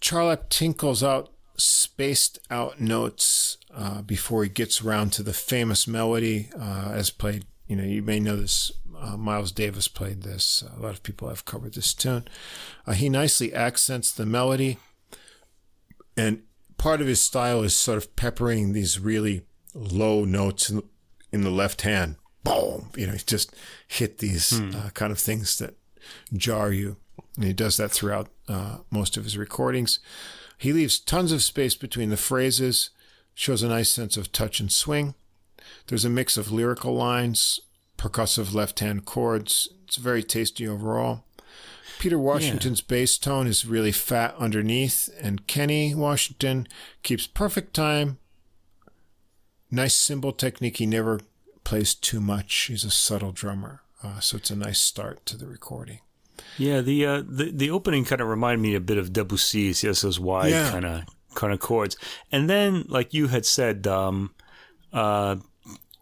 Charlap 0.02 0.50
tinkles 0.50 1.03
out 1.03 1.32
spaced 1.60 2.40
out 2.50 2.80
notes 2.80 3.58
uh, 3.74 4.02
before 4.02 4.44
he 4.44 4.50
gets 4.50 4.82
around 4.82 5.11
to 5.14 5.24
the 5.24 5.34
famous 5.34 5.88
melody 5.88 6.50
uh, 6.60 6.92
as 6.94 7.10
played. 7.10 7.45
You 7.68 7.76
know, 7.76 7.84
you 7.84 8.02
may 8.02 8.19
know 8.19 8.36
this. 8.36 8.72
Uh, 8.98 9.16
Miles 9.16 9.52
Davis 9.52 9.88
played 9.88 10.24
this. 10.24 10.64
a 10.76 10.82
lot 10.82 10.94
of 10.94 11.03
people 11.03 11.30
have 11.30 11.45
covered 11.45 11.74
this 11.74 11.94
tune. 11.94 12.28
Uh, 12.86 12.94
he 12.94 13.08
nicely 13.08 13.53
accents 13.53 14.11
the 14.11 14.26
melody, 14.26 14.78
and 16.18 16.42
part 16.78 17.00
of 17.00 17.08
his 17.08 17.22
style 17.22 17.61
is 17.61 17.76
sort 17.76 17.98
of 17.98 18.16
peppering 18.18 18.74
these 18.74 19.00
really 19.00 19.44
low 19.74 20.26
notes 20.26 20.69
in, 20.69 20.84
in 21.32 21.44
the 21.44 21.50
left 21.52 21.84
hand. 21.84 22.18
Boom! 22.43 22.90
You 22.95 23.08
know, 23.08 23.14
he 23.14 23.19
just 23.19 23.53
hit 23.88 24.19
these 24.19 24.58
Hmm. 24.58 24.72
uh, 24.76 24.90
kind 24.92 25.11
of 25.11 25.19
things 25.19 25.58
that 25.59 25.76
jar 26.34 26.72
you. 26.72 26.98
And 27.35 27.45
he 27.45 27.53
does 27.53 27.77
that 27.77 27.92
throughout 27.92 28.30
uh, 28.48 28.77
most 28.90 29.18
of 29.18 29.24
his 29.24 29.38
recordings. 29.38 30.00
He 30.58 30.74
leaves 30.74 31.00
tons 31.00 31.32
of 31.32 31.43
space 31.43 31.76
between 31.76 32.09
the 32.09 32.18
phrases, 32.18 32.90
shows 33.34 33.64
a 33.64 33.68
nice 33.69 33.90
sense 33.90 34.18
of 34.18 34.32
touch 34.32 34.59
and 34.59 34.72
swing. 34.72 35.16
There's 35.88 36.06
a 36.06 36.09
mix 36.09 36.35
of 36.38 36.51
lyrical 36.51 36.95
lines, 36.95 37.59
percussive 37.98 38.53
left 38.53 38.80
hand 38.80 39.06
chords. 39.06 39.69
It's 39.85 39.98
very 39.98 40.24
tasty 40.24 40.68
overall. 40.68 41.26
Peter 42.00 42.18
Washington's 42.18 42.80
bass 42.82 43.18
tone 43.18 43.45
is 43.48 43.66
really 43.66 43.92
fat 43.92 44.34
underneath, 44.38 45.09
and 45.22 45.45
Kenny 45.48 45.93
Washington 45.93 46.68
keeps 47.03 47.27
perfect 47.27 47.74
time. 47.74 48.18
Nice 49.69 49.95
cymbal 49.95 50.32
technique. 50.32 50.77
He 50.77 50.85
never 50.85 51.19
plays 51.69 51.93
too 51.93 52.19
much. 52.19 52.53
He's 52.67 52.83
a 52.83 52.91
subtle 52.91 53.31
drummer, 53.31 53.81
uh, 54.03 54.19
so 54.19 54.38
it's 54.38 54.49
a 54.49 54.56
nice 54.56 54.81
start 54.81 55.25
to 55.27 55.38
the 55.38 55.48
recording. 55.48 55.99
Yeah, 56.57 56.81
the 56.81 57.06
uh, 57.06 57.23
the 57.27 57.51
the 57.51 57.69
opening 57.69 58.06
kind 58.06 58.22
of 58.22 58.27
reminded 58.27 58.61
me 58.61 58.73
a 58.75 58.80
bit 58.80 58.98
of 58.98 59.11
Debussy's. 59.14 59.83
Yes, 59.83 60.01
those 60.01 60.19
wide 60.19 60.51
Yeah. 60.51 60.72
kind 60.72 60.85
of 60.85 61.03
kind 61.35 61.53
of 61.53 61.59
chords, 61.59 61.95
and 62.31 62.49
then 62.49 62.85
like 62.88 63.14
you 63.14 63.27
had 63.27 63.45
said, 63.45 63.85
um, 63.88 64.33
uh, 64.91 65.35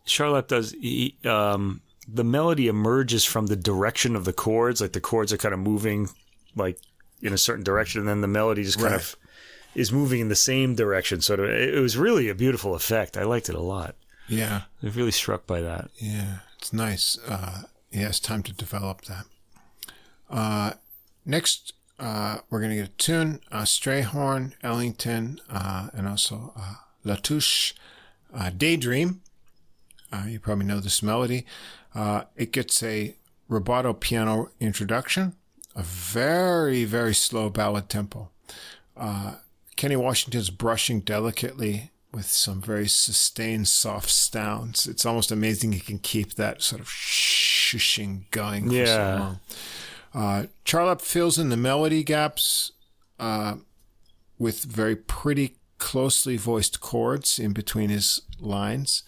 Charlap 0.05 0.47
does 0.47 0.71
he, 0.71 1.17
um, 1.25 1.81
the 2.07 2.23
melody 2.23 2.67
emerges 2.67 3.25
from 3.25 3.47
the 3.47 3.55
direction 3.57 4.15
of 4.15 4.23
the 4.25 4.33
chords. 4.33 4.79
Like 4.79 4.93
the 4.93 5.01
chords 5.01 5.33
are 5.33 5.37
kind 5.37 5.53
of 5.53 5.59
moving 5.59 6.07
like 6.55 6.79
in 7.21 7.33
a 7.33 7.37
certain 7.37 7.63
direction, 7.63 7.99
and 8.01 8.07
then 8.09 8.21
the 8.21 8.27
melody 8.27 8.63
just 8.63 8.77
kind 8.79 8.91
Right. 8.93 9.01
of 9.01 9.15
is 9.75 9.91
moving 9.91 10.21
in 10.21 10.29
the 10.29 10.35
same 10.35 10.75
direction. 10.75 11.19
Sort 11.21 11.39
of, 11.41 11.49
it, 11.49 11.75
it 11.75 11.79
was 11.81 11.97
really 11.97 12.29
a 12.29 12.35
beautiful 12.35 12.73
effect. 12.73 13.17
I 13.17 13.23
liked 13.23 13.49
it 13.49 13.55
a 13.55 13.59
lot. 13.61 13.95
Yeah, 14.27 14.63
was 14.81 14.95
really 14.95 15.11
struck 15.11 15.47
by 15.47 15.61
that. 15.61 15.89
yeah, 15.97 16.39
it's 16.59 16.73
nice. 16.73 17.17
Uh, 17.27 17.63
he 17.91 18.01
has 18.01 18.19
time 18.19 18.43
to 18.43 18.53
develop 18.53 19.05
that. 19.05 19.25
Uh, 20.29 20.71
next, 21.25 21.73
uh, 21.99 22.39
we're 22.49 22.59
going 22.59 22.71
to 22.71 22.75
get 22.75 22.89
a 22.89 22.97
tune, 22.97 23.39
uh, 23.51 23.61
Strayhorn, 23.63 24.53
Ellington, 24.61 25.39
uh, 25.49 25.87
and 25.93 26.07
also 26.07 26.53
uh, 26.57 26.75
Latouche, 27.05 27.73
uh, 28.33 28.51
Daydream. 28.55 29.21
Uh, 30.11 30.25
you 30.27 30.39
probably 30.39 30.65
know 30.65 30.79
this 30.79 31.01
melody. 31.01 31.45
Uh, 31.95 32.23
it 32.35 32.51
gets 32.51 32.83
a 32.83 33.15
rubato 33.49 33.97
piano 33.97 34.49
introduction, 34.59 35.33
a 35.75 35.83
very, 35.83 36.83
very 36.85 37.15
slow 37.15 37.49
ballad 37.49 37.89
tempo. 37.89 38.29
Uh, 38.95 39.35
Kenny 39.75 39.95
Washington's 39.95 40.49
brushing 40.49 41.01
delicately 41.01 41.91
with 42.13 42.25
some 42.27 42.61
very 42.61 42.87
sustained, 42.87 43.67
soft 43.67 44.09
sounds. 44.09 44.87
It's 44.87 45.05
almost 45.05 45.31
amazing 45.31 45.71
he 45.73 45.79
can 45.79 45.99
keep 45.99 46.33
that 46.35 46.61
sort 46.61 46.81
of 46.81 46.87
shushing 46.87 48.29
going 48.31 48.67
for 48.67 48.73
Yeah. 48.73 48.85
so 48.85 49.19
long. 49.23 49.39
Uh, 50.13 50.45
Charlap 50.65 51.01
fills 51.01 51.37
in 51.37 51.49
the 51.49 51.57
melody 51.57 52.03
gaps 52.03 52.71
uh, 53.19 53.55
with 54.39 54.63
very 54.63 54.95
pretty 54.95 55.57
closely 55.77 56.37
voiced 56.37 56.79
chords 56.79 57.37
in 57.37 57.53
between 57.53 57.89
his 57.89 58.21
lines, 58.39 59.03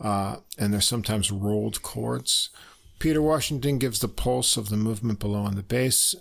uh, 0.00 0.36
and 0.58 0.72
they're 0.74 0.80
sometimes 0.80 1.30
rolled 1.30 1.82
chords. 1.82 2.50
Peter 2.98 3.22
Washington 3.22 3.78
gives 3.78 4.00
the 4.00 4.08
pulse 4.08 4.56
of 4.56 4.68
the 4.68 4.76
movement 4.76 5.18
below 5.20 5.40
on 5.42 5.54
the 5.54 5.62
bass. 5.62 6.14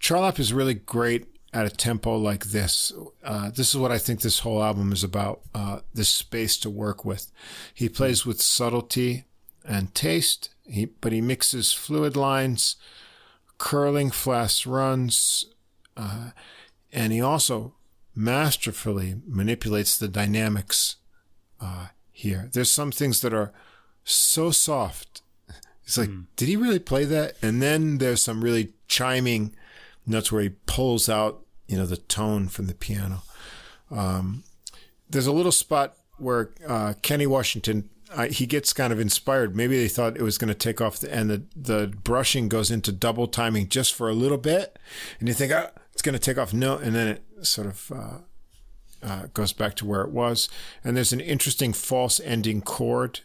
Charlap 0.00 0.38
is 0.38 0.52
really 0.52 0.74
great 0.74 1.26
at 1.52 1.66
a 1.66 1.70
tempo 1.70 2.16
like 2.16 2.46
this. 2.46 2.92
Uh, 3.24 3.50
this 3.50 3.70
is 3.70 3.76
what 3.76 3.92
I 3.92 3.98
think 3.98 4.20
this 4.20 4.40
whole 4.40 4.62
album 4.62 4.92
is 4.92 5.02
about 5.02 5.40
uh, 5.54 5.80
this 5.94 6.08
space 6.08 6.58
to 6.58 6.70
work 6.70 7.04
with. 7.04 7.30
He 7.72 7.88
plays 7.88 8.26
with 8.26 8.40
subtlety 8.40 9.24
and 9.64 9.94
taste, 9.94 10.50
he, 10.66 10.86
but 10.86 11.12
he 11.12 11.20
mixes 11.20 11.72
fluid 11.72 12.16
lines, 12.16 12.76
curling 13.56 14.10
fast 14.10 14.66
runs, 14.66 15.46
uh, 15.96 16.30
and 16.92 17.12
he 17.12 17.20
also 17.20 17.74
masterfully 18.14 19.16
manipulates 19.26 19.96
the 19.96 20.08
dynamics 20.08 20.96
uh, 21.60 21.88
here. 22.10 22.50
There's 22.52 22.70
some 22.70 22.90
things 22.90 23.20
that 23.22 23.32
are 23.32 23.52
so 24.04 24.50
soft. 24.50 25.22
It's 25.84 25.96
like, 25.96 26.10
did 26.36 26.48
he 26.48 26.56
really 26.56 26.78
play 26.78 27.04
that? 27.04 27.36
And 27.40 27.62
then 27.62 27.98
there's 27.98 28.22
some 28.22 28.44
really 28.44 28.74
chiming 28.88 29.54
notes 30.08 30.32
where 30.32 30.42
he 30.42 30.50
pulls 30.66 31.08
out, 31.08 31.44
you 31.66 31.76
know, 31.76 31.86
the 31.86 31.96
tone 31.96 32.48
from 32.48 32.66
the 32.66 32.74
piano. 32.74 33.22
Um, 33.90 34.44
there's 35.08 35.26
a 35.26 35.32
little 35.32 35.52
spot 35.52 35.96
where 36.18 36.50
uh, 36.66 36.94
Kenny 37.02 37.26
Washington 37.26 37.88
he 38.30 38.46
gets 38.46 38.72
kind 38.72 38.92
of 38.92 39.00
inspired. 39.00 39.54
Maybe 39.54 39.76
they 39.76 39.88
thought 39.88 40.16
it 40.16 40.22
was 40.22 40.38
going 40.38 40.48
to 40.48 40.54
take 40.54 40.80
off, 40.80 40.98
the, 40.98 41.14
and 41.14 41.30
the 41.30 41.42
the 41.54 41.92
brushing 42.04 42.48
goes 42.48 42.70
into 42.70 42.92
double 42.92 43.26
timing 43.26 43.68
just 43.68 43.94
for 43.94 44.08
a 44.08 44.14
little 44.14 44.38
bit, 44.38 44.78
and 45.18 45.28
you 45.28 45.34
think, 45.34 45.52
oh, 45.52 45.68
it's 45.92 46.02
going 46.02 46.14
to 46.14 46.18
take 46.18 46.38
off. 46.38 46.54
No, 46.54 46.76
and 46.76 46.94
then 46.94 47.08
it 47.08 47.22
sort 47.46 47.66
of 47.66 47.92
uh, 47.94 49.06
uh, 49.06 49.26
goes 49.34 49.52
back 49.52 49.74
to 49.76 49.86
where 49.86 50.02
it 50.02 50.10
was. 50.10 50.48
And 50.82 50.96
there's 50.96 51.12
an 51.12 51.20
interesting 51.20 51.72
false 51.72 52.20
ending 52.20 52.62
chord. 52.62 53.20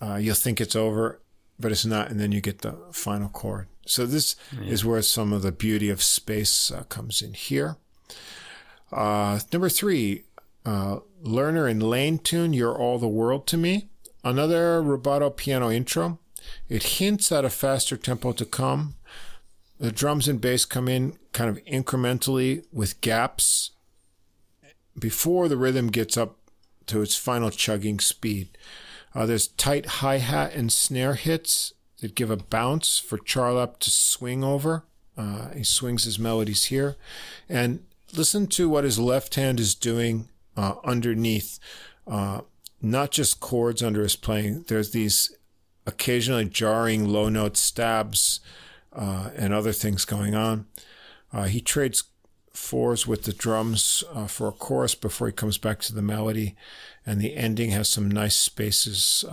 Uh, 0.00 0.16
you'll 0.16 0.34
think 0.34 0.60
it's 0.60 0.76
over, 0.76 1.20
but 1.58 1.72
it's 1.72 1.86
not, 1.86 2.10
and 2.10 2.20
then 2.20 2.32
you 2.32 2.40
get 2.40 2.60
the 2.60 2.76
final 2.92 3.28
chord. 3.28 3.68
So 3.86 4.06
this 4.06 4.36
is 4.62 4.84
where 4.84 5.02
some 5.02 5.32
of 5.32 5.42
the 5.42 5.52
beauty 5.52 5.90
of 5.90 6.02
space 6.02 6.70
uh, 6.70 6.84
comes 6.84 7.20
in 7.20 7.34
here. 7.34 7.76
Uh, 8.90 9.40
number 9.52 9.68
three, 9.68 10.24
uh, 10.64 11.00
Lerner 11.22 11.70
and 11.70 11.82
Lane 11.82 12.18
tune, 12.18 12.52
You're 12.52 12.76
All 12.76 12.98
the 12.98 13.08
World 13.08 13.46
to 13.48 13.56
Me. 13.56 13.88
Another 14.22 14.80
rubato 14.82 15.34
piano 15.34 15.70
intro. 15.70 16.18
It 16.68 16.82
hints 16.84 17.30
at 17.32 17.44
a 17.44 17.50
faster 17.50 17.96
tempo 17.96 18.32
to 18.32 18.44
come. 18.44 18.94
The 19.78 19.92
drums 19.92 20.28
and 20.28 20.40
bass 20.40 20.64
come 20.64 20.88
in 20.88 21.18
kind 21.32 21.50
of 21.50 21.62
incrementally 21.64 22.64
with 22.72 23.00
gaps 23.00 23.72
before 24.98 25.48
the 25.48 25.56
rhythm 25.56 25.88
gets 25.88 26.16
up 26.16 26.38
to 26.86 27.02
its 27.02 27.16
final 27.16 27.50
chugging 27.50 27.98
speed. 27.98 28.56
Uh, 29.14 29.26
there's 29.26 29.48
tight 29.48 29.86
hi 29.86 30.18
hat 30.18 30.54
and 30.54 30.72
snare 30.72 31.14
hits 31.14 31.72
that 32.00 32.14
give 32.14 32.30
a 32.30 32.36
bounce 32.36 32.98
for 32.98 33.18
Charlap 33.18 33.78
to 33.80 33.90
swing 33.90 34.42
over. 34.44 34.84
Uh, 35.16 35.50
he 35.50 35.64
swings 35.64 36.04
his 36.04 36.18
melodies 36.18 36.64
here. 36.64 36.96
And 37.48 37.84
listen 38.14 38.46
to 38.48 38.68
what 38.68 38.84
his 38.84 38.98
left 38.98 39.36
hand 39.36 39.60
is 39.60 39.74
doing 39.74 40.28
uh, 40.56 40.74
underneath. 40.84 41.58
Uh, 42.06 42.42
not 42.82 43.10
just 43.10 43.40
chords 43.40 43.82
under 43.82 44.02
his 44.02 44.16
playing, 44.16 44.64
there's 44.68 44.90
these 44.90 45.34
occasionally 45.86 46.44
jarring 46.44 47.08
low 47.08 47.28
note 47.28 47.56
stabs 47.56 48.40
uh, 48.92 49.30
and 49.36 49.52
other 49.52 49.72
things 49.72 50.04
going 50.04 50.34
on. 50.34 50.66
Uh, 51.32 51.44
he 51.44 51.60
trades 51.60 52.04
fours 52.52 53.06
with 53.06 53.24
the 53.24 53.32
drums 53.32 54.04
uh, 54.12 54.26
for 54.26 54.48
a 54.48 54.52
chorus 54.52 54.94
before 54.94 55.26
he 55.26 55.32
comes 55.32 55.58
back 55.58 55.80
to 55.80 55.94
the 55.94 56.02
melody, 56.02 56.54
and 57.04 57.20
the 57.20 57.34
ending 57.34 57.70
has 57.70 57.88
some 57.88 58.08
nice 58.08 58.36
spaces 58.36 59.24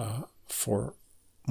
for 0.47 0.93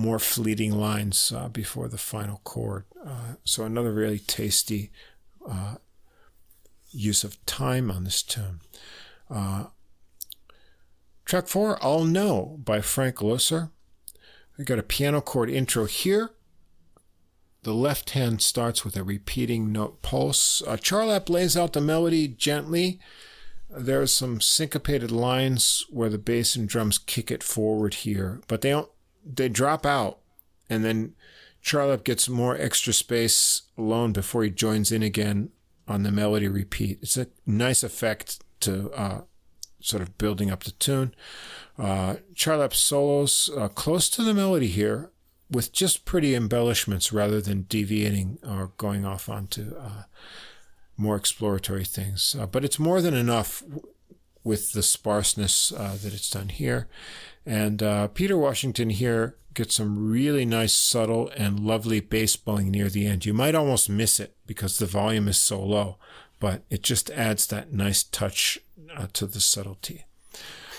more 0.01 0.19
fleeting 0.19 0.73
lines 0.73 1.33
uh, 1.35 1.49
before 1.49 1.89
the 1.89 1.99
final 1.99 2.41
chord. 2.45 2.85
Uh, 3.05 3.35
so 3.45 3.65
another 3.65 3.93
really 3.93 4.19
tasty 4.19 4.91
uh, 5.49 5.77
use 6.91 7.25
of 7.25 7.45
time 7.47 7.91
on 7.91 8.05
this 8.05 8.23
tune. 8.23 8.61
Uh, 9.31 9.67
track 11.25 11.47
four, 11.47 11.79
"I'll 11.83 12.05
Know" 12.05 12.59
by 12.65 12.81
Frank 12.81 13.17
Loesser. 13.17 13.71
We 14.59 14.65
got 14.65 14.79
a 14.79 14.83
piano 14.83 15.21
chord 15.21 15.49
intro 15.49 15.85
here. 15.87 16.31
The 17.63 17.75
left 17.75 18.11
hand 18.11 18.41
starts 18.41 18.85
with 18.85 18.97
a 18.97 19.05
repeating 19.05 19.71
note 19.71 20.03
pulse. 20.03 20.63
Uh, 20.67 20.77
Charlap 20.77 21.29
lays 21.29 21.57
out 21.57 21.75
the 21.75 21.81
melody 21.81 22.27
gently. 22.27 22.99
There 23.69 24.03
are 24.03 24.07
some 24.07 24.41
syncopated 24.41 25.11
lines 25.11 25.87
where 25.91 26.09
the 26.09 26.19
bass 26.19 26.57
and 26.57 26.69
drums 26.69 26.99
kick 26.99 27.31
it 27.31 27.43
forward 27.43 27.95
here, 27.95 28.41
but 28.49 28.63
they 28.63 28.71
don't. 28.71 28.91
They 29.25 29.49
drop 29.49 29.85
out, 29.85 30.19
and 30.69 30.85
then 30.85 31.15
Charlap 31.63 32.05
gets 32.05 32.29
more 32.29 32.57
extra 32.57 32.93
space 32.93 33.63
alone 33.77 34.13
before 34.13 34.43
he 34.45 34.51
joins 34.51 34.91
in 34.91 35.03
again 35.03 35.51
on 35.87 36.03
the 36.03 36.13
melody 36.13 36.49
repeat. 36.49 36.99
It's 37.03 37.17
a 37.17 37.27
nice 37.45 37.83
effect 37.83 38.43
to 38.61 38.91
uh, 38.93 39.21
sort 39.81 40.03
of 40.03 40.17
building 40.19 40.51
up 40.51 40.65
the 40.65 40.71
tune. 40.73 41.15
Uh, 41.79 42.17
Charlap's 42.35 42.79
solos 42.79 43.51
uh, 43.57 43.69
close 43.69 44.09
to 44.11 44.23
the 44.23 44.35
melody 44.35 44.69
here, 44.69 45.11
with 45.51 45.73
just 45.73 46.05
pretty 46.05 46.35
embellishments 46.35 47.13
rather 47.13 47.41
than 47.41 47.67
deviating 47.69 48.39
or 48.47 48.73
going 48.77 49.05
off 49.05 49.29
onto 49.29 49.75
uh, 49.77 50.05
more 50.97 51.17
exploratory 51.17 51.85
things. 51.85 52.37
Uh, 52.39 52.47
but 52.47 52.65
it's 52.65 52.79
more 52.79 53.01
than 53.01 53.15
enough 53.15 53.63
with 54.45 54.73
the 54.73 54.83
sparseness 54.83 55.73
uh, 55.73 55.97
that 56.03 56.15
it's 56.15 56.31
done 56.31 56.49
here. 56.49 56.89
And 57.45 57.83
uh, 57.83 58.09
Peter 58.09 58.37
Washington 58.37 58.91
here 58.91 59.37
gets 59.55 59.75
some 59.75 60.11
really 60.11 60.45
nice, 60.45 60.73
subtle, 60.73 61.31
and 61.37 61.61
lovely 61.61 62.01
bass 62.01 62.37
bowing 62.37 62.71
near 62.71 62.89
the 62.89 63.07
end. 63.07 63.27
You 63.27 63.35
might 63.35 63.55
almost 63.55 63.89
miss 63.89 64.21
it 64.21 64.35
because 64.47 64.79
the 64.79 64.87
volume 64.87 65.29
is 65.29 65.39
so 65.39 65.61
low, 65.63 65.97
but 66.39 66.63
it 66.71 66.83
just 66.83 67.11
adds 67.11 67.47
that 67.49 67.73
nice 67.73 68.03
touch 68.03 68.59
uh, 68.97 69.09
to 69.15 69.27
the 69.27 69.41
subtlety. 69.41 70.05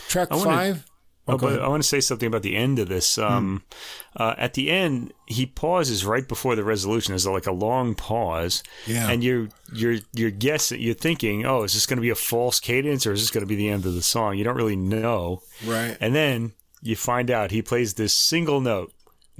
Track 0.07 0.29
five. 0.29 0.85
Oh, 1.27 1.37
but 1.37 1.61
I 1.61 1.67
want 1.67 1.83
to 1.83 1.87
say 1.87 1.99
something 1.99 2.27
about 2.27 2.41
the 2.41 2.55
end 2.55 2.79
of 2.79 2.89
this. 2.89 3.17
Um, 3.17 3.63
hmm. 4.15 4.23
uh, 4.23 4.33
at 4.37 4.55
the 4.55 4.71
end, 4.71 5.13
he 5.27 5.45
pauses 5.45 6.03
right 6.03 6.27
before 6.27 6.55
the 6.55 6.63
resolution. 6.63 7.11
There's 7.11 7.27
like 7.27 7.45
a 7.45 7.51
long 7.51 7.93
pause, 7.93 8.63
yeah. 8.87 9.09
and 9.09 9.23
you're 9.23 9.49
you're 9.71 9.97
you're 10.13 10.31
guessing, 10.31 10.81
you're 10.81 10.95
thinking, 10.95 11.45
oh, 11.45 11.63
is 11.63 11.73
this 11.73 11.85
going 11.85 11.97
to 11.97 12.01
be 12.01 12.09
a 12.09 12.15
false 12.15 12.59
cadence 12.59 13.05
or 13.05 13.13
is 13.13 13.21
this 13.21 13.29
going 13.29 13.43
to 13.43 13.47
be 13.47 13.55
the 13.55 13.69
end 13.69 13.85
of 13.85 13.93
the 13.93 14.01
song? 14.01 14.37
You 14.37 14.43
don't 14.43 14.57
really 14.57 14.75
know, 14.75 15.43
right? 15.65 15.95
And 16.01 16.15
then 16.15 16.53
you 16.81 16.95
find 16.95 17.29
out 17.29 17.51
he 17.51 17.61
plays 17.61 17.93
this 17.93 18.13
single 18.13 18.59
note 18.59 18.91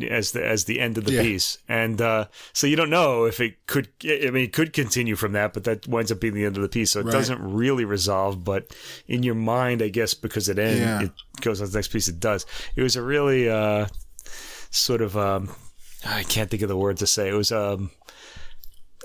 as 0.03 0.31
the 0.31 0.45
as 0.45 0.65
the 0.65 0.79
end 0.79 0.97
of 0.97 1.05
the 1.05 1.13
yeah. 1.13 1.21
piece, 1.21 1.57
and 1.67 2.01
uh, 2.01 2.25
so 2.53 2.67
you 2.67 2.75
don't 2.75 2.89
know 2.89 3.25
if 3.25 3.39
it 3.39 3.65
could. 3.67 3.89
I 4.03 4.29
mean, 4.31 4.45
it 4.45 4.53
could 4.53 4.73
continue 4.73 5.15
from 5.15 5.33
that, 5.33 5.53
but 5.53 5.63
that 5.65 5.87
winds 5.87 6.11
up 6.11 6.19
being 6.19 6.33
the 6.33 6.45
end 6.45 6.57
of 6.57 6.63
the 6.63 6.69
piece, 6.69 6.91
so 6.91 6.99
it 6.99 7.05
right. 7.05 7.11
doesn't 7.11 7.41
really 7.41 7.85
resolve. 7.85 8.43
But 8.43 8.75
in 9.07 9.23
your 9.23 9.35
mind, 9.35 9.81
I 9.81 9.89
guess 9.89 10.13
because 10.13 10.49
it 10.49 10.59
ends, 10.59 10.79
yeah. 10.79 11.01
it 11.03 11.11
goes 11.41 11.61
on 11.61 11.67
to 11.67 11.71
the 11.71 11.77
next 11.77 11.89
piece. 11.89 12.07
It 12.07 12.19
does. 12.19 12.45
It 12.75 12.83
was 12.83 12.95
a 12.95 13.01
really 13.01 13.49
uh, 13.49 13.87
sort 14.69 15.01
of 15.01 15.17
um, 15.17 15.49
I 16.05 16.23
can't 16.23 16.49
think 16.49 16.63
of 16.63 16.69
the 16.69 16.77
word 16.77 16.97
to 16.97 17.07
say. 17.07 17.29
It 17.29 17.33
was 17.33 17.51
um, 17.51 17.91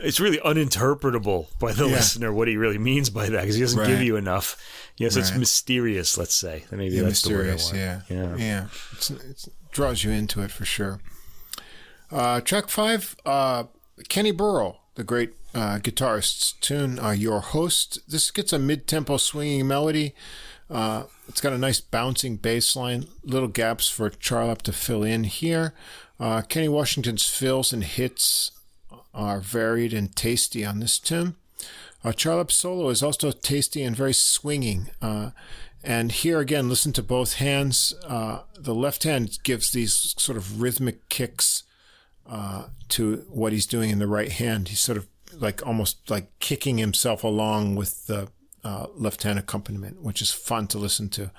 it's 0.00 0.20
really 0.20 0.38
uninterpretable 0.38 1.58
by 1.58 1.72
the 1.72 1.86
yeah. 1.86 1.92
listener 1.92 2.32
what 2.32 2.48
he 2.48 2.56
really 2.56 2.78
means 2.78 3.10
by 3.10 3.28
that 3.28 3.40
because 3.40 3.54
he 3.56 3.62
doesn't 3.62 3.80
right. 3.80 3.88
give 3.88 4.02
you 4.02 4.16
enough. 4.16 4.56
Yes, 4.96 5.16
right. 5.16 5.26
it's 5.26 5.36
mysterious. 5.36 6.18
Let's 6.18 6.34
say 6.34 6.64
maybe 6.70 6.96
that's 6.96 7.24
mysterious. 7.24 7.72
Yeah, 7.72 8.02
yeah, 8.08 8.36
yeah. 8.36 8.66
It's, 8.92 9.10
it's, 9.10 9.48
draws 9.76 10.02
you 10.02 10.10
into 10.10 10.40
it 10.40 10.50
for 10.50 10.64
sure. 10.64 11.00
Uh, 12.10 12.40
track 12.40 12.70
five, 12.70 13.14
uh, 13.26 13.64
Kenny 14.08 14.30
Burrell, 14.30 14.80
the 14.94 15.04
great 15.04 15.34
uh, 15.54 15.78
guitarist's 15.78 16.52
tune, 16.52 16.98
uh, 16.98 17.10
Your 17.10 17.40
Host. 17.40 17.98
This 18.08 18.30
gets 18.30 18.54
a 18.54 18.58
mid 18.58 18.86
tempo 18.86 19.18
swinging 19.18 19.68
melody. 19.68 20.14
Uh, 20.70 21.04
it's 21.28 21.42
got 21.42 21.52
a 21.52 21.58
nice 21.58 21.80
bouncing 21.80 22.36
bass 22.36 22.74
line, 22.74 23.06
little 23.22 23.48
gaps 23.48 23.88
for 23.90 24.08
Charlap 24.08 24.62
to 24.62 24.72
fill 24.72 25.02
in 25.02 25.24
here. 25.24 25.74
Uh, 26.18 26.40
Kenny 26.40 26.70
Washington's 26.70 27.26
fills 27.26 27.74
and 27.74 27.84
hits 27.84 28.52
are 29.12 29.40
varied 29.40 29.92
and 29.92 30.16
tasty 30.16 30.64
on 30.64 30.80
this 30.80 30.98
tune. 30.98 31.36
Uh, 32.02 32.12
Charlap's 32.12 32.54
solo 32.54 32.88
is 32.88 33.02
also 33.02 33.30
tasty 33.30 33.82
and 33.82 33.94
very 33.94 34.14
swinging. 34.14 34.88
Uh, 35.02 35.30
and 35.86 36.10
here 36.10 36.40
again, 36.40 36.68
listen 36.68 36.92
to 36.94 37.02
both 37.02 37.34
hands. 37.34 37.94
Uh, 38.04 38.40
the 38.58 38.74
left 38.74 39.04
hand 39.04 39.38
gives 39.44 39.70
these 39.70 40.16
sort 40.18 40.36
of 40.36 40.60
rhythmic 40.60 41.08
kicks 41.08 41.62
uh, 42.28 42.64
to 42.88 43.24
what 43.28 43.52
he's 43.52 43.66
doing 43.66 43.90
in 43.90 44.00
the 44.00 44.08
right 44.08 44.32
hand. 44.32 44.66
He's 44.66 44.80
sort 44.80 44.98
of 44.98 45.06
like 45.38 45.64
almost 45.64 46.10
like 46.10 46.36
kicking 46.40 46.78
himself 46.78 47.22
along 47.22 47.76
with 47.76 48.08
the 48.08 48.28
uh, 48.64 48.86
left 48.96 49.22
hand 49.22 49.38
accompaniment, 49.38 50.02
which 50.02 50.20
is 50.20 50.32
fun 50.32 50.66
to 50.68 50.78
listen 50.78 51.08
to. 51.10 51.30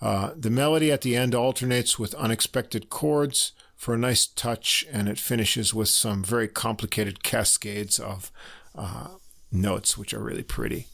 Uh, 0.00 0.30
the 0.36 0.50
melody 0.50 0.92
at 0.92 1.00
the 1.00 1.16
end 1.16 1.34
alternates 1.34 1.98
with 1.98 2.14
unexpected 2.14 2.90
chords 2.90 3.50
for 3.74 3.94
a 3.94 3.98
nice 3.98 4.28
touch, 4.28 4.86
and 4.92 5.08
it 5.08 5.18
finishes 5.18 5.74
with 5.74 5.88
some 5.88 6.22
very 6.22 6.46
complicated 6.46 7.24
cascades 7.24 7.98
of 7.98 8.30
uh, 8.76 9.08
notes, 9.50 9.98
which 9.98 10.14
are 10.14 10.22
really 10.22 10.44
pretty. 10.44 10.86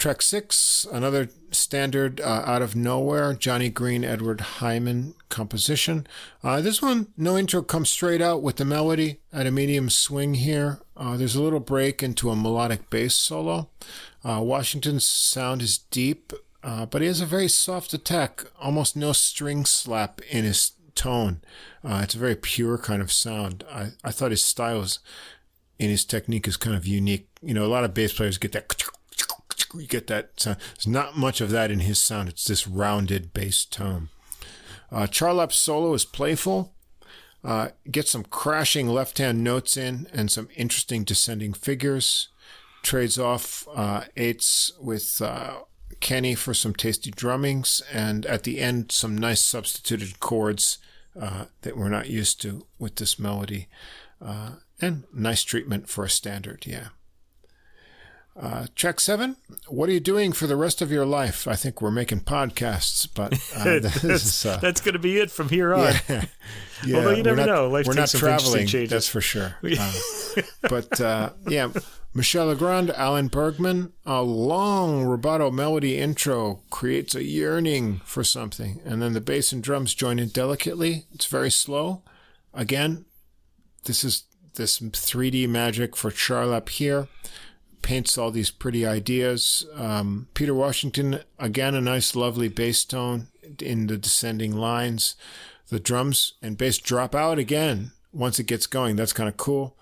Track 0.00 0.22
six, 0.22 0.86
another 0.90 1.28
standard 1.50 2.22
uh, 2.22 2.42
out 2.46 2.62
of 2.62 2.74
nowhere, 2.74 3.34
Johnny 3.34 3.68
Green, 3.68 4.02
Edward 4.02 4.38
Heyman 4.38 5.12
composition. 5.28 6.06
Uh, 6.42 6.62
this 6.62 6.80
one, 6.80 7.08
no 7.18 7.36
intro, 7.36 7.60
comes 7.60 7.90
straight 7.90 8.22
out 8.22 8.42
with 8.42 8.56
the 8.56 8.64
melody 8.64 9.20
at 9.30 9.46
a 9.46 9.50
medium 9.50 9.90
swing 9.90 10.32
here. 10.32 10.80
Uh, 10.96 11.18
there's 11.18 11.34
a 11.34 11.42
little 11.42 11.60
break 11.60 12.02
into 12.02 12.30
a 12.30 12.34
melodic 12.34 12.88
bass 12.88 13.14
solo. 13.14 13.68
Uh, 14.24 14.40
Washington's 14.42 15.04
sound 15.04 15.60
is 15.60 15.76
deep, 15.76 16.32
uh, 16.62 16.86
but 16.86 17.02
he 17.02 17.06
has 17.06 17.20
a 17.20 17.26
very 17.26 17.48
soft 17.48 17.92
attack, 17.92 18.46
almost 18.58 18.96
no 18.96 19.12
string 19.12 19.66
slap 19.66 20.22
in 20.30 20.44
his 20.44 20.72
tone. 20.94 21.42
Uh, 21.84 22.00
it's 22.02 22.14
a 22.14 22.18
very 22.18 22.36
pure 22.36 22.78
kind 22.78 23.02
of 23.02 23.12
sound. 23.12 23.64
I, 23.70 23.90
I 24.02 24.12
thought 24.12 24.30
his 24.30 24.42
style 24.42 24.78
was, 24.78 25.00
in 25.78 25.90
his 25.90 26.06
technique 26.06 26.48
is 26.48 26.56
kind 26.56 26.74
of 26.74 26.86
unique. 26.86 27.28
You 27.42 27.52
know, 27.52 27.66
a 27.66 27.68
lot 27.68 27.84
of 27.84 27.92
bass 27.92 28.14
players 28.14 28.38
get 28.38 28.52
that 28.52 28.68
you 29.74 29.86
get 29.86 30.06
that 30.08 30.40
sound. 30.40 30.56
There's 30.74 30.86
not 30.86 31.16
much 31.16 31.40
of 31.40 31.50
that 31.50 31.70
in 31.70 31.80
his 31.80 31.98
sound. 31.98 32.28
It's 32.28 32.44
this 32.44 32.66
rounded 32.66 33.32
bass 33.32 33.64
tone. 33.64 34.08
Uh, 34.90 35.06
Charlap's 35.06 35.56
solo 35.56 35.94
is 35.94 36.04
playful. 36.04 36.74
Uh, 37.42 37.68
gets 37.90 38.10
some 38.10 38.24
crashing 38.24 38.88
left 38.88 39.18
hand 39.18 39.42
notes 39.42 39.76
in 39.76 40.06
and 40.12 40.30
some 40.30 40.48
interesting 40.56 41.04
descending 41.04 41.54
figures. 41.54 42.28
Trades 42.82 43.18
off 43.18 43.66
uh, 43.74 44.04
eights 44.16 44.72
with 44.80 45.22
uh, 45.22 45.60
Kenny 46.00 46.34
for 46.34 46.52
some 46.52 46.74
tasty 46.74 47.10
drummings. 47.10 47.82
And 47.92 48.26
at 48.26 48.42
the 48.42 48.60
end, 48.60 48.92
some 48.92 49.16
nice 49.16 49.40
substituted 49.40 50.20
chords 50.20 50.78
uh, 51.18 51.46
that 51.62 51.76
we're 51.76 51.88
not 51.88 52.10
used 52.10 52.40
to 52.42 52.66
with 52.78 52.96
this 52.96 53.18
melody. 53.18 53.68
Uh, 54.20 54.56
and 54.80 55.04
nice 55.12 55.42
treatment 55.42 55.88
for 55.88 56.04
a 56.04 56.10
standard, 56.10 56.66
yeah. 56.66 56.88
Uh, 58.38 58.66
check 58.74 59.00
seven. 59.00 59.36
What 59.68 59.88
are 59.88 59.92
you 59.92 60.00
doing 60.00 60.32
for 60.32 60.46
the 60.46 60.56
rest 60.56 60.80
of 60.80 60.90
your 60.90 61.04
life? 61.04 61.48
I 61.48 61.56
think 61.56 61.82
we're 61.82 61.90
making 61.90 62.20
podcasts, 62.20 63.08
but 63.12 63.34
uh, 63.56 63.80
that's, 63.80 64.04
is, 64.04 64.46
uh, 64.46 64.56
that's 64.58 64.80
going 64.80 64.92
to 64.92 65.00
be 65.00 65.18
it 65.18 65.30
from 65.30 65.48
here 65.48 65.74
on. 65.74 65.94
Yeah, 66.08 66.24
yeah. 66.86 66.96
Although 66.96 67.10
you 67.10 67.22
never 67.22 67.36
not, 67.36 67.46
know, 67.46 67.68
life 67.68 67.86
we're 67.86 67.94
not 67.94 68.08
traveling. 68.08 68.66
That's 68.86 69.08
for 69.08 69.20
sure. 69.20 69.56
Uh, 69.64 69.92
but 70.62 71.00
uh, 71.00 71.30
yeah, 71.48 71.70
Michel 72.14 72.46
Legrand, 72.46 72.90
Alan 72.90 73.28
Bergman, 73.28 73.92
a 74.06 74.22
long 74.22 75.04
rubato 75.04 75.52
melody 75.52 75.98
intro 75.98 76.60
creates 76.70 77.16
a 77.16 77.24
yearning 77.24 78.00
for 78.04 78.22
something, 78.22 78.80
and 78.84 79.02
then 79.02 79.12
the 79.12 79.20
bass 79.20 79.52
and 79.52 79.62
drums 79.62 79.92
join 79.92 80.20
in 80.20 80.28
delicately. 80.28 81.06
It's 81.12 81.26
very 81.26 81.50
slow. 81.50 82.02
Again, 82.54 83.06
this 83.84 84.04
is 84.04 84.24
this 84.54 84.78
3D 84.78 85.48
magic 85.48 85.96
for 85.96 86.10
Charlap 86.10 86.68
here 86.68 87.08
paints 87.82 88.18
all 88.18 88.30
these 88.30 88.50
pretty 88.50 88.86
ideas. 88.86 89.66
Um, 89.74 90.28
Peter 90.34 90.54
Washington, 90.54 91.20
again, 91.38 91.74
a 91.74 91.80
nice, 91.80 92.14
lovely 92.14 92.48
bass 92.48 92.84
tone 92.84 93.28
in 93.60 93.86
the 93.86 93.96
descending 93.96 94.56
lines. 94.56 95.16
The 95.68 95.80
drums 95.80 96.34
and 96.42 96.58
bass 96.58 96.78
drop 96.78 97.14
out 97.14 97.38
again 97.38 97.92
once 98.12 98.38
it 98.38 98.46
gets 98.46 98.66
going. 98.66 98.96
That's 98.96 99.12
kind 99.12 99.28
of 99.28 99.36
cool. 99.36 99.76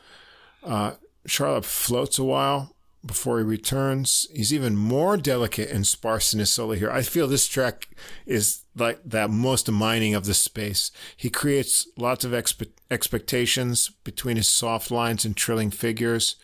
Uh, 0.62 0.92
Charlap 1.26 1.64
floats 1.64 2.18
a 2.18 2.24
while 2.24 2.74
before 3.04 3.38
he 3.38 3.44
returns. 3.44 4.26
He's 4.34 4.52
even 4.52 4.76
more 4.76 5.16
delicate 5.16 5.70
and 5.70 5.86
sparse 5.86 6.32
in 6.32 6.40
his 6.40 6.50
solo 6.50 6.74
here. 6.74 6.90
I 6.90 7.02
feel 7.02 7.26
this 7.26 7.46
track 7.46 7.88
is 8.26 8.64
like 8.76 9.00
that 9.04 9.30
most 9.30 9.70
mining 9.70 10.14
of 10.14 10.24
the 10.24 10.34
space. 10.34 10.90
He 11.16 11.30
creates 11.30 11.86
lots 11.96 12.24
of 12.24 12.32
expe- 12.32 12.72
expectations 12.90 13.90
between 14.04 14.36
his 14.36 14.48
soft 14.48 14.90
lines 14.90 15.24
and 15.24 15.36
trilling 15.36 15.70
figures. 15.70 16.36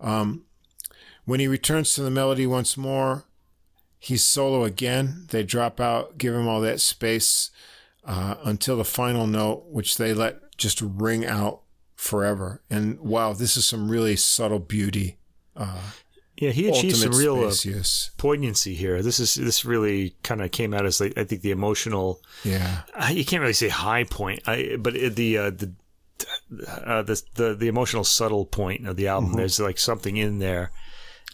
Um, 0.00 0.44
when 1.26 1.40
he 1.40 1.48
returns 1.48 1.92
to 1.94 2.02
the 2.02 2.10
melody 2.10 2.46
once 2.46 2.76
more, 2.76 3.24
he's 3.98 4.24
solo 4.24 4.64
again. 4.64 5.26
They 5.30 5.42
drop 5.42 5.80
out, 5.80 6.16
give 6.16 6.34
him 6.34 6.48
all 6.48 6.60
that 6.62 6.80
space 6.80 7.50
uh, 8.04 8.36
until 8.44 8.76
the 8.76 8.84
final 8.84 9.26
note, 9.26 9.66
which 9.68 9.98
they 9.98 10.14
let 10.14 10.56
just 10.56 10.80
ring 10.80 11.26
out 11.26 11.60
forever. 11.96 12.62
And 12.70 12.98
wow, 13.00 13.32
this 13.32 13.56
is 13.56 13.66
some 13.66 13.90
really 13.90 14.16
subtle 14.16 14.60
beauty. 14.60 15.18
Uh, 15.56 15.80
yeah, 16.36 16.50
he 16.50 16.68
achieved 16.68 16.96
some 16.96 17.12
real 17.12 17.44
uh, 17.44 17.82
poignancy 18.18 18.74
here. 18.74 19.02
This 19.02 19.18
is 19.18 19.34
this 19.34 19.64
really 19.64 20.14
kind 20.22 20.42
of 20.42 20.50
came 20.50 20.74
out 20.74 20.86
as 20.86 21.00
like, 21.00 21.16
I 21.16 21.24
think 21.24 21.40
the 21.40 21.50
emotional. 21.50 22.20
Yeah, 22.44 22.82
uh, 22.94 23.08
you 23.10 23.24
can't 23.24 23.40
really 23.40 23.54
say 23.54 23.68
high 23.68 24.04
point, 24.04 24.42
I, 24.46 24.76
but 24.78 24.94
it, 24.94 25.16
the 25.16 25.38
uh, 25.38 25.50
the, 25.50 25.72
uh, 26.68 27.02
the 27.02 27.22
the 27.36 27.54
the 27.54 27.68
emotional 27.68 28.04
subtle 28.04 28.44
point 28.44 28.86
of 28.86 28.96
the 28.96 29.08
album. 29.08 29.30
Mm-hmm. 29.30 29.38
There's 29.38 29.58
like 29.58 29.78
something 29.78 30.18
in 30.18 30.38
there 30.38 30.72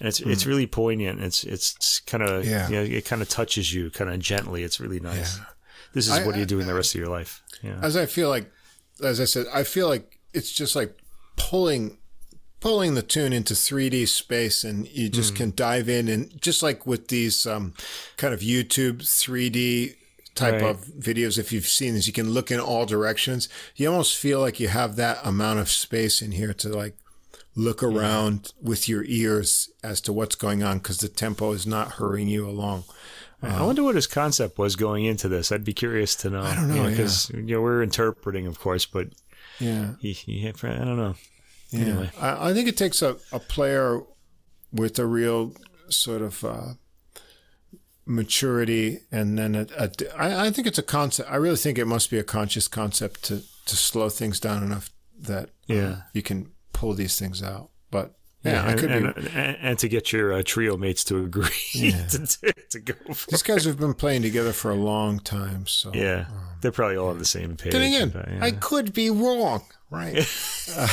and 0.00 0.08
it's 0.08 0.20
mm. 0.20 0.30
it's 0.30 0.46
really 0.46 0.66
poignant. 0.66 1.20
It's 1.20 1.44
it's 1.44 2.00
kind 2.00 2.22
of 2.22 2.46
yeah. 2.46 2.68
You 2.68 2.76
know, 2.76 2.82
it 2.82 3.04
kind 3.04 3.22
of 3.22 3.28
touches 3.28 3.72
you 3.72 3.90
kind 3.90 4.10
of 4.10 4.18
gently. 4.20 4.62
It's 4.62 4.80
really 4.80 5.00
nice. 5.00 5.38
Yeah. 5.38 5.44
This 5.92 6.06
is 6.06 6.14
I, 6.14 6.26
what 6.26 6.36
you 6.36 6.46
do 6.46 6.60
in 6.60 6.66
the 6.66 6.74
rest 6.74 6.94
of 6.94 7.00
your 7.00 7.10
life. 7.10 7.42
Yeah. 7.62 7.78
As 7.82 7.96
I 7.96 8.06
feel 8.06 8.28
like, 8.28 8.50
as 9.02 9.20
I 9.20 9.24
said, 9.24 9.46
I 9.52 9.62
feel 9.62 9.88
like 9.88 10.18
it's 10.32 10.50
just 10.50 10.74
like 10.74 10.96
pulling 11.36 11.98
pulling 12.60 12.94
the 12.94 13.02
tune 13.02 13.32
into 13.32 13.54
3D 13.54 14.08
space, 14.08 14.64
and 14.64 14.88
you 14.88 15.08
just 15.08 15.34
mm. 15.34 15.36
can 15.36 15.52
dive 15.54 15.88
in 15.88 16.08
and 16.08 16.40
just 16.40 16.62
like 16.62 16.86
with 16.86 17.08
these 17.08 17.46
um, 17.46 17.74
kind 18.16 18.32
of 18.32 18.40
YouTube 18.40 18.98
3D 18.98 19.96
type 20.34 20.54
right. 20.54 20.62
of 20.62 20.86
videos 20.86 21.38
if 21.38 21.52
you've 21.52 21.66
seen 21.66 21.92
this 21.92 22.06
you 22.06 22.12
can 22.12 22.30
look 22.30 22.50
in 22.50 22.58
all 22.58 22.86
directions 22.86 23.50
you 23.76 23.86
almost 23.86 24.16
feel 24.16 24.40
like 24.40 24.58
you 24.58 24.66
have 24.66 24.96
that 24.96 25.18
amount 25.22 25.58
of 25.58 25.68
space 25.68 26.22
in 26.22 26.32
here 26.32 26.54
to 26.54 26.70
like 26.70 26.96
look 27.55 27.82
around 27.82 28.52
yeah. 28.60 28.68
with 28.68 28.89
your 28.89 29.05
ears 29.06 29.70
as 29.82 30.00
to 30.02 30.12
what's 30.12 30.34
going 30.34 30.62
on 30.62 30.78
because 30.78 30.98
the 30.98 31.08
tempo 31.08 31.52
is 31.52 31.66
not 31.66 31.92
hurrying 31.92 32.28
you 32.28 32.48
along. 32.48 32.84
I 33.42 33.64
wonder 33.64 33.82
what 33.82 33.97
his 33.97 34.06
concept 34.06 34.56
was 34.56 34.76
going 34.76 35.05
into 35.05 35.28
this. 35.28 35.50
I'd 35.50 35.64
be 35.64 35.72
curious 35.72 36.14
to 36.16 36.31
know. 36.31 36.42
I 36.42 36.55
don't 36.55 36.68
know 36.68 36.89
because 36.89 37.28
yeah. 37.31 37.40
you 37.40 37.55
know 37.56 37.60
we're 37.60 37.82
interpreting, 37.82 38.47
of 38.47 38.60
course, 38.60 38.86
but 38.86 39.08
yeah, 39.58 39.94
he, 39.98 40.12
he, 40.12 40.48
I 40.48 40.52
don't 40.52 40.97
know. 40.97 41.14
Yeah, 41.70 41.81
anyway. 41.81 42.10
I, 42.20 42.50
I, 42.50 42.55
think 42.55 42.68
it 42.68 42.76
takes 42.76 43.02
a, 43.02 43.16
a 43.32 43.40
player 43.40 44.02
with 44.72 44.98
a 44.98 45.06
real 45.06 45.55
sort 45.89 46.22
of 46.22 46.44
uh, 46.44 46.74
maturity, 48.06 49.00
and 49.10 49.36
then 49.36 49.55
a, 49.56 49.66
a, 49.76 49.90
I, 50.16 50.47
I 50.47 50.50
think 50.50 50.68
it's 50.68 50.78
a 50.78 50.82
concept. 50.82 51.31
I 51.31 51.36
really 51.36 51.56
think 51.56 51.78
it 51.78 51.86
must 51.86 52.10
be 52.10 52.18
a 52.18 52.24
conscious 52.24 52.68
concept 52.68 53.24
to 53.24 53.42
to 53.66 53.76
slow 53.76 54.08
things 54.08 54.39
down 54.39 54.62
enough 54.62 54.90
that 55.18 55.44
uh, 55.44 55.74
Yeah. 55.74 55.97
you 56.12 56.22
can 56.22 56.52
pull 56.73 56.94
these 56.94 57.18
things 57.18 57.42
out. 57.42 57.70
But 57.91 58.15
yeah, 58.42 58.65
I 58.65 58.70
and, 58.73 58.81
could 58.81 58.91
and, 58.91 59.15
be. 59.15 59.20
and, 59.34 59.57
and 59.60 59.78
to 59.78 59.89
get 59.89 60.12
your 60.12 60.33
uh, 60.33 60.42
trio 60.44 60.76
mates 60.76 61.05
to 61.05 61.18
agree 61.18 61.49
Yeah. 61.75 62.07
to, 62.07 62.26
to, 62.26 62.52
to 62.70 62.81
go 62.81 63.15
for 63.15 63.31
These 63.31 63.42
guys 63.42 63.65
have 63.65 63.78
been 63.78 63.94
playing 63.94 64.23
together 64.23 64.52
for 64.52 64.70
a 64.70 64.75
long 64.76 65.20
time, 65.20 65.67
so 65.67 65.92
Yeah, 65.94 66.26
they're 66.60 66.73
probably 66.73 66.97
all 66.97 67.09
on 67.09 67.18
the 67.18 67.25
same 67.25 67.57
page. 67.57 67.73
Then 67.73 67.83
again, 67.83 68.09
but, 68.10 68.28
yeah. 68.28 68.44
I 68.44 68.51
could 68.51 68.92
be 68.92 69.10
wrong, 69.10 69.62
right? 69.91 70.26
Uh, 70.76 70.89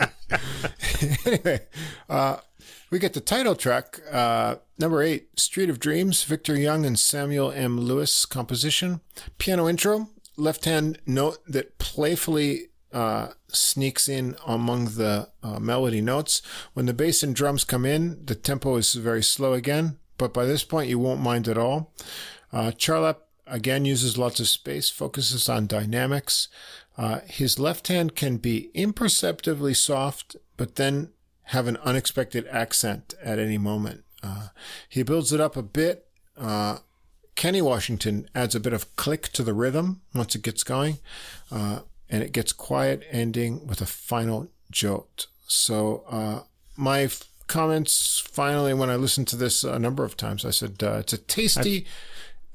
anyway, 1.26 1.60
uh, 2.08 2.36
we 2.90 2.98
get 2.98 3.12
the 3.12 3.20
title 3.20 3.54
track, 3.54 4.00
uh, 4.10 4.56
number 4.78 5.02
eight, 5.02 5.38
Street 5.38 5.68
of 5.68 5.78
Dreams, 5.78 6.24
Victor 6.24 6.56
Young 6.56 6.86
and 6.86 6.98
Samuel 6.98 7.52
M. 7.52 7.78
Lewis 7.78 8.24
composition. 8.24 9.00
Piano 9.36 9.68
intro, 9.68 10.08
left 10.36 10.64
hand 10.64 10.98
note 11.06 11.38
that 11.46 11.78
playfully 11.78 12.68
uh, 12.92 13.28
sneaks 13.48 14.08
in 14.08 14.36
among 14.46 14.86
the 14.86 15.28
uh, 15.42 15.58
melody 15.58 16.00
notes. 16.00 16.42
When 16.74 16.86
the 16.86 16.94
bass 16.94 17.22
and 17.22 17.34
drums 17.34 17.64
come 17.64 17.84
in, 17.84 18.24
the 18.24 18.34
tempo 18.34 18.76
is 18.76 18.94
very 18.94 19.22
slow 19.22 19.52
again, 19.52 19.98
but 20.16 20.32
by 20.32 20.44
this 20.44 20.64
point 20.64 20.88
you 20.88 20.98
won't 20.98 21.20
mind 21.20 21.48
at 21.48 21.58
all. 21.58 21.92
Uh, 22.52 22.72
Charlap 22.72 23.16
again 23.46 23.84
uses 23.84 24.18
lots 24.18 24.40
of 24.40 24.48
space, 24.48 24.90
focuses 24.90 25.48
on 25.48 25.66
dynamics. 25.66 26.48
Uh, 26.96 27.20
his 27.26 27.58
left 27.58 27.88
hand 27.88 28.16
can 28.16 28.36
be 28.36 28.70
imperceptibly 28.74 29.74
soft, 29.74 30.36
but 30.56 30.76
then 30.76 31.10
have 31.44 31.66
an 31.66 31.78
unexpected 31.78 32.46
accent 32.48 33.14
at 33.22 33.38
any 33.38 33.56
moment. 33.56 34.04
Uh, 34.22 34.48
he 34.88 35.02
builds 35.02 35.32
it 35.32 35.40
up 35.40 35.56
a 35.56 35.62
bit. 35.62 36.06
Uh, 36.36 36.78
Kenny 37.36 37.62
Washington 37.62 38.28
adds 38.34 38.54
a 38.54 38.60
bit 38.60 38.72
of 38.72 38.96
click 38.96 39.28
to 39.28 39.42
the 39.44 39.54
rhythm 39.54 40.02
once 40.14 40.34
it 40.34 40.42
gets 40.42 40.64
going, 40.64 40.98
uh, 41.52 41.80
and 42.10 42.22
it 42.22 42.32
gets 42.32 42.52
quiet, 42.52 43.02
ending 43.10 43.66
with 43.66 43.80
a 43.80 43.86
final 43.86 44.48
jolt. 44.70 45.26
So 45.46 46.04
uh, 46.08 46.40
my 46.76 47.02
f- 47.02 47.24
comments 47.46 48.18
finally, 48.20 48.74
when 48.74 48.90
I 48.90 48.96
listened 48.96 49.28
to 49.28 49.36
this 49.36 49.64
a 49.64 49.78
number 49.78 50.04
of 50.04 50.16
times, 50.16 50.44
I 50.44 50.50
said 50.50 50.82
uh, 50.82 50.98
it's 51.00 51.12
a 51.12 51.18
tasty 51.18 51.86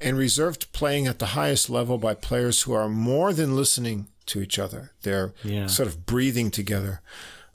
and 0.00 0.16
reserved 0.18 0.72
playing 0.72 1.06
at 1.06 1.18
the 1.18 1.26
highest 1.34 1.70
level 1.70 1.98
by 1.98 2.14
players 2.14 2.62
who 2.62 2.72
are 2.72 2.88
more 2.88 3.32
than 3.32 3.56
listening 3.56 4.06
to 4.26 4.40
each 4.40 4.58
other. 4.58 4.92
They're 5.02 5.32
Yeah. 5.42 5.66
sort 5.66 5.88
of 5.88 6.04
breathing 6.06 6.50
together. 6.50 7.00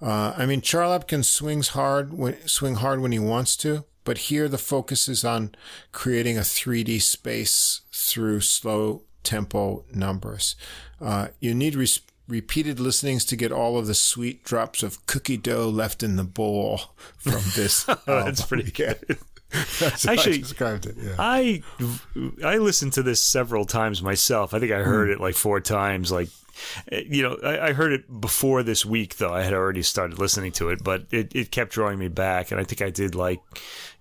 Uh, 0.02 0.34
I 0.38 0.46
mean, 0.46 0.62
Charlapkin 0.62 1.26
swings 1.26 1.70
hard 1.70 2.14
when 2.14 2.48
swing 2.48 2.76
hard 2.76 3.02
when 3.02 3.12
he 3.12 3.20
wants 3.20 3.58
to, 3.58 3.84
but 4.06 4.18
here 4.30 4.48
the 4.48 4.58
focus 4.58 5.10
is 5.10 5.26
on 5.26 5.54
creating 5.92 6.38
a 6.38 6.42
3D 6.44 7.00
space 7.02 7.82
through 7.92 8.40
slow 8.42 9.04
tempo 9.24 9.84
numbers. 9.94 10.56
Uh, 11.02 11.28
you 11.40 11.54
need 11.54 11.76
res- 11.76 12.02
repeated 12.28 12.80
listenings 12.80 13.26
to 13.26 13.36
get 13.36 13.52
all 13.52 13.78
of 13.78 13.88
the 13.88 13.96
sweet 13.96 14.44
drops 14.44 14.84
of 14.84 15.06
cookie 15.08 15.38
dough 15.38 15.68
left 15.70 16.04
in 16.04 16.16
the 16.16 16.24
bowl 16.24 16.82
from 17.18 17.34
this. 17.56 17.88
Oh, 17.90 17.98
that's 18.06 18.42
pretty 18.46 18.72
Yeah. 18.78 18.94
good. 19.08 19.18
That's 19.80 20.04
how 20.06 20.12
I 20.12 20.14
Actually, 20.14 20.38
described 20.40 20.86
it. 20.86 20.96
Yeah. 21.02 21.16
I 21.18 21.64
I 22.44 22.58
listened 22.58 22.94
to 22.94 23.02
this 23.04 23.20
several 23.20 23.66
times 23.66 24.00
myself. 24.04 24.54
I 24.54 24.60
think 24.60 24.72
I 24.72 24.84
heard 24.84 25.10
it 25.10 25.20
like 25.20 25.34
four 25.34 25.60
times. 25.60 26.12
Like, 26.12 26.30
eh, 26.92 27.02
you 27.10 27.24
know, 27.24 27.36
I, 27.44 27.70
I 27.70 27.74
heard 27.74 27.92
it 27.92 28.22
before 28.22 28.62
this 28.62 28.86
week 28.86 29.18
though. 29.18 29.34
I 29.34 29.42
had 29.42 29.54
already 29.54 29.82
started 29.82 30.20
listening 30.20 30.52
to 30.52 30.70
it, 30.70 30.84
but 30.84 31.08
it, 31.10 31.36
it 31.36 31.50
kept 31.50 31.72
drawing 31.72 31.98
me 31.98 32.10
back. 32.10 32.52
And 32.52 32.62
I 32.62 32.64
think 32.64 32.84
I 32.84 32.92
did 32.92 33.16
like, 33.16 33.40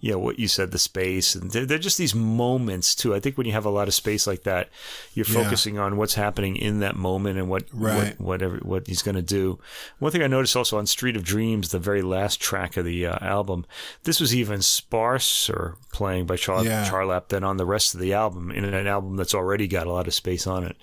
you 0.00 0.12
know, 0.12 0.18
what 0.18 0.38
you 0.38 0.46
said, 0.46 0.70
the 0.70 0.78
space, 0.78 1.34
and 1.34 1.50
they're, 1.50 1.66
they're 1.66 1.78
just 1.78 1.98
these 1.98 2.14
moments 2.14 2.94
too. 2.94 3.14
I 3.14 3.20
think 3.20 3.36
when 3.36 3.46
you 3.46 3.52
have 3.52 3.64
a 3.64 3.70
lot 3.70 3.88
of 3.88 3.94
space 3.94 4.26
like 4.26 4.44
that, 4.44 4.68
you're 5.14 5.26
Yeah. 5.26 5.42
focusing 5.42 5.78
on 5.78 5.96
what's 5.96 6.14
happening 6.14 6.54
in 6.56 6.78
that 6.80 6.94
moment 6.94 7.36
and 7.38 7.48
what 7.48 7.64
Right. 7.72 8.18
what 8.18 8.20
whatever 8.20 8.58
what 8.58 8.86
he's 8.86 9.02
going 9.02 9.16
to 9.16 9.22
do. 9.22 9.58
One 9.98 10.12
thing 10.12 10.22
I 10.22 10.28
noticed 10.28 10.54
also 10.56 10.78
on 10.78 10.86
Street 10.86 11.16
of 11.16 11.24
Dreams, 11.24 11.70
the 11.70 11.78
very 11.80 12.02
last 12.02 12.40
track 12.40 12.76
of 12.76 12.84
the 12.84 13.06
uh, 13.06 13.18
album, 13.20 13.66
this 14.04 14.20
was 14.20 14.34
even 14.34 14.62
sparser 14.62 15.76
playing 15.92 16.26
by 16.26 16.36
Char- 16.36 16.64
Yeah. 16.64 16.88
Charlap 16.88 17.28
than 17.28 17.42
on 17.44 17.56
the 17.56 17.66
rest 17.66 17.94
of 17.94 18.00
the 18.00 18.12
album 18.12 18.50
in 18.50 18.64
an 18.64 18.86
album 18.86 19.16
that's 19.16 19.34
already 19.34 19.66
got 19.66 19.86
a 19.86 19.92
lot 19.92 20.06
of 20.06 20.14
space 20.14 20.46
on 20.46 20.64
it. 20.64 20.76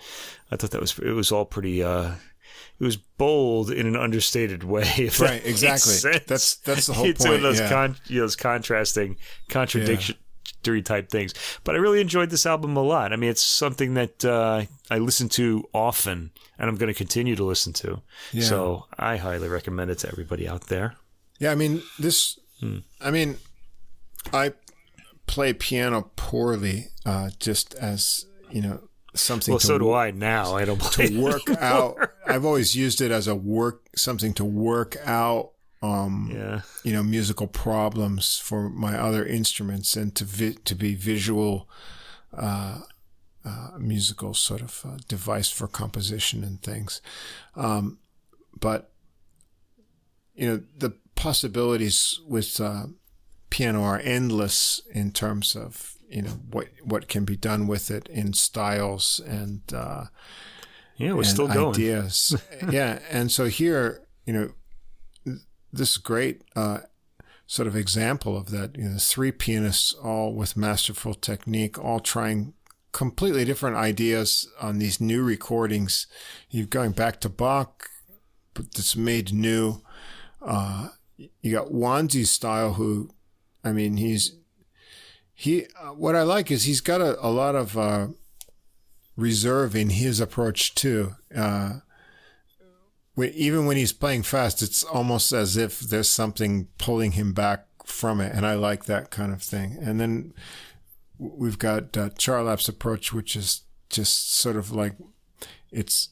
I 0.52 0.56
thought 0.58 0.72
that 0.72 0.82
was 0.82 0.98
it 1.00 1.12
was 1.12 1.32
all 1.32 1.46
pretty. 1.46 1.84
Uh, 1.84 2.12
it 2.80 2.84
was 2.84 2.98
bold 2.98 3.72
in 3.72 3.88
an 3.88 3.96
understated 3.96 4.64
way. 4.64 5.10
Right, 5.20 5.46
exactly. 5.46 5.96
That's- 6.12 6.56
that's 6.56 6.88
the 6.88 6.94
whole 6.94 7.06
it's 7.06 7.24
one 7.24 7.36
of 7.36 7.42
point, 7.42 7.44
those 7.44 7.60
yeah. 7.60 7.70
con- 7.70 7.96
you 8.08 8.18
know, 8.18 8.24
those 8.24 8.36
contrasting, 8.36 9.18
contradictory 9.50 10.82
type 10.84 11.10
things. 11.10 11.34
But 11.64 11.76
I 11.76 11.78
really 11.78 12.02
enjoyed 12.02 12.30
this 12.30 12.46
album 12.46 12.76
a 12.76 12.82
lot. 12.82 13.14
I 13.14 13.16
mean, 13.16 13.30
it's 13.30 13.42
something 13.42 13.94
that 13.96 14.26
uh, 14.26 14.64
I 14.90 14.98
listen 14.98 15.30
to 15.30 15.64
often, 15.74 16.32
and 16.58 16.70
I'm 16.70 16.76
going 16.76 16.88
to 16.92 16.98
continue 16.98 17.36
to 17.36 17.44
listen 17.44 17.74
to. 17.74 18.02
Yeah. 18.34 18.44
So 18.44 18.86
I 18.98 19.18
highly 19.18 19.48
recommend 19.48 19.92
it 19.92 20.00
to 20.00 20.10
everybody 20.10 20.48
out 20.48 20.68
there. 20.68 20.96
Yeah, 21.40 21.52
I 21.52 21.56
mean 21.56 21.82
this. 22.00 22.40
I 23.02 23.12
mean, 23.12 23.38
I 24.34 24.54
play 25.28 25.54
piano 25.54 26.10
poorly, 26.16 26.88
uh, 27.06 27.30
just 27.40 27.76
as 27.76 28.26
you 28.50 28.62
know 28.62 28.90
something. 29.16 29.54
Well, 29.54 29.60
to 29.60 29.68
so 29.68 29.78
do 29.80 29.94
I 29.94 30.12
now. 30.12 30.56
I 30.56 30.66
don't 30.66 30.82
to 30.94 31.22
work 31.22 31.50
out. 31.60 31.98
I've 32.28 32.46
always 32.46 32.76
used 32.76 33.02
it 33.02 33.12
as 33.12 33.28
a 33.28 33.36
work 33.36 33.88
something 33.96 34.34
to 34.36 34.46
work 34.46 34.98
out. 35.06 35.52
Um, 35.82 36.32
Yeah. 36.34 36.62
you 36.84 36.94
know, 36.94 37.04
musical 37.04 37.48
problems 37.48 38.38
for 38.40 38.70
my 38.70 38.98
other 38.98 39.26
instruments 39.26 39.96
and 39.96 40.16
to 40.16 40.24
vi- 40.26 40.58
to 40.66 40.74
be 40.76 40.96
visual, 40.96 41.70
uh, 42.36 42.80
uh, 43.44 43.70
musical 43.78 44.34
sort 44.34 44.62
of 44.62 44.82
uh, 44.84 44.98
device 45.08 45.50
for 45.52 45.68
composition 45.68 46.44
and 46.44 46.62
things. 46.64 47.02
Um, 47.56 48.00
but 48.60 48.92
you 50.34 50.48
know, 50.48 50.64
the 50.78 50.92
possibilities 51.16 52.20
with 52.28 52.60
uh, 52.60 52.88
piano 53.50 53.84
are 53.84 54.00
endless 54.04 54.82
in 54.92 55.12
terms 55.12 55.56
of 55.56 55.95
you 56.10 56.22
know 56.24 56.32
what 56.52 56.68
what 56.84 57.08
can 57.08 57.26
be 57.26 57.36
done 57.36 57.68
with 57.68 57.92
it 57.92 58.08
in 58.10 58.34
styles 58.34 59.20
and. 59.26 59.62
Uh, 59.74 60.06
Yeah, 60.98 61.14
we're 61.14 61.24
still 61.24 61.48
going. 61.48 61.76
ideas. 61.76 62.36
yeah, 62.72 63.00
and 63.12 63.30
so 63.32 63.46
here, 63.46 64.08
you 64.26 64.34
know, 64.34 64.50
this 65.74 65.98
great 65.98 66.44
uh, 66.56 66.80
sort 67.48 67.68
of 67.68 67.76
example 67.76 68.38
of 68.38 68.50
that. 68.52 68.78
You 68.78 68.90
know, 68.90 68.98
three 68.98 69.32
pianists, 69.32 69.94
all 69.94 70.34
with 70.34 70.56
masterful 70.56 71.14
technique, 71.14 71.78
all 71.78 72.00
trying 72.00 72.54
completely 72.94 73.44
different 73.44 73.76
ideas 73.76 74.48
on 74.62 74.80
these 74.80 75.02
new 75.02 75.22
recordings. 75.22 76.08
You're 76.50 76.66
going 76.66 76.92
back 76.94 77.20
to 77.22 77.30
Bach, 77.30 77.90
but 78.54 78.68
it's 78.78 78.96
made 78.96 79.34
new. 79.34 79.82
Uh, 80.42 80.90
you 81.42 81.52
got 81.52 81.74
Wonsey's 81.74 82.32
style, 82.32 82.74
who, 82.74 83.10
I 83.66 83.74
mean, 83.74 83.98
he's 83.98 84.38
he. 85.36 85.68
Uh, 85.80 85.90
what 85.90 86.16
I 86.16 86.24
like 86.24 86.50
is 86.50 86.64
he's 86.64 86.82
got 86.82 87.02
a, 87.02 87.24
a 87.24 87.30
lot 87.30 87.56
of. 87.56 87.78
Uh, 87.78 88.08
reserve 89.16 89.76
in 89.76 89.92
his 89.92 90.20
approach 90.20 90.76
too. 90.76 91.16
Uh, 91.36 91.80
when, 93.14 93.32
even 93.32 93.66
when 93.66 93.78
he's 93.78 93.94
playing 93.94 94.24
fast, 94.24 94.62
it's 94.62 94.84
almost 94.84 95.32
as 95.32 95.56
if 95.58 95.80
there's 95.80 96.10
something 96.10 96.68
pulling 96.78 97.14
him 97.14 97.34
back 97.34 97.66
from 97.86 98.20
it, 98.20 98.34
and 98.34 98.46
I 98.46 98.56
like 98.56 98.86
that 98.86 99.12
kind 99.12 99.32
of 99.32 99.42
thing. 99.42 99.78
And 99.80 100.00
then 100.00 100.34
we've 101.18 101.60
got 101.60 101.96
uh, 101.96 102.10
Charlap's 102.18 102.68
approach, 102.68 103.14
which 103.14 103.36
is 103.36 103.62
just 103.90 104.34
sort 104.34 104.56
of 104.56 104.72
like 104.72 104.94
it's. 105.72 106.10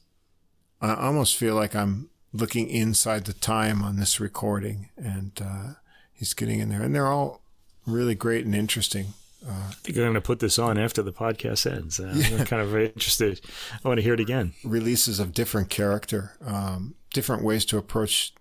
I 0.81 0.95
almost 0.95 1.37
feel 1.37 1.55
like 1.55 1.75
I'm 1.75 2.09
looking 2.33 2.67
inside 2.67 3.25
the 3.25 3.33
time 3.33 3.81
on 3.81 3.97
this 3.97 4.19
recording, 4.19 4.89
and 4.97 5.31
uh, 5.43 5.73
he's 6.11 6.33
getting 6.33 6.59
in 6.59 6.69
there, 6.69 6.81
and 6.81 6.93
they're 6.93 7.07
all 7.07 7.42
really 7.85 8.15
great 8.15 8.45
and 8.45 8.55
interesting. 8.55 9.13
I 9.45 9.73
think 9.83 9.97
I'm 9.97 10.03
going 10.05 10.13
to 10.13 10.21
put 10.21 10.39
this 10.39 10.57
on 10.57 10.77
after 10.77 11.01
the 11.01 11.11
podcast 11.11 11.69
ends. 11.69 11.99
Uh, 11.99 12.13
I'm 12.39 12.45
kind 12.45 12.61
of 12.61 12.73
interested. 12.77 13.41
I 13.83 13.87
want 13.87 13.97
to 13.97 14.01
hear 14.01 14.13
it 14.13 14.21
again. 14.21 14.53
releases 14.63 15.19
of 15.19 15.33
different 15.33 15.69
character, 15.69 16.31
um, 16.45 16.95
different 17.13 17.43
ways 17.43 17.65
to 17.65 17.77
approach 17.77 18.33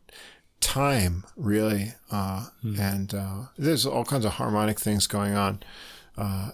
time, 0.60 1.24
really. 1.36 1.94
Uh, 2.10 2.46
And 2.78 3.12
uh, 3.14 3.42
there's 3.58 3.84
all 3.84 4.04
kinds 4.04 4.24
of 4.24 4.32
harmonic 4.34 4.78
things 4.78 5.08
going 5.08 5.34
on. 5.34 5.62
Uh, 6.16 6.50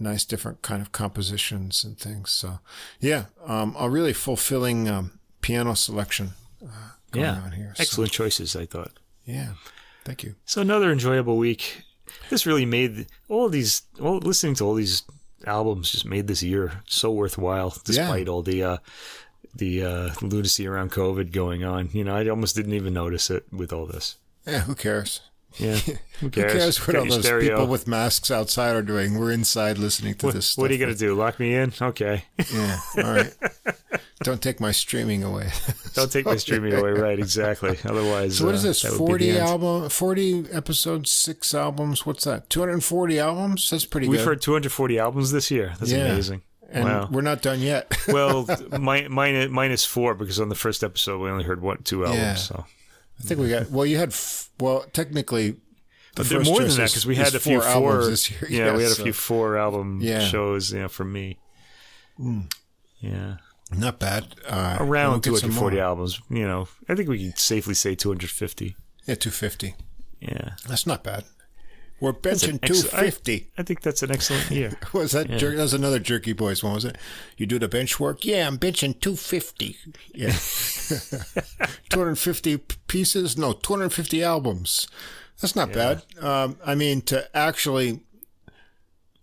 nice, 0.00 0.24
different 0.24 0.62
kind 0.62 0.82
of 0.82 0.90
compositions 0.90 1.84
and 1.84 1.96
things. 1.96 2.30
So, 2.32 2.58
yeah, 3.00 3.26
um, 3.46 3.76
a 3.78 3.88
really 3.88 4.12
fulfilling 4.12 4.88
um, 4.88 5.20
piano 5.42 5.74
selection 5.76 6.30
uh, 6.60 6.90
going 7.12 7.24
Yeah, 7.26 7.40
on 7.40 7.52
here. 7.52 7.72
So, 7.76 7.82
excellent 7.82 8.10
choices. 8.10 8.56
I 8.56 8.66
thought. 8.66 8.98
yeah, 9.24 9.50
thank 10.04 10.24
you. 10.24 10.34
So 10.44 10.60
another 10.60 10.90
enjoyable 10.90 11.36
week. 11.38 11.82
This 12.30 12.46
really 12.46 12.66
made 12.66 13.06
all 13.28 13.48
these. 13.48 13.82
All 14.00 14.18
listening 14.18 14.54
to 14.56 14.64
all 14.64 14.74
these 14.74 15.02
albums 15.46 15.92
just 15.92 16.04
made 16.06 16.26
this 16.26 16.42
year 16.42 16.82
so 16.86 17.10
worthwhile, 17.12 17.76
despite 17.84 18.28
all 18.28 18.42
the 18.42 18.62
uh, 18.62 18.76
the 19.54 19.84
uh, 19.84 20.10
lunacy 20.22 20.66
around 20.66 20.92
COVID 20.92 21.32
going 21.32 21.64
on. 21.64 21.90
You 21.92 22.04
know, 22.04 22.16
I 22.16 22.28
almost 22.28 22.56
didn't 22.56 22.74
even 22.74 22.92
notice 22.94 23.30
it 23.30 23.44
with 23.52 23.72
all 23.72 23.86
this. 23.86 24.16
Yeah, 24.46 24.60
who 24.60 24.74
cares? 24.74 25.20
Yeah. 25.58 25.74
Who 25.76 25.94
Who 26.20 26.30
cares? 26.30 26.86
what 26.86 26.96
all 26.96 27.04
those 27.06 27.24
stereo. 27.24 27.50
people 27.50 27.66
with 27.66 27.86
masks 27.86 28.30
outside 28.30 28.74
are 28.74 28.82
doing? 28.82 29.18
We're 29.18 29.32
inside 29.32 29.78
listening 29.78 30.14
to 30.16 30.26
What, 30.26 30.34
this 30.34 30.46
stuff. 30.48 30.62
what 30.62 30.70
are 30.70 30.74
you 30.74 30.80
going 30.80 30.92
to 30.92 30.98
do? 30.98 31.14
Lock 31.14 31.38
me 31.40 31.54
in? 31.54 31.72
Okay. 31.80 32.24
Yeah. 32.52 32.78
All 32.98 33.02
right. 33.04 33.34
Don't 34.22 34.42
take 34.42 34.60
my 34.60 34.72
streaming 34.72 35.22
away. 35.22 35.50
Don't 35.94 36.10
take 36.10 36.24
my 36.24 36.36
streaming 36.36 36.72
away. 36.72 36.90
Right. 36.92 37.18
Exactly. 37.18 37.78
Otherwise, 37.84 38.38
So 38.38 38.46
what 38.46 38.54
is 38.54 38.64
uh, 38.64 38.68
this? 38.68 38.82
that 38.82 38.92
would 38.92 38.98
be 38.98 39.06
Forty 39.06 39.30
the 39.32 39.40
album, 39.40 39.88
forty 39.90 40.44
episodes, 40.52 41.10
six 41.12 41.54
albums. 41.54 42.06
What's 42.06 42.24
that? 42.24 42.48
Two 42.50 42.60
hundred 42.60 42.72
and 42.74 42.84
forty 42.84 43.18
albums. 43.18 43.68
That's 43.70 43.84
pretty 43.84 44.08
We've 44.08 44.20
good. 44.20 44.26
heard 44.26 44.42
240 44.42 44.98
albums 44.98 45.32
this 45.32 45.50
year. 45.50 45.74
That's 45.78 45.92
Yeah. 45.92 46.06
amazing. 46.12 46.42
and 46.70 46.84
wow. 46.84 47.08
we're 47.12 47.20
not 47.20 47.42
done 47.42 47.60
yet. 47.60 47.92
well, 48.08 48.46
mi- 48.80 49.06
mine, 49.08 49.52
minus 49.52 49.84
four 49.84 50.14
because 50.14 50.40
on 50.40 50.48
the 50.48 50.54
first 50.54 50.82
episode 50.82 51.20
we 51.20 51.28
only 51.30 51.44
heard 51.44 51.60
one, 51.60 51.82
two 51.82 52.04
albums. 52.04 52.20
Yeah. 52.20 52.34
So 52.34 52.64
I 53.18 53.22
think 53.22 53.40
we 53.40 53.48
got. 53.48 53.70
Well, 53.70 53.86
you 53.86 53.96
had. 53.96 54.10
F- 54.10 54.50
well, 54.60 54.84
technically, 54.92 55.50
the 55.52 55.58
but 56.16 56.26
first 56.26 56.50
more 56.50 56.60
than 56.60 56.68
that 56.70 56.90
because 56.90 57.06
we 57.06 57.16
had 57.16 57.34
a 57.34 57.40
few 57.40 57.60
four 57.60 57.70
four. 57.72 57.92
albums 57.92 58.08
this 58.08 58.30
year. 58.30 58.46
Yeah, 58.50 58.76
we 58.76 58.82
had 58.82 58.92
a 58.92 58.94
few 58.96 59.12
four 59.12 59.56
album 59.56 60.00
Yeah. 60.02 60.20
Shows. 60.20 60.72
You 60.72 60.80
know, 60.80 60.88
for 60.88 61.04
me. 61.04 61.38
Yeah, 63.00 63.36
Not 63.76 63.98
bad. 63.98 64.26
Uh, 64.46 64.76
we'll 64.80 64.88
around 64.88 65.20
240 65.22 65.78
albums. 65.80 66.20
You 66.30 66.46
know, 66.46 66.68
I 66.88 66.94
think 66.94 67.08
we 67.08 67.18
can 67.18 67.36
safely 67.36 67.74
say 67.74 67.94
250. 67.94 68.76
Yeah, 69.06 69.14
two 69.14 69.30
fifty. 69.30 69.74
Yeah, 70.20 70.52
That's 70.66 70.86
not 70.86 71.04
bad. 71.04 71.24
We're 71.98 72.12
benching 72.12 72.58
ex- 72.62 72.82
two 72.82 72.88
fifty. 72.88 73.48
I 73.56 73.62
think 73.62 73.80
that's 73.80 74.02
an 74.02 74.10
excellent 74.10 74.50
year. 74.50 74.78
Was 74.92 75.12
that? 75.12 75.28
Jer- 75.38 75.56
that 75.56 75.62
was 75.62 75.72
another 75.74 75.98
Jerky 75.98 76.34
Boys 76.34 76.62
one, 76.62 76.74
was 76.74 76.84
it? 76.84 76.98
You 77.38 77.46
do 77.46 77.58
the 77.58 77.68
bench 77.68 77.98
work? 77.98 78.24
Yeah, 78.24 78.46
I'm 78.46 78.58
benching 78.58 79.00
250. 79.00 79.76
Yeah. 80.14 80.32
250 81.88 82.58
pieces? 82.86 83.36
No, 83.38 83.52
250 83.52 84.22
albums. 84.22 84.88
That's 85.40 85.56
not 85.56 85.72
bad. 85.72 86.02
Um, 86.20 86.58
I 86.64 86.74
mean, 86.74 87.00
to 87.02 87.34
actually, 87.36 88.00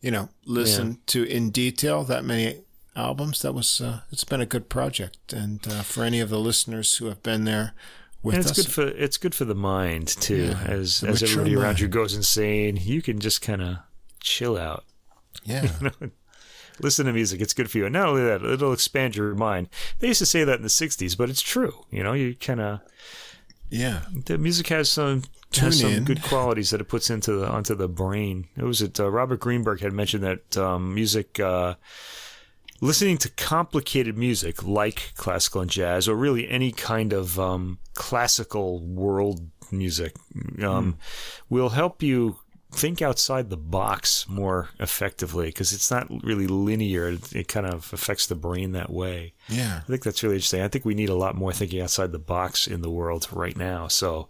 you 0.01 0.11
know, 0.11 0.29
listen 0.45 0.99
to 1.07 1.23
in 1.23 1.49
detail 1.51 2.03
that 2.03 2.23
many 2.23 2.61
albums, 2.95 3.41
that 3.41 3.53
was, 3.53 3.81
uh, 3.81 4.01
it's 4.11 4.23
been 4.23 4.41
a 4.41 4.45
good 4.45 4.69
project. 4.69 5.33
And 5.33 5.65
uh, 5.67 5.81
for 5.81 6.03
any 6.03 6.19
of 6.19 6.29
the 6.29 6.39
listeners 6.39 6.95
who 6.97 7.05
have 7.07 7.23
been 7.23 7.45
there 7.45 7.73
with 8.23 8.35
And 8.35 8.41
it's 8.43 8.51
us, 8.57 8.65
good 8.65 8.71
for 8.73 8.87
it's 8.87 9.17
good 9.17 9.35
for 9.35 9.45
the 9.45 9.53
mind 9.55 10.07
too. 10.07 10.47
Yeah, 10.47 10.63
as 10.65 11.03
as 11.03 11.21
everybody 11.21 11.55
around 11.55 11.79
you 11.79 11.87
goes 11.87 12.15
insane, 12.15 12.77
you 12.81 13.01
can 13.01 13.19
just 13.19 13.41
kind 13.41 13.61
of 13.61 13.77
chill 14.21 14.57
out. 14.57 14.83
yeah. 15.43 15.69
Listen 16.79 17.05
to 17.05 17.13
music; 17.13 17.39
it's 17.39 17.53
good 17.53 17.69
for 17.69 17.77
you. 17.77 17.85
And 17.85 17.93
not 17.93 18.07
only 18.07 18.23
that, 18.23 18.43
it'll 18.43 18.73
expand 18.73 19.15
your 19.15 19.35
mind. 19.35 19.69
They 19.99 20.07
used 20.07 20.17
to 20.19 20.25
say 20.25 20.43
that 20.43 20.55
in 20.55 20.63
the 20.63 20.69
'60s, 20.69 21.15
but 21.15 21.29
it's 21.29 21.41
true. 21.43 21.85
You 21.91 22.01
know, 22.01 22.13
you 22.13 22.33
kind 22.33 22.59
of 22.59 22.79
Yeah. 23.69 24.01
the 24.25 24.39
music 24.39 24.67
has 24.69 24.89
some 24.89 25.21
Tune 25.51 25.65
has 25.65 25.79
some 25.81 25.91
in. 25.93 26.03
good 26.03 26.23
qualities 26.23 26.71
that 26.71 26.81
it 26.81 26.85
puts 26.85 27.11
into 27.11 27.33
the 27.33 27.47
onto 27.47 27.75
the 27.75 27.87
brain. 27.87 28.47
It 28.57 28.63
was 28.63 28.81
it 28.81 28.99
uh, 28.99 29.11
Robert 29.11 29.39
Greenberg 29.39 29.81
had 29.81 29.93
mentioned 29.93 30.23
that 30.23 30.57
um, 30.57 30.95
music. 30.95 31.39
Uh, 31.39 31.75
Listening 32.81 33.17
to 33.19 33.29
complicated 33.29 34.17
music 34.17 34.63
like 34.63 35.13
classical 35.15 35.61
and 35.61 35.69
jazz, 35.69 36.07
or 36.07 36.15
really 36.15 36.49
any 36.49 36.71
kind 36.71 37.13
of 37.13 37.39
um, 37.39 37.79
classical 37.93 38.79
world 38.81 39.49
music, 39.71 40.15
um, 40.61 40.97
will 41.49 41.69
help 41.69 42.03
you 42.03 42.37
think 42.71 43.01
outside 43.01 43.49
the 43.49 43.57
box 43.57 44.27
more 44.27 44.69
effectively 44.79 45.45
because 45.45 45.71
it's 45.71 45.91
not 45.91 46.07
really 46.23 46.47
linear. 46.47 47.09
It, 47.09 47.35
it 47.35 47.47
kind 47.47 47.65
of 47.65 47.93
affects 47.93 48.27
the 48.27 48.35
brain 48.35 48.71
that 48.71 48.89
way. 48.89 49.33
Yeah. 49.47 49.81
I 49.83 49.87
think 49.87 50.03
that's 50.03 50.23
really 50.23 50.35
interesting. 50.35 50.61
I 50.61 50.67
think 50.67 50.83
we 50.83 50.95
need 50.95 51.09
a 51.09 51.15
lot 51.15 51.35
more 51.35 51.53
thinking 51.53 51.81
outside 51.81 52.11
the 52.11 52.19
box 52.19 52.67
in 52.67 52.81
the 52.81 52.89
world 52.89 53.27
right 53.31 53.55
now. 53.55 53.87
So 53.87 54.27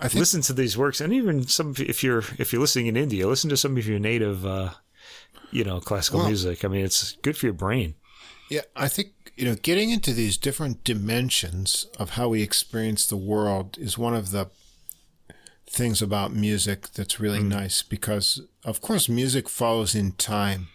I 0.00 0.08
think 0.08 0.20
listen 0.20 0.40
to 0.42 0.52
these 0.52 0.76
works, 0.78 1.00
and 1.00 1.12
even 1.12 1.46
some 1.46 1.74
if 1.78 2.02
you're 2.02 2.24
if 2.38 2.52
you're 2.52 2.60
listening 2.60 2.86
in 2.86 2.96
India, 2.96 3.28
listen 3.28 3.50
to 3.50 3.56
some 3.56 3.76
of 3.76 3.86
your 3.86 3.98
native, 3.98 4.46
uh, 4.46 4.70
you 5.50 5.64
know, 5.64 5.80
classical 5.80 6.20
Well- 6.20 6.28
music. 6.28 6.64
I 6.64 6.68
mean, 6.68 6.84
it's 6.84 7.12
good 7.22 7.36
for 7.36 7.46
your 7.46 7.52
brain. 7.54 7.94
Yeah, 8.50 8.62
I 8.74 8.88
think 8.88 9.12
you 9.36 9.44
know 9.44 9.54
getting 9.54 9.90
into 9.90 10.12
these 10.12 10.36
different 10.36 10.82
dimensions 10.84 11.86
of 11.98 12.10
how 12.10 12.28
we 12.28 12.42
experience 12.42 13.06
the 13.06 13.16
world 13.16 13.78
is 13.78 13.96
one 13.96 14.14
of 14.14 14.32
the 14.32 14.50
things 15.68 16.02
about 16.02 16.34
music 16.34 16.88
that's 16.94 17.20
really 17.20 17.38
mm. 17.38 17.48
nice 17.48 17.80
because 17.80 18.42
of 18.64 18.80
course 18.80 19.08
music 19.08 19.48
follows 19.48 19.94
in 19.94 20.12
time. 20.12 20.68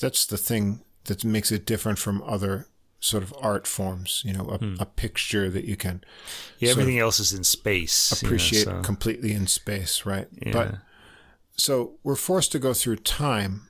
That's 0.00 0.26
the 0.26 0.36
thing 0.36 0.80
that 1.04 1.24
makes 1.24 1.52
it 1.52 1.64
different 1.64 1.98
from 1.98 2.22
other 2.22 2.66
sort 3.00 3.22
of 3.22 3.32
art 3.40 3.66
forms, 3.66 4.22
you 4.24 4.32
know, 4.32 4.46
a, 4.46 4.58
hmm. 4.58 4.74
a 4.80 4.86
picture 4.86 5.48
that 5.50 5.64
you 5.64 5.76
can 5.76 6.02
Yeah, 6.58 6.70
everything 6.70 6.98
else 6.98 7.20
is 7.20 7.32
in 7.32 7.44
space. 7.44 8.10
you 8.10 8.26
know, 8.26 8.28
appreciate 8.28 8.64
so- 8.64 8.82
completely 8.82 9.32
in 9.32 9.46
space, 9.46 10.04
right? 10.04 10.26
Yeah. 10.44 10.52
But 10.52 10.74
so 11.56 11.94
we're 12.02 12.16
forced 12.16 12.50
to 12.52 12.58
go 12.58 12.74
through 12.74 12.96
time 12.96 13.67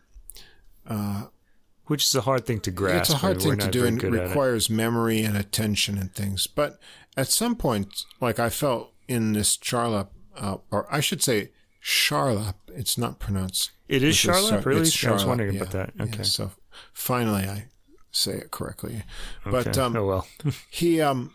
which 1.87 2.05
is 2.05 2.15
a 2.15 2.23
hard 2.23 2.45
thing 2.47 2.61
to 2.61 2.71
grasp. 2.71 3.01
It's 3.01 3.11
a 3.11 3.17
hard 3.19 3.41
thing 3.41 3.59
to 3.59 3.71
do 3.71 3.87
and 3.87 4.03
it. 4.03 4.11
requires 4.11 4.69
memory 4.69 5.23
and 5.23 5.37
attention 5.37 5.97
and 5.99 6.13
things. 6.13 6.47
But 6.47 6.79
at 7.17 7.29
some 7.29 7.57
point, 7.57 8.05
like 8.21 8.39
I 8.39 8.51
felt 8.51 8.93
in 9.07 9.33
this 9.33 9.57
Charlap, 9.57 10.09
uh, 10.37 10.59
or 10.71 10.87
I 10.93 11.01
should 11.01 11.23
say 11.23 11.51
Charlap, 11.83 12.55
it's 12.69 12.99
not 12.99 13.19
pronounced. 13.19 13.71
It 13.89 14.03
is 14.03 14.15
a 14.15 14.19
Charlotte, 14.19 14.67
really? 14.67 14.83
it's 14.83 15.05
I 15.05 15.13
was 15.13 15.25
wondering 15.25 15.55
yeah, 15.55 15.63
about 15.63 15.73
that. 15.73 15.93
yeah. 15.97 16.03
Okay. 16.05 16.23
so 16.25 16.51
finally 16.93 17.45
I 17.45 17.69
say 18.11 18.33
it 18.33 18.51
correctly. 18.51 19.03
But 19.45 19.69
Okay. 19.69 19.81
um, 19.81 19.97
oh 19.97 20.07
well, 20.07 20.27
he 20.71 21.01
um 21.01 21.33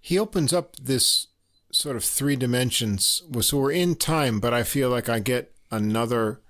he 0.00 0.18
opens 0.18 0.52
up 0.52 0.76
this 0.76 1.26
sort 1.70 1.96
of 1.96 2.04
three 2.04 2.34
dimensions 2.34 3.22
so 3.40 3.58
we're 3.58 3.70
in 3.72 3.94
time 3.94 4.40
but 4.40 4.54
i 4.54 4.62
feel 4.62 4.88
like 4.88 5.06
i 5.10 5.18
get 5.18 5.52
another 5.70 6.40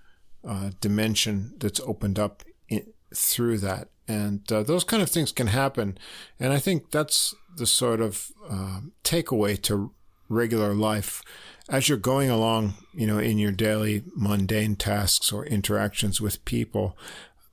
uh, 0.49 0.70
dimension 0.81 1.55
that's 1.59 1.81
opened 1.81 2.18
up 2.18 2.43
in, 2.68 2.86
through 3.15 3.59
that 3.59 3.89
and 4.07 4.51
uh, 4.51 4.62
those 4.62 4.85
kind 4.85 5.02
of 5.02 5.10
things 5.10 5.33
can 5.33 5.49
happen 5.49 5.97
and 6.41 6.52
i 6.52 6.59
think 6.59 6.91
that's 6.91 7.35
the 7.57 7.67
sort 7.67 8.01
of 8.01 8.31
uh, 8.49 8.81
takeaway 9.05 9.60
to 9.60 9.93
regular 10.28 10.75
life 10.75 11.23
as 11.68 11.89
you're 11.89 11.99
going 11.99 12.31
along 12.31 12.75
you 12.94 13.07
know 13.07 13.18
in 13.18 13.39
your 13.39 13.52
daily 13.52 14.02
mundane 14.15 14.77
tasks 14.77 15.33
or 15.33 15.47
interactions 15.47 16.20
with 16.20 16.44
people 16.44 16.97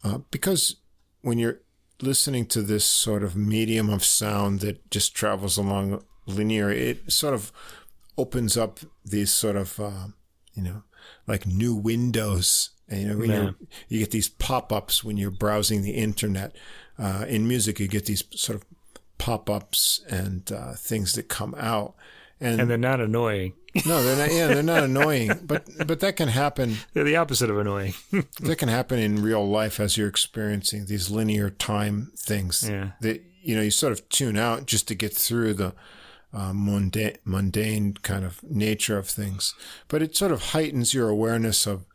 uh, 0.03 0.19
because 0.31 0.77
when 1.21 1.39
you're 1.39 1.59
listening 2.01 2.45
to 2.45 2.61
this 2.61 2.85
sort 2.85 3.23
of 3.23 3.35
medium 3.35 3.89
of 3.89 4.03
sound 4.03 4.59
that 4.59 4.89
just 4.91 5.15
travels 5.15 5.57
along 5.57 6.03
linear, 6.25 6.69
it 6.69 7.11
sort 7.11 7.33
of 7.33 7.51
opens 8.17 8.57
up 8.57 8.79
these 9.03 9.33
sort 9.33 9.55
of, 9.55 9.79
uh, 9.79 10.07
you 10.53 10.63
know, 10.63 10.83
like 11.27 11.45
new 11.45 11.75
windows. 11.75 12.71
And, 12.89 13.01
you 13.01 13.07
know, 13.07 13.17
when 13.17 13.29
you 13.31 13.55
you 13.89 13.99
get 13.99 14.11
these 14.11 14.29
pop-ups 14.29 15.03
when 15.03 15.17
you're 15.17 15.31
browsing 15.31 15.81
the 15.81 15.91
internet. 15.91 16.55
Uh, 16.97 17.25
in 17.27 17.47
music, 17.47 17.79
you 17.79 17.87
get 17.87 18.05
these 18.05 18.23
sort 18.31 18.55
of 18.55 18.63
pop-ups 19.17 20.01
and 20.09 20.51
uh, 20.51 20.73
things 20.73 21.13
that 21.13 21.27
come 21.27 21.55
out. 21.57 21.95
And, 22.39 22.61
and 22.61 22.69
they're 22.69 22.77
not 22.77 23.01
annoying. 23.01 23.53
no, 23.85 24.03
they're 24.03 24.15
not. 24.17 24.33
Yeah, 24.33 24.47
they're 24.47 24.63
not 24.63 24.83
annoying, 24.83 25.31
but 25.43 25.65
but 25.85 25.99
that 26.01 26.15
can 26.15 26.29
happen 26.29 26.77
They're 26.93 27.03
the 27.03 27.15
opposite 27.17 27.49
of 27.49 27.57
annoying. 27.57 27.93
that 28.41 28.57
can 28.57 28.69
happen 28.69 28.99
in 28.99 29.21
real 29.21 29.45
life 29.47 29.79
as 29.79 29.97
you're 29.97 30.07
experiencing 30.07 30.85
these 30.85 31.09
linear 31.09 31.49
time 31.49 32.11
things 32.17 32.67
Yeah. 32.69 32.91
that 33.01 33.23
you 33.41 33.55
know 33.55 33.61
you 33.61 33.71
sort 33.71 33.91
of 33.93 34.07
tune 34.09 34.37
out 34.37 34.65
just 34.65 34.87
to 34.89 34.95
get 34.95 35.13
through 35.13 35.53
the 35.55 35.73
uh, 36.33 36.51
mundane, 36.53 37.17
mundane 37.25 37.93
kind 38.01 38.23
of 38.25 38.41
nature 38.43 38.97
of 38.97 39.07
things 39.07 39.53
but 39.87 40.01
it 40.01 40.15
sort 40.15 40.31
of 40.31 40.41
heightens 40.51 40.93
your 40.93 41.07
awareness 41.09 41.65
of 41.67 41.85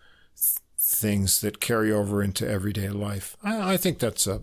things 0.93 1.41
that 1.41 1.61
carry 1.61 1.93
over 1.93 2.23
into 2.23 2.49
everyday 2.49 2.89
life 2.89 3.37
i, 3.43 3.75
I 3.75 3.77
think 3.77 3.99
that's 3.99 4.27
a 4.27 4.43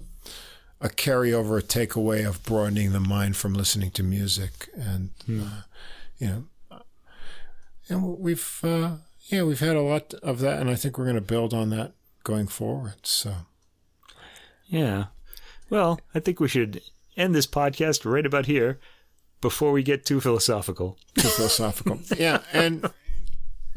a 0.79 0.89
carryover 0.89 1.59
a 1.59 1.61
takeaway 1.61 2.27
of 2.27 2.43
broadening 2.43 2.91
the 2.93 2.99
mind 2.99 3.35
from 3.35 3.53
listening 3.53 3.91
to 3.91 4.03
music 4.03 4.69
and 4.75 5.09
uh, 5.29 5.61
you 6.19 6.27
know 6.27 6.43
and 7.89 8.19
we've 8.19 8.59
uh, 8.63 8.91
yeah 9.27 9.43
we've 9.43 9.59
had 9.59 9.75
a 9.75 9.81
lot 9.81 10.13
of 10.15 10.39
that 10.39 10.59
and 10.61 10.69
i 10.69 10.75
think 10.75 10.97
we're 10.97 11.05
going 11.05 11.15
to 11.15 11.21
build 11.21 11.53
on 11.53 11.69
that 11.69 11.93
going 12.23 12.47
forward 12.47 12.95
so 13.03 13.33
yeah. 14.67 15.05
Well, 15.69 15.99
I 16.13 16.19
think 16.19 16.39
we 16.39 16.47
should 16.47 16.81
end 17.15 17.33
this 17.33 17.47
podcast 17.47 18.09
right 18.09 18.25
about 18.25 18.45
here 18.45 18.79
before 19.41 19.71
we 19.71 19.81
get 19.81 20.05
too 20.05 20.19
philosophical. 20.21 20.97
too 21.15 21.27
philosophical 21.29 21.99
yeah 22.17 22.41
and 22.53 22.91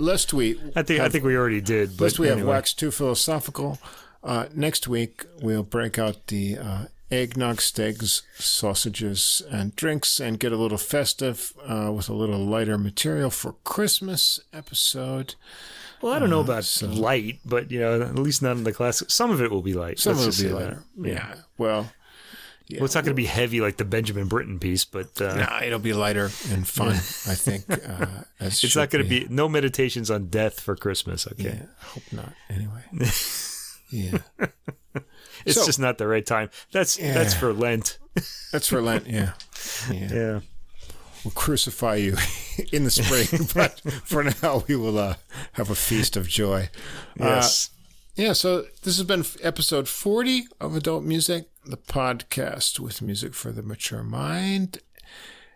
lest 0.01 0.33
we 0.33 0.59
I 0.75 0.83
think 0.83 1.01
I 1.01 1.09
think 1.09 1.25
we 1.25 1.37
already 1.37 1.61
did. 1.61 1.97
But 1.97 2.05
lest 2.05 2.19
we 2.19 2.27
have 2.29 2.39
anyway. 2.39 2.55
waxed 2.55 2.79
too 2.79 2.91
philosophical 2.91 3.79
uh, 4.25 4.47
next 4.55 4.89
week 4.89 5.25
we'll 5.43 5.63
break 5.63 5.99
out 5.99 6.27
the 6.29 6.59
uh, 6.59 6.85
eggnog 7.11 7.61
steaks 7.61 8.23
sausages 8.39 9.43
and 9.51 9.75
drinks 9.77 10.21
and 10.21 10.39
get 10.39 10.53
a 10.53 10.57
little 10.57 10.79
festive 10.79 11.53
uh, 11.67 11.91
with 11.93 12.09
a 12.09 12.13
little 12.15 12.39
lighter 12.45 12.79
material 12.79 13.31
for 13.31 13.55
christmas 13.65 14.39
episode 14.53 15.35
Well, 16.03 16.13
I 16.15 16.19
don't 16.19 16.31
know 16.31 16.41
about 16.41 16.65
so- 16.65 16.87
light, 16.87 17.39
but 17.45 17.71
you 17.71 17.81
know, 17.81 18.01
at 18.03 18.15
least 18.19 18.43
not 18.43 18.57
in 18.57 18.65
the 18.65 18.73
classic. 18.73 19.11
Some 19.11 19.31
of 19.31 19.41
it 19.43 19.51
will 19.51 19.61
be 19.63 19.75
light. 19.75 19.99
some 19.99 20.17
Let's 20.17 20.41
will 20.41 20.49
be 20.49 20.55
lighter. 20.55 20.83
that. 20.99 21.09
yeah 21.11 21.35
well 21.59 21.91
well, 22.79 22.85
it's 22.85 22.95
not 22.95 23.05
going 23.05 23.13
to 23.15 23.21
be 23.23 23.27
heavy 23.27 23.61
like 23.61 23.77
the 23.77 23.85
Benjamin 23.85 24.27
Britten 24.29 24.59
piece, 24.59 24.85
but 24.85 25.21
uh, 25.21 25.35
nah, 25.35 25.61
it'll 25.63 25.79
be 25.79 25.93
lighter 25.93 26.31
and 26.51 26.67
fun. 26.67 26.89
I 26.91 27.35
think 27.35 27.65
uh, 27.71 28.07
it's 28.41 28.77
not 28.77 28.91
going 28.91 29.03
to 29.05 29.09
be 29.09 29.27
no 29.29 29.49
meditations 29.49 30.11
on 30.11 30.27
death 30.27 30.61
for 30.61 30.77
Christmas. 30.77 31.27
Okay, 31.27 31.45
Yeah, 31.45 31.63
hope 31.81 32.03
not. 32.13 32.33
Anyway, 32.49 32.83
yeah, 33.91 34.19
it's 35.45 35.57
So- 35.57 35.67
just 35.67 35.79
not 35.81 35.99
the 35.99 36.07
right 36.07 36.25
time. 36.27 36.51
That's 36.73 36.97
that's 36.97 37.35
for 37.35 37.53
Lent. 37.53 37.99
that's 38.53 38.69
for 38.69 38.81
Lent. 38.81 39.07
Yeah, 39.07 39.33
yeah. 39.91 40.13
Yeah. 40.13 40.41
We'll 41.25 41.33
crucify 41.33 41.97
you 41.97 42.17
in 42.73 42.85
the 42.85 42.91
spring, 42.91 43.47
but 43.55 43.79
for 44.05 44.25
now 44.43 44.65
we 44.67 44.75
will 44.75 44.99
uh, 44.99 45.17
have 45.53 45.69
a 45.69 45.75
feast 45.75 46.17
of 46.17 46.27
joy. 46.27 46.71
Yes. 47.19 47.69
Yeah, 48.17 48.33
so 48.33 48.67
this 48.83 48.99
has 48.99 49.05
been 49.05 49.25
episode 49.43 49.89
40 49.89 50.45
of 50.61 50.77
Adult 50.77 51.05
Music, 51.05 51.49
the 51.65 51.77
podcast 51.77 52.79
with 52.81 53.01
music 53.01 53.35
for 53.35 53.53
the 53.53 53.63
mature 53.63 54.03
mind. 54.03 54.79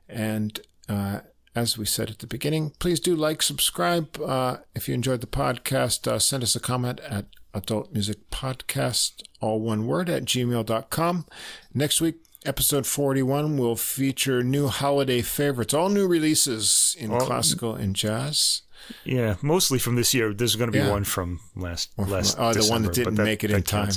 And 0.09 0.61
uh, 0.89 1.21
as 1.55 1.77
we 1.77 1.85
said 1.85 2.11
at 2.11 2.21
the 2.21 2.27
beginning, 2.27 2.73
please 2.79 3.01
do 3.01 3.17
like, 3.17 3.43
subscribe. 3.43 4.21
Uh, 4.21 4.59
if 4.75 4.89
you 4.89 4.95
enjoyed 4.95 5.21
the 5.21 5.27
podcast, 5.27 6.07
uh, 6.07 6.19
send 6.19 6.43
us 6.43 6.55
a 6.57 6.61
comment 6.61 7.01
at 7.01 7.27
Adult 7.53 7.93
Music 7.93 8.31
Podcast, 8.31 9.23
all 9.41 9.61
one 9.61 9.87
word, 9.87 10.09
at 10.09 10.25
gmail.com. 10.25 11.27
Next 11.75 12.01
week, 12.01 12.17
episode 12.47 12.87
41 12.87 13.59
will 13.59 13.77
feature 13.77 14.43
new 14.43 14.69
holiday 14.69 15.23
favorites, 15.23 15.75
all 15.75 15.89
new 15.89 16.07
releases 16.07 16.97
in 16.99 17.11
classical 17.19 17.75
and 17.75 17.95
jazz. 17.95 18.63
Yeah, 19.05 19.37
mostly 19.43 19.79
from 19.79 19.97
this 19.97 20.15
year. 20.15 20.33
There's 20.33 20.57
going 20.57 20.69
to 20.69 20.73
be 20.73 20.79
Yeah. 20.79 20.91
one 20.91 21.05
from 21.05 21.41
last 21.57 21.91
last. 21.99 22.37
Oh, 22.39 22.53
the 22.53 22.65
one 22.71 22.83
that 22.83 22.93
didn't 22.95 23.17
but 23.17 23.25
make 23.25 23.45
it 23.45 23.51
in 23.51 23.59
that 23.59 23.67
time. 23.67 23.91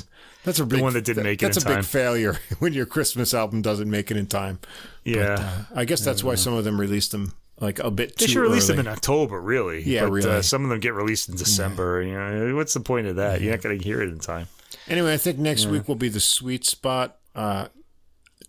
That's 0.43 0.59
a 0.59 0.66
big 0.66 0.82
one 0.82 0.93
that 0.93 1.03
didn't 1.03 1.24
make 1.24 1.43
it 1.43 1.45
That's 1.45 1.66
in 1.66 1.72
a 1.72 1.75
big 1.75 1.85
failure 1.85 2.40
when 2.59 2.72
your 2.74 2.85
Christmas 2.85 3.33
album 3.33 3.61
doesn't 3.61 3.90
make 3.90 4.11
it 4.11 4.17
in 4.17 4.27
time. 4.27 4.59
Yeah. 5.03 5.35
Uh, 5.40 5.64
I 5.75 5.85
guess 5.85 6.01
that's 6.01 6.24
why 6.24 6.35
some 6.35 6.53
of 6.53 6.64
them 6.64 6.80
released 6.80 7.11
them 7.11 7.33
like 7.59 7.80
a 7.80 7.91
bit 7.91 8.17
too 8.17 8.25
They 8.27 8.32
should 8.33 8.41
release 8.41 8.69
early. 8.69 8.77
them 8.77 8.88
in 8.88 8.91
October, 8.93 9.41
really. 9.41 9.82
Yeah, 9.83 10.03
but, 10.06 10.11
really. 10.11 10.30
Uh, 10.30 10.41
some 10.41 10.64
of 10.64 10.69
them 10.69 10.80
get 10.80 10.93
released 10.93 11.27
in 11.27 11.35
December. 11.35 12.01
You 12.01 12.14
know, 12.14 12.56
what's 12.56 12.74
the 12.74 12.80
point 12.80 13.07
of 13.07 13.17
that? 13.17 13.41
You're 13.41 13.51
not 13.51 13.61
going 13.61 13.77
to 13.77 13.83
hear 13.83 14.01
it 14.01 14.09
in 14.09 14.19
time. 14.19 14.48
Anyway, 14.88 15.14
I 15.14 15.17
think 15.17 15.38
next 15.38 15.66
week 15.66 15.88
will 15.88 15.95
be 15.95 16.07
the 16.09 16.19
sweet 16.22 16.66
spot. 16.66 17.17
Uh, 17.35 17.67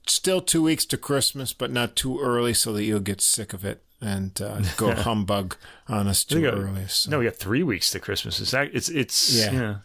still 0.07 0.41
two 0.41 0.63
weeks 0.63 0.85
to 0.87 0.97
Christmas, 0.97 1.53
but 1.53 1.71
not 1.73 1.97
too 1.97 2.21
early 2.21 2.55
so 2.55 2.73
that 2.75 2.85
you'll 2.85 3.01
get 3.01 3.21
sick 3.21 3.53
of 3.53 3.65
it 3.65 3.83
and 4.01 4.41
uh, 4.41 4.61
go 4.77 4.95
humbug 4.95 5.57
on 5.89 6.07
us 6.09 6.25
too 6.25 6.43
got- 6.43 6.55
early. 6.55 6.87
So, 6.89 7.11
No, 7.11 7.19
we 7.19 7.25
got 7.25 7.37
three 7.37 7.63
weeks 7.63 7.91
to 7.93 8.01
Christmas. 8.01 8.41
It's 8.41 8.53
it's 8.55 8.89
it's 8.89 9.35
Yeah. 9.35 9.53
yeah. 9.53 9.77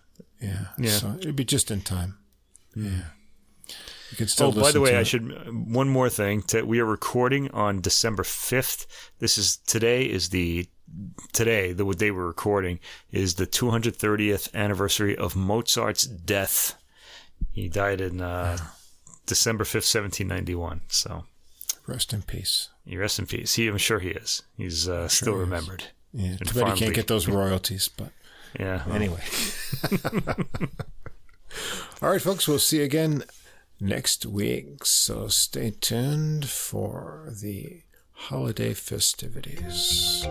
yeah, 0.42 0.66
Yeah. 0.78 0.90
So 0.92 1.16
it'd 1.20 1.36
be 1.36 1.46
just 1.46 1.72
in 1.72 1.82
time. 1.82 2.18
Yeah. 2.76 3.06
You 4.12 4.18
can 4.18 4.28
still 4.28 4.48
Oh, 4.48 4.52
by 4.62 4.72
the 4.72 4.80
way, 4.82 4.96
I 4.96 5.00
it. 5.02 5.06
should 5.08 5.32
one 5.72 5.90
more 5.90 6.10
thing. 6.10 6.44
To, 6.44 6.62
we 6.64 6.80
are 6.80 6.86
recording 6.86 7.50
on 7.52 7.82
December 7.82 8.24
fifth. 8.24 8.86
This 9.20 9.38
is 9.40 9.58
today 9.58 10.04
is 10.04 10.30
the 10.30 10.68
today 11.32 11.74
the 11.74 11.84
day 11.94 12.12
we're 12.12 12.28
recording 12.28 12.80
is 13.12 13.34
the 13.36 13.48
230th 13.48 14.54
anniversary 14.54 15.18
of 15.18 15.36
Mozart's 15.36 16.04
death. 16.04 16.76
He 17.52 17.68
died 17.70 18.02
in 18.02 18.22
uh, 18.22 18.58
December 19.26 19.64
fifth, 19.64 19.92
1791. 19.92 20.82
So 20.90 21.26
Rest 21.86 22.14
in 22.14 22.22
peace. 22.22 22.70
you 22.86 23.00
rest 23.00 23.20
in 23.20 23.26
peace. 23.26 23.56
He, 23.56 23.68
I'm 23.68 23.78
sure 23.78 24.00
he 24.00 24.10
is. 24.10 24.42
He's 24.58 24.88
uh, 24.88 25.08
still 25.10 25.34
he 25.34 25.40
remembered. 25.42 25.86
Yeah, 26.14 26.38
too 26.38 26.60
bad 26.60 26.70
you 26.70 26.86
can't 26.86 26.96
get 26.96 27.08
those 27.08 27.28
royalties, 27.28 27.90
but 27.90 28.10
Yeah. 28.60 28.84
well, 28.86 28.96
anyway. 28.96 29.22
All 32.02 32.10
right, 32.10 32.22
folks, 32.22 32.48
we'll 32.48 32.60
see 32.60 32.78
you 32.78 32.84
again 32.84 33.24
next 33.80 34.26
week. 34.26 34.86
So 34.86 35.28
stay 35.28 35.72
tuned 35.72 36.48
for 36.50 37.30
the 37.42 37.82
holiday 38.14 38.74
festivities. 38.74 40.26